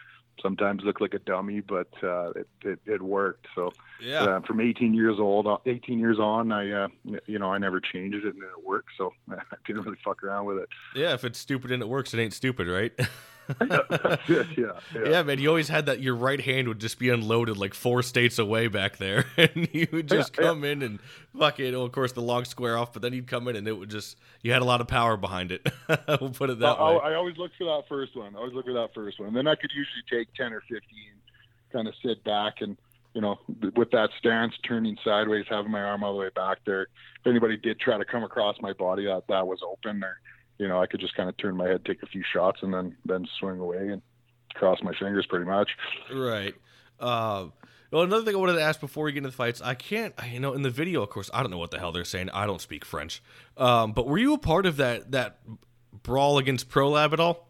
sometimes 0.43 0.83
look 0.85 1.01
like 1.01 1.15
a 1.15 1.19
dummy, 1.19 1.61
but 1.61 1.89
uh, 2.03 2.31
it, 2.31 2.49
it 2.63 2.79
it 2.87 3.03
worked. 3.03 3.47
So 3.55 3.73
yeah. 4.01 4.25
uh, 4.25 4.41
from 4.41 4.61
18 4.61 4.95
years 4.95 5.19
old, 5.19 5.47
uh, 5.47 5.59
18 5.67 5.99
years 5.99 6.19
on, 6.19 6.53
I 6.53 6.71
uh, 6.71 6.89
you 7.27 7.39
know 7.39 7.53
I 7.53 7.59
never 7.59 7.81
changed 7.81 8.19
it, 8.19 8.35
and 8.35 8.43
it 8.43 8.65
worked. 8.65 8.91
So 8.97 9.13
I 9.31 9.37
didn't 9.67 9.83
really 9.83 9.99
fuck 10.05 10.23
around 10.23 10.47
with 10.47 10.59
it. 10.59 10.69
Yeah, 10.95 11.15
if 11.15 11.25
it's 11.25 11.39
stupid 11.39 11.71
and 11.71 11.83
it 11.83 11.89
works, 11.89 12.15
it 12.15 12.21
ain't 12.21 12.35
stupid, 12.35 12.69
right? 12.69 12.93
It, 13.61 14.47
yeah, 14.57 14.73
yeah. 14.95 15.09
Yeah, 15.11 15.23
man, 15.23 15.39
you 15.39 15.49
always 15.49 15.69
had 15.69 15.87
that. 15.87 16.01
Your 16.01 16.15
right 16.15 16.41
hand 16.41 16.69
would 16.69 16.79
just 16.81 16.99
be 16.99 17.11
unloaded 17.11 17.57
like 17.57 17.75
four 17.75 18.03
states 18.03 18.39
away 18.39 18.69
back 18.69 18.97
there, 18.97 19.27
and 19.37 19.69
you 19.73 19.87
would 19.93 20.09
just 20.09 20.33
Yeah, 20.39 20.45
yeah. 20.45 20.49
come 20.51 20.65
in 20.65 20.83
and 20.83 20.99
fuck 21.39 21.61
it. 21.61 21.73
Well, 21.73 21.83
of 21.85 21.93
course, 21.93 22.12
the 22.12 22.23
long 22.23 22.45
square 22.45 22.77
off, 22.79 22.93
but 22.93 23.03
then 23.03 23.12
you'd 23.12 23.27
come 23.27 23.49
in 23.49 23.57
and 23.57 23.66
it 23.69 23.73
would 23.73 23.91
just 23.91 24.16
you 24.43 24.53
had 24.53 24.62
a 24.62 24.65
lot 24.65 24.81
of 24.81 24.89
power 24.89 25.16
behind 25.16 25.53
it. 25.53 25.66
we'll 26.21 26.31
put 26.31 26.51
it 26.51 26.59
that 26.61 26.79
I, 26.79 26.91
way. 26.93 27.01
I 27.05 27.11
I 27.11 27.15
always 27.15 27.37
look 27.37 27.53
for 27.59 27.65
that 27.65 27.83
first 27.89 28.16
one. 28.16 28.35
I 28.35 28.39
always 28.39 28.55
look 28.55 28.65
for 28.65 28.73
that 28.75 28.95
first 28.95 29.19
one, 29.21 29.29
and 29.29 29.37
then 29.37 29.47
I 29.47 29.55
could 29.55 29.71
usually 29.75 30.03
take 30.25 30.33
10 30.35 30.53
or 30.53 30.61
15, 30.62 30.81
kind 31.73 31.89
of 31.89 31.95
sit 32.03 32.23
back 32.25 32.55
and 32.61 32.77
you 33.15 33.21
know 33.21 33.39
with 33.77 33.91
that 33.93 34.11
stance, 34.19 34.55
turning 34.66 34.97
sideways, 35.05 35.45
having 35.49 35.71
my 35.71 35.83
arm 35.83 36.03
all 36.03 36.12
the 36.15 36.19
way 36.19 36.31
back 36.35 36.59
there. 36.65 36.83
If 37.21 37.27
anybody 37.27 37.57
did 37.57 37.79
try 37.79 37.99
to 37.99 38.05
come 38.05 38.25
across 38.25 38.57
my 38.61 38.73
body, 38.73 39.05
that 39.05 39.25
that 39.29 39.47
was 39.47 39.61
open, 39.62 40.03
or 40.03 40.19
you 40.59 40.69
know 40.69 40.81
I 40.81 40.87
could 40.87 41.01
just 41.01 41.15
kind 41.15 41.29
of 41.29 41.37
turn 41.37 41.57
my 41.57 41.69
head, 41.69 41.85
take 41.85 42.03
a 42.03 42.07
few 42.07 42.23
shots, 42.33 42.61
and 42.63 42.73
then 42.73 42.97
then 43.05 43.27
swing 43.39 43.59
away 43.59 43.89
and 43.89 44.03
cross 44.55 44.79
my 44.83 44.93
fingers 44.99 45.27
pretty 45.27 45.47
much. 45.47 45.71
Right. 46.13 46.55
Uh, 47.01 47.47
well, 47.91 48.03
another 48.03 48.25
thing 48.25 48.35
I 48.35 48.39
wanted 48.39 48.55
to 48.55 48.63
ask 48.63 48.81
before 48.81 49.05
we 49.05 49.13
get 49.13 49.19
into 49.19 49.31
the 49.31 49.37
fights, 49.37 49.61
I 49.63 49.75
can't, 49.75 50.15
you 50.29 50.41
know, 50.41 50.53
in 50.53 50.63
the 50.63 50.71
video, 50.71 51.03
of 51.03 51.11
course, 51.11 51.31
I 51.33 51.43
don't 51.43 51.51
know 51.53 51.59
what 51.59 51.71
the 51.71 51.79
hell 51.79 51.93
they're 51.93 52.05
saying. 52.05 52.31
I 52.31 52.45
don't 52.45 52.61
speak 52.61 52.85
French. 52.85 53.23
Um, 53.57 53.93
but 53.93 54.09
were 54.09 54.19
you 54.19 54.35
a 54.35 54.39
part 54.39 54.67
of 54.67 54.79
that 54.79 55.13
that 55.13 55.39
brawl 56.03 56.39
against 56.39 56.69
ProLab 56.69 57.13
at 57.13 57.21
all? 57.21 57.49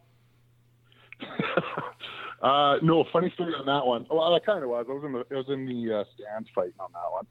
uh, 2.43 2.77
no, 2.83 3.05
funny 3.13 3.31
story 3.35 3.55
on 3.55 3.67
that 3.67 3.87
one. 3.87 4.07
Well, 4.11 4.35
I 4.35 4.39
kind 4.41 4.63
of 4.63 4.69
was. 4.69 4.87
I 4.89 4.93
was 4.93 5.05
in 5.05 5.13
the 5.13 5.25
I 5.31 5.35
was 5.35 5.49
in 5.49 5.67
the 5.67 6.01
uh, 6.01 6.05
stands 6.15 6.49
fighting 6.55 6.75
on 6.79 6.91
that 6.93 7.11
one. 7.11 7.27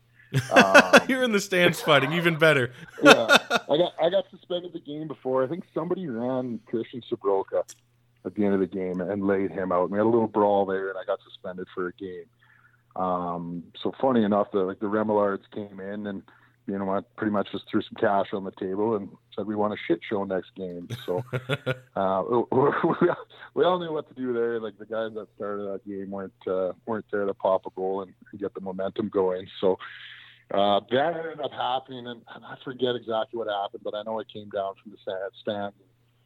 Um, 0.52 1.02
You're 1.08 1.24
in 1.24 1.32
the 1.32 1.40
stands 1.40 1.82
fighting, 1.82 2.14
even 2.14 2.38
better. 2.38 2.72
yeah, 3.04 3.38
I 3.70 3.78
got 3.78 3.94
I 4.02 4.10
got 4.10 4.26
suspended 4.32 4.74
the 4.74 4.80
game 4.80 5.08
before. 5.08 5.44
I 5.44 5.48
think 5.48 5.64
somebody 5.74 6.08
ran 6.08 6.60
Christian 6.66 7.02
Sabroka 7.12 7.64
at 8.26 8.36
the 8.36 8.46
end 8.46 8.54
of 8.54 8.60
the 8.60 8.68
game 8.68 9.02
and 9.02 9.26
laid 9.28 9.52
him 9.52 9.72
out. 9.72 9.90
We 9.90 9.98
had 9.98 10.06
a 10.06 10.10
little 10.10 10.28
brawl 10.28 10.66
there, 10.66 10.90
and 10.90 10.98
I 10.98 11.04
got 11.06 11.20
suspended 11.24 11.68
for 11.74 11.88
a 11.88 11.94
game. 11.94 12.26
Um, 12.96 13.64
so 13.82 13.94
funny 14.00 14.24
enough, 14.24 14.48
the 14.52 14.60
like 14.60 14.80
the 14.80 14.88
Remillards 14.88 15.50
came 15.54 15.80
in, 15.80 16.08
and 16.08 16.24
you 16.68 16.78
know, 16.80 16.90
I 16.90 17.02
pretty 17.18 17.32
much 17.32 17.52
just 17.52 17.66
threw 17.70 17.82
some 17.82 17.96
cash 18.00 18.28
on 18.32 18.46
the 18.46 18.52
table 18.52 18.96
and 18.96 19.10
said 19.36 19.46
we 19.46 19.56
want 19.56 19.74
a 19.74 19.78
shit 19.86 20.00
show 20.08 20.24
next 20.24 20.56
game. 20.56 20.88
So 21.06 21.24
uh, 21.96 22.24
we, 22.52 23.08
we 23.54 23.64
all 23.66 23.80
knew 23.80 23.92
what 23.92 24.08
to 24.08 24.14
do 24.14 24.34
there. 24.34 24.60
Like 24.60 24.78
the 24.78 24.86
guys 24.86 25.14
that 25.16 25.28
started 25.36 25.64
that 25.64 25.86
game 25.86 26.12
weren't 26.12 26.34
uh, 26.48 26.74
weren't 26.86 27.06
there 27.12 27.26
to 27.26 27.34
pop 27.34 27.66
a 27.66 27.70
goal 27.72 28.02
and 28.04 28.14
get 28.40 28.54
the 28.54 28.62
momentum 28.62 29.10
going. 29.10 29.48
So 29.60 29.78
uh, 30.54 30.80
that 30.92 31.18
ended 31.18 31.42
up 31.44 31.52
happening, 31.52 32.06
and, 32.06 32.22
and 32.36 32.46
I 32.46 32.56
forget 32.64 32.96
exactly 32.96 33.38
what 33.40 33.48
happened, 33.48 33.82
but 33.84 33.96
I 33.96 34.04
know 34.04 34.20
it 34.20 34.28
came 34.32 34.50
down 34.50 34.74
from 34.82 34.92
the 34.92 34.98
stands. 35.42 35.76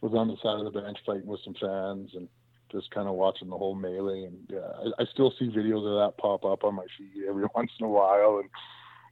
Was 0.01 0.13
on 0.13 0.27
the 0.27 0.35
side 0.43 0.59
of 0.59 0.71
the 0.71 0.79
bench 0.79 0.97
fighting 1.05 1.25
with 1.25 1.39
some 1.43 1.55
fans 1.59 2.11
and 2.13 2.27
just 2.71 2.91
kind 2.91 3.07
of 3.07 3.15
watching 3.15 3.49
the 3.49 3.57
whole 3.57 3.73
melee. 3.73 4.25
And 4.25 4.37
yeah, 4.47 4.69
I, 4.77 5.01
I 5.01 5.05
still 5.11 5.33
see 5.39 5.45
videos 5.45 5.87
of 5.87 5.95
that 6.05 6.21
pop 6.21 6.45
up 6.45 6.63
on 6.63 6.75
my 6.75 6.85
feed 6.97 7.23
every 7.27 7.45
once 7.55 7.71
in 7.79 7.85
a 7.85 7.89
while. 7.89 8.41
And 8.41 8.49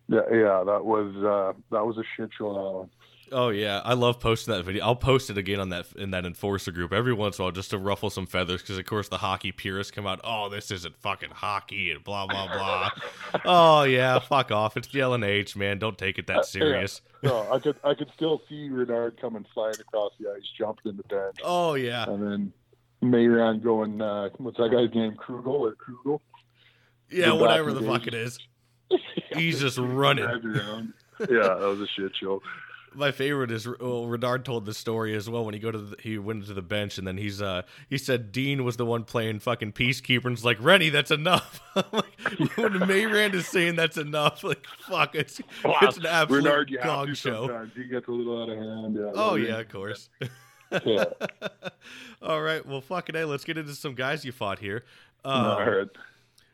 yeah, 0.08 0.38
yeah, 0.38 0.64
that 0.64 0.86
was 0.86 1.16
uh, 1.18 1.58
that 1.72 1.86
was 1.86 1.98
a 1.98 2.04
shit 2.16 2.30
show. 2.38 2.88
Oh 3.32 3.50
yeah, 3.50 3.82
I 3.84 3.94
love 3.94 4.20
posting 4.20 4.54
that 4.54 4.64
video. 4.64 4.86
I'll 4.86 4.96
post 4.96 5.30
it 5.30 5.38
again 5.38 5.60
on 5.60 5.70
that 5.70 5.88
in 5.96 6.12
that 6.12 6.26
enforcer 6.26 6.72
group 6.72 6.94
every 6.94 7.14
once 7.14 7.38
in 7.38 7.42
a 7.42 7.46
while 7.46 7.52
just 7.52 7.72
to 7.72 7.78
ruffle 7.78 8.10
some 8.10 8.28
feathers 8.28 8.62
because 8.62 8.78
of 8.78 8.86
course 8.86 9.10
the 9.10 9.18
hockey 9.18 9.52
purists 9.52 9.92
come 9.92 10.06
out. 10.06 10.22
Oh, 10.24 10.50
this 10.50 10.70
isn't 10.72 10.96
fucking 10.98 11.32
hockey 11.32 11.92
and 11.92 12.04
blah 12.04 12.28
blah 12.28 12.48
blah. 12.48 12.90
oh 13.46 13.84
yeah, 13.84 14.20
fuck 14.20 14.52
off. 14.52 14.78
It's 14.78 14.88
the 14.90 15.00
LNH, 15.00 15.56
man. 15.56 15.80
Don't 15.80 15.98
take 15.98 16.20
it 16.20 16.28
that 16.28 16.46
serious. 16.46 17.02
Yeah. 17.24 17.30
No, 17.30 17.52
I 17.52 17.60
could 17.60 17.76
I 17.84 17.94
could 17.96 18.12
still 18.16 18.42
see 18.48 18.70
Renard 18.70 19.20
coming 19.20 19.46
flying 19.54 19.76
across 19.80 20.14
the 20.20 20.30
ice, 20.30 20.44
jumping 20.58 20.92
in 20.92 20.98
the 20.98 21.04
bench. 21.04 21.38
Oh 21.44 21.74
yeah, 21.74 22.08
and 22.08 22.22
then 22.22 22.54
Mayrand 23.02 23.64
going. 23.64 24.02
Uh, 24.02 24.30
what's 24.38 24.58
that 24.58 24.70
guy's 24.70 24.94
name? 24.94 25.16
Krugel 25.16 25.48
or 25.48 25.76
Krugel? 25.76 26.20
Yeah, 27.10 27.34
whatever 27.34 27.74
the 27.74 27.82
fuck 27.82 28.06
it 28.08 28.14
is. 28.14 28.38
He's 29.34 29.60
just 29.60 29.80
running. 29.80 30.26
yeah, 31.20 31.26
that 31.28 31.60
was 31.60 31.82
a 31.82 31.88
shit 31.88 32.12
show 32.16 32.42
my 32.96 33.12
favorite 33.12 33.52
is 33.52 33.68
well, 33.68 34.06
Renard 34.06 34.46
told 34.46 34.66
the 34.66 34.74
story 34.74 35.16
as 35.16 35.30
well 35.30 35.46
when 35.46 35.54
he 35.54 35.60
go 35.60 35.72
to 35.72 35.78
the, 35.78 35.96
he 36.02 36.18
went 36.18 36.46
to 36.48 36.54
the 36.54 36.62
bench 36.62 36.98
and 36.98 37.08
then 37.08 37.18
he's 37.18 37.42
uh 37.42 37.64
he 37.90 37.98
said 37.98 38.32
Dean 38.32 38.64
was 38.64 38.78
the 38.78 38.86
one 38.86 39.04
playing 39.04 39.40
fucking 39.40 39.74
peacekeeper 39.74 40.26
and 40.26 40.44
like 40.44 40.58
Rennie 40.60 40.90
that's 40.90 41.12
enough. 41.12 41.62
Like, 41.92 42.56
when 42.56 42.88
Mayrand 42.88 43.36
is 43.36 43.48
saying 43.48 43.76
that's 43.76 43.98
enough 43.98 44.46
like 44.46 44.66
fuck 44.88 45.14
it's 45.14 45.42
wow. 45.64 45.78
it's 45.82 45.98
an 45.98 46.06
absolute 46.06 46.44
Renard, 46.46 46.78
gong 46.82 47.14
show. 47.14 47.48
sometimes. 47.48 47.74
he 47.76 47.84
gets 47.84 48.08
a 48.08 48.12
little 48.12 48.42
out 48.42 48.50
of 48.50 48.58
hand. 48.58 48.96
Yeah, 48.98 49.12
oh 49.14 49.36
yeah 49.36 49.60
of 49.60 49.70
course. 49.70 50.10
Yeah. 50.86 51.06
all 52.22 52.42
right 52.42 52.66
well 52.66 52.80
fucking 52.80 53.14
hey 53.14 53.26
let's 53.26 53.44
get 53.44 53.58
into 53.58 53.74
some 53.74 53.94
guys 53.94 54.24
you 54.24 54.32
fought 54.32 54.60
here. 54.60 54.86
Um, 55.26 55.90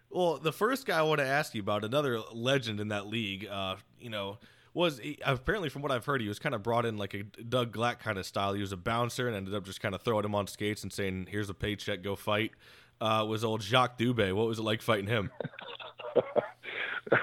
well 0.10 0.38
the 0.38 0.52
first 0.52 0.88
guy 0.88 0.98
I 0.98 1.04
want 1.04 1.20
to 1.20 1.28
ask 1.28 1.54
you 1.54 1.62
about 1.62 1.86
another 1.86 2.20
legend 2.34 2.80
in 2.80 2.88
that 2.88 3.06
league 3.06 3.46
uh 3.46 3.76
you 4.00 4.10
know 4.10 4.40
was 4.74 5.00
he, 5.00 5.18
apparently 5.26 5.70
from 5.70 5.82
what 5.82 5.92
I've 5.92 6.06
heard, 6.06 6.22
he 6.22 6.28
was 6.28 6.40
kind 6.40 6.56
of 6.56 6.64
brought 6.64 6.86
in 6.86 6.98
like 6.98 7.14
a 7.14 7.24
Doug 7.24 7.74
Glatt 7.74 8.00
kind 8.00 8.18
of 8.18 8.26
style. 8.26 8.54
He 8.54 8.62
was 8.62 8.72
a 8.72 8.78
bouncer 8.78 9.28
and 9.28 9.36
ended 9.36 9.54
up 9.54 9.66
just 9.66 9.82
kind 9.82 9.94
of 9.94 10.02
throwing 10.02 10.26
him 10.26 10.36
on 10.36 10.48
skates 10.48 10.84
and 10.84 10.92
saying, 10.92 11.28
"Here's 11.30 11.50
a 11.50 11.54
paycheck, 11.54 12.02
go 12.02 12.16
fight." 12.16 12.52
Uh, 13.00 13.26
was 13.28 13.44
old 13.44 13.62
Jacques 13.64 13.98
Dubé. 13.98 14.34
What 14.34 14.48
was 14.48 14.60
it 14.60 14.64
like 14.64 14.82
fighting 14.82 15.08
him? 15.08 15.32
uh, 16.16 17.20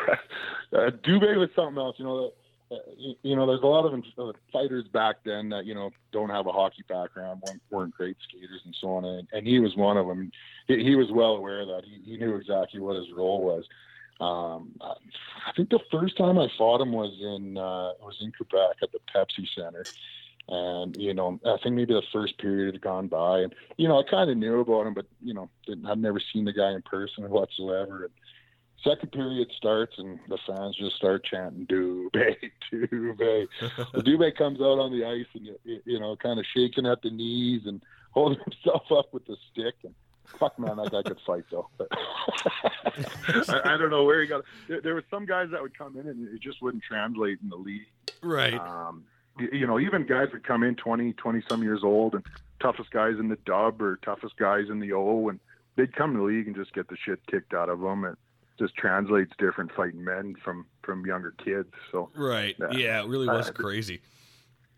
Dubé 0.72 1.38
was 1.38 1.48
something 1.54 1.78
else. 1.78 1.96
You 1.98 2.04
know, 2.04 2.32
uh, 2.70 2.76
you 3.22 3.34
know, 3.34 3.46
there's 3.46 3.62
a 3.62 3.66
lot 3.66 3.86
of 3.86 4.02
uh, 4.18 4.32
fighters 4.52 4.84
back 4.92 5.16
then 5.24 5.48
that 5.48 5.64
you 5.64 5.74
know 5.74 5.90
don't 6.12 6.28
have 6.28 6.46
a 6.46 6.52
hockey 6.52 6.84
background, 6.88 7.42
weren't, 7.46 7.62
weren't 7.70 7.94
great 7.94 8.16
skaters, 8.28 8.60
and 8.64 8.76
so 8.80 8.88
on. 8.88 9.04
And, 9.04 9.28
and 9.32 9.46
he 9.46 9.58
was 9.58 9.74
one 9.76 9.96
of 9.96 10.06
them. 10.06 10.30
He, 10.66 10.82
he 10.82 10.94
was 10.94 11.10
well 11.10 11.36
aware 11.36 11.62
of 11.62 11.68
that. 11.68 11.82
He, 11.84 12.12
he 12.12 12.16
knew 12.18 12.36
exactly 12.36 12.80
what 12.80 12.96
his 12.96 13.06
role 13.16 13.40
was. 13.40 13.64
Um, 14.20 14.72
I 14.80 15.52
think 15.56 15.70
the 15.70 15.80
first 15.90 16.16
time 16.16 16.38
I 16.38 16.48
fought 16.58 16.80
him 16.80 16.92
was 16.92 17.14
in 17.20 17.56
uh, 17.56 17.92
was 18.00 18.16
in 18.20 18.32
Quebec 18.32 18.76
at 18.82 18.90
the 18.92 18.98
Pepsi 19.14 19.46
Center, 19.54 19.84
and 20.48 20.96
you 20.96 21.14
know 21.14 21.38
I 21.44 21.56
think 21.62 21.76
maybe 21.76 21.94
the 21.94 22.02
first 22.12 22.36
period 22.38 22.74
had 22.74 22.80
gone 22.80 23.06
by, 23.06 23.40
and 23.40 23.54
you 23.76 23.86
know 23.86 23.98
I 23.98 24.02
kind 24.10 24.28
of 24.28 24.36
knew 24.36 24.60
about 24.60 24.86
him, 24.86 24.94
but 24.94 25.06
you 25.22 25.34
know 25.34 25.48
I'd 25.86 25.98
never 25.98 26.20
seen 26.32 26.44
the 26.44 26.52
guy 26.52 26.72
in 26.72 26.82
person 26.82 27.30
whatsoever. 27.30 28.04
And 28.04 28.12
second 28.82 29.12
period 29.12 29.48
starts, 29.56 29.94
and 29.98 30.18
the 30.28 30.38
fans 30.46 30.76
just 30.76 30.96
start 30.96 31.24
chanting 31.24 31.66
"Dubé, 31.66 32.34
Dubé." 32.72 33.46
well, 33.78 34.02
Dubé 34.02 34.34
comes 34.36 34.60
out 34.60 34.80
on 34.80 34.90
the 34.90 35.04
ice, 35.04 35.26
and 35.34 35.46
you, 35.46 35.80
you 35.84 36.00
know 36.00 36.16
kind 36.16 36.40
of 36.40 36.46
shaking 36.56 36.86
at 36.86 37.02
the 37.02 37.10
knees 37.10 37.62
and 37.66 37.82
holding 38.10 38.40
himself 38.44 38.90
up 38.90 39.14
with 39.14 39.26
the 39.26 39.36
stick, 39.52 39.74
and 39.84 39.94
Fuck 40.38 40.58
man, 40.58 40.76
that 40.76 40.90
guy 40.90 41.02
could 41.02 41.20
fight 41.26 41.44
though. 41.50 41.68
I, 43.48 43.74
I, 43.74 43.76
don't 43.76 43.90
know 43.90 44.04
where 44.04 44.20
he 44.20 44.26
got. 44.26 44.44
There, 44.68 44.80
there 44.80 44.94
were 44.94 45.04
some 45.10 45.26
guys 45.26 45.48
that 45.50 45.62
would 45.62 45.76
come 45.76 45.96
in 45.96 46.06
and 46.06 46.28
it 46.34 46.40
just 46.40 46.62
wouldn't 46.62 46.82
translate 46.82 47.38
in 47.42 47.48
the 47.48 47.56
league. 47.56 47.86
Right. 48.22 48.54
Um, 48.54 49.04
you, 49.38 49.48
you 49.52 49.66
know, 49.66 49.80
even 49.80 50.06
guys 50.06 50.28
would 50.32 50.44
come 50.44 50.62
in 50.62 50.76
20, 50.76 51.14
20 51.14 51.42
some 51.48 51.62
years 51.62 51.80
old 51.82 52.14
and 52.14 52.24
toughest 52.60 52.90
guys 52.90 53.14
in 53.18 53.28
the 53.28 53.38
dub 53.46 53.82
or 53.82 53.96
toughest 54.02 54.36
guys 54.36 54.66
in 54.70 54.78
the 54.80 54.92
O, 54.92 55.28
and 55.28 55.40
they'd 55.76 55.94
come 55.94 56.12
to 56.12 56.18
the 56.18 56.24
league 56.24 56.46
and 56.46 56.54
just 56.54 56.72
get 56.72 56.88
the 56.88 56.96
shit 56.96 57.24
kicked 57.26 57.54
out 57.54 57.68
of 57.68 57.80
them. 57.80 58.04
And 58.04 58.16
just 58.58 58.74
translates 58.76 59.32
different 59.38 59.72
fighting 59.72 60.04
men 60.04 60.34
from 60.44 60.66
from 60.82 61.06
younger 61.06 61.32
kids. 61.42 61.72
So 61.92 62.10
right, 62.14 62.56
yeah, 62.58 62.70
yeah 62.72 63.02
it 63.02 63.08
really 63.08 63.28
was 63.28 63.48
uh, 63.48 63.52
crazy. 63.52 64.00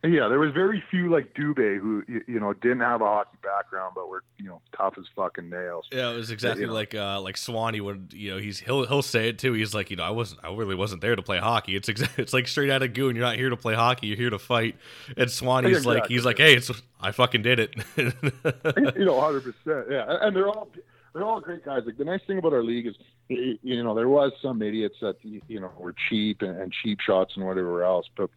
Yeah, 0.02 0.28
there 0.28 0.38
was 0.38 0.52
very 0.54 0.82
few 0.90 1.10
like 1.10 1.34
Dubé 1.34 1.78
who 1.78 2.02
you 2.08 2.40
know 2.40 2.54
didn't 2.54 2.80
have 2.80 3.02
a 3.02 3.04
hockey 3.04 3.36
background, 3.42 3.92
but 3.94 4.08
were 4.08 4.24
you 4.38 4.48
know 4.48 4.62
tough 4.74 4.94
as 4.96 5.04
fucking 5.14 5.50
nails. 5.50 5.88
Yeah, 5.92 6.10
it 6.10 6.16
was 6.16 6.30
exactly 6.30 6.64
like 6.64 6.94
uh, 6.94 7.20
like 7.20 7.36
Swanee 7.36 7.82
would 7.82 8.14
you 8.14 8.30
know 8.30 8.38
he's 8.38 8.60
he'll 8.60 8.86
he'll 8.86 9.02
say 9.02 9.28
it 9.28 9.38
too. 9.38 9.52
He's 9.52 9.74
like 9.74 9.90
you 9.90 9.96
know 9.96 10.04
I 10.04 10.10
wasn't 10.10 10.42
I 10.42 10.54
really 10.54 10.74
wasn't 10.74 11.02
there 11.02 11.14
to 11.14 11.22
play 11.22 11.36
hockey. 11.36 11.76
It's 11.76 11.90
exa- 11.90 12.08
it's 12.18 12.32
like 12.32 12.48
straight 12.48 12.70
out 12.70 12.82
of 12.82 12.94
goon. 12.94 13.14
You're 13.14 13.26
not 13.26 13.36
here 13.36 13.50
to 13.50 13.58
play 13.58 13.74
hockey. 13.74 14.06
You're 14.06 14.16
here 14.16 14.30
to 14.30 14.38
fight. 14.38 14.76
And 15.18 15.28
Swanee's 15.28 15.78
exactly. 15.78 15.94
like 15.96 16.06
he's 16.08 16.24
like 16.24 16.38
hey 16.38 16.54
it's 16.54 16.70
I 16.98 17.12
fucking 17.12 17.42
did 17.42 17.60
it. 17.60 17.74
you 17.96 19.04
know, 19.04 19.20
hundred 19.20 19.42
percent. 19.42 19.86
Yeah, 19.90 20.16
and 20.22 20.34
they're 20.34 20.48
all 20.48 20.68
they're 21.12 21.24
all 21.24 21.40
great 21.40 21.62
guys. 21.62 21.82
Like 21.84 21.98
the 21.98 22.04
nice 22.06 22.22
thing 22.26 22.38
about 22.38 22.54
our 22.54 22.62
league 22.62 22.86
is, 22.86 22.94
you 23.28 23.82
know, 23.82 23.94
there 23.94 24.08
was 24.08 24.32
some 24.40 24.62
idiots 24.62 24.96
that 25.02 25.16
you 25.22 25.60
know 25.60 25.70
were 25.76 25.94
cheap 26.08 26.40
and, 26.40 26.58
and 26.58 26.72
cheap 26.72 27.00
shots 27.00 27.32
and 27.36 27.44
whatever 27.44 27.84
else, 27.84 28.08
but 28.16 28.30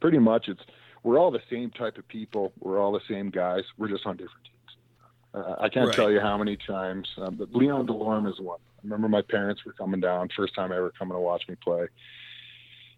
pretty 0.00 0.18
much 0.18 0.48
it's 0.48 0.62
we're 1.04 1.18
all 1.18 1.30
the 1.30 1.42
same 1.50 1.70
type 1.70 1.98
of 1.98 2.08
people. 2.08 2.52
We're 2.58 2.80
all 2.80 2.90
the 2.90 3.00
same 3.08 3.30
guys. 3.30 3.62
We're 3.78 3.88
just 3.88 4.04
on 4.06 4.16
different 4.16 4.44
teams. 4.44 4.76
Uh, 5.34 5.54
I 5.60 5.68
can't 5.68 5.88
right. 5.88 5.94
tell 5.94 6.10
you 6.10 6.18
how 6.18 6.36
many 6.36 6.56
times, 6.56 7.08
um, 7.18 7.36
but 7.36 7.52
Leon 7.52 7.86
Delorme 7.86 8.28
is 8.28 8.40
one. 8.40 8.58
I 8.78 8.80
remember 8.82 9.08
my 9.08 9.22
parents 9.22 9.64
were 9.64 9.72
coming 9.72 10.00
down, 10.00 10.28
first 10.36 10.54
time 10.54 10.72
ever 10.72 10.90
coming 10.98 11.14
to 11.14 11.20
watch 11.20 11.42
me 11.48 11.56
play. 11.62 11.86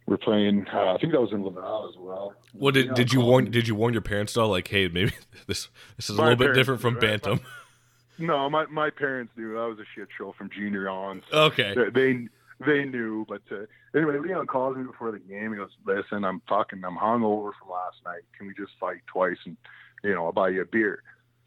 We're 0.06 0.18
playing. 0.18 0.66
Uh, 0.72 0.94
I 0.94 0.98
think 0.98 1.12
that 1.12 1.20
was 1.20 1.32
in 1.32 1.42
Laval 1.42 1.88
as 1.88 1.96
well. 1.98 2.34
Well, 2.54 2.70
did, 2.70 2.94
did 2.94 3.12
you 3.12 3.20
warn 3.20 3.50
did 3.50 3.66
you 3.66 3.74
warn 3.74 3.92
your 3.92 4.02
parents 4.02 4.34
though? 4.34 4.48
Like, 4.48 4.68
hey, 4.68 4.86
maybe 4.86 5.12
this 5.48 5.68
this 5.96 6.08
is 6.08 6.16
a 6.16 6.22
little 6.22 6.36
bit 6.36 6.54
different 6.54 6.80
from 6.80 6.94
right? 6.94 7.20
Bantam. 7.20 7.40
no, 8.18 8.48
my 8.48 8.66
my 8.66 8.90
parents 8.90 9.32
knew 9.36 9.54
that 9.54 9.66
was 9.66 9.78
a 9.80 9.84
shit 9.96 10.08
show 10.16 10.32
from 10.38 10.48
junior 10.50 10.88
on. 10.88 11.22
So 11.30 11.38
okay, 11.44 11.74
they, 11.74 11.90
they 11.90 12.28
they 12.64 12.84
knew. 12.84 13.26
But 13.28 13.42
uh, 13.50 13.66
anyway, 13.94 14.18
Leon 14.18 14.46
calls 14.46 14.76
me 14.76 14.84
before 14.84 15.12
the 15.12 15.18
game. 15.18 15.52
He 15.52 15.58
goes, 15.58 15.70
"Listen, 15.84 16.24
I'm 16.24 16.42
fucking, 16.48 16.84
I'm 16.84 16.96
hungover 16.96 17.52
from 17.58 17.70
last 17.70 17.96
night. 18.04 18.22
Can 18.36 18.46
we 18.46 18.54
just 18.54 18.72
fight 18.78 19.00
twice 19.06 19.38
and 19.44 19.56
you 20.02 20.14
know 20.14 20.26
I'll 20.26 20.32
buy 20.32 20.50
you 20.50 20.62
a 20.62 20.66
beer?" 20.66 21.02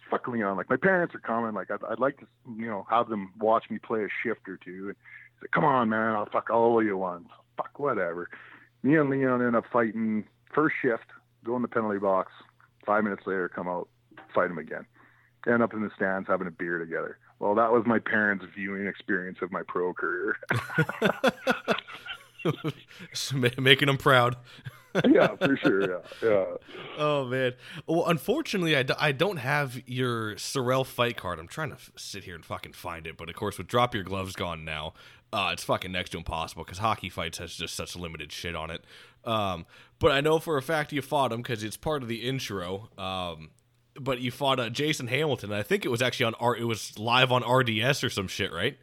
Fuck 0.09 0.27
Leon. 0.27 0.57
Like 0.57 0.69
my 0.69 0.77
parents 0.77 1.13
are 1.13 1.19
coming. 1.19 1.53
Like 1.53 1.71
I'd, 1.71 1.83
I'd 1.89 1.99
like 1.99 2.17
to 2.19 2.27
you 2.57 2.67
know 2.67 2.85
have 2.89 3.09
them 3.09 3.31
watch 3.39 3.65
me 3.69 3.79
play 3.79 4.03
a 4.03 4.07
shift 4.23 4.47
or 4.47 4.57
two. 4.57 4.89
And 4.89 4.95
he 4.95 5.39
said, 5.41 5.51
"Come 5.51 5.65
on, 5.65 5.89
man. 5.89 6.15
I'll 6.15 6.29
fuck 6.29 6.49
all 6.49 6.79
of 6.79 6.85
you 6.85 6.97
one. 6.97 7.25
Fuck 7.57 7.79
whatever." 7.79 8.29
Me 8.81 8.95
and 8.95 9.09
Leon 9.09 9.45
end 9.45 9.55
up 9.55 9.65
fighting 9.71 10.25
first 10.53 10.75
shift. 10.81 11.05
Go 11.43 11.55
in 11.55 11.61
the 11.61 11.67
penalty 11.67 11.99
box. 11.99 12.31
Five 12.85 13.03
minutes 13.03 13.23
later, 13.25 13.49
come 13.49 13.67
out, 13.67 13.87
fight 14.33 14.49
him 14.49 14.57
again. 14.57 14.85
End 15.47 15.61
up 15.61 15.73
in 15.73 15.81
the 15.81 15.89
stands 15.95 16.27
having 16.27 16.47
a 16.47 16.51
beer 16.51 16.79
together. 16.79 17.17
Well, 17.39 17.55
that 17.55 17.71
was 17.71 17.83
my 17.85 17.99
parents' 17.99 18.45
viewing 18.53 18.85
experience 18.87 19.39
of 19.41 19.51
my 19.51 19.61
pro 19.67 19.93
career. 19.93 20.35
Making 23.57 23.87
them 23.87 23.97
proud. 23.97 24.35
yeah, 25.07 25.35
for 25.35 25.55
sure. 25.57 25.81
Yeah, 25.81 25.97
yeah. 26.23 26.45
Oh 26.97 27.25
man. 27.25 27.53
Well, 27.85 28.07
unfortunately, 28.07 28.75
I 28.75 28.83
d- 28.83 28.95
I 28.99 29.11
don't 29.11 29.37
have 29.37 29.79
your 29.87 30.35
Sorel 30.37 30.83
fight 30.83 31.15
card. 31.15 31.37
I'm 31.39 31.47
trying 31.47 31.69
to 31.69 31.75
f- 31.75 31.91
sit 31.95 32.23
here 32.23 32.33
and 32.33 32.43
fucking 32.43 32.73
find 32.73 33.05
it, 33.05 33.15
but 33.15 33.29
of 33.29 33.35
course, 33.35 33.57
with 33.59 33.67
drop 33.67 33.93
your 33.93 34.03
gloves 34.03 34.35
gone 34.35 34.65
now, 34.65 34.93
uh, 35.31 35.51
it's 35.53 35.63
fucking 35.63 35.91
next 35.91 36.09
to 36.11 36.17
impossible 36.17 36.63
because 36.63 36.79
hockey 36.79 37.09
fights 37.09 37.37
has 37.37 37.53
just 37.53 37.75
such 37.75 37.95
limited 37.95 38.31
shit 38.31 38.55
on 38.55 38.71
it. 38.71 38.83
Um, 39.25 39.67
but 39.99 40.11
I 40.11 40.21
know 40.21 40.39
for 40.39 40.57
a 40.57 40.61
fact 40.61 40.91
you 40.91 41.03
fought 41.03 41.31
him 41.31 41.43
because 41.43 41.63
it's 41.63 41.77
part 41.77 42.01
of 42.01 42.09
the 42.09 42.27
intro. 42.27 42.89
Um, 42.97 43.51
but 43.95 44.19
you 44.19 44.31
fought 44.31 44.59
uh, 44.59 44.69
Jason 44.69 45.07
Hamilton. 45.07 45.51
I 45.51 45.63
think 45.63 45.85
it 45.85 45.89
was 45.89 46.01
actually 46.01 46.27
on 46.27 46.35
R. 46.35 46.55
It 46.55 46.65
was 46.65 46.97
live 46.97 47.31
on 47.31 47.43
RDS 47.43 48.03
or 48.03 48.09
some 48.09 48.27
shit, 48.27 48.51
right? 48.51 48.77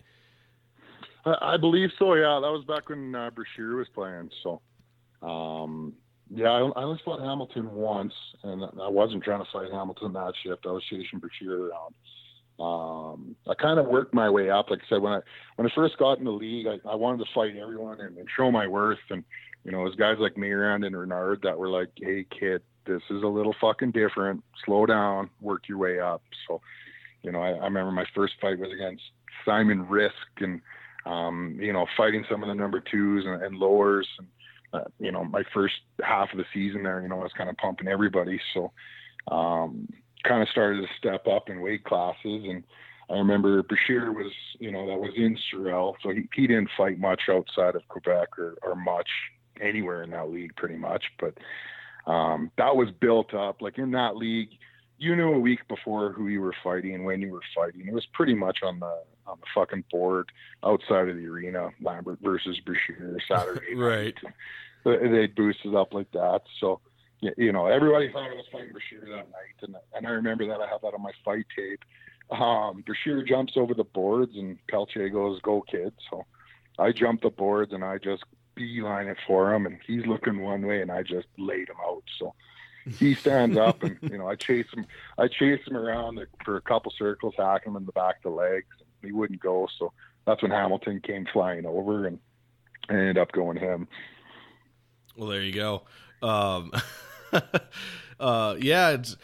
I 1.25 1.57
believe 1.57 1.91
so. 1.99 2.15
Yeah, 2.15 2.39
that 2.41 2.53
was 2.53 2.65
back 2.67 2.89
when 2.89 3.15
uh, 3.15 3.31
Brashear 3.31 3.77
was 3.77 3.89
playing. 3.95 4.31
So, 4.45 4.61
um, 5.23 5.95
yeah, 6.31 6.49
I, 6.49 6.61
I 6.61 6.83
only 6.85 7.01
fought 7.05 7.21
Hamilton 7.21 7.73
once, 7.73 8.13
and 8.45 8.65
I 8.81 8.89
wasn't 8.89 9.25
trying 9.25 9.45
to 9.45 9.51
fight 9.53 9.73
Hamilton 9.73 10.13
that 10.13 10.35
shift. 10.43 10.67
I 10.67 10.71
was 10.71 10.85
chasing 10.85 11.19
Brashear 11.19 11.69
around. 11.69 11.95
Um, 12.59 13.37
I 13.49 13.55
kind 13.55 13.79
of 13.79 13.87
worked 13.87 14.15
my 14.15 14.31
way 14.31 14.51
up. 14.51 14.71
Like 14.71 14.81
I 14.87 14.89
said, 14.89 15.03
when 15.03 15.13
I 15.13 15.21
when 15.57 15.67
I 15.67 15.75
first 15.75 15.99
got 15.99 16.19
in 16.19 16.25
the 16.25 16.31
league, 16.31 16.67
I, 16.67 16.79
I 16.89 16.95
wanted 16.95 17.19
to 17.19 17.31
fight 17.35 17.57
everyone 17.57 18.01
and, 18.01 18.17
and 18.17 18.29
show 18.37 18.51
my 18.51 18.67
worth. 18.67 18.99
And 19.11 19.25
you 19.65 19.73
know, 19.73 19.81
it 19.81 19.85
was 19.85 19.97
guys 19.97 20.17
like 20.19 20.37
Mayrand 20.37 20.85
and 20.85 20.97
Renard 20.97 21.41
that 21.43 21.59
were 21.59 21.69
like, 21.69 21.91
"Hey, 21.97 22.25
kid, 22.31 22.63
this 22.87 23.03
is 23.11 23.23
a 23.23 23.27
little 23.27 23.55
fucking 23.61 23.93
different. 23.93 24.43
Slow 24.65 24.87
down, 24.87 25.31
work 25.41 25.69
your 25.69 25.79
way 25.79 26.01
up." 26.01 26.23
So, 26.47 26.61
you 27.23 27.33
know, 27.33 27.41
I, 27.41 27.51
I 27.51 27.65
remember 27.65 27.93
my 27.93 28.07
first 28.15 28.35
fight 28.41 28.59
was 28.59 28.71
against 28.73 29.03
Simon 29.45 29.89
Risk, 29.89 30.15
and 30.39 30.61
um, 31.05 31.59
you 31.61 31.73
know, 31.73 31.87
fighting 31.97 32.25
some 32.31 32.43
of 32.43 32.49
the 32.49 32.55
number 32.55 32.81
twos 32.81 33.25
and, 33.27 33.43
and 33.43 33.57
lowers, 33.57 34.09
and 34.19 34.29
uh, 34.73 34.85
you 34.99 35.13
know, 35.13 35.25
my 35.25 35.43
first 35.55 35.75
half 36.03 36.33
of 36.33 36.39
the 36.39 36.45
season 36.53 36.83
there, 36.83 37.01
you 37.01 37.09
know, 37.09 37.21
I 37.21 37.25
was 37.25 37.33
kind 37.37 37.51
of 37.51 37.57
pumping 37.57 37.89
everybody, 37.89 38.41
so 38.55 38.73
um, 39.31 39.89
kind 40.25 40.43
of 40.43 40.49
started 40.49 40.81
to 40.81 40.89
step 40.99 41.27
up 41.27 41.49
in 41.49 41.61
weight 41.61 41.85
classes 41.85 42.45
and 42.49 42.65
I 43.09 43.15
remember 43.15 43.63
Brashear 43.63 44.13
was, 44.13 44.33
you 44.59 44.73
know, 44.73 44.87
that 44.87 44.99
was 44.99 45.13
in 45.17 45.39
Sorel, 45.51 45.97
so 46.03 46.11
he, 46.11 46.29
he 46.35 46.47
didn't 46.47 46.71
fight 46.77 46.99
much 46.99 47.23
outside 47.31 47.77
of 47.77 47.87
Quebec 47.89 48.39
or, 48.39 48.57
or 48.63 48.75
much 48.75 49.09
anywhere 49.61 50.03
in 50.03 50.11
that 50.11 50.29
league, 50.31 50.57
pretty 50.57 50.77
much. 50.77 51.05
But 51.21 51.39
um, 52.07 52.51
that 52.59 52.77
was 52.77 52.91
built 53.01 53.35
up. 53.35 53.63
Like 53.63 53.79
in 53.79 53.91
that 53.93 54.17
league, 54.17 54.51
you 54.99 55.15
knew 55.17 55.35
a 55.35 55.39
week 55.39 55.67
before 55.69 56.13
who 56.13 56.29
you 56.29 56.41
were 56.41 56.55
fighting 56.65 56.95
and 56.95 57.05
when 57.05 57.21
you 57.21 57.33
were 57.33 57.43
fighting. 57.55 57.87
It 57.87 57.93
was 57.93 58.07
pretty 58.13 58.35
much 58.35 58.59
on 58.63 58.81
the 58.81 59.03
on 59.27 59.39
the 59.41 59.47
fucking 59.55 59.85
board 59.91 60.31
outside 60.65 61.09
of 61.09 61.17
the 61.17 61.27
arena. 61.27 61.71
Lambert 61.81 62.19
versus 62.23 62.59
Brashear 62.61 63.19
Saturday 63.29 63.75
right. 63.75 64.15
They 64.85 65.27
boosted 65.27 65.75
up 65.75 65.93
like 65.93 66.11
that. 66.13 66.43
So 66.61 66.81
you 67.21 67.51
know, 67.51 67.67
everybody 67.67 68.13
thought 68.13 68.31
I 68.31 68.35
was 68.35 68.45
fighting 68.53 68.73
Brashear 68.73 69.01
that 69.01 69.31
night, 69.31 69.57
and 69.63 69.77
and 69.95 70.07
I 70.07 70.11
remember 70.11 70.47
that 70.47 70.61
I 70.61 70.69
have 70.69 70.83
that 70.83 70.95
on 70.95 71.03
my 71.03 71.13
fight 71.25 71.47
tape 71.57 71.83
um, 72.31 72.83
Brashear 72.85 73.23
jumps 73.23 73.55
over 73.57 73.75
the 73.75 73.85
boards 73.85 74.33
and 74.37 74.59
Pelche 74.71 75.13
goes, 75.13 75.41
"Go 75.43 75.63
kid!" 75.63 75.93
So 76.11 76.25
I 76.79 76.93
jump 76.93 77.23
the 77.23 77.31
boards 77.31 77.73
and 77.73 77.85
I 77.85 77.99
just 77.99 78.25
beeline 78.57 79.07
it 79.07 79.19
for 79.27 79.55
him, 79.55 79.67
and 79.67 79.79
he's 79.87 80.07
looking 80.07 80.41
one 80.41 80.67
way, 80.67 80.83
and 80.83 80.91
I 80.91 81.03
just 81.03 81.29
laid 81.39 81.69
him 81.69 81.77
out. 81.87 82.03
So 82.19 82.35
he 82.99 83.15
stands 83.15 83.57
up, 83.57 83.83
and 83.83 83.97
you 84.03 84.19
know 84.19 84.29
I 84.29 84.35
chase 84.35 84.67
him. 84.75 84.87
I 85.19 85.29
chase 85.29 85.61
him 85.67 85.77
around 85.77 86.19
for 86.45 86.57
a 86.57 86.61
couple 86.61 86.93
circles, 86.99 87.35
hack 87.37 87.65
him 87.65 87.77
in 87.77 87.87
the 87.87 87.93
back 87.93 88.17
of 88.17 88.23
the 88.25 88.31
legs. 88.31 88.67
He 89.03 89.13
wouldn't 89.13 89.41
go, 89.41 89.69
so 89.79 89.93
that's 90.27 90.43
when 90.43 90.51
Hamilton 90.51 91.01
came 91.01 91.27
flying 91.33 91.67
over, 91.67 92.07
and 92.07 92.19
I 92.89 92.95
ended 92.95 93.19
up 93.19 93.33
going 93.33 93.59
him. 93.59 93.87
Well, 95.17 95.29
there 95.29 95.43
you 95.43 95.53
go. 95.53 95.83
Um, 96.23 96.73
uh, 98.21 98.57
yeah, 98.61 98.91
it's, 98.91 99.17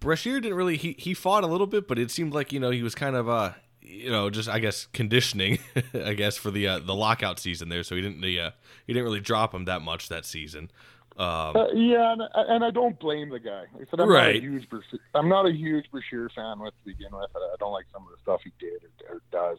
Brashear 0.00 0.40
didn't 0.40 0.56
really 0.56 0.76
he 0.76 0.96
he 0.98 1.14
fought 1.14 1.44
a 1.44 1.48
little 1.48 1.66
bit, 1.66 1.86
but 1.86 1.98
it 1.98 2.10
seemed 2.10 2.32
like 2.32 2.52
you 2.52 2.60
know 2.60 2.70
he 2.70 2.82
was 2.82 2.94
kind 2.94 3.16
of 3.16 3.28
uh 3.28 3.52
you 3.92 4.10
know 4.10 4.30
just 4.30 4.48
I 4.48 4.58
guess 4.58 4.86
conditioning 4.92 5.58
I 5.94 6.14
guess 6.14 6.36
for 6.36 6.50
the 6.50 6.66
uh, 6.66 6.78
the 6.78 6.94
lockout 6.94 7.38
season 7.38 7.68
there, 7.68 7.82
so 7.82 7.94
he 7.94 8.02
didn't 8.02 8.22
uh, 8.22 8.50
he 8.86 8.92
didn't 8.92 9.04
really 9.04 9.20
drop 9.20 9.54
him 9.54 9.66
that 9.66 9.82
much 9.82 10.08
that 10.08 10.24
season. 10.24 10.70
Um, 11.16 11.56
uh, 11.56 11.66
yeah, 11.74 12.12
and, 12.12 12.22
and, 12.34 12.64
I 12.64 12.70
don't 12.70 12.98
blame 12.98 13.28
the 13.28 13.38
guy. 13.38 13.64
I 13.74 13.84
said 13.90 14.00
I'm 14.00 14.08
right. 14.08 14.34
not 14.34 14.36
a 14.36 14.40
huge 14.40 14.68
I'm 15.14 15.28
not 15.28 15.46
a 15.46 15.52
huge 15.52 15.90
Brashear 15.90 16.30
fan 16.34 16.58
with 16.58 16.72
to 16.72 16.84
begin 16.86 17.12
with. 17.12 17.28
I 17.36 17.56
don't 17.60 17.72
like 17.72 17.84
some 17.92 18.02
of 18.02 18.08
the 18.10 18.16
stuff 18.22 18.40
he 18.42 18.52
did 18.58 18.82
or, 19.08 19.16
or 19.16 19.22
does. 19.30 19.58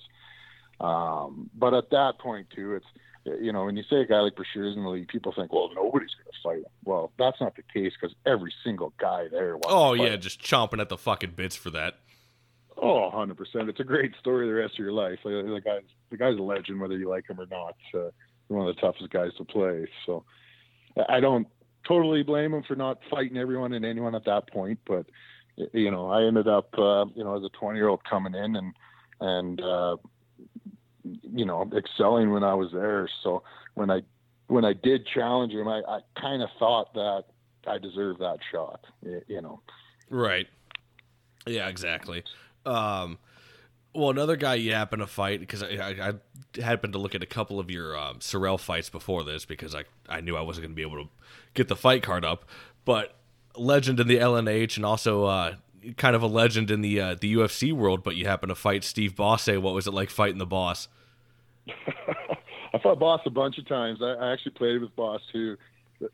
Um, 0.80 1.52
but 1.54 1.76
at 1.76 1.92
that 1.92 2.18
point 2.18 2.48
too, 2.50 2.74
it's 2.74 2.88
you 3.26 3.54
know, 3.54 3.66
when 3.66 3.78
you 3.78 3.84
say 3.90 3.98
a 3.98 4.06
guy 4.06 4.20
like 4.20 4.36
Brashear 4.36 4.66
is 4.66 4.76
in 4.76 4.84
the 4.84 4.90
league, 4.90 5.08
people 5.08 5.32
think, 5.34 5.54
well, 5.54 5.70
nobody's 5.74 6.10
going 6.16 6.26
to 6.26 6.42
fight 6.44 6.58
him. 6.58 6.72
Well, 6.84 7.12
that's 7.18 7.40
not 7.40 7.56
the 7.56 7.62
case 7.62 7.94
because 8.00 8.16
every 8.26 8.54
single 8.64 8.94
guy 8.98 9.28
there. 9.32 9.56
Was 9.56 9.66
Oh 9.68 9.94
yeah, 9.94 10.16
just 10.18 10.42
chomping 10.42 10.82
at 10.82 10.90
the 10.90 10.98
fucking 10.98 11.32
bits 11.32 11.56
for 11.56 11.70
that. 11.70 12.00
Oh, 12.82 13.10
100 13.10 13.38
percent. 13.38 13.70
It's 13.70 13.80
a 13.80 13.84
great 13.84 14.14
story 14.20 14.48
the 14.48 14.54
rest 14.54 14.74
of 14.74 14.80
your 14.80 14.94
life. 14.94 15.20
The 15.24 15.62
guy's 15.64 15.82
the 16.10 16.18
guy's 16.18 16.38
a 16.38 16.42
legend, 16.42 16.80
whether 16.80 16.98
you 16.98 17.10
like 17.10 17.30
him 17.30 17.40
or 17.40 17.48
not. 17.48 17.76
Uh, 17.94 18.10
one 18.48 18.68
of 18.68 18.76
the 18.76 18.82
toughest 18.82 19.10
guys 19.10 19.32
to 19.38 19.46
play. 19.46 19.88
So 20.06 20.24
I 21.10 21.20
don't 21.20 21.48
totally 21.88 22.24
blame 22.24 22.54
him 22.54 22.64
for 22.64 22.76
not 22.76 23.00
fighting 23.10 23.38
everyone 23.38 23.74
and 23.74 23.86
anyone 23.86 24.16
at 24.16 24.26
that 24.26 24.50
point, 24.52 24.80
but 24.86 25.06
you 25.74 25.92
know, 25.92 26.10
I 26.10 26.24
ended 26.24 26.48
up, 26.48 26.68
uh, 26.78 27.06
you 27.16 27.24
know, 27.24 27.38
as 27.38 27.44
a 27.44 27.50
20 27.50 27.78
year 27.78 27.88
old 27.88 28.04
coming 28.04 28.34
in 28.34 28.56
and 28.56 28.74
and 29.20 29.62
uh, 29.62 29.98
you 31.04 31.46
know, 31.46 31.70
excelling 31.76 32.32
when 32.32 32.44
I 32.44 32.54
was 32.54 32.72
there. 32.72 33.10
So 33.24 33.44
when 33.76 33.90
I 33.90 34.02
when 34.48 34.66
I 34.66 34.74
did 34.74 35.08
challenge 35.08 35.54
him, 35.54 35.68
I, 35.68 35.82
I 35.88 36.00
kind 36.20 36.42
of 36.42 36.50
thought 36.60 36.94
that 36.94 37.26
I 37.68 37.78
deserved 37.78 38.20
that 38.20 38.40
shot. 38.52 38.86
You 39.28 39.42
know. 39.42 39.62
Right. 40.10 40.48
Yeah. 41.46 41.68
Exactly. 41.68 42.24
Um, 42.66 43.18
well, 43.94 44.10
another 44.10 44.36
guy 44.36 44.56
you 44.56 44.74
happen 44.74 45.00
to 45.00 45.08
fight 45.08 45.40
because 45.40 45.62
I, 45.62 45.68
I, 46.58 46.62
happened 46.62 46.94
to 46.94 47.00
look 47.00 47.14
at 47.14 47.22
a 47.22 47.28
couple 47.28 47.60
of 47.60 47.70
your 47.70 47.98
um, 47.98 48.22
Sorel 48.22 48.58
fights 48.58 48.90
before 48.90 49.24
this 49.24 49.46
because 49.46 49.76
I 49.76 49.84
I 50.10 50.22
knew 50.22 50.36
I 50.36 50.42
wasn't 50.42 50.64
going 50.64 50.72
to 50.72 50.76
be 50.76 50.82
able 50.82 51.04
to 51.04 51.10
get 51.54 51.68
the 51.68 51.76
fight 51.76 52.02
card 52.02 52.26
up, 52.26 52.46
but 52.86 53.16
legend 53.56 54.00
in 54.00 54.08
the 54.08 54.18
LNH 54.18 54.78
and 54.78 54.86
also 54.86 55.26
uh, 55.26 55.56
kind 55.98 56.16
of 56.16 56.24
a 56.24 56.28
legend 56.28 56.72
in 56.72 56.82
the 56.82 57.00
uh, 57.00 57.16
the 57.20 57.36
UFC 57.36 57.72
world, 57.72 58.04
but 58.04 58.16
you 58.16 58.26
happen 58.26 58.50
to 58.50 58.56
fight 58.56 58.84
Steve 58.84 59.16
Bosse. 59.16 59.58
What 59.58 59.74
was 59.74 59.88
it 59.88 59.94
like 59.94 60.10
fighting 60.10 60.40
the 60.40 60.46
boss? 60.46 60.88
I 61.68 62.80
fought 62.80 63.00
Boss 63.00 63.22
a 63.26 63.30
bunch 63.30 63.58
of 63.60 63.68
times. 63.68 64.00
I, 64.02 64.14
I 64.14 64.34
actually 64.34 64.54
played 64.54 64.82
with 64.82 64.96
Boss 64.96 65.22
too. 65.32 65.58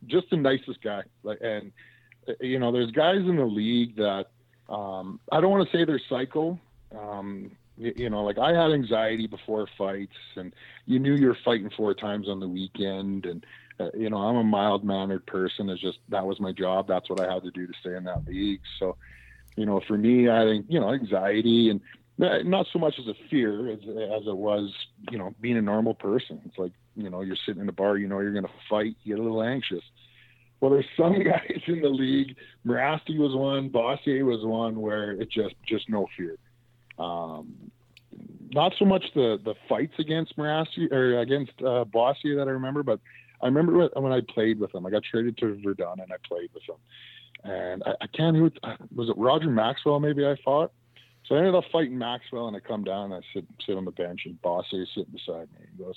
Just 0.08 0.30
the 0.30 0.38
nicest 0.38 0.82
guy. 0.84 1.04
Like, 1.24 1.40
and 1.42 1.72
you 2.42 2.60
know, 2.60 2.72
there's 2.72 2.92
guys 2.92 3.20
in 3.20 3.38
the 3.38 3.46
league 3.46 3.96
that 3.96 4.26
um, 4.70 5.20
I 5.32 5.42
don't 5.42 5.52
want 5.52 5.70
to 5.70 5.78
say 5.78 5.86
they're. 5.86 6.00
Um, 6.98 7.52
you, 7.78 7.94
you 7.96 8.10
know, 8.10 8.24
like 8.24 8.38
I 8.38 8.50
had 8.50 8.72
anxiety 8.72 9.28
before 9.28 9.68
fights, 9.78 10.16
and 10.36 10.54
you 10.86 11.00
knew 11.00 11.16
you're 11.16 11.38
fighting 11.44 11.70
four 11.76 11.94
times 11.94 12.28
on 12.28 12.40
the 12.40 12.48
weekend, 12.48 13.26
and 13.26 13.46
uh, 13.80 13.90
you 13.94 14.10
know, 14.10 14.18
I'm 14.18 14.36
a 14.36 14.44
mild 14.44 14.84
mannered 14.84 15.26
person. 15.26 15.70
It's 15.70 15.82
just 15.82 16.00
that 16.10 16.26
was 16.26 16.40
my 16.40 16.52
job. 16.52 16.88
That's 16.88 17.10
what 17.10 17.20
I 17.20 17.34
had 17.34 17.44
to 17.44 17.52
do 17.52 17.68
to 17.68 17.74
stay 17.82 17.96
in 17.96 18.04
that 18.06 18.26
league. 18.26 18.62
So, 18.80 18.98
you 19.56 19.66
know, 19.66 19.82
for 19.88 19.98
me, 19.98 20.30
I 20.30 20.44
think 20.46 20.66
you 20.70 20.80
know 20.80 20.94
anxiety 20.94 21.70
and 21.70 21.82
not 22.20 22.68
so 22.74 22.80
much 22.80 22.96
as 23.00 23.08
a 23.08 23.14
fear 23.30 23.72
as, 23.72 23.80
as 23.80 24.28
it 24.28 24.36
was, 24.36 24.74
you 25.10 25.18
know, 25.18 25.34
being 25.40 25.58
a 25.58 25.62
normal 25.62 25.94
person. 25.94 26.42
It's 26.46 26.58
like, 26.58 26.74
you 26.98 27.10
know, 27.10 27.22
you're 27.22 27.38
sitting 27.46 27.62
in 27.62 27.70
a 27.70 27.74
bar, 27.74 27.96
you 27.96 28.08
know, 28.08 28.20
you're 28.20 28.34
going 28.34 28.44
to 28.44 28.52
fight, 28.70 28.98
you 29.04 29.16
get 29.16 29.22
a 29.22 29.24
little 29.24 29.42
anxious. 29.42 29.84
Well, 30.62 30.72
there's 30.72 30.86
some 30.98 31.14
guys 31.24 31.62
in 31.68 31.82
the 31.82 31.90
league. 31.90 32.36
Mirasty 32.66 33.18
was 33.18 33.36
one, 33.36 33.70
Bosse 33.70 34.24
was 34.24 34.46
one 34.46 34.80
where 34.82 35.12
it 35.12 35.30
just, 35.32 35.56
just 35.68 35.90
no 35.90 36.08
fear. 36.18 36.36
Um, 36.98 37.72
not 38.52 38.74
so 38.80 38.86
much 38.86 39.04
the, 39.16 39.40
the 39.44 39.54
fights 39.68 39.94
against 40.00 40.38
Mirasty 40.38 40.92
or 40.92 41.20
against 41.20 41.54
uh, 41.62 41.86
Bosse 41.86 42.18
that 42.24 42.46
I 42.48 42.52
remember, 42.52 42.84
but 42.84 43.00
I 43.42 43.46
remember 43.46 43.88
when 43.96 44.12
I 44.12 44.22
played 44.34 44.60
with 44.60 44.74
him. 44.74 44.86
I 44.86 44.90
got 44.90 45.04
traded 45.04 45.38
to 45.38 45.60
Verdun 45.64 46.00
and 46.00 46.12
I 46.12 46.18
played 46.28 46.50
with 46.54 46.64
him. 46.68 46.76
And 47.44 47.84
I, 47.86 47.92
I 48.02 48.08
can't, 48.08 48.36
who 48.36 48.52
was 48.94 49.10
it 49.10 49.18
Roger 49.18 49.50
Maxwell? 49.50 50.00
Maybe 50.00 50.26
I 50.26 50.36
fought 50.44 50.74
so 51.30 51.36
I 51.36 51.40
ended 51.40 51.56
up 51.56 51.64
fighting 51.72 51.98
Maxwell, 51.98 52.48
and 52.48 52.58
I 52.58 52.60
come 52.60 52.84
down, 52.84 53.12
and 53.12 53.14
I 53.14 53.20
sit 53.34 53.46
sit 53.66 53.78
on 53.78 53.86
the 53.86 53.92
bench, 53.92 54.22
and 54.26 54.42
Boss 54.42 54.66
is 54.74 54.88
sitting 54.96 55.14
beside 55.14 55.48
me. 55.54 55.68
He 55.72 55.84
goes, 55.84 55.96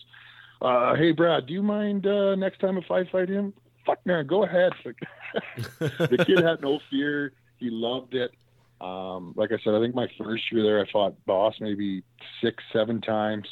uh, 0.60 0.94
"Hey, 0.94 1.12
Brad, 1.12 1.46
do 1.46 1.54
you 1.54 1.62
mind 1.62 2.06
uh, 2.06 2.34
next 2.34 2.58
time 2.58 2.76
if 2.76 2.90
I 2.90 3.04
fight 3.04 3.30
him?" 3.30 3.54
Fuck 3.86 4.04
man, 4.06 4.26
go 4.26 4.44
ahead. 4.44 4.72
the 5.78 6.24
kid 6.26 6.44
had 6.44 6.62
no 6.62 6.80
fear. 6.90 7.32
He 7.58 7.70
loved 7.70 8.14
it. 8.14 8.32
Um, 8.80 9.32
like 9.36 9.52
I 9.52 9.58
said, 9.62 9.74
I 9.74 9.80
think 9.80 9.94
my 9.94 10.08
first 10.18 10.50
year 10.50 10.62
there, 10.62 10.80
I 10.80 10.90
fought 10.90 11.14
Boss 11.24 11.54
maybe 11.60 12.02
six, 12.42 12.62
seven 12.72 13.00
times. 13.00 13.46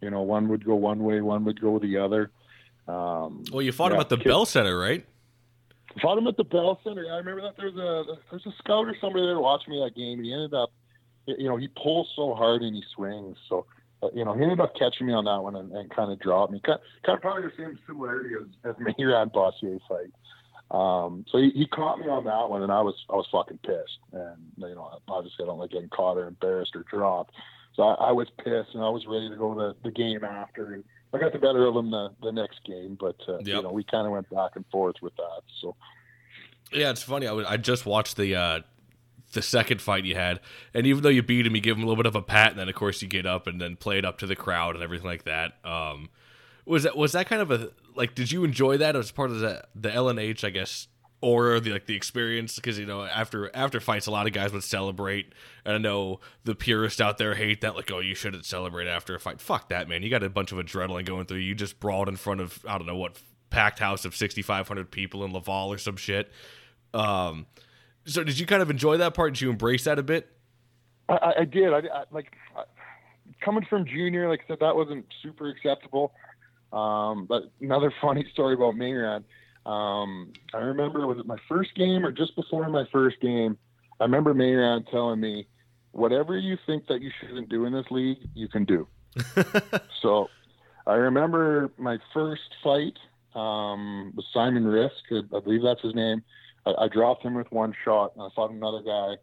You 0.00 0.10
know, 0.10 0.22
one 0.22 0.48
would 0.48 0.64
go 0.64 0.74
one 0.74 1.00
way, 1.00 1.20
one 1.20 1.44
would 1.44 1.60
go 1.60 1.78
the 1.78 1.98
other. 1.98 2.30
Um, 2.88 3.44
well, 3.52 3.62
you 3.62 3.72
fought 3.72 3.90
yeah, 3.90 3.96
him 3.96 4.00
at 4.00 4.08
the 4.08 4.16
kid, 4.16 4.24
Bell 4.24 4.46
Center, 4.46 4.78
right? 4.78 5.04
Fought 6.00 6.18
him 6.18 6.26
at 6.26 6.36
the 6.36 6.44
Bell 6.44 6.80
Center. 6.82 7.06
I 7.12 7.18
remember 7.18 7.42
that 7.42 7.56
there 7.56 7.70
was 7.70 7.76
a 7.76 8.18
there's 8.30 8.46
a 8.46 8.52
scout 8.58 8.86
or 8.86 8.96
somebody 9.00 9.26
there 9.26 9.38
watching 9.38 9.74
me 9.74 9.80
that 9.84 9.94
game, 9.94 10.18
and 10.18 10.24
he 10.24 10.32
ended 10.32 10.54
up 10.54 10.72
you 11.38 11.48
know, 11.48 11.56
he 11.56 11.68
pulls 11.68 12.08
so 12.16 12.34
hard 12.34 12.62
and 12.62 12.74
he 12.74 12.82
swings. 12.94 13.36
So, 13.48 13.66
you 14.14 14.24
know, 14.24 14.34
he 14.34 14.42
ended 14.42 14.60
up 14.60 14.74
catching 14.76 15.06
me 15.06 15.12
on 15.12 15.24
that 15.24 15.40
one 15.42 15.56
and, 15.56 15.72
and 15.72 15.90
kind 15.90 16.10
of 16.10 16.18
dropped 16.20 16.52
me. 16.52 16.60
Kind, 16.64 16.78
kind 17.04 17.16
of 17.16 17.22
probably 17.22 17.42
the 17.42 17.52
same 17.56 17.78
similarity 17.86 18.30
as, 18.40 18.70
as 18.70 18.94
Mayrand 18.98 19.32
Bosse 19.34 19.80
fight. 19.88 20.12
Um, 20.70 21.26
so 21.30 21.38
he, 21.38 21.50
he 21.50 21.66
caught 21.66 21.98
me 21.98 22.06
on 22.06 22.24
that 22.24 22.48
one, 22.48 22.62
and 22.62 22.70
I 22.70 22.80
was 22.80 22.94
I 23.10 23.14
was 23.14 23.26
fucking 23.32 23.58
pissed. 23.58 23.98
And 24.12 24.38
you 24.56 24.74
know, 24.74 25.00
obviously 25.08 25.44
I 25.44 25.46
don't 25.46 25.58
like 25.58 25.70
getting 25.70 25.88
caught 25.88 26.16
or 26.16 26.26
embarrassed 26.26 26.76
or 26.76 26.84
dropped. 26.84 27.34
So 27.74 27.82
I, 27.82 28.08
I 28.08 28.12
was 28.12 28.28
pissed, 28.38 28.74
and 28.74 28.82
I 28.82 28.88
was 28.88 29.06
ready 29.06 29.28
to 29.28 29.36
go 29.36 29.54
to 29.54 29.76
the 29.82 29.90
game 29.90 30.24
after. 30.24 30.74
And 30.74 30.84
I 31.12 31.18
got 31.18 31.32
the 31.32 31.38
better 31.38 31.66
of 31.66 31.76
him 31.76 31.90
the, 31.90 32.10
the 32.22 32.30
next 32.30 32.64
game, 32.64 32.96
but 32.98 33.16
uh, 33.28 33.38
yep. 33.38 33.46
you 33.46 33.62
know, 33.62 33.72
we 33.72 33.84
kind 33.84 34.06
of 34.06 34.12
went 34.12 34.30
back 34.30 34.52
and 34.54 34.64
forth 34.70 34.96
with 35.02 35.16
that. 35.16 35.42
So 35.60 35.74
yeah, 36.72 36.90
it's 36.90 37.02
funny. 37.02 37.26
I, 37.26 37.34
I 37.34 37.56
just 37.56 37.84
watched 37.84 38.16
the 38.16 38.36
uh, 38.36 38.60
the 39.32 39.42
second 39.42 39.80
fight 39.80 40.04
you 40.04 40.14
had, 40.14 40.40
and 40.74 40.86
even 40.86 41.02
though 41.02 41.08
you 41.08 41.22
beat 41.22 41.46
him, 41.46 41.54
you 41.54 41.60
give 41.60 41.76
him 41.76 41.84
a 41.84 41.86
little 41.86 42.02
bit 42.02 42.06
of 42.06 42.16
a 42.16 42.22
pat, 42.22 42.50
and 42.50 42.58
then 42.58 42.68
of 42.68 42.74
course 42.74 43.00
you 43.02 43.08
get 43.08 43.26
up 43.26 43.46
and 43.46 43.60
then 43.60 43.76
play 43.76 43.98
it 43.98 44.04
up 44.04 44.18
to 44.18 44.26
the 44.26 44.36
crowd 44.36 44.74
and 44.74 44.82
everything 44.82 45.06
like 45.06 45.24
that. 45.24 45.54
Um, 45.64 46.10
was 46.64 46.84
that 46.84 46.96
was 46.96 47.12
that 47.12 47.26
kind 47.26 47.42
of 47.42 47.50
a 47.50 47.70
like? 47.94 48.14
Did 48.14 48.32
you 48.32 48.44
enjoy 48.44 48.76
that 48.78 48.96
as 48.96 49.10
part 49.10 49.30
of 49.30 49.40
the 49.40 49.64
the 49.74 49.90
LNH, 49.90 50.44
I 50.44 50.50
guess, 50.50 50.88
or 51.20 51.60
the 51.60 51.72
like 51.72 51.86
the 51.86 51.96
experience? 51.96 52.56
Because 52.56 52.78
you 52.78 52.86
know 52.86 53.04
after 53.04 53.54
after 53.54 53.80
fights, 53.80 54.06
a 54.06 54.10
lot 54.10 54.26
of 54.26 54.32
guys 54.32 54.52
would 54.52 54.64
celebrate, 54.64 55.32
and 55.64 55.74
I 55.74 55.78
know 55.78 56.20
the 56.44 56.54
purists 56.54 57.00
out 57.00 57.18
there 57.18 57.34
hate 57.34 57.60
that. 57.62 57.76
Like, 57.76 57.90
oh, 57.90 58.00
you 58.00 58.14
shouldn't 58.14 58.44
celebrate 58.44 58.86
after 58.86 59.14
a 59.14 59.20
fight. 59.20 59.40
Fuck 59.40 59.68
that, 59.70 59.88
man. 59.88 60.02
You 60.02 60.10
got 60.10 60.22
a 60.22 60.30
bunch 60.30 60.52
of 60.52 60.58
adrenaline 60.58 61.06
going 61.06 61.26
through. 61.26 61.38
You 61.38 61.54
just 61.54 61.80
brawled 61.80 62.08
in 62.08 62.16
front 62.16 62.40
of 62.40 62.64
I 62.68 62.78
don't 62.78 62.86
know 62.86 62.96
what 62.96 63.18
packed 63.50 63.80
house 63.80 64.04
of 64.04 64.14
6,500 64.14 64.90
people 64.90 65.24
in 65.24 65.32
Laval 65.32 65.72
or 65.72 65.78
some 65.78 65.96
shit. 65.96 66.30
Um, 66.94 67.46
so 68.06 68.24
did 68.24 68.38
you 68.38 68.46
kind 68.46 68.62
of 68.62 68.70
enjoy 68.70 68.96
that 68.98 69.14
part? 69.14 69.34
Did 69.34 69.42
you 69.42 69.50
embrace 69.50 69.84
that 69.84 69.98
a 69.98 70.02
bit? 70.02 70.28
I, 71.08 71.34
I 71.40 71.44
did. 71.44 71.72
I, 71.72 71.78
I 71.78 72.04
like 72.10 72.32
I, 72.56 72.62
coming 73.44 73.64
from 73.68 73.84
junior. 73.86 74.28
Like 74.28 74.40
I 74.44 74.48
said, 74.48 74.58
that 74.60 74.76
wasn't 74.76 75.06
super 75.22 75.48
acceptable. 75.48 76.12
Um, 76.72 77.26
but 77.26 77.50
another 77.60 77.92
funny 78.00 78.26
story 78.32 78.54
about 78.54 78.76
Mayrand. 78.76 79.24
Um, 79.66 80.32
I 80.54 80.58
remember 80.58 81.06
was 81.06 81.18
it 81.18 81.26
my 81.26 81.36
first 81.48 81.74
game 81.74 82.04
or 82.04 82.12
just 82.12 82.34
before 82.34 82.68
my 82.68 82.84
first 82.92 83.20
game? 83.20 83.58
I 84.00 84.04
remember 84.04 84.32
Mayrand 84.32 84.86
telling 84.90 85.20
me, 85.20 85.46
"Whatever 85.92 86.38
you 86.38 86.56
think 86.66 86.86
that 86.86 87.02
you 87.02 87.10
shouldn't 87.20 87.50
do 87.50 87.66
in 87.66 87.72
this 87.72 87.84
league, 87.90 88.18
you 88.34 88.48
can 88.48 88.64
do." 88.64 88.88
so 90.02 90.28
I 90.86 90.94
remember 90.94 91.70
my 91.76 91.98
first 92.14 92.54
fight 92.64 92.98
um, 93.34 94.12
was 94.16 94.24
Simon 94.32 94.64
Risk. 94.66 94.94
I 95.12 95.40
believe 95.40 95.62
that's 95.62 95.82
his 95.82 95.94
name. 95.94 96.22
I, 96.66 96.84
I 96.84 96.88
dropped 96.88 97.24
him 97.24 97.34
with 97.34 97.50
one 97.50 97.74
shot, 97.84 98.12
and 98.14 98.22
I 98.22 98.28
fought 98.34 98.50
another 98.50 98.82
guy. 98.82 99.16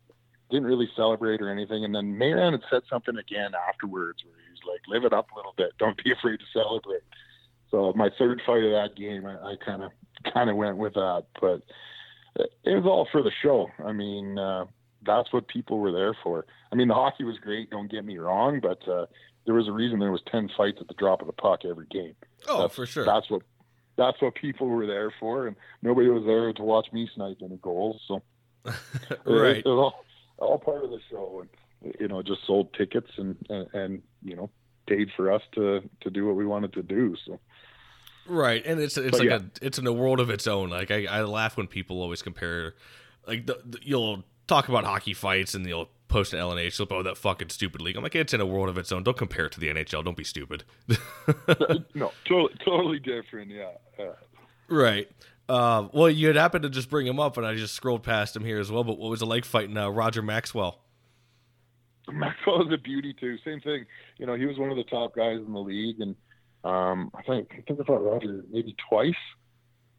Didn't 0.50 0.68
really 0.68 0.90
celebrate 0.96 1.42
or 1.42 1.50
anything. 1.50 1.84
And 1.84 1.94
then 1.94 2.18
Mayrand 2.18 2.54
had 2.54 2.64
said 2.70 2.82
something 2.90 3.18
again 3.18 3.52
afterwards, 3.70 4.24
where 4.24 4.40
he 4.46 4.52
was 4.52 4.62
like, 4.66 4.82
"Live 4.88 5.04
it 5.06 5.14
up 5.14 5.28
a 5.32 5.36
little 5.36 5.54
bit. 5.58 5.72
Don't 5.78 6.02
be 6.04 6.12
afraid 6.18 6.40
to 6.40 6.46
celebrate." 6.54 7.04
So 7.70 7.92
my 7.96 8.10
third 8.18 8.42
fight 8.46 8.64
of 8.64 8.72
that 8.72 8.96
game, 8.96 9.26
I 9.26 9.56
kind 9.64 9.84
of 9.84 9.92
kind 10.34 10.50
of 10.50 10.56
went 10.56 10.78
with 10.78 10.94
that, 10.94 11.26
but 11.42 11.64
it 12.64 12.76
was 12.76 12.86
all 12.86 13.08
for 13.12 13.22
the 13.22 13.32
show. 13.42 13.68
I 13.84 13.92
mean, 13.92 14.38
uh, 14.38 14.66
that's 15.06 15.32
what 15.34 15.48
people 15.48 15.80
were 15.80 15.92
there 15.92 16.16
for. 16.24 16.46
I 16.72 16.76
mean, 16.76 16.88
the 16.88 16.94
hockey 16.94 17.24
was 17.24 17.38
great. 17.40 17.70
Don't 17.70 17.92
get 17.92 18.06
me 18.06 18.18
wrong, 18.18 18.60
but 18.62 18.88
uh, 18.88 19.06
there 19.46 19.56
was 19.56 19.68
a 19.68 19.72
reason 19.72 20.00
there 20.00 20.12
was 20.12 20.22
ten 20.32 20.50
fights 20.56 20.78
at 20.82 20.88
the 20.88 20.94
drop 20.94 21.22
of 21.22 21.28
the 21.28 21.34
puck 21.34 21.62
every 21.66 21.88
game. 21.88 22.16
Oh, 22.48 22.62
that's, 22.62 22.76
for 22.76 22.86
sure. 22.86 23.06
That's 23.06 23.30
what 23.30 23.42
that's 23.98 24.22
what 24.22 24.36
people 24.36 24.68
were 24.68 24.86
there 24.86 25.12
for, 25.20 25.48
and 25.48 25.56
nobody 25.82 26.08
was 26.08 26.24
there 26.26 26.54
to 26.54 26.64
watch 26.64 26.88
me 26.94 27.10
snipe 27.16 27.38
any 27.44 27.58
goals. 27.58 28.02
So 28.08 28.22
right, 29.26 29.58
it, 29.58 29.66
all, 29.66 30.04
all 30.38 30.60
part 30.60 30.84
of 30.84 30.92
the 30.92 31.00
show, 31.10 31.44
and 31.84 31.96
you 32.00 32.08
know, 32.08 32.22
just 32.22 32.46
sold 32.46 32.74
tickets 32.74 33.10
and, 33.18 33.36
and 33.50 33.68
and 33.74 34.02
you 34.24 34.36
know 34.36 34.50
paid 34.88 35.10
for 35.16 35.32
us 35.32 35.42
to 35.56 35.82
to 36.02 36.10
do 36.10 36.26
what 36.26 36.36
we 36.36 36.46
wanted 36.46 36.74
to 36.74 36.84
do. 36.84 37.16
So. 37.26 37.40
Right, 38.30 38.62
and 38.66 38.80
it's 38.80 38.98
it's 38.98 39.12
But 39.12 39.20
like 39.20 39.30
yeah. 39.30 39.40
a 39.62 39.66
it's 39.66 39.80
in 39.80 39.88
a 39.88 39.94
world 39.94 40.20
of 40.20 40.30
its 40.30 40.48
own. 40.48 40.70
Like 40.70 40.92
I, 40.92 41.06
I 41.06 41.22
laugh 41.24 41.56
when 41.56 41.68
people 41.68 42.02
always 42.02 42.22
compare, 42.22 42.76
like 43.26 43.46
the, 43.46 43.60
the- 43.66 43.80
you'll 43.82 44.24
talk 44.48 44.68
about 44.70 44.84
hockey 44.84 45.14
fights 45.14 45.54
and 45.54 45.66
you'll 45.66 45.90
post 46.08 46.34
an 46.34 46.40
LNH 46.40 46.74
slip, 46.74 46.92
oh 46.92 47.04
that 47.04 47.18
fucking 47.18 47.50
stupid 47.50 47.82
league. 47.82 47.96
I'm 47.96 48.04
like, 48.04 48.16
it's 48.16 48.34
in 48.34 48.42
a 48.42 48.46
world 48.46 48.70
of 48.70 48.78
its 48.78 48.92
own. 48.92 49.04
Don't 49.04 49.18
compare 49.18 49.46
it 49.46 49.52
to 49.54 49.60
the 49.60 49.68
NHL. 49.68 50.04
Don't 50.04 50.18
be 50.18 50.24
stupid. 50.24 50.64
no, 51.94 52.12
totally, 52.26 52.54
totally 52.64 53.00
different. 53.00 53.52
Yeah, 53.52 53.72
yeah. 54.00 54.12
right. 54.70 55.10
Uh, 55.50 55.88
well, 55.94 56.10
you 56.10 56.28
had 56.28 56.36
happened 56.36 56.64
to 56.64 56.70
just 56.70 56.90
bring 56.90 57.08
him 57.08 57.20
up, 57.20 57.38
and 57.38 57.46
I 57.46 57.56
just 57.56 57.74
scrolled 57.74 58.04
past 58.04 58.36
him 58.36 58.44
here 58.44 58.60
as 58.60 58.72
well. 58.72 58.84
But 58.84 58.98
what 58.98 59.10
was 59.10 59.22
it 59.22 59.26
like 59.26 59.46
fighting 59.46 59.78
uh, 59.78 59.90
Roger 59.90 60.22
Maxwell? 60.22 60.80
Maxwell 62.12 62.66
is 62.66 62.74
a 62.74 62.78
beauty 62.78 63.14
too. 63.14 63.38
Same 63.46 63.60
thing. 63.62 63.86
You 64.18 64.26
know, 64.26 64.36
he 64.36 64.46
was 64.46 64.58
one 64.58 64.72
of 64.72 64.78
the 64.78 64.84
top 64.84 65.16
guys 65.16 65.40
in 65.46 65.54
the 65.54 65.60
league, 65.60 66.00
and 66.00 66.16
um, 66.64 67.12
I 67.16 67.22
think 67.24 67.50
I 67.52 67.62
think 67.62 67.80
I 67.80 67.84
fought 67.84 68.04
Roger 68.04 68.44
maybe 68.52 68.76
twice. 68.90 69.14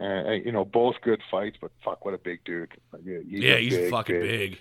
And 0.00 0.44
you 0.44 0.52
know, 0.52 0.64
both 0.64 0.94
good 1.02 1.20
fights, 1.28 1.56
but 1.60 1.72
fuck, 1.84 2.04
what 2.04 2.14
a 2.14 2.18
big 2.18 2.44
dude! 2.44 2.70
Like, 2.92 3.02
yeah, 3.04 3.18
he's 3.28 3.40
yeah, 3.40 3.56
he's 3.56 3.76
big, 3.76 3.90
fucking 3.90 4.20
big. 4.20 4.50
big. 4.50 4.58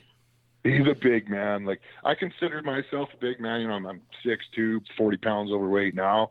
He's 0.64 0.88
a 0.88 0.96
big 0.96 1.30
man. 1.30 1.66
Like 1.66 1.82
I 2.04 2.16
considered 2.16 2.66
myself 2.66 3.10
a 3.14 3.18
big 3.18 3.40
man. 3.40 3.62
You 3.62 3.68
know, 3.68 3.76
I'm, 3.76 3.86
I'm 3.86 4.02
6'2", 4.26 4.82
40 4.98 5.18
pounds 5.18 5.52
overweight 5.52 5.96
now, 5.96 6.30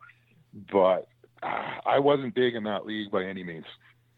but 0.70 1.08
uh, 1.42 1.78
I 1.86 1.98
wasn't 1.98 2.34
big 2.34 2.54
in 2.54 2.64
that 2.64 2.86
league 2.86 3.10
by 3.10 3.24
any 3.24 3.44
means. 3.44 3.66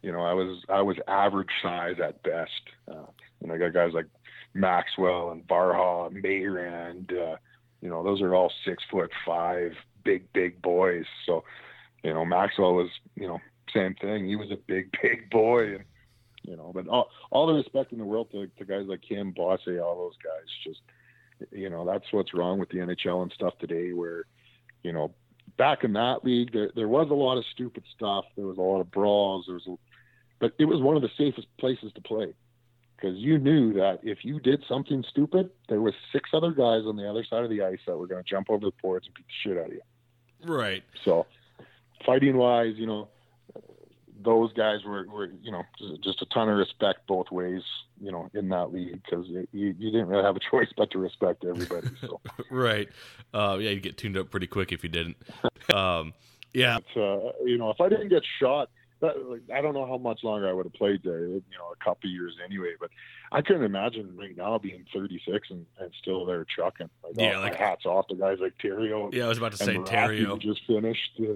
You 0.02 0.12
know, 0.12 0.20
I 0.20 0.32
was 0.32 0.64
I 0.68 0.82
was 0.82 0.96
average 1.06 1.50
size 1.62 1.96
at 2.02 2.22
best. 2.22 2.50
Uh, 2.90 3.06
know, 3.48 3.54
I 3.54 3.58
got 3.58 3.74
guys 3.74 3.92
like 3.92 4.06
Maxwell 4.54 5.30
and 5.30 5.46
Barha, 5.46 6.12
Mayrand. 6.12 7.12
Uh, 7.12 7.36
you 7.80 7.88
know, 7.88 8.02
those 8.02 8.20
are 8.20 8.34
all 8.34 8.52
six 8.64 8.82
foot 8.90 9.10
five, 9.26 9.72
big 10.04 10.32
big 10.32 10.60
boys. 10.62 11.04
So, 11.26 11.44
you 12.02 12.12
know, 12.12 12.24
Maxwell 12.24 12.74
was 12.74 12.90
you 13.16 13.26
know 13.26 13.38
same 13.74 13.94
thing. 13.94 14.26
He 14.26 14.36
was 14.36 14.50
a 14.50 14.56
big 14.56 14.90
big 15.02 15.30
boy, 15.30 15.76
and 15.76 15.84
you 16.42 16.57
know, 16.57 16.73
but 16.75 16.89
all 16.89 17.10
all 17.31 17.47
the 17.47 17.55
respect 17.55 17.92
in 17.92 17.99
the 17.99 18.05
world 18.05 18.31
to, 18.33 18.47
to 18.58 18.65
guys 18.65 18.86
like 18.86 19.05
him, 19.05 19.33
Bosse, 19.33 19.81
all 19.81 19.97
those 19.97 20.17
guys. 20.23 20.47
Just 20.65 20.81
you 21.52 21.70
know, 21.70 21.84
that's 21.84 22.12
what's 22.12 22.34
wrong 22.34 22.58
with 22.58 22.68
the 22.70 22.78
NHL 22.78 23.23
and 23.23 23.33
stuff 23.33 23.58
today, 23.58 23.92
where 23.92 24.25
you 24.83 24.92
know. 24.92 25.12
Back 25.57 25.83
in 25.83 25.94
that 25.94 26.25
league, 26.25 26.52
there, 26.52 26.70
there 26.76 26.86
was 26.86 27.08
a 27.10 27.15
lot 27.15 27.39
of 27.39 27.44
stupid 27.52 27.83
stuff. 27.97 28.26
There 28.36 28.47
was 28.47 28.58
a 28.58 28.60
lot 28.60 28.81
of 28.81 28.92
brawls. 28.92 29.47
There 29.47 29.55
was, 29.55 29.67
a, 29.67 29.76
but 30.39 30.52
it 30.58 30.67
was 30.67 30.81
one 30.81 30.94
of 30.94 31.02
the 31.02 31.10
safest 31.17 31.49
places 31.58 31.91
to 31.94 32.00
play 32.02 32.34
because 32.99 33.17
you 33.17 33.39
knew 33.39 33.73
that 33.75 34.00
if 34.02 34.25
you 34.25 34.41
did 34.41 34.65
something 34.68 35.05
stupid, 35.08 35.50
there 35.68 35.81
was 35.81 35.94
six 36.12 36.31
other 36.33 36.50
guys 36.50 36.83
on 36.84 36.97
the 36.97 37.08
other 37.08 37.25
side 37.25 37.44
of 37.44 37.50
the 37.50 37.62
ice 37.62 37.78
that 37.86 37.97
were 37.97 38.07
going 38.07 38.23
to 38.23 38.28
jump 38.28 38.50
over 38.50 38.67
the 38.67 38.73
boards 38.83 39.07
and 39.07 39.15
beat 39.15 39.26
the 39.26 39.49
shit 39.49 39.58
out 39.58 39.67
of 39.67 39.73
you. 39.73 39.81
Right. 40.44 40.83
So, 41.05 41.26
fighting 42.05 42.36
wise, 42.36 42.75
you 42.76 42.86
know, 42.86 43.08
those 44.20 44.52
guys 44.52 44.82
were, 44.84 45.06
were 45.08 45.30
you 45.42 45.52
know, 45.52 45.62
just- 46.02 46.20
a 46.22 46.26
ton 46.26 46.48
of 46.48 46.56
respect 46.58 47.06
both 47.06 47.30
ways, 47.30 47.62
you 48.00 48.10
know, 48.10 48.28
in 48.34 48.48
that 48.48 48.72
league 48.72 49.00
because 49.05 49.26
you, 49.28 49.47
you 49.52 49.72
didn't 49.92 50.08
really 50.08 50.24
have 50.24 50.36
a 50.36 50.40
choice 50.50 50.68
but 50.76 50.90
to 50.90 50.98
respect 50.98 51.44
everybody. 51.44 51.88
So, 52.00 52.20
Right. 52.50 52.88
Uh, 53.32 53.58
yeah, 53.60 53.70
you 53.70 53.80
get 53.80 53.97
tuned 53.97 54.16
up 54.16 54.30
pretty 54.30 54.47
quick 54.48 54.72
if 54.72 54.82
you 54.82 54.88
didn't. 54.88 55.16
Um, 55.72 56.12
yeah. 56.52 56.78
but, 56.94 57.00
uh, 57.00 57.32
you 57.44 57.58
know, 57.58 57.70
if 57.70 57.80
I 57.80 57.88
didn't 57.88 58.08
get 58.08 58.22
shot, 58.40 58.70
that, 59.00 59.14
like, 59.28 59.42
I 59.55 59.60
don't 59.60 59.74
know 59.74 59.86
how 59.86 59.97
much 59.98 60.24
longer 60.24 60.48
I 60.48 60.52
would 60.52 60.66
have 60.66 60.72
played 60.72 61.02
there. 61.05 61.26
You 61.28 61.42
know, 61.56 61.72
a 61.72 61.84
couple 61.84 62.10
years 62.10 62.34
anyway. 62.44 62.72
But 62.80 62.90
I 63.30 63.42
couldn't 63.42 63.62
imagine 63.62 64.16
right 64.16 64.36
now 64.36 64.58
being 64.58 64.84
36 64.92 65.50
and, 65.50 65.64
and 65.78 65.92
still 66.02 66.26
there 66.26 66.44
chucking. 66.44 66.90
Like, 67.05 67.12
Yeah, 67.16 67.34
oh, 67.36 67.40
like- 67.42 67.55
hats 67.55 67.86
off 67.86 68.08
to 68.08 68.16
guys 68.16 68.38
like 68.40 68.55
Theriault. 68.58 69.14
Yeah, 69.14 69.26
I 69.26 69.28
was 69.28 69.38
about 69.38 69.52
to 69.52 69.58
say 69.58 69.76
Theriault. 69.76 70.40
just 70.40 70.62
finished. 70.66 71.12
Uh, 71.20 71.34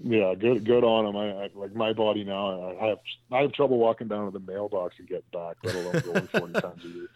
yeah, 0.00 0.34
good, 0.34 0.64
good 0.64 0.84
on 0.84 1.06
him. 1.06 1.16
I, 1.16 1.44
I 1.44 1.50
like 1.54 1.74
my 1.74 1.92
body 1.92 2.24
now. 2.24 2.76
I 2.80 2.86
have, 2.88 2.98
I 3.30 3.42
have 3.42 3.52
trouble 3.52 3.78
walking 3.78 4.08
down 4.08 4.30
to 4.30 4.38
the 4.38 4.44
mailbox 4.44 4.96
and 4.98 5.08
getting 5.08 5.22
back, 5.32 5.56
let 5.62 5.74
alone 5.74 6.00
going 6.00 6.26
40 6.28 6.52
times 6.60 6.84
a 6.84 6.88
year. 6.88 7.06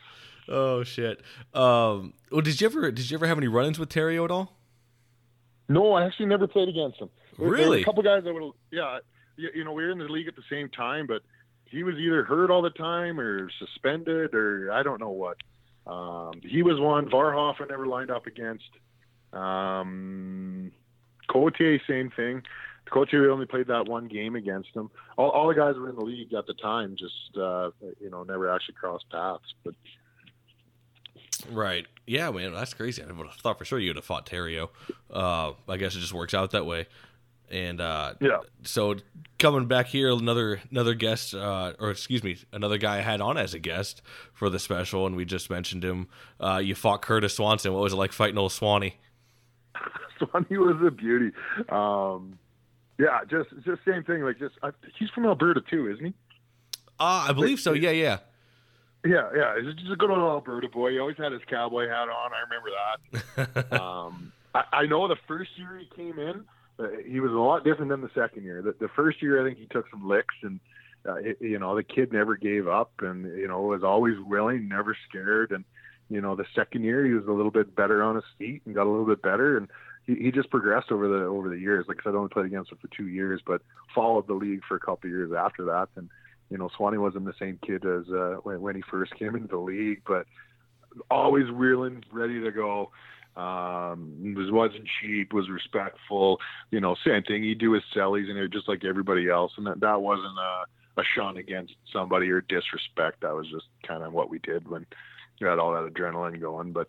Oh 0.49 0.85
shit. 0.85 1.21
Um, 1.55 2.13
well, 2.31 2.41
did 2.41 2.61
you 2.61 2.67
ever 2.67 2.91
did 2.93 3.11
you 3.11 3.17
ever 3.17 3.27
have 3.27 3.39
any 3.39 3.49
run-ins 3.49 3.79
with 3.79 3.89
Theriault 3.91 4.27
at 4.27 4.31
all? 4.31 4.53
No, 5.69 5.95
I 5.95 6.05
actually 6.07 6.27
never 6.27 6.47
played 6.47 6.69
against 6.69 7.01
him. 7.01 7.11
There- 7.39 7.49
there 7.49 7.51
Really? 7.59 7.83
a 7.83 7.85
couple 7.85 8.03
guys 8.05 8.23
that 8.25 8.33
would, 8.33 8.53
yeah, 8.71 8.99
you, 9.37 9.51
you 9.57 9.65
know, 9.65 9.73
we 9.73 9.83
were 9.85 9.91
in 9.91 9.99
the 9.99 10.05
league 10.05 10.29
at 10.29 10.37
the 10.37 10.45
same 10.49 10.69
time, 10.69 11.07
but 11.09 11.23
he 11.65 11.83
was 11.83 11.97
either 11.97 12.23
hurt 12.25 12.51
all 12.53 12.63
the 12.63 12.71
time 12.71 13.19
or 13.19 13.51
suspended 13.59 14.33
or 14.35 14.71
I 14.73 14.85
don't 14.85 15.01
know 15.01 15.11
what. 15.11 15.37
Um, 15.87 16.41
he 16.43 16.63
was 16.63 16.79
one. 16.81 17.11
Varhoff 17.11 17.57
I 17.61 17.67
never 17.67 17.87
lined 17.87 18.11
up 18.13 18.27
against. 18.27 18.71
Um, 19.33 20.71
Cotier, 21.29 21.81
same 21.87 22.11
thing. 22.11 22.43
Cotier 22.91 23.23
we 23.23 23.29
only 23.29 23.47
played 23.47 23.67
that 23.67 23.89
one 23.89 24.07
game 24.07 24.37
against 24.37 24.71
him. 24.75 24.91
All, 25.17 25.31
all 25.31 25.49
the 25.49 25.55
guys 25.55 25.75
were 25.77 25.89
in 25.89 25.97
the 25.97 26.05
league 26.05 26.33
at 26.35 26.47
the 26.47 26.55
time, 26.55 26.97
just 26.97 27.37
uh, 27.37 27.71
you 28.01 28.11
know, 28.11 28.23
never 28.23 28.51
actually 28.53 28.75
crossed 28.75 29.09
paths. 29.11 29.55
But 29.65 29.75
Right. 31.51 31.87
Yeah, 32.07 32.31
man, 32.31 32.53
that's 32.53 32.75
crazy. 32.75 33.03
I 33.03 33.07
would 33.07 33.27
have 33.27 33.37
thought 33.37 33.59
for 33.59 33.65
sure 33.65 33.79
you 33.79 33.91
would 33.91 33.97
have 33.97 34.05
fought 34.05 34.27
Theriault. 34.27 34.71
Uh, 35.11 35.53
I 35.69 35.77
guess 35.77 35.95
it 35.95 36.01
just 36.01 36.15
works 36.15 36.35
out 36.35 36.53
that 36.53 36.67
way. 36.67 36.87
And 37.49 37.81
uh, 37.81 38.15
yeah, 38.21 38.39
so 38.65 38.97
coming 39.39 39.67
back 39.67 39.87
here, 39.87 40.11
another 40.11 40.61
another 40.69 40.95
guest, 40.95 41.33
uh, 41.33 41.75
or 41.79 41.91
excuse 41.93 42.25
me, 42.25 42.39
another 42.53 42.77
guy 42.77 42.99
I 42.99 43.03
had 43.03 43.21
on 43.21 43.39
as 43.39 43.55
a 43.55 43.61
guest 43.61 44.03
for 44.33 44.51
the 44.51 44.59
special, 44.59 45.07
and 45.07 45.15
we 45.15 45.25
just 45.25 45.49
mentioned 45.49 45.85
him. 45.85 46.09
Uh, 46.41 46.61
you 46.63 46.75
fought 46.75 47.03
Curtis 47.03 47.35
Swanson. 47.35 47.73
What 47.73 47.83
was 47.83 47.93
it 47.93 47.97
like 47.97 48.13
fighting 48.13 48.37
old 48.37 48.51
Swanee? 48.51 48.97
Swanee 50.19 50.59
was 50.59 50.77
a 50.87 50.91
beauty. 50.91 51.33
Um, 51.69 52.39
yeah, 52.99 53.21
just 53.29 53.51
just 53.65 53.83
same 53.87 54.05
thing. 54.05 54.23
Like 54.23 54.39
just 54.39 54.55
I, 54.63 54.71
he's 54.99 55.11
from 55.11 55.27
Alberta 55.27 55.61
too, 55.69 55.91
isn't 55.91 56.07
he? 56.07 56.15
Uh, 56.99 57.27
I 57.29 57.33
believe 57.33 57.61
so. 57.61 57.73
Yeah, 57.73 57.91
yeah. 57.91 58.19
Yeah, 59.05 59.31
yeah. 59.37 59.61
He's 59.61 59.75
just 59.75 59.93
a 59.93 59.97
good 59.97 60.11
old 60.11 60.19
Alberta 60.19 60.69
boy. 60.69 60.93
He 60.93 60.99
always 60.99 61.17
had 61.17 61.33
his 61.33 61.43
cowboy 61.49 61.89
hat 61.89 62.09
on. 62.09 62.31
I 62.33 62.43
remember 62.49 63.71
that. 63.71 63.81
um, 63.81 64.33
I, 64.55 64.65
I 64.73 64.87
know 64.87 65.07
the 65.07 65.17
first 65.29 65.51
year 65.57 65.79
he 65.79 65.89
came 65.95 66.19
in, 66.19 66.45
uh, 66.79 66.89
he 67.07 67.21
was 67.21 67.33
a 67.33 67.35
lot 67.35 67.65
different 67.65 67.91
than 67.91 68.01
the 68.01 68.11
second 68.15 68.45
year. 68.45 68.63
The, 68.63 68.75
the 68.79 68.89
first 68.89 69.23
year, 69.23 69.41
I 69.41 69.47
think 69.47 69.59
he 69.59 69.67
took 69.67 69.89
some 69.91 70.09
licks, 70.09 70.35
and 70.43 70.61
uh, 71.07 71.15
it, 71.17 71.39
you 71.41 71.59
know 71.59 71.77
the 71.77 71.83
kid 71.83 72.13
never 72.13 72.37
gave 72.37 72.69
up, 72.69 72.91
and 73.01 73.25
you 73.39 73.49
know 73.49 73.61
was 73.63 73.85
always 73.85 74.17
willing, 74.27 74.69
never 74.69 74.97
scared. 75.09 75.53
And 75.53 75.65
you 76.09 76.20
know 76.20 76.36
the 76.36 76.47
second 76.55 76.85
year, 76.85 77.05
he 77.05 77.12
was 77.12 77.26
a 77.26 77.33
little 77.33 77.51
bit 77.51 77.75
better 77.75 78.02
on 78.02 78.17
his 78.17 78.25
feet 78.39 78.62
and 78.65 78.75
got 78.75 78.86
a 78.86 78.91
little 78.91 79.07
bit 79.07 79.23
better, 79.23 79.57
and 79.57 79.68
he, 80.07 80.15
he 80.15 80.33
just 80.33 80.51
progressed 80.51 80.93
over 80.93 81.09
the 81.09 81.25
over 81.25 81.49
the 81.49 81.59
years. 81.59 81.86
Like 81.89 81.99
I 82.01 82.05
said, 82.05 82.15
I 82.15 82.18
only 82.18 82.28
played 82.28 82.47
against 82.47 82.73
him 82.73 82.78
for 82.81 82.89
two 82.97 83.09
years, 83.09 83.41
but 83.47 83.62
followed 83.94 84.26
the 84.26 84.35
league 84.35 84.62
for 84.68 84.76
a 84.76 84.81
couple 84.81 85.09
of 85.09 85.10
years 85.10 85.33
after 85.36 85.65
that, 85.67 85.89
and 85.97 86.09
you 86.51 86.59
know, 86.59 86.70
Swanee 86.76 86.99
wasn't 86.99 87.25
the 87.25 87.35
same 87.39 87.59
kid 87.67 87.85
as 87.85 88.09
uh, 88.09 88.36
when, 88.43 88.60
when 88.60 88.76
he 88.76 88.83
first 88.91 89.15
came 89.17 89.35
into 89.35 89.49
the 89.49 89.59
league, 89.59 90.02
but 90.07 90.26
always 91.10 91.51
willing, 91.51 92.05
ready 92.12 92.41
to 92.41 92.51
go. 92.51 92.91
Um, 93.36 94.35
was 94.35 94.51
wasn't 94.51 94.89
cheap, 95.01 95.35
was 95.35 95.51
respectful. 95.51 96.39
You 96.70 96.81
know, 96.81 96.97
same 97.05 97.23
thing. 97.23 97.43
He'd 97.43 97.59
do 97.59 97.73
his 97.73 97.83
sellies 97.94 98.31
in 98.31 98.35
there 98.35 98.49
just 98.49 98.68
like 98.68 98.85
everybody 98.85 99.28
else, 99.28 99.52
and 99.59 99.67
that 99.67 99.81
that 99.81 100.01
wasn't 100.01 100.39
a, 100.39 101.01
a 101.01 101.05
shun 101.15 101.36
against 101.36 101.75
somebody 101.93 102.31
or 102.31 102.41
disrespect. 102.41 103.20
That 103.20 103.35
was 103.35 103.47
just 103.51 103.67
kind 103.86 104.02
of 104.02 104.15
what 104.15 104.31
we 104.31 104.39
did 104.39 104.68
when 104.68 104.86
we 105.40 105.48
had 105.48 105.58
all 105.58 105.73
that 105.73 105.92
adrenaline 105.92 106.40
going. 106.40 106.73
But 106.73 106.89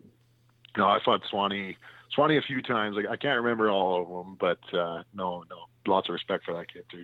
no, 0.78 0.86
I 0.86 1.00
fought 1.04 1.22
Swanee 1.30 1.78
Swanee 2.14 2.38
a 2.38 2.42
few 2.42 2.62
times. 2.62 2.96
Like 2.96 3.08
I 3.08 3.16
can't 3.16 3.42
remember 3.42 3.70
all 3.70 4.02
of 4.02 4.08
them, 4.08 4.38
but 4.40 4.78
uh, 4.78 5.04
no, 5.14 5.44
no, 5.50 5.66
lots 5.86 6.10
of 6.10 6.14
respect 6.14 6.46
for 6.46 6.54
that 6.56 6.72
kid 6.72 6.86
too. 6.92 7.04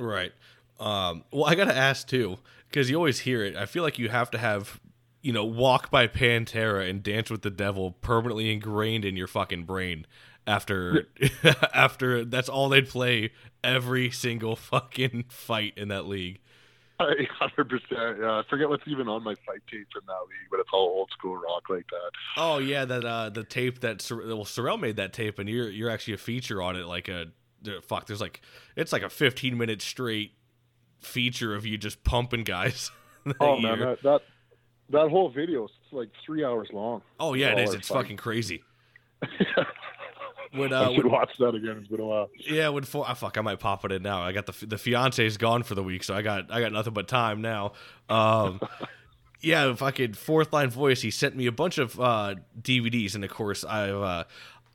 Right. 0.00 0.32
Um, 0.80 1.24
well, 1.30 1.44
I 1.44 1.54
gotta 1.54 1.76
ask 1.76 2.06
too, 2.08 2.38
because 2.68 2.90
you 2.90 2.96
always 2.96 3.20
hear 3.20 3.44
it. 3.44 3.56
I 3.56 3.66
feel 3.66 3.82
like 3.82 3.98
you 3.98 4.08
have 4.08 4.30
to 4.32 4.38
have, 4.38 4.80
you 5.22 5.32
know, 5.32 5.44
"Walk 5.44 5.90
by 5.90 6.06
Pantera" 6.06 6.88
and 6.88 7.02
"Dance 7.02 7.30
with 7.30 7.42
the 7.42 7.50
Devil" 7.50 7.92
permanently 8.00 8.52
ingrained 8.52 9.04
in 9.04 9.16
your 9.16 9.28
fucking 9.28 9.64
brain. 9.64 10.06
After, 10.46 11.08
after 11.72 12.22
that's 12.22 12.50
all 12.50 12.68
they'd 12.68 12.88
play 12.88 13.32
every 13.62 14.10
single 14.10 14.56
fucking 14.56 15.24
fight 15.28 15.72
in 15.76 15.88
that 15.88 16.06
league. 16.06 16.40
Hundred 17.00 17.68
percent. 17.68 18.18
Yeah, 18.20 18.38
I 18.38 18.42
forget 18.48 18.68
what's 18.68 18.84
even 18.86 19.08
on 19.08 19.24
my 19.24 19.34
fight 19.46 19.62
tape 19.70 19.88
from 19.92 20.02
that 20.06 20.20
league, 20.28 20.48
but 20.50 20.60
it's 20.60 20.70
all 20.72 20.86
old 20.86 21.10
school 21.10 21.36
rock 21.36 21.64
like 21.68 21.86
that. 21.88 22.10
Oh 22.36 22.58
yeah, 22.58 22.84
that 22.84 23.04
uh, 23.04 23.30
the 23.30 23.42
tape 23.42 23.80
that 23.80 24.08
well, 24.10 24.44
Sorel 24.44 24.78
made 24.78 24.96
that 24.96 25.12
tape, 25.12 25.40
and 25.40 25.48
you're 25.48 25.68
you're 25.70 25.90
actually 25.90 26.14
a 26.14 26.18
feature 26.18 26.62
on 26.62 26.76
it. 26.76 26.86
Like 26.86 27.08
a 27.08 27.26
fuck, 27.82 28.06
there's 28.06 28.20
like 28.20 28.42
it's 28.76 28.92
like 28.92 29.02
a 29.02 29.10
15 29.10 29.58
minute 29.58 29.82
straight 29.82 30.34
feature 31.00 31.54
of 31.54 31.66
you 31.66 31.76
just 31.78 32.04
pumping 32.04 32.44
guys. 32.44 32.92
oh 33.40 33.58
man, 33.58 33.80
that, 33.80 34.02
that 34.02 34.20
that 34.90 35.10
whole 35.10 35.30
video 35.30 35.64
is 35.64 35.70
like 35.90 36.10
three 36.24 36.44
hours 36.44 36.68
long. 36.72 37.02
Oh 37.18 37.34
yeah, 37.34 37.52
it 37.52 37.58
is. 37.58 37.74
It's 37.74 37.88
fucking 37.88 38.18
crazy. 38.18 38.62
When, 40.54 40.72
uh, 40.72 40.82
I 40.82 40.94
should 40.94 41.04
when, 41.04 41.12
watch 41.12 41.30
that 41.38 41.54
again. 41.54 41.78
It's 41.78 41.88
been 41.88 42.00
a 42.00 42.04
while. 42.04 42.30
Yeah, 42.38 42.68
when 42.68 42.84
for, 42.84 43.04
oh, 43.08 43.14
fuck, 43.14 43.36
I 43.36 43.40
might 43.40 43.58
pop 43.58 43.84
it 43.84 43.92
in 43.92 44.02
now. 44.02 44.22
I 44.22 44.32
got 44.32 44.46
the 44.46 44.66
the 44.66 44.78
fiance's 44.78 45.36
gone 45.36 45.62
for 45.62 45.74
the 45.74 45.82
week, 45.82 46.04
so 46.04 46.14
I 46.14 46.22
got 46.22 46.52
I 46.52 46.60
got 46.60 46.72
nothing 46.72 46.92
but 46.92 47.08
time 47.08 47.42
now. 47.42 47.72
Um, 48.08 48.60
yeah, 49.40 49.74
fucking 49.74 50.14
fourth 50.14 50.52
line 50.52 50.70
voice. 50.70 51.02
He 51.02 51.10
sent 51.10 51.36
me 51.36 51.46
a 51.46 51.52
bunch 51.52 51.78
of 51.78 51.98
uh, 51.98 52.36
DVDs, 52.60 53.14
and 53.14 53.24
of 53.24 53.30
course, 53.30 53.64
I've 53.64 53.94
uh, 53.94 54.24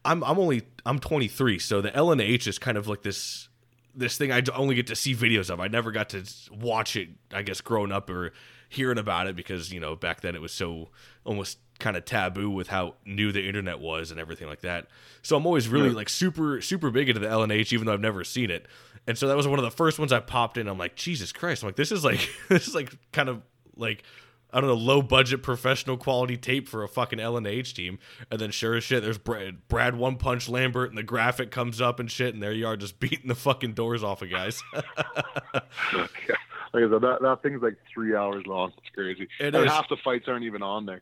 I'm 0.06 0.24
I'm 0.24 0.40
only 0.40 0.64
I'm 0.86 1.00
23, 1.00 1.60
so 1.60 1.82
the 1.82 1.92
LNH 1.92 2.48
is 2.48 2.60
kind 2.60 2.78
of 2.78 2.88
like 2.88 3.04
this 3.04 3.48
this 3.96 4.18
thing 4.18 4.32
I 4.32 4.42
only 4.54 4.76
get 4.76 4.88
to 4.88 4.96
see 4.96 5.16
videos 5.16 5.50
of. 5.50 5.60
I 5.60 5.68
never 5.68 5.92
got 5.92 6.10
to 6.10 6.24
watch 6.52 6.96
it. 6.96 7.10
I 7.32 7.42
guess 7.42 7.62
growing 7.62 7.92
up 7.92 8.10
or 8.10 8.34
hearing 8.70 9.00
about 9.00 9.28
it 9.28 9.36
because 9.36 9.74
you 9.74 9.80
know 9.80 9.96
back 9.96 10.22
then 10.22 10.36
it 10.36 10.42
was 10.42 10.52
so 10.52 10.90
almost 11.26 11.58
kind 11.80 11.98
of 11.98 12.06
taboo 12.06 12.50
with 12.50 12.68
how 12.68 12.96
new 13.06 13.32
the 13.32 13.48
internet 13.48 13.80
was 13.80 14.12
and 14.12 14.20
everything 14.20 14.48
like 14.48 14.62
that. 14.62 14.88
So 15.22 15.36
I'm 15.36 15.46
always 15.46 15.68
really 15.68 15.90
like 15.90 16.10
super 16.10 16.62
super 16.62 16.92
big 16.92 17.10
into 17.10 17.20
the 17.20 17.28
LNH, 17.28 17.74
even 17.74 17.86
though 17.86 17.94
I've 17.94 18.02
never 18.02 18.24
seen 18.24 18.52
it. 18.52 18.68
And 19.08 19.18
so 19.18 19.28
that 19.28 19.38
was 19.38 19.48
one 19.48 19.60
of 19.60 19.66
the 19.66 19.72
first 19.72 19.98
ones 19.98 20.14
I 20.14 20.20
popped 20.20 20.58
in. 20.58 20.68
I'm 20.68 20.78
like, 20.78 20.96
Jesus 20.96 21.32
Christ! 21.32 21.64
I'm 21.64 21.70
like, 21.70 21.76
this 21.76 21.92
is 21.92 22.04
like 22.04 22.30
this 22.50 22.68
is 22.68 22.76
like 22.76 22.96
kind 23.12 23.30
of 23.30 23.42
like 23.76 24.04
I 24.52 24.60
don't 24.60 24.70
know, 24.70 24.76
low 24.76 25.02
budget 25.02 25.44
professional 25.44 25.96
quality 25.96 26.36
tape 26.36 26.68
for 26.68 26.84
a 26.84 26.88
fucking 26.88 27.20
LNH 27.20 27.74
team. 27.74 28.00
And 28.32 28.40
then 28.40 28.50
sure 28.52 28.76
as 28.76 28.84
shit, 28.84 29.04
there's 29.04 29.20
Brad, 29.20 29.68
Brad 29.68 29.96
One 29.96 30.16
Punch 30.16 30.50
Lambert, 30.50 30.90
and 30.90 30.98
the 30.98 31.04
graphic 31.04 31.52
comes 31.52 31.80
up 31.80 32.00
and 32.00 32.10
shit, 32.10 32.34
and 32.34 32.42
there 32.42 32.52
you 32.52 32.66
are 32.66 32.76
just 32.76 33.00
beating 33.00 33.28
the 33.28 33.36
fucking 33.36 33.74
doors 33.74 34.04
off 34.04 34.22
of 34.22 34.32
guys. 34.32 34.62
yeah. 34.74 36.36
Like 36.72 36.84
I 36.84 36.90
said, 36.90 37.02
that, 37.02 37.18
that 37.22 37.40
thing's 37.42 37.62
like 37.62 37.78
three 37.92 38.16
hours 38.16 38.46
long. 38.46 38.74
It's 38.78 38.94
crazy. 38.94 39.28
It 39.40 39.56
and 39.56 39.66
is. 39.66 39.72
half 39.72 39.90
the 39.90 39.98
fights 40.04 40.26
aren't 40.28 40.46
even 40.46 40.62
on 40.62 40.86
there. 40.86 41.02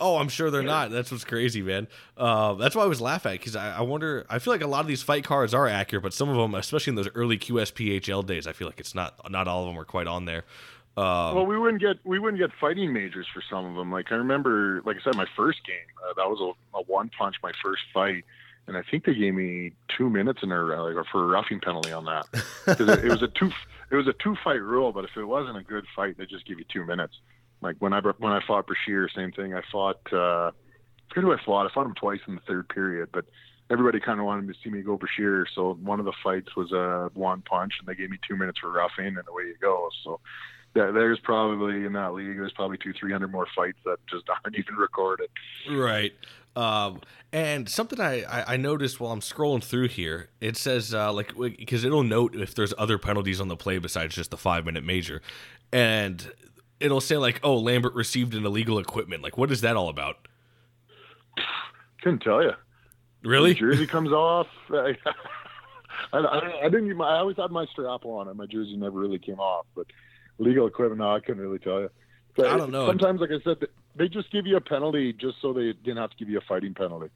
Oh, 0.00 0.16
I'm 0.18 0.28
sure 0.28 0.50
they're 0.50 0.62
not. 0.62 0.90
That's 0.90 1.10
what's 1.10 1.24
crazy, 1.24 1.60
man. 1.60 1.88
Uh, 2.16 2.54
that's 2.54 2.76
why 2.76 2.84
I 2.84 2.86
was 2.86 3.00
laughing 3.00 3.32
at 3.32 3.38
because 3.40 3.56
I, 3.56 3.78
I, 3.78 3.80
wonder. 3.80 4.24
I 4.30 4.38
feel 4.38 4.52
like 4.52 4.62
a 4.62 4.66
lot 4.66 4.80
of 4.80 4.86
these 4.86 5.02
fight 5.02 5.24
cards 5.24 5.54
are 5.54 5.66
accurate, 5.66 6.02
but 6.02 6.14
some 6.14 6.28
of 6.28 6.36
them, 6.36 6.54
especially 6.54 6.92
in 6.92 6.94
those 6.94 7.08
early 7.14 7.36
QSPHL 7.36 8.24
days, 8.24 8.46
I 8.46 8.52
feel 8.52 8.68
like 8.68 8.78
it's 8.78 8.94
not. 8.94 9.18
Not 9.30 9.48
all 9.48 9.62
of 9.62 9.68
them 9.68 9.78
are 9.78 9.84
quite 9.84 10.06
on 10.06 10.24
there. 10.24 10.44
Um, 10.98 11.36
well, 11.36 11.46
we 11.46 11.56
wouldn't 11.56 11.80
get 11.80 11.98
we 12.04 12.18
wouldn't 12.18 12.40
get 12.40 12.50
fighting 12.60 12.92
majors 12.92 13.26
for 13.32 13.40
some 13.48 13.64
of 13.64 13.76
them. 13.76 13.92
Like 13.92 14.10
I 14.10 14.16
remember, 14.16 14.82
like 14.84 14.96
I 14.96 15.00
said, 15.04 15.14
my 15.14 15.26
first 15.36 15.64
game 15.64 15.76
uh, 16.02 16.12
that 16.14 16.28
was 16.28 16.40
a, 16.40 16.78
a, 16.78 16.82
one 16.82 17.08
punch, 17.16 17.36
my 17.40 17.52
first 17.62 17.82
fight, 17.94 18.24
and 18.66 18.76
I 18.76 18.82
think 18.90 19.04
they 19.04 19.14
gave 19.14 19.32
me 19.32 19.74
two 19.96 20.10
minutes 20.10 20.40
in 20.42 20.50
a 20.50 20.60
like, 20.60 21.06
for 21.12 21.22
a 21.22 21.26
roughing 21.26 21.60
penalty 21.60 21.92
on 21.92 22.04
that. 22.06 22.26
it, 22.66 23.04
it 23.04 23.08
was 23.10 23.22
a 23.22 23.28
two 23.28 23.52
it 23.92 23.96
was 23.96 24.08
a 24.08 24.12
two 24.14 24.36
fight 24.42 24.60
rule, 24.60 24.90
but 24.90 25.04
if 25.04 25.16
it 25.16 25.24
wasn't 25.24 25.56
a 25.56 25.62
good 25.62 25.84
fight, 25.94 26.18
they 26.18 26.26
just 26.26 26.46
give 26.46 26.58
you 26.58 26.64
two 26.72 26.84
minutes. 26.84 27.14
Like 27.60 27.76
when 27.78 27.92
I 27.92 28.00
when 28.00 28.32
I 28.32 28.40
fought 28.46 28.66
Brashear, 28.66 29.08
same 29.14 29.32
thing. 29.32 29.54
I 29.54 29.62
fought. 29.70 30.00
Uh, 30.12 30.50
I 30.50 31.14
forget 31.14 31.24
who 31.24 31.32
I 31.32 31.44
fought. 31.44 31.66
I 31.66 31.72
fought 31.72 31.86
him 31.86 31.94
twice 31.94 32.20
in 32.28 32.34
the 32.34 32.40
third 32.42 32.68
period, 32.68 33.08
but 33.12 33.24
everybody 33.70 33.98
kind 33.98 34.20
of 34.20 34.26
wanted 34.26 34.52
to 34.52 34.54
see 34.62 34.70
me 34.70 34.82
go 34.82 34.96
Brashear. 34.96 35.46
So 35.54 35.74
one 35.82 36.00
of 36.00 36.06
the 36.06 36.12
fights 36.22 36.54
was 36.54 36.72
a 36.72 37.10
one 37.14 37.42
punch, 37.42 37.74
and 37.78 37.88
they 37.88 37.94
gave 37.94 38.10
me 38.10 38.18
two 38.28 38.36
minutes 38.36 38.58
for 38.58 38.70
roughing, 38.70 39.06
and 39.06 39.28
away 39.28 39.44
you 39.44 39.56
go. 39.60 39.88
So 40.04 40.20
there's 40.74 41.18
probably 41.20 41.84
in 41.84 41.94
that 41.94 42.12
league 42.12 42.36
there's 42.36 42.52
probably 42.52 42.76
two 42.76 42.92
three 42.92 43.10
hundred 43.10 43.32
more 43.32 43.46
fights 43.56 43.78
that 43.84 43.96
just 44.08 44.24
aren't 44.44 44.56
even 44.56 44.74
recorded 44.76 45.28
right 45.72 46.12
um, 46.58 47.02
and 47.32 47.68
something 47.68 48.00
I, 48.00 48.22
I, 48.24 48.54
I 48.54 48.56
noticed 48.56 48.98
while 48.98 49.12
I'm 49.12 49.20
scrolling 49.20 49.62
through 49.62 49.88
here, 49.88 50.28
it 50.40 50.56
says 50.56 50.92
uh, 50.92 51.12
like 51.12 51.36
because 51.36 51.84
it'll 51.84 52.02
note 52.02 52.34
if 52.34 52.52
there's 52.52 52.74
other 52.76 52.98
penalties 52.98 53.40
on 53.40 53.46
the 53.46 53.56
play 53.56 53.78
besides 53.78 54.16
just 54.16 54.32
the 54.32 54.36
five 54.36 54.64
minute 54.64 54.82
major, 54.82 55.22
and 55.72 56.32
it'll 56.80 57.00
say 57.00 57.16
like, 57.16 57.40
oh, 57.42 57.56
Lambert 57.56 57.94
received 57.94 58.34
an 58.34 58.44
illegal 58.44 58.78
equipment. 58.78 59.22
Like, 59.22 59.36
what 59.36 59.50
is 59.50 59.60
that 59.62 59.76
all 59.76 59.88
about? 59.88 60.28
Couldn't 62.02 62.20
tell 62.20 62.42
you. 62.42 62.52
Really? 63.24 63.54
jersey 63.54 63.86
comes 63.88 64.12
off. 64.12 64.46
I, 64.70 64.94
I, 66.12 66.60
I, 66.64 66.68
didn't. 66.68 67.00
I 67.00 67.18
always 67.18 67.36
had 67.36 67.50
my 67.50 67.66
strap 67.66 68.04
on, 68.04 68.28
and 68.28 68.36
my 68.36 68.46
jersey 68.46 68.76
never 68.76 68.98
really 68.98 69.18
came 69.18 69.40
off. 69.40 69.66
But 69.74 69.86
legal 70.38 70.66
equipment. 70.66 71.00
No, 71.00 71.14
I 71.14 71.20
couldn't 71.20 71.42
really 71.42 71.58
tell 71.58 71.80
you. 71.80 71.90
But 72.36 72.46
I 72.46 72.56
don't 72.56 72.70
know. 72.70 72.86
Sometimes, 72.86 73.20
like 73.20 73.30
I 73.30 73.40
said, 73.42 73.66
they 73.96 74.08
just 74.08 74.30
give 74.30 74.46
you 74.46 74.56
a 74.56 74.60
penalty 74.60 75.12
just 75.12 75.36
so 75.42 75.52
they 75.52 75.72
didn't 75.72 75.96
have 75.96 76.10
to 76.10 76.16
give 76.16 76.28
you 76.28 76.38
a 76.38 76.42
fighting 76.42 76.74
penalty. 76.74 77.10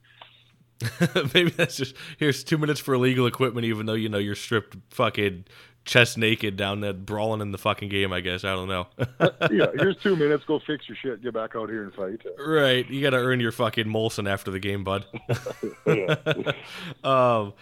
Maybe 1.33 1.49
that's 1.49 1.77
just 1.77 1.95
here's 2.17 2.43
two 2.43 2.57
minutes 2.57 2.79
for 2.79 2.93
illegal 2.93 3.25
equipment, 3.25 3.65
even 3.65 3.85
though 3.85 3.93
you 3.93 4.09
know 4.09 4.17
you're 4.17 4.35
stripped 4.35 4.75
fucking 4.89 5.45
chest 5.85 6.17
naked 6.17 6.55
down 6.55 6.81
there 6.81 6.93
brawling 6.93 7.41
in 7.41 7.51
the 7.51 7.57
fucking 7.57 7.89
game. 7.89 8.13
I 8.13 8.21
guess 8.21 8.43
I 8.43 8.53
don't 8.53 8.67
know. 8.67 8.87
uh, 9.19 9.29
yeah, 9.51 9.67
here's 9.75 9.97
two 9.97 10.15
minutes. 10.17 10.43
Go 10.45 10.59
fix 10.65 10.87
your 10.87 10.95
shit. 10.95 11.23
Get 11.23 11.33
back 11.33 11.55
out 11.55 11.69
here 11.69 11.83
and 11.83 11.93
fight. 11.93 12.21
Right, 12.37 12.89
you 12.89 13.01
got 13.01 13.11
to 13.11 13.17
earn 13.17 13.39
your 13.39 13.51
fucking 13.51 13.85
Molson 13.85 14.29
after 14.29 14.51
the 14.51 14.59
game, 14.59 14.83
bud. 14.83 15.05
um, 17.03 17.53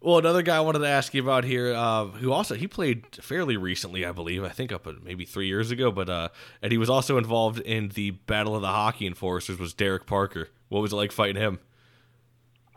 well, 0.00 0.18
another 0.18 0.42
guy 0.42 0.56
I 0.56 0.60
wanted 0.60 0.80
to 0.80 0.88
ask 0.88 1.12
you 1.12 1.22
about 1.22 1.44
here, 1.44 1.74
uh, 1.74 2.06
who 2.06 2.32
also 2.32 2.54
he 2.54 2.68
played 2.68 3.04
fairly 3.16 3.56
recently, 3.56 4.04
I 4.04 4.12
believe. 4.12 4.44
I 4.44 4.50
think 4.50 4.70
up 4.72 4.86
maybe 5.02 5.24
three 5.24 5.48
years 5.48 5.70
ago, 5.70 5.90
but 5.90 6.08
uh, 6.08 6.28
and 6.62 6.70
he 6.70 6.78
was 6.78 6.88
also 6.88 7.18
involved 7.18 7.58
in 7.60 7.88
the 7.90 8.12
Battle 8.12 8.54
of 8.54 8.62
the 8.62 8.68
Hockey 8.68 9.06
Enforcers. 9.06 9.58
Was 9.58 9.74
Derek 9.74 10.06
Parker? 10.06 10.48
What 10.68 10.80
was 10.80 10.92
it 10.92 10.96
like 10.96 11.12
fighting 11.12 11.40
him? 11.40 11.58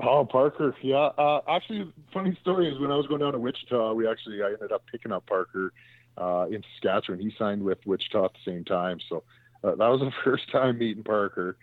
Oh, 0.03 0.25
Parker, 0.25 0.75
yeah. 0.81 1.09
Uh, 1.17 1.41
actually, 1.47 1.91
funny 2.13 2.37
story 2.41 2.67
is 2.71 2.79
when 2.79 2.91
I 2.91 2.95
was 2.95 3.05
going 3.07 3.21
down 3.21 3.33
to 3.33 3.39
Wichita, 3.39 3.93
we 3.93 4.07
actually 4.07 4.41
I 4.41 4.47
ended 4.47 4.71
up 4.71 4.83
picking 4.91 5.11
up 5.11 5.25
Parker 5.27 5.73
uh, 6.17 6.47
in 6.49 6.63
Saskatchewan. 6.73 7.19
He 7.19 7.33
signed 7.37 7.61
with 7.61 7.77
Wichita 7.85 8.25
at 8.25 8.31
the 8.33 8.51
same 8.51 8.65
time, 8.65 8.99
so 9.09 9.23
uh, 9.63 9.75
that 9.75 9.87
was 9.87 9.99
the 9.99 10.11
first 10.23 10.51
time 10.51 10.79
meeting 10.79 11.03
Parker. 11.03 11.57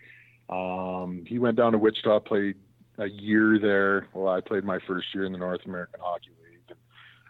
Um, 0.49 1.25
he 1.27 1.37
went 1.37 1.57
down 1.57 1.73
to 1.73 1.77
Wichita, 1.77 2.21
played 2.21 2.55
a 2.97 3.07
year 3.07 3.59
there. 3.59 4.07
Well, 4.13 4.33
I 4.33 4.41
played 4.41 4.63
my 4.63 4.79
first 4.87 5.07
year 5.13 5.25
in 5.25 5.31
the 5.31 5.37
North 5.37 5.61
American 5.65 5.99
Hockey 6.01 6.31
League. 6.43 6.77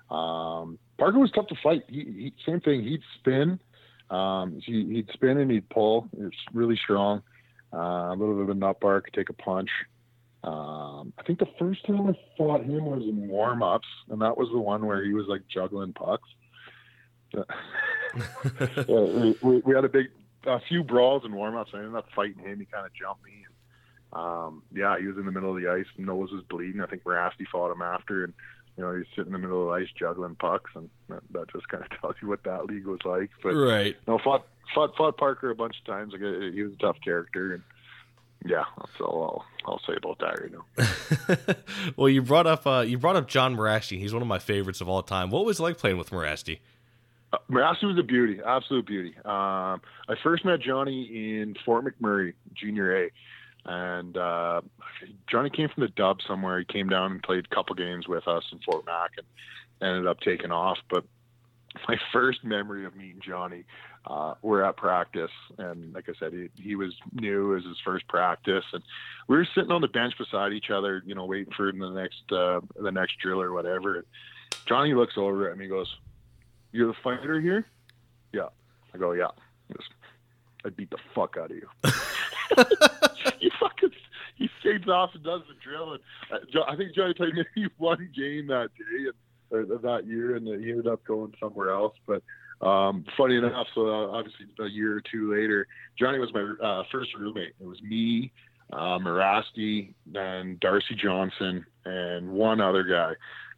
And, 0.10 0.18
um, 0.18 0.80
Parker 0.98 1.20
was 1.20 1.32
tough 1.32 1.48
to 1.48 1.56
fight. 1.64 1.84
He, 1.88 2.04
he 2.04 2.34
same 2.46 2.62
thing. 2.62 2.84
He'd 2.84 3.02
spin. 3.20 3.60
Um, 4.10 4.60
he, 4.64 4.84
would 4.84 5.10
spin 5.14 5.38
and 5.38 5.52
he'd 5.52 5.70
pull. 5.70 6.08
It's 6.18 6.38
really 6.54 6.78
strong. 6.84 7.22
Uh, 7.72 8.10
a 8.10 8.16
little 8.16 8.36
bit 8.36 8.44
of 8.44 8.50
a 8.50 8.54
nut 8.56 8.80
bar, 8.80 9.02
could 9.02 9.14
take 9.14 9.30
a 9.30 9.34
punch. 9.34 9.70
Um, 10.44 11.14
I 11.18 11.24
think 11.24 11.40
the 11.40 11.50
first 11.58 11.86
time 11.86 12.08
I 12.08 12.14
fought 12.38 12.64
him 12.64 12.86
was 12.86 13.04
in 13.04 13.28
warm 13.28 13.62
ups, 13.62 13.88
and 14.10 14.22
that 14.22 14.38
was 14.38 14.50
the 14.52 14.60
one 14.60 14.86
where 14.86 15.04
he 15.04 15.14
was 15.14 15.26
like 15.28 15.42
juggling 15.54 15.94
pucks. 15.94 16.30
we, 18.88 19.38
we, 19.42 19.58
we, 19.60 19.76
had 19.76 19.86
a 19.86 19.90
big, 19.90 20.08
a 20.46 20.60
few 20.68 20.84
brawls 20.84 21.24
in 21.26 21.36
warm 21.36 21.56
ups. 21.56 21.72
And 21.74 21.82
I 21.82 21.86
ended 21.86 22.00
up 22.00 22.08
fighting 22.16 22.44
him. 22.44 22.60
He 22.60 22.66
kind 22.66 22.86
of 22.86 22.94
jumped 22.94 23.24
me. 23.24 23.46
Um, 24.14 24.64
yeah, 24.74 24.98
he 25.00 25.06
was 25.06 25.18
in 25.18 25.26
the 25.26 25.32
middle 25.32 25.56
of 25.56 25.62
the 25.62 25.70
ice. 25.70 25.86
Nose 25.98 26.32
was 26.32 26.44
bleeding. 26.50 26.82
I 26.82 26.88
think 26.88 27.04
Rasty 27.04 27.46
fought 27.52 27.72
him 27.72 27.82
after, 27.82 28.24
and 28.24 28.34
you 28.76 28.84
know 28.84 28.96
he's 28.96 29.06
sitting 29.16 29.28
in 29.28 29.34
the 29.34 29.40
middle 29.40 29.62
of 29.62 29.68
the 29.68 29.84
ice 29.84 29.92
juggling 29.98 30.36
pucks, 30.36 30.72
and 30.76 30.90
that, 31.10 31.22
that 31.32 31.52
just 31.52 31.68
kind 31.68 31.84
of 31.84 31.90
tells 32.02 32.16
you 32.22 32.28
what 32.28 32.44
that 32.44 32.66
league 32.66 32.88
was 32.88 33.02
like. 33.06 33.30
But 33.44 33.54
right, 33.54 33.96
no, 34.08 34.18
fought 34.18 34.48
fought 34.74 34.96
fought 34.98 35.18
Parker 35.18 35.52
a 35.52 35.56
bunch 35.56 35.76
of 35.80 35.86
times. 35.86 36.14
Like 36.14 36.22
he 36.22 36.64
was 36.64 36.74
a 36.74 36.78
tough 36.78 36.98
character, 37.04 37.54
and 37.54 37.64
yeah, 38.46 38.64
that's 38.78 39.02
all 39.02 39.46
I'll, 39.66 39.74
I'll 39.74 39.82
say 39.88 39.98
about 39.98 40.20
that 40.20 40.40
right 40.40 40.52
now. 40.52 41.56
well, 41.98 42.10
you 42.10 42.22
brought 42.22 42.48
up 42.48 42.66
uh, 42.66 42.82
you 42.82 42.98
brought 42.98 43.16
up 43.16 43.28
John 43.28 43.56
Mirasty. 43.56 44.00
He's 44.00 44.14
one 44.14 44.22
of 44.22 44.28
my 44.28 44.40
favorites 44.40 44.82
of 44.82 44.90
all 44.90 45.04
time. 45.04 45.30
What 45.30 45.46
was 45.46 45.60
it 45.60 45.64
like 45.64 45.78
playing 45.78 45.98
with 45.98 46.10
Mirasty? 46.12 46.60
Uh, 47.32 47.38
Morasti 47.50 47.86
was 47.86 47.98
a 48.00 48.04
beauty, 48.04 48.40
absolute 48.44 48.88
beauty. 48.88 49.16
Um, 49.18 49.82
I 50.08 50.16
first 50.24 50.46
met 50.46 50.62
Johnny 50.62 51.04
in 51.04 51.56
Fort 51.64 51.86
McMurray, 51.86 52.34
Junior 52.56 53.06
A 53.06 53.12
and 53.66 54.18
uh, 54.18 54.62
Johnny 55.30 55.50
came 55.50 55.70
from 55.70 55.82
the 55.82 55.90
Dub 55.90 56.20
somewhere. 56.28 56.60
He 56.60 56.66
came 56.66 56.90
down 56.90 57.12
and 57.12 57.24
played 57.24 57.46
a 57.50 57.56
couple 57.56 57.76
games 57.76 58.08
with 58.08 58.28
us 58.28 58.44
in 58.52 58.60
Fort 58.60 58.86
Mac 58.86 59.12
and 59.18 59.26
ended 59.88 60.08
up 60.08 60.20
taking 60.22 60.52
off. 60.52 60.78
But 60.90 61.04
my 61.88 61.98
first 62.12 62.44
memory 62.44 62.86
of 62.86 62.96
meeting 62.96 63.22
Johnny, 63.22 63.66
uh, 64.06 64.34
we're 64.42 64.64
at 64.64 64.78
practice, 64.78 65.32
and 65.58 65.94
like 65.94 66.10
I 66.10 66.14
said, 66.20 66.34
he, 66.34 66.50
he 66.62 66.76
was 66.76 66.96
new 67.14 67.56
as 67.56 67.64
his 67.64 67.78
first 67.84 68.08
practice, 68.08 68.64
and 68.74 68.82
we 69.28 69.38
were 69.38 69.48
sitting 69.54 69.72
on 69.72 69.82
the 69.82 69.88
bench 69.88 70.14
beside 70.18 70.54
each 70.54 70.70
other, 70.70 71.04
you 71.06 71.16
know, 71.16 71.26
waiting 71.26 71.54
for 71.56 71.72
the 71.72 71.90
next 71.90 72.32
uh, 72.32 72.62
the 72.82 72.92
next 72.92 73.20
drill 73.22 73.42
or 73.42 73.54
whatever. 73.54 73.98
And 73.98 74.06
Johnny 74.68 74.94
looks 74.94 75.14
over 75.18 75.50
at 75.50 75.58
me, 75.58 75.66
and 75.66 75.72
goes, 75.72 75.94
"You're 76.72 76.88
the 76.88 76.98
fighter 77.04 77.40
here?" 77.40 77.66
Yeah. 78.34 78.48
I 78.94 78.98
go, 78.98 79.12
"Yeah." 79.12 79.28
He 79.68 79.76
goes, 79.76 79.86
I 80.66 80.70
beat 80.70 80.90
the 80.90 80.98
fuck 81.16 81.38
out 81.38 81.52
of 81.52 81.58
you. 81.58 81.68
he 83.40 83.52
fucking 83.60 83.92
he 84.36 84.50
skates 84.60 84.88
off 84.88 85.12
and 85.14 85.24
does 85.24 85.42
the 85.48 85.56
drill. 85.64 85.94
And 85.94 86.02
uh, 86.56 86.64
I 86.68 86.76
think 86.76 86.96
Johnny 86.96 87.14
played 87.14 87.34
maybe 87.36 87.70
one 87.78 88.10
game 88.16 88.48
that 88.48 88.70
day 88.78 89.10
and, 89.52 89.72
or 89.72 89.78
that 89.78 90.08
year, 90.08 90.36
and 90.36 90.48
he 90.48 90.72
ended 90.72 90.88
up 90.88 91.04
going 91.06 91.34
somewhere 91.40 91.70
else. 91.70 91.96
But 92.08 92.24
um, 92.62 93.06
funny 93.18 93.38
enough, 93.38 93.68
so 93.74 93.88
uh, 93.88 94.18
obviously 94.18 94.48
a 94.60 94.68
year 94.68 94.98
or 94.98 95.02
two 95.02 95.32
later, 95.32 95.68
Johnny 95.98 96.20
was 96.20 96.34
my 96.34 96.54
uh, 96.66 96.84
first 96.92 97.10
roommate. 97.18 97.54
It 97.60 97.66
was 97.66 97.82
me, 97.82 98.32
uh, 98.74 99.00
then 100.06 100.58
Darcy 100.60 100.96
Johnson, 100.96 101.66
and 101.86 102.30
one 102.30 102.60
other 102.60 102.84
guy. 102.84 103.14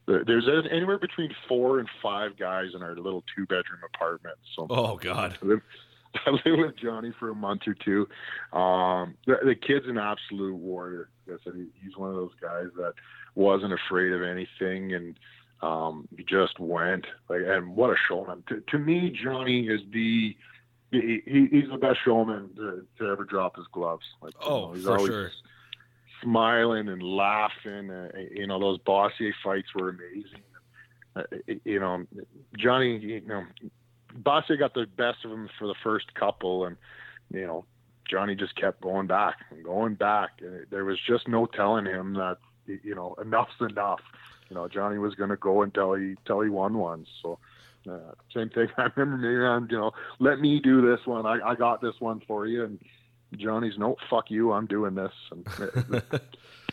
There's 0.07 0.47
anywhere 0.71 0.97
between 0.97 1.29
four 1.47 1.79
and 1.79 1.87
five 2.01 2.37
guys 2.37 2.69
in 2.75 2.81
our 2.81 2.95
little 2.95 3.23
two 3.35 3.45
bedroom 3.45 3.81
apartment. 3.93 4.37
So, 4.55 4.67
oh 4.69 4.97
god, 4.97 5.37
I 5.41 5.45
lived 5.45 5.61
with 6.45 6.77
Johnny 6.77 7.13
for 7.19 7.29
a 7.29 7.35
month 7.35 7.61
or 7.67 7.73
two. 7.73 8.07
Um, 8.57 9.15
the, 9.25 9.37
the 9.45 9.55
kid's 9.55 9.87
an 9.87 9.97
absolute 9.97 10.55
warrior. 10.55 11.09
Like 11.27 11.39
I 11.39 11.43
said, 11.43 11.53
he, 11.55 11.67
he's 11.81 11.95
one 11.97 12.09
of 12.09 12.15
those 12.15 12.33
guys 12.41 12.67
that 12.77 12.93
wasn't 13.35 13.73
afraid 13.73 14.11
of 14.11 14.21
anything, 14.21 14.93
and 14.93 15.17
um, 15.61 16.07
he 16.15 16.23
just 16.23 16.59
went. 16.59 17.05
Like, 17.29 17.41
and 17.45 17.75
what 17.75 17.91
a 17.91 17.95
showman! 18.07 18.43
To, 18.49 18.61
to 18.67 18.77
me, 18.77 19.11
Johnny 19.11 19.67
is 19.67 19.81
the 19.91 20.35
he, 20.91 21.21
he, 21.25 21.47
he's 21.51 21.69
the 21.69 21.77
best 21.77 21.99
showman 22.03 22.49
to, 22.55 22.85
to 22.99 23.11
ever 23.11 23.23
drop 23.23 23.55
his 23.55 23.67
gloves. 23.71 24.05
Like, 24.21 24.33
oh, 24.41 24.59
you 24.59 24.61
know, 24.67 24.73
he's 24.73 24.83
for 24.83 24.97
always 24.97 25.07
sure. 25.07 25.31
Smiling 26.21 26.89
and 26.89 27.01
laughing. 27.01 27.89
Uh, 27.89 28.09
you 28.31 28.45
know, 28.45 28.59
those 28.59 28.77
Bossier 28.79 29.33
fights 29.43 29.73
were 29.73 29.89
amazing. 29.89 30.41
Uh, 31.15 31.23
you 31.65 31.79
know, 31.79 32.05
Johnny. 32.57 32.97
You 32.97 33.21
know, 33.21 33.43
Bossier 34.13 34.57
got 34.57 34.73
the 34.73 34.85
best 34.85 35.25
of 35.25 35.31
him 35.31 35.49
for 35.57 35.67
the 35.67 35.75
first 35.83 36.13
couple, 36.13 36.65
and 36.65 36.77
you 37.31 37.47
know 37.47 37.65
Johnny 38.09 38.35
just 38.35 38.55
kept 38.55 38.81
going 38.81 39.07
back 39.07 39.37
and 39.49 39.63
going 39.63 39.95
back. 39.95 40.29
And 40.41 40.65
there 40.69 40.85
was 40.85 40.99
just 41.07 41.27
no 41.27 41.45
telling 41.45 41.85
him 41.85 42.13
that 42.13 42.37
you 42.67 42.93
know 42.95 43.15
enough's 43.21 43.49
enough. 43.61 44.01
You 44.51 44.55
know 44.55 44.67
Johnny 44.67 44.97
was 44.97 45.15
going 45.15 45.29
to 45.29 45.37
go 45.37 45.61
until 45.61 45.93
he 45.93 46.09
until 46.09 46.41
he 46.41 46.49
won 46.49 46.77
one. 46.77 47.05
So 47.21 47.39
uh, 47.89 48.11
same 48.35 48.49
thing. 48.49 48.67
I 48.77 48.89
remember 48.97 49.25
me 49.25 49.33
around. 49.33 49.71
You 49.71 49.77
know, 49.77 49.91
let 50.19 50.41
me 50.41 50.59
do 50.59 50.81
this 50.81 50.99
one. 51.05 51.25
I, 51.25 51.39
I 51.41 51.55
got 51.55 51.81
this 51.81 51.95
one 51.99 52.21
for 52.27 52.45
you. 52.45 52.65
And 52.65 52.79
Johnny's 53.37 53.77
no, 53.77 53.95
fuck 54.09 54.29
you. 54.29 54.51
I'm 54.51 54.67
doing 54.67 54.93
this. 54.93 55.13
And 55.31 55.45
the, 55.45 56.21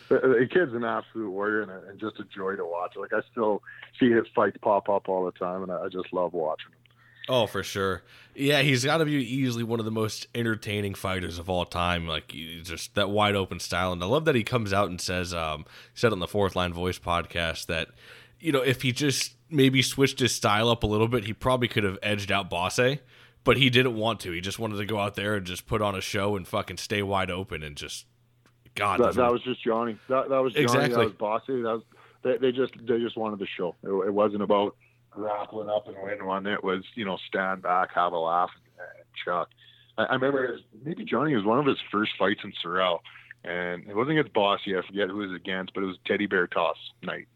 the 0.09 0.49
kid's 0.53 0.75
an 0.75 0.83
absolute 0.83 1.31
warrior 1.31 1.63
and, 1.63 1.71
and 1.71 2.01
just 2.01 2.19
a 2.19 2.25
joy 2.25 2.57
to 2.57 2.65
watch. 2.65 2.97
Like 2.97 3.13
I 3.13 3.21
still 3.31 3.63
see 4.01 4.11
his 4.11 4.27
fights 4.35 4.59
pop 4.61 4.89
up 4.89 5.09
all 5.09 5.25
the 5.25 5.39
time, 5.39 5.63
and 5.63 5.71
I, 5.71 5.85
I 5.85 5.89
just 5.89 6.13
love 6.13 6.33
watching 6.33 6.73
him. 6.73 6.88
Oh, 7.29 7.47
for 7.47 7.63
sure. 7.63 8.03
Yeah, 8.35 8.63
he's 8.63 8.85
got 8.85 8.99
to 8.99 9.05
be 9.05 9.13
easily 9.15 9.65
one 9.65 9.81
of 9.81 9.85
the 9.85 9.91
most 9.91 10.29
entertaining 10.35 10.95
fighters 10.95 11.39
of 11.39 11.51
all 11.51 11.65
time. 11.65 12.07
Like 12.07 12.29
just 12.29 12.95
that 12.95 13.11
wide 13.11 13.35
open 13.35 13.59
style, 13.61 13.93
and 13.93 14.03
I 14.03 14.07
love 14.07 14.25
that 14.27 14.35
he 14.35 14.45
comes 14.45 14.73
out 14.73 14.89
and 14.89 15.01
says, 15.01 15.35
um, 15.35 15.65
said 15.95 16.13
on 16.13 16.21
the 16.21 16.29
Fourth 16.29 16.55
Line 16.55 16.73
Voice 16.73 16.99
podcast 16.99 17.67
that 17.67 17.89
you 18.39 18.53
know 18.53 18.61
if 18.63 18.83
he 18.83 18.93
just 18.93 19.35
maybe 19.51 19.83
switched 19.83 20.21
his 20.21 20.35
style 20.35 20.69
up 20.69 20.83
a 20.83 20.87
little 20.87 21.09
bit, 21.09 21.25
he 21.25 21.33
probably 21.33 21.69
could 21.69 21.85
have 21.85 21.99
edged 22.03 22.31
out 22.31 22.49
Bosse, 22.49 22.99
but 23.45 23.57
he 23.57 23.71
didn't 23.71 23.97
want 23.97 24.21
to. 24.21 24.33
He 24.33 24.41
just 24.41 24.59
wanted 24.59 24.77
to 24.77 24.87
go 24.87 24.99
out 24.99 25.17
there 25.17 25.35
and 25.35 25.45
just 25.45 25.67
put 25.67 25.83
on 25.83 25.95
a 25.95 26.01
show 26.01 26.37
and 26.37 26.47
fucking 26.47 26.77
stay 26.77 27.03
wide 27.03 27.31
open 27.31 27.63
and 27.63 27.77
just 27.77 28.07
God. 28.77 29.01
That, 29.01 29.15
that 29.15 29.33
was 29.33 29.43
just 29.43 29.65
Johnny. 29.65 29.99
That, 30.09 30.29
that 30.29 30.39
was 30.39 30.53
Johnny. 30.53 30.65
Exactly. 30.65 30.95
That 30.95 31.05
was 31.05 31.13
Bosse. 31.15 31.47
That 31.47 31.63
was 31.63 31.83
they, 32.23 32.37
they 32.37 32.53
just 32.53 32.75
they 32.87 32.99
just 33.01 33.17
wanted 33.17 33.41
the 33.41 33.47
show. 33.47 33.75
It, 33.83 33.89
it 33.89 34.15
wasn't 34.15 34.43
about 34.43 34.77
grappling 35.19 35.69
up 35.69 35.89
and 35.89 35.97
win 36.03 36.25
one. 36.25 36.47
It 36.47 36.63
was, 36.63 36.85
you 36.95 37.05
know, 37.05 37.19
stand 37.27 37.63
back, 37.63 37.91
have 37.95 38.13
a 38.13 38.19
laugh, 38.19 38.51
and 38.79 39.05
chuck. 39.25 39.49
I, 39.97 40.05
I 40.05 40.15
remember 40.15 40.59
maybe 40.85 41.05
Johnny 41.05 41.35
was 41.35 41.45
one 41.45 41.59
of 41.59 41.67
his 41.67 41.79
first 41.91 42.13
fights 42.19 42.41
in 42.45 42.53
Sorel, 42.63 43.03
and 43.45 43.89
it 43.89 43.97
wasn't 43.97 44.19
against 44.19 44.33
Bossy. 44.33 44.77
I 44.77 44.87
forget 44.87 45.09
who 45.09 45.23
it 45.23 45.27
was 45.29 45.37
against, 45.37 45.75
but 45.75 45.83
it 45.83 45.87
was 45.87 45.97
teddy 46.07 46.27
bear 46.27 46.47
toss 46.47 46.77
night. 47.03 47.27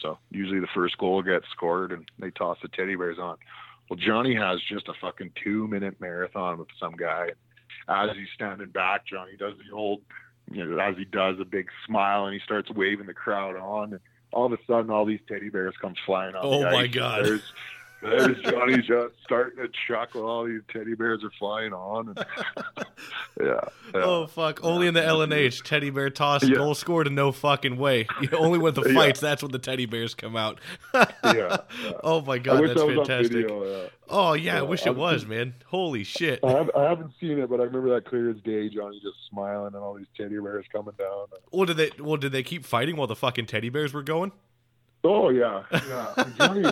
So 0.00 0.18
usually 0.30 0.60
the 0.60 0.68
first 0.74 0.98
goal 0.98 1.22
gets 1.22 1.46
scored, 1.50 1.90
and 1.90 2.08
they 2.18 2.30
toss 2.30 2.58
the 2.62 2.68
teddy 2.68 2.94
bears 2.94 3.18
on. 3.18 3.36
Well, 3.90 3.98
Johnny 3.98 4.34
has 4.34 4.60
just 4.68 4.88
a 4.88 4.94
fucking 5.00 5.32
two 5.42 5.66
minute 5.68 6.00
marathon 6.00 6.58
with 6.58 6.68
some 6.78 6.94
guy. 6.96 7.30
As 7.88 8.10
he's 8.16 8.28
standing 8.34 8.68
back, 8.70 9.06
Johnny 9.06 9.36
does 9.38 9.54
the 9.56 9.74
old, 9.74 10.00
you 10.50 10.64
know, 10.64 10.78
as 10.78 10.96
he 10.96 11.04
does 11.04 11.36
a 11.40 11.44
big 11.44 11.68
smile, 11.86 12.26
and 12.26 12.34
he 12.34 12.40
starts 12.44 12.70
waving 12.70 13.06
the 13.06 13.14
crowd 13.14 13.56
on. 13.56 13.92
And, 13.94 14.00
all 14.36 14.46
of 14.46 14.52
a 14.52 14.58
sudden 14.66 14.90
all 14.90 15.06
these 15.06 15.20
teddy 15.26 15.48
bears 15.48 15.74
come 15.80 15.94
flying 16.04 16.34
on. 16.34 16.44
Oh 16.44 16.62
my. 16.70 16.86
God. 16.86 17.24
There's, 17.24 17.52
there's 18.02 18.40
Johnny 18.42 18.76
just 18.78 18.90
uh, 18.90 19.08
starting 19.24 19.64
to 19.64 19.70
chuck 19.88 20.10
while 20.14 20.24
all 20.24 20.44
these 20.44 20.60
teddy 20.72 20.94
bears 20.94 21.24
are 21.24 21.30
flying 21.38 21.72
on. 21.72 22.08
And, 22.08 22.18
yeah, 23.40 23.46
yeah. 23.46 23.60
Oh 23.94 24.26
fuck! 24.26 24.62
Only 24.62 24.86
in 24.86 24.94
the 24.94 25.00
LNH, 25.00 25.62
teddy 25.64 25.90
bear 25.90 26.10
toss, 26.10 26.42
Yeah. 26.44 26.56
goal 26.56 26.74
scored 26.74 27.06
in 27.06 27.14
no 27.14 27.32
fucking 27.32 27.76
way. 27.78 28.06
You 28.20 28.28
only 28.32 28.58
with 28.58 28.74
the 28.74 28.82
Yeah. 28.88 28.94
fights, 28.94 29.20
that's 29.20 29.42
when 29.42 29.52
the 29.52 29.58
teddy 29.58 29.86
bears 29.86 30.14
come 30.14 30.36
out. 30.36 30.60
yeah, 30.94 31.06
yeah. 31.24 31.56
Oh 32.04 32.20
my 32.20 32.38
god, 32.38 32.62
that's 32.68 32.74
that 32.74 32.86
was 32.86 32.98
on 32.98 33.06
fantastic. 33.06 33.32
video. 33.32 33.64
Yeah. 33.82 33.88
Oh 34.08 34.32
yeah, 34.34 34.58
I 34.58 34.62
wish 34.62 34.86
it 34.86 34.94
was, 34.94 35.22
seen- 35.22 35.30
man. 35.30 35.54
Holy 35.66 36.04
shit! 36.04 36.40
I, 36.44 36.50
have, 36.52 36.70
I 36.76 36.84
haven't 36.84 37.12
seen 37.20 37.38
it, 37.38 37.48
but 37.50 37.60
I 37.60 37.64
remember 37.64 37.94
that 37.94 38.04
clear 38.04 38.30
as 38.30 38.36
day. 38.42 38.68
Johnny 38.68 39.00
just 39.02 39.16
smiling 39.30 39.74
and 39.74 39.76
all 39.82 39.94
these 39.94 40.06
teddy 40.16 40.38
bears 40.38 40.66
coming 40.72 40.94
down. 40.98 41.26
Well, 41.50 41.66
did 41.66 41.76
they? 41.76 41.90
Well, 41.98 42.16
did 42.16 42.32
they 42.32 42.42
keep 42.42 42.64
fighting 42.64 42.96
while 42.96 43.06
the 43.06 43.16
fucking 43.16 43.46
teddy 43.46 43.68
bears 43.68 43.92
were 43.92 44.02
going? 44.02 44.32
Oh 45.04 45.28
yeah, 45.30 45.62
yeah. 45.72 46.24
Johnny, 46.38 46.64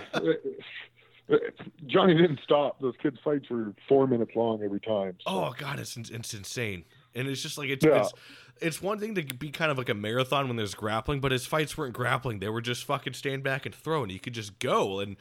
Johnny 1.87 2.15
didn't 2.15 2.41
stop. 2.45 2.81
Those 2.81 2.95
kids' 3.03 3.19
fights 3.25 3.49
were 3.51 3.73
four 3.89 4.07
minutes 4.07 4.33
long 4.35 4.63
every 4.63 4.81
time. 4.81 5.17
so- 5.27 5.31
Oh 5.31 5.55
god, 5.57 5.79
it's 5.79 5.97
it's 5.97 6.35
insane, 6.35 6.85
and 7.15 7.29
it's 7.29 7.43
just 7.43 7.59
like 7.59 7.69
it's 7.71 7.85
Yeah. 7.85 8.01
it's 8.01 8.13
it's 8.61 8.83
one 8.83 8.99
thing 8.99 9.15
to 9.17 9.23
be 9.23 9.51
kind 9.51 9.71
of 9.71 9.79
like 9.79 9.89
a 9.89 9.95
marathon 9.95 10.47
when 10.49 10.57
there's 10.57 10.75
grappling, 10.75 11.21
but 11.21 11.33
his 11.33 11.47
fights 11.47 11.77
weren't 11.77 11.93
grappling; 11.95 12.39
they 12.41 12.49
were 12.49 12.61
just 12.61 12.85
fucking 12.85 13.15
stand 13.15 13.43
back 13.43 13.67
and 13.67 13.75
throw, 13.75 14.03
and 14.03 14.13
you 14.13 14.21
could 14.21 14.33
just 14.35 14.59
go, 14.59 15.01
and 15.01 15.17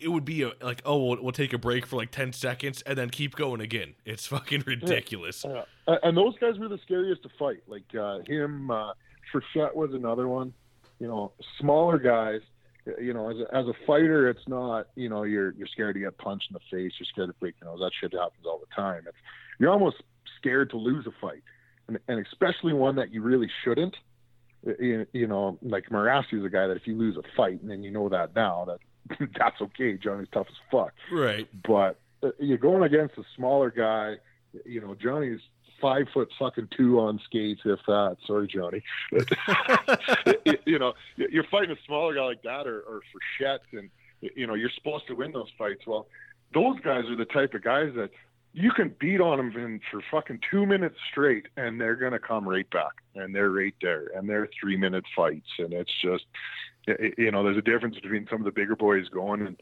it 0.00 0.08
would 0.08 0.24
be 0.24 0.42
a, 0.42 0.50
like, 0.60 0.82
oh, 0.84 1.02
we'll, 1.06 1.22
we'll 1.22 1.32
take 1.32 1.52
a 1.52 1.58
break 1.58 1.86
for 1.86 1.96
like 1.96 2.10
ten 2.10 2.32
seconds 2.32 2.82
and 2.82 2.98
then 2.98 3.10
keep 3.10 3.36
going 3.36 3.60
again. 3.60 3.94
It's 4.04 4.26
fucking 4.26 4.64
ridiculous. 4.66 5.44
Yeah. 5.48 5.64
And 6.02 6.16
those 6.16 6.36
guys 6.38 6.58
were 6.58 6.68
the 6.68 6.78
scariest 6.78 7.22
to 7.22 7.28
fight. 7.38 7.62
Like 7.68 7.84
uh, 7.98 8.18
him, 8.26 8.70
uh, 8.70 8.92
Frechette 9.32 9.74
was 9.74 9.94
another 9.94 10.26
one. 10.26 10.52
You 10.98 11.06
know, 11.08 11.32
smaller 11.60 11.98
guys. 11.98 12.40
You 13.00 13.14
know, 13.14 13.30
as 13.30 13.36
a, 13.38 13.54
as 13.56 13.66
a 13.66 13.72
fighter, 13.86 14.28
it's 14.28 14.46
not. 14.46 14.88
You 14.94 15.08
know, 15.08 15.22
you're 15.22 15.52
you're 15.52 15.66
scared 15.68 15.94
to 15.94 16.00
get 16.00 16.18
punched 16.18 16.48
in 16.50 16.54
the 16.54 16.60
face. 16.70 16.92
You're 16.98 17.06
scared 17.10 17.28
to 17.28 17.34
break 17.40 17.54
your 17.60 17.70
nose. 17.70 17.80
That 17.80 17.92
shit 17.98 18.12
happens 18.12 18.44
all 18.46 18.58
the 18.58 18.74
time. 18.74 19.04
It's, 19.06 19.16
you're 19.58 19.70
almost 19.70 19.96
scared 20.38 20.70
to 20.70 20.76
lose 20.76 21.06
a 21.06 21.12
fight, 21.20 21.42
and, 21.88 21.98
and 22.08 22.24
especially 22.26 22.72
one 22.74 22.96
that 22.96 23.10
you 23.12 23.22
really 23.22 23.48
shouldn't. 23.64 23.96
You, 24.78 25.06
you 25.12 25.26
know, 25.26 25.58
like 25.62 25.88
Mirasty 25.90 26.38
is 26.38 26.44
a 26.44 26.48
guy 26.50 26.66
that 26.66 26.76
if 26.76 26.86
you 26.86 26.96
lose 26.96 27.16
a 27.16 27.22
fight, 27.36 27.60
and 27.62 27.70
then 27.70 27.82
you 27.82 27.90
know 27.90 28.08
that 28.10 28.34
now 28.34 28.66
that 28.66 29.28
that's 29.38 29.60
okay. 29.60 29.96
Johnny's 29.96 30.28
tough 30.32 30.46
as 30.48 30.56
fuck 30.70 30.92
Right. 31.12 31.48
but 31.66 31.98
uh, 32.22 32.30
you're 32.38 32.58
going 32.58 32.82
against 32.82 33.16
a 33.18 33.24
smaller 33.36 33.70
guy. 33.70 34.16
You 34.64 34.80
know, 34.80 34.94
Johnny's 34.94 35.40
five 35.84 36.06
foot 36.14 36.30
fucking 36.38 36.68
two 36.74 36.98
on 36.98 37.20
skates, 37.26 37.60
if 37.66 37.78
that. 37.86 38.16
Sorry, 38.26 38.48
Johnny. 38.48 38.82
you, 40.64 40.78
know, 40.78 40.94
you're 41.16 41.44
fighting 41.50 41.72
a 41.72 41.86
smaller 41.86 42.14
guy 42.14 42.24
like 42.24 42.42
that, 42.42 42.66
or, 42.66 42.80
or 42.80 43.02
Frechette, 43.12 43.58
and 43.72 43.90
you 44.22 44.46
know, 44.46 44.54
you're 44.54 44.70
supposed 44.74 45.06
to 45.08 45.14
win 45.14 45.32
those 45.32 45.50
fights. 45.58 45.82
Well, 45.86 46.06
those 46.54 46.80
guys 46.80 47.04
are 47.10 47.16
the 47.16 47.26
type 47.26 47.52
of 47.52 47.62
guys 47.62 47.92
that 47.96 48.08
you 48.54 48.70
can 48.70 48.94
beat 48.98 49.20
on 49.20 49.36
them 49.36 49.52
in, 49.62 49.80
for 49.90 50.00
fucking 50.10 50.40
two 50.50 50.64
minutes 50.64 50.96
straight, 51.10 51.48
and 51.58 51.78
they're 51.78 51.96
gonna 51.96 52.18
come 52.18 52.48
right 52.48 52.68
back, 52.70 52.92
and 53.14 53.34
they're 53.34 53.50
right 53.50 53.74
there, 53.82 54.06
and 54.16 54.26
they're 54.26 54.48
three 54.58 54.78
minute 54.78 55.04
fights, 55.14 55.50
and 55.58 55.74
it's 55.74 55.92
just. 56.00 56.24
You 56.86 57.30
know, 57.30 57.42
there's 57.42 57.56
a 57.56 57.62
difference 57.62 57.96
between 57.96 58.26
some 58.30 58.40
of 58.40 58.44
the 58.44 58.50
bigger 58.50 58.76
boys 58.76 59.08
going 59.08 59.46
and 59.46 59.60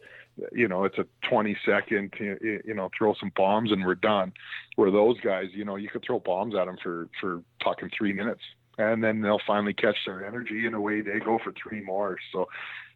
you 0.52 0.66
know, 0.66 0.84
it's 0.84 0.98
a 0.98 1.06
20 1.28 1.56
second, 1.64 2.12
you 2.18 2.74
know, 2.74 2.90
throw 2.96 3.14
some 3.20 3.32
bombs 3.36 3.70
and 3.70 3.84
we're 3.84 3.94
done. 3.94 4.32
Where 4.76 4.90
those 4.90 5.20
guys, 5.20 5.46
you 5.52 5.64
know, 5.64 5.76
you 5.76 5.88
could 5.88 6.04
throw 6.04 6.20
bombs 6.20 6.54
at 6.54 6.66
them 6.66 6.76
for, 6.82 7.08
for 7.20 7.42
talking 7.62 7.90
three 7.96 8.12
minutes 8.12 8.40
and 8.78 9.04
then 9.04 9.20
they'll 9.20 9.40
finally 9.46 9.74
catch 9.74 9.96
their 10.06 10.26
energy 10.26 10.66
and 10.66 10.74
away 10.74 11.02
they 11.02 11.18
go 11.18 11.38
for 11.42 11.52
three 11.52 11.80
more. 11.80 12.16
So, 12.32 12.48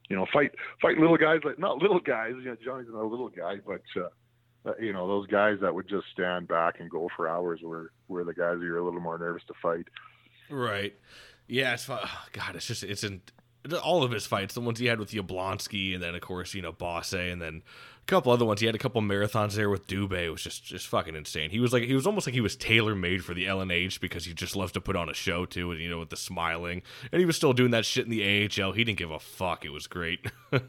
you 0.09 0.17
know, 0.17 0.27
fight, 0.33 0.53
fight 0.81 0.99
little 0.99 1.19
guys 1.19 1.41
like, 1.45 1.59
not 1.59 1.79
little 1.79 2.01
guys, 2.01 2.33
you 2.39 2.47
know, 2.47 2.57
Johnny's 2.65 2.89
not 2.91 3.05
a 3.05 3.07
little 3.07 3.29
guy, 3.29 3.57
but, 3.67 3.83
uh, 3.97 4.09
uh, 4.67 4.73
you 4.81 4.93
know, 4.93 5.07
those 5.07 5.27
guys 5.29 5.59
that 5.61 5.75
would 5.75 5.89
just 5.89 6.07
stand 6.13 6.49
back 6.49 6.81
and 6.81 6.91
go 6.91 7.09
for 7.17 7.29
hours 7.29 7.61
were 7.63 7.93
were 8.09 8.25
the 8.25 8.35
guys 8.35 8.57
you're 8.61 8.79
a 8.79 8.85
little 8.85 9.01
more 9.01 9.17
nervous 9.17 9.43
to 9.47 9.55
fight. 9.63 9.87
Right. 10.51 10.95
Yeah, 11.47 11.75
it's 11.75 11.85
fu- 11.85 11.95
God. 12.33 12.57
It's 12.57 12.67
just 12.67 12.83
it's 12.83 13.05
in 13.05 13.21
all 13.73 14.03
of 14.03 14.11
his 14.11 14.27
fights. 14.27 14.55
The 14.55 14.61
ones 14.61 14.79
he 14.79 14.87
had 14.87 14.99
with 14.99 15.11
Yablonski, 15.11 15.95
and 15.95 16.03
then 16.03 16.15
of 16.15 16.21
course 16.21 16.55
you 16.55 16.63
know 16.63 16.73
Bosse, 16.73 17.15
and 17.15 17.41
then 17.41 17.63
a 18.03 18.07
couple 18.07 18.33
other 18.33 18.45
ones. 18.45 18.61
He 18.61 18.67
had 18.67 18.75
a 18.75 18.79
couple 18.79 19.01
marathons 19.03 19.55
there 19.55 19.69
with 19.71 19.87
Dubé. 19.87 20.27
It 20.27 20.31
was 20.31 20.43
just 20.43 20.65
just 20.65 20.87
fucking 20.87 21.15
insane. 21.17 21.51
He 21.51 21.61
was 21.61 21.73
like 21.73 21.85
he 21.85 21.95
was 21.95 22.07
almost 22.07 22.27
like 22.27 22.35
he 22.35 22.41
was 22.41 22.57
tailor 22.57 22.95
made 22.95 23.25
for 23.25 23.35
the 23.35 23.45
LNH 23.47 24.01
because 24.01 24.25
he 24.25 24.35
just 24.35 24.57
loves 24.57 24.73
to 24.73 24.81
put 24.81 24.97
on 24.97 25.09
a 25.09 25.15
show 25.15 25.45
too, 25.47 25.71
and 25.73 25.81
you 25.81 25.91
know 25.91 25.99
with 25.99 26.11
the 26.11 26.17
smiling, 26.17 26.83
and 27.13 27.21
he 27.21 27.27
was 27.27 27.37
still 27.37 27.53
doing 27.53 27.71
that 27.73 27.85
shit 27.85 28.05
in 28.05 28.11
the 28.11 28.23
AHL. 28.23 28.73
He 28.73 28.85
didn't 28.85 28.99
give 28.99 29.11
a 29.11 29.19
fuck. 29.19 29.65
It 29.65 29.71
was 29.71 29.87
great. 29.87 30.21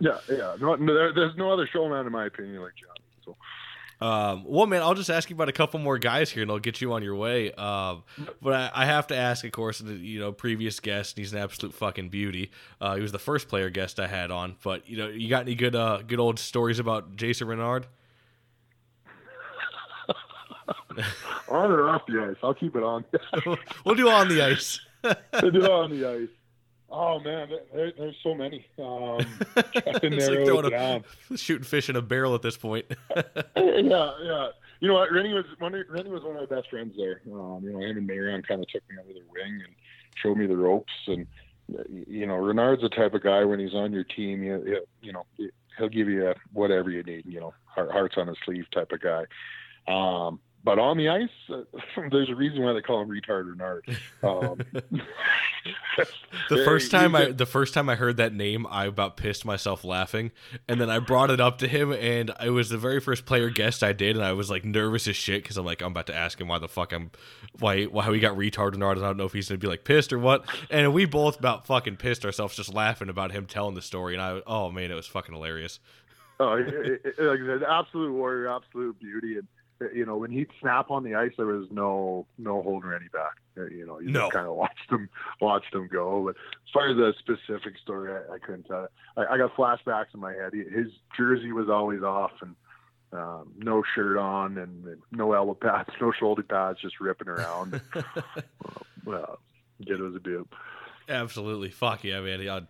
Yeah, 0.00 0.18
yeah. 0.28 0.56
No, 0.60 0.74
no, 0.74 0.94
there, 0.94 1.12
there's 1.12 1.36
no 1.36 1.52
other 1.52 1.66
showman 1.66 2.06
in 2.06 2.12
my 2.12 2.26
opinion 2.26 2.60
like 2.60 2.74
Johnny. 2.74 3.04
So 3.24 3.36
Um, 4.02 4.44
well, 4.44 4.66
man, 4.66 4.82
I'll 4.82 4.94
just 4.94 5.10
ask 5.10 5.30
you 5.30 5.36
about 5.36 5.48
a 5.48 5.52
couple 5.52 5.78
more 5.78 5.96
guys 5.96 6.28
here, 6.30 6.42
and 6.42 6.50
I'll 6.50 6.58
get 6.58 6.80
you 6.80 6.92
on 6.92 7.04
your 7.04 7.14
way. 7.14 7.52
Um, 7.52 8.02
but 8.40 8.52
I, 8.52 8.82
I 8.82 8.86
have 8.86 9.06
to 9.08 9.16
ask, 9.16 9.44
of 9.44 9.52
course, 9.52 9.80
you 9.80 10.18
know 10.18 10.32
previous 10.32 10.80
guest. 10.80 11.16
And 11.16 11.24
he's 11.24 11.32
an 11.32 11.38
absolute 11.38 11.72
fucking 11.72 12.08
beauty. 12.08 12.50
Uh, 12.80 12.96
he 12.96 13.02
was 13.02 13.12
the 13.12 13.20
first 13.20 13.48
player 13.48 13.70
guest 13.70 14.00
I 14.00 14.08
had 14.08 14.32
on. 14.32 14.56
But 14.64 14.88
you 14.88 14.96
know, 14.96 15.06
you 15.06 15.28
got 15.28 15.42
any 15.42 15.54
good 15.54 15.76
uh, 15.76 16.02
good 16.04 16.18
old 16.18 16.40
stories 16.40 16.80
about 16.80 17.14
Jason 17.14 17.46
Renard? 17.46 17.86
on 21.48 21.70
or 21.70 21.88
off 21.88 22.02
the 22.06 22.28
ice, 22.28 22.36
I'll 22.42 22.54
keep 22.54 22.74
it 22.74 22.82
on. 22.82 23.04
we'll 23.84 23.94
do 23.94 24.08
on 24.08 24.28
the 24.28 24.42
ice. 24.42 24.80
we'll 25.04 25.52
do 25.52 25.64
it 25.64 25.70
on 25.70 25.90
the 25.90 26.08
ice. 26.08 26.28
Oh 26.94 27.18
man, 27.20 27.48
there, 27.72 27.90
there's 27.96 28.16
so 28.22 28.34
many. 28.34 28.66
Um, 28.78 29.18
I 29.56 29.62
can 29.98 30.12
It's 30.12 30.28
like 30.28 30.34
narrow 30.36 30.44
throwing 30.44 30.66
it 30.66 31.04
a- 31.30 31.36
Shooting 31.38 31.64
fish 31.64 31.88
in 31.88 31.96
a 31.96 32.02
barrel 32.02 32.34
at 32.34 32.42
this 32.42 32.58
point. 32.58 32.84
yeah, 33.16 33.32
yeah. 33.56 34.48
You 34.80 34.88
know 34.88 34.94
what? 34.94 35.10
Rennie 35.10 35.32
was 35.32 35.46
one. 35.58 35.74
Of, 35.74 35.86
Rennie 35.88 36.10
was 36.10 36.22
one 36.22 36.36
of 36.36 36.50
my 36.50 36.54
best 36.54 36.68
friends 36.68 36.94
there. 36.98 37.22
Um, 37.32 37.60
you 37.62 37.72
know, 37.72 37.80
him 37.80 37.96
and 37.96 38.06
Marion 38.06 38.42
kind 38.42 38.60
of 38.60 38.68
took 38.68 38.82
me 38.90 38.96
under 39.00 39.14
their 39.14 39.22
wing 39.32 39.62
and 39.64 39.74
showed 40.16 40.36
me 40.36 40.46
the 40.46 40.56
ropes. 40.56 40.92
And 41.06 41.26
you 41.88 42.26
know, 42.26 42.34
Renard's 42.34 42.82
the 42.82 42.90
type 42.90 43.14
of 43.14 43.22
guy 43.22 43.44
when 43.44 43.58
he's 43.58 43.74
on 43.74 43.92
your 43.92 44.04
team, 44.04 44.42
you, 44.42 44.62
you, 44.66 44.80
you 45.00 45.12
know, 45.12 45.24
he'll 45.78 45.88
give 45.88 46.08
you 46.08 46.34
whatever 46.52 46.90
you 46.90 47.02
need. 47.02 47.24
You 47.24 47.40
know, 47.40 47.54
heart, 47.64 47.90
hearts 47.90 48.16
on 48.18 48.26
his 48.28 48.36
sleeve 48.44 48.66
type 48.70 48.92
of 48.92 49.00
guy. 49.00 49.24
Um, 49.88 50.40
but 50.64 50.78
on 50.78 50.96
the 50.96 51.08
ice, 51.08 51.28
uh, 51.50 51.62
there's 52.10 52.30
a 52.30 52.34
reason 52.34 52.62
why 52.62 52.72
they 52.72 52.80
call 52.80 53.02
him 53.02 53.08
retard 53.08 53.50
Renard. 53.50 53.84
Um, 54.22 54.60
The 56.48 56.64
first 56.64 56.90
time 56.90 57.14
I 57.14 57.26
the 57.26 57.46
first 57.46 57.74
time 57.74 57.88
I 57.88 57.94
heard 57.94 58.16
that 58.16 58.34
name, 58.34 58.66
I 58.68 58.86
about 58.86 59.16
pissed 59.16 59.44
myself 59.44 59.84
laughing, 59.84 60.32
and 60.66 60.80
then 60.80 60.90
I 60.90 60.98
brought 60.98 61.30
it 61.30 61.40
up 61.40 61.58
to 61.58 61.68
him, 61.68 61.92
and 61.92 62.32
it 62.42 62.50
was 62.50 62.68
the 62.68 62.78
very 62.78 63.00
first 63.00 63.26
player 63.26 63.50
guest 63.50 63.82
I 63.82 63.92
did, 63.92 64.16
and 64.16 64.24
I 64.24 64.32
was 64.32 64.50
like 64.50 64.64
nervous 64.64 65.06
as 65.06 65.16
shit 65.16 65.42
because 65.42 65.56
I'm 65.56 65.64
like 65.64 65.82
I'm 65.82 65.92
about 65.92 66.06
to 66.06 66.14
ask 66.14 66.40
him 66.40 66.48
why 66.48 66.58
the 66.58 66.68
fuck 66.68 66.92
I'm 66.92 67.10
why 67.58 67.84
why 67.84 68.12
he 68.12 68.18
got 68.20 68.36
retarded 68.36 68.74
and 68.74 68.84
I 68.84 68.94
don't 68.94 69.16
know 69.16 69.24
if 69.24 69.32
he's 69.32 69.48
gonna 69.48 69.58
be 69.58 69.66
like 69.66 69.84
pissed 69.84 70.12
or 70.12 70.18
what, 70.18 70.44
and 70.70 70.92
we 70.92 71.04
both 71.04 71.38
about 71.38 71.66
fucking 71.66 71.96
pissed 71.96 72.24
ourselves 72.24 72.56
just 72.56 72.72
laughing 72.72 73.08
about 73.08 73.32
him 73.32 73.46
telling 73.46 73.74
the 73.74 73.82
story, 73.82 74.14
and 74.14 74.22
I 74.22 74.40
oh 74.46 74.70
man, 74.70 74.90
it 74.90 74.94
was 74.94 75.06
fucking 75.06 75.34
hilarious. 75.34 75.78
Oh, 76.40 76.54
it, 76.54 76.66
it, 77.04 77.18
like 77.18 77.38
I 77.40 77.46
said, 77.46 77.62
absolute 77.62 78.12
warrior, 78.12 78.48
absolute 78.48 78.98
beauty, 78.98 79.38
and 79.38 79.46
you 79.94 80.04
know 80.06 80.16
when 80.16 80.30
he'd 80.30 80.48
snap 80.60 80.90
on 80.90 81.02
the 81.04 81.14
ice, 81.14 81.32
there 81.36 81.46
was 81.46 81.66
no 81.70 82.26
no 82.38 82.62
holding 82.62 82.92
any 82.92 83.08
back. 83.08 83.36
Uh, 83.56 83.66
You 83.66 83.86
know, 83.86 83.98
you 84.00 84.10
No. 84.10 84.20
just 84.22 84.32
kind 84.32 84.46
of 84.46 84.54
watched 84.54 84.90
him 84.90 85.08
watched 85.40 85.74
him 85.74 85.88
go. 85.92 86.24
But 86.24 86.36
as 86.36 86.70
far 86.72 86.88
as 86.88 86.96
the 86.96 87.12
specific 87.18 87.78
story, 87.78 88.12
I, 88.12 88.34
I 88.34 88.38
couldn't 88.38 88.64
tell. 88.64 88.88
I, 89.16 89.26
I 89.34 89.38
got 89.38 89.54
flashbacks 89.54 90.14
in 90.14 90.20
my 90.20 90.32
head. 90.32 90.52
He- 90.54 90.64
His 90.74 90.88
jersey 91.16 91.52
was 91.52 91.68
always 91.68 92.02
off, 92.02 92.32
and 92.40 92.54
um, 93.12 93.52
no 93.58 93.82
shirt 93.94 94.16
on, 94.16 94.56
and, 94.56 94.96
no 95.10 95.32
elbow 95.32 95.54
pads, 95.54 95.90
no 96.00 96.12
shoulder 96.12 96.42
pads, 96.42 96.80
just 96.80 96.98
ripping 97.00 97.28
around. 97.28 97.80
well, 99.04 99.38
it 99.80 100.00
was 100.00 100.14
a 100.14 100.18
dude. 100.20 100.48
Absolutely, 101.08 101.70
fuck 101.70 102.04
yeah, 102.04 102.20
man. 102.20 102.46
Uh, 102.48 102.60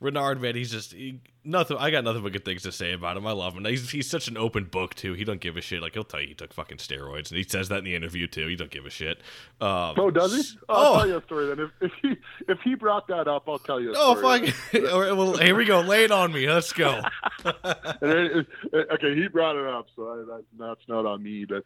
Renard, 0.00 0.40
man, 0.42 0.54
he's 0.54 0.70
just 0.70 0.92
he, 0.92 1.20
nothing. 1.42 1.76
I 1.78 1.90
got 1.90 2.04
nothing 2.04 2.22
but 2.22 2.32
good 2.32 2.44
things 2.44 2.62
to 2.64 2.72
say 2.72 2.92
about 2.92 3.16
him. 3.16 3.26
I 3.26 3.32
love 3.32 3.54
him. 3.56 3.64
He's 3.64 3.90
he's 3.90 4.08
such 4.10 4.28
an 4.28 4.36
open 4.36 4.64
book 4.64 4.94
too. 4.94 5.14
He 5.14 5.24
don't 5.24 5.40
give 5.40 5.56
a 5.56 5.60
shit. 5.62 5.80
Like 5.80 5.94
he'll 5.94 6.04
tell 6.04 6.20
you 6.20 6.28
he 6.28 6.34
took 6.34 6.52
fucking 6.52 6.76
steroids, 6.78 7.30
and 7.30 7.38
he 7.38 7.44
says 7.44 7.68
that 7.70 7.78
in 7.78 7.84
the 7.84 7.94
interview 7.94 8.26
too. 8.26 8.46
He 8.46 8.56
don't 8.56 8.70
give 8.70 8.84
a 8.84 8.90
shit. 8.90 9.18
Um, 9.60 9.94
Oh, 9.98 10.10
does 10.10 10.34
he? 10.34 10.58
I'll 10.68 10.94
Oh. 10.94 10.96
tell 10.98 11.08
you 11.08 11.16
a 11.16 11.22
story 11.22 11.46
then. 11.46 11.60
If, 11.60 11.70
if 11.80 11.92
he 12.02 12.16
if 12.48 12.58
he 12.60 12.74
brought 12.74 13.08
that 13.08 13.26
up, 13.26 13.48
I'll 13.48 13.58
tell 13.58 13.80
you. 13.80 13.92
A 13.92 13.94
Oh 13.96 14.14
fuck! 14.20 14.54
Well, 14.74 15.36
here 15.38 15.54
we 15.54 15.64
go. 15.64 15.80
Lay 15.80 16.04
it 16.04 16.10
on 16.12 16.32
me. 16.32 16.46
Let's 16.48 16.72
go. 16.72 17.00
It- 18.02 18.46
it- 18.72 18.88
okay, 18.92 19.14
he 19.14 19.28
brought 19.28 19.56
it 19.56 19.66
up, 19.66 19.86
so 19.96 20.08
I, 20.08 20.16
that, 20.36 20.44
that's 20.58 20.88
not 20.88 21.06
on 21.06 21.22
me. 21.22 21.44
But 21.46 21.64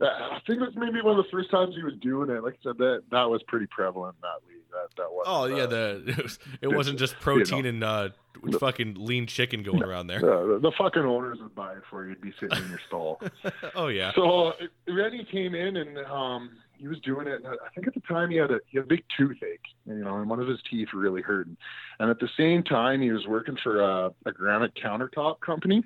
uh, 0.00 0.04
I 0.06 0.38
think 0.46 0.60
was 0.60 0.72
maybe 0.76 1.00
one 1.02 1.18
of 1.18 1.24
the 1.24 1.30
first 1.30 1.50
times 1.50 1.74
he 1.74 1.82
was 1.82 1.94
doing 2.00 2.30
it. 2.30 2.42
Like 2.42 2.54
I 2.54 2.62
said, 2.62 2.78
that 2.78 3.02
that 3.10 3.28
was 3.30 3.42
pretty 3.48 3.66
prevalent 3.66 4.16
in 4.16 4.28
that 4.28 4.48
league. 4.48 4.51
That 4.96 5.10
was. 5.10 5.24
Oh 5.26 5.44
yeah, 5.46 5.66
the 5.66 6.02
it, 6.18 6.22
was, 6.22 6.38
it 6.60 6.68
wasn't 6.68 6.98
just 6.98 7.14
protein 7.20 7.66
and 7.66 7.84
uh, 7.84 8.10
fucking 8.58 8.96
lean 8.98 9.26
chicken 9.26 9.62
going 9.62 9.82
around 9.82 10.06
there. 10.06 10.20
the, 10.20 10.58
the 10.60 10.72
fucking 10.76 11.02
owners 11.02 11.38
would 11.40 11.54
buy 11.54 11.72
it 11.72 11.82
for 11.88 12.04
you. 12.04 12.10
You'd 12.10 12.20
be 12.20 12.32
sitting 12.40 12.62
in 12.62 12.70
your 12.70 12.80
stall. 12.86 13.20
Oh 13.74 13.88
yeah. 13.88 14.12
So 14.14 14.48
uh, 14.48 14.52
Rennie 14.88 15.26
came 15.30 15.54
in 15.54 15.76
and 15.76 15.98
um, 15.98 16.50
he 16.76 16.88
was 16.88 16.98
doing 17.00 17.26
it. 17.26 17.42
and 17.44 17.46
I 17.46 17.68
think 17.74 17.86
at 17.86 17.94
the 17.94 18.00
time 18.00 18.30
he 18.30 18.36
had 18.36 18.50
a 18.50 18.60
he 18.66 18.78
had 18.78 18.84
a 18.84 18.88
big 18.88 19.04
toothache, 19.16 19.60
you 19.86 19.94
know, 20.04 20.16
and 20.18 20.28
one 20.28 20.40
of 20.40 20.48
his 20.48 20.58
teeth 20.68 20.88
really 20.92 21.22
hurting. 21.22 21.56
And 21.98 22.10
at 22.10 22.18
the 22.18 22.28
same 22.36 22.62
time, 22.62 23.00
he 23.00 23.10
was 23.10 23.26
working 23.26 23.56
for 23.62 23.80
a, 23.80 24.10
a 24.26 24.32
granite 24.32 24.72
countertop 24.74 25.40
company. 25.40 25.82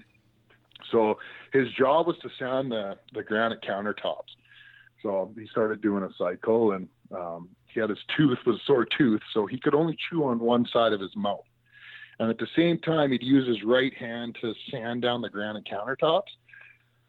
So 0.91 1.18
his 1.52 1.70
job 1.73 2.07
was 2.07 2.17
to 2.23 2.31
sand 2.39 2.73
the 2.73 2.97
the 3.12 3.23
granite 3.23 3.62
countertops. 3.62 4.35
So 5.02 5.33
he 5.39 5.47
started 5.49 5.81
doing 5.83 6.02
a 6.02 6.10
cycle, 6.18 6.73
and 6.73 6.89
um, 7.15 7.49
he 7.76 7.80
had 7.80 7.90
his 7.90 7.98
tooth 8.16 8.38
was 8.44 8.56
a 8.56 8.64
sore 8.64 8.86
tooth, 8.86 9.20
so 9.32 9.46
he 9.46 9.60
could 9.60 9.74
only 9.74 9.96
chew 10.08 10.24
on 10.24 10.40
one 10.40 10.66
side 10.66 10.92
of 10.92 11.00
his 11.00 11.14
mouth. 11.14 11.44
And 12.18 12.30
at 12.30 12.38
the 12.38 12.48
same 12.56 12.78
time, 12.78 13.12
he'd 13.12 13.22
use 13.22 13.46
his 13.46 13.62
right 13.62 13.94
hand 13.94 14.36
to 14.40 14.55
sand 14.70 15.02
down 15.02 15.20
the 15.20 15.28
granite 15.28 15.66
countertops. 15.70 16.30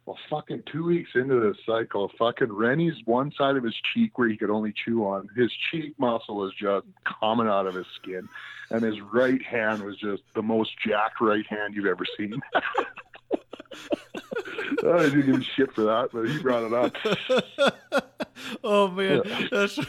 Well, 0.06 0.18
fucking 0.30 0.64
two 0.72 0.86
weeks 0.86 1.12
into 1.16 1.40
this 1.40 1.58
cycle, 1.66 2.12
fucking 2.20 2.52
Rennie's 2.52 2.96
one 3.06 3.32
side 3.38 3.56
of 3.56 3.64
his 3.64 3.76
cheek 3.94 4.18
where 4.18 4.30
he 4.30 4.38
could 4.38 4.50
only 4.50 4.74
chew 4.86 5.06
on, 5.06 5.30
his 5.36 5.52
cheek 5.72 5.94
muscle 5.98 6.36
was 6.36 6.54
just 6.54 6.86
coming 7.20 7.48
out 7.48 7.68
of 7.68 7.76
his 7.76 7.88
skin. 8.02 8.28
And 8.70 8.84
his 8.84 9.00
right 9.02 9.42
hand 9.42 9.84
was 9.84 9.98
just 9.98 10.24
the 10.36 10.42
most 10.42 10.72
jacked 10.86 11.22
right 11.22 11.46
hand 11.48 11.76
you've 11.76 11.86
ever 11.86 12.06
seen. 12.18 12.40
I 14.86 15.04
didn't 15.04 15.26
give 15.26 15.42
a 15.42 15.44
shit 15.44 15.74
for 15.74 15.84
that, 15.84 16.10
but 16.14 16.24
he 16.24 16.38
brought 16.40 16.64
it 16.64 16.74
up. 16.74 16.94
oh 18.64 18.90
man, 18.90 19.22
that's 19.52 19.80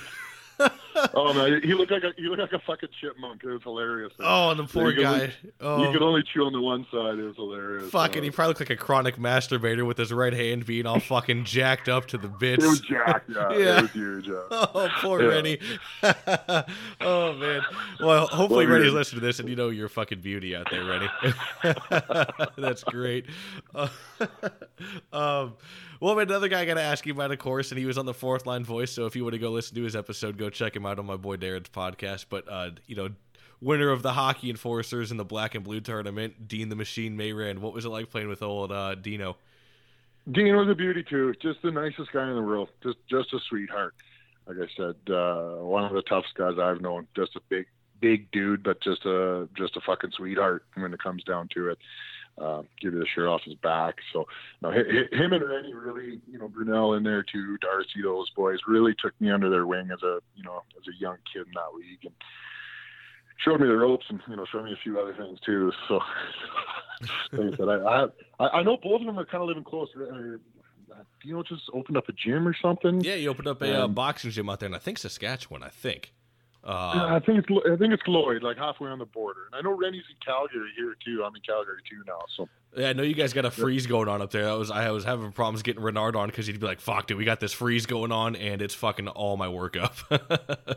Oh 1.14 1.32
man, 1.32 1.60
he 1.62 1.74
looked 1.74 1.92
like 1.92 2.02
a 2.02 2.12
he 2.16 2.24
looked 2.24 2.40
like 2.40 2.52
a 2.52 2.58
fucking 2.58 2.88
chipmunk. 3.00 3.44
It 3.44 3.48
was 3.50 3.62
hilarious. 3.62 4.12
oh 4.18 4.52
the 4.54 4.64
poor 4.64 4.92
could 4.92 5.02
guy. 5.02 5.32
Oh, 5.60 5.84
You 5.84 5.92
could 5.92 6.02
only 6.02 6.24
chew 6.24 6.44
on 6.44 6.52
the 6.52 6.60
one 6.60 6.84
side. 6.90 7.20
It 7.20 7.22
was 7.22 7.36
hilarious. 7.36 7.88
fucking, 7.92 8.24
he 8.24 8.32
probably 8.32 8.48
looked 8.50 8.60
like 8.60 8.70
a 8.70 8.76
chronic 8.76 9.14
masturbator 9.16 9.86
with 9.86 9.96
his 9.96 10.12
right 10.12 10.32
hand 10.32 10.66
being 10.66 10.86
all 10.86 10.98
fucking 10.98 11.44
jacked 11.44 11.88
up 11.88 12.06
to 12.06 12.18
the 12.18 12.26
bits. 12.26 12.64
it 12.64 12.66
was 12.68 12.80
Jack. 12.80 13.22
Yeah, 13.28 13.52
Yeah. 13.56 13.78
it 13.78 13.82
was 13.82 13.90
huge. 13.92 14.26
Yeah. 14.26 14.34
Oh, 14.50 14.88
poor 15.00 15.22
Yeah. 15.22 15.28
Rennie. 15.28 15.58
oh 17.00 17.32
man. 17.34 17.62
Well, 18.00 18.26
hopefully 18.26 18.66
Well, 18.66 18.74
Rennie's 18.78 18.92
listening 18.92 19.20
to 19.20 19.26
this, 19.26 19.38
and 19.38 19.48
you 19.48 19.54
know 19.54 19.68
you're 19.68 19.88
fucking 19.88 20.20
beauty 20.20 20.56
out 20.56 20.66
there, 20.70 20.84
Rennie. 20.84 21.08
That's 22.56 22.82
great. 22.82 23.26
Uh, 23.72 23.88
um, 25.12 25.54
well, 26.00 26.18
another 26.18 26.48
guy 26.48 26.60
I 26.60 26.64
got 26.64 26.74
to 26.74 26.82
ask 26.82 27.06
you 27.06 27.12
about, 27.12 27.32
of 27.32 27.38
course, 27.38 27.70
and 27.70 27.78
he 27.78 27.86
was 27.86 27.98
on 27.98 28.06
the 28.06 28.14
fourth 28.14 28.46
line 28.46 28.64
voice. 28.64 28.92
So 28.92 29.06
if 29.06 29.16
you 29.16 29.24
want 29.24 29.34
to 29.34 29.38
go 29.38 29.50
listen 29.50 29.74
to 29.76 29.82
his 29.82 29.96
episode, 29.96 30.38
go 30.38 30.50
check 30.50 30.74
him 30.74 30.86
out 30.86 30.98
on 30.98 31.06
my 31.06 31.16
boy 31.16 31.36
Darren's 31.36 31.68
podcast. 31.68 32.26
But 32.28 32.50
uh, 32.50 32.70
you 32.86 32.96
know, 32.96 33.10
winner 33.60 33.90
of 33.90 34.02
the 34.02 34.12
hockey 34.12 34.50
enforcers 34.50 35.10
in 35.10 35.16
the 35.16 35.24
black 35.24 35.54
and 35.54 35.64
blue 35.64 35.80
tournament, 35.80 36.48
Dean 36.48 36.68
the 36.68 36.76
Machine 36.76 37.16
Mayrand. 37.16 37.60
What 37.60 37.72
was 37.72 37.84
it 37.84 37.90
like 37.90 38.10
playing 38.10 38.28
with 38.28 38.42
old 38.42 38.72
uh, 38.72 38.94
Dino? 38.94 39.36
Dean 40.30 40.56
was 40.56 40.68
a 40.68 40.74
beauty 40.74 41.02
too. 41.02 41.34
Just 41.40 41.62
the 41.62 41.70
nicest 41.70 42.12
guy 42.12 42.28
in 42.28 42.34
the 42.34 42.42
world. 42.42 42.68
Just 42.82 42.98
just 43.08 43.32
a 43.32 43.38
sweetheart. 43.48 43.94
Like 44.46 44.56
I 44.58 44.68
said, 44.76 45.14
uh, 45.14 45.64
one 45.64 45.84
of 45.84 45.92
the 45.92 46.02
toughest 46.02 46.34
guys 46.34 46.58
I've 46.58 46.80
known. 46.80 47.06
Just 47.16 47.36
a 47.36 47.40
big 47.48 47.66
big 48.00 48.30
dude, 48.30 48.62
but 48.62 48.80
just 48.80 49.04
a 49.04 49.48
just 49.56 49.76
a 49.76 49.80
fucking 49.80 50.12
sweetheart 50.16 50.64
when 50.74 50.92
it 50.92 51.02
comes 51.02 51.24
down 51.24 51.48
to 51.54 51.68
it. 51.68 51.78
Uh, 52.40 52.62
give 52.80 52.92
you 52.94 53.00
the 53.00 53.06
shirt 53.14 53.26
off 53.28 53.40
his 53.44 53.54
back. 53.54 53.96
So 54.12 54.26
hi- 54.62 54.70
hi- 54.72 55.16
him 55.16 55.32
and 55.32 55.42
Rennie 55.48 55.74
really, 55.74 56.20
you 56.30 56.38
know, 56.38 56.48
Brunel 56.48 56.94
in 56.94 57.02
there 57.02 57.22
too, 57.24 57.58
Darcy, 57.58 58.02
those 58.02 58.30
boys 58.30 58.58
really 58.66 58.94
took 59.02 59.18
me 59.20 59.30
under 59.30 59.50
their 59.50 59.66
wing 59.66 59.88
as 59.92 60.02
a, 60.02 60.20
you 60.36 60.44
know, 60.44 60.62
as 60.80 60.86
a 60.86 60.96
young 61.00 61.16
kid 61.32 61.46
in 61.46 61.52
that 61.54 61.74
league 61.76 61.98
and 62.04 62.14
showed 63.44 63.60
me 63.60 63.66
the 63.68 63.76
ropes 63.76 64.04
and 64.08 64.20
you 64.28 64.36
know 64.36 64.44
showed 64.50 64.64
me 64.64 64.72
a 64.72 64.76
few 64.82 64.98
other 65.00 65.14
things 65.14 65.38
too. 65.44 65.72
So 65.88 65.94
like 67.32 67.54
I 67.54 67.56
said, 67.56 67.68
I 67.68 68.06
I, 68.40 68.48
I 68.58 68.62
know 68.62 68.76
both 68.82 69.00
of 69.00 69.06
them 69.06 69.18
are 69.18 69.24
kind 69.24 69.42
of 69.42 69.48
living 69.48 69.64
close. 69.64 69.88
Uh, 69.96 70.38
you 71.22 71.34
know, 71.34 71.42
just 71.42 71.62
opened 71.72 71.96
up 71.96 72.08
a 72.08 72.12
gym 72.12 72.46
or 72.48 72.56
something. 72.60 73.00
Yeah, 73.02 73.14
you 73.14 73.28
opened 73.30 73.48
up 73.48 73.62
a 73.62 73.82
uh, 73.82 73.84
Um, 73.84 73.94
boxing 73.94 74.30
gym 74.30 74.48
out 74.48 74.60
there, 74.60 74.66
and 74.66 74.74
I 74.74 74.78
think 74.78 74.98
Saskatchewan. 74.98 75.62
I 75.62 75.68
think. 75.68 76.12
Uh, 76.68 76.70
Uh, 76.70 77.16
I 77.16 77.20
think 77.20 77.38
it's 77.38 77.48
I 77.66 77.76
think 77.76 77.94
it's 77.94 78.02
Lloyd, 78.06 78.42
like 78.42 78.58
halfway 78.58 78.90
on 78.90 78.98
the 78.98 79.06
border. 79.06 79.46
And 79.46 79.54
I 79.54 79.62
know 79.62 79.74
Rennie's 79.74 80.04
in 80.10 80.16
Calgary 80.24 80.70
here 80.76 80.94
too. 81.04 81.24
I'm 81.24 81.34
in 81.34 81.40
Calgary 81.40 81.80
too 81.88 82.02
now. 82.06 82.18
So 82.36 82.46
Yeah, 82.76 82.90
I 82.90 82.92
know 82.92 83.02
you 83.02 83.14
guys 83.14 83.32
got 83.32 83.46
a 83.46 83.50
freeze 83.50 83.86
going 83.86 84.06
on 84.08 84.20
up 84.20 84.30
there. 84.30 84.48
I 84.48 84.52
was 84.52 84.70
I 84.70 84.90
was 84.90 85.04
having 85.04 85.32
problems 85.32 85.62
getting 85.62 85.82
Renard 85.82 86.14
on 86.14 86.28
because 86.28 86.46
he'd 86.46 86.60
be 86.60 86.66
like, 86.66 86.80
"Fuck, 86.80 87.06
dude, 87.06 87.16
we 87.16 87.24
got 87.24 87.40
this 87.40 87.54
freeze 87.54 87.86
going 87.86 88.12
on, 88.12 88.36
and 88.36 88.60
it's 88.60 88.74
fucking 88.74 89.08
all 89.08 89.38
my 89.38 89.48
work 89.48 89.76
up." 89.78 89.96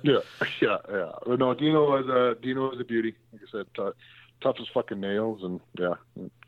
yeah, 0.04 0.20
yeah, 0.62 0.78
yeah. 0.90 1.12
But 1.26 1.40
no, 1.40 1.54
Dino 1.54 1.82
was 1.92 2.08
a 2.08 2.42
Dino 2.42 2.70
was 2.70 2.80
a 2.80 2.86
beauty. 2.86 3.14
Like 3.34 3.42
I 3.42 3.52
said, 3.52 3.66
t- 3.76 4.00
tough 4.42 4.56
as 4.62 4.68
fucking 4.74 5.00
nails, 5.02 5.44
and 5.44 5.60
yeah, 5.78 5.96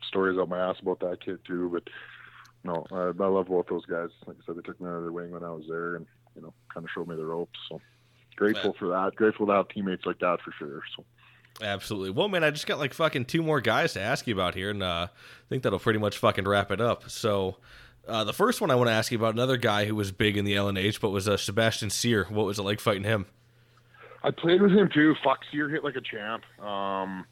stories 0.08 0.38
out 0.38 0.48
my 0.48 0.58
ass 0.70 0.76
about 0.80 1.00
that 1.00 1.22
kid 1.22 1.38
too. 1.46 1.68
But 1.70 1.82
no, 2.64 2.86
I, 2.90 3.12
I 3.22 3.26
love 3.28 3.48
both 3.48 3.66
those 3.66 3.84
guys. 3.84 4.08
Like 4.26 4.38
I 4.42 4.46
said, 4.46 4.56
they 4.56 4.62
took 4.62 4.80
me 4.80 4.86
under 4.86 5.02
their 5.02 5.12
wing 5.12 5.32
when 5.32 5.44
I 5.44 5.50
was 5.50 5.64
there, 5.68 5.96
and 5.96 6.06
you 6.34 6.40
know, 6.40 6.54
kind 6.72 6.84
of 6.84 6.90
showed 6.94 7.08
me 7.08 7.16
the 7.16 7.26
ropes. 7.26 7.58
So 7.68 7.78
grateful 8.36 8.74
for 8.78 8.88
that. 8.88 9.14
Grateful 9.16 9.46
to 9.46 9.52
have 9.52 9.68
teammates 9.68 10.06
like 10.06 10.18
that 10.20 10.40
for 10.42 10.52
sure. 10.58 10.82
So. 10.96 11.04
Absolutely. 11.62 12.10
Well, 12.10 12.28
man, 12.28 12.42
I 12.42 12.50
just 12.50 12.66
got 12.66 12.78
like 12.78 12.94
fucking 12.94 13.26
two 13.26 13.42
more 13.42 13.60
guys 13.60 13.92
to 13.92 14.00
ask 14.00 14.26
you 14.26 14.34
about 14.34 14.54
here, 14.54 14.70
and 14.70 14.82
uh, 14.82 15.08
I 15.10 15.48
think 15.48 15.62
that'll 15.62 15.78
pretty 15.78 16.00
much 16.00 16.18
fucking 16.18 16.46
wrap 16.46 16.70
it 16.70 16.80
up. 16.80 17.08
So, 17.08 17.56
uh, 18.08 18.24
the 18.24 18.32
first 18.32 18.60
one 18.60 18.70
I 18.70 18.74
want 18.74 18.88
to 18.88 18.92
ask 18.92 19.12
you 19.12 19.18
about 19.18 19.34
another 19.34 19.56
guy 19.56 19.84
who 19.84 19.94
was 19.94 20.10
big 20.10 20.36
in 20.36 20.44
the 20.44 20.54
LNH, 20.54 21.00
but 21.00 21.10
was 21.10 21.28
uh, 21.28 21.36
Sebastian 21.36 21.90
Cyr. 21.90 22.24
What 22.24 22.46
was 22.46 22.58
it 22.58 22.62
like 22.62 22.80
fighting 22.80 23.04
him? 23.04 23.26
I 24.22 24.30
played 24.30 24.62
with 24.62 24.72
him 24.72 24.88
too. 24.92 25.14
Fuck, 25.22 25.40
Cyr 25.52 25.68
hit 25.68 25.84
like 25.84 25.96
a 25.96 26.00
champ. 26.00 26.44
Um, 26.60 27.26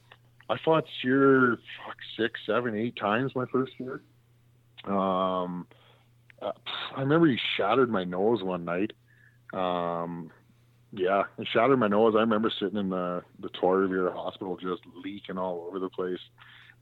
I 0.49 0.59
fought 0.65 0.85
Cyr 1.01 1.59
fuck 1.85 1.97
six, 2.17 2.39
seven, 2.47 2.77
eight 2.77 2.97
times 2.97 3.35
my 3.35 3.47
first 3.47 3.73
year. 3.79 4.03
Um, 4.85 5.67
uh, 6.41 6.53
I 6.95 7.01
remember 7.01 7.27
he 7.27 7.39
shattered 7.57 7.91
my 7.91 8.05
nose 8.05 8.43
one 8.43 8.65
night. 8.65 8.93
Um, 9.53 10.31
yeah, 10.93 11.25
it 11.39 11.49
shattered 11.53 11.79
my 11.79 11.89
nose. 11.89 12.15
I 12.17 12.21
remember 12.21 12.51
sitting 12.51 12.79
in 12.79 12.91
the 12.91 13.23
the 13.41 13.49
Rivières 13.49 14.15
hospital 14.15 14.57
just 14.57 14.83
leaking 15.03 15.39
all 15.39 15.67
over 15.67 15.79
the 15.79 15.89
place, 15.89 16.21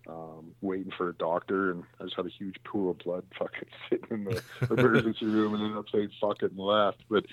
um, 0.08 0.52
waiting 0.60 0.92
for 0.96 1.10
a 1.10 1.14
doctor, 1.14 1.70
and 1.70 1.84
I 2.00 2.04
just 2.04 2.16
had 2.16 2.26
a 2.26 2.30
huge 2.30 2.56
pool 2.64 2.90
of 2.90 2.98
blood 2.98 3.24
fucking 3.38 3.68
sitting 3.88 4.08
in 4.10 4.24
the 4.24 4.42
emergency 4.70 5.26
room, 5.26 5.54
and 5.54 5.62
ended 5.62 5.78
up 5.78 5.86
saying 5.92 6.10
fuck 6.20 6.42
it 6.42 6.50
and 6.50 6.58
left. 6.58 6.98
But 7.08 7.24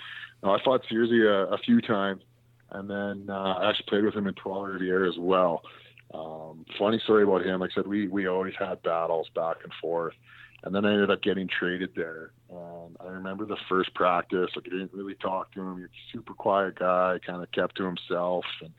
no, 0.44 0.52
I 0.52 0.64
fought 0.64 0.84
Searsy 0.90 1.26
a, 1.26 1.54
a 1.54 1.58
few 1.58 1.82
times, 1.82 2.22
and 2.70 2.88
then 2.90 3.26
uh, 3.30 3.56
I 3.60 3.70
actually 3.70 3.88
played 3.88 4.06
with 4.06 4.14
him 4.14 4.28
in 4.28 4.36
Rivières 4.36 5.10
as 5.10 5.18
well. 5.18 5.64
Um, 6.14 6.66
funny 6.78 7.00
story 7.04 7.24
about 7.24 7.46
him. 7.46 7.60
Like 7.60 7.72
I 7.72 7.76
said, 7.76 7.88
we 7.88 8.08
we 8.08 8.28
always 8.28 8.54
had 8.58 8.84
battles 8.84 9.30
back 9.34 9.58
and 9.64 9.74
forth. 9.82 10.14
And 10.68 10.76
then 10.76 10.86
I 10.86 10.92
ended 10.92 11.10
up 11.10 11.24
getting 11.24 11.48
traded 11.48 11.92
there. 11.96 12.32
And 12.50 12.98
I 13.00 13.08
remember 13.08 13.46
the 13.46 13.56
first 13.70 13.94
practice, 13.96 14.50
like 14.54 14.66
I 14.68 14.72
didn't 14.72 14.94
really 14.94 15.16
talk 15.16 15.54
to 15.54 15.62
him. 15.62 15.78
He's 15.78 15.86
a 15.86 16.12
super 16.12 16.34
quiet 16.34 16.78
guy, 16.78 17.20
kind 17.26 17.42
of 17.42 17.50
kept 17.54 17.78
to 17.78 17.86
himself. 17.86 18.44
And 18.62 18.72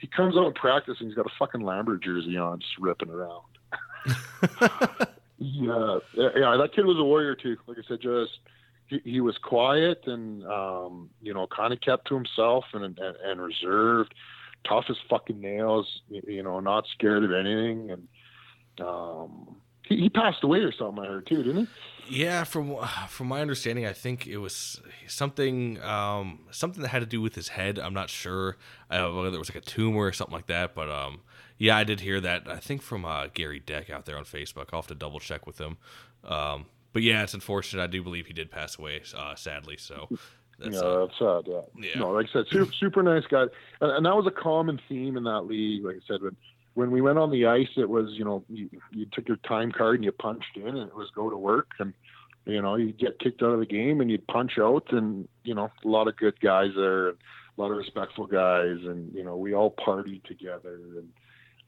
he 0.00 0.08
comes 0.08 0.36
out 0.36 0.48
in 0.48 0.54
practice 0.54 0.96
and 0.98 1.08
he's 1.08 1.14
got 1.14 1.26
a 1.26 1.34
fucking 1.38 1.60
Lambert 1.60 2.02
jersey 2.02 2.36
on, 2.36 2.58
just 2.58 2.72
ripping 2.80 3.10
around. 3.10 3.44
yeah, 5.38 5.98
yeah, 6.16 6.56
that 6.56 6.70
kid 6.74 6.84
was 6.84 6.98
a 6.98 7.04
warrior 7.04 7.36
too. 7.36 7.56
Like 7.68 7.78
I 7.78 7.82
said, 7.86 8.00
just 8.00 8.40
he, 8.88 9.00
he 9.04 9.20
was 9.20 9.38
quiet 9.38 10.02
and 10.06 10.44
um, 10.46 11.10
you 11.22 11.32
know, 11.32 11.46
kind 11.46 11.72
of 11.72 11.80
kept 11.80 12.08
to 12.08 12.16
himself 12.16 12.64
and, 12.72 12.82
and 12.82 12.98
and 12.98 13.40
reserved, 13.40 14.14
tough 14.66 14.86
as 14.88 14.96
fucking 15.08 15.40
nails. 15.40 15.86
You 16.08 16.42
know, 16.42 16.58
not 16.58 16.86
scared 16.92 17.22
of 17.22 17.32
anything 17.32 17.92
and 17.92 18.08
um 18.80 19.56
he, 19.90 19.96
he 19.96 20.08
passed 20.08 20.42
away 20.42 20.60
or 20.60 20.72
something. 20.72 21.04
I 21.04 21.08
heard 21.08 21.26
too, 21.26 21.42
didn't 21.42 21.66
he? 21.66 21.68
Yeah, 22.22 22.44
from 22.44 22.76
from 23.08 23.28
my 23.28 23.42
understanding, 23.42 23.84
I 23.84 23.92
think 23.92 24.26
it 24.26 24.38
was 24.38 24.80
something 25.06 25.80
um, 25.82 26.40
something 26.50 26.80
that 26.82 26.88
had 26.88 27.00
to 27.00 27.06
do 27.06 27.20
with 27.20 27.34
his 27.34 27.48
head. 27.48 27.78
I'm 27.78 27.94
not 27.94 28.08
sure 28.08 28.56
uh, 28.90 29.10
whether 29.10 29.36
it 29.36 29.38
was 29.38 29.50
like 29.50 29.62
a 29.62 29.66
tumor 29.66 30.00
or 30.00 30.12
something 30.12 30.34
like 30.34 30.46
that, 30.46 30.74
but 30.74 30.90
um, 30.90 31.20
yeah, 31.58 31.76
I 31.76 31.84
did 31.84 32.00
hear 32.00 32.20
that. 32.20 32.48
I 32.48 32.56
think 32.56 32.80
from 32.80 33.04
uh, 33.04 33.26
Gary 33.34 33.60
Deck 33.60 33.90
out 33.90 34.06
there 34.06 34.16
on 34.16 34.24
Facebook. 34.24 34.68
I'll 34.72 34.80
have 34.80 34.86
to 34.88 34.94
double 34.94 35.20
check 35.20 35.46
with 35.46 35.60
him. 35.60 35.76
Um, 36.24 36.66
but 36.92 37.02
yeah, 37.02 37.22
it's 37.22 37.34
unfortunate. 37.34 37.82
I 37.82 37.86
do 37.86 38.02
believe 38.02 38.26
he 38.26 38.32
did 38.32 38.50
pass 38.50 38.78
away, 38.78 39.02
uh, 39.16 39.34
sadly. 39.34 39.76
So. 39.76 40.08
That's, 40.58 40.74
yeah, 40.74 40.82
uh, 40.82 41.06
that's 41.06 41.18
sad. 41.18 41.42
Yeah. 41.46 41.60
yeah. 41.74 42.00
No, 42.00 42.10
like 42.10 42.26
I 42.28 42.32
said, 42.34 42.44
super, 42.50 42.72
super 42.74 43.02
nice 43.02 43.24
guy, 43.30 43.44
and, 43.80 43.92
and, 43.92 44.04
that 44.04 44.14
was 44.14 44.26
a 44.26 44.30
common 44.30 44.78
theme 44.90 45.16
in 45.16 45.24
that 45.24 45.46
league. 45.46 45.82
Like 45.82 45.96
I 45.96 46.00
said, 46.06 46.20
when 46.20 46.36
when 46.74 46.90
we 46.90 47.00
went 47.00 47.18
on 47.18 47.30
the 47.30 47.46
ice, 47.46 47.68
it 47.76 47.88
was 47.88 48.10
you 48.12 48.24
know 48.24 48.44
you, 48.48 48.68
you 48.90 49.06
took 49.12 49.28
your 49.28 49.38
time 49.38 49.72
card 49.72 49.96
and 49.96 50.04
you 50.04 50.12
punched 50.12 50.56
in, 50.56 50.68
and 50.68 50.88
it 50.88 50.94
was 50.94 51.10
go 51.14 51.30
to 51.30 51.36
work, 51.36 51.70
and 51.78 51.92
you 52.46 52.62
know 52.62 52.76
you 52.76 52.92
get 52.92 53.18
kicked 53.18 53.42
out 53.42 53.52
of 53.52 53.60
the 53.60 53.66
game 53.66 54.00
and 54.00 54.10
you'd 54.10 54.26
punch 54.26 54.52
out, 54.58 54.92
and 54.92 55.28
you 55.44 55.54
know 55.54 55.70
a 55.84 55.88
lot 55.88 56.08
of 56.08 56.16
good 56.16 56.38
guys 56.40 56.70
there, 56.76 57.08
and 57.08 57.18
a 57.56 57.60
lot 57.60 57.70
of 57.70 57.76
respectful 57.76 58.26
guys, 58.26 58.76
and 58.84 59.12
you 59.14 59.24
know 59.24 59.36
we 59.36 59.54
all 59.54 59.74
partied 59.86 60.24
together, 60.24 60.78
and 60.96 61.08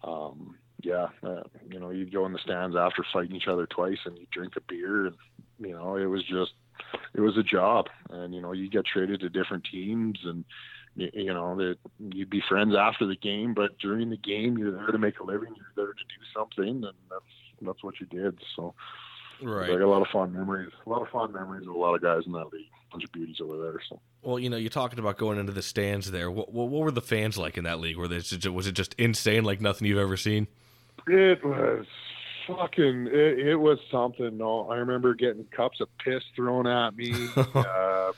um, 0.05 0.57
yeah, 0.83 1.09
uh, 1.23 1.43
you 1.71 1.79
know 1.79 1.91
you'd 1.91 2.13
go 2.13 2.27
in 2.27 2.33
the 2.33 2.39
stands 2.39 2.77
after 2.77 3.05
fighting 3.13 3.37
each 3.37 3.49
other 3.49 3.67
twice, 3.67 3.99
and 4.05 4.19
you 4.19 4.27
drink 4.33 4.55
a 4.57 4.61
beer, 4.61 5.07
and 5.07 5.17
you 5.59 5.73
know 5.73 5.97
it 5.97 6.07
was 6.07 6.23
just 6.25 6.53
it 7.15 7.21
was 7.21 7.37
a 7.37 7.43
job, 7.43 7.87
and 8.11 8.35
you 8.35 8.41
know 8.41 8.53
you 8.53 8.69
get 8.71 8.87
traded 8.87 9.21
to 9.21 9.29
different 9.29 9.67
teams, 9.71 10.19
and 10.25 10.45
you, 10.97 11.11
you 11.13 11.35
know 11.35 11.57
that 11.57 11.77
you'd 11.99 12.31
be 12.31 12.43
friends 12.49 12.75
after 12.75 13.07
the 13.07 13.17
game, 13.17 13.55
but 13.55 13.79
during 13.79 14.11
the 14.11 14.17
game 14.17 14.59
you're 14.59 14.73
there 14.73 14.89
to 14.89 14.99
make 14.99 15.19
a 15.21 15.25
living. 15.25 15.55
You're 15.57 15.87
there 15.87 15.95
to 15.95 16.05
do 16.05 16.25
something, 16.35 16.85
and 16.85 16.95
that's 17.11 17.25
that's 17.63 17.83
what 17.83 18.01
you 18.01 18.07
did. 18.07 18.39
So, 18.57 18.75
right, 19.43 19.71
I 19.71 19.73
got 19.73 19.83
a 19.83 19.89
lot 19.89 20.03
of 20.03 20.09
fond 20.13 20.35
memories. 20.35 20.73
A 20.85 20.89
lot 20.91 21.03
of 21.03 21.09
fond 21.09 21.33
memories 21.33 21.67
of 21.67 21.75
a 21.75 21.79
lot 21.79 21.95
of 21.95 22.03
guys 22.03 22.23
in 22.27 22.33
that 22.33 22.53
league. 22.53 22.67
A 22.89 22.93
bunch 22.93 23.05
of 23.05 23.13
beauties 23.13 23.41
over 23.41 23.57
there. 23.57 23.81
So, 23.89 24.01
well, 24.23 24.39
you 24.39 24.51
know, 24.51 24.57
you're 24.57 24.71
talking 24.71 24.99
about 24.99 25.17
going 25.17 25.39
into 25.39 25.53
the 25.53 25.63
stands 25.63 26.11
there. 26.11 26.31
What 26.31 26.53
what, 26.53 26.69
what 26.69 26.83
were 26.83 26.91
the 26.91 27.01
fans 27.01 27.39
like 27.39 27.57
in 27.57 27.65
that 27.65 27.81
league? 27.81 27.97
Were 27.97 28.09
they 28.09 28.23
was 28.51 28.67
it 28.67 28.73
just 28.73 28.95
insane, 28.95 29.45
like 29.45 29.61
nothing 29.61 29.87
you've 29.89 29.99
ever 29.99 30.17
seen? 30.17 30.49
It 31.07 31.45
was 31.45 31.87
fucking 32.47 33.07
it, 33.07 33.39
it, 33.39 33.57
was 33.57 33.79
something 33.89 34.37
no 34.37 34.69
i 34.69 34.77
remember 34.77 35.15
getting 35.15 35.45
cups 35.57 35.81
of 35.81 35.89
piss 36.05 36.23
thrown 36.35 36.67
at 36.67 36.97
me 36.97 37.13
uh, 37.37 38.11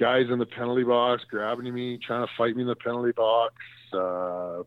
guys 0.00 0.26
in 0.30 0.38
the 0.38 0.46
penalty 0.46 0.82
box 0.82 1.22
grabbing 1.30 1.72
me, 1.72 1.98
trying 2.04 2.26
to 2.26 2.32
fight 2.36 2.56
me 2.56 2.62
in 2.62 2.68
the 2.68 2.74
penalty 2.74 3.12
box. 3.12 3.54
Uh, 3.92 4.62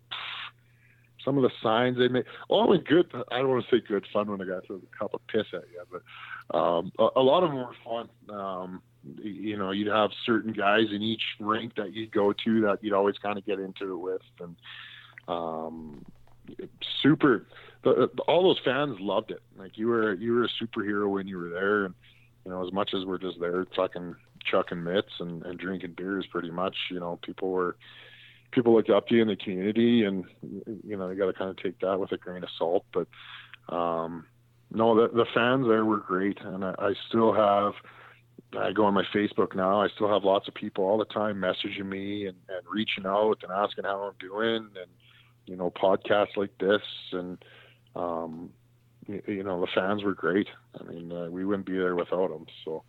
some 1.25 1.37
of 1.37 1.43
the 1.43 1.51
signs 1.61 1.97
they 1.97 2.07
made, 2.07 2.25
all 2.49 2.73
in 2.73 2.81
good. 2.81 3.11
I 3.31 3.39
don't 3.39 3.49
want 3.49 3.65
to 3.69 3.75
say 3.75 3.83
good 3.85 4.05
fun 4.13 4.29
when 4.29 4.41
a 4.41 4.45
guy 4.45 4.59
throws 4.67 4.81
a 4.83 4.97
cup 4.97 5.13
of 5.13 5.21
piss 5.27 5.45
at 5.53 5.63
you, 5.71 5.83
but 5.89 6.57
um, 6.57 6.91
a, 6.99 7.07
a, 7.15 7.21
lot 7.21 7.43
of 7.43 7.49
them 7.49 7.59
were 7.59 7.75
fun. 7.83 8.09
Um, 8.29 8.81
you 9.21 9.57
know, 9.57 9.71
you'd 9.71 9.87
have 9.87 10.11
certain 10.25 10.53
guys 10.53 10.85
in 10.93 11.01
each 11.01 11.21
rink 11.39 11.75
that 11.75 11.93
you'd 11.93 12.11
go 12.11 12.33
to 12.33 12.61
that 12.61 12.79
you'd 12.81 12.93
always 12.93 13.17
kind 13.17 13.37
of 13.37 13.45
get 13.45 13.59
into 13.59 13.93
it 13.93 13.97
with, 13.97 14.21
and 14.39 14.55
um, 15.27 16.05
super. 17.01 17.47
The, 17.83 18.09
all 18.27 18.43
those 18.43 18.59
fans 18.63 18.97
loved 18.99 19.31
it. 19.31 19.41
Like 19.57 19.77
you 19.77 19.87
were, 19.87 20.13
you 20.13 20.33
were 20.33 20.45
a 20.45 20.49
superhero 20.61 21.09
when 21.09 21.27
you 21.27 21.37
were 21.37 21.49
there, 21.49 21.85
and 21.85 21.93
you 22.45 22.51
know, 22.51 22.65
as 22.65 22.73
much 22.73 22.91
as 22.93 23.05
we're 23.05 23.17
just 23.17 23.39
there 23.39 23.65
fucking 23.75 24.15
chucking 24.43 24.83
mitts 24.83 25.13
and, 25.19 25.43
and 25.43 25.59
drinking 25.59 25.93
beers 25.97 26.25
pretty 26.31 26.51
much. 26.51 26.75
You 26.89 26.99
know, 26.99 27.19
people 27.23 27.49
were 27.51 27.75
people 28.51 28.73
looked 28.73 28.89
up 28.89 29.07
to 29.07 29.15
you 29.15 29.21
in 29.21 29.27
the 29.27 29.35
community, 29.35 30.03
and 30.03 30.25
you 30.83 30.97
know 30.97 31.09
you 31.09 31.17
got 31.17 31.27
to 31.27 31.33
kind 31.33 31.49
of 31.49 31.57
take 31.57 31.79
that 31.79 31.99
with 31.99 32.11
a 32.11 32.17
grain 32.17 32.43
of 32.43 32.49
salt. 32.57 32.85
But 32.93 33.07
um, 33.73 34.25
no, 34.71 34.95
the, 34.95 35.13
the 35.13 35.25
fans 35.33 35.67
there 35.67 35.85
were 35.85 35.97
great, 35.97 36.39
and 36.41 36.63
I, 36.63 36.75
I 36.79 36.93
still 37.09 37.33
have. 37.33 37.73
I 38.57 38.71
go 38.71 38.85
on 38.85 38.93
my 38.93 39.05
Facebook 39.13 39.55
now. 39.55 39.81
I 39.81 39.87
still 39.95 40.11
have 40.11 40.23
lots 40.23 40.47
of 40.47 40.53
people 40.53 40.83
all 40.83 40.99
the 40.99 41.05
time 41.05 41.37
messaging 41.37 41.87
me 41.87 42.27
and, 42.27 42.37
and 42.49 42.61
reaching 42.71 43.05
out 43.05 43.37
and 43.41 43.51
asking 43.51 43.85
how 43.85 44.01
I'm 44.01 44.13
doing, 44.19 44.69
and 44.79 44.91
you 45.45 45.55
know 45.55 45.71
podcasts 45.71 46.37
like 46.37 46.55
this, 46.59 46.81
and 47.11 47.43
um, 47.95 48.51
you, 49.07 49.43
know 49.43 49.59
the 49.59 49.67
fans 49.73 50.03
were 50.03 50.13
great. 50.13 50.47
I 50.79 50.83
mean, 50.83 51.11
uh, 51.11 51.29
we 51.29 51.45
wouldn't 51.45 51.65
be 51.65 51.73
there 51.73 51.95
without 51.95 52.29
them. 52.29 52.45
So, 52.63 52.83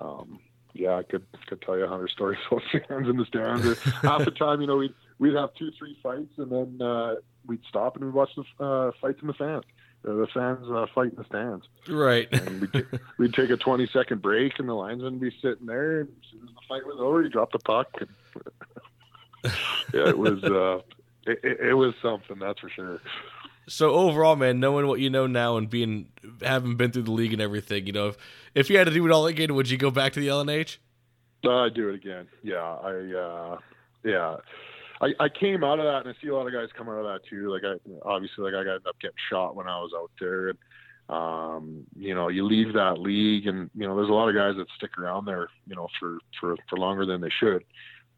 um, 0.00 0.40
yeah, 0.74 0.96
I 0.96 1.02
could 1.02 1.24
could 1.46 1.62
tell 1.62 1.76
you 1.76 1.84
a 1.84 1.88
hundred 1.88 2.10
stories 2.10 2.38
about 2.50 2.62
fans 2.88 3.08
in 3.08 3.16
the 3.16 3.24
stands. 3.24 3.82
half 4.02 4.24
the 4.24 4.30
time, 4.30 4.60
you 4.60 4.66
know, 4.66 4.76
we'd 4.76 4.94
we'd 5.18 5.34
have 5.34 5.54
two, 5.54 5.70
three 5.78 5.96
fights, 6.02 6.38
and 6.38 6.50
then 6.50 6.86
uh, 6.86 7.16
we'd 7.46 7.64
stop 7.68 7.96
and 7.96 8.04
we'd 8.04 8.14
watch 8.14 8.30
the 8.36 8.64
uh, 8.64 8.92
fights 9.00 9.20
in 9.20 9.28
the 9.28 9.34
fans. 9.34 9.64
Uh, 10.06 10.14
the 10.14 10.26
fans 10.32 10.66
uh, 10.70 10.86
fight 10.94 11.10
in 11.10 11.16
the 11.16 11.24
stands. 11.24 11.66
Right. 11.86 12.26
And 12.32 12.60
we'd, 12.60 12.86
we'd 13.18 13.34
take 13.34 13.50
a 13.50 13.56
twenty 13.56 13.86
second 13.86 14.22
break, 14.22 14.58
and 14.58 14.68
the 14.68 14.74
linesman 14.74 15.14
would 15.14 15.20
be 15.20 15.36
sitting 15.42 15.66
there. 15.66 16.00
And 16.00 16.08
as 16.08 16.30
soon 16.30 16.42
as 16.42 16.54
the 16.54 16.60
fight 16.68 16.86
was 16.86 16.96
over, 16.98 17.22
he 17.22 17.28
dropped 17.28 17.52
the 17.52 17.58
puck. 17.58 17.88
And 18.00 18.08
yeah, 19.92 20.08
it 20.08 20.18
was 20.18 20.42
uh, 20.44 20.80
it, 21.26 21.60
it 21.60 21.74
was 21.74 21.94
something 22.00 22.38
that's 22.38 22.60
for 22.60 22.70
sure 22.70 23.00
so 23.68 23.90
overall, 23.90 24.36
man, 24.36 24.60
knowing 24.60 24.86
what 24.86 25.00
you 25.00 25.10
know 25.10 25.26
now 25.26 25.56
and 25.56 25.68
being 25.68 26.08
having 26.42 26.76
been 26.76 26.90
through 26.90 27.02
the 27.02 27.12
league 27.12 27.32
and 27.32 27.42
everything, 27.42 27.86
you 27.86 27.92
know, 27.92 28.08
if 28.08 28.16
if 28.54 28.70
you 28.70 28.78
had 28.78 28.86
to 28.86 28.92
do 28.92 29.06
it 29.06 29.12
all 29.12 29.26
again, 29.26 29.54
would 29.54 29.70
you 29.70 29.76
go 29.76 29.90
back 29.90 30.12
to 30.14 30.20
the 30.20 30.28
LNH? 30.28 30.78
I'd 31.48 31.74
do 31.74 31.88
it 31.88 31.94
again. 31.94 32.28
Yeah, 32.42 32.56
I 32.56 32.92
uh, 32.92 33.58
yeah. 34.04 34.36
I, 35.02 35.14
I 35.18 35.28
came 35.30 35.64
out 35.64 35.78
of 35.78 35.86
that, 35.86 36.04
and 36.04 36.14
I 36.14 36.22
see 36.22 36.28
a 36.28 36.34
lot 36.34 36.46
of 36.46 36.52
guys 36.52 36.68
come 36.76 36.88
out 36.88 36.98
of 36.98 37.04
that 37.04 37.26
too. 37.28 37.50
Like 37.50 37.62
I 37.64 37.76
obviously, 38.06 38.44
like 38.44 38.54
I 38.54 38.64
got 38.64 38.86
up 38.86 39.00
getting 39.00 39.16
shot 39.30 39.56
when 39.56 39.66
I 39.66 39.78
was 39.78 39.92
out 39.96 40.10
there, 40.20 40.50
and 40.50 40.58
um, 41.08 41.86
you 41.96 42.14
know, 42.14 42.28
you 42.28 42.44
leave 42.44 42.74
that 42.74 42.98
league, 42.98 43.46
and 43.46 43.70
you 43.74 43.86
know, 43.86 43.96
there's 43.96 44.10
a 44.10 44.12
lot 44.12 44.28
of 44.28 44.34
guys 44.34 44.56
that 44.56 44.66
stick 44.76 44.98
around 44.98 45.24
there, 45.24 45.48
you 45.66 45.74
know, 45.74 45.88
for 45.98 46.18
for 46.38 46.56
for 46.68 46.76
longer 46.76 47.06
than 47.06 47.20
they 47.20 47.30
should. 47.40 47.64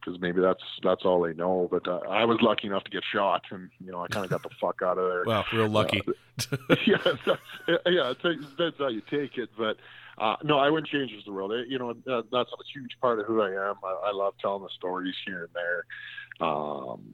Because 0.02 0.20
maybe 0.20 0.40
that's 0.40 0.62
that's 0.82 1.04
all 1.04 1.22
they 1.22 1.34
know. 1.34 1.68
But 1.70 1.86
uh, 1.86 2.00
I 2.08 2.24
was 2.24 2.38
lucky 2.40 2.66
enough 2.66 2.84
to 2.84 2.90
get 2.90 3.02
shot, 3.12 3.42
and 3.50 3.70
you 3.84 3.92
know 3.92 4.02
I 4.02 4.08
kind 4.08 4.24
of 4.24 4.30
got 4.30 4.42
the 4.42 4.50
fuck 4.60 4.80
out 4.82 4.98
of 4.98 5.08
there. 5.08 5.24
Well, 5.26 5.44
real 5.52 5.68
lucky. 5.68 6.02
Uh, 6.06 6.56
yeah, 6.86 6.98
that's, 7.04 7.40
yeah, 7.86 8.12
that's 8.58 8.78
how 8.78 8.88
you 8.88 9.02
take 9.10 9.38
it. 9.38 9.50
But 9.56 9.76
uh, 10.18 10.36
no, 10.42 10.58
I 10.58 10.70
wouldn't 10.70 10.88
change 10.88 11.12
the 11.24 11.32
world. 11.32 11.52
It, 11.52 11.68
you 11.68 11.78
know, 11.78 11.90
uh, 11.90 12.22
that's 12.30 12.50
a 12.52 12.56
huge 12.72 12.92
part 13.00 13.20
of 13.20 13.26
who 13.26 13.40
I 13.42 13.50
am. 13.70 13.76
I, 13.84 14.08
I 14.08 14.12
love 14.12 14.34
telling 14.40 14.62
the 14.62 14.70
stories 14.76 15.14
here 15.24 15.44
and 15.44 15.54
there. 15.54 16.46
Um, 16.46 17.12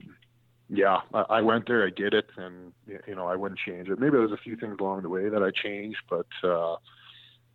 yeah, 0.69 1.01
I, 1.13 1.21
I 1.29 1.41
went 1.41 1.67
there, 1.67 1.85
I 1.85 1.89
did 1.89 2.13
it, 2.13 2.29
and 2.37 2.71
you 3.07 3.15
know, 3.15 3.27
I 3.27 3.35
wouldn't 3.35 3.59
change 3.59 3.89
it. 3.89 3.99
Maybe 3.99 4.17
there's 4.17 4.31
a 4.31 4.37
few 4.37 4.55
things 4.55 4.77
along 4.79 5.01
the 5.01 5.09
way 5.09 5.29
that 5.29 5.41
I 5.41 5.51
changed, 5.51 5.99
but 6.09 6.27
uh, 6.43 6.75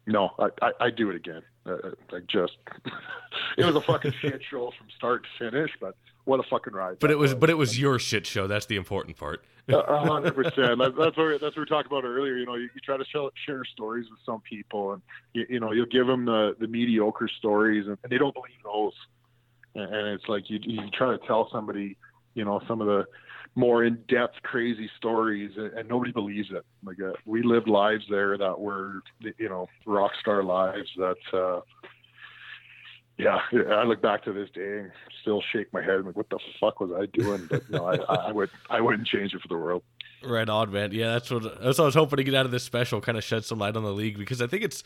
no, 0.07 0.31
I, 0.39 0.49
I, 0.62 0.73
I 0.81 0.91
do 0.91 1.10
it 1.10 1.16
again. 1.16 1.42
Uh, 1.66 1.76
like 2.12 2.26
just, 2.26 2.57
it 3.58 3.65
was 3.65 3.74
a 3.74 3.81
fucking 3.81 4.12
shit 4.20 4.42
show 4.50 4.70
from 4.76 4.89
start 4.97 5.24
to 5.24 5.50
finish, 5.50 5.70
but 5.81 5.97
what 6.24 6.41
a 6.41 6.42
fucking 6.44 6.73
ride! 6.73 6.99
But 7.00 7.10
it 7.10 7.18
was, 7.18 7.33
was, 7.33 7.41
but 7.41 7.50
it 7.50 7.55
was 7.55 7.78
your 7.78 7.99
shit 7.99 8.26
show. 8.26 8.47
That's 8.47 8.66
the 8.66 8.76
important 8.76 9.16
part. 9.16 9.44
A 9.68 10.07
hundred 10.07 10.34
percent. 10.34 10.78
That's 10.78 10.94
what 10.94 11.16
that's 11.16 11.16
what 11.16 11.57
we 11.57 11.60
were 11.60 11.65
talking 11.65 11.91
about 11.91 12.05
earlier. 12.05 12.36
You 12.36 12.44
know, 12.44 12.55
you, 12.55 12.68
you 12.74 12.81
try 12.84 12.99
to 12.99 13.05
share, 13.07 13.31
share 13.47 13.65
stories 13.65 14.05
with 14.10 14.20
some 14.26 14.42
people, 14.42 14.92
and 14.92 15.02
you, 15.33 15.47
you 15.49 15.60
know, 15.60 15.73
you'll 15.73 15.86
give 15.86 16.07
them 16.07 16.26
the 16.26 16.55
the 16.60 16.66
mediocre 16.66 17.28
stories, 17.39 17.86
and, 17.86 17.97
and 18.02 18.12
they 18.12 18.18
don't 18.18 18.34
believe 18.34 18.58
those. 18.62 18.92
And, 19.74 19.94
and 19.94 20.08
it's 20.08 20.28
like 20.28 20.50
you 20.50 20.58
you 20.62 20.91
try 20.91 21.16
to 21.16 21.26
tell 21.26 21.49
somebody, 21.50 21.97
you 22.34 22.44
know, 22.44 22.60
some 22.68 22.83
of 22.83 22.89
the 22.89 23.07
more 23.55 23.84
in-depth 23.84 24.42
crazy 24.42 24.91
stories 24.97 25.52
and, 25.57 25.89
nobody 25.89 26.12
believes 26.12 26.49
it 26.50 26.65
like 26.84 27.00
uh, 27.00 27.12
we 27.24 27.42
lived 27.42 27.68
lives 27.68 28.05
there 28.10 28.36
that 28.36 28.58
were 28.58 29.00
you 29.20 29.49
know 29.49 29.68
rock 29.86 30.10
star 30.20 30.42
lives 30.42 30.89
that 30.97 31.16
uh 31.33 31.60
yeah 33.16 33.39
i 33.76 33.84
look 33.84 34.02
back 34.02 34.24
to 34.24 34.33
this 34.33 34.50
day 34.55 34.81
and 34.81 34.91
still 35.23 35.42
shake 35.52 35.73
my 35.73 35.83
head 35.83 36.05
like 36.05 36.16
what 36.16 36.28
the 36.31 36.39
fuck 36.58 36.81
was 36.81 36.91
i 36.92 37.07
doing 37.16 37.47
but 37.49 37.68
no 37.70 37.86
i 37.86 37.94
i 38.28 38.33
would 38.33 38.50
i 38.70 38.81
wouldn't 38.81 39.07
change 39.07 39.33
it 39.34 39.41
for 39.41 39.49
the 39.49 39.57
world 39.57 39.83
Right 40.26 40.49
on, 40.49 40.73
man. 40.73 40.92
Yeah, 40.92 41.12
that's 41.12 41.31
what 41.31 41.42
that's 41.42 41.78
what 41.78 41.84
I 41.84 41.86
was 41.86 41.94
hoping 41.94 42.16
to 42.16 42.24
get 42.24 42.34
out 42.34 42.47
of 42.47 42.52
this 42.52 42.65
special, 42.65 43.00
kind 43.00 43.18
of 43.18 43.24
shed 43.24 43.44
some 43.44 43.58
light 43.58 43.76
on 43.76 43.83
the 43.83 43.92
league 43.92 44.18
because 44.18 44.41
I 44.41 44.47
think 44.47 44.62
it's 44.62 44.83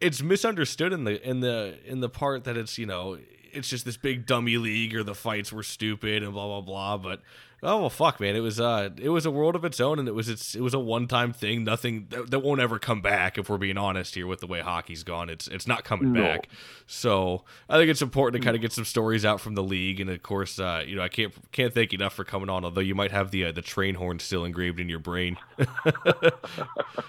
it's 0.00 0.22
misunderstood 0.22 0.92
in 0.92 1.04
the 1.04 1.28
in 1.28 1.40
the 1.40 1.78
in 1.84 2.00
the 2.00 2.08
part 2.08 2.44
that 2.44 2.56
it's 2.56 2.78
you 2.78 2.86
know 2.86 3.18
it's 3.52 3.68
just 3.68 3.84
this 3.84 3.96
big 3.96 4.26
dummy 4.26 4.56
league 4.56 4.94
or 4.94 5.02
the 5.02 5.14
fights 5.14 5.52
were 5.52 5.62
stupid 5.62 6.22
and 6.22 6.32
blah 6.32 6.46
blah 6.46 6.60
blah. 6.60 6.96
But 6.96 7.22
Oh 7.62 7.80
well, 7.80 7.90
fuck, 7.90 8.20
man! 8.20 8.36
It 8.36 8.40
was 8.40 8.58
uh, 8.58 8.88
it 8.96 9.10
was 9.10 9.26
a 9.26 9.30
world 9.30 9.54
of 9.54 9.66
its 9.66 9.80
own, 9.80 9.98
and 9.98 10.08
it 10.08 10.14
was 10.14 10.30
it's 10.30 10.54
it 10.54 10.62
was 10.62 10.72
a 10.72 10.78
one 10.78 11.06
time 11.06 11.34
thing. 11.34 11.62
Nothing 11.62 12.06
that, 12.08 12.30
that, 12.30 12.38
won't 12.38 12.58
ever 12.58 12.78
come 12.78 13.02
back. 13.02 13.36
If 13.36 13.50
we're 13.50 13.58
being 13.58 13.76
honest 13.76 14.14
here, 14.14 14.26
with 14.26 14.40
the 14.40 14.46
way 14.46 14.60
hockey's 14.60 15.04
gone, 15.04 15.28
it's 15.28 15.46
it's 15.46 15.66
not 15.66 15.84
coming 15.84 16.14
no. 16.14 16.22
back. 16.22 16.48
So 16.86 17.44
I 17.68 17.76
think 17.76 17.90
it's 17.90 18.00
important 18.00 18.40
to 18.40 18.46
kind 18.46 18.56
of 18.56 18.62
get 18.62 18.72
some 18.72 18.86
stories 18.86 19.26
out 19.26 19.42
from 19.42 19.56
the 19.56 19.62
league, 19.62 20.00
and 20.00 20.08
of 20.08 20.22
course, 20.22 20.58
uh, 20.58 20.82
you 20.86 20.96
know, 20.96 21.02
I 21.02 21.08
can't 21.08 21.34
can't 21.52 21.74
thank 21.74 21.92
enough 21.92 22.14
for 22.14 22.24
coming 22.24 22.48
on. 22.48 22.64
Although 22.64 22.80
you 22.80 22.94
might 22.94 23.10
have 23.10 23.30
the 23.30 23.44
uh, 23.44 23.52
the 23.52 23.60
train 23.60 23.94
horn 23.94 24.20
still 24.20 24.46
engraved 24.46 24.80
in 24.80 24.88
your 24.88 24.98
brain. 24.98 25.36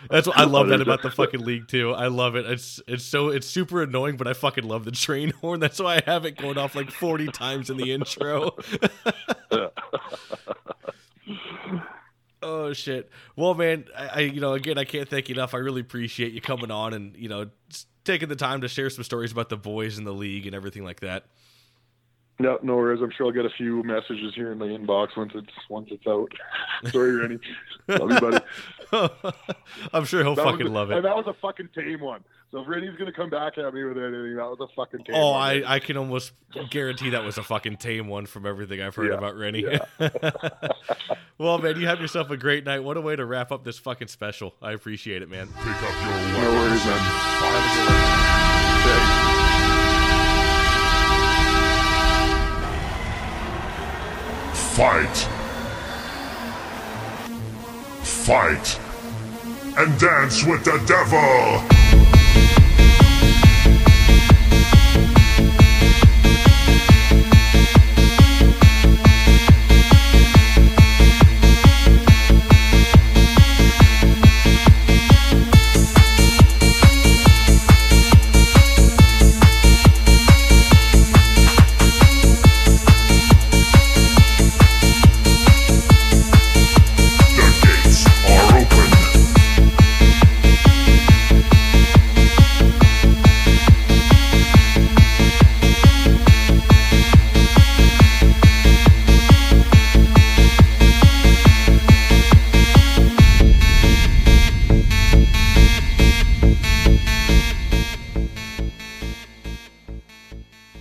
That's 0.09 0.27
what 0.27 0.37
I 0.37 0.43
love 0.43 0.67
that 0.67 0.81
about 0.81 1.01
the 1.01 1.11
fucking 1.11 1.45
league 1.45 1.69
too. 1.69 1.93
I 1.93 2.07
love 2.07 2.35
it. 2.35 2.45
It's 2.45 2.81
it's 2.87 3.05
so 3.05 3.29
it's 3.29 3.47
super 3.47 3.83
annoying, 3.83 4.17
but 4.17 4.27
I 4.27 4.33
fucking 4.33 4.65
love 4.65 4.83
the 4.83 4.91
train 4.91 5.31
horn. 5.39 5.61
That's 5.61 5.79
why 5.79 5.95
I 5.95 6.11
have 6.11 6.25
it 6.25 6.35
going 6.35 6.57
off 6.57 6.75
like 6.75 6.91
forty 6.91 7.27
times 7.27 7.69
in 7.69 7.77
the 7.77 7.93
intro. 7.93 8.57
oh 12.43 12.73
shit. 12.73 13.09
Well, 13.35 13.53
man, 13.53 13.85
I, 13.97 14.07
I, 14.07 14.19
you 14.19 14.41
know 14.41 14.53
again 14.53 14.77
I 14.77 14.85
can't 14.85 15.07
thank 15.07 15.29
you 15.29 15.35
enough. 15.35 15.53
I 15.53 15.57
really 15.57 15.81
appreciate 15.81 16.33
you 16.33 16.41
coming 16.41 16.71
on 16.71 16.93
and 16.93 17.15
you 17.15 17.29
know 17.29 17.49
taking 18.03 18.29
the 18.29 18.35
time 18.35 18.61
to 18.61 18.67
share 18.67 18.89
some 18.89 19.03
stories 19.03 19.31
about 19.31 19.49
the 19.49 19.57
boys 19.57 19.97
in 19.97 20.03
the 20.03 20.13
league 20.13 20.45
and 20.45 20.55
everything 20.55 20.83
like 20.83 21.01
that. 21.01 21.25
No, 22.39 22.57
no 22.63 22.75
worries. 22.75 23.01
I'm 23.03 23.11
sure 23.11 23.27
I'll 23.27 23.31
get 23.31 23.45
a 23.45 23.51
few 23.51 23.83
messages 23.83 24.33
here 24.33 24.51
in 24.51 24.57
the 24.57 24.65
inbox 24.65 25.15
once 25.15 25.31
it's 25.35 25.51
once 25.69 25.89
it's 25.91 26.07
out. 26.07 26.31
Sorry, 26.91 27.15
Rennie. 27.15 27.39
Love 27.87 28.11
you, 28.11 28.19
buddy. 28.19 29.33
I'm 29.93 30.05
sure 30.05 30.23
he'll 30.23 30.35
that 30.35 30.43
fucking 30.43 30.67
a, 30.67 30.69
love 30.69 30.91
it. 30.91 31.03
that 31.03 31.15
was 31.15 31.27
a 31.27 31.33
fucking 31.33 31.69
tame 31.75 31.99
one. 32.01 32.23
So 32.51 32.59
if 32.59 32.67
Rennie's 32.67 32.97
gonna 32.97 33.13
come 33.13 33.29
back 33.29 33.57
at 33.57 33.73
me 33.73 33.85
with 33.85 33.97
anything, 33.97 34.35
that 34.35 34.49
was 34.49 34.59
a 34.59 34.67
fucking 34.75 35.05
tame 35.05 35.15
oh, 35.15 35.31
one. 35.31 35.41
I, 35.41 35.75
I 35.75 35.79
can 35.79 35.95
almost 35.95 36.33
guarantee 36.69 37.11
that 37.11 37.23
was 37.23 37.37
a 37.37 37.43
fucking 37.43 37.77
tame 37.77 38.09
one 38.09 38.25
from 38.25 38.45
everything 38.45 38.81
I've 38.81 38.93
heard 38.93 39.11
yeah, 39.11 39.17
about 39.17 39.37
Rennie. 39.37 39.63
Yeah. 39.63 40.09
well, 41.37 41.59
man, 41.59 41.79
you 41.79 41.87
have 41.87 42.01
yourself 42.01 42.29
a 42.29 42.35
great 42.35 42.65
night. 42.65 42.79
What 42.79 42.97
a 42.97 43.01
way 43.01 43.15
to 43.15 43.25
wrap 43.25 43.53
up 43.53 43.63
this 43.63 43.79
fucking 43.79 44.09
special. 44.09 44.53
I 44.61 44.73
appreciate 44.73 45.21
it, 45.21 45.29
man. 45.29 45.47
Pick 45.47 45.81
up 45.81 45.81
your 46.03 46.11
no 46.41 46.51
worries, 46.51 46.85
man. 46.85 46.99
Fight. 54.75 55.17
Fight. 58.03 58.79
And 59.77 59.97
dance 59.97 60.43
with 60.43 60.65
the 60.65 60.83
devil. 60.85 62.10